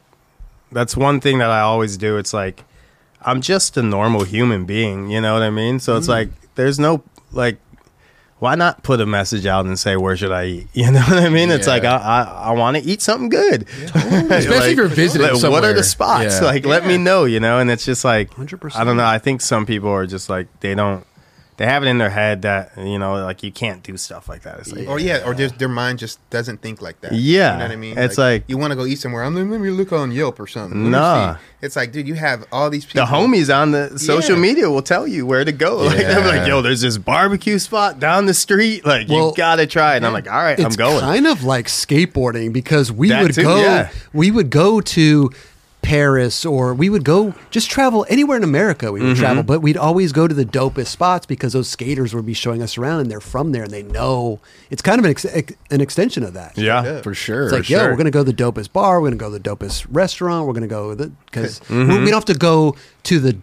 That's 0.70 0.94
one 0.96 1.20
thing 1.20 1.38
that 1.38 1.50
I 1.50 1.60
always 1.60 1.96
do. 1.96 2.18
It's 2.18 2.34
like 2.34 2.62
I'm 3.22 3.40
just 3.40 3.76
a 3.76 3.82
normal 3.82 4.24
human 4.24 4.64
being. 4.64 5.10
You 5.10 5.20
know 5.20 5.34
what 5.34 5.42
I 5.42 5.50
mean? 5.50 5.80
So 5.80 5.96
it's 5.96 6.06
mm. 6.06 6.10
like 6.10 6.28
there's 6.54 6.78
no 6.78 7.02
like. 7.32 7.58
Why 8.40 8.54
not 8.54 8.84
put 8.84 9.00
a 9.00 9.06
message 9.06 9.46
out 9.46 9.66
and 9.66 9.76
say 9.76 9.96
where 9.96 10.16
should 10.16 10.30
I 10.30 10.44
eat? 10.44 10.68
You 10.72 10.92
know 10.92 11.00
what 11.00 11.18
I 11.18 11.28
mean? 11.28 11.50
It's 11.50 11.66
like 11.66 11.82
I 11.82 11.96
I, 11.96 12.22
I 12.22 12.52
want 12.52 12.76
to 12.76 12.82
eat 12.84 13.02
something 13.02 13.28
good. 13.28 13.62
Especially 13.82 14.70
if 14.70 14.76
you're 14.76 14.86
visiting 14.86 15.34
like, 15.34 15.50
what 15.50 15.64
are 15.64 15.72
the 15.72 15.82
spots? 15.82 16.40
Yeah. 16.40 16.46
Like 16.46 16.64
let 16.64 16.86
me 16.86 16.98
know. 16.98 17.24
You 17.24 17.40
know, 17.40 17.58
and 17.58 17.68
it's 17.68 17.84
just 17.84 18.04
like 18.04 18.30
100%. 18.30 18.76
I 18.76 18.84
don't 18.84 18.96
know. 18.96 19.04
I 19.04 19.18
think 19.18 19.40
some 19.40 19.66
people 19.66 19.90
are 19.90 20.06
just 20.06 20.28
like 20.28 20.46
they 20.60 20.76
don't. 20.76 21.04
They 21.58 21.66
have 21.66 21.82
it 21.82 21.86
in 21.88 21.98
their 21.98 22.10
head 22.10 22.42
that 22.42 22.70
you 22.78 22.98
know, 23.00 23.14
like 23.22 23.42
you 23.42 23.50
can't 23.52 23.82
do 23.82 23.96
stuff 23.96 24.28
like 24.28 24.42
that. 24.42 24.60
It's 24.60 24.72
like, 24.72 24.88
Or 24.88 24.98
yeah, 25.00 25.26
or 25.26 25.34
their 25.34 25.48
their 25.48 25.68
mind 25.68 25.98
just 25.98 26.18
doesn't 26.30 26.62
think 26.62 26.80
like 26.80 27.00
that. 27.00 27.12
Yeah. 27.12 27.52
you 27.54 27.58
know 27.58 27.64
what 27.64 27.72
I 27.72 27.76
mean. 27.76 27.98
It's 27.98 28.16
like- 28.16 28.44
you 28.46 28.56
want 28.56 28.70
to 28.70 28.76
go 28.76 28.86
eat 28.86 29.00
somewhere. 29.00 29.24
I'm 29.24 29.34
like, 29.34 29.50
let 29.50 29.60
me 29.60 29.70
look 29.70 29.92
on 29.92 30.12
Yelp 30.12 30.38
or 30.38 30.46
something. 30.46 30.78
Let 30.78 30.84
me 30.86 30.90
Nah. 30.92 31.36
it's 31.60 31.74
like, 31.74 31.90
dude, 31.90 32.06
you 32.06 32.14
have 32.14 32.46
all 32.52 32.70
these 32.70 32.86
people. 32.86 33.04
the 33.04 33.12
homies 33.12 33.52
on 33.54 33.72
the 33.72 33.98
social 33.98 34.36
Yeah. 34.36 34.40
media 34.42 34.70
will 34.70 34.82
tell 34.82 35.06
you 35.08 35.26
where 35.26 35.44
to 35.44 35.50
go. 35.52 35.78
Like 35.88 35.96
they'll 35.96 36.22
be 36.22 36.28
like, 36.38 36.46
"Yo, 36.46 36.62
there's 36.62 36.80
this 36.80 36.96
barbecue 36.96 37.58
spot 37.58 37.98
down 37.98 38.26
the 38.26 38.34
street. 38.34 38.86
Like 38.86 39.08
Well, 39.08 39.28
you 39.30 39.34
gotta 39.36 39.66
try 39.66 39.94
it." 39.94 39.96
And 39.98 40.06
I'm 40.06 40.12
like, 40.12 40.30
"All 40.30 40.38
right, 40.38 40.58
I'm 40.64 40.70
going." 40.70 41.00
kind 41.00 41.26
of 41.26 41.42
like 41.42 41.66
skateboarding 41.66 42.52
because 42.52 42.92
we 42.92 43.08
That 43.08 43.22
would 43.24 43.34
too, 43.34 43.42
go 43.42 43.60
yeah. 43.60 43.90
we 44.12 44.30
would 44.30 44.50
go 44.50 44.80
to 44.80 45.30
Paris 45.88 46.44
or 46.44 46.74
we 46.74 46.90
would 46.90 47.02
go 47.02 47.32
just 47.50 47.70
travel 47.70 48.04
anywhere 48.10 48.36
in 48.36 48.44
America 48.44 48.92
we 48.92 49.00
would 49.00 49.08
Mm-hmm. 49.12 49.20
travel 49.20 49.42
but 49.42 49.60
we'd 49.60 49.78
always 49.78 50.12
go 50.12 50.28
to 50.28 50.34
the 50.34 50.44
dopest 50.44 50.88
spots 50.88 51.24
because 51.24 51.54
those 51.54 51.66
skaters 51.66 52.14
would 52.14 52.26
be 52.26 52.34
showing 52.34 52.60
us 52.62 52.76
around 52.76 53.00
and 53.00 53.10
they're 53.10 53.20
from 53.22 53.52
there 53.52 53.62
and 53.62 53.72
they 53.72 53.82
know 53.84 54.38
it's 54.68 54.82
kind 54.82 54.98
of 54.98 55.06
an, 55.06 55.10
ex- 55.12 55.24
ex- 55.24 55.54
an 55.70 55.80
extension 55.80 56.22
of 56.24 56.34
that 56.34 56.58
yeah, 56.58 56.80
up. 56.80 57.04
for 57.04 57.14
sure. 57.14 57.44
it's 57.44 57.52
like, 57.54 57.64
for 57.64 57.72
yo, 57.72 57.78
sure. 57.78 57.90
we're 57.90 57.96
gonna 57.96 58.10
go 58.10 58.22
to 58.22 58.30
the 58.30 58.42
dopest 58.42 58.70
bar. 58.72 59.00
We're 59.00 59.06
gonna 59.08 59.16
go 59.16 59.30
to 59.32 59.38
the 59.38 59.48
dopest 59.50 59.86
restaurant. 59.88 60.46
We're 60.46 60.52
gonna 60.52 60.66
go 60.66 60.94
because 60.94 61.60
Mm-hmm. 61.60 61.88
we, 61.88 61.98
we 62.00 62.04
don't 62.10 62.14
have 62.14 62.24
to 62.26 62.34
go 62.34 62.76
to 63.04 63.18
the 63.18 63.38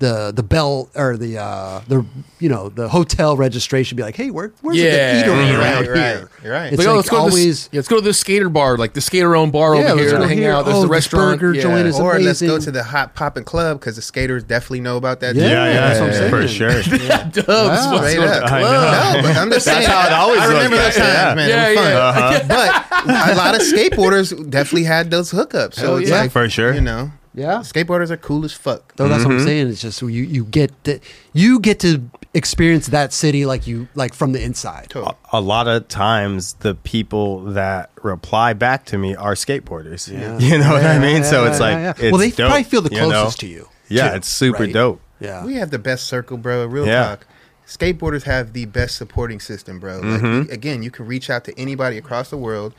the 0.00 0.32
the 0.34 0.42
bell 0.42 0.88
or 0.96 1.16
the 1.16 1.38
uh 1.38 1.80
the 1.86 2.04
you 2.40 2.48
know 2.48 2.68
the 2.68 2.88
hotel 2.88 3.36
registration. 3.36 3.96
Be 3.96 4.02
like, 4.02 4.16
hey, 4.16 4.30
where 4.30 4.50
where's 4.62 4.76
Yeah. 4.78 5.22
the 5.22 5.30
eatery 5.30 5.46
Mhm. 5.52 5.58
around 5.60 5.86
Right, 5.86 5.88
right, 5.88 6.16
here? 6.16 6.30
you're 6.42 6.52
right. 6.52 6.72
It's 6.72 6.78
like, 6.78 6.88
oh, 6.88 6.90
like 6.90 6.96
let's 6.96 7.08
go 7.10 7.16
to 7.16 7.20
always. 7.22 7.34
this, 7.44 7.68
yeah, 7.70 7.78
let's 7.78 7.88
go 7.88 7.96
to 7.96 8.02
this 8.02 8.18
skater 8.18 8.48
bar, 8.48 8.76
like 8.78 8.94
the 8.94 9.00
skater 9.00 9.36
owned 9.36 9.52
bar 9.52 9.74
Yeah, 9.76 9.82
over 9.92 9.96
let's 9.96 10.10
here 10.10 10.18
go 10.18 10.26
hang 10.26 10.38
here. 10.38 10.52
out. 10.52 10.64
There's 10.64 10.76
Oh, 10.76 10.80
the 10.82 10.86
this 10.88 10.90
restaurant. 10.92 11.40
burger 11.40 11.54
yeah. 11.54 11.62
joint 11.62 11.86
is 11.86 12.00
or 12.00 12.18
let's 12.18 12.40
go 12.40 12.58
to 12.58 12.70
the 12.70 12.82
hot 12.82 13.14
popping 13.14 13.44
club 13.44 13.78
because 13.78 13.96
the 13.96 14.02
skaters 14.02 14.42
definitely 14.42 14.80
know 14.80 14.96
about 14.96 15.20
that. 15.20 15.36
Yeah, 15.36 15.44
yeah, 15.44 15.64
yeah, 15.66 15.80
that's 15.80 16.00
what 16.00 16.08
I'm 16.08 16.14
saying. 16.14 16.30
for 16.30 16.48
sure. 16.48 16.82
Dubs, 17.30 17.46
Wow. 17.48 17.92
what's 17.92 18.10
Straight 18.10 18.18
with 18.20 18.30
up. 18.30 18.40
the 18.48 18.54
I 18.54 18.60
club? 18.60 19.16
No, 19.16 19.22
but 19.22 19.36
I'm 19.36 19.50
just 19.50 19.66
That's 19.66 19.86
saying. 19.86 19.88
how 19.90 20.06
it 20.06 20.12
always 20.12 20.40
I 20.40 20.46
remember 20.46 20.76
looks 20.76 20.96
those 20.96 21.04
like, 21.04 21.12
times, 21.14 21.28
yeah. 21.28 21.34
man. 21.34 21.48
Yeah, 21.50 21.68
it 21.68 21.76
was 21.76 22.14
fun. 22.16 22.48
yeah. 22.48 22.82
But 23.06 23.32
a 23.32 23.34
lot 23.36 23.54
of 23.54 23.60
skateboarders 23.60 24.50
definitely 24.50 24.84
had 24.84 25.10
those 25.10 25.30
hookups. 25.30 25.74
So 25.74 25.96
it's 25.96 26.08
yeah. 26.10 26.22
like, 26.22 26.30
For 26.32 26.48
sure. 26.48 26.72
you 26.74 26.80
know, 26.80 27.10
Yeah. 27.40 27.58
skateboarders 27.72 28.10
are 28.10 28.16
cool 28.28 28.44
as 28.44 28.52
fuck. 28.52 28.82
So 28.96 29.08
that's 29.08 29.22
Mm-hmm. 29.22 29.32
what 29.32 29.40
I'm 29.40 29.46
saying. 29.46 29.68
It's 29.68 29.80
just 29.80 30.00
you 30.02 30.08
you 30.08 30.44
get 30.44 30.70
to, 30.84 31.00
you 31.32 31.58
get 31.60 31.80
to 31.80 31.92
experience 32.34 32.86
that 32.88 33.12
city 33.12 33.44
like 33.52 33.66
you 33.66 33.88
like 33.94 34.14
from 34.14 34.30
the 34.32 34.40
inside. 34.48 34.86
Totally. 34.90 35.16
a 35.32 35.40
lot 35.40 35.66
of 35.66 35.88
times 35.88 36.54
the 36.66 36.74
people 36.74 37.40
that 37.60 37.90
reply 38.02 38.52
back 38.52 38.84
to 38.86 38.98
me 38.98 39.16
are 39.16 39.34
skateboarders. 39.34 40.02
Yeah. 40.10 40.38
You 40.48 40.58
know 40.58 40.72
what 40.76 40.84
I 40.84 40.98
mean? 40.98 41.22
yeah, 41.22 41.30
so 41.32 41.42
yeah, 41.44 41.50
it's 41.50 41.60
yeah, 41.60 41.66
like, 41.66 41.76
yeah. 41.98 42.04
it's 42.06 42.12
well, 42.12 42.18
they 42.24 42.30
dope, 42.30 42.46
probably 42.50 42.64
feel 42.72 42.82
the 42.82 42.90
you 42.94 43.00
know? 43.00 43.10
closest 43.10 43.40
to 43.40 43.46
you. 43.46 43.68
Yeah, 43.88 44.10
too, 44.10 44.16
it's 44.18 44.28
super 44.28 44.64
right? 44.64 44.72
dope. 44.72 45.00
Yeah. 45.18 45.44
We 45.44 45.54
have 45.56 45.70
the 45.70 45.78
best 45.90 46.04
circle, 46.06 46.36
bro. 46.38 46.64
Real 46.66 46.86
Yeah. 46.86 47.04
talk. 47.16 47.26
Skateboarders 47.66 48.24
have 48.24 48.52
the 48.52 48.64
best 48.66 48.96
supporting 48.96 49.38
system, 49.40 49.78
bro. 49.78 49.96
Like 49.96 50.04
Mm-hmm. 50.20 50.26
you- 50.48 50.52
again, 50.52 50.82
you 50.82 50.90
can 50.90 51.06
reach 51.06 51.30
out 51.30 51.44
to 51.44 51.58
anybody 51.58 51.98
across 51.98 52.30
the 52.30 52.36
world 52.36 52.74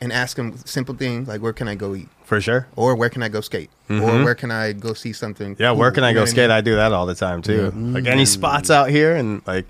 and 0.00 0.12
ask 0.12 0.36
them 0.36 0.56
simple 0.64 0.94
things 0.94 1.26
like, 1.28 1.40
"Where 1.40 1.52
can 1.52 1.68
I 1.68 1.74
go 1.74 1.94
eat?" 1.94 2.08
For 2.24 2.40
sure. 2.40 2.66
or 2.76 2.94
"Where 2.94 3.08
can 3.08 3.22
I 3.22 3.28
go 3.28 3.40
skate?" 3.40 3.70
or 3.90 3.96
"Where 4.24 4.34
can 4.34 4.50
I 4.50 4.72
go 4.72 4.92
see 4.94 5.12
something?" 5.12 5.54
Mm-hmm. 5.54 5.62
Yeah, 5.62 5.72
where 5.72 5.90
can 5.90 6.04
I 6.04 6.10
You 6.10 6.14
go 6.14 6.18
know 6.20 6.22
what 6.22 6.28
skate? 6.30 6.48
mean? 6.50 6.56
I 6.58 6.60
do 6.60 6.76
that 6.76 6.92
all 6.92 7.06
the 7.06 7.14
time 7.14 7.42
too. 7.42 7.70
Like 7.70 8.06
any 8.06 8.24
spots 8.24 8.70
out 8.70 8.90
here, 8.90 9.16
and 9.16 9.42
like 9.46 9.66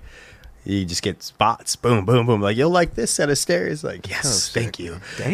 you 0.65 0.85
just 0.85 1.01
get 1.01 1.23
spots. 1.23 1.75
Boom, 1.77 2.05
boom, 2.05 2.25
boom. 2.27 2.41
Like 2.41 2.57
you'll 2.57 2.69
like 2.69 2.93
this 2.95 3.11
set 3.11 3.29
of 3.29 3.37
stairs. 3.37 3.83
Like 3.83 4.07
yes, 4.09 4.25
Oh, 4.25 4.29
sick, 4.29 4.63
thank 4.63 4.79
you. 4.79 4.99
Damn. 5.17 5.33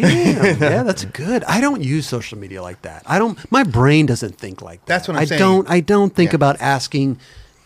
yeah, 0.60 0.82
that's 0.84 1.04
good. 1.04 1.44
I 1.44 1.60
don't 1.60 1.82
use 1.82 2.06
social 2.06 2.38
media 2.38 2.62
like 2.62 2.80
that. 2.82 3.02
I 3.06 3.18
don't. 3.18 3.36
My 3.50 3.64
brain 3.64 4.06
doesn't 4.06 4.38
think 4.38 4.62
like 4.62 4.80
that. 4.86 4.86
That's 4.86 5.08
what 5.08 5.16
I'm 5.16 5.22
I 5.22 5.26
saying. 5.26 5.38
don't. 5.40 5.68
I 5.70 5.80
don't 5.80 6.14
think 6.14 6.30
Yeah. 6.32 6.36
about 6.36 6.60
asking 6.60 7.18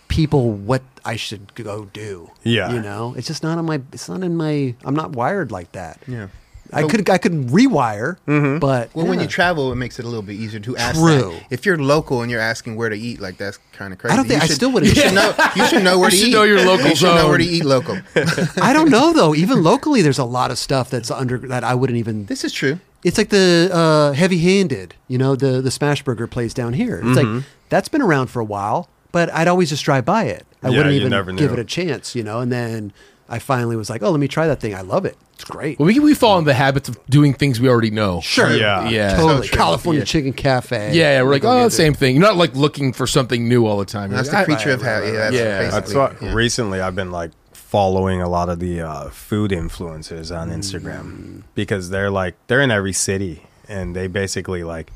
people 0.09 0.51
what 0.51 0.83
I 1.05 1.17
should 1.17 1.55
go 1.55 1.85
do. 1.93 2.31
Yeah. 2.43 2.73
You 2.73 2.81
know, 2.83 3.15
it's 3.17 3.27
just 3.29 3.43
not 3.43 3.59
on 3.59 3.67
my. 3.67 3.81
It's 3.93 4.09
not 4.09 4.23
in 4.23 4.37
my. 4.37 4.75
I'm 4.85 4.97
not 4.97 5.13
wired 5.13 5.53
like 5.53 5.73
that. 5.73 6.01
Yeah. 6.09 6.29
I 6.73 6.83
could. 6.87 7.09
I 7.11 7.19
could 7.19 7.49
rewire, 7.49 8.17
but 8.61 8.91
Well, 8.95 9.07
when 9.07 9.21
you 9.21 9.27
travel, 9.27 9.73
it 9.73 9.77
makes 9.77 9.99
it 9.99 10.05
a 10.05 10.09
little 10.09 10.23
bit 10.23 10.35
easier 10.37 10.61
to 10.61 10.77
ask. 10.77 10.99
True. 10.99 11.33
That. 11.33 11.43
If 11.51 11.67
you're 11.67 11.79
local 11.79 12.23
and 12.23 12.31
you're 12.31 12.41
asking 12.41 12.77
where 12.77 12.89
to 12.89 12.97
eat, 12.97 13.21
like 13.21 13.37
that's 13.37 13.59
kind 13.73 13.93
of 13.93 13.99
crazy. 13.99 14.13
I 14.13 14.17
don't 14.17 14.27
think- 14.27 14.41
You 14.41 14.45
I 14.45 14.47
should- 14.47 14.57
still 14.57 14.73
wouldn't- 14.73 14.95
You 14.95 15.03
should 15.03 15.15
know. 15.21 15.35
You 15.57 15.67
should 15.67 15.83
know 15.83 15.99
where 15.99 16.09
You 16.09 16.11
to 16.13 16.17
should 16.17 16.29
eat. 16.29 16.33
know 16.33 16.43
your 16.45 16.65
local 16.65 16.87
You 16.89 16.97
should 16.97 17.15
know 17.15 17.29
where 17.29 17.39
to 17.39 17.45
eat 17.45 17.65
local. 17.65 17.99
I 18.63 18.73
don't 18.73 18.91
know 18.97 19.13
though. 19.13 19.35
Even 19.35 19.63
locally, 19.63 20.03
there's 20.03 20.19
a 20.19 20.25
lot 20.25 20.51
of 20.51 20.59
stuff 20.59 20.91
that's 20.91 21.11
under 21.11 21.39
that 21.39 21.65
I 21.65 21.75
wouldn't 21.75 21.99
even. 21.99 22.27
this 22.27 22.45
is 22.45 22.53
true. 22.53 22.79
It's 23.03 23.17
like 23.17 23.31
the 23.31 23.71
uh, 23.73 24.13
heavy 24.13 24.39
handed, 24.39 24.95
you 25.09 25.17
know, 25.19 25.35
the 25.35 25.63
the 25.63 25.71
smash 25.71 26.03
burger 26.03 26.27
place 26.27 26.53
down 26.53 26.75
here. 26.75 27.01
It's 27.03 27.17
like 27.17 27.45
that's 27.71 27.89
been 27.89 28.03
around 28.03 28.27
for 28.29 28.41
a 28.41 28.45
while, 28.45 28.89
but 29.11 29.33
I'd 29.33 29.49
always 29.49 29.71
just 29.71 29.85
drive 29.85 30.05
by 30.05 30.25
it. 30.25 30.45
I 30.63 30.69
Yeah, 30.69 30.77
wouldn't 30.77 30.95
even 30.97 31.09
never 31.11 31.33
give 31.33 31.53
it 31.55 31.59
a 31.59 31.65
chance, 31.65 32.15
you 32.15 32.23
know. 32.23 32.41
And 32.41 32.53
then 32.53 32.93
I 33.33 33.39
finally 33.39 33.77
was 33.77 33.89
like, 33.89 34.03
oh, 34.03 34.11
let 34.11 34.19
me 34.19 34.27
try 34.29 34.49
that 34.49 34.61
thing. 34.61 34.75
I 34.75 34.81
love 34.81 35.05
it. 35.05 35.17
It's 35.35 35.45
great. 35.45 35.79
Well, 35.79 35.87
we 35.87 35.99
we 36.01 36.15
fall 36.15 36.39
in 36.39 36.45
the 36.45 36.53
habits 36.53 36.89
of 36.89 36.99
doing 37.07 37.33
things 37.33 37.61
we 37.61 37.69
already 37.69 37.91
know. 37.93 38.21
Sure. 38.21 38.51
Yeah. 38.51 38.89
Yeah. 38.89 39.17
totally. 39.17 39.47
So. 39.47 39.57
California 39.57 40.01
Yeah. 40.01 40.05
Chicken 40.07 40.33
Cafe. 40.33 40.89
Yeah, 40.93 41.13
yeah, 41.17 41.23
we're 41.23 41.31
like, 41.31 41.45
oh, 41.45 41.65
get 41.65 41.73
same 41.73 41.95
thing. 41.95 42.17
You're 42.17 42.25
not 42.25 42.37
like 42.37 42.55
looking 42.57 42.93
for 42.93 43.07
something 43.07 43.49
new 43.49 43.67
all 43.67 43.79
the 43.79 43.85
time. 43.85 44.11
You're 44.11 44.17
That's 44.23 44.33
like, 44.33 44.47
the 44.47 44.53
"Ah, 44.53 44.57
creature 44.57 44.73
of 44.73 44.83
habit. 44.83 45.07
Yeah, 45.07 45.13
that's 45.13 45.35
Yeah. 45.37 45.59
basically. 45.61 45.81
That's 45.81 45.95
what 45.95 46.23
yeah. 46.23 46.35
recently 46.35 46.81
I've 46.81 46.97
been 46.97 47.13
like 47.13 47.31
following 47.53 48.21
a 48.21 48.29
lot 48.29 48.49
of 48.49 48.59
the 48.59 48.81
uh, 48.81 49.09
food 49.11 49.53
influencers 49.53 50.37
on 50.37 50.51
Instagram 50.51 51.45
because 51.55 51.89
they're 51.91 52.11
like 52.11 52.35
they're 52.49 52.61
in 52.61 52.73
every 52.73 52.93
city 52.93 53.47
and 53.69 53.95
they 53.95 54.09
basically 54.09 54.65
like 54.65 54.91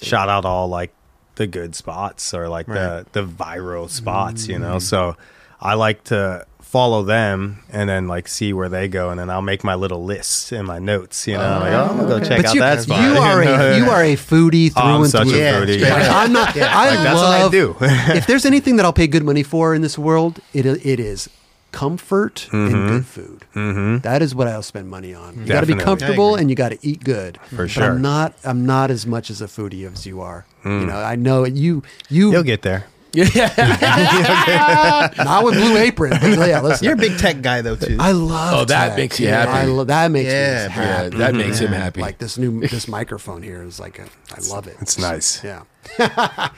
shout 0.00 0.28
out 0.28 0.44
all 0.44 0.68
like 0.68 0.94
the 1.34 1.46
good 1.48 1.74
spots 1.74 2.32
or 2.32 2.48
like 2.48 2.66
the 2.66 3.04
the 3.12 3.24
viral 3.26 3.90
spots, 3.90 4.46
you 4.46 4.58
know. 4.60 4.78
So 4.78 5.16
I 5.60 5.74
like 5.74 6.04
to 6.04 6.46
follow 6.70 7.02
them 7.02 7.58
and 7.70 7.88
then 7.88 8.06
like 8.06 8.28
see 8.28 8.52
where 8.52 8.68
they 8.68 8.86
go, 8.88 9.10
and 9.10 9.18
then 9.18 9.28
I'll 9.30 9.42
make 9.42 9.64
my 9.64 9.74
little 9.74 10.04
lists 10.04 10.52
in 10.52 10.64
my 10.66 10.78
notes. 10.78 11.26
You 11.26 11.34
know, 11.34 11.58
like 11.60 11.72
oh, 11.72 11.88
I'm 11.90 11.96
gonna 11.96 12.08
go 12.08 12.20
check 12.20 12.38
But 12.38 12.46
out 12.46 12.54
you, 12.54 12.60
that 12.60 12.82
spot. 12.82 13.02
you 13.02 13.18
are 13.18 13.42
a 13.42 13.76
you 13.78 13.90
are 13.90 14.02
a 14.04 14.14
foodie 14.16 14.72
through 14.72 14.82
Oh, 14.82 14.86
I'm 14.96 15.02
and 15.02 15.10
such 15.10 15.26
a 15.28 15.30
through. 15.30 15.40
foodie. 15.40 15.78
straight 15.78 15.90
Like. 15.90 16.10
I'm 16.10 16.32
not. 16.32 16.56
I 16.56 16.90
Like, 16.90 16.98
that's 17.04 17.16
what 17.16 17.24
I 17.26 17.42
love. 17.42 17.52
do. 17.52 17.76
if 17.80 18.26
there's 18.26 18.44
anything 18.46 18.76
that 18.76 18.86
I'll 18.86 18.92
pay 18.92 19.06
good 19.08 19.24
money 19.24 19.42
for 19.42 19.74
in 19.74 19.82
this 19.82 19.98
world, 19.98 20.40
it 20.54 20.64
it 20.66 21.00
is 21.00 21.28
comfort 21.72 22.48
Mm-hmm. 22.50 22.74
and 22.74 22.88
good 22.88 23.06
food. 23.06 24.02
That 24.02 24.22
is 24.22 24.34
what 24.34 24.48
I'll 24.48 24.62
spend 24.62 24.88
money 24.90 25.14
on. 25.14 25.38
You 25.40 25.46
got 25.46 25.60
to 25.60 25.66
be 25.66 25.74
comfortable 25.74 26.34
and 26.34 26.50
you 26.50 26.56
got 26.56 26.70
to 26.70 26.78
eat 26.82 27.04
good. 27.04 27.38
For 27.50 27.56
But 27.64 27.70
sure. 27.70 27.82
Mm. 27.84 27.90
I'm 27.90 28.02
not. 28.02 28.34
I'm 28.44 28.66
not 28.66 28.90
as 28.90 29.06
much 29.06 29.30
as 29.30 29.40
a 29.40 29.46
foodie 29.46 29.90
as 29.90 30.04
you 30.06 30.20
are. 30.20 30.44
You 30.64 30.86
know, 30.86 30.96
I 30.96 31.14
know 31.16 31.44
you. 31.44 31.82
You 32.08 32.32
You'll 32.32 32.42
get 32.42 32.62
there. 32.62 32.86
not 35.24 35.44
with 35.44 35.54
Blue 35.54 35.76
Apron. 35.76 36.10
But 36.10 36.48
yeah, 36.48 36.60
listen. 36.60 36.84
You're 36.84 36.94
a 36.94 36.96
big 36.96 37.18
tech 37.18 37.42
guy 37.42 37.62
though 37.62 37.76
too. 37.76 37.96
I 37.98 38.12
love. 38.12 38.54
Oh, 38.54 38.64
that 38.66 38.88
tech. 38.90 38.96
makes 38.96 39.18
you 39.18 39.26
Yeah, 39.26 39.46
happy. 39.46 39.50
I 39.50 39.64
lo- 39.64 39.84
that 39.84 40.10
makes 40.10 40.28
Yeah, 40.28 40.68
me 40.68 40.74
bro. 40.74 40.84
Yeah, 40.84 40.96
happy. 40.96 41.16
that 41.16 41.30
mm-hmm. 41.30 41.38
makes 41.38 41.58
him 41.58 41.72
happy. 41.72 42.00
Like 42.00 42.18
this 42.18 42.38
new 42.38 42.60
this 42.60 42.86
microphone 42.86 43.42
here 43.42 43.62
is 43.62 43.80
like 43.80 43.98
a, 43.98 44.06
I 44.32 44.40
love 44.48 44.68
it. 44.68 44.76
It's 44.80 44.98
nice. 44.98 45.42
Yeah. 45.42 45.62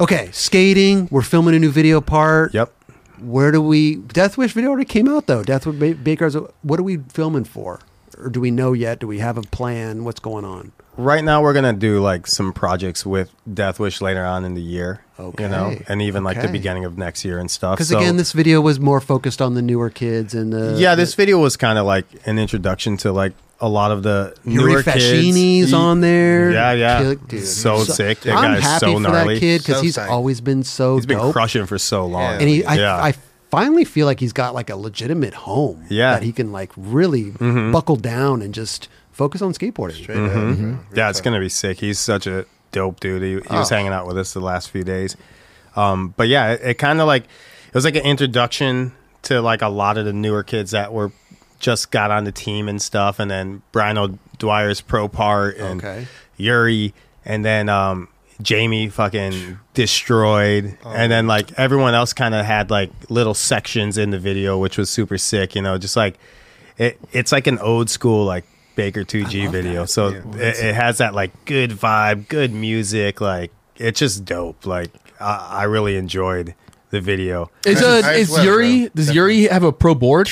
okay, 0.00 0.30
skating. 0.32 1.08
We're 1.10 1.22
filming 1.22 1.54
a 1.54 1.58
new 1.58 1.70
video 1.70 2.00
part. 2.00 2.52
Yep. 2.52 2.74
Where 3.20 3.50
do 3.50 3.62
we? 3.62 3.96
Deathwish 3.96 4.52
video 4.52 4.70
already 4.70 4.84
came 4.84 5.08
out 5.08 5.26
though. 5.26 5.42
Deathwish 5.42 6.02
Baker's. 6.04 6.36
What 6.62 6.78
are 6.78 6.82
we 6.84 6.98
filming 7.08 7.44
for? 7.44 7.80
Or 8.18 8.28
do 8.28 8.40
we 8.40 8.50
know 8.50 8.72
yet? 8.72 8.98
Do 8.98 9.06
we 9.06 9.20
have 9.20 9.38
a 9.38 9.42
plan? 9.42 10.04
What's 10.04 10.20
going 10.20 10.44
on? 10.44 10.72
Right 10.98 11.22
now, 11.22 11.42
we're 11.42 11.52
gonna 11.54 11.72
do 11.72 12.00
like 12.00 12.26
some 12.26 12.52
projects 12.52 13.06
with 13.06 13.30
Deathwish 13.48 14.00
later 14.00 14.24
on 14.24 14.44
in 14.44 14.54
the 14.54 14.60
year. 14.60 15.00
You 15.18 15.48
know, 15.48 15.76
and 15.88 16.02
even 16.02 16.22
like 16.24 16.40
the 16.42 16.48
beginning 16.48 16.84
of 16.84 16.98
next 16.98 17.24
year 17.24 17.38
and 17.38 17.50
stuff. 17.50 17.76
Because 17.76 17.88
So- 17.88 17.98
again, 17.98 18.16
this 18.16 18.32
video 18.32 18.60
was 18.60 18.78
more 18.80 19.00
focused 19.00 19.40
on 19.40 19.54
the 19.54 19.62
newer 19.62 19.90
kids 19.90 20.34
and 20.34 20.52
the 20.52 20.74
yeah, 20.78 20.94
this 20.96 21.14
video 21.14 21.38
was 21.38 21.56
kind 21.56 21.78
of 21.78 21.86
like 21.86 22.06
an 22.26 22.38
introduction 22.38 22.96
to 22.98 23.12
like 23.12 23.32
a 23.60 23.68
lot 23.68 23.90
of 23.90 24.02
the 24.04 24.34
Yuri 24.44 24.72
newer 24.72 24.82
Facchini's 24.82 25.66
kids. 25.66 25.72
on 25.72 26.00
there. 26.00 26.50
Yeah, 26.52 26.72
yeah. 26.72 27.00
Kill- 27.00 27.14
dude, 27.16 27.46
So 27.46 27.82
sick. 27.84 28.20
That 28.20 28.36
I'm 28.36 28.54
guy's 28.54 28.62
happy 28.62 28.86
so 28.86 28.94
for 28.94 29.00
gnarly. 29.00 29.34
that 29.34 29.40
kid 29.40 29.58
because 29.62 29.76
So 29.76 29.82
he's 29.82 29.96
psyched. 29.96 30.08
always 30.10 30.40
been 30.40 30.62
so 30.64 30.96
He's 30.96 31.06
been 31.06 31.18
dope. 31.18 31.32
crushing 31.32 31.66
for 31.66 31.78
so 31.78 32.06
long. 32.06 32.22
Yeah. 32.22 32.38
and 32.38 32.48
he, 32.48 32.64
I, 32.64 32.74
yeah. 32.76 32.96
I 33.02 33.14
finally 33.50 33.84
feel 33.84 34.06
like 34.06 34.20
he's 34.20 34.32
got 34.32 34.54
like 34.54 34.70
a 34.70 34.76
legitimate 34.76 35.34
home. 35.34 35.84
Yeah. 35.90 36.12
that 36.14 36.22
he 36.22 36.30
can 36.32 36.52
like 36.52 36.70
really 36.76 37.32
mm-hmm. 37.32 37.72
buckle 37.72 37.96
down 37.96 38.42
and 38.42 38.54
just 38.54 38.88
focus 39.18 39.42
on 39.42 39.52
skateboarding. 39.52 40.00
Straight 40.02 40.16
up, 40.16 40.32
bro. 40.32 40.44
Real 40.52 40.78
yeah, 40.94 41.10
it's 41.10 41.20
gonna 41.20 41.40
be 41.40 41.48
sick. 41.50 41.80
He's 41.80 41.98
such 41.98 42.26
a 42.26 42.46
dope 42.72 43.00
dude. 43.00 43.22
He, 43.22 43.28
he 43.30 43.56
was 43.56 43.70
Oh. 43.70 43.74
hanging 43.74 43.92
out 43.92 44.06
with 44.06 44.16
us 44.16 44.32
the 44.32 44.40
last 44.40 44.70
few 44.70 44.84
days. 44.84 45.16
Um, 45.76 46.14
but 46.16 46.28
yeah, 46.28 46.52
it, 46.52 46.60
it 46.62 46.74
kind 46.78 47.00
of 47.00 47.06
like 47.06 47.24
it 47.24 47.74
was 47.74 47.84
like 47.84 47.96
an 47.96 48.04
introduction 48.04 48.92
to 49.22 49.40
like 49.42 49.60
a 49.62 49.68
lot 49.68 49.98
of 49.98 50.04
the 50.06 50.12
newer 50.12 50.42
kids 50.42 50.70
that 50.70 50.92
were 50.92 51.12
just 51.58 51.90
got 51.90 52.10
on 52.10 52.22
the 52.24 52.32
team 52.32 52.68
and 52.68 52.80
stuff, 52.80 53.18
and 53.18 53.28
then 53.30 53.62
Brian 53.72 53.98
O'Dwyer's 53.98 54.80
pro 54.80 55.08
part 55.08 55.56
and 55.58 55.80
Okay. 55.84 56.06
Yuri, 56.36 56.94
and 57.24 57.44
then 57.44 57.68
um, 57.68 58.06
Jamie 58.40 58.88
fucking 58.88 59.58
destroyed, 59.74 60.78
and 60.86 61.10
then 61.10 61.26
like 61.26 61.52
everyone 61.58 61.94
else 61.94 62.12
kind 62.12 62.34
of 62.34 62.44
had 62.46 62.70
like 62.70 62.90
little 63.10 63.34
sections 63.34 63.98
in 63.98 64.10
the 64.10 64.18
video, 64.20 64.56
which 64.58 64.78
was 64.78 64.88
super 64.88 65.18
sick. 65.18 65.54
You 65.56 65.62
know, 65.62 65.76
just 65.78 65.96
like 65.96 66.16
it, 66.78 66.98
it's 67.12 67.32
like 67.32 67.46
an 67.48 67.58
old 67.58 67.90
school 67.90 68.24
like 68.24 68.44
Baker 68.78 69.02
2G 69.02 69.50
video. 69.50 69.86
So 69.86 70.06
it, 70.06 70.24
it 70.36 70.72
has 70.76 70.98
that 70.98 71.12
like 71.12 71.32
good 71.46 71.72
vibe, 71.72 72.28
good 72.28 72.52
music. 72.52 73.20
Like 73.20 73.50
it's 73.76 73.98
just 73.98 74.24
dope. 74.24 74.64
Like 74.64 74.92
I, 75.20 75.48
I 75.50 75.62
really 75.64 75.96
enjoyed 75.96 76.54
the 76.90 77.00
video. 77.00 77.50
Is, 77.66 77.82
I- 77.82 77.98
uh, 77.98 78.12
is 78.12 78.30
well, 78.30 78.44
Yuri? 78.44 78.80
bro. 78.82 78.88
Does 78.94 79.12
Yuri 79.12 79.42
have 79.48 79.64
a 79.64 79.72
pro 79.72 79.96
board? 79.96 80.30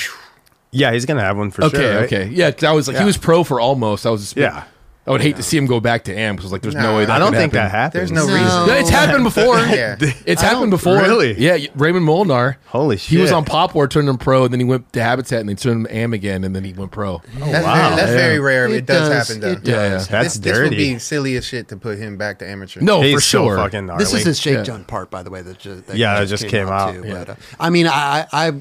Yeah, 0.71 0.93
he's 0.93 1.05
gonna 1.05 1.21
have 1.21 1.37
one 1.37 1.51
for 1.51 1.65
Okay, 1.65 1.77
sure. 1.77 1.95
right? 1.95 2.03
okay, 2.05 2.27
yeah. 2.29 2.51
'cause 2.51 2.63
I 2.63 2.71
was 2.71 2.87
like, 2.87 2.95
Yeah. 2.95 3.01
he 3.01 3.05
was 3.05 3.17
pro 3.17 3.43
for 3.43 3.59
almost. 3.59 4.05
I 4.05 4.11
was 4.11 4.21
just, 4.21 4.37
Yeah. 4.37 4.63
I 5.07 5.11
would 5.11 5.21
hate 5.21 5.37
to 5.37 5.43
see 5.43 5.57
him 5.57 5.67
go 5.67 5.79
back 5.79 6.03
to 6.05 6.13
AM 6.13 6.35
because 6.35 6.51
like, 6.51 6.61
there's 6.61 6.75
no 6.75 6.81
Nah, 6.91 6.97
way 6.97 7.05
that 7.05 7.15
I 7.15 7.19
don't 7.19 7.31
could 7.31 7.37
think 7.39 7.53
happen. 7.53 7.65
that 7.65 7.71
happens. 7.71 8.09
There's 8.09 8.11
no 8.11 8.27
No. 8.27 8.33
reason. 8.33 8.67
Yeah, 8.67 8.79
it's 8.81 8.89
happened 8.89 9.23
before. 9.31 9.57
Yeah. 9.59 9.95
It's 10.25 10.43
I 10.43 10.47
happened 10.47 10.71
before. 10.71 10.97
Really? 10.97 11.39
Yeah, 11.39 11.57
Raymond 11.75 12.05
Molinar. 12.05 12.57
Holy 12.65 12.97
He 12.97 13.17
was 13.17 13.29
shit. 13.29 13.35
on 13.35 13.45
Pop 13.45 13.73
War, 13.73 13.87
turned 13.87 14.09
him 14.09 14.17
pro, 14.17 14.43
and 14.43 14.51
then 14.53 14.59
he 14.59 14.65
went 14.65 14.91
to 14.93 15.01
Habitat, 15.01 15.39
and 15.39 15.47
they 15.47 15.55
turned 15.55 15.87
him 15.87 15.95
AM 15.95 16.11
again, 16.13 16.43
and 16.43 16.53
then 16.53 16.65
he 16.65 16.73
went 16.73 16.91
pro. 16.91 17.21
That's, 17.39 17.65
wow. 17.65 17.73
very, 17.75 17.95
that's 17.95 18.11
Yeah. 18.11 18.17
very 18.17 18.39
rare. 18.39 18.65
It, 18.67 18.71
It 18.73 18.85
does, 18.85 19.07
does, 19.07 19.27
happen 19.29 19.41
though. 19.41 19.51
it 19.53 19.59
Yeah, 19.67 19.75
yeah. 19.75 19.89
That's 20.09 20.33
this, 20.35 20.37
this 20.39 20.59
would 20.59 20.71
be 20.71 20.99
silly 20.99 21.37
as 21.37 21.45
shit 21.45 21.69
to 21.69 21.77
put 21.77 21.97
him 21.97 22.17
back 22.17 22.39
to 22.39 22.49
amateur. 22.49 22.81
No, 22.81 23.01
He's 23.01 23.15
for 23.15 23.21
so 23.21 23.45
sure. 23.45 23.55
fucking 23.57 23.85
gnarly. 23.85 24.03
This 24.03 24.13
is 24.13 24.25
his 24.25 24.39
Shake 24.39 24.55
Yeah. 24.57 24.63
Junt 24.63 24.87
part, 24.87 25.09
by 25.09 25.23
the 25.23 25.29
way. 25.29 25.41
That 25.41 25.57
just, 25.57 25.87
that 25.87 25.95
Yeah, 25.95 26.19
that 26.19 26.25
just 26.27 26.47
came 26.49 26.67
out. 26.67 26.93
too. 26.93 27.03
Yeah. 27.05 27.13
But, 27.13 27.29
uh, 27.29 27.35
I 27.59 27.69
mean, 27.69 27.87
I, 27.87 28.27
I, 28.33 28.51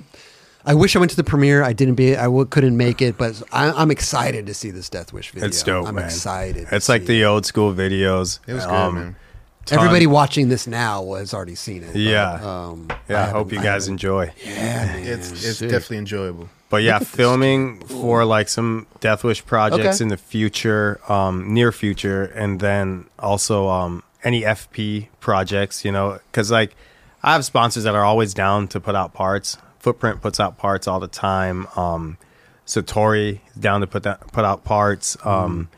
I 0.67 0.75
wish 0.75 0.97
I 0.97 0.99
went 0.99 1.11
to 1.11 1.17
the 1.17 1.25
premiere. 1.25 1.63
I 1.63 1.73
didn't 1.73 1.95
be. 1.95 2.17
I 2.17 2.25
w- 2.25 2.45
couldn't 2.45 2.77
make 2.77 3.01
it, 3.01 3.17
but 3.17 3.41
I, 3.53 3.71
I'm 3.71 3.91
excited 3.93 4.47
to 4.47 4.55
see 4.55 4.71
this 4.73 4.91
Deathwish 4.91 5.31
video. 5.31 5.49
It's 5.49 5.63
dope, 5.63 5.87
I'm 5.87 5.95
man. 5.95 6.05
excited. 6.07 6.67
It's 6.73 6.89
like 6.89 7.07
the 7.07 7.23
it. 7.23 7.25
old 7.25 7.47
school 7.47 7.73
videos. 7.73 8.41
It 8.49 8.55
was 8.55 8.65
good, 8.67 8.75
Um, 8.75 8.95
man. 8.97 9.17
ton- 9.65 9.79
Everybody 9.79 10.07
watching 10.09 10.49
this 10.49 10.67
now 10.67 11.15
has 11.15 11.33
already 11.33 11.55
seen 11.55 11.85
it. 11.85 11.93
but, 11.93 12.01
Yeah. 12.01 12.33
um, 12.43 12.89
Yeah, 12.89 12.95
I, 13.17 13.21
haven't- 13.21 13.35
hope 13.37 13.53
you 13.53 13.59
guys 13.61 13.85
haven't- 13.85 13.93
enjoy. 13.95 14.33
Yeah, 14.45 14.55
man. 14.87 15.07
It's 15.07 15.31
it's 15.31 15.59
sick. 15.59 15.71
definitely 15.71 15.99
enjoyable. 15.99 16.49
But 16.69 16.83
yeah, 16.83 16.95
Look 16.95 17.03
at 17.03 17.09
this 17.09 17.15
filming 17.17 17.79
for 17.87 18.25
like 18.25 18.49
some 18.49 18.87
Deathwish 19.01 19.47
projects 19.47 19.97
Okay. 19.97 20.03
in 20.03 20.09
the 20.09 20.17
future, 20.17 20.99
um, 21.09 21.55
near 21.55 21.71
future, 21.71 22.25
and 22.35 22.59
then 22.59 23.05
also 23.21 23.69
um, 23.69 24.03
any 24.25 24.43
FP 24.43 25.07
projects, 25.21 25.85
you 25.85 25.93
know, 25.93 26.19
because 26.33 26.51
like 26.51 26.75
I 27.23 27.35
have 27.35 27.45
sponsors 27.45 27.85
that 27.85 27.95
are 27.95 28.05
always 28.05 28.35
down 28.35 28.67
to 28.69 28.81
put 28.81 28.97
out 28.97 29.15
parts. 29.15 29.59
Footprint 29.87 30.21
puts 30.21 30.41
out 30.41 30.59
parts 30.59 30.89
all 30.89 30.99
the 30.99 31.07
time. 31.07 31.69
Um, 31.77 32.19
Satori 32.67 33.39
is 33.55 33.55
down 33.55 33.83
to 33.83 33.87
put 33.87 34.03
that 34.03 34.33
put 34.33 34.45
out 34.45 34.65
parts. 34.65 35.17
Um, 35.25 35.69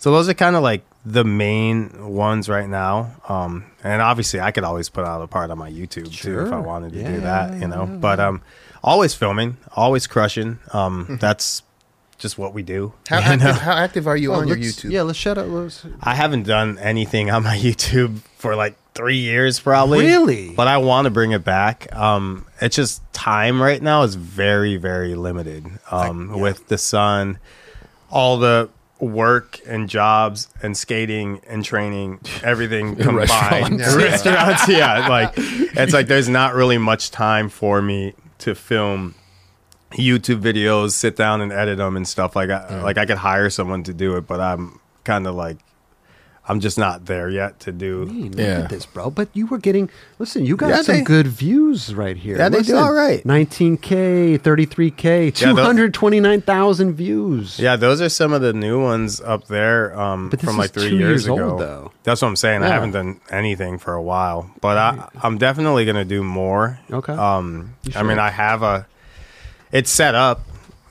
So 0.00 0.12
those 0.12 0.28
are 0.28 0.34
kind 0.34 0.54
of 0.54 0.62
like 0.62 0.84
the 1.06 1.24
main 1.24 2.12
ones 2.12 2.46
right 2.50 2.68
now. 2.68 3.12
Um, 3.26 3.64
and 3.82 4.02
obviously, 4.02 4.38
I 4.38 4.50
could 4.50 4.64
always 4.64 4.90
put 4.90 5.06
out 5.06 5.22
a 5.22 5.26
part 5.26 5.50
on 5.50 5.56
my 5.56 5.70
YouTube 5.70 6.12
too 6.14 6.40
if 6.44 6.52
I 6.52 6.58
wanted 6.58 6.92
to 6.92 6.98
Yeah, 7.00 7.08
do 7.12 7.20
that, 7.22 7.58
you 7.58 7.66
know. 7.66 7.86
But 7.86 8.20
um, 8.20 8.42
always 8.82 9.14
filming, 9.14 9.56
always 9.74 10.06
crushing. 10.06 10.58
Um, 10.74 11.16
that's 11.18 11.62
just 12.18 12.36
what 12.36 12.52
we 12.52 12.62
do. 12.62 12.92
How 13.08 13.16
you 13.30 13.38
know? 13.38 13.46
active, 13.48 13.62
how 13.62 13.72
active 13.72 14.06
are 14.06 14.16
you 14.18 14.34
on 14.34 14.46
your 14.46 14.58
YouTube? 14.58 14.90
Yeah, 14.90 15.02
let's 15.08 15.18
shut 15.18 15.38
up. 15.38 15.46
Let's, 15.48 15.86
I 16.02 16.14
haven't 16.16 16.42
done 16.42 16.78
anything 16.80 17.30
on 17.30 17.44
my 17.44 17.56
YouTube 17.66 18.18
for 18.36 18.54
like 18.56 18.76
three 18.94 19.18
years, 19.18 19.60
probably. 19.60 20.06
Really? 20.06 20.50
But 20.54 20.68
I 20.68 20.78
want 20.78 21.06
to 21.06 21.10
bring 21.10 21.32
it 21.32 21.44
back. 21.44 21.94
Um, 21.94 22.46
it's 22.60 22.76
just 22.76 23.02
time 23.12 23.60
right 23.60 23.82
now 23.82 24.02
is 24.02 24.14
very, 24.14 24.76
very 24.76 25.14
limited. 25.14 25.66
Um, 25.90 26.30
yeah. 26.30 26.42
with 26.42 26.68
the 26.68 26.78
sun, 26.78 27.38
all 28.10 28.38
the 28.38 28.70
work 29.00 29.60
and 29.66 29.88
jobs 29.88 30.48
and 30.62 30.76
skating 30.76 31.40
and 31.48 31.64
training, 31.64 32.20
everything 32.42 32.96
combined. 32.96 33.80
Restaurants. 33.80 33.96
Yeah. 33.96 33.96
Restaurants, 33.96 34.68
yeah. 34.68 35.08
Like 35.14 35.32
it's 35.36 35.92
like 35.92 36.06
there's 36.06 36.28
not 36.28 36.54
really 36.54 36.78
much 36.78 37.10
time 37.10 37.48
for 37.48 37.82
me 37.82 38.14
to 38.38 38.54
film 38.54 39.14
YouTube 39.92 40.40
videos, 40.40 40.92
sit 40.92 41.16
down 41.16 41.40
and 41.40 41.52
edit 41.52 41.78
them 41.78 41.96
and 41.96 42.06
stuff 42.06 42.34
like 42.34 42.48
that. 42.48 42.82
Like 42.82 42.98
I 42.98 43.06
could 43.06 43.18
hire 43.18 43.50
someone 43.50 43.82
to 43.84 43.94
do 43.94 44.16
it, 44.16 44.26
but 44.26 44.40
I'm 44.40 44.80
kind 45.04 45.26
of 45.26 45.34
like 45.34 45.58
I'm 46.46 46.60
just 46.60 46.76
not 46.76 47.06
there 47.06 47.30
yet 47.30 47.58
to 47.60 47.72
do. 47.72 48.04
Man, 48.04 48.30
look 48.32 48.38
Yeah. 48.38 48.44
at 48.64 48.68
this, 48.68 48.84
bro. 48.84 49.08
But 49.10 49.28
you 49.32 49.46
were 49.46 49.56
getting. 49.56 49.88
Listen, 50.18 50.44
you 50.44 50.56
got 50.56 50.68
Yeah, 50.68 50.82
some 50.82 50.96
they- 50.96 51.02
good 51.02 51.26
views 51.26 51.94
right 51.94 52.16
here. 52.18 52.36
Yeah, 52.36 52.50
they 52.50 52.60
do 52.60 52.76
all 52.76 52.92
right. 52.92 53.24
19k, 53.24 54.36
33k, 54.38 55.24
Yeah, 55.24 55.30
two 55.30 55.54
tho- 55.54 55.62
hundred 55.64 55.94
twenty-nine 55.94 56.42
thousand 56.42 56.94
views. 56.94 57.58
Yeah, 57.58 57.76
those 57.76 58.02
are 58.02 58.10
some 58.10 58.32
of 58.34 58.42
the 58.42 58.52
new 58.52 58.78
ones 58.82 59.22
up 59.22 59.46
there 59.48 59.98
um, 59.98 60.28
But 60.28 60.40
this 60.40 60.48
from 60.50 60.58
like 60.58 60.76
is 60.76 60.82
three 60.82 60.90
two 60.90 60.98
years, 60.98 61.26
years 61.26 61.28
old, 61.28 61.40
ago. 61.40 61.58
though. 61.58 61.92
That's 62.02 62.20
what 62.20 62.28
I'm 62.28 62.36
saying. 62.36 62.62
I 62.62 62.68
haven't 62.68 62.90
done 62.92 63.20
anything 63.30 63.78
for 63.78 63.94
a 63.94 64.02
while, 64.02 64.50
but 64.60 64.76
I, 64.76 65.08
I'm 65.22 65.38
definitely 65.38 65.86
gonna 65.86 66.04
do 66.04 66.22
more. 66.22 66.78
Okay. 66.92 67.14
Um, 67.14 67.74
You 67.84 67.92
I 67.96 68.02
mean. 68.02 68.18
I 68.18 68.28
have 68.30 68.62
a. 68.62 68.86
It's 69.72 69.90
set 69.90 70.14
up. 70.14 70.42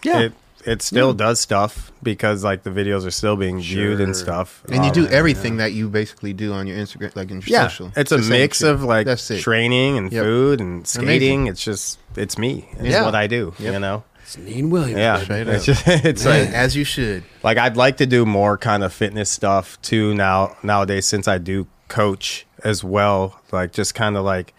Yeah. 0.04 0.20
It 0.20 0.34
it 0.66 0.82
still 0.82 1.14
does 1.14 1.40
stuff 1.40 1.92
because 2.02 2.44
like 2.44 2.64
the 2.64 2.70
videos 2.70 3.06
are 3.06 3.12
still 3.12 3.36
being 3.36 3.60
viewed 3.62 4.00
and 4.02 4.16
stuff. 4.16 4.64
And 4.68 4.76
you 4.84 4.90
Um, 4.90 4.94
do 4.94 5.08
everything 5.08 5.58
that 5.58 5.74
you 5.74 5.90
basically 5.90 6.34
do 6.34 6.54
on 6.54 6.68
your 6.68 6.78
Instagram, 6.78 7.16
like 7.16 7.30
in 7.32 7.38
your 7.42 7.44
yeah, 7.48 7.68
social. 7.68 7.92
it's 7.96 8.12
a 8.12 8.18
mix 8.18 8.60
shit. 8.60 8.70
of 8.70 8.84
like 8.84 9.06
That's 9.06 9.30
it. 9.32 9.42
training 9.42 9.98
and 9.98 10.12
Yep. 10.12 10.24
food 10.24 10.60
and 10.62 10.88
skating. 10.88 11.08
Amazing. 11.10 11.48
It's 11.48 11.64
just 11.64 12.00
it's 12.16 12.38
me. 12.38 12.68
It's 12.80 12.90
Yeah. 12.90 13.04
what 13.06 13.16
I 13.16 13.28
do. 13.28 13.54
Yep. 13.60 13.74
You 13.74 13.80
know. 13.80 14.04
It's 14.24 14.38
Neen 14.38 14.70
Williams. 14.70 14.98
Yeah, 15.00 15.20
it's 15.30 15.66
just 15.66 15.84
it's 15.88 16.24
Hey, 16.24 16.46
like 16.46 16.54
as 16.54 16.76
you 16.76 16.86
should. 16.86 17.24
like 17.44 17.58
I'd 17.58 17.76
like 17.76 17.98
to 17.98 18.06
do 18.06 18.26
more 18.26 18.58
kind 18.58 18.84
of 18.84 18.94
fitness 18.94 19.30
stuff 19.30 19.78
too 19.82 20.14
now 20.16 20.56
nowadays 20.64 21.06
since 21.06 21.28
I 21.28 21.38
do 21.40 21.68
coach 21.90 22.46
as 22.64 22.84
well. 22.84 23.40
Like 23.52 23.74
just 23.74 23.96
kind 23.96 24.16
of 24.16 24.24
like 24.24 24.54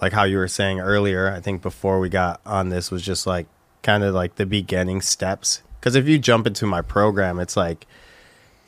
like 0.00 0.12
how 0.14 0.24
you 0.24 0.38
were 0.38 0.48
saying 0.48 0.80
earlier. 0.80 1.30
I 1.30 1.40
think 1.40 1.60
before 1.62 2.00
we 2.00 2.08
got 2.08 2.40
on 2.46 2.70
this 2.70 2.90
was 2.90 3.02
just 3.02 3.26
like 3.26 3.46
kind 3.82 4.04
of 4.04 4.14
like 4.14 4.36
the 4.36 4.46
beginning 4.46 5.00
steps. 5.00 5.62
Because 5.78 5.94
if 5.94 6.06
you 6.06 6.18
jump 6.18 6.46
into 6.46 6.66
my 6.66 6.82
program, 6.82 7.38
it's 7.38 7.56
like 7.56 7.86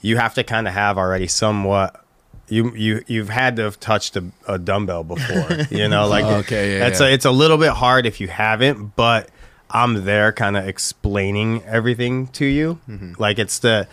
you 0.00 0.16
have 0.16 0.34
to 0.34 0.44
kind 0.44 0.66
of 0.66 0.74
have 0.74 0.98
already 0.98 1.26
somewhat 1.26 2.04
you 2.48 2.74
you 2.74 3.02
you've 3.06 3.30
had 3.30 3.56
to 3.56 3.62
have 3.62 3.80
touched 3.80 4.16
a, 4.16 4.24
a 4.46 4.58
dumbbell 4.58 5.04
before. 5.04 5.48
You 5.70 5.88
know, 5.88 6.06
like 6.06 6.24
oh, 6.24 6.36
Okay, 6.38 6.78
yeah, 6.78 6.86
it's 6.88 7.00
yeah. 7.00 7.06
A, 7.06 7.12
it's 7.12 7.24
a 7.24 7.30
little 7.30 7.58
bit 7.58 7.70
hard 7.70 8.06
if 8.06 8.20
you 8.20 8.28
haven't, 8.28 8.96
but 8.96 9.30
I'm 9.70 10.04
there, 10.04 10.32
kind 10.32 10.56
of 10.56 10.68
explaining 10.68 11.62
everything 11.64 12.28
to 12.28 12.44
you. 12.44 12.78
Mm-hmm. 12.88 13.14
Like 13.18 13.38
it's 13.38 13.58
the 13.58 13.88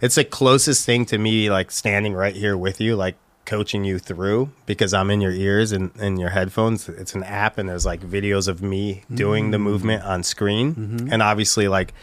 it's 0.00 0.14
the 0.14 0.24
closest 0.24 0.86
thing 0.86 1.06
to 1.06 1.18
me, 1.18 1.50
like 1.50 1.70
standing 1.70 2.14
right 2.14 2.34
here 2.34 2.56
with 2.56 2.80
you, 2.80 2.94
like 2.94 3.16
coaching 3.48 3.82
you 3.84 3.98
through 3.98 4.50
because 4.66 4.92
I'm 4.94 5.10
in 5.10 5.20
your 5.20 5.32
ears 5.32 5.72
and 5.72 5.90
in 5.96 6.16
your 6.18 6.30
headphones. 6.30 6.88
It's 6.88 7.14
an 7.14 7.24
app, 7.24 7.58
and 7.58 7.68
there's 7.68 7.86
like 7.86 8.00
videos 8.02 8.46
of 8.46 8.62
me 8.62 9.02
doing 9.12 9.50
the 9.50 9.58
movement 9.58 10.04
on 10.04 10.22
screen, 10.22 11.08
and 11.10 11.22
obviously, 11.22 11.66
like 11.66 11.94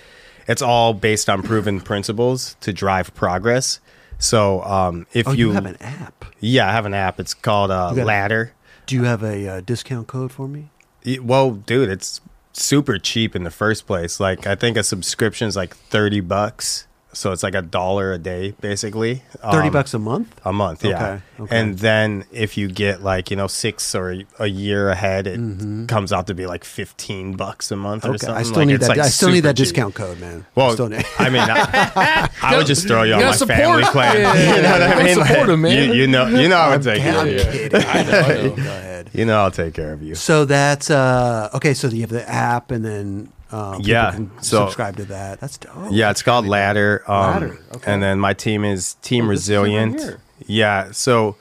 it's 0.48 0.62
all 0.62 0.94
based 0.94 1.30
on 1.30 1.42
proven 1.44 1.80
principles 1.82 2.56
to 2.62 2.74
drive 2.74 3.14
progress. 3.16 3.80
So, 4.18 4.62
um, 4.64 5.08
if 5.14 5.28
Oh, 5.28 5.32
you, 5.32 5.48
you 5.48 5.54
have 5.54 5.66
an 5.66 5.78
app. 5.82 6.26
yeah, 6.40 6.70
I 6.70 6.72
have 6.72 6.86
an 6.86 6.94
app. 6.94 7.20
It's 7.20 7.34
called 7.34 7.70
uh, 7.72 7.90
You 7.92 7.96
got 7.98 8.02
a- 8.04 8.06
Ladder. 8.06 8.54
Do 8.86 8.96
you 8.96 9.04
have 9.04 9.24
a 9.24 9.48
uh, 9.48 9.62
discount 9.62 10.08
code 10.08 10.32
for 10.32 10.48
me? 10.48 10.70
Y- 11.06 11.18
Well, 11.22 11.52
dude, 11.52 11.90
it's 11.90 12.22
super 12.54 12.98
cheap 12.98 13.36
in 13.36 13.44
the 13.44 13.52
first 13.52 13.86
place. 13.88 14.20
Like, 14.20 14.48
I 14.48 14.56
think 14.56 14.78
a 14.78 14.84
subscription 14.84 15.48
is 15.48 15.56
like 15.58 15.76
thirty 15.76 16.22
bucks, 16.22 16.88
so 17.16 17.32
it's 17.32 17.44
like 17.44 17.56
a 17.56 17.62
dollar 17.62 18.14
a 18.14 18.18
day, 18.18 18.54
basically. 18.62 19.24
Thirty 19.52 19.68
Um, 19.68 19.74
bucks 19.74 19.94
a 19.94 20.00
month. 20.00 20.40
a 20.46 20.52
month, 20.54 20.84
yeah. 20.84 20.96
Okay, 20.96 21.22
okay. 21.46 21.58
And 21.60 21.80
then 21.80 22.26
if 22.32 22.58
you 22.58 22.68
get 22.68 23.02
like 23.02 23.32
you 23.32 23.38
know 23.38 23.48
six 23.48 23.96
or 23.96 24.16
a 24.40 24.48
year 24.48 24.90
ahead, 24.90 25.26
it 25.28 25.40
comes 25.88 26.12
out 26.14 26.28
to 26.28 26.34
be 26.34 26.46
like 26.46 26.64
fifteen 26.64 27.34
bucks 27.36 27.72
a 27.72 27.76
month 27.76 28.04
or 28.06 28.10
Mm-hmm. 28.10 28.18
Something. 28.18 28.36
I 28.36 28.44
still 28.44 28.58
Like, 28.58 28.68
need 28.68 28.80
that. 28.82 28.90
like, 28.90 29.00
I 29.00 29.10
still 29.10 29.30
need 29.32 29.42
that 29.42 29.56
cheap. 29.58 29.66
discount 29.68 29.96
code, 29.96 30.20
man. 30.20 30.46
I 30.46 30.60
Well, 30.60 30.72
still 30.74 30.90
need- 30.90 31.06
I 31.18 31.30
mean, 31.30 31.42
I, 31.42 32.30
I 32.42 32.58
would 32.58 32.68
just 32.68 32.88
throw 32.88 33.04
you 33.04 33.14
on 33.16 33.22
my 33.22 33.32
support- 33.32 33.58
family 33.60 33.84
plan. 33.86 34.16
Yeah, 34.16 34.56
you 34.56 34.62
know 34.62 34.72
what 34.72 34.82
I 34.82 35.04
mean? 35.04 35.16
support 35.26 35.50
'em, 35.50 35.62
man. 35.62 35.72
You, 35.90 35.94
you 35.94 36.08
know, 36.08 36.28
you 36.28 36.50
know, 36.50 36.58
I 36.58 36.70
would 36.76 36.84
take 36.84 37.02
care 37.02 37.22
of 37.22 37.28
you. 37.28 37.70
I 37.74 38.04
know, 38.04 38.20
I 38.20 38.34
know. 38.34 38.50
Go 38.56 38.62
ahead. 38.62 38.92
You 39.16 39.24
know, 39.24 39.38
I'll 39.40 39.52
take 39.52 39.74
care 39.74 39.94
of 39.94 40.04
you. 40.04 40.14
So 40.16 40.44
that's 40.44 40.90
uh, 40.90 41.50
okay. 41.54 41.74
So 41.74 41.88
you 41.88 42.02
have 42.02 42.10
the 42.10 42.28
app, 42.30 42.70
and 42.72 42.84
then 42.84 43.32
um, 43.52 43.80
Yeah, 43.82 44.16
so- 44.42 44.66
subscribe 44.66 44.98
to 44.98 45.06
that. 45.06 45.40
That's 45.40 45.58
dope. 45.58 45.74
Yeah, 45.92 46.12
it's 46.12 46.22
called 46.24 46.46
Ladder. 46.48 47.04
Um, 47.08 47.16
Ladder, 47.32 47.60
okay. 47.76 47.92
And 47.94 48.02
then 48.04 48.20
my 48.20 48.34
team 48.34 48.64
is 48.66 48.96
Team 49.02 49.26
Oh, 49.28 49.32
is 49.32 49.50
right 49.50 49.58
Resilient. 49.58 50.18
yeah. 50.46 50.92
So 50.92 51.36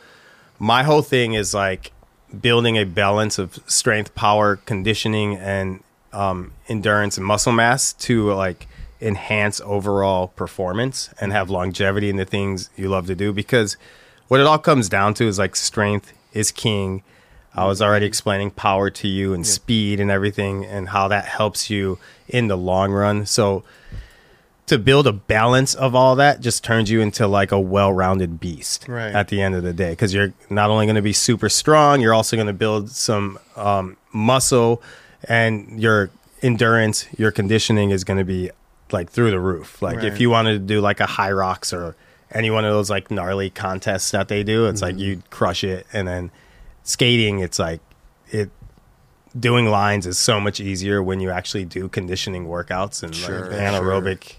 my 0.58 0.82
whole 0.82 1.02
thing 1.02 1.34
is 1.34 1.54
like 1.54 1.92
building 2.40 2.76
a 2.76 2.84
balance 2.84 3.38
of 3.38 3.58
strength, 3.66 4.14
power, 4.14 4.56
conditioning, 4.56 5.36
and 5.36 5.82
um, 6.12 6.52
endurance 6.68 7.16
and 7.16 7.26
muscle 7.26 7.52
mass 7.52 7.92
to 7.94 8.32
like 8.32 8.66
enhance 9.00 9.60
overall 9.64 10.28
performance 10.28 11.10
and 11.20 11.32
have 11.32 11.50
longevity 11.50 12.08
in 12.08 12.16
the 12.16 12.24
things 12.24 12.70
you 12.76 12.88
love 12.88 13.06
to 13.06 13.14
do. 13.14 13.32
Because 13.32 13.76
what 14.28 14.40
it 14.40 14.46
all 14.46 14.58
comes 14.58 14.88
down 14.88 15.14
to 15.14 15.26
is 15.26 15.38
like 15.38 15.56
strength 15.56 16.12
is 16.32 16.50
king. 16.52 17.02
I 17.54 17.66
was 17.66 17.80
already 17.80 18.06
explaining 18.06 18.50
power 18.50 18.90
to 18.90 19.08
you 19.08 19.32
and 19.32 19.46
speed 19.46 20.00
and 20.00 20.10
everything 20.10 20.64
and 20.64 20.88
how 20.88 21.08
that 21.08 21.24
helps 21.26 21.70
you 21.70 21.98
in 22.28 22.48
the 22.48 22.56
long 22.56 22.90
run. 22.92 23.26
So 23.26 23.62
to 24.66 24.78
build 24.78 25.06
a 25.06 25.12
balance 25.12 25.74
of 25.74 25.94
all 25.94 26.16
that 26.16 26.40
just 26.40 26.64
turns 26.64 26.90
you 26.90 27.00
into 27.00 27.26
like 27.26 27.52
a 27.52 27.60
well-rounded 27.60 28.40
beast 28.40 28.86
Right. 28.88 29.14
at 29.14 29.28
the 29.28 29.40
end 29.42 29.54
of 29.54 29.62
the 29.62 29.72
day 29.74 29.90
because 29.90 30.14
you're 30.14 30.32
not 30.48 30.70
only 30.70 30.86
going 30.86 30.96
to 30.96 31.02
be 31.02 31.12
super 31.12 31.50
strong 31.50 32.00
you're 32.00 32.14
also 32.14 32.34
going 32.34 32.46
to 32.46 32.52
build 32.54 32.88
some 32.90 33.38
um, 33.56 33.98
muscle 34.12 34.82
and 35.28 35.78
your 35.78 36.08
endurance 36.40 37.06
your 37.18 37.30
conditioning 37.30 37.90
is 37.90 38.04
going 38.04 38.16
to 38.18 38.24
be 38.24 38.50
like 38.90 39.10
through 39.10 39.30
the 39.30 39.38
roof 39.38 39.82
like 39.82 40.02
if 40.02 40.18
you 40.18 40.30
wanted 40.30 40.52
to 40.54 40.58
do 40.60 40.80
like 40.80 40.98
a 40.98 41.04
HYROX 41.06 41.72
or 41.76 41.94
any 42.32 42.50
one 42.50 42.64
of 42.64 42.72
those 42.72 42.88
like 42.88 43.10
gnarly 43.10 43.50
contests 43.50 44.12
that 44.12 44.28
they 44.28 44.42
do 44.42 44.66
it's 44.66 44.80
like 44.80 44.96
you'd 44.98 45.28
crush 45.28 45.62
it 45.62 45.86
and 45.92 46.08
then 46.08 46.30
skating 46.84 47.40
it's 47.40 47.58
like 47.58 47.80
it 48.30 48.50
doing 49.38 49.66
lines 49.66 50.06
is 50.06 50.18
so 50.18 50.38
much 50.40 50.60
easier 50.60 51.02
when 51.02 51.18
you 51.18 51.30
actually 51.30 51.64
do 51.64 51.88
conditioning 51.88 52.46
workouts 52.46 53.02
and 53.02 53.14
Sure, 53.14 53.50
like 53.50 53.58
anaerobic 53.58 54.34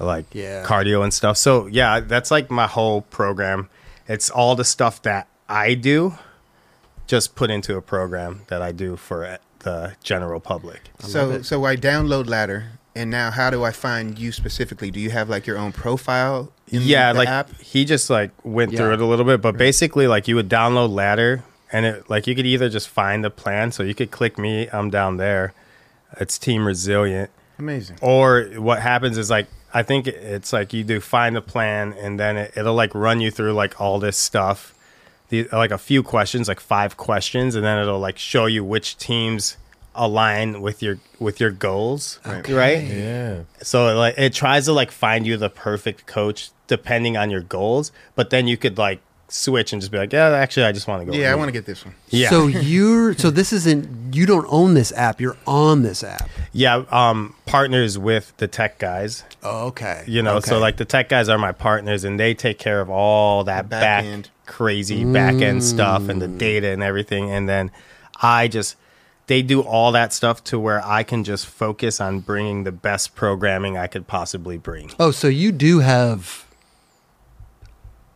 like 0.00 0.24
Yeah. 0.32 0.64
cardio 0.64 1.02
and 1.04 1.12
stuff. 1.12 1.36
So 1.36 1.66
yeah, 1.66 2.00
that's 2.00 2.30
like 2.30 2.50
my 2.50 2.66
whole 2.66 3.02
program. 3.02 3.68
It's 4.08 4.30
all 4.30 4.56
the 4.56 4.64
stuff 4.64 5.02
that 5.02 5.28
I 5.48 5.74
do 5.74 6.14
just 7.06 7.34
put 7.34 7.50
into 7.50 7.76
a 7.76 7.82
program 7.82 8.42
that 8.48 8.62
I 8.62 8.72
do 8.72 8.96
for 8.96 9.38
the 9.58 9.92
general 10.02 10.40
public. 10.40 10.90
So 11.00 11.42
so 11.42 11.64
I 11.66 11.76
download 11.76 12.26
Ladder, 12.26 12.78
and 12.94 13.10
now 13.10 13.30
how 13.30 13.50
do 13.50 13.62
I 13.62 13.72
find 13.72 14.18
you 14.18 14.32
specifically? 14.32 14.90
Do 14.90 15.00
you 15.00 15.10
have 15.10 15.28
like 15.28 15.46
your 15.46 15.58
own 15.58 15.72
profile? 15.72 16.50
In 16.68 16.82
yeah, 16.82 17.12
the 17.12 17.18
like 17.18 17.28
app? 17.28 17.60
he 17.60 17.84
just 17.84 18.08
like 18.08 18.30
went 18.44 18.74
through 18.74 18.94
it 18.94 19.00
a 19.00 19.04
little 19.04 19.26
bit, 19.26 19.42
but 19.42 19.58
basically 19.58 20.06
like 20.06 20.28
you 20.28 20.36
would 20.36 20.48
download 20.48 20.90
Ladder 20.90 21.42
and 21.72 21.86
it 21.86 22.10
like 22.10 22.26
you 22.26 22.34
could 22.34 22.46
either 22.46 22.68
just 22.68 22.88
find 22.88 23.24
the 23.24 23.30
plan, 23.30 23.72
so 23.72 23.82
you 23.82 23.94
could 23.94 24.10
click 24.10 24.38
me, 24.38 24.68
I'm 24.72 24.90
down 24.90 25.16
there. 25.16 25.52
It's 26.18 26.38
Team 26.38 26.66
Resilient. 26.66 27.30
amazing. 27.58 27.98
Or 28.00 28.44
what 28.56 28.80
happens 28.80 29.18
is 29.18 29.30
like 29.30 29.46
I 29.72 29.82
think 29.82 30.06
it's 30.06 30.52
like 30.52 30.72
you 30.72 30.82
do 30.84 31.00
find 31.00 31.36
the 31.36 31.42
plan 31.42 31.92
and 31.92 32.18
then 32.18 32.36
it, 32.36 32.52
it'll 32.56 32.74
like 32.74 32.94
run 32.94 33.20
you 33.20 33.30
through 33.30 33.52
like 33.52 33.80
all 33.80 33.98
this 34.00 34.16
stuff, 34.16 34.74
the, 35.28 35.48
like 35.52 35.70
a 35.70 35.78
few 35.78 36.02
questions, 36.02 36.48
like 36.48 36.60
five 36.60 36.96
questions, 36.96 37.54
and 37.54 37.64
then 37.64 37.78
it'll 37.78 38.00
like 38.00 38.18
show 38.18 38.46
you 38.46 38.64
which 38.64 38.96
teams 38.98 39.56
align 39.94 40.60
with 40.60 40.82
your 40.82 40.98
with 41.18 41.40
your 41.40 41.50
goals, 41.50 42.20
right? 42.48 42.82
Yeah. 42.82 43.42
So 43.62 43.88
it, 43.88 43.94
like 43.94 44.14
it 44.18 44.32
tries 44.32 44.64
to 44.64 44.72
like 44.72 44.90
find 44.90 45.26
you 45.26 45.36
the 45.36 45.50
perfect 45.50 46.06
coach 46.06 46.50
depending 46.66 47.16
on 47.16 47.30
your 47.30 47.40
goals, 47.40 47.92
but 48.14 48.30
then 48.30 48.46
you 48.46 48.56
could 48.56 48.78
like 48.78 49.00
switch 49.30 49.72
and 49.72 49.80
just 49.80 49.92
be 49.92 49.98
like, 49.98 50.12
yeah, 50.12 50.28
actually, 50.30 50.66
I 50.66 50.72
just 50.72 50.88
want 50.88 51.04
to 51.06 51.10
go. 51.10 51.16
Yeah, 51.16 51.32
I 51.32 51.34
want 51.34 51.48
to 51.48 51.52
get 51.52 51.64
this 51.64 51.84
one. 51.84 51.94
Yeah. 52.08 52.30
So 52.30 52.46
you're 52.46 53.14
so 53.14 53.30
this 53.30 53.52
isn't 53.52 54.14
you 54.14 54.26
don't 54.26 54.46
own 54.48 54.74
this 54.74 54.92
app. 54.92 55.20
You're 55.20 55.36
on 55.46 55.82
this 55.82 56.02
app. 56.02 56.28
yeah, 56.52 56.84
um, 56.90 57.34
partners 57.46 57.98
with 57.98 58.36
the 58.38 58.48
tech 58.48 58.78
guys. 58.78 59.24
Oh, 59.42 59.68
okay. 59.68 60.04
You 60.06 60.22
know, 60.22 60.40
so 60.40 60.58
like 60.58 60.76
the 60.76 60.84
tech 60.84 61.08
guys 61.08 61.28
are 61.28 61.38
my 61.38 61.52
partners 61.52 62.04
and 62.04 62.18
they 62.18 62.34
take 62.34 62.58
care 62.58 62.80
of 62.80 62.90
all 62.90 63.44
that 63.44 63.68
back 63.68 63.80
back, 63.80 64.04
end. 64.04 64.30
crazy 64.46 65.04
back 65.04 65.34
end 65.34 65.62
stuff 65.64 66.08
and 66.08 66.20
the 66.20 66.28
data 66.28 66.68
and 66.68 66.82
everything. 66.82 67.30
And 67.30 67.48
then 67.48 67.70
I 68.20 68.48
just, 68.48 68.76
they 69.28 69.42
do 69.42 69.62
all 69.62 69.92
that 69.92 70.12
stuff 70.12 70.42
to 70.44 70.58
where 70.58 70.84
I 70.84 71.04
can 71.04 71.24
just 71.24 71.46
focus 71.46 72.00
on 72.00 72.20
bringing 72.20 72.64
the 72.64 72.72
best 72.72 73.14
programming 73.14 73.78
I 73.78 73.86
could 73.86 74.06
possibly 74.06 74.58
bring. 74.58 74.90
Oh, 74.98 75.12
so 75.12 75.28
you 75.28 75.52
do 75.52 75.78
have 75.78 76.46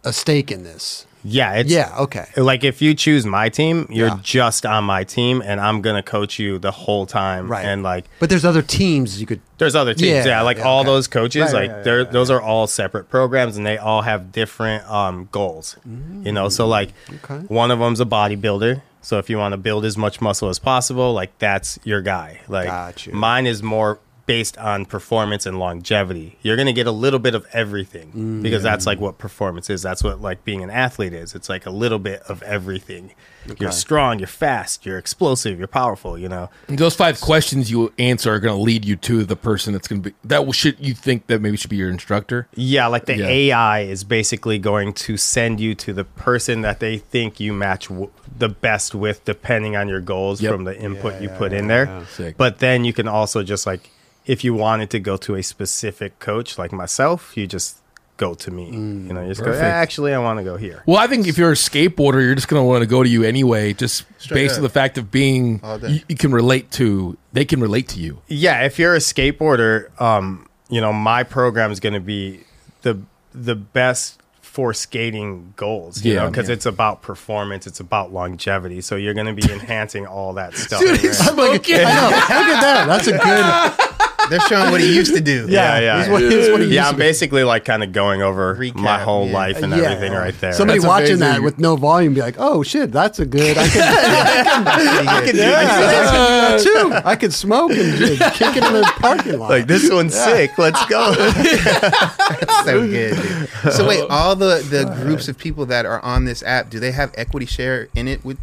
a 0.05 0.13
stake 0.13 0.51
in 0.51 0.63
this. 0.65 1.07
Yeah. 1.27 1.55
It's, 1.55 1.71
yeah. 1.71 1.95
Okay. 2.01 2.27
Like 2.37 2.65
if 2.65 2.83
you 2.83 2.93
choose 2.95 3.25
my 3.25 3.49
team, 3.49 3.87
you're 3.89 4.09
Yeah. 4.09 4.19
just 4.23 4.67
on 4.67 4.85
my 4.85 5.05
team 5.05 5.43
and 5.43 5.59
I'm 5.59 5.81
going 5.81 5.97
to 5.97 6.03
coach 6.03 6.39
you 6.39 6.59
the 6.59 6.71
whole 6.71 7.07
time. 7.07 7.51
Right. 7.51 7.65
And 7.65 7.83
like, 7.83 8.05
But 8.21 8.29
there's 8.29 8.45
other 8.45 8.61
teams 8.61 9.19
you 9.19 9.27
could. 9.27 9.41
There's 9.57 9.75
other 9.75 9.95
teams, 9.95 10.11
Yeah, 10.11 10.27
yeah, 10.27 10.41
like 10.43 10.59
yeah, 10.59 10.65
all 10.65 10.81
okay. 10.81 10.87
those 10.91 11.09
coaches, 11.09 11.45
Right, 11.45 11.53
like 11.55 11.71
right, 11.71 11.77
right, 11.77 11.85
they're 11.85 11.99
right, 12.05 12.13
those 12.13 12.31
are 12.31 12.43
all 12.43 12.67
separate 12.67 13.09
programs, 13.09 13.57
and 13.57 13.65
they 13.65 13.79
all 13.79 14.03
have 14.03 14.33
different 14.33 14.87
um, 14.91 15.29
goals. 15.33 15.77
You 16.23 16.33
know, 16.33 16.51
so 16.51 16.67
like 16.67 16.91
Okay. 17.25 17.39
one 17.49 17.71
of 17.71 17.79
them's 17.79 18.01
a 18.01 18.05
bodybuilder. 18.05 18.83
So 19.01 19.19
if 19.19 19.31
you 19.31 19.39
want 19.39 19.53
to 19.53 19.59
build 19.59 19.87
as 19.87 19.97
much 19.97 20.21
muscle 20.21 20.51
as 20.51 20.59
possible, 20.59 21.15
like 21.15 21.39
that's 21.39 21.79
your 21.85 22.03
guy. 22.03 22.41
Like 22.49 22.67
Got 22.67 23.07
you. 23.07 23.15
mine 23.15 23.47
is 23.47 23.63
more 23.63 23.99
based 24.27 24.57
on 24.59 24.87
performance 24.87 25.45
and 25.47 25.59
longevity. 25.59 26.39
You're 26.43 26.57
gonna 26.57 26.73
get 26.73 26.87
a 26.87 26.93
little 26.93 27.19
bit 27.19 27.35
of 27.35 27.47
everything 27.53 28.13
Mm. 28.13 28.43
because 28.43 28.63
that's 28.63 28.87
like 28.87 29.01
what 29.01 29.19
performance 29.19 29.69
is. 29.71 29.83
That's 29.83 30.03
what 30.03 30.21
like 30.21 30.45
being 30.45 30.63
an 30.63 30.71
athlete 30.71 31.13
is. 31.13 31.35
It's 31.35 31.49
like 31.49 31.67
a 31.67 31.71
little 31.71 31.99
bit 31.99 32.23
of 32.29 32.43
everything. 32.43 33.13
You're 33.61 33.73
strong, 33.73 34.19
you're 34.21 34.27
fast, 34.27 34.87
you're 34.87 34.97
explosive, 34.97 35.59
you're 35.59 35.69
powerful. 35.69 36.17
You 36.17 36.31
know. 36.31 36.49
Those 36.67 36.97
five 36.97 37.21
questions 37.21 37.71
you 37.71 37.93
answer 37.99 38.33
are 38.33 38.41
going 38.41 38.57
to 38.57 38.63
lead 38.63 38.87
you 38.87 38.97
to 38.97 39.23
the 39.25 39.37
person 39.37 39.75
that's 39.75 39.87
going 39.87 40.03
to 40.03 40.11
be 40.11 40.17
that 40.25 40.47
will 40.47 40.55
should 40.55 40.77
you 40.81 40.95
think 40.95 41.27
that 41.27 41.43
maybe 41.43 41.59
should 41.59 41.69
be 41.69 41.77
your 41.77 41.91
instructor. 41.91 42.49
Yeah, 42.55 42.87
like 42.87 43.05
the 43.05 43.19
Yeah. 43.19 43.27
AI 43.29 43.81
is 43.81 44.03
basically 44.05 44.59
going 44.59 44.95
to 44.95 45.19
send 45.19 45.61
you 45.61 45.75
to 45.75 45.93
the 45.93 46.05
person 46.05 46.63
that 46.63 46.81
they 46.81 46.97
think 46.97 47.39
you 47.39 47.53
match 47.53 47.89
w- 47.89 48.11
the 48.39 48.49
best 48.49 48.95
with, 48.95 49.23
depending 49.27 49.77
on 49.77 49.89
your 49.89 50.01
goals 50.01 50.41
Yep. 50.41 50.53
from 50.53 50.65
the 50.65 50.77
input 50.79 51.21
you 51.21 51.29
put 51.29 51.53
in 51.53 51.67
there. 51.67 52.05
Sick. 52.11 52.37
But 52.39 52.61
then 52.61 52.85
you 52.87 52.95
can 52.95 53.07
also 53.07 53.43
just 53.43 53.67
like, 53.67 53.91
if 54.27 54.43
you 54.45 54.55
wanted 54.55 54.91
to 54.91 55.01
go 55.01 55.17
to 55.19 55.35
a 55.35 55.43
specific 55.43 56.19
coach 56.19 56.59
like 56.59 56.73
myself, 56.73 57.37
you 57.37 57.47
just 57.47 57.79
go 58.17 58.33
to 58.33 58.51
me. 58.51 58.67
you 58.67 59.13
know, 59.13 59.23
you 59.23 59.29
just 59.29 59.41
perfect. 59.41 59.61
go. 59.61 59.67
"Eh, 59.67 59.71
Actually, 59.71 60.15
I 60.15 60.19
want 60.19 60.39
to 60.39 60.45
go 60.45 60.57
here. 60.57 60.83
Well, 60.87 60.99
I 60.99 61.09
think 61.09 61.27
if 61.27 61.37
you're 61.37 61.51
a 61.51 61.55
skateboarder, 61.57 62.23
you're 62.25 62.37
just 62.37 62.47
going 62.49 62.61
to 62.63 62.65
want 62.65 62.83
to 62.83 62.87
go 62.87 63.03
to 63.03 63.09
you 63.09 63.25
anyway, 63.25 63.73
just 63.73 64.05
Straight 64.19 64.35
based 64.45 64.53
up. 64.55 64.59
on 64.59 64.63
the 64.63 64.69
fact 64.69 64.99
of 64.99 65.11
being 65.11 65.61
you, 65.83 66.01
you 66.09 66.17
can 66.17 66.31
relate 66.33 66.71
to. 66.73 67.17
They 67.33 67.45
can 67.45 67.61
relate 67.61 67.89
to 67.89 67.99
you. 68.01 68.23
Yeah, 68.29 68.63
if 68.63 68.79
you're 68.79 68.95
a 68.95 68.99
skateboarder, 68.99 70.01
um, 70.01 70.49
you 70.69 70.81
know, 70.81 70.93
my 70.93 71.25
program 71.25 71.73
is 71.73 71.81
going 71.81 71.95
to 71.95 72.01
be 72.01 72.41
the 72.83 73.01
the 73.35 73.57
best 73.57 74.21
for 74.41 74.73
skating 74.73 75.53
goals, 75.57 76.05
you 76.05 76.15
Yeah. 76.15 76.21
know, 76.23 76.31
because 76.31 76.49
Yeah. 76.49 76.53
it's 76.55 76.67
about 76.67 77.03
performance, 77.03 77.67
it's 77.67 77.81
about 77.81 78.13
longevity. 78.13 78.81
So 78.81 78.95
you're 78.95 79.13
going 79.15 79.27
to 79.27 79.33
be 79.35 79.53
enhancing 79.53 80.07
all 80.07 80.35
that 80.35 80.55
stuff. 80.55 80.79
Dude, 80.81 81.01
he's 81.01 81.21
I'm 81.27 81.35
like, 81.37 81.69
I 81.69 81.79
know. 81.79 82.09
Look 82.11 82.31
at 82.31 82.61
that. 82.63 82.87
That's 82.87 83.07
a 83.09 83.19
good. 83.19 83.91
They're 84.31 84.41
showing 84.41 84.71
what 84.71 84.81
he 84.81 84.95
used 84.95 85.15
to 85.15 85.21
do. 85.21 85.47
Yeah, 85.49 85.79
yeah. 85.79 85.99
He's 86.01 86.09
what, 86.09 86.23
he's 86.23 86.51
what 86.51 86.61
he 86.61 86.67
used 86.67 86.73
yeah, 86.73 86.83
to 86.85 86.89
I'm 86.89 86.95
be. 86.97 87.01
basically 87.01 87.45
like 87.45 87.65
kind 87.65 87.83
of 87.83 87.93
going 87.93 88.23
over 88.23 88.55
Recap, 88.55 88.77
my 88.77 88.99
whole 88.99 89.27
yeah. 89.27 89.33
life 89.35 89.63
and 89.63 89.73
Yeah. 89.73 89.83
everything 89.83 90.13
right 90.13 90.39
there. 90.41 90.53
Somebody 90.53 90.79
That's 90.79 90.89
watching 90.89 91.19
that 91.19 91.43
with 91.43 91.59
no 91.59 91.77
volume 91.77 92.15
be 92.15 92.21
like, 92.21 92.37
"Oh 92.39 92.63
shit, 92.63 92.93
that's 92.93 93.19
a 93.19 93.27
good. 93.27 93.59
I 93.59 93.69
can, 93.69 93.83
I 93.83 95.23
can 95.25 95.37
yeah, 95.37 95.57
I 95.59 95.65
can 95.65 95.85
do 95.85 95.91
that 95.91 96.61
too. 96.63 96.93
I 97.09 97.17
could 97.17 97.33
smoke 97.33 97.73
and 97.73 97.97
just 97.99 98.35
kick 98.35 98.57
it 98.57 98.65
in 98.65 98.73
the 98.73 98.83
parking 98.97 99.39
lot." 99.39 99.51
like 99.51 99.67
this 99.67 99.91
one's 99.91 100.15
sick. 100.15 100.57
Let's 100.59 100.85
go. 100.87 101.13
so 102.65 102.87
good. 102.87 103.17
Dude. 103.17 103.73
So 103.73 103.87
wait, 103.87 104.05
all 104.09 104.37
the 104.37 104.67
the 104.69 104.85
groups 105.03 105.29
of 105.29 105.39
people 105.39 105.67
that 105.67 105.87
are 105.87 106.01
on 106.01 106.25
this 106.25 106.43
app, 106.43 106.71
do 106.71 106.79
they 106.81 106.93
have 106.93 107.13
equity 107.17 107.47
share 107.47 107.89
in 107.95 108.09
it 108.09 108.25
with 108.25 108.39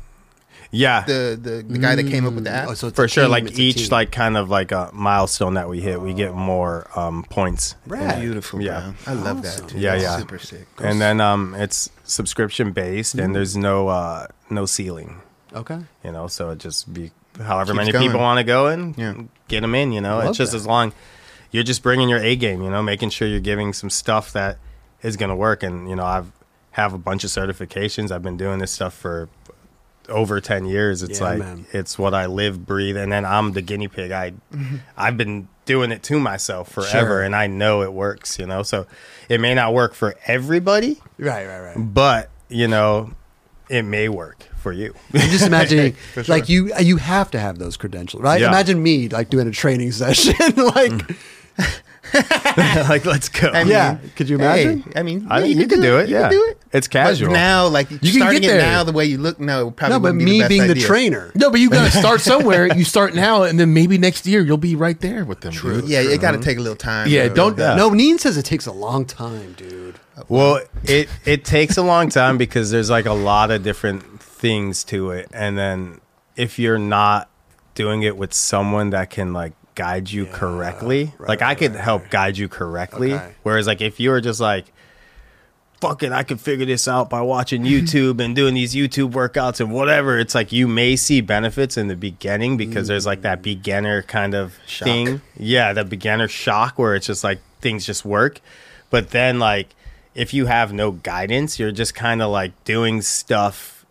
yeah, 0.72 1.02
the 1.06 1.38
the, 1.42 1.64
the 1.68 1.78
guy 1.78 1.96
that 1.96 2.08
came 2.08 2.26
up 2.26 2.34
with 2.34 2.46
that? 2.46 2.68
Oh, 2.70 2.74
so 2.74 2.90
for 2.92 3.08
sure. 3.08 3.26
team, 3.26 3.32
Like 3.32 3.44
it's 3.46 3.60
each 3.60 3.92
like 3.92 4.12
kind 4.12 4.38
of 4.38 4.50
like 4.50 4.72
a 4.72 4.90
milestone 4.94 5.56
that 5.56 5.68
we 5.70 5.82
hit, 5.82 6.02
we 6.02 6.14
get 6.14 6.34
more 6.34 6.88
um, 6.98 7.24
points. 7.30 7.76
Rad. 7.88 8.22
Beautiful, 8.22 8.62
Yeah. 8.62 8.94
bro. 9.06 9.14
I 9.14 9.16
love 9.16 9.40
Awesome. 9.40 9.66
that. 9.68 9.72
Too. 9.74 9.80
Yeah, 9.80 9.92
That's 9.92 10.04
yeah. 10.04 10.18
Super 10.18 10.40
sick. 10.40 10.68
And 10.82 11.02
then 11.02 11.20
um, 11.22 11.54
it's 11.56 11.90
subscription 12.06 12.72
based, 12.72 13.16
Mm. 13.16 13.24
and 13.26 13.36
there's 13.36 13.56
no 13.58 13.88
uh, 13.90 14.28
no 14.50 14.66
ceiling. 14.66 15.22
Okay. 15.54 15.80
You 16.04 16.12
know, 16.12 16.28
so 16.28 16.50
it 16.52 16.60
just 16.60 16.94
be 16.94 17.12
however 17.38 17.74
Keeps 17.74 17.78
many 17.78 17.92
going. 17.92 18.06
people 18.08 18.22
want 18.22 18.38
to 18.40 18.44
go 18.44 18.68
in, 18.70 18.94
Yeah. 18.98 19.14
get 19.48 19.62
them 19.62 19.76
in. 19.76 19.92
You 19.92 20.02
know, 20.02 20.18
Love 20.20 20.30
it's 20.30 20.38
just 20.38 20.52
that. 20.54 20.58
as 20.60 20.66
long 20.68 20.94
you're 21.52 21.64
just 21.64 21.84
bringing 21.84 22.08
your 22.08 22.20
A 22.24 22.38
game. 22.38 22.62
You 22.64 22.70
know, 22.70 22.82
making 22.82 23.10
sure 23.10 23.28
you're 23.28 23.42
giving 23.42 23.74
some 23.74 23.90
stuff 23.90 24.32
that 24.32 24.58
is 25.04 25.18
going 25.18 25.30
to 25.30 25.36
work. 25.36 25.64
And 25.64 25.90
you 25.90 25.96
know, 25.98 26.06
I've 26.06 26.32
have 26.76 26.94
a 26.94 26.98
bunch 26.98 27.26
of 27.26 27.30
certifications. 27.30 28.12
I've 28.12 28.24
been 28.24 28.38
doing 28.38 28.60
this 28.60 28.72
stuff 28.72 28.94
for 28.94 29.28
over 30.12 30.40
10 30.42 30.66
years 30.66 31.02
it's 31.02 31.20
Yeah, 31.20 31.26
like 31.26 31.40
man. 31.40 31.66
it's 31.72 31.98
what 31.98 32.14
i 32.14 32.26
live 32.28 32.66
breathe 32.66 32.98
and 32.98 33.12
then 33.12 33.26
i'm 33.26 33.54
the 33.54 33.62
guinea 33.62 33.88
pig 33.88 34.12
i 34.12 34.34
i've 34.98 35.18
been 35.18 35.48
doing 35.66 35.92
it 35.92 36.04
to 36.04 36.20
myself 36.20 36.70
forever 36.72 36.90
Sure. 36.90 37.22
and 37.24 37.36
i 37.36 37.48
know 37.48 37.82
it 37.82 37.94
works 37.94 38.38
you 38.38 38.46
know 38.46 38.62
so 38.64 38.86
it 39.30 39.40
may 39.40 39.54
not 39.54 39.74
work 39.74 39.94
for 39.94 40.16
everybody 40.28 41.00
Right, 41.18 41.48
right, 41.48 41.60
right. 41.62 41.76
but 41.78 42.30
you 42.50 42.68
know 42.68 43.12
it 43.70 43.84
may 43.84 44.10
work 44.10 44.48
for 44.58 44.74
you 44.74 44.94
I'm 45.14 45.30
just 45.30 45.48
imagining, 45.48 45.94
For 46.14 46.24
sure. 46.24 46.36
like 46.36 46.50
you, 46.50 46.72
you 46.80 46.98
have 46.98 47.32
to 47.32 47.40
have 47.40 47.58
those 47.58 47.78
credentials, 47.78 48.22
right? 48.22 48.40
Yeah. 48.42 48.50
Imagine 48.50 48.84
me 48.84 49.08
like 49.10 49.30
doing 49.30 49.48
a 49.48 49.52
training 49.52 49.92
session, 50.04 50.36
like 50.58 50.92
mm. 50.92 51.18
like 52.58 53.06
let's 53.06 53.30
go 53.30 53.50
I 53.50 53.64
mean, 53.64 53.72
Yeah. 53.72 53.98
Could 54.16 54.28
you 54.28 54.36
imagine? 54.38 54.82
Hey, 54.82 54.92
I 55.00 55.04
mean, 55.04 55.28
yeah, 55.30 55.40
think 55.42 55.60
you 55.60 55.68
can 55.68 55.82
do 55.82 56.00
it, 56.00 56.10
You 56.10 56.16
yeah. 56.16 56.22
can 56.24 56.32
do 56.32 56.46
it. 56.50 56.58
It's 56.74 56.88
But 56.88 56.92
casual. 56.94 57.32
now, 57.34 57.68
like 57.68 57.90
can 57.90 58.22
starting 58.22 58.42
get 58.42 58.56
it 58.56 58.62
now, 58.62 58.84
the 58.84 58.92
way 58.92 59.06
you 59.06 59.18
look 59.20 59.40
now, 59.40 59.68
it 59.68 59.76
probably 59.76 59.96
no, 59.98 60.00
but 60.00 60.12
be 60.18 60.26
me 60.26 60.32
the 60.34 60.40
best 60.40 60.50
being 60.50 60.68
the 60.68 60.76
trainer. 60.76 61.32
No, 61.36 61.52
but 61.52 61.60
you 61.60 61.70
got 61.70 61.92
to 61.92 61.98
start 61.98 62.22
somewhere. 62.22 62.76
You 62.76 62.84
start 62.86 63.14
now, 63.14 63.44
and 63.44 63.60
then 63.60 63.74
maybe 63.74 63.98
next 63.98 64.26
year 64.26 64.42
you'll 64.42 64.58
be 64.58 64.76
right 64.76 65.00
there 65.00 65.26
with 65.26 65.42
them. 65.42 65.54
dude. 65.54 65.86
Yeah, 65.88 66.02
it 66.02 66.20
got 66.22 66.32
to 66.32 66.40
take 66.40 66.58
a 66.58 66.62
little 66.62 66.76
time. 66.76 67.08
Yeah, 67.08 67.28
bro. 67.28 67.36
don't- 67.36 67.58
Yeah. 67.60 67.76
No, 67.76 67.90
Neen 67.90 68.18
says 68.20 68.36
it 68.38 68.46
takes 68.46 68.66
a 68.66 68.72
long 68.72 69.06
time, 69.06 69.54
dude. 69.54 70.00
Well, 70.28 70.62
it 70.84 71.08
it 71.26 71.46
takes 71.46 71.78
a 71.78 71.82
long 71.84 72.10
time 72.10 72.38
because 72.38 72.72
there's 72.72 72.90
like 72.90 73.06
a 73.06 73.14
lot 73.14 73.52
of 73.52 73.64
different 73.64 74.22
things 74.22 74.84
to 74.86 75.12
it, 75.12 75.28
and 75.34 75.58
then 75.58 76.00
if 76.36 76.58
you're 76.58 76.80
not 76.80 77.30
doing 77.76 78.02
it 78.04 78.18
with 78.18 78.34
someone 78.34 78.90
that 78.92 79.10
can 79.10 79.34
like 79.34 79.54
guide 79.82 80.12
you 80.12 80.28
correctly, 80.28 81.12
right, 81.18 81.30
like 81.30 81.42
I 81.42 81.48
right, 81.48 81.58
could 81.58 81.74
right, 81.74 81.84
help 81.84 82.12
guide 82.12 82.38
you 82.38 82.48
correctly. 82.48 83.16
Okay. 83.16 83.34
Whereas 83.42 83.66
like 83.66 83.82
if 83.82 84.00
you 84.00 84.12
were 84.12 84.22
just 84.22 84.40
like, 84.40 84.72
fuck 85.80 86.04
it, 86.04 86.12
I 86.12 86.22
can 86.22 86.38
figure 86.38 86.68
this 86.68 86.88
out 86.88 87.10
by 87.10 87.22
watching 87.22 87.64
YouTube 87.64 88.24
and 88.24 88.36
doing 88.36 88.54
these 88.54 88.76
YouTube 88.76 89.14
workouts 89.14 89.60
and 89.60 89.72
whatever. 89.74 90.20
It's 90.20 90.36
like 90.36 90.52
you 90.52 90.68
may 90.68 90.96
see 90.96 91.20
benefits 91.20 91.78
in 91.78 91.88
the 91.88 91.96
beginning 91.96 92.58
because 92.58 92.90
there's 92.90 93.08
like 93.08 93.24
that 93.24 93.40
mm. 93.40 93.42
beginner 93.42 94.04
kind 94.04 94.36
of 94.36 94.60
Shock. 94.68 94.86
thing. 94.86 95.22
Yeah, 95.36 95.74
the 95.74 95.84
beginner 95.84 96.28
shock 96.28 96.78
where 96.78 96.94
it's 96.94 97.08
just 97.08 97.24
like 97.24 97.40
things 97.60 97.84
just 97.84 98.06
work. 98.06 98.40
But 98.92 99.10
then 99.10 99.40
like 99.40 99.70
if 100.14 100.32
you 100.32 100.46
have 100.46 100.72
no 100.72 100.92
guidance, 100.92 101.58
you're 101.58 101.72
just 101.72 101.96
kind 101.96 102.22
of 102.22 102.30
like 102.30 102.52
doing 102.66 103.02
stuff 103.02 103.84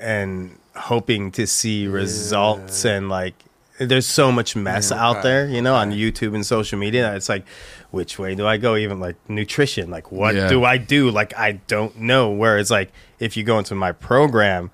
and 0.00 0.56
hoping 0.74 1.30
to 1.32 1.46
see 1.46 1.86
results 1.86 2.86
and 2.86 3.10
like 3.10 3.34
there's 3.80 4.06
so 4.06 4.30
much 4.30 4.54
mess 4.54 4.90
Yeah, 4.90 5.02
out 5.04 5.14
right, 5.16 5.22
there, 5.22 5.48
you 5.48 5.62
know, 5.62 5.74
on 5.74 5.90
YouTube 5.92 6.34
and 6.34 6.44
social 6.44 6.78
media. 6.78 7.14
It's 7.16 7.28
like, 7.28 7.44
which 7.90 8.18
way 8.18 8.34
do 8.34 8.46
I 8.46 8.56
go? 8.58 8.76
Even 8.76 9.00
like 9.00 9.16
nutrition, 9.28 9.90
like 9.90 10.12
what 10.12 10.34
Yeah. 10.34 10.48
do 10.48 10.64
I 10.64 10.76
do? 10.76 11.10
Like 11.10 11.36
I 11.36 11.52
don't 11.66 11.96
know. 11.98 12.30
Whereas 12.30 12.70
like 12.70 12.92
if 13.18 13.36
you 13.36 13.42
go 13.42 13.58
into 13.58 13.74
my 13.74 13.92
program, 13.92 14.70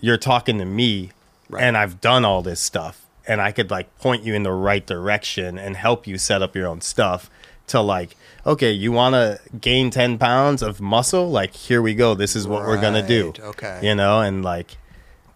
you're 0.00 0.18
talking 0.18 0.58
to 0.58 0.64
me, 0.64 1.10
Right. 1.48 1.62
and 1.62 1.76
I've 1.76 2.00
done 2.00 2.24
all 2.24 2.42
this 2.42 2.60
stuff, 2.60 3.06
and 3.26 3.40
I 3.40 3.52
could 3.52 3.70
like 3.70 3.96
point 3.98 4.24
you 4.24 4.34
in 4.34 4.42
the 4.42 4.52
right 4.52 4.84
direction 4.86 5.58
and 5.58 5.76
help 5.76 6.06
you 6.06 6.18
set 6.18 6.42
up 6.42 6.54
your 6.56 6.66
own 6.66 6.80
stuff. 6.80 7.30
To 7.68 7.80
like, 7.80 8.16
okay, 8.44 8.72
you 8.72 8.90
want 8.90 9.14
to 9.14 9.38
gain 9.60 9.90
ten 9.90 10.18
pounds 10.18 10.60
of 10.60 10.80
muscle? 10.80 11.30
Like, 11.30 11.54
here 11.54 11.80
we 11.80 11.94
go. 11.94 12.14
This 12.14 12.34
is 12.34 12.48
what 12.48 12.62
we're 12.66 12.80
gonna 12.80 13.06
do. 13.06 13.32
Okay. 13.38 13.78
you 13.82 13.94
know, 13.94 14.20
and 14.20 14.42
like 14.44 14.76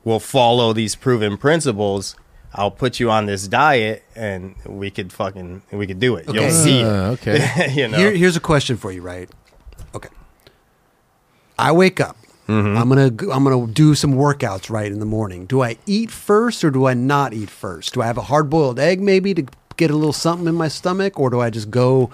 we'll 0.03 0.19
follow 0.19 0.73
these 0.73 0.97
proven 0.97 1.37
principles. 1.37 2.17
I'll 2.55 2.71
put 2.71 3.01
you 3.01 3.11
on 3.11 3.27
this 3.27 3.49
diet, 3.49 4.05
and 4.15 4.55
we 4.65 4.91
could 4.91 5.13
fucking 5.13 5.63
we 5.73 5.87
could 5.87 5.99
do 5.99 6.17
it. 6.17 6.29
Okay. 6.29 6.41
You'll 6.41 6.51
see 6.51 6.81
it. 6.81 6.85
Uh, 6.85 7.11
okay. 7.13 7.73
you 7.75 7.89
know. 7.89 7.99
Here, 7.99 8.13
here's 8.13 8.37
a 8.37 8.41
question 8.41 8.77
for 8.77 8.93
you, 8.93 9.03
right? 9.03 9.29
Okay. 9.95 10.09
I 11.59 11.73
wake 11.73 12.01
up. 12.01 12.17
Mm-hmm. 12.49 12.77
I'm 12.77 12.89
gonna 12.89 13.33
I'm 13.35 13.45
gonna 13.45 13.67
do 13.67 13.95
some 13.95 14.15
workouts 14.15 14.71
right 14.71 14.93
in 14.93 15.01
the 15.01 15.07
morning. 15.07 15.47
Do 15.47 15.63
I 15.63 15.79
eat 15.87 16.11
first 16.11 16.63
or 16.63 16.71
do 16.71 16.87
I 16.87 16.95
not 16.95 17.33
eat 17.33 17.51
first? 17.51 17.95
Do 17.95 18.03
I 18.03 18.07
have 18.07 18.19
a 18.19 18.23
hard 18.23 18.51
boiled 18.51 18.79
egg 18.79 19.01
maybe 19.01 19.35
to 19.35 19.47
get 19.77 19.91
a 19.91 19.97
little 19.97 20.13
something 20.13 20.47
in 20.47 20.55
my 20.55 20.69
stomach, 20.69 21.19
or 21.19 21.31
do 21.31 21.41
I 21.41 21.51
just 21.51 21.71
go 21.71 22.11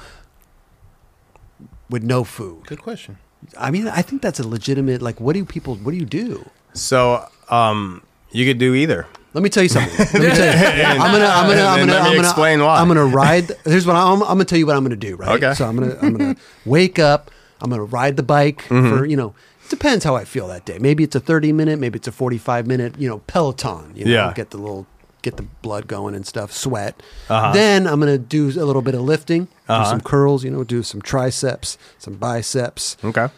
with 1.90 2.02
no 2.02 2.24
food? 2.24 2.66
Good 2.66 2.80
question. 2.80 3.18
I 3.58 3.70
mean, 3.70 3.88
I 3.88 4.02
think 4.02 4.22
that's 4.22 4.38
a 4.38 4.46
legitimate. 4.46 5.02
Like, 5.02 5.20
what 5.20 5.34
do 5.34 5.44
people? 5.44 5.74
What 5.76 5.90
do 5.90 5.96
you 5.96 6.06
do? 6.06 6.48
so, 6.72 7.26
um, 7.48 8.02
you 8.30 8.46
could 8.46 8.58
do 8.58 8.74
either. 8.74 9.06
Let 9.32 9.42
me 9.42 9.48
tell 9.50 9.62
you 9.62 9.68
something. 9.68 9.96
Let 9.98 10.12
me 10.14 10.20
tell 10.36 10.76
you. 10.76 10.82
I'm 10.84 11.12
gonna. 11.12 11.24
I'm 11.26 11.48
gonna. 11.48 11.62
I'm 11.62 11.78
gonna. 11.86 11.98
I'm 11.98 12.04
gonna 12.14 12.18
explain 12.20 12.60
why. 12.60 12.80
I'm 12.80 12.88
gonna 12.88 13.04
ride. 13.06 13.52
Here's 13.64 13.86
what 13.86 13.96
I'm. 13.96 14.22
I'm 14.22 14.28
gonna 14.28 14.44
tell 14.44 14.58
you 14.58 14.66
what 14.66 14.76
I'm 14.76 14.82
gonna 14.82 14.96
do. 14.96 15.16
Right. 15.16 15.42
Okay. 15.42 15.54
So 15.54 15.66
I'm 15.66 15.76
gonna. 15.76 15.96
I'm 16.02 16.16
gonna 16.16 16.36
wake 16.66 16.98
up. 16.98 17.30
I'm 17.60 17.70
gonna 17.70 17.84
ride 17.84 18.16
the 18.16 18.22
bike 18.22 18.62
Mm-hmm. 18.68 18.88
for 18.96 19.04
you 19.04 19.16
know. 19.16 19.34
It 19.64 19.70
depends 19.70 20.04
how 20.04 20.16
I 20.16 20.24
feel 20.24 20.48
that 20.48 20.64
day. 20.64 20.78
Maybe 20.80 21.04
it's 21.04 21.14
a 21.14 21.20
30 21.20 21.52
minute. 21.52 21.78
Maybe 21.78 21.96
it's 21.98 22.08
a 22.08 22.12
45 22.12 22.66
minute. 22.66 22.98
You 22.98 23.08
know, 23.08 23.18
Peloton. 23.28 23.92
You 23.94 24.06
know, 24.06 24.10
Yeah. 24.10 24.32
Get 24.34 24.50
the 24.50 24.58
little. 24.58 24.86
Get 25.22 25.36
the 25.36 25.42
blood 25.62 25.86
going 25.86 26.14
and 26.14 26.26
stuff. 26.26 26.50
Sweat. 26.50 27.00
Uh-huh. 27.28 27.52
Then 27.52 27.86
I'm 27.86 28.00
gonna 28.00 28.16
do 28.18 28.46
a 28.48 28.64
little 28.64 28.82
bit 28.82 28.94
of 28.94 29.02
lifting. 29.02 29.44
Do 29.44 29.50
Uh-huh. 29.68 29.84
some 29.84 30.00
curls. 30.00 30.42
You 30.42 30.50
know. 30.50 30.64
Do 30.64 30.82
some 30.82 31.00
triceps. 31.02 31.78
Some 31.98 32.14
biceps. 32.14 32.96
Okay. 33.04 33.28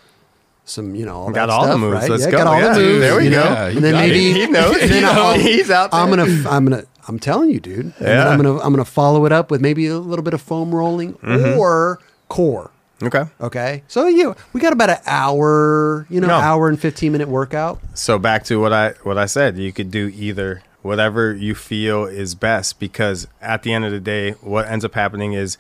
Some. 0.65 0.95
You 0.95 1.07
know. 1.07 1.15
All 1.17 1.31
Got 1.31 1.47
that 1.47 1.51
all 1.51 1.67
the 1.67 1.79
moves. 1.79 1.95
Right? 2.03 2.11
Let's 2.11 2.25
yeah, 2.25 2.31
go. 2.31 2.39
Got 2.39 2.47
all 2.47 2.61
Yeah, 2.61 2.75
the 2.75 2.81
moves. 2.81 3.01
there 3.01 3.17
we 3.17 3.25
you 3.25 3.31
go. 3.31 3.43
know? 3.45 3.67
And 3.67 3.79
then 3.79 3.93
got 3.93 4.05
it. 4.05 4.09
maybe 4.09 4.33
He 4.33 4.47
knows. 4.51 4.77
and 4.77 4.91
then 4.91 4.93
He 4.93 5.01
knows. 5.01 5.41
He's 5.43 5.71
out 5.71 5.91
there. 5.91 6.01
I'm 6.01 6.09
gonna, 6.11 6.25
I'm 6.49 6.65
gonna, 6.65 6.85
I'm 7.09 7.19
telling 7.19 7.51
you, 7.51 7.61
dude. 7.61 7.93
Yeah. 8.01 8.29
I'm 8.29 8.37
gonna, 8.41 8.59
I'm 8.61 8.73
gonna 8.73 8.85
follow 8.85 9.27
it 9.27 9.33
up 9.33 9.51
with 9.51 9.61
maybe 9.61 9.87
a 9.89 9.99
little 9.99 10.23
bit 10.23 10.35
of 10.35 10.41
foam 10.43 10.75
rolling 10.75 11.15
Mm-hmm. 11.15 11.59
or 11.59 11.99
core. 12.29 12.71
Okay. 13.03 13.25
Okay, 13.41 13.83
so 13.89 14.07
you, 14.07 14.37
we 14.53 14.61
got 14.61 14.73
about 14.73 14.89
an 14.91 14.99
hour, 15.07 16.07
you 16.09 16.21
know, 16.21 16.29
No. 16.29 16.35
hour 16.35 16.69
and 16.69 16.79
fifteen 16.81 17.11
minute 17.11 17.27
workout. 17.29 17.81
So 17.95 18.17
back 18.17 18.45
to 18.45 18.61
what 18.61 18.73
I 18.73 18.91
what 19.03 19.19
I 19.19 19.27
said, 19.27 19.59
you 19.59 19.73
could 19.73 19.91
do 19.91 20.07
either 20.15 20.63
whatever 20.83 21.35
you 21.35 21.57
feel 21.57 22.05
is 22.05 22.37
best 22.37 22.79
because 22.79 23.27
at 23.41 23.65
the 23.65 23.73
end 23.73 23.85
of 23.85 23.91
the 23.91 23.99
day, 23.99 24.33
what 24.41 24.69
ends 24.69 24.85
up 24.85 24.95
happening 24.95 25.33
is 25.33 25.59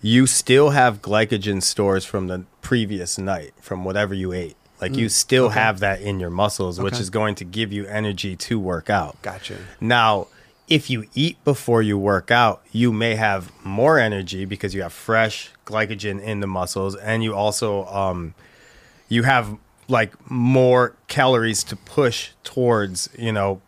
you 0.00 0.26
still 0.26 0.70
have 0.70 1.02
glycogen 1.02 1.62
stores 1.62 2.04
from 2.04 2.28
the 2.28 2.44
previous 2.62 3.18
night 3.18 3.52
from 3.60 3.84
whatever 3.84 4.14
you 4.14 4.32
ate. 4.32 4.56
Like 4.80 4.94
you 4.94 5.08
still 5.08 5.48
have 5.48 5.80
that 5.80 6.00
in 6.00 6.20
your 6.20 6.30
muscles, 6.30 6.80
which 6.80 7.00
is 7.00 7.10
going 7.10 7.34
to 7.36 7.44
give 7.44 7.72
you 7.72 7.84
energy 7.86 8.36
to 8.36 8.60
work 8.60 8.88
out. 8.88 9.20
Gotcha. 9.22 9.56
Now, 9.80 10.28
if 10.68 10.88
you 10.88 11.06
eat 11.14 11.42
before 11.44 11.82
you 11.82 11.98
work 11.98 12.30
out, 12.30 12.62
you 12.70 12.92
may 12.92 13.16
have 13.16 13.50
more 13.64 13.98
energy 13.98 14.44
because 14.44 14.74
you 14.74 14.82
have 14.82 14.92
fresh 14.92 15.50
glycogen 15.66 16.22
in 16.22 16.38
the 16.40 16.46
muscles, 16.46 16.94
and 16.94 17.24
you 17.24 17.34
also 17.34 17.86
um, 17.86 18.34
you 19.08 19.24
have 19.24 19.56
like 19.88 20.30
more 20.30 20.94
calories 21.08 21.64
to 21.64 21.74
push 21.74 22.30
towards 22.44 23.08
you 23.18 23.32
know 23.32 23.60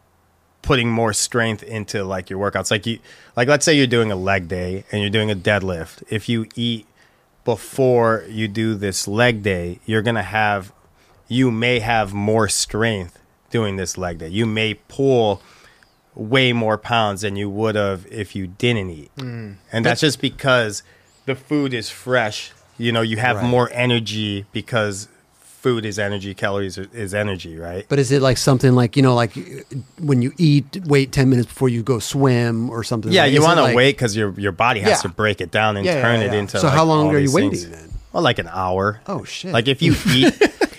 putting 0.63 0.89
more 0.91 1.13
strength 1.13 1.63
into 1.63 2.05
like 2.05 2.29
your 2.31 2.39
workouts. 2.39 2.71
Like 2.71 2.87
you, 2.87 2.99
like 3.37 3.49
let's 3.49 3.65
say 3.65 3.75
you're 3.75 3.87
doing 3.87 4.13
a 4.13 4.17
leg 4.17 4.49
day 4.49 4.85
and 4.93 5.01
you're 5.01 5.11
doing 5.11 5.31
a 5.31 5.35
deadlift. 5.37 6.03
If 6.11 6.29
you 6.29 6.47
eat 6.55 6.87
before 7.45 8.25
you 8.29 8.49
do 8.49 8.75
this 8.75 9.09
leg 9.09 9.43
day, 9.43 9.81
you're 9.87 10.03
gonna 10.03 10.23
have 10.23 10.73
you 11.29 11.51
may 11.51 11.79
have 11.79 12.13
more 12.13 12.49
strength 12.49 13.19
doing 13.51 13.77
this 13.77 13.97
leg 13.97 14.19
day. 14.19 14.29
You 14.29 14.47
may 14.47 14.75
pull 14.75 15.41
way 16.15 16.53
more 16.53 16.77
pounds 16.77 17.23
than 17.23 17.37
you 17.37 17.49
would 17.49 17.77
have 17.77 18.07
if 18.11 18.35
you 18.35 18.47
didn't 18.49 18.91
eat. 18.91 19.15
Mm. 19.17 19.57
And 19.73 19.85
that's 19.85 20.01
just 20.01 20.21
because 20.21 20.83
the 21.27 21.35
food 21.37 21.73
is 21.73 21.89
fresh. 21.89 22.53
You 22.79 22.93
know, 22.93 23.01
you 23.03 23.17
have 23.19 23.37
Right. 23.37 23.45
more 23.47 23.71
energy 23.73 24.47
because 24.53 25.09
food 25.61 25.85
is 25.85 25.99
energy, 25.99 26.35
calories 26.35 26.79
is 26.79 27.13
energy, 27.15 27.57
right? 27.59 27.85
But 27.89 27.99
is 27.99 28.11
it 28.13 28.23
like 28.23 28.39
something 28.39 28.73
like 28.75 28.97
you 28.97 29.03
know, 29.03 29.15
like 29.15 29.33
when 30.01 30.23
you 30.23 30.33
eat, 30.39 30.65
wait 30.87 31.13
ten 31.13 31.29
minutes 31.29 31.49
before 31.49 31.69
you 31.69 31.83
go 31.83 31.99
swim 31.99 32.71
or 32.71 32.83
something? 32.83 33.13
Yeah, 33.13 33.25
Like, 33.25 33.33
you 33.35 33.43
want 33.43 33.59
to 33.59 33.63
like- 33.65 33.77
wait 33.77 33.93
because 33.93 34.17
your 34.17 34.33
your 34.41 34.53
body 34.53 34.81
has 34.81 34.91
Yeah. 34.91 35.03
to 35.03 35.09
break 35.11 35.41
it 35.41 35.51
down 35.51 35.77
and 35.77 35.85
Yeah, 35.87 35.97
yeah, 35.97 36.03
turn 36.03 36.21
it 36.21 36.33
yeah. 36.33 36.39
into. 36.41 36.59
So 36.59 36.67
like, 36.69 36.77
how 36.77 36.85
long 36.85 37.15
are 37.15 37.19
you 37.19 37.33
waiting 37.33 37.51
things. 37.51 37.69
then? 37.69 37.91
Well, 38.13 38.23
like 38.23 38.39
an 38.39 38.49
hour. 38.51 39.01
Oh 39.07 39.25
shit! 39.25 39.53
Like 39.53 39.69
if 39.69 39.81
you 39.83 39.95
eat, 40.09 40.35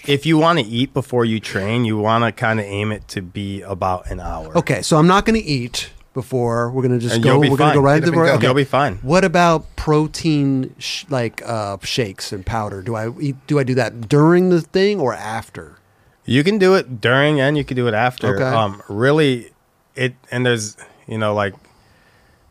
if 0.07 0.25
you 0.25 0.37
want 0.37 0.59
to 0.59 0.65
eat 0.65 0.93
before 0.93 1.23
you 1.25 1.39
train, 1.39 1.85
you 1.85 1.97
want 1.97 2.23
to 2.25 2.31
kind 2.33 2.59
of 2.59 2.65
aim 2.65 2.91
it 2.91 3.07
to 3.09 3.21
be 3.21 3.61
about 3.61 4.09
an 4.11 4.19
hour. 4.19 4.57
okay, 4.57 4.81
so 4.81 4.97
I'm 4.97 5.07
not 5.07 5.25
going 5.25 5.39
to 5.39 5.45
eat 5.47 5.91
before. 6.13 6.71
We're 6.71 6.81
going 6.81 6.93
to 6.93 6.99
just 6.99 7.15
And 7.15 7.23
go. 7.23 7.39
We're 7.39 7.49
to 7.49 7.55
go 7.57 7.79
right 7.81 7.97
into 8.03 8.09
up 8.09 8.15
the. 8.25 8.31
and 8.33 8.41
go. 8.41 8.47
You'll 8.47 8.55
be 8.55 8.63
fine. 8.63 8.95
What 8.97 9.23
about 9.23 9.75
protein 9.75 10.75
sh- 10.77 11.05
like 11.09 11.41
uh, 11.45 11.77
shakes 11.83 12.31
and 12.31 12.45
powder? 12.45 12.81
Do 12.81 12.95
I 12.95 13.09
eat, 13.19 13.35
do 13.47 13.59
I 13.59 13.63
do 13.63 13.75
that 13.75 14.07
during 14.09 14.49
the 14.49 14.61
thing 14.61 14.99
or 14.99 15.13
after? 15.13 15.77
You 16.25 16.43
can 16.43 16.57
do 16.59 16.75
it 16.75 17.01
during 17.01 17.39
and 17.39 17.57
you 17.57 17.63
can 17.63 17.75
do 17.75 17.87
it 17.87 17.93
after. 17.93 18.35
Okay. 18.35 18.43
Um, 18.43 18.81
really, 18.87 19.51
it 19.95 20.15
and 20.29 20.45
there's 20.45 20.77
you 21.07 21.17
know 21.17 21.33
like 21.33 21.53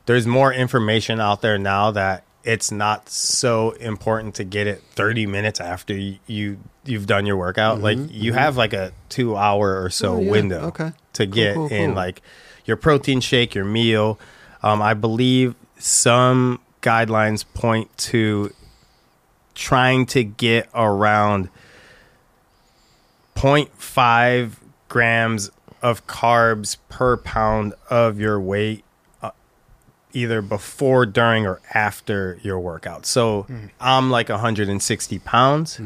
there's 0.06 0.26
more 0.26 0.52
information 0.52 1.20
out 1.20 1.40
there 1.40 1.58
now 1.58 1.90
that 1.92 2.24
it's 2.42 2.72
not 2.72 3.08
so 3.08 3.72
important 3.72 4.34
to 4.34 4.44
get 4.44 4.66
it 4.66 4.82
30 4.92 5.26
minutes 5.26 5.60
after 5.60 5.94
you, 5.94 6.18
you 6.26 6.58
you've 6.84 7.06
done 7.06 7.26
your 7.26 7.36
workout. 7.36 7.80
Like 7.80 7.98
you 8.10 8.32
have 8.32 8.56
like 8.56 8.72
a 8.72 8.92
two 9.08 9.36
hour 9.36 9.82
or 9.82 9.90
so 9.90 10.12
Mm-hmm, 10.12 10.18
Oh, 10.18 10.22
yeah. 10.24 10.30
window 10.30 10.60
Okay. 10.68 10.92
to 11.14 11.26
get 11.26 11.54
cool, 11.54 11.68
in 11.68 11.94
like 11.94 12.22
your 12.64 12.76
protein 12.76 13.20
shake, 13.20 13.54
your 13.54 13.64
meal. 13.64 14.18
Um, 14.62 14.82
I 14.82 14.94
believe 14.94 15.54
some 15.78 16.60
guidelines 16.82 17.44
point 17.54 17.96
to 17.98 18.52
trying 19.54 20.06
to 20.06 20.24
get 20.24 20.68
around 20.74 21.48
0.5 23.34 24.52
grams 24.88 25.50
of 25.82 26.06
carbs 26.06 26.76
per 26.88 27.16
pound 27.16 27.72
of 27.88 28.18
your 28.20 28.38
weight 28.38 28.84
uh, 29.22 29.30
either 30.12 30.42
before 30.42 31.06
during 31.06 31.46
or 31.46 31.60
after 31.72 32.38
your 32.42 32.60
workout. 32.60 33.06
So 33.06 33.46
i'm 33.80 34.10
like 34.10 34.28
160 34.28 35.18
pounds. 35.20 35.80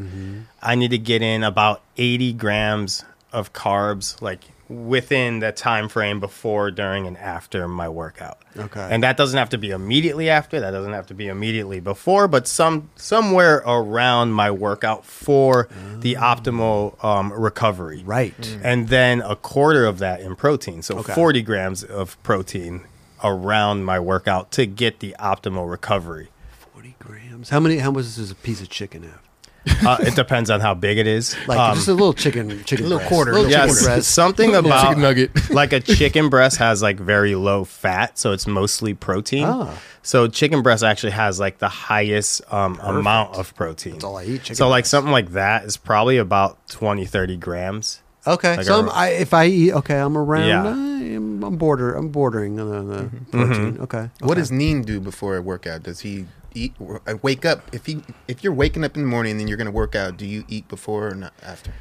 I 0.63 0.75
need 0.75 0.91
to 0.91 0.99
get 0.99 1.23
in 1.23 1.45
about 1.45 1.83
80 1.97 2.33
grams 2.35 3.05
of 3.33 3.53
carbs 3.53 4.21
like 4.21 4.41
within 4.75 5.39
the 5.39 5.53
time 5.53 5.89
frame 5.89 6.21
before 6.21 6.71
during 6.71 7.07
and 7.07 7.17
after 7.19 7.67
my 7.69 7.89
workout 7.89 8.39
Okay. 8.57 8.87
and 8.91 9.03
that 9.03 9.17
doesn't 9.17 9.39
have 9.39 9.51
to 9.51 9.59
be 9.59 9.71
immediately 9.71 10.29
after 10.29 10.61
that 10.61 10.71
doesn't 10.73 10.93
have 10.93 11.07
to 11.09 11.15
be 11.15 11.29
immediately 11.29 11.81
before 11.81 12.29
but 12.29 12.47
some 12.49 12.91
somewhere 12.97 13.63
around 13.67 14.33
my 14.33 14.51
workout 14.51 15.05
for 15.05 15.69
the 16.01 16.15
optimal 16.15 17.03
um, 17.05 17.33
recovery 17.33 18.03
Right. 18.05 18.59
and 18.63 18.89
then 18.89 19.21
a 19.23 19.37
quarter 19.37 19.85
of 19.87 19.99
that 20.01 20.21
in 20.21 20.37
protein 20.37 20.83
so 20.83 20.99
Okay. 20.99 21.15
40 21.15 21.43
grams 21.43 21.83
of 21.85 22.21
protein 22.23 22.83
around 23.23 23.85
my 23.85 23.99
workout 23.99 24.51
to 24.53 24.67
get 24.67 25.01
the 25.01 25.15
optimal 25.19 25.71
recovery 25.71 26.29
Forty 26.73 26.97
grams. 26.99 27.49
How 27.51 27.61
many? 27.61 27.79
How 27.79 27.91
much 27.93 28.17
does 28.17 28.31
a 28.31 28.35
piece 28.35 28.61
of 28.61 28.69
chicken 28.69 29.05
have? 29.05 29.21
uh, 29.87 29.97
it 30.01 30.15
depends 30.15 30.51
on 30.51 30.61
how 30.61 30.75
big 30.75 30.99
it 30.99 31.07
is 31.07 31.35
Like 31.47 31.59
Um, 31.59 31.75
just 31.77 31.89
a 31.89 31.93
little 31.95 32.13
chicken, 32.13 32.63
chicken, 32.65 32.85
a 32.87 32.89
little 32.89 32.99
breast. 32.99 33.09
quarter, 33.09 33.33
little 33.33 33.49
little 33.49 33.61
chicken 33.67 33.75
Yes, 33.77 33.85
breast. 33.85 34.11
something 34.11 34.55
about 34.55 34.87
chicken 34.89 35.03
nugget. 35.03 35.51
like 35.51 35.73
a 35.73 35.81
chicken 35.81 36.29
breast 36.29 36.59
has 36.59 36.83
like 36.83 36.99
very 36.99 37.35
low 37.35 37.65
fat, 37.65 38.19
so 38.19 38.33
it's 38.33 38.47
mostly 38.47 38.93
protein. 38.95 39.45
Ah. 39.47 39.79
So 40.03 40.29
chicken 40.29 40.61
breast 40.63 40.85
actually 40.85 41.13
has 41.13 41.41
like 41.41 41.59
the 41.59 41.69
highest 41.69 42.43
um, 42.53 42.79
amount 42.81 43.37
of 43.37 43.55
protein. 43.57 43.93
That's 43.93 44.05
all 44.05 44.19
I 44.19 44.25
eat. 44.25 44.43
Chicken 44.43 44.57
so 44.57 44.69
like 44.69 44.83
breast. 44.83 44.91
something 44.91 45.13
like 45.13 45.31
that 45.33 45.65
is 45.65 45.77
probably 45.79 46.19
about 46.19 46.59
20, 46.69 47.07
30 47.07 47.37
grams. 47.39 48.03
Okay, 48.27 48.57
Like 48.57 48.67
so 48.67 48.77
a- 48.77 48.83
I'm, 48.85 48.89
I, 48.91 49.09
if 49.09 49.35
I 49.35 49.47
eat, 49.47 49.73
okay, 49.73 49.99
I'm 49.99 50.17
around. 50.17 50.47
Yeah. 50.49 50.67
I'm, 50.69 51.45
I'm 51.45 51.57
border. 51.57 51.95
I'm 51.95 52.09
bordering 52.09 52.59
on 52.59 52.71
the, 52.89 52.95
the 52.95 53.03
Mm-hmm. 53.03 53.31
protein. 53.31 53.79
Okay. 53.81 54.11
What 54.21 54.33
okay. 54.33 54.41
does 54.41 54.51
Neen 54.51 54.83
do 54.83 54.99
before 55.01 55.37
a 55.37 55.43
workout? 55.43 55.83
Does 55.83 56.01
he 56.01 56.25
eat? 56.55 56.75
uh, 56.81 57.15
Wake 57.23 57.45
up 57.45 57.63
if 57.75 57.89
you 57.89 58.03
if 58.29 58.43
you're 58.45 58.53
waking 58.55 58.85
up 58.85 58.97
in 58.97 59.03
the 59.03 59.09
morning 59.09 59.33
and 59.33 59.41
then 59.41 59.49
you're 59.49 59.57
going 59.57 59.67
to 59.67 59.71
work 59.73 59.95
out. 59.95 60.17
Do 60.17 60.27
you 60.27 60.45
eat 60.49 60.69
before 60.69 61.09
or 61.09 61.15
not 61.15 61.33
after? 61.43 61.73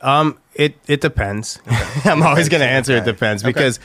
Um, 0.00 0.38
it 0.54 0.76
it 0.86 1.00
depends. 1.02 1.60
I'm 2.06 2.22
always 2.22 2.48
gonna 2.48 2.64
answer 2.64 2.92
it 2.96 3.00
Okay. 3.02 3.12
depends 3.12 3.42
Okay. 3.44 3.52
because 3.52 3.78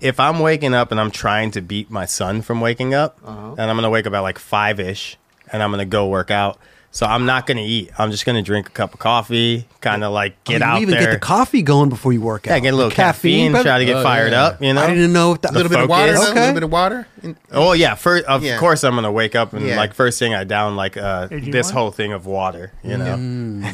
if 0.00 0.20
I'm 0.20 0.40
waking 0.40 0.74
up 0.74 0.90
and 0.90 1.00
I'm 1.00 1.10
trying 1.10 1.52
to 1.52 1.62
beat 1.62 1.90
my 1.90 2.04
son 2.04 2.42
from 2.42 2.60
waking 2.60 2.92
up, 2.92 3.18
Uh-huh. 3.24 3.52
and 3.56 3.60
I'm 3.70 3.74
gonna 3.76 3.88
wake 3.88 4.06
up 4.06 4.12
at 4.12 4.20
like 4.20 4.38
five 4.38 4.78
ish, 4.78 5.16
and 5.50 5.62
I'm 5.62 5.70
gonna 5.70 5.86
go 5.86 6.06
work 6.08 6.30
out. 6.30 6.58
So 6.96 7.06
I'm 7.06 7.26
not 7.26 7.48
gonna 7.48 7.60
eat. 7.60 7.90
I'm 7.98 8.12
just 8.12 8.24
gonna 8.24 8.40
drink 8.40 8.68
a 8.68 8.70
cup 8.70 8.94
of 8.94 9.00
coffee, 9.00 9.66
kind 9.80 10.04
of 10.04 10.12
like 10.12 10.34
I 10.46 10.52
get 10.52 10.52
mean, 10.60 10.62
out 10.62 10.76
you 10.76 10.82
even 10.82 10.94
there. 10.94 11.06
get 11.06 11.10
the 11.10 11.18
coffee 11.18 11.60
going 11.62 11.88
before 11.88 12.12
you 12.12 12.20
work 12.20 12.46
out. 12.46 12.52
yeah, 12.54 12.60
get 12.60 12.72
a 12.72 12.76
little 12.76 12.90
The 12.90 12.94
caffeine, 12.94 13.50
but- 13.50 13.64
try 13.64 13.80
to 13.80 13.84
get 13.84 13.96
Oh, 13.96 14.02
fired 14.04 14.30
yeah. 14.30 14.44
up. 14.44 14.62
You 14.62 14.72
know, 14.74 14.80
I 14.80 14.86
didn't 14.94 15.12
know 15.12 15.32
if 15.32 15.40
that. 15.40 15.50
A 15.50 15.54
little 15.54 15.70
bit 15.70 15.80
of 15.80 15.88
water. 15.88 16.12
focus. 16.14 16.28
though? 16.28 16.32
A 16.32 16.38
little 16.38 16.54
bit 16.54 16.62
of 16.62 16.70
water. 16.70 17.06
Oh 17.50 17.72
yeah, 17.72 17.96
first 17.96 18.26
of 18.26 18.44
Yeah. 18.44 18.58
course 18.58 18.84
I'm 18.84 18.94
gonna 18.94 19.10
wake 19.10 19.34
up 19.34 19.52
and 19.54 19.66
Yeah. 19.66 19.76
like 19.76 19.92
first 19.92 20.20
thing 20.20 20.34
I 20.34 20.44
down 20.44 20.76
like 20.76 20.96
uh, 20.96 21.26
this 21.32 21.68
whole 21.70 21.90
thing 21.90 22.12
of 22.12 22.26
water, 22.26 22.70
you 22.84 22.96
know. 22.96 23.16
Mm-hmm. 23.16 23.64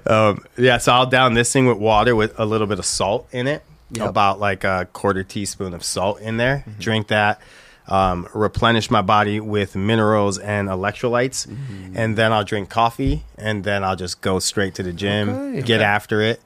Um, 0.10 0.42
yeah, 0.56 0.78
so 0.78 0.92
I'll 0.92 1.06
down 1.06 1.34
this 1.34 1.52
thing 1.52 1.66
with 1.66 1.76
water 1.78 2.16
with 2.16 2.38
a 2.38 2.44
little 2.46 2.66
bit 2.66 2.78
of 2.78 2.86
salt 2.86 3.28
in 3.32 3.46
it, 3.46 3.62
Yep. 3.92 4.08
about 4.08 4.40
like 4.40 4.64
a 4.64 4.88
quarter 4.92 5.22
teaspoon 5.24 5.74
of 5.74 5.84
salt 5.84 6.20
in 6.20 6.36
there. 6.36 6.64
Drink 6.78 7.08
that. 7.08 7.40
Um, 7.90 8.28
replenish 8.34 8.88
my 8.88 9.02
body 9.02 9.40
with 9.40 9.74
minerals 9.74 10.38
and 10.38 10.68
electrolytes, 10.68 11.46
and 11.94 12.16
then 12.16 12.32
I'll 12.32 12.44
drink 12.44 12.70
coffee, 12.70 13.24
and 13.36 13.64
then 13.64 13.82
I'll 13.82 13.96
just 13.96 14.20
go 14.20 14.38
straight 14.38 14.74
to 14.76 14.84
the 14.84 14.92
gym, 14.92 15.28
Okay. 15.28 15.62
get 15.62 15.80
after 15.80 16.20
it, 16.20 16.40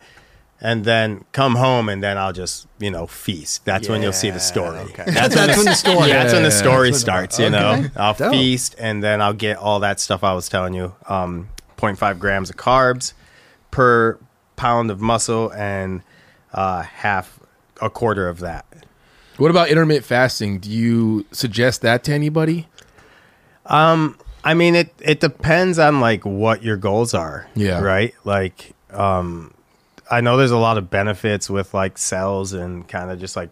and 0.58 0.86
then 0.86 1.26
come 1.32 1.56
home, 1.56 1.90
and 1.90 2.02
then 2.02 2.16
I'll 2.16 2.32
just 2.32 2.66
you 2.78 2.90
know 2.90 3.06
feast. 3.06 3.66
That's 3.66 3.90
when 3.90 4.00
you'll 4.02 4.14
see 4.14 4.30
the 4.30 4.40
story. 4.40 4.78
okay. 4.78 5.04
That's, 5.06 5.34
That's 5.40 5.56
when 5.58 5.66
the 5.66 5.74
story- 5.74 6.08
That's 6.08 6.32
when 6.32 6.44
the 6.44 6.50
story 6.50 6.86
when 6.86 6.92
the- 6.92 6.98
starts. 6.98 7.38
You 7.38 7.50
know. 7.50 7.84
I'll 7.94 8.14
Dope. 8.14 8.32
feast, 8.32 8.74
and 8.78 9.02
then 9.04 9.20
I'll 9.20 9.34
get 9.34 9.58
all 9.58 9.80
that 9.80 10.00
stuff 10.00 10.24
I 10.24 10.32
was 10.32 10.48
telling 10.48 10.72
you. 10.72 10.94
Um, 11.08 11.50
0.5 11.76 12.18
grams 12.18 12.48
of 12.48 12.56
carbs 12.56 13.12
per 13.70 14.18
pound 14.56 14.90
of 14.90 14.98
muscle, 15.02 15.52
and 15.52 16.00
uh, 16.54 16.82
half 16.84 17.38
a 17.82 17.90
quarter 17.90 18.28
of 18.28 18.38
that. 18.40 18.64
What 19.36 19.51
about 19.51 19.69
intermittent 19.69 20.06
fasting? 20.06 20.59
Do 20.61 20.70
you 20.70 21.27
suggest 21.32 21.82
that 21.82 22.05
to 22.05 22.12
anybody? 22.12 22.69
Um, 23.66 24.16
I 24.44 24.55
mean, 24.55 24.74
it 24.74 24.94
it 25.01 25.20
depends 25.20 25.78
on 25.78 26.01
like 26.01 26.24
what 26.24 26.62
your 26.62 26.77
goals 26.77 27.15
are. 27.15 27.48
Yeah. 27.55 27.81
Right. 27.81 28.15
Like, 28.24 28.74
um, 28.90 29.55
I 30.11 30.20
know 30.20 30.36
there's 30.36 30.51
a 30.51 30.59
lot 30.59 30.78
of 30.78 30.90
benefits 30.90 31.48
with 31.48 31.74
like 31.74 31.98
cells 31.98 32.52
and 32.52 32.86
kind 32.86 33.11
of 33.11 33.19
just 33.19 33.36
like, 33.36 33.51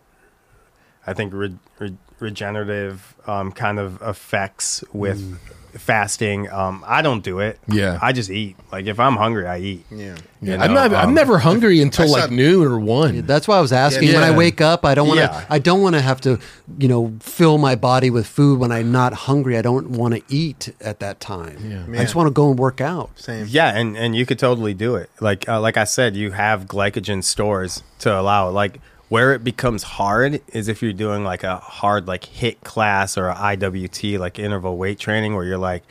I 1.06 1.14
think 1.14 1.32
re- 1.32 1.56
re- 1.78 1.96
regenerative 2.20 3.14
um, 3.26 3.50
kind 3.50 3.78
of 3.78 4.00
effects 4.02 4.84
with 4.92 5.38
fasting. 5.72 6.50
Um, 6.50 6.84
I 6.86 7.02
don't 7.02 7.22
do 7.22 7.40
it. 7.40 7.58
Yeah. 7.68 7.98
I 8.00 8.12
just 8.12 8.30
eat. 8.30 8.56
Like 8.70 8.86
if 8.86 8.98
I'm 9.00 9.16
hungry, 9.16 9.46
I 9.46 9.58
eat. 9.58 9.84
yeah. 9.90 10.16
You 10.40 10.54
I'm 10.54 10.74
know, 10.74 10.88
not. 10.88 10.94
I'm 10.94 11.10
um, 11.10 11.14
never 11.14 11.38
hungry 11.38 11.80
until 11.80 12.08
saw- 12.08 12.20
like 12.22 12.30
noon 12.30 12.66
or 12.66 12.78
one. 12.78 13.22
That's 13.26 13.46
why 13.46 13.58
I 13.58 13.60
was 13.60 13.72
asking. 13.72 14.08
Yeah. 14.08 14.14
When 14.14 14.24
I 14.24 14.36
wake 14.36 14.60
up, 14.60 14.84
I 14.84 14.94
don't 14.94 15.06
want 15.06 15.18
to. 15.20 15.26
Yeah. 15.26 15.46
I 15.48 15.58
don't 15.58 15.82
want 15.82 15.94
to 15.94 16.00
have 16.00 16.20
to, 16.22 16.38
you 16.78 16.88
know, 16.88 17.12
fill 17.20 17.58
my 17.58 17.74
body 17.76 18.10
with 18.10 18.26
food 18.26 18.58
when 18.58 18.72
I'm 18.72 18.90
not 18.90 19.12
hungry. 19.12 19.56
I 19.56 19.62
don't 19.62 19.90
want 19.90 20.14
to 20.14 20.22
eat 20.28 20.74
at 20.80 20.98
that 21.00 21.20
time. 21.20 21.58
Yeah. 21.70 22.00
I 22.00 22.02
just 22.02 22.14
want 22.14 22.26
to 22.26 22.32
go 22.32 22.50
and 22.50 22.58
work 22.58 22.80
out. 22.80 23.18
Same. 23.18 23.46
Yeah, 23.48 23.76
and 23.76 23.96
and 23.96 24.16
you 24.16 24.26
could 24.26 24.38
totally 24.38 24.74
do 24.74 24.96
it. 24.96 25.10
Like 25.20 25.48
uh, 25.48 25.60
like 25.60 25.76
I 25.76 25.84
said, 25.84 26.16
you 26.16 26.32
have 26.32 26.66
glycogen 26.66 27.22
stores 27.22 27.82
to 28.00 28.18
allow. 28.18 28.50
Like 28.50 28.80
where 29.12 29.34
it 29.34 29.44
becomes 29.44 29.82
hard 29.82 30.40
is 30.54 30.68
if 30.68 30.82
you're 30.82 30.90
doing 30.90 31.22
like 31.22 31.44
a 31.44 31.58
hard 31.58 32.08
like 32.08 32.22
HIIT 32.22 32.62
class 32.62 33.18
or 33.18 33.28
a 33.28 33.34
IWT 33.34 34.18
like 34.18 34.38
interval 34.38 34.78
weight 34.78 34.98
training 34.98 35.34
where 35.34 35.44
you're 35.44 35.58
like 35.58 35.82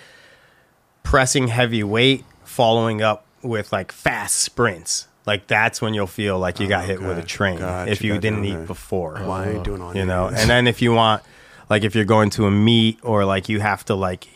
pressing 1.03 1.47
heavy 1.47 1.83
weight, 1.83 2.25
following 2.43 3.03
up 3.03 3.23
with 3.43 3.71
like 3.71 3.91
fast 3.91 4.37
sprints. 4.37 5.07
Like 5.27 5.45
that's 5.45 5.83
when 5.83 5.93
you'll 5.93 6.07
feel 6.07 6.39
like 6.39 6.59
you 6.59 6.67
got 6.67 6.85
oh, 6.85 6.87
hit 6.87 6.99
with 6.99 7.19
a 7.19 7.21
train 7.21 7.59
Gotcha, 7.59 7.91
if 7.91 8.03
you 8.03 8.17
didn't 8.17 8.43
eat 8.43 8.65
before 8.65 9.19
Why 9.19 9.49
are 9.49 9.53
you 9.53 9.63
doing 9.63 9.83
all 9.83 9.95
you 9.95 10.03
know? 10.03 10.29
And 10.29 10.49
then 10.49 10.65
if 10.65 10.81
you 10.81 10.91
want 10.91 11.21
like 11.69 11.83
if 11.83 11.93
you're 11.93 12.05
going 12.05 12.31
to 12.31 12.47
a 12.47 12.51
meet 12.51 12.97
or 13.03 13.23
like 13.23 13.49
you 13.49 13.59
have 13.59 13.85
to 13.85 13.93
like 13.93 14.27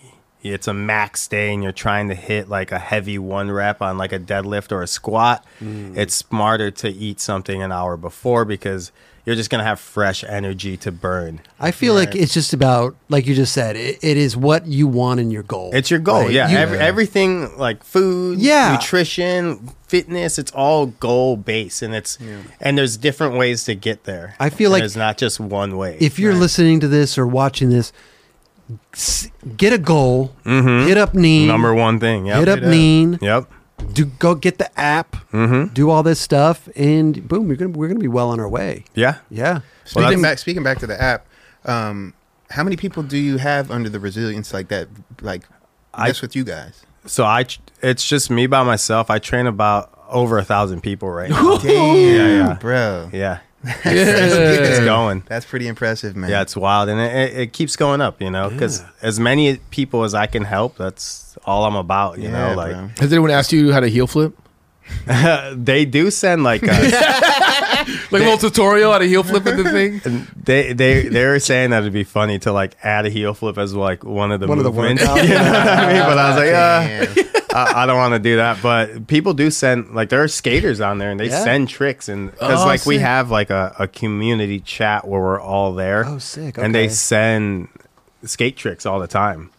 it's 0.53 0.67
a 0.67 0.73
max 0.73 1.27
day 1.27 1.53
and 1.53 1.63
you're 1.63 1.71
trying 1.71 2.09
to 2.09 2.15
hit 2.15 2.47
like 2.49 2.71
a 2.71 2.79
heavy 2.79 3.17
one 3.17 3.49
rep 3.49 3.81
on 3.81 3.97
like 3.97 4.11
a 4.13 4.19
deadlift 4.19 4.71
or 4.71 4.81
a 4.83 4.87
squat 4.87 5.43
Mm. 5.61 5.97
it's 5.97 6.13
smarter 6.13 6.69
to 6.71 6.89
eat 6.89 7.19
something 7.19 7.61
an 7.63 7.71
hour 7.71 7.97
before 7.97 8.45
because 8.45 8.91
you're 9.25 9.35
just 9.35 9.49
going 9.49 9.57
to 9.59 9.65
have 9.65 9.79
fresh 9.79 10.23
energy 10.23 10.77
to 10.77 10.91
burn 10.91 11.39
I 11.59 11.71
feel 11.71 11.95
like 11.95 12.13
it's 12.15 12.31
just 12.33 12.53
about, 12.53 12.95
like 13.09 13.25
you 13.25 13.33
just 13.33 13.53
said, 13.53 13.75
it, 13.75 13.97
it 14.03 14.17
is 14.17 14.37
what 14.37 14.67
you 14.67 14.87
want 14.87 15.19
in 15.19 15.31
your 15.31 15.41
goal. 15.41 15.71
it's 15.73 15.89
your 15.89 15.99
goal 15.99 16.23
Right? 16.25 16.31
yeah 16.31 16.47
You- 16.49 16.57
Every, 16.57 16.77
everything 16.77 17.57
like 17.57 17.83
food 17.83 18.37
Yeah. 18.39 18.73
nutrition 18.73 19.69
fitness 19.87 20.37
it's 20.37 20.51
all 20.51 20.87
goal 20.87 21.37
based 21.37 21.81
and 21.81 21.93
it's 21.95 22.17
and 22.59 22.77
there's 22.77 22.97
different 22.97 23.35
ways 23.35 23.63
to 23.65 23.73
get 23.75 24.03
there 24.03 24.35
I 24.39 24.49
feel 24.49 24.67
And 24.69 24.73
like 24.73 24.81
there's 24.81 24.95
not 24.97 25.17
just 25.17 25.39
one 25.39 25.77
way 25.77 25.97
if 25.99 26.19
you're 26.19 26.33
listening 26.35 26.79
to 26.81 26.87
this 26.87 27.17
or 27.17 27.25
watching 27.25 27.69
this, 27.69 27.91
get 29.57 29.73
a 29.73 29.77
goal, 29.77 30.33
hit 30.43 30.97
up 30.97 31.13
Neen, 31.13 31.41
Mm-hmm. 31.43 31.47
number 31.47 31.73
one 31.73 31.99
thing 31.99 32.25
yep 32.27 32.39
hit 32.39 32.49
up 32.49 32.59
Hit 32.59 32.65
up. 32.65 32.69
Yep 33.21 33.51
do 33.93 34.05
go 34.05 34.35
get 34.35 34.57
the 34.57 34.79
app, 34.79 35.11
Mm-hmm. 35.31 35.73
do 35.73 35.89
all 35.89 36.01
this 36.01 36.19
stuff, 36.19 36.67
and 36.75 37.27
boom, 37.27 37.47
we're 37.47 37.55
gonna 37.57 37.71
we're 37.71 37.87
gonna 37.89 37.99
be 37.99 38.07
well 38.07 38.29
on 38.29 38.39
our 38.39 38.47
way. 38.49 38.85
Yeah. 38.95 39.17
Yeah. 39.29 39.59
Speaking 39.83 40.03
that's- 40.09 40.21
back, 40.21 40.37
speaking 40.39 40.63
back 40.63 40.79
to 40.79 40.87
the 40.87 40.99
app, 40.99 41.27
um, 41.65 42.13
how 42.51 42.63
many 42.63 42.77
people 42.77 43.03
do 43.03 43.17
you 43.17 43.37
have 43.37 43.69
under 43.71 43.89
the 43.89 43.99
resilience 43.99 44.53
like 44.53 44.69
that? 44.69 44.87
Like, 45.21 45.43
I- 45.93 46.07
mess 46.07 46.21
with 46.21 46.35
you 46.35 46.43
guys. 46.45 46.85
So 47.05 47.23
I, 47.25 47.45
it's 47.81 48.07
just 48.07 48.31
me 48.31 48.47
by 48.47 48.63
myself. 48.63 49.09
I 49.11 49.19
train 49.19 49.45
about 49.45 49.91
over 50.09 50.37
a 50.39 50.43
thousand 50.45 50.81
people 50.81 51.09
right 51.11 51.29
now. 51.29 51.57
Damn, 51.57 51.95
Yeah, 51.95 52.27
yeah. 52.27 52.53
bro. 52.59 53.09
yeah, 53.13 53.39
it's 53.85 54.79
going. 54.85 55.23
That's 55.27 55.45
pretty 55.45 55.67
impressive, 55.67 56.15
man. 56.15 56.29
Yeah, 56.29 56.41
it's 56.41 56.55
wild, 56.55 56.89
and 56.89 56.99
it, 56.99 57.13
it, 57.33 57.39
it 57.41 57.53
keeps 57.53 57.75
going 57.75 58.01
up. 58.01 58.21
You 58.21 58.29
know, 58.29 58.49
because 58.49 58.83
as 59.01 59.19
many 59.19 59.57
people 59.71 60.03
as 60.03 60.13
I 60.13 60.27
can 60.27 60.43
help, 60.43 60.77
that's 60.77 61.37
all 61.45 61.65
I'm 61.65 61.75
about. 61.75 62.17
You 62.17 62.25
Yeah, 62.29 62.49
know, 62.49 62.55
like 62.55 62.73
bro. 62.73 62.89
Has 62.99 63.11
anyone 63.11 63.31
asked 63.31 63.51
you 63.51 63.71
how 63.71 63.79
to 63.79 63.87
heel 63.87 64.07
flip? 64.07 64.37
they 65.55 65.83
do 65.85 66.11
send 66.11 66.43
like 66.43 66.61
uh, 66.63 66.67
Like 68.11 68.21
a 68.21 68.25
little 68.25 68.37
tutorial 68.37 68.91
how 68.91 68.99
to 68.99 69.05
heel 69.07 69.23
flip 69.23 69.45
in 69.47 69.57
the 69.63 69.71
thing? 69.71 70.27
they 70.43 70.73
they 70.73 71.07
they 71.07 71.25
were 71.25 71.39
saying 71.39 71.71
that 71.71 71.79
it'd 71.81 71.91
be 71.93 72.03
funny 72.03 72.37
to 72.39 72.51
like 72.51 72.75
add 72.83 73.05
a 73.07 73.09
heel 73.09 73.33
flip 73.33 73.57
as 73.57 73.73
like 73.73 74.03
one 74.03 74.31
of 74.31 74.39
the 74.41 74.47
One 74.47 74.59
of 74.59 74.63
the 74.63 74.71
movements. 74.71 75.01
you 75.01 75.07
know 75.07 75.13
what 75.15 75.27
I 75.27 75.91
mean? 75.91 76.01
But 76.03 76.17
I 76.19 76.29
was 76.29 76.37
like, 76.37 76.53
uh, 76.53 77.23
Damn. 77.23 77.34
I, 77.55 77.83
I 77.83 77.85
don't 77.85 77.97
want 77.97 78.13
to 78.13 78.19
do 78.19 78.35
that. 78.37 78.61
But 78.61 79.07
people 79.07 79.33
do 79.33 79.49
send 79.49 79.95
like 79.95 80.09
there 80.09 80.21
are 80.21 80.27
skaters 80.27 80.81
on 80.81 80.97
there 80.97 81.11
and 81.11 81.19
they 81.19 81.29
Yeah. 81.29 81.43
send 81.43 81.69
tricks 81.69 82.09
and 82.09 82.31
because 82.31 82.61
Oh, 82.63 82.65
like 82.65 82.85
we 82.85 82.97
have 82.99 83.31
like 83.31 83.49
a, 83.49 83.75
a 83.79 83.87
community 83.87 84.59
chat 84.59 85.07
where 85.07 85.21
we're 85.21 85.39
all 85.41 85.73
there. 85.73 86.05
Oh, 86.05 86.17
sick. 86.17 86.57
And 86.57 86.75
they 86.75 86.89
send 86.89 87.69
skate 88.23 88.57
tricks 88.57 88.85
all 88.85 88.99
the 88.99 89.07
time. 89.07 89.51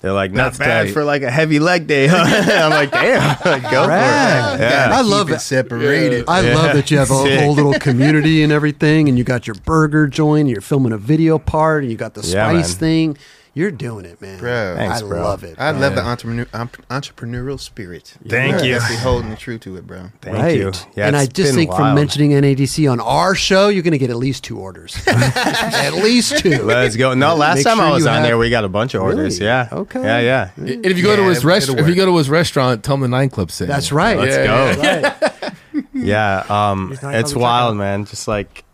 They're 0.00 0.12
like, 0.12 0.32
not 0.32 0.44
That's 0.46 0.58
bad 0.58 0.86
tight. 0.86 0.92
for 0.94 1.04
like 1.04 1.22
a 1.22 1.30
heavy 1.30 1.60
leg 1.60 1.86
day. 1.86 2.08
huh?" 2.08 2.24
I'm 2.64 2.70
like, 2.70 2.90
damn, 2.90 3.38
like, 3.44 3.70
go 3.70 3.86
Rad. 3.86 4.58
for 4.58 4.64
it. 4.64 4.68
Yeah. 4.68 4.88
I 4.92 5.00
love 5.02 5.28
keep 5.28 5.34
it. 5.34 5.36
it 5.36 5.40
separated. 5.42 6.24
I 6.26 6.40
Yeah. 6.40 6.54
love 6.56 6.74
that 6.74 6.90
you 6.90 6.98
have 6.98 7.10
a 7.12 7.14
Sick. 7.22 7.38
whole 7.40 7.54
little 7.54 7.74
community 7.74 8.42
and 8.42 8.52
everything, 8.52 9.08
and 9.08 9.16
you 9.16 9.22
got 9.22 9.46
your 9.46 9.54
burger 9.64 10.08
joint, 10.08 10.48
you're 10.48 10.60
filming 10.60 10.90
a 10.92 10.98
video 10.98 11.38
part, 11.38 11.84
and 11.84 11.92
you 11.92 11.96
got 11.96 12.14
the 12.14 12.22
spice 12.24 12.70
man. 12.72 12.78
thing. 12.80 13.18
You're 13.54 13.70
doing 13.70 14.06
it, 14.06 14.18
man. 14.22 14.38
Bro. 14.38 14.76
Thanks, 14.76 15.02
I 15.02 15.06
bro. 15.06 15.20
love 15.22 15.44
it. 15.44 15.56
I 15.58 15.72
love 15.72 15.94
the 15.94 16.02
entrepreneur, 16.02 16.46
entrepreneurial 16.46 17.60
spirit. 17.60 18.14
Thank 18.26 18.56
You're 18.56 18.64
you. 18.64 18.72
Definitely 18.74 18.96
holding 19.02 19.36
true 19.36 19.58
to 19.58 19.76
it, 19.76 19.86
bro. 19.86 20.10
Thank 20.22 20.36
right. 20.38 20.56
you. 20.56 20.72
Yeah, 20.96 21.06
and 21.08 21.16
I 21.16 21.26
just 21.26 21.50
been 21.50 21.54
think 21.54 21.74
from 21.74 21.94
mentioning 21.94 22.30
NADC 22.30 22.90
on 22.90 22.98
our 23.00 23.34
show, 23.34 23.68
you're 23.68 23.82
going 23.82 23.92
to 23.92 23.98
get 23.98 24.08
at 24.08 24.16
least 24.16 24.42
two 24.44 24.58
orders. 24.58 24.96
at 25.06 25.90
least 25.92 26.38
two. 26.38 26.62
Let's 26.62 26.96
go. 26.96 27.12
No, 27.12 27.34
last 27.34 27.56
Make 27.56 27.64
time 27.66 27.76
sure 27.76 27.84
I 27.84 27.90
was 27.90 28.06
on 28.06 28.14
have- 28.14 28.22
there, 28.22 28.38
we 28.38 28.48
got 28.48 28.64
a 28.64 28.70
bunch 28.70 28.94
of 28.94 29.02
orders. 29.02 29.38
Really? 29.38 29.46
Yeah. 29.46 29.68
Okay. 29.70 30.02
Yeah, 30.02 30.20
yeah. 30.20 30.50
And 30.56 30.86
if 30.86 30.96
you 30.96 31.02
go 31.02 31.14
to 31.14 31.24
his 31.24 31.44
restaurant, 31.44 31.80
if 31.80 31.88
you 31.88 31.94
go 31.94 32.06
to 32.06 32.16
his 32.16 32.30
restaurant, 32.30 32.82
tell 32.82 32.94
him 32.94 33.02
the 33.02 33.08
nine 33.08 33.28
club 33.28 33.50
sent. 33.50 33.68
you. 33.68 33.74
That's 33.74 33.92
right. 33.92 34.16
Let's 34.16 34.34
Yeah, 34.36 34.46
go. 34.46 35.32
Right. 35.32 35.52
Yeah, 35.94 36.44
um, 36.48 36.98
it's 37.02 37.34
wild, 37.34 37.76
man. 37.76 38.04
Just 38.06 38.26
like 38.28 38.64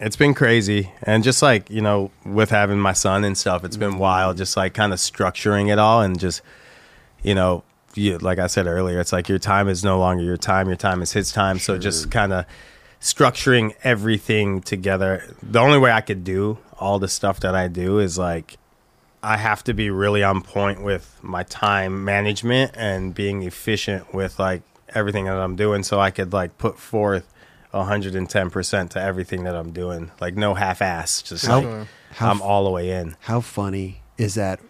it's 0.00 0.16
been 0.16 0.34
crazy, 0.34 0.92
and 1.02 1.24
just 1.24 1.42
like 1.42 1.70
you 1.70 1.80
know, 1.80 2.10
with 2.24 2.50
having 2.50 2.78
my 2.78 2.92
son 2.92 3.24
and 3.24 3.36
stuff, 3.36 3.64
it's 3.64 3.76
been 3.76 3.98
wild. 3.98 4.36
Just 4.36 4.56
like 4.56 4.74
kind 4.74 4.92
of 4.92 4.98
structuring 4.98 5.72
it 5.72 5.78
all, 5.78 6.02
and 6.02 6.18
just 6.18 6.42
you 7.22 7.34
know, 7.34 7.64
you, 7.94 8.18
like 8.18 8.38
I 8.38 8.46
said 8.46 8.66
earlier, 8.66 9.00
it's 9.00 9.12
like 9.12 9.28
your 9.28 9.38
time 9.38 9.68
is 9.68 9.82
no 9.82 9.98
longer 9.98 10.22
your 10.22 10.36
time. 10.36 10.68
Your 10.68 10.76
time 10.76 11.02
is 11.02 11.12
his 11.12 11.32
time. 11.32 11.58
So 11.58 11.78
just 11.78 12.10
kind 12.10 12.32
of 12.32 12.44
structuring 13.00 13.74
everything 13.82 14.60
together. 14.60 15.24
The 15.42 15.58
only 15.58 15.78
way 15.78 15.90
I 15.90 16.00
could 16.00 16.24
do 16.24 16.58
all 16.78 16.98
the 16.98 17.08
stuff 17.08 17.40
that 17.40 17.54
I 17.54 17.68
do 17.68 17.98
is 17.98 18.18
like 18.18 18.56
I 19.22 19.36
have 19.36 19.64
to 19.64 19.74
be 19.74 19.90
really 19.90 20.22
on 20.22 20.42
point 20.42 20.82
with 20.82 21.18
my 21.22 21.42
time 21.42 22.04
management 22.04 22.72
and 22.76 23.14
being 23.14 23.42
efficient 23.42 24.14
with 24.14 24.38
like 24.38 24.62
everything 24.94 25.24
that 25.24 25.36
I'm 25.36 25.56
doing 25.56 25.82
so 25.82 26.00
I 26.00 26.10
could 26.10 26.32
like 26.32 26.56
put 26.56 26.78
forth 26.78 27.32
110% 27.74 28.90
to 28.90 29.00
everything 29.02 29.44
that 29.44 29.54
I'm 29.54 29.72
doing. 29.72 30.10
Like 30.20 30.36
no 30.36 30.54
half 30.54 30.80
ass, 30.82 31.22
just 31.22 31.46
How- 31.46 31.60
like 31.60 31.86
how 32.12 32.30
I'm 32.30 32.40
all 32.40 32.64
the 32.64 32.70
way 32.70 32.90
in. 32.90 33.16
How 33.20 33.40
funny 33.40 34.00
is 34.16 34.34
that? 34.34 34.60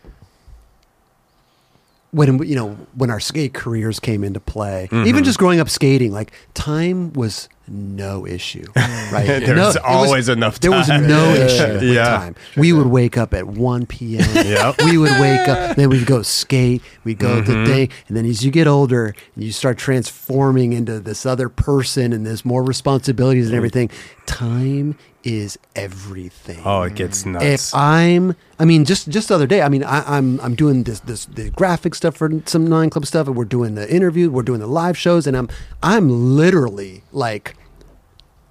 When 2.11 2.43
you 2.43 2.57
know 2.57 2.71
when 2.95 3.11
our 3.11 3.21
skate 3.21 3.53
careers 3.53 4.01
came 4.01 4.25
into 4.25 4.41
play, 4.41 4.89
Mm-hmm. 4.91 5.07
even 5.07 5.25
just 5.25 5.39
growing 5.39 5.61
up 5.61 5.69
skating, 5.69 6.11
like 6.11 6.33
time 6.55 7.13
was 7.13 7.49
no 7.69 8.27
issue, 8.27 8.65
right? 8.77 9.27
There's 9.27 9.49
No, 9.49 9.67
was- 9.67 9.77
always 9.77 10.29
enough 10.29 10.59
time. 10.61 10.71
There 10.71 10.79
was 10.79 10.89
no 10.89 11.33
issue 11.35 11.73
with 11.75 11.83
Yeah. 11.83 12.05
time. 12.19 12.35
We 12.57 12.73
would 12.73 12.87
wake 12.87 13.17
up 13.19 13.35
at 13.35 13.47
one 13.47 13.87
p.m. 13.87 14.29
Yep. 14.47 14.77
We 14.85 14.99
would 14.99 15.19
wake 15.21 15.47
up, 15.49 15.77
then 15.77 15.91
we'd 15.91 16.07
go 16.07 16.23
skate. 16.23 16.83
We'd 17.05 17.19
go 17.19 17.41
Mm-hmm. 17.43 17.65
to 17.65 17.67
thing, 17.67 17.89
and 18.09 18.17
then 18.17 18.25
as 18.27 18.45
you 18.45 18.51
get 18.51 18.67
older, 18.67 19.15
and 19.35 19.45
you 19.45 19.53
start 19.53 19.79
transforming 19.79 20.73
into 20.73 21.01
this 21.01 21.25
other 21.27 21.49
person, 21.49 22.13
and 22.13 22.27
there's 22.27 22.45
more 22.45 22.63
responsibilities 22.65 23.47
and 23.49 23.55
everything. 23.57 23.91
Time 24.27 24.97
is 25.25 25.59
everything 25.75 26.61
Oh, 26.65 26.83
it 26.83 26.95
gets 26.95 27.27
nuts. 27.27 27.45
if 27.45 27.75
I'm, 27.75 28.37
I 28.59 28.65
mean, 28.65 28.85
just 28.85 29.09
just 29.09 29.29
the 29.29 29.35
other 29.35 29.47
day, 29.47 29.63
I 29.63 29.69
mean, 29.69 29.83
I, 29.85 30.03
I'm 30.17 30.41
I'm 30.41 30.55
doing 30.55 30.85
this 30.85 31.01
this 31.01 31.27
the 31.27 31.51
graphic 31.51 31.95
stuff 31.95 32.17
for 32.17 32.31
some 32.47 32.67
nine 32.67 32.89
club 32.91 33.05
stuff, 33.05 33.27
and 33.27 33.37
we're 33.37 33.45
doing 33.45 33.75
the 33.75 33.93
interview, 33.93 34.31
we're 34.31 34.43
doing 34.43 34.61
the 34.61 34.67
live 34.67 34.97
shows, 34.97 35.27
and 35.27 35.37
I'm 35.37 35.49
I'm 35.83 36.37
literally 36.37 37.03
like, 37.13 37.57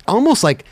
almost 0.08 0.44
like, 0.44 0.66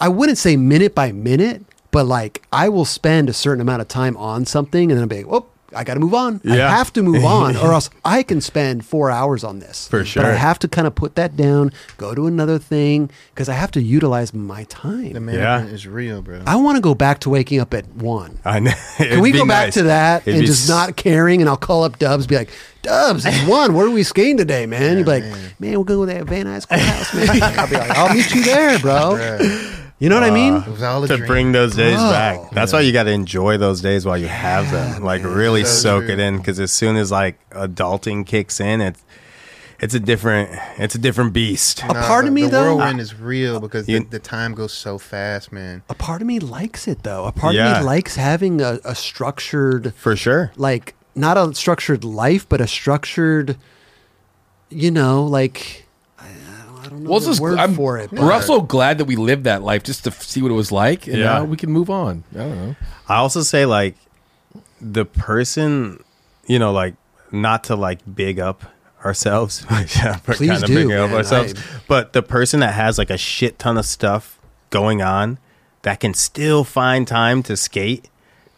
I 0.00 0.08
wouldn't 0.08 0.38
say 0.38 0.56
minute 0.56 0.94
by 0.94 1.12
minute, 1.12 1.62
but 1.90 2.06
like 2.06 2.42
I 2.52 2.68
will 2.68 2.84
spend 2.84 3.28
a 3.28 3.32
certain 3.32 3.60
amount 3.60 3.82
of 3.82 3.88
time 3.88 4.16
on 4.16 4.46
something, 4.46 4.90
and 4.90 4.98
then 4.98 5.02
I'll 5.02 5.08
be 5.08 5.24
like, 5.24 5.32
oh. 5.32 5.46
I 5.74 5.84
got 5.84 5.94
to 5.94 6.00
move 6.00 6.14
on. 6.14 6.40
Yeah. 6.44 6.66
I 6.66 6.70
have 6.70 6.92
to 6.94 7.02
move 7.02 7.24
on, 7.38 7.56
or 7.56 7.72
else 7.72 7.90
I 8.04 8.22
can 8.22 8.40
spend 8.40 8.84
four 8.84 9.10
hours 9.10 9.44
on 9.44 9.58
this. 9.60 9.88
For 9.88 10.04
sure. 10.04 10.22
But 10.22 10.32
I 10.32 10.34
have 10.34 10.58
to 10.60 10.68
kind 10.68 10.86
of 10.86 10.94
put 10.94 11.14
that 11.14 11.36
down, 11.36 11.72
go 11.96 12.14
to 12.14 12.26
another 12.26 12.58
thing, 12.58 13.10
because 13.34 13.48
I 13.48 13.54
have 13.54 13.70
to 13.72 13.82
utilize 13.82 14.34
my 14.34 14.64
time. 14.64 15.12
The 15.12 15.20
management 15.20 15.68
Yeah. 15.68 15.74
is 15.74 15.86
real, 15.86 16.22
bro. 16.22 16.42
I 16.46 16.56
want 16.56 16.76
to 16.76 16.80
go 16.80 16.94
back 16.94 17.20
to 17.20 17.30
waking 17.30 17.60
up 17.60 17.72
at 17.74 17.86
one. 17.88 18.38
I 18.44 18.58
know. 18.60 18.72
Can 18.96 19.20
we 19.22 19.30
go 19.32 19.46
back 19.46 19.72
to 19.74 19.84
that 19.84 20.26
and 20.26 20.44
just 20.44 20.68
not? 20.68 20.88
not 20.88 20.96
caring? 20.96 21.40
And 21.40 21.48
I'll 21.48 21.56
call 21.56 21.84
up 21.84 21.98
Dubs, 21.98 22.26
be 22.26 22.36
like, 22.36 22.50
Dubs, 22.82 23.24
it's 23.26 23.46
one. 23.48 23.74
Where 23.74 23.86
are 23.86 23.90
we 23.90 24.02
skating 24.02 24.38
today, 24.38 24.66
man? 24.66 24.96
You'd 24.98 25.04
be 25.04 25.20
like, 25.20 25.24
man, 25.60 25.78
we're 25.78 25.84
going 25.84 26.08
to 26.08 26.14
that 26.14 26.24
Van 26.24 26.46
Nuys 26.46 26.66
House, 26.70 27.14
man. 27.14 27.42
I'll 27.58 27.68
be 27.68 27.76
like, 27.76 27.90
I'll 27.90 28.14
meet 28.14 28.34
you 28.34 28.42
there, 28.42 28.78
bro. 28.78 29.16
Bro, 29.16 29.38
You 30.00 30.08
know 30.08 30.14
what 30.16 30.24
I 30.24 30.30
mean? 30.30 30.54
Uh, 30.54 30.64
it 30.66 30.70
was 30.70 30.82
all 30.82 31.04
a 31.04 31.08
to 31.08 31.16
dream. 31.18 31.26
bring 31.28 31.52
those 31.52 31.76
days 31.76 31.96
Bro. 31.96 32.10
back. 32.10 32.50
That's 32.52 32.72
why 32.72 32.80
you 32.80 32.90
got 32.92 33.02
to 33.04 33.10
enjoy 33.10 33.58
those 33.58 33.80
days 33.82 34.04
while 34.06 34.16
you 34.18 34.28
have 34.28 34.70
them. 34.72 35.02
Like 35.04 35.22
really 35.22 35.62
So 35.64 35.70
soak 36.00 36.04
true. 36.06 36.14
it 36.14 36.18
in 36.18 36.38
because 36.38 36.58
as 36.58 36.72
soon 36.72 36.96
as 36.96 37.10
like 37.12 37.36
adulting 37.50 38.26
kicks 38.26 38.60
in, 38.60 38.80
it's 38.80 39.02
it's 39.78 39.94
a 39.94 40.00
different 40.00 40.58
it's 40.78 40.94
a 40.94 40.98
different 40.98 41.34
beast. 41.34 41.82
A 41.84 41.88
part 41.92 42.24
of 42.24 42.30
the, 42.30 42.34
me, 42.34 42.42
the 42.44 42.48
though- 42.48 42.76
whirlwind 42.76 42.98
is 43.00 43.14
real 43.14 43.60
because 43.60 43.88
You- 43.88 44.00
the, 44.00 44.06
the 44.06 44.18
time 44.18 44.54
goes 44.54 44.72
so 44.72 44.96
fast, 44.98 45.52
man. 45.52 45.82
A 45.90 45.94
part 45.94 46.22
of 46.22 46.26
me 46.26 46.38
likes 46.38 46.88
it, 46.88 47.02
though. 47.02 47.26
A 47.26 47.32
part 47.32 47.54
of 47.54 47.62
me 47.80 47.84
likes 47.84 48.16
having 48.16 48.60
a, 48.62 48.78
a 48.84 48.94
structured, 48.94 49.92
For 49.94 50.16
sure. 50.16 50.50
like, 50.56 50.94
not 51.14 51.36
a 51.36 51.54
structured 51.54 52.04
life, 52.04 52.48
but 52.48 52.60
a 52.62 52.66
structured, 52.66 53.58
you 54.70 54.90
know, 54.90 55.24
like, 55.24 55.86
I, 56.80 56.86
I 56.86 56.88
don't- 56.88 57.02
know 57.04 57.10
well, 57.10 57.20
the 57.20 57.26
just, 57.26 57.40
word 57.40 57.58
I'm, 57.58 57.74
for 57.74 57.98
it. 57.98 58.10
we're 58.12 58.18
but- 58.18 58.32
also 58.32 58.60
glad 58.60 58.98
that 58.98 59.04
we 59.06 59.16
lived 59.16 59.44
that 59.44 59.62
life 59.62 59.82
just 59.82 60.04
to 60.04 60.10
see 60.10 60.42
what 60.42 60.50
it 60.50 60.54
was 60.54 60.72
like, 60.72 61.06
and 61.06 61.18
Yeah. 61.18 61.24
now 61.24 61.44
we 61.44 61.56
can 61.56 61.70
move 61.70 61.90
on. 61.90 62.24
I 62.34 62.38
don't 62.38 62.56
know. 62.68 62.76
I 63.08 63.16
also 63.16 63.42
say 63.42 63.66
like 63.66 63.96
the 64.80 65.04
person, 65.04 66.02
you 66.46 66.58
know, 66.58 66.72
like 66.72 66.94
not 67.30 67.64
to 67.64 67.76
like 67.76 68.00
big 68.14 68.38
up 68.40 68.64
ourselves. 69.04 69.64
yeah, 69.70 70.18
we're 70.26 70.34
Please 70.34 70.50
kinda 70.50 70.66
do, 70.66 70.74
bigging 70.74 70.92
up 70.92 71.10
ourselves. 71.10 71.54
I- 71.54 71.80
but 71.88 72.12
the 72.12 72.22
person 72.22 72.60
that 72.60 72.74
has 72.74 72.98
like 72.98 73.10
a 73.10 73.16
shit 73.18 73.58
ton 73.58 73.78
of 73.78 73.86
stuff 73.86 74.38
going 74.70 75.00
on 75.02 75.38
that 75.82 76.00
can 76.00 76.12
still 76.12 76.62
find 76.64 77.08
time 77.08 77.42
to 77.44 77.56
skate. 77.56 78.09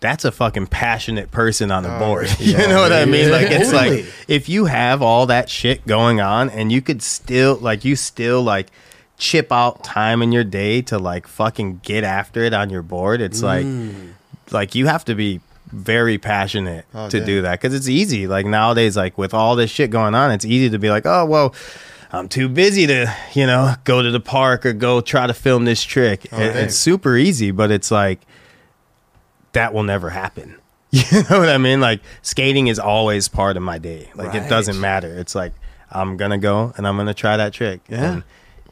That's 0.02 0.26
a 0.26 0.30
fucking 0.32 0.66
passionate 0.66 1.30
person 1.30 1.70
on 1.70 1.82
the 1.84 1.96
Oh, 1.96 1.98
board. 1.98 2.28
yeah. 2.38 2.60
you 2.62 2.68
know 2.68 2.82
what 2.82 2.92
I 2.92 3.06
mean? 3.06 3.30
Like 3.30 3.50
it's 3.50 3.70
Totally. 3.70 4.02
like 4.02 4.12
if 4.28 4.50
you 4.50 4.66
have 4.66 5.00
all 5.00 5.24
that 5.26 5.48
shit 5.48 5.86
going 5.86 6.20
on 6.20 6.50
and 6.50 6.70
you 6.70 6.82
could 6.82 7.02
still 7.02 7.54
like 7.56 7.84
you 7.86 7.96
still 7.96 8.42
like 8.42 8.66
chip 9.16 9.50
out 9.52 9.82
time 9.84 10.20
in 10.20 10.32
your 10.32 10.44
day 10.44 10.82
to 10.82 10.98
like 10.98 11.26
fucking 11.26 11.80
get 11.82 12.04
after 12.04 12.42
it 12.42 12.52
on 12.52 12.68
your 12.68 12.82
board, 12.82 13.20
it's 13.22 13.42
like 13.42 13.64
mm. 13.64 14.10
like 14.50 14.74
you 14.74 14.86
have 14.88 15.04
to 15.06 15.14
be 15.14 15.40
very 15.70 16.18
passionate 16.18 16.84
Oh, 16.92 17.08
to 17.08 17.18
yeah. 17.20 17.24
do 17.24 17.42
that 17.42 17.58
because 17.58 17.72
it's 17.72 17.88
easy 17.88 18.26
like 18.26 18.44
nowadays 18.44 18.94
like 18.94 19.16
with 19.16 19.32
all 19.32 19.56
this 19.56 19.70
shit 19.70 19.88
going 19.90 20.14
on 20.14 20.30
it's 20.30 20.44
easy 20.44 20.68
to 20.68 20.78
be 20.78 20.90
like 20.90 21.06
oh 21.06 21.24
well 21.24 21.54
i'm 22.12 22.28
too 22.28 22.50
busy 22.50 22.86
to 22.88 23.10
you 23.32 23.46
know 23.46 23.72
go 23.84 24.02
to 24.02 24.10
the 24.10 24.20
park 24.20 24.66
or 24.66 24.74
go 24.74 25.00
try 25.00 25.26
to 25.26 25.32
film 25.32 25.64
this 25.64 25.82
trick 25.82 26.26
Oh, 26.30 26.38
It- 26.38 26.56
it's 26.56 26.76
super 26.76 27.16
easy 27.16 27.52
but 27.52 27.70
it's 27.70 27.90
like 27.90 28.20
that 29.52 29.72
will 29.72 29.82
never 29.82 30.10
happen 30.10 30.56
you 30.90 31.02
know 31.30 31.38
what 31.38 31.48
i 31.48 31.58
mean 31.58 31.80
like 31.80 32.00
skating 32.22 32.66
is 32.66 32.78
always 32.78 33.28
part 33.28 33.56
of 33.56 33.62
my 33.62 33.78
day 33.78 34.10
like 34.14 34.28
Right. 34.28 34.42
it 34.42 34.48
doesn't 34.48 34.80
matter 34.80 35.08
it's 35.18 35.34
like 35.34 35.52
i'm 35.90 36.16
gonna 36.16 36.38
go 36.38 36.72
and 36.76 36.86
i'm 36.86 36.96
gonna 36.96 37.14
try 37.14 37.36
that 37.36 37.52
trick 37.52 37.80
Yeah. 37.88 38.12
And 38.12 38.24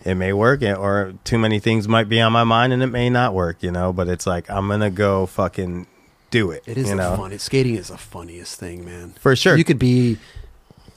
it 0.04 0.14
may 0.14 0.32
work 0.32 0.62
or 0.62 1.12
too 1.24 1.38
many 1.38 1.60
things 1.60 1.86
might 1.86 2.08
be 2.08 2.20
on 2.22 2.32
my 2.32 2.44
mind 2.44 2.72
and 2.72 2.82
it 2.82 2.86
may 2.86 3.10
not 3.10 3.34
work 3.34 3.62
you 3.62 3.70
know 3.70 3.92
but 3.92 4.08
it's 4.08 4.26
like 4.26 4.50
i'm 4.50 4.68
gonna 4.68 4.90
go 4.90 5.26
fucking 5.26 5.86
do 6.30 6.50
it 6.50 6.62
It 6.66 6.78
is 6.78 6.88
you 6.88 6.96
the 6.96 7.02
know 7.02 7.16
funny. 7.16 7.38
Skating 7.38 7.74
is 7.74 7.88
the 7.88 7.98
funniest 7.98 8.58
thing, 8.60 8.84
man. 8.84 9.14
For 9.18 9.34
sure. 9.34 9.56
You 9.56 9.64
could 9.64 9.80
be 9.80 10.16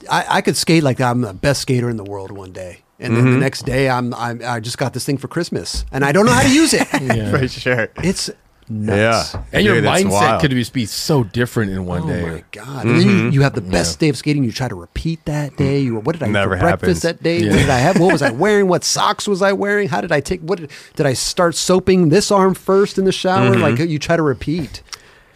I, 0.08 0.24
I 0.28 0.40
could 0.42 0.56
skate 0.56 0.82
like 0.84 1.00
I'm 1.00 1.22
the 1.22 1.34
best 1.34 1.62
skater 1.62 1.90
in 1.90 1.96
the 1.96 2.04
world 2.04 2.30
one 2.30 2.52
day, 2.52 2.82
and 3.00 3.16
then 3.16 3.24
the 3.24 3.30
mm-hmm. 3.32 3.40
next 3.40 3.62
day 3.66 3.88
I'm, 3.90 4.14
I'm 4.14 4.40
I 4.44 4.60
just 4.60 4.78
got 4.78 4.92
this 4.92 5.04
thing 5.04 5.18
for 5.18 5.26
Christmas, 5.28 5.84
and 5.90 6.04
I 6.04 6.12
don't 6.12 6.24
know 6.26 6.32
how 6.32 6.42
to 6.42 6.54
use 6.54 6.72
it. 6.72 6.86
Yeah. 7.02 7.30
For 7.30 7.48
sure. 7.48 7.88
It's 7.96 8.30
nuts. 8.68 9.34
Yeah. 9.34 9.44
And 9.52 9.64
your 9.64 9.76
Dude, 9.76 9.84
it's 9.84 10.04
mindset 10.04 10.40
could 10.40 10.50
just 10.50 10.72
be 10.72 10.86
so 10.86 11.24
different 11.24 11.72
in 11.72 11.86
one 11.86 12.02
Oh 12.02 12.06
day. 12.06 12.22
Oh 12.22 12.32
my 12.32 12.44
god! 12.50 12.84
And 12.86 12.98
then 12.98 13.08
you, 13.08 13.30
you 13.30 13.42
have 13.42 13.54
the 13.54 13.60
best 13.60 13.98
day 13.98 14.08
of 14.08 14.16
skating. 14.16 14.44
You 14.44 14.52
try 14.52 14.68
to 14.68 14.74
repeat 14.74 15.24
that 15.26 15.52
mm-hmm. 15.52 15.62
day. 15.62 15.80
You 15.80 15.96
what 15.96 16.14
did 16.14 16.22
I 16.22 16.28
eat 16.28 16.32
Never 16.32 16.56
for 16.56 16.60
breakfast 16.60 17.02
that 17.02 17.22
day? 17.22 17.38
Yeah. 17.40 17.50
What 17.50 17.58
did 17.58 17.70
I 17.70 17.78
have? 17.78 18.00
What 18.00 18.12
was 18.12 18.22
I 18.22 18.30
wearing? 18.44 18.68
What 18.68 18.84
socks 18.84 19.28
was 19.28 19.42
I 19.42 19.52
wearing? 19.52 19.88
How 19.88 20.00
did 20.00 20.12
I 20.12 20.20
take? 20.20 20.40
What 20.40 20.60
did, 20.60 20.70
did 20.96 21.06
I 21.06 21.12
start 21.12 21.54
soaping 21.54 22.08
this 22.08 22.30
arm 22.30 22.54
first 22.54 22.98
in 22.98 23.04
the 23.04 23.12
shower? 23.12 23.54
Mm-hmm. 23.54 23.62
Like 23.62 23.78
you 23.78 23.98
try 23.98 24.16
to 24.16 24.22
repeat. 24.22 24.82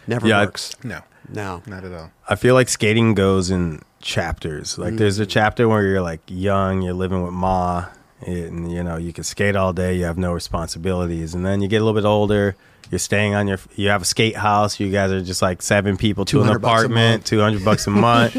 Never 0.07 0.27
Yeah, 0.27 0.39
I- 0.39 0.45
works. 0.45 0.75
No, 0.83 1.01
No. 1.31 1.61
not 1.67 1.83
at 1.83 1.93
all. 1.93 2.11
I 2.27 2.35
feel 2.35 2.55
like 2.55 2.69
skating 2.69 3.13
goes 3.13 3.49
in 3.49 3.81
chapters. 4.01 4.77
Like 4.77 4.95
there's 4.95 5.19
a 5.19 5.25
mm. 5.25 5.29
chapter 5.29 5.67
where 5.67 5.83
you're 5.83 6.01
like 6.01 6.21
young, 6.27 6.81
you're 6.81 6.93
living 6.93 7.23
with 7.23 7.33
ma, 7.33 7.85
and 8.25 8.71
you 8.71 8.83
know 8.83 8.97
you 8.97 9.13
can 9.13 9.23
skate 9.23 9.55
all 9.55 9.73
day, 9.73 9.95
you 9.95 10.05
have 10.05 10.17
no 10.17 10.33
responsibilities, 10.33 11.33
and 11.33 11.45
then 11.45 11.61
you 11.61 11.67
get 11.67 11.81
a 11.81 11.85
little 11.85 11.99
bit 11.99 12.07
older. 12.07 12.55
You're 12.91 12.99
staying 12.99 13.35
on 13.35 13.47
your, 13.47 13.59
you 13.75 13.89
have 13.89 14.01
a 14.01 14.05
skate 14.05 14.35
house. 14.35 14.79
You 14.79 14.89
guys 14.91 15.11
are 15.11 15.21
just 15.21 15.41
like 15.41 15.61
seven 15.61 15.95
people 15.97 16.25
to 16.25 16.39
an 16.41 16.47
200 16.47 16.57
apartment, 16.57 17.25
two 17.25 17.39
hundred 17.39 17.63
bucks 17.63 17.85
a 17.87 17.89
month. 18.07 18.35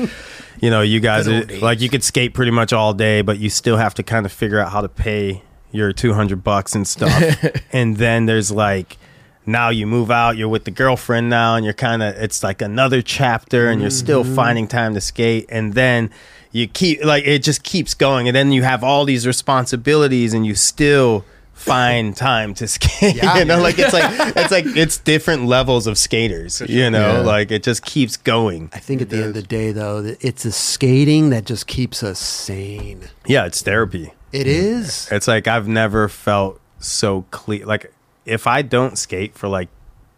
you 0.61 0.71
know, 0.71 0.81
you 0.83 0.99
guys 1.01 1.29
are 1.29 1.45
days. 1.45 1.63
like 1.63 1.81
you 1.81 1.89
could 1.89 2.03
skate 2.03 2.35
pretty 2.35 2.51
much 2.51 2.73
all 2.73 2.93
day, 2.93 3.23
but 3.23 3.39
you 3.39 3.49
still 3.51 3.77
have 3.77 3.95
to 3.95 4.03
kind 4.03 4.27
of 4.27 4.33
figure 4.33 4.59
out 4.59 4.73
how 4.73 4.81
to 4.81 4.89
pay 4.89 5.43
your 5.73 5.93
two 5.93 6.13
hundred 6.13 6.43
bucks 6.43 6.75
and 6.75 6.87
stuff. 6.89 7.45
and 7.73 7.97
then 7.97 8.27
there's 8.27 8.51
like 8.51 8.99
now 9.47 9.69
you 9.71 9.87
move 9.87 10.11
out, 10.11 10.37
you're 10.37 10.49
with 10.49 10.65
the 10.65 10.71
girlfriend 10.71 11.31
now, 11.31 11.55
and 11.55 11.65
you're 11.65 11.73
kind 11.75 12.03
of 12.03 12.15
it's 12.17 12.43
like 12.43 12.61
another 12.61 13.03
chapter, 13.03 13.69
and 13.71 13.81
you're 13.81 13.91
still 13.91 14.25
Mm-hmm. 14.25 14.35
finding 14.35 14.69
time 14.69 14.95
to 14.95 15.01
skate, 15.01 15.47
and 15.49 15.75
then 15.75 16.11
you 16.51 16.67
keep 16.67 17.05
like 17.05 17.25
it 17.25 17.45
just 17.45 17.63
keeps 17.63 17.95
going, 17.95 18.27
and 18.27 18.35
then 18.35 18.51
you 18.51 18.65
have 18.65 18.83
all 18.83 19.05
these 19.05 19.27
responsibilities, 19.29 20.35
and 20.35 20.45
you 20.45 20.57
still 20.57 21.25
find 21.61 22.17
time 22.17 22.55
to 22.55 22.67
skate. 22.67 23.15
Yeah, 23.17 23.39
you 23.39 23.45
know, 23.45 23.55
man. 23.57 23.63
like 23.63 23.79
it's 23.79 23.93
like 23.93 24.05
it's 24.37 24.51
like 24.51 24.65
it's 24.67 24.99
different 24.99 25.47
levels 25.47 25.87
of 25.87 25.99
skaters. 25.99 26.61
You 26.69 26.91
know, 26.91 27.19
Yeah. 27.19 27.19
like 27.21 27.51
it 27.51 27.63
just 27.63 27.85
keeps 27.85 28.17
going. 28.17 28.71
I 28.73 28.79
think 28.79 29.03
at 29.03 29.11
the 29.11 29.17
end 29.17 29.27
of 29.27 29.35
the 29.35 29.43
day, 29.43 29.73
though, 29.73 30.15
it's 30.21 30.43
the 30.45 30.53
skating 30.53 31.31
that 31.31 31.45
just 31.45 31.67
keeps 31.67 32.03
us 32.03 32.19
sane. 32.19 33.03
Yeah, 33.27 33.47
it's 33.47 33.63
therapy. 33.63 34.13
It 34.33 34.47
is. 34.47 35.09
It's 35.11 35.27
like 35.29 35.47
I've 35.49 35.69
never 35.69 36.09
felt 36.09 36.61
so 36.79 37.25
clear. 37.31 37.67
Like 37.67 37.93
if 38.25 38.47
I 38.47 38.63
don't 38.63 38.97
skate 38.97 39.35
for 39.35 39.49
like 39.49 39.69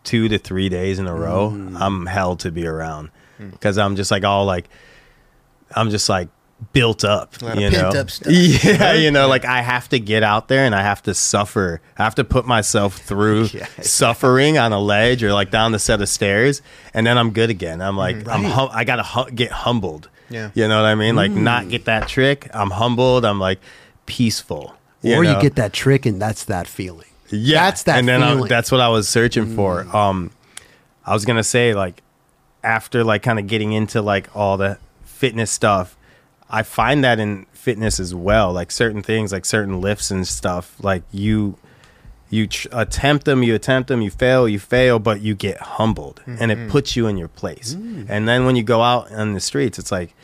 two 0.04 0.28
to 0.28 0.38
three 0.38 0.68
days 0.68 0.98
in 0.98 1.06
a 1.06 1.14
row, 1.14 1.50
Mm. 1.50 1.76
I'm 1.80 2.06
hell 2.06 2.36
to 2.36 2.50
be 2.50 2.66
around 2.66 3.10
because 3.38 3.78
I'm 3.78 3.96
just 3.96 4.10
like 4.10 4.24
all 4.24 4.44
like 4.44 4.68
I'm 5.74 5.90
just 5.90 6.08
like 6.08 6.28
built 6.72 7.04
up. 7.04 7.40
A 7.42 7.44
lot 7.44 7.56
of 7.56 7.62
you 7.62 7.70
know? 7.70 7.82
pent-up 7.82 8.10
stuff. 8.10 8.32
Yeah, 8.32 8.92
you 8.94 9.10
know, 9.10 9.26
like 9.28 9.44
I 9.44 9.62
have 9.62 9.88
to 9.90 9.98
get 9.98 10.22
out 10.22 10.48
there 10.48 10.64
and 10.64 10.74
I 10.74 10.82
have 10.82 11.02
to 11.04 11.14
suffer. 11.14 11.80
I 11.98 12.04
have 12.04 12.14
to 12.16 12.24
put 12.24 12.46
myself 12.46 12.98
through 12.98 13.44
Yes. 13.52 13.90
suffering 13.90 14.58
on 14.58 14.72
a 14.72 14.78
ledge 14.78 15.22
or 15.24 15.32
like 15.32 15.50
down 15.50 15.72
the 15.72 15.78
set 15.78 16.00
of 16.00 16.08
stairs, 16.08 16.62
and 16.94 17.06
then 17.06 17.18
I'm 17.18 17.32
good 17.32 17.50
again. 17.50 17.80
I'm 17.80 17.96
like 17.96 18.28
I'm 18.28 18.44
hum- 18.44 18.70
I 18.72 18.84
gotta 18.84 19.02
hu- 19.02 19.30
get 19.32 19.50
humbled. 19.50 20.08
Yeah. 20.30 20.50
you 20.54 20.66
know 20.68 20.76
what 20.80 20.86
I 20.88 20.94
mean. 20.94 21.16
Like 21.16 21.30
Mm. 21.32 21.42
not 21.42 21.68
get 21.68 21.84
that 21.86 22.08
trick. 22.08 22.48
I'm 22.54 22.70
humbled. 22.70 23.24
I'm 23.24 23.38
like 23.40 23.60
peaceful. 24.06 24.74
or 25.04 25.24
know? 25.24 25.32
you 25.34 25.40
get 25.40 25.56
that 25.56 25.72
trick, 25.72 26.06
and 26.06 26.20
that's 26.20 26.44
that 26.44 26.66
feeling. 26.66 27.06
Yeah, 27.30 27.64
That's 27.64 27.82
that 27.84 27.98
and 27.98 28.06
then 28.06 28.22
I, 28.22 28.28
feeling. 28.32 28.44
Mm. 28.44 28.48
that's 28.48 28.70
what 28.70 28.80
I 28.82 28.88
was 28.88 29.08
searching 29.08 29.54
for. 29.56 29.86
Um, 29.96 30.30
I 31.04 31.14
was 31.14 31.24
gonna 31.24 31.42
say 31.42 31.74
like 31.74 32.02
after 32.62 33.02
like 33.04 33.22
kind 33.22 33.38
of 33.38 33.46
getting 33.46 33.72
into 33.72 34.02
like 34.02 34.34
all 34.36 34.56
the 34.58 34.78
fitness 35.04 35.50
stuff, 35.50 35.96
I 36.52 36.62
find 36.62 37.02
that 37.02 37.18
in 37.18 37.46
fitness 37.52 37.98
as 37.98 38.14
well. 38.14 38.52
Like 38.52 38.70
certain 38.70 39.02
things, 39.02 39.32
like 39.32 39.44
certain 39.46 39.80
lifts 39.80 40.10
and 40.10 40.26
stuff, 40.28 40.76
like 40.82 41.02
you 41.10 41.56
you 42.30 42.46
tr- 42.46 42.68
attempt 42.72 43.24
them, 43.26 43.42
you 43.42 43.54
attempt 43.54 43.88
them, 43.88 44.00
you 44.02 44.10
fail, 44.10 44.48
you 44.48 44.58
fail, 44.58 44.98
but 44.98 45.20
you 45.20 45.34
get 45.34 45.58
humbled, 45.60 46.22
and 46.26 46.38
Mm-hmm. 46.50 46.50
it 46.68 46.70
puts 46.70 46.96
you 46.96 47.06
in 47.06 47.16
your 47.18 47.28
place. 47.28 47.74
Mm. 47.74 48.06
And 48.08 48.26
then 48.28 48.44
when 48.46 48.56
you 48.56 48.62
go 48.62 48.80
out 48.82 49.10
on 49.12 49.32
the 49.34 49.40
streets, 49.40 49.78
it's 49.78 49.92
like. 49.92 50.14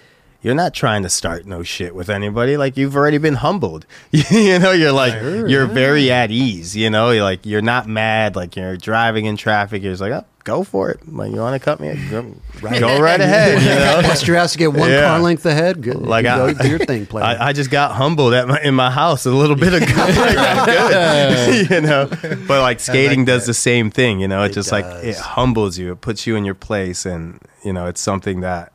You're 0.41 0.55
not 0.55 0.73
trying 0.73 1.03
to 1.03 1.09
start 1.09 1.47
no 1.47 1.65
shit 1.65 1.97
with 1.97 2.09
anybody. 2.09 2.57
Like 2.57 2.77
you've 2.77 2.95
already 2.95 3.19
been 3.19 3.35
humbled. 3.35 3.87
you 4.13 4.61
know, 4.61 4.71
you're 4.71 4.93
like 4.93 5.15
you're 5.21 5.67
very 5.67 6.13
at 6.13 6.31
ease. 6.31 6.77
You 6.77 6.91
know, 6.91 7.11
you're 7.11 7.25
like 7.25 7.45
you're 7.45 7.61
not 7.61 7.89
mad. 7.89 8.37
Like 8.37 8.55
you're 8.55 8.77
driving 8.77 9.25
in 9.25 9.37
traffic. 9.37 9.83
You're 9.83 9.91
just 9.95 10.01
like, 10.01 10.13
oh, 10.13 10.25
go 10.49 10.65
for 10.65 10.91
it. 10.91 11.01
Like 11.07 11.31
you 11.33 11.39
want 11.39 11.55
to 11.61 11.65
cut 11.65 11.79
me? 11.81 11.95
Go 12.11 12.35
right, 12.63 12.81
go 12.81 13.01
right 13.09 13.21
ahead. 13.21 13.61
You 13.63 13.69
know, 13.69 14.03
Bust 14.09 14.27
your 14.27 14.37
ass 14.37 14.53
to 14.53 14.59
get 14.59 14.73
one 14.73 14.91
Yeah. 14.91 15.03
car 15.09 15.21
length 15.21 15.45
ahead. 15.47 15.83
Good. 15.83 15.97
Like 15.97 16.25
you 16.25 16.31
I- 16.31 16.53
go, 16.53 16.63
do 16.63 16.69
your 16.69 16.79
thing, 16.81 17.07
player. 17.07 17.25
I, 17.25 17.49
I 17.49 17.53
just 17.53 17.71
got 17.71 17.93
humbled 17.93 18.33
at 18.35 18.49
my 18.49 18.61
in 18.63 18.75
my 18.75 18.91
house 18.91 19.27
a 19.27 19.31
little 19.31 19.57
bit 19.57 19.75
ago. 19.75 19.87
like, 19.97 20.67
good, 20.67 21.71
you 21.71 21.81
know. 21.83 22.07
But 22.47 22.61
like 22.63 22.81
skating 22.81 23.25
does 23.25 23.47
the 23.47 23.55
same 23.55 23.91
thing, 23.91 24.21
you 24.21 24.29
know. 24.29 24.43
It, 24.43 24.51
It 24.51 24.55
just 24.55 24.73
like 24.73 24.85
it 25.05 25.17
humbles 25.17 25.79
you. 25.79 25.93
It 25.93 26.01
puts 26.01 26.27
you 26.27 26.35
in 26.37 26.45
your 26.45 26.55
place, 26.55 27.05
and 27.07 27.41
you 27.65 27.73
know, 27.73 27.87
it's 27.87 28.01
something 28.01 28.41
that 28.41 28.73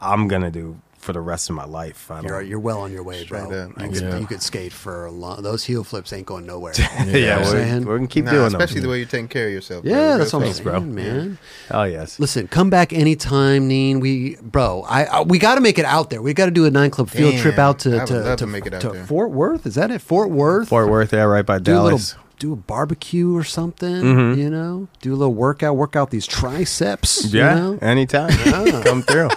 I'm 0.00 0.28
gonna 0.28 0.50
do 0.50 0.80
for 1.06 1.12
the 1.14 1.20
rest 1.20 1.48
of 1.48 1.56
my 1.56 1.64
life. 1.64 2.10
I 2.10 2.16
don't, 2.16 2.24
You're, 2.26 2.42
you're 2.42 2.58
well 2.58 2.80
on 2.80 2.92
your 2.92 3.02
way, 3.04 3.24
bro. 3.24 3.46
Straight 3.46 3.58
up. 3.60 3.70
You, 3.80 3.88
could, 3.88 4.02
Yeah. 4.02 4.18
you 4.18 4.26
could 4.26 4.42
skate 4.42 4.72
for 4.72 5.06
a 5.06 5.10
long. 5.10 5.42
Those 5.42 5.64
heel 5.64 5.84
flips 5.84 6.12
ain't 6.12 6.26
going 6.26 6.44
nowhere. 6.46 6.72
yeah, 6.76 7.04
You 7.06 7.20
know 7.26 7.28
what 7.28 7.32
I'm 7.32 7.38
we're, 7.40 7.50
saying? 7.50 7.84
we're 7.86 7.96
gonna 7.98 8.08
keep 8.08 8.24
Nah, 8.26 8.30
doing 8.32 8.46
especially 8.48 8.74
them. 8.80 8.82
the 8.82 8.88
way 8.90 8.98
you're 8.98 9.06
taking 9.06 9.28
care 9.28 9.46
of 9.46 9.52
yourself. 9.52 9.84
bro. 9.84 9.92
yeah, 9.92 10.08
Real 10.08 10.18
that's 10.18 10.32
what 10.32 10.42
I'm 10.42 10.48
talk. 10.48 10.54
saying, 10.56 10.64
bro. 10.68 10.80
man. 10.80 11.38
Oh 11.70 11.84
yes, 11.84 12.18
Listen, 12.20 12.48
come 12.48 12.68
back 12.68 12.92
anytime, 12.92 13.68
Neen. 13.68 14.00
We, 14.00 14.36
bro, 14.42 14.84
I, 14.88 15.04
I 15.04 15.20
we 15.22 15.38
got 15.38 15.54
to 15.54 15.60
make 15.60 15.78
it 15.78 15.84
out 15.86 16.10
there. 16.10 16.20
We 16.20 16.34
got 16.34 16.46
to 16.46 16.50
do 16.50 16.66
a 16.66 16.70
nine 16.70 16.90
club 16.90 17.08
field 17.08 17.32
Damn, 17.32 17.40
trip 17.42 17.58
out 17.58 17.76
I 17.76 17.78
to 17.78 17.90
would 17.98 18.06
to, 18.08 18.14
love 18.20 18.38
to, 18.38 18.44
to 18.44 18.46
make 18.46 18.66
it 18.66 18.74
out 18.74 18.80
to 18.82 18.88
there. 18.90 19.06
Fort 19.06 19.30
Worth. 19.30 19.64
Is 19.64 19.76
that 19.76 19.90
it? 19.90 20.00
Fort 20.02 20.30
Worth. 20.30 20.68
Fort 20.68 20.88
Worth, 20.90 21.12
yeah, 21.12 21.22
right 21.22 21.46
by 21.46 21.58
do 21.60 21.72
a 21.72 21.74
little, 21.74 21.88
Dallas. 21.98 22.16
do 22.40 22.52
a 22.52 22.56
barbecue 22.56 23.34
or 23.36 23.44
something. 23.44 24.02
Mhm. 24.02 24.36
You 24.36 24.50
know, 24.50 24.88
do 25.00 25.12
a 25.14 25.16
little 25.16 25.34
workout. 25.34 25.76
Work 25.76 25.94
out 25.96 26.10
these 26.10 26.26
triceps. 26.26 27.32
you 27.32 27.38
Yeah, 27.40 27.54
know? 27.54 27.78
anytime. 27.80 28.30
Yeah. 28.44 28.82
Come 28.84 29.02
through. 29.02 29.28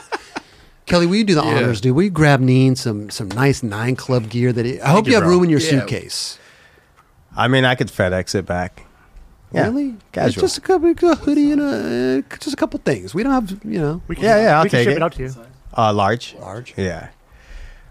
Kelly, 0.90 1.06
will 1.06 1.16
you 1.16 1.24
do 1.24 1.36
the 1.36 1.44
Yeah. 1.44 1.56
honors, 1.58 1.80
dude? 1.80 1.96
Will 1.96 2.04
you 2.04 2.10
grab 2.10 2.42
Neen 2.42 2.76
some 2.76 3.10
some 3.10 3.30
nice 3.30 3.64
nine 3.64 3.96
club 3.96 4.30
gear 4.30 4.52
that 4.52 4.66
he, 4.66 4.82
I 4.82 4.90
hope 4.90 5.06
you, 5.06 5.12
you 5.12 5.16
have 5.16 5.24
bro. 5.24 5.32
room 5.36 5.44
in 5.46 5.50
your 5.50 5.60
Yeah. 5.62 5.70
suitcase. 5.70 6.38
I 7.38 7.48
mean, 7.48 7.64
I 7.64 7.76
could 7.76 7.88
FedEx 7.88 8.36
it 8.36 8.46
back. 8.46 8.86
Yeah, 9.54 9.64
Really? 9.64 9.96
casual. 10.12 10.28
It's 10.44 10.54
just 10.54 10.58
a 10.58 10.62
couple 10.62 10.90
a 10.92 11.16
hoodie 11.16 11.52
and 11.52 11.62
a 11.62 12.20
uh, 12.20 12.38
just 12.38 12.54
a 12.54 12.58
couple 12.58 12.80
things. 12.84 13.14
We 13.16 13.24
don't 13.24 13.32
have 13.34 13.50
you 13.64 13.80
know 13.80 14.02
We 14.08 14.16
can, 14.16 14.26
Yeah, 14.26 14.42
yeah, 14.44 14.58
I'll 14.58 14.64
we 14.64 14.70
can 14.70 14.78
take 14.80 14.86
ship 14.90 14.94
it. 14.94 14.98
it 14.98 15.04
out 15.04 15.14
to 15.14 15.24
you. 15.24 15.32
Uh, 15.78 15.94
large. 15.94 16.36
large. 16.40 16.74
Yeah. 16.76 17.08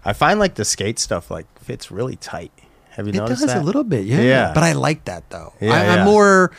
I 0.05 0.13
find 0.13 0.39
like 0.39 0.55
the 0.55 0.63
skate 0.65 0.99
stuff 0.99 1.31
like 1.31 1.47
fits 1.59 1.89
really 1.91 2.15
tight. 2.17 2.51
Have 2.91 3.07
you 3.07 3.13
It 3.13 3.17
noticed 3.17 3.41
does 3.41 3.53
that? 3.53 3.61
a 3.61 3.65
little 3.65 3.83
bit, 3.83 4.05
yeah. 4.05 4.21
Yeah. 4.21 4.51
But 4.53 4.63
I 4.63 4.73
like 4.73 5.05
that 5.05 5.29
though. 5.29 5.53
Yeah, 5.61 5.73
I, 5.73 5.83
yeah. 5.83 5.93
I'm 5.95 6.05
more. 6.05 6.51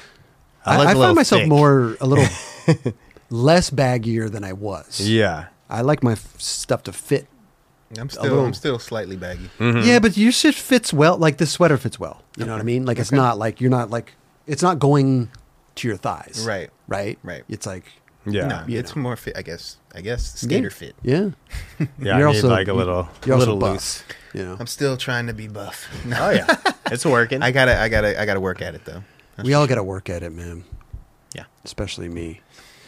I 0.64 0.74
I, 0.74 0.76
like 0.78 0.86
a 0.86 0.90
I 0.90 0.92
little 0.94 1.02
find 1.08 1.16
myself 1.16 1.40
thick. 1.42 1.48
more 1.48 1.96
a 2.00 2.06
little 2.06 2.26
less 3.30 3.70
baggier 3.70 4.30
than 4.30 4.44
I 4.44 4.52
was. 4.52 5.00
Yeah. 5.00 5.46
I 5.70 5.80
like 5.82 6.02
my 6.02 6.12
f- 6.12 6.40
stuff 6.40 6.82
to 6.84 6.92
fit. 6.92 7.26
I'm 7.98 8.08
still, 8.10 8.22
little- 8.22 8.44
I'm 8.44 8.54
still 8.54 8.78
slightly 8.78 9.16
baggy. 9.16 9.50
Mm-hmm. 9.58 9.88
Yeah, 9.88 9.98
but 9.98 10.16
your 10.16 10.30
shit 10.32 10.54
fits 10.54 10.92
well. 10.92 11.16
Like 11.16 11.38
this 11.38 11.50
sweater 11.50 11.76
fits 11.76 11.98
well. 11.98 12.22
You 12.36 12.44
know 12.46 12.52
what 12.52 12.60
I 12.60 12.64
mean? 12.64 12.84
Like 12.86 12.98
it's 12.98 13.10
not 13.12 13.38
like 13.38 13.60
you're 13.60 13.70
not 13.70 13.90
like 13.90 14.12
it's 14.46 14.62
not 14.62 14.78
going 14.78 15.30
to 15.76 15.88
your 15.88 15.96
thighs. 15.96 16.44
Right. 16.46 16.70
Right. 16.86 17.18
Right. 17.22 17.42
It's 17.48 17.66
like 17.66 17.84
Yeah. 18.26 18.46
No, 18.46 18.64
it's 18.68 18.94
know. 18.94 19.02
more 19.02 19.16
fit. 19.16 19.36
I 19.36 19.42
guess. 19.42 19.76
I 19.94 20.02
guess 20.02 20.40
skater 20.40 20.68
yeah. 20.68 20.68
fit. 20.68 20.94
Yeah. 21.02 21.30
Yeah. 21.80 21.86
You're 21.98 22.14
I 22.14 22.18
need 22.32 22.36
also- 22.36 22.48
like 22.48 22.68
a 22.68 22.72
little, 22.74 23.08
You're 23.26 23.34
also 23.34 23.46
little 23.54 23.58
buff, 23.58 23.72
loose. 23.72 24.04
You 24.34 24.44
know. 24.44 24.56
I'm 24.60 24.68
still 24.68 24.96
trying 24.96 25.26
to 25.26 25.34
be 25.34 25.48
buff. 25.48 25.88
No, 26.04 26.16
Oh 26.20 26.30
yeah, 26.30 26.56
it's 26.92 27.04
working. 27.04 27.42
I 27.42 27.50
gotta, 27.50 27.76
I 27.80 27.88
gotta, 27.88 28.20
I 28.20 28.24
gotta 28.26 28.40
work 28.40 28.62
at 28.62 28.76
it 28.76 28.84
though. 28.84 29.02
That's 29.36 29.46
we 29.46 29.54
all 29.54 29.62
sure. 29.62 29.68
got 29.68 29.74
to 29.76 29.82
work 29.82 30.08
at 30.08 30.22
it, 30.22 30.30
man. 30.30 30.62
Yeah. 31.34 31.44
Especially 31.64 32.08
me. 32.08 32.40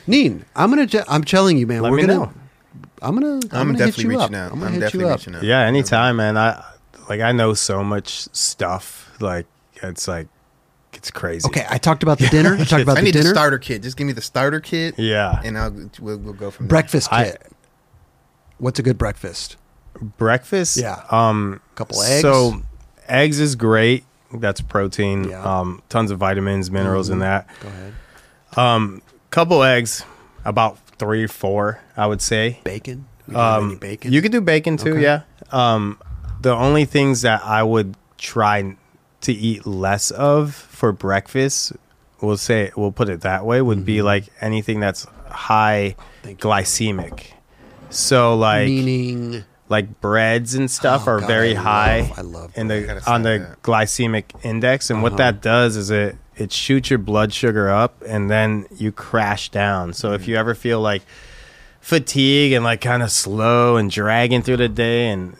Neen, 0.06 0.44
I'm 0.54 0.70
gonna. 0.70 0.86
Je- 0.86 1.02
I'm 1.08 1.24
telling 1.24 1.58
you, 1.58 1.66
man. 1.66 1.82
Let 1.82 1.90
we're 1.90 1.96
me 1.98 2.06
gonna. 2.06 2.14
know. 2.26 2.32
I'm 3.00 3.14
gonna. 3.14 3.26
I'm, 3.26 3.40
I'm, 3.52 3.66
gonna 3.72 3.72
hit 3.72 3.78
definitely 3.78 4.02
you 4.04 4.08
reaching 4.20 4.34
up. 4.34 4.40
out. 4.46 4.52
I'm 4.52 4.58
gonna 4.58 4.66
I'm 4.66 4.72
hit 4.74 4.80
definitely 4.80 5.00
you 5.08 5.12
up. 5.12 5.18
reaching 5.20 5.34
out. 5.36 5.42
yeah, 5.42 5.60
anytime, 5.60 6.16
man. 6.16 6.36
I 6.38 6.64
like 7.08 7.20
I 7.20 7.32
know 7.32 7.54
so 7.54 7.82
much 7.84 8.10
stuff. 8.34 9.14
Like 9.20 9.46
it's 9.82 10.06
like 10.08 10.28
it's 10.94 11.10
crazy. 11.10 11.46
Okay, 11.48 11.66
I 11.68 11.78
talked 11.78 12.02
about 12.02 12.18
the 12.18 12.26
dinner. 12.30 12.54
I 12.54 12.64
talked 12.64 12.82
about 12.82 12.96
I 12.98 13.00
the 13.00 13.06
need 13.06 13.12
dinner. 13.12 13.24
the 13.24 13.30
starter 13.34 13.58
kit. 13.58 13.82
Just 13.82 13.96
give 13.96 14.06
me 14.06 14.12
the 14.12 14.22
starter 14.22 14.60
kit, 14.60 14.98
Yeah. 14.98 15.40
and 15.44 15.58
I'll 15.58 15.70
we'll, 16.00 16.18
we'll 16.18 16.32
go 16.34 16.50
from 16.50 16.66
there. 16.66 16.68
breakfast 16.70 17.12
I- 17.12 17.36
What's 18.58 18.78
a 18.78 18.82
good 18.82 18.98
breakfast? 18.98 19.56
Breakfast. 20.00 20.76
Yeah. 20.76 21.02
Um. 21.10 21.60
a 21.72 21.74
Couple 21.76 22.00
eggs? 22.02 22.22
So 22.22 22.62
eggs 23.08 23.40
is 23.40 23.56
great. 23.56 24.04
That's 24.32 24.60
protein. 24.60 25.24
Yeah. 25.24 25.42
Um. 25.42 25.82
Tons 25.88 26.10
of 26.10 26.18
vitamins, 26.18 26.70
minerals 26.70 27.10
in 27.10 27.18
that. 27.20 27.48
Go 27.60 27.68
ahead. 27.68 27.94
Um. 28.56 29.02
Couple 29.30 29.62
eggs. 29.62 30.04
About 30.44 30.78
three, 31.02 31.26
four. 31.26 31.80
I 31.96 32.06
would 32.06 32.22
say. 32.22 32.60
Bacon. 32.64 33.06
We 33.26 33.34
got 33.34 33.62
any 33.62 33.72
Um, 33.72 33.78
bacon. 33.78 34.12
You 34.12 34.22
could 34.22 34.32
do 34.32 34.40
bacon 34.40 34.76
too, 34.76 34.92
Okay. 34.92 35.02
yeah. 35.02 35.20
Um, 35.50 35.98
the 36.40 36.52
only 36.54 36.84
things 36.84 37.22
that 37.22 37.42
I 37.44 37.62
would 37.62 37.96
try 38.18 38.76
to 39.22 39.32
eat 39.32 39.66
less 39.66 40.10
of 40.10 40.54
for 40.54 40.92
breakfast, 40.92 41.72
we'll 42.20 42.36
say, 42.36 42.70
we'll 42.76 42.92
put 42.92 43.08
it 43.08 43.20
that 43.22 43.44
way, 43.44 43.60
would 43.62 43.84
be 43.84 44.02
like 44.02 44.24
anything 44.40 44.80
that's 44.80 45.06
high 45.28 45.94
Mm-hmm. 45.96 46.02
Thank 46.22 46.44
you. 46.44 46.50
glycemic. 46.50 47.20
So 47.90 48.34
like 48.36 48.66
Meaning, 48.68 49.44
like 49.68 50.00
breads 50.00 50.54
and 50.54 50.70
stuff 50.70 51.06
Oh, 51.06 51.12
are 51.12 51.20
God, 51.20 51.26
very 51.26 51.50
I 51.50 51.54
love- 51.54 51.64
high 51.64 52.12
I 52.16 52.20
love 52.22 52.52
in 52.56 52.68
the 52.68 53.02
on 53.10 53.22
the 53.22 53.38
that. 53.38 53.62
glycemic 53.62 54.24
index 54.44 54.88
and 54.90 55.02
what 55.02 55.12
Uh-huh. 55.12 55.18
that 55.32 55.42
does 55.42 55.76
is 55.76 55.90
it 55.90 56.16
it 56.36 56.50
shoots 56.52 56.88
your 56.90 56.98
blood 56.98 57.32
sugar 57.32 57.68
up 57.70 58.02
and 58.06 58.30
then 58.30 58.66
you 58.76 58.90
crash 58.92 59.48
down 59.50 59.92
so 59.92 60.10
Mm. 60.10 60.14
if 60.14 60.28
you 60.28 60.36
ever 60.36 60.54
feel 60.54 60.80
like 60.80 61.02
fatigue 61.80 62.52
and 62.52 62.64
like 62.64 62.80
kind 62.80 63.02
of 63.02 63.10
slow 63.10 63.76
and 63.76 63.90
dragging 63.90 64.42
through 64.42 64.56
the 64.56 64.68
day 64.68 65.08
and 65.08 65.36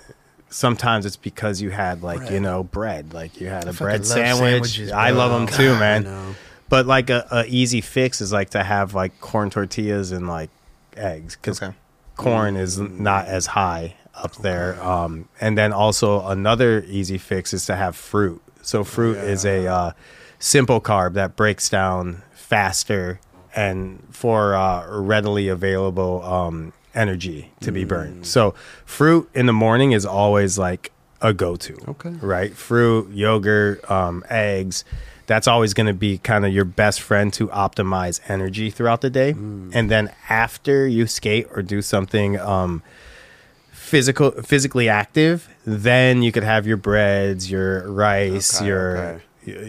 sometimes 0.51 1.07
it's 1.07 1.17
because 1.17 1.61
you 1.63 1.71
had 1.71 2.03
like 2.03 2.31
you 2.31 2.41
know 2.41 2.63
bread 2.63 3.15
like 3.15 3.41
you 3.41 3.47
had 3.47 3.67
a 3.67 3.73
bread 3.73 4.05
sandwich 4.05 4.79
i 4.93 5.11
bro. 5.11 5.19
love 5.19 5.31
them 5.31 5.47
too 5.57 5.69
God, 5.71 5.77
I 5.77 6.01
man 6.01 6.37
but 6.69 6.87
like 6.87 7.11
a, 7.11 7.27
a 7.31 7.47
easy 7.47 7.81
fix 7.81 8.21
is 8.21 8.33
like 8.33 8.51
to 8.51 8.63
have 8.63 8.93
like 8.95 9.19
corn 9.21 9.51
tortillas 9.51 10.11
and 10.13 10.27
like 10.29 10.51
eggs 10.97 11.37
because 11.37 11.63
Okay. 11.63 11.75
corn 12.17 12.57
is 12.57 12.79
not 12.79 13.27
as 13.27 13.47
high 13.47 13.95
up 14.15 14.35
there. 14.37 14.83
Um, 14.83 15.29
and 15.41 15.57
then 15.57 15.73
also 15.73 16.27
another 16.27 16.83
easy 16.87 17.17
fix 17.19 17.53
is 17.55 17.65
to 17.67 17.77
have 17.77 17.97
fruit. 17.97 18.41
So 18.63 18.85
fruit 18.85 19.17
is 19.19 19.45
a 19.47 19.67
uh, 19.67 19.93
simple 20.43 20.81
carb 20.81 21.15
that 21.15 21.37
breaks 21.37 21.69
down 21.69 22.21
faster 22.33 23.21
and 23.55 24.03
for 24.11 24.55
uh, 24.57 24.85
readily 25.01 25.47
available 25.47 26.23
um, 26.25 26.73
energy 26.95 27.53
to 27.61 27.71
be 27.71 27.85
burned. 27.85 28.27
So 28.27 28.55
fruit 28.85 29.31
in 29.35 29.47
the 29.47 29.53
morning 29.53 29.93
is 29.93 30.05
always 30.05 30.59
like 30.59 30.91
a 31.21 31.33
go-to. 31.33 31.77
Okay. 31.89 32.11
Right? 32.11 32.53
Fruit, 32.55 33.09
yogurt, 33.13 33.89
um, 33.89 34.25
eggs. 34.29 34.85
That's 35.27 35.47
always 35.47 35.75
going 35.75 35.87
to 35.87 35.95
be 35.95 36.19
kind 36.19 36.45
of 36.45 36.53
your 36.53 36.65
best 36.65 37.01
friend 37.01 37.33
to 37.35 37.47
optimize 37.49 38.21
energy 38.29 38.69
throughout 38.71 39.01
the 39.01 39.11
day. 39.11 39.31
And 39.31 39.89
then 39.89 40.13
after 40.29 40.89
you 40.89 41.07
skate 41.07 41.47
or 41.55 41.63
do 41.63 41.81
something 41.83 42.41
um, 42.41 42.83
physical, 43.71 44.33
physically 44.43 44.89
active, 44.89 45.49
then 45.65 46.23
you 46.23 46.33
could 46.33 46.43
have 46.43 46.67
your 46.67 46.77
breads, 46.79 47.49
your 47.49 47.89
rice, 47.93 48.57
Okay, 48.57 48.67
your 48.67 48.99
okay. 48.99 49.23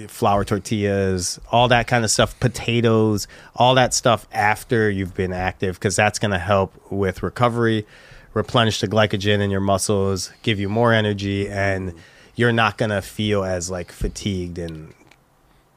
Flour 0.08 0.44
tortillas, 0.44 1.40
all 1.52 1.68
that 1.68 1.88
kind 1.88 2.04
of 2.04 2.12
stuff, 2.12 2.40
potatoes, 2.40 3.28
all 3.56 3.76
that 3.76 3.94
stuff 3.94 4.28
after 4.32 4.90
you've 4.90 5.16
been 5.16 5.34
active, 5.34 5.76
because 5.76 5.96
that's 5.96 6.20
going 6.20 6.32
to 6.32 6.40
help 6.40 6.74
with 6.92 7.24
recovery, 7.24 7.86
replenish 8.34 8.80
the 8.82 8.88
glycogen 8.88 9.40
in 9.40 9.50
your 9.50 9.62
muscles, 9.62 10.32
give 10.44 10.60
you 10.60 10.70
more 10.70 10.94
energy, 10.94 11.50
and 11.50 11.94
you're 12.36 12.54
not 12.54 12.78
going 12.78 12.92
to 12.92 13.02
feel 13.02 13.44
as 13.44 13.70
like 13.70 13.92
fatigued 13.92 14.58
and 14.58 14.94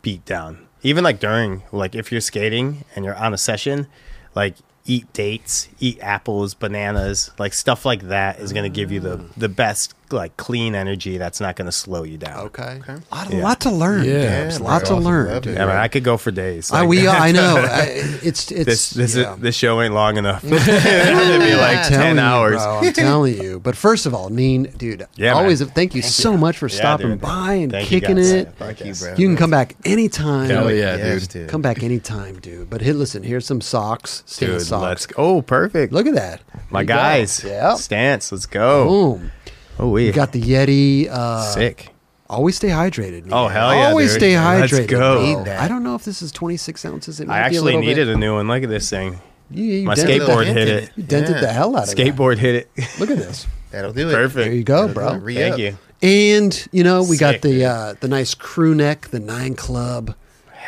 beat 0.02 0.24
down. 0.24 0.66
Even 0.82 1.02
like 1.02 1.18
during, 1.18 1.62
like 1.72 1.94
if 1.94 2.12
you're 2.12 2.20
skating 2.20 2.84
and 2.94 3.04
you're 3.04 3.16
on 3.16 3.34
a 3.34 3.38
session, 3.38 3.86
like 4.34 4.56
eat 4.84 5.12
dates, 5.12 5.68
eat 5.80 5.98
apples, 6.00 6.54
bananas, 6.54 7.30
like 7.38 7.52
stuff 7.52 7.84
like 7.84 8.02
that 8.02 8.38
is 8.38 8.52
going 8.52 8.70
to 8.70 8.74
give 8.74 8.92
you 8.92 9.00
the 9.00 9.18
mm. 9.18 9.34
the 9.36 9.48
best 9.48 9.94
like 10.12 10.36
clean 10.36 10.74
energy 10.74 11.18
that's 11.18 11.40
not 11.40 11.56
going 11.56 11.66
to 11.66 11.72
slow 11.72 12.02
you 12.02 12.16
down. 12.18 12.46
Okay. 12.46 12.78
Okay. 12.80 12.96
Lot, 13.12 13.30
Yeah. 13.32 13.42
lot 13.42 13.60
to 13.60 13.70
learn. 13.70 14.04
Yeah, 14.04 14.44
Dubs. 14.44 14.58
bro. 14.58 14.66
lot 14.66 14.78
to 14.80 14.84
Awesome. 14.92 15.04
learn. 15.04 15.28
Love 15.28 15.42
dude. 15.42 15.52
it. 15.54 15.56
Yeah, 15.58 15.66
man, 15.66 15.76
I 15.76 15.88
could 15.88 16.04
go 16.04 16.16
for 16.16 16.30
days. 16.30 16.70
I, 16.70 16.80
Like, 16.80 16.88
we, 16.88 17.08
I 17.08 17.32
know. 17.32 17.56
I, 17.70 17.82
it's 18.22 18.50
it's 18.50 18.64
this 18.66 18.90
this 18.90 19.16
yeah. 19.16 19.34
is, 19.34 19.40
this 19.40 19.54
show 19.56 19.80
ain't 19.82 19.94
long 19.94 20.16
enough. 20.16 20.44
It'd 20.44 21.40
be 21.40 21.54
like 21.56 21.88
ten 21.88 22.16
telling 22.16 22.18
hours. 22.18 22.52
You, 22.54 22.58
bro, 22.58 22.78
I'm 22.80 22.92
telling 22.92 23.42
you. 23.42 23.60
But 23.60 23.76
first 23.76 24.06
of 24.06 24.14
all, 24.14 24.30
Neen, 24.30 24.64
dude, 24.76 25.06
Yeah, 25.16 25.34
man. 25.34 25.42
always 25.42 25.62
thank 25.72 25.94
you 25.94 26.02
so 26.02 26.36
much 26.36 26.58
for 26.58 26.68
Yeah, 26.68 26.76
stopping 26.76 27.08
dude. 27.10 27.20
by 27.20 27.52
and 27.54 27.72
Thank 27.72 27.88
kicking 27.88 28.16
guys. 28.16 28.30
it. 28.32 28.52
Thank 28.58 28.84
you, 28.84 28.94
bro. 28.94 29.14
You 29.16 29.26
can 29.28 29.36
come 29.36 29.50
back 29.50 29.74
anytime. 29.84 30.48
Hell 30.50 30.70
yeah, 30.70 30.96
Yes, 30.96 31.26
dude. 31.26 31.48
Come 31.48 31.62
back 31.62 31.82
anytime, 31.82 32.38
dude. 32.40 32.70
But 32.70 32.80
hey, 32.82 32.92
listen, 32.92 33.22
here's 33.22 33.46
some 33.46 33.60
socks. 33.60 34.22
Stance 34.26 34.52
Dude, 34.52 34.62
socks. 34.62 34.82
let's 34.82 35.06
oh 35.16 35.42
perfect. 35.42 35.92
Look 35.92 36.06
at 36.06 36.14
that. 36.14 36.40
my 36.70 36.80
There 36.80 36.82
you 36.82 36.86
go. 36.88 36.94
guys. 36.94 37.44
Yeah. 37.44 37.74
Stance. 37.74 38.32
Let's 38.32 38.46
go. 38.46 38.88
Boom. 38.88 39.32
Oh 39.78 39.90
we 39.90 40.06
You 40.06 40.12
got 40.12 40.32
the 40.32 40.40
Yeti. 40.42 41.08
Uh, 41.10 41.42
sick. 41.52 41.90
Always 42.28 42.56
stay 42.56 42.68
hydrated. 42.70 43.28
Oh, 43.30 43.46
hell 43.46 43.72
yeah, 43.74 43.88
Always 43.88 44.10
dude. 44.12 44.20
stay 44.20 44.36
Let's 44.40 44.72
hydrated. 44.72 44.88
go. 44.88 44.98
bro. 44.98 45.22
Need 45.22 45.46
that. 45.46 45.60
I 45.60 45.68
don't 45.68 45.84
know 45.84 45.94
if 45.94 46.04
this 46.04 46.22
is 46.22 46.32
26 46.32 46.84
ounces. 46.84 47.20
It 47.20 47.28
might 47.28 47.34
I 47.34 47.48
be 47.50 47.56
a 47.56 47.58
actually 47.58 47.76
needed 47.76 48.06
bit. 48.08 48.16
a 48.16 48.18
new 48.18 48.34
one. 48.34 48.48
Look 48.48 48.62
at 48.64 48.68
this 48.68 48.90
thing. 48.90 49.20
You, 49.50 49.62
you 49.64 49.86
My 49.86 49.94
skateboard 49.94 50.46
hit 50.46 50.66
it. 50.68 50.90
You 50.96 51.04
dented 51.04 51.36
Yeah. 51.36 51.40
the 51.42 51.52
hell 51.52 51.76
out 51.76 51.84
of 51.88 51.94
that. 51.94 51.96
Skateboard 51.96 52.38
hit 52.38 52.54
it. 52.56 52.70
Look 53.00 53.10
at 53.10 53.18
this. 53.18 53.46
That'll 53.70 53.92
do 53.92 54.08
it. 54.08 54.12
Perfect. 54.12 54.44
There 54.46 54.52
you 54.52 54.64
go, 54.64 54.88
That'll 54.88 54.94
bro. 54.94 55.10
do 55.10 55.16
it. 55.18 55.22
Re- 55.22 55.34
Thank 55.36 55.58
you. 55.58 55.78
And 56.02 56.68
you 56.72 56.82
know 56.82 57.04
we 57.04 57.16
got 57.16 57.42
the 57.42 57.64
uh, 57.64 57.94
the 58.00 58.08
nice 58.08 58.34
crew 58.34 58.74
neck, 58.74 59.08
the 59.08 59.20
Nine 59.20 59.54
Club 59.54 60.14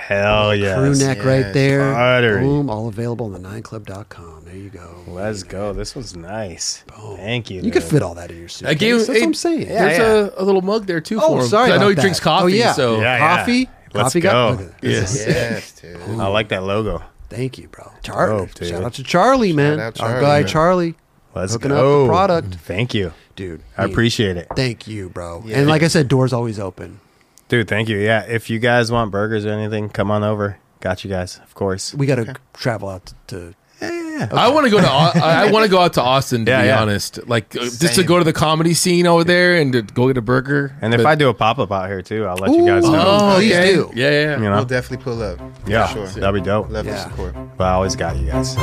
Hell 0.06 0.54
yeah. 0.54 0.76
crew 0.76 0.94
neck 0.94 1.24
right 1.24 1.52
there. 1.52 1.92
Buttery. 1.92 2.40
Boom, 2.40 2.70
all 2.70 2.88
available 2.88 3.26
on 3.26 3.32
the 3.32 3.38
nineclub.com. 3.48 4.44
There 4.44 4.56
you 4.56 4.70
go. 4.70 5.02
Let's 5.06 5.42
go. 5.42 5.72
This 5.72 5.94
was 5.94 6.16
nice. 6.16 6.84
Thank 7.16 7.50
you. 7.50 7.60
You 7.60 7.70
could 7.70 7.82
fit 7.82 8.02
all 8.02 8.14
that 8.14 8.30
in 8.30 8.38
your 8.38 8.48
suitcase. 8.48 8.70
I 8.70 8.74
gave 8.74 8.96
That's 8.96 9.06
hey, 9.08 9.12
what 9.20 9.22
I'm 9.26 9.34
saying. 9.34 9.60
Yeah, 9.62 9.66
There's 9.84 9.98
yeah. 9.98 10.38
A, 10.38 10.42
a 10.42 10.44
little 10.44 10.62
mug 10.62 10.86
there 10.86 11.00
too 11.00 11.18
Oh, 11.20 11.28
for 11.36 11.42
him. 11.42 11.48
sorry 11.48 11.68
'Cause 11.68 11.74
I 11.74 11.76
know 11.78 11.82
about 11.82 11.88
he 11.90 11.94
that. 11.96 12.00
drinks 12.02 12.20
Oh, 12.20 12.22
coffee. 12.24 12.52
yeah. 12.54 12.72
So 12.72 12.96
Yeah, 13.00 13.18
yeah. 13.18 13.36
Coffee? 13.38 13.70
Let's 13.94 14.04
Coffee 14.04 14.20
go. 14.20 14.30
got 14.30 14.50
look 14.60 14.60
at 14.60 14.84
Yeah. 14.84 15.00
this. 15.00 15.26
Yes, 15.26 15.72
dude. 15.82 15.96
I 16.20 16.26
like 16.28 16.48
that 16.50 16.62
logo. 16.62 17.02
Thank 17.28 17.58
you, 17.58 17.68
bro. 17.68 17.90
Charlie. 18.02 18.46
Dope. 18.46 18.64
Shout 18.64 18.84
out 18.84 18.94
to 18.94 19.02
Charlie, 19.02 19.52
man. 19.52 19.78
out 19.80 20.00
Our 20.00 20.20
guy 20.20 20.40
man. 20.40 20.48
Charlie. 20.48 20.94
Let's 21.34 21.52
Hooking 21.52 21.70
go. 21.70 22.02
up 22.02 22.06
the 22.06 22.10
product. 22.10 22.54
Thank 22.64 22.94
you. 22.94 23.12
Dude. 23.36 23.60
I 23.76 23.82
Nate, 23.84 23.92
appreciate 23.92 24.36
it. 24.38 24.48
Thank 24.56 24.88
you, 24.88 25.10
bro. 25.10 25.42
Yeah. 25.44 25.58
And 25.58 25.68
like 25.68 25.82
I 25.82 25.88
said, 25.88 26.08
doors 26.08 26.32
always 26.32 26.58
open. 26.58 27.00
Dude, 27.48 27.66
thank 27.68 27.88
you. 27.88 27.98
Yeah, 27.98 28.22
if 28.22 28.50
you 28.50 28.58
guys 28.58 28.92
want 28.92 29.10
burgers 29.10 29.46
or 29.46 29.50
anything, 29.50 29.88
come 29.88 30.10
on 30.10 30.22
over. 30.22 30.58
Got 30.80 31.02
you 31.04 31.10
guys, 31.10 31.38
of 31.38 31.54
course. 31.54 31.94
We 31.94 32.06
got 32.06 32.16
to 32.16 32.34
travel 32.52 32.88
out 32.90 33.06
to, 33.06 33.14
to 33.28 33.54
Yeah, 33.80 33.90
yeah, 33.90 34.18
yeah. 34.18 34.28
I 34.32 34.48
want 34.50 34.64
to 34.66 34.70
go 34.70 34.80
to 34.80 34.86
Au- 34.86 35.12
I, 35.14 35.46
I 35.46 35.50
want 35.50 35.64
to 35.64 35.70
go 35.70 35.78
out 35.80 35.94
to 35.94 36.02
Austin 36.02 36.44
to 36.44 36.50
Yeah, 36.52 36.60
be 36.62 36.66
yeah. 36.68 36.80
honest. 36.82 37.26
Like 37.26 37.56
uh, 37.56 37.60
just 37.64 37.94
to 37.96 38.04
go 38.04 38.18
to 38.18 38.24
the 38.24 38.32
comedy 38.32 38.74
scene 38.74 39.06
over 39.06 39.24
there 39.24 39.56
and 39.56 39.72
to 39.72 39.82
go 39.82 40.06
get 40.08 40.16
a 40.18 40.22
burger. 40.22 40.76
And 40.82 40.92
if 40.94 41.04
I 41.06 41.14
do 41.14 41.30
a 41.30 41.34
pop 41.34 41.58
up 41.58 41.72
out 41.72 41.88
here 41.88 42.02
too, 42.02 42.26
I'll 42.26 42.36
let 42.36 42.50
you 42.52 42.66
guys 42.66 42.84
know. 42.84 43.02
oh, 43.06 43.34
Please 43.36 43.52
okay. 43.54 43.72
do. 43.72 43.90
Yeah, 43.94 44.10
yeah. 44.10 44.36
you 44.36 44.42
We'll 44.50 44.64
definitely 44.64 45.02
pull 45.02 45.22
up. 45.22 45.38
For 45.38 45.70
yeah, 45.70 45.86
sure. 45.88 46.06
that'd 46.06 46.34
be 46.34 46.44
dope. 46.46 46.68
Love 46.70 46.86
Yeah. 46.86 47.08
support. 47.08 47.34
But 47.56 47.64
I 47.64 47.72
always 47.72 47.96
got 47.96 48.16
you 48.18 48.26
guys. 48.26 48.56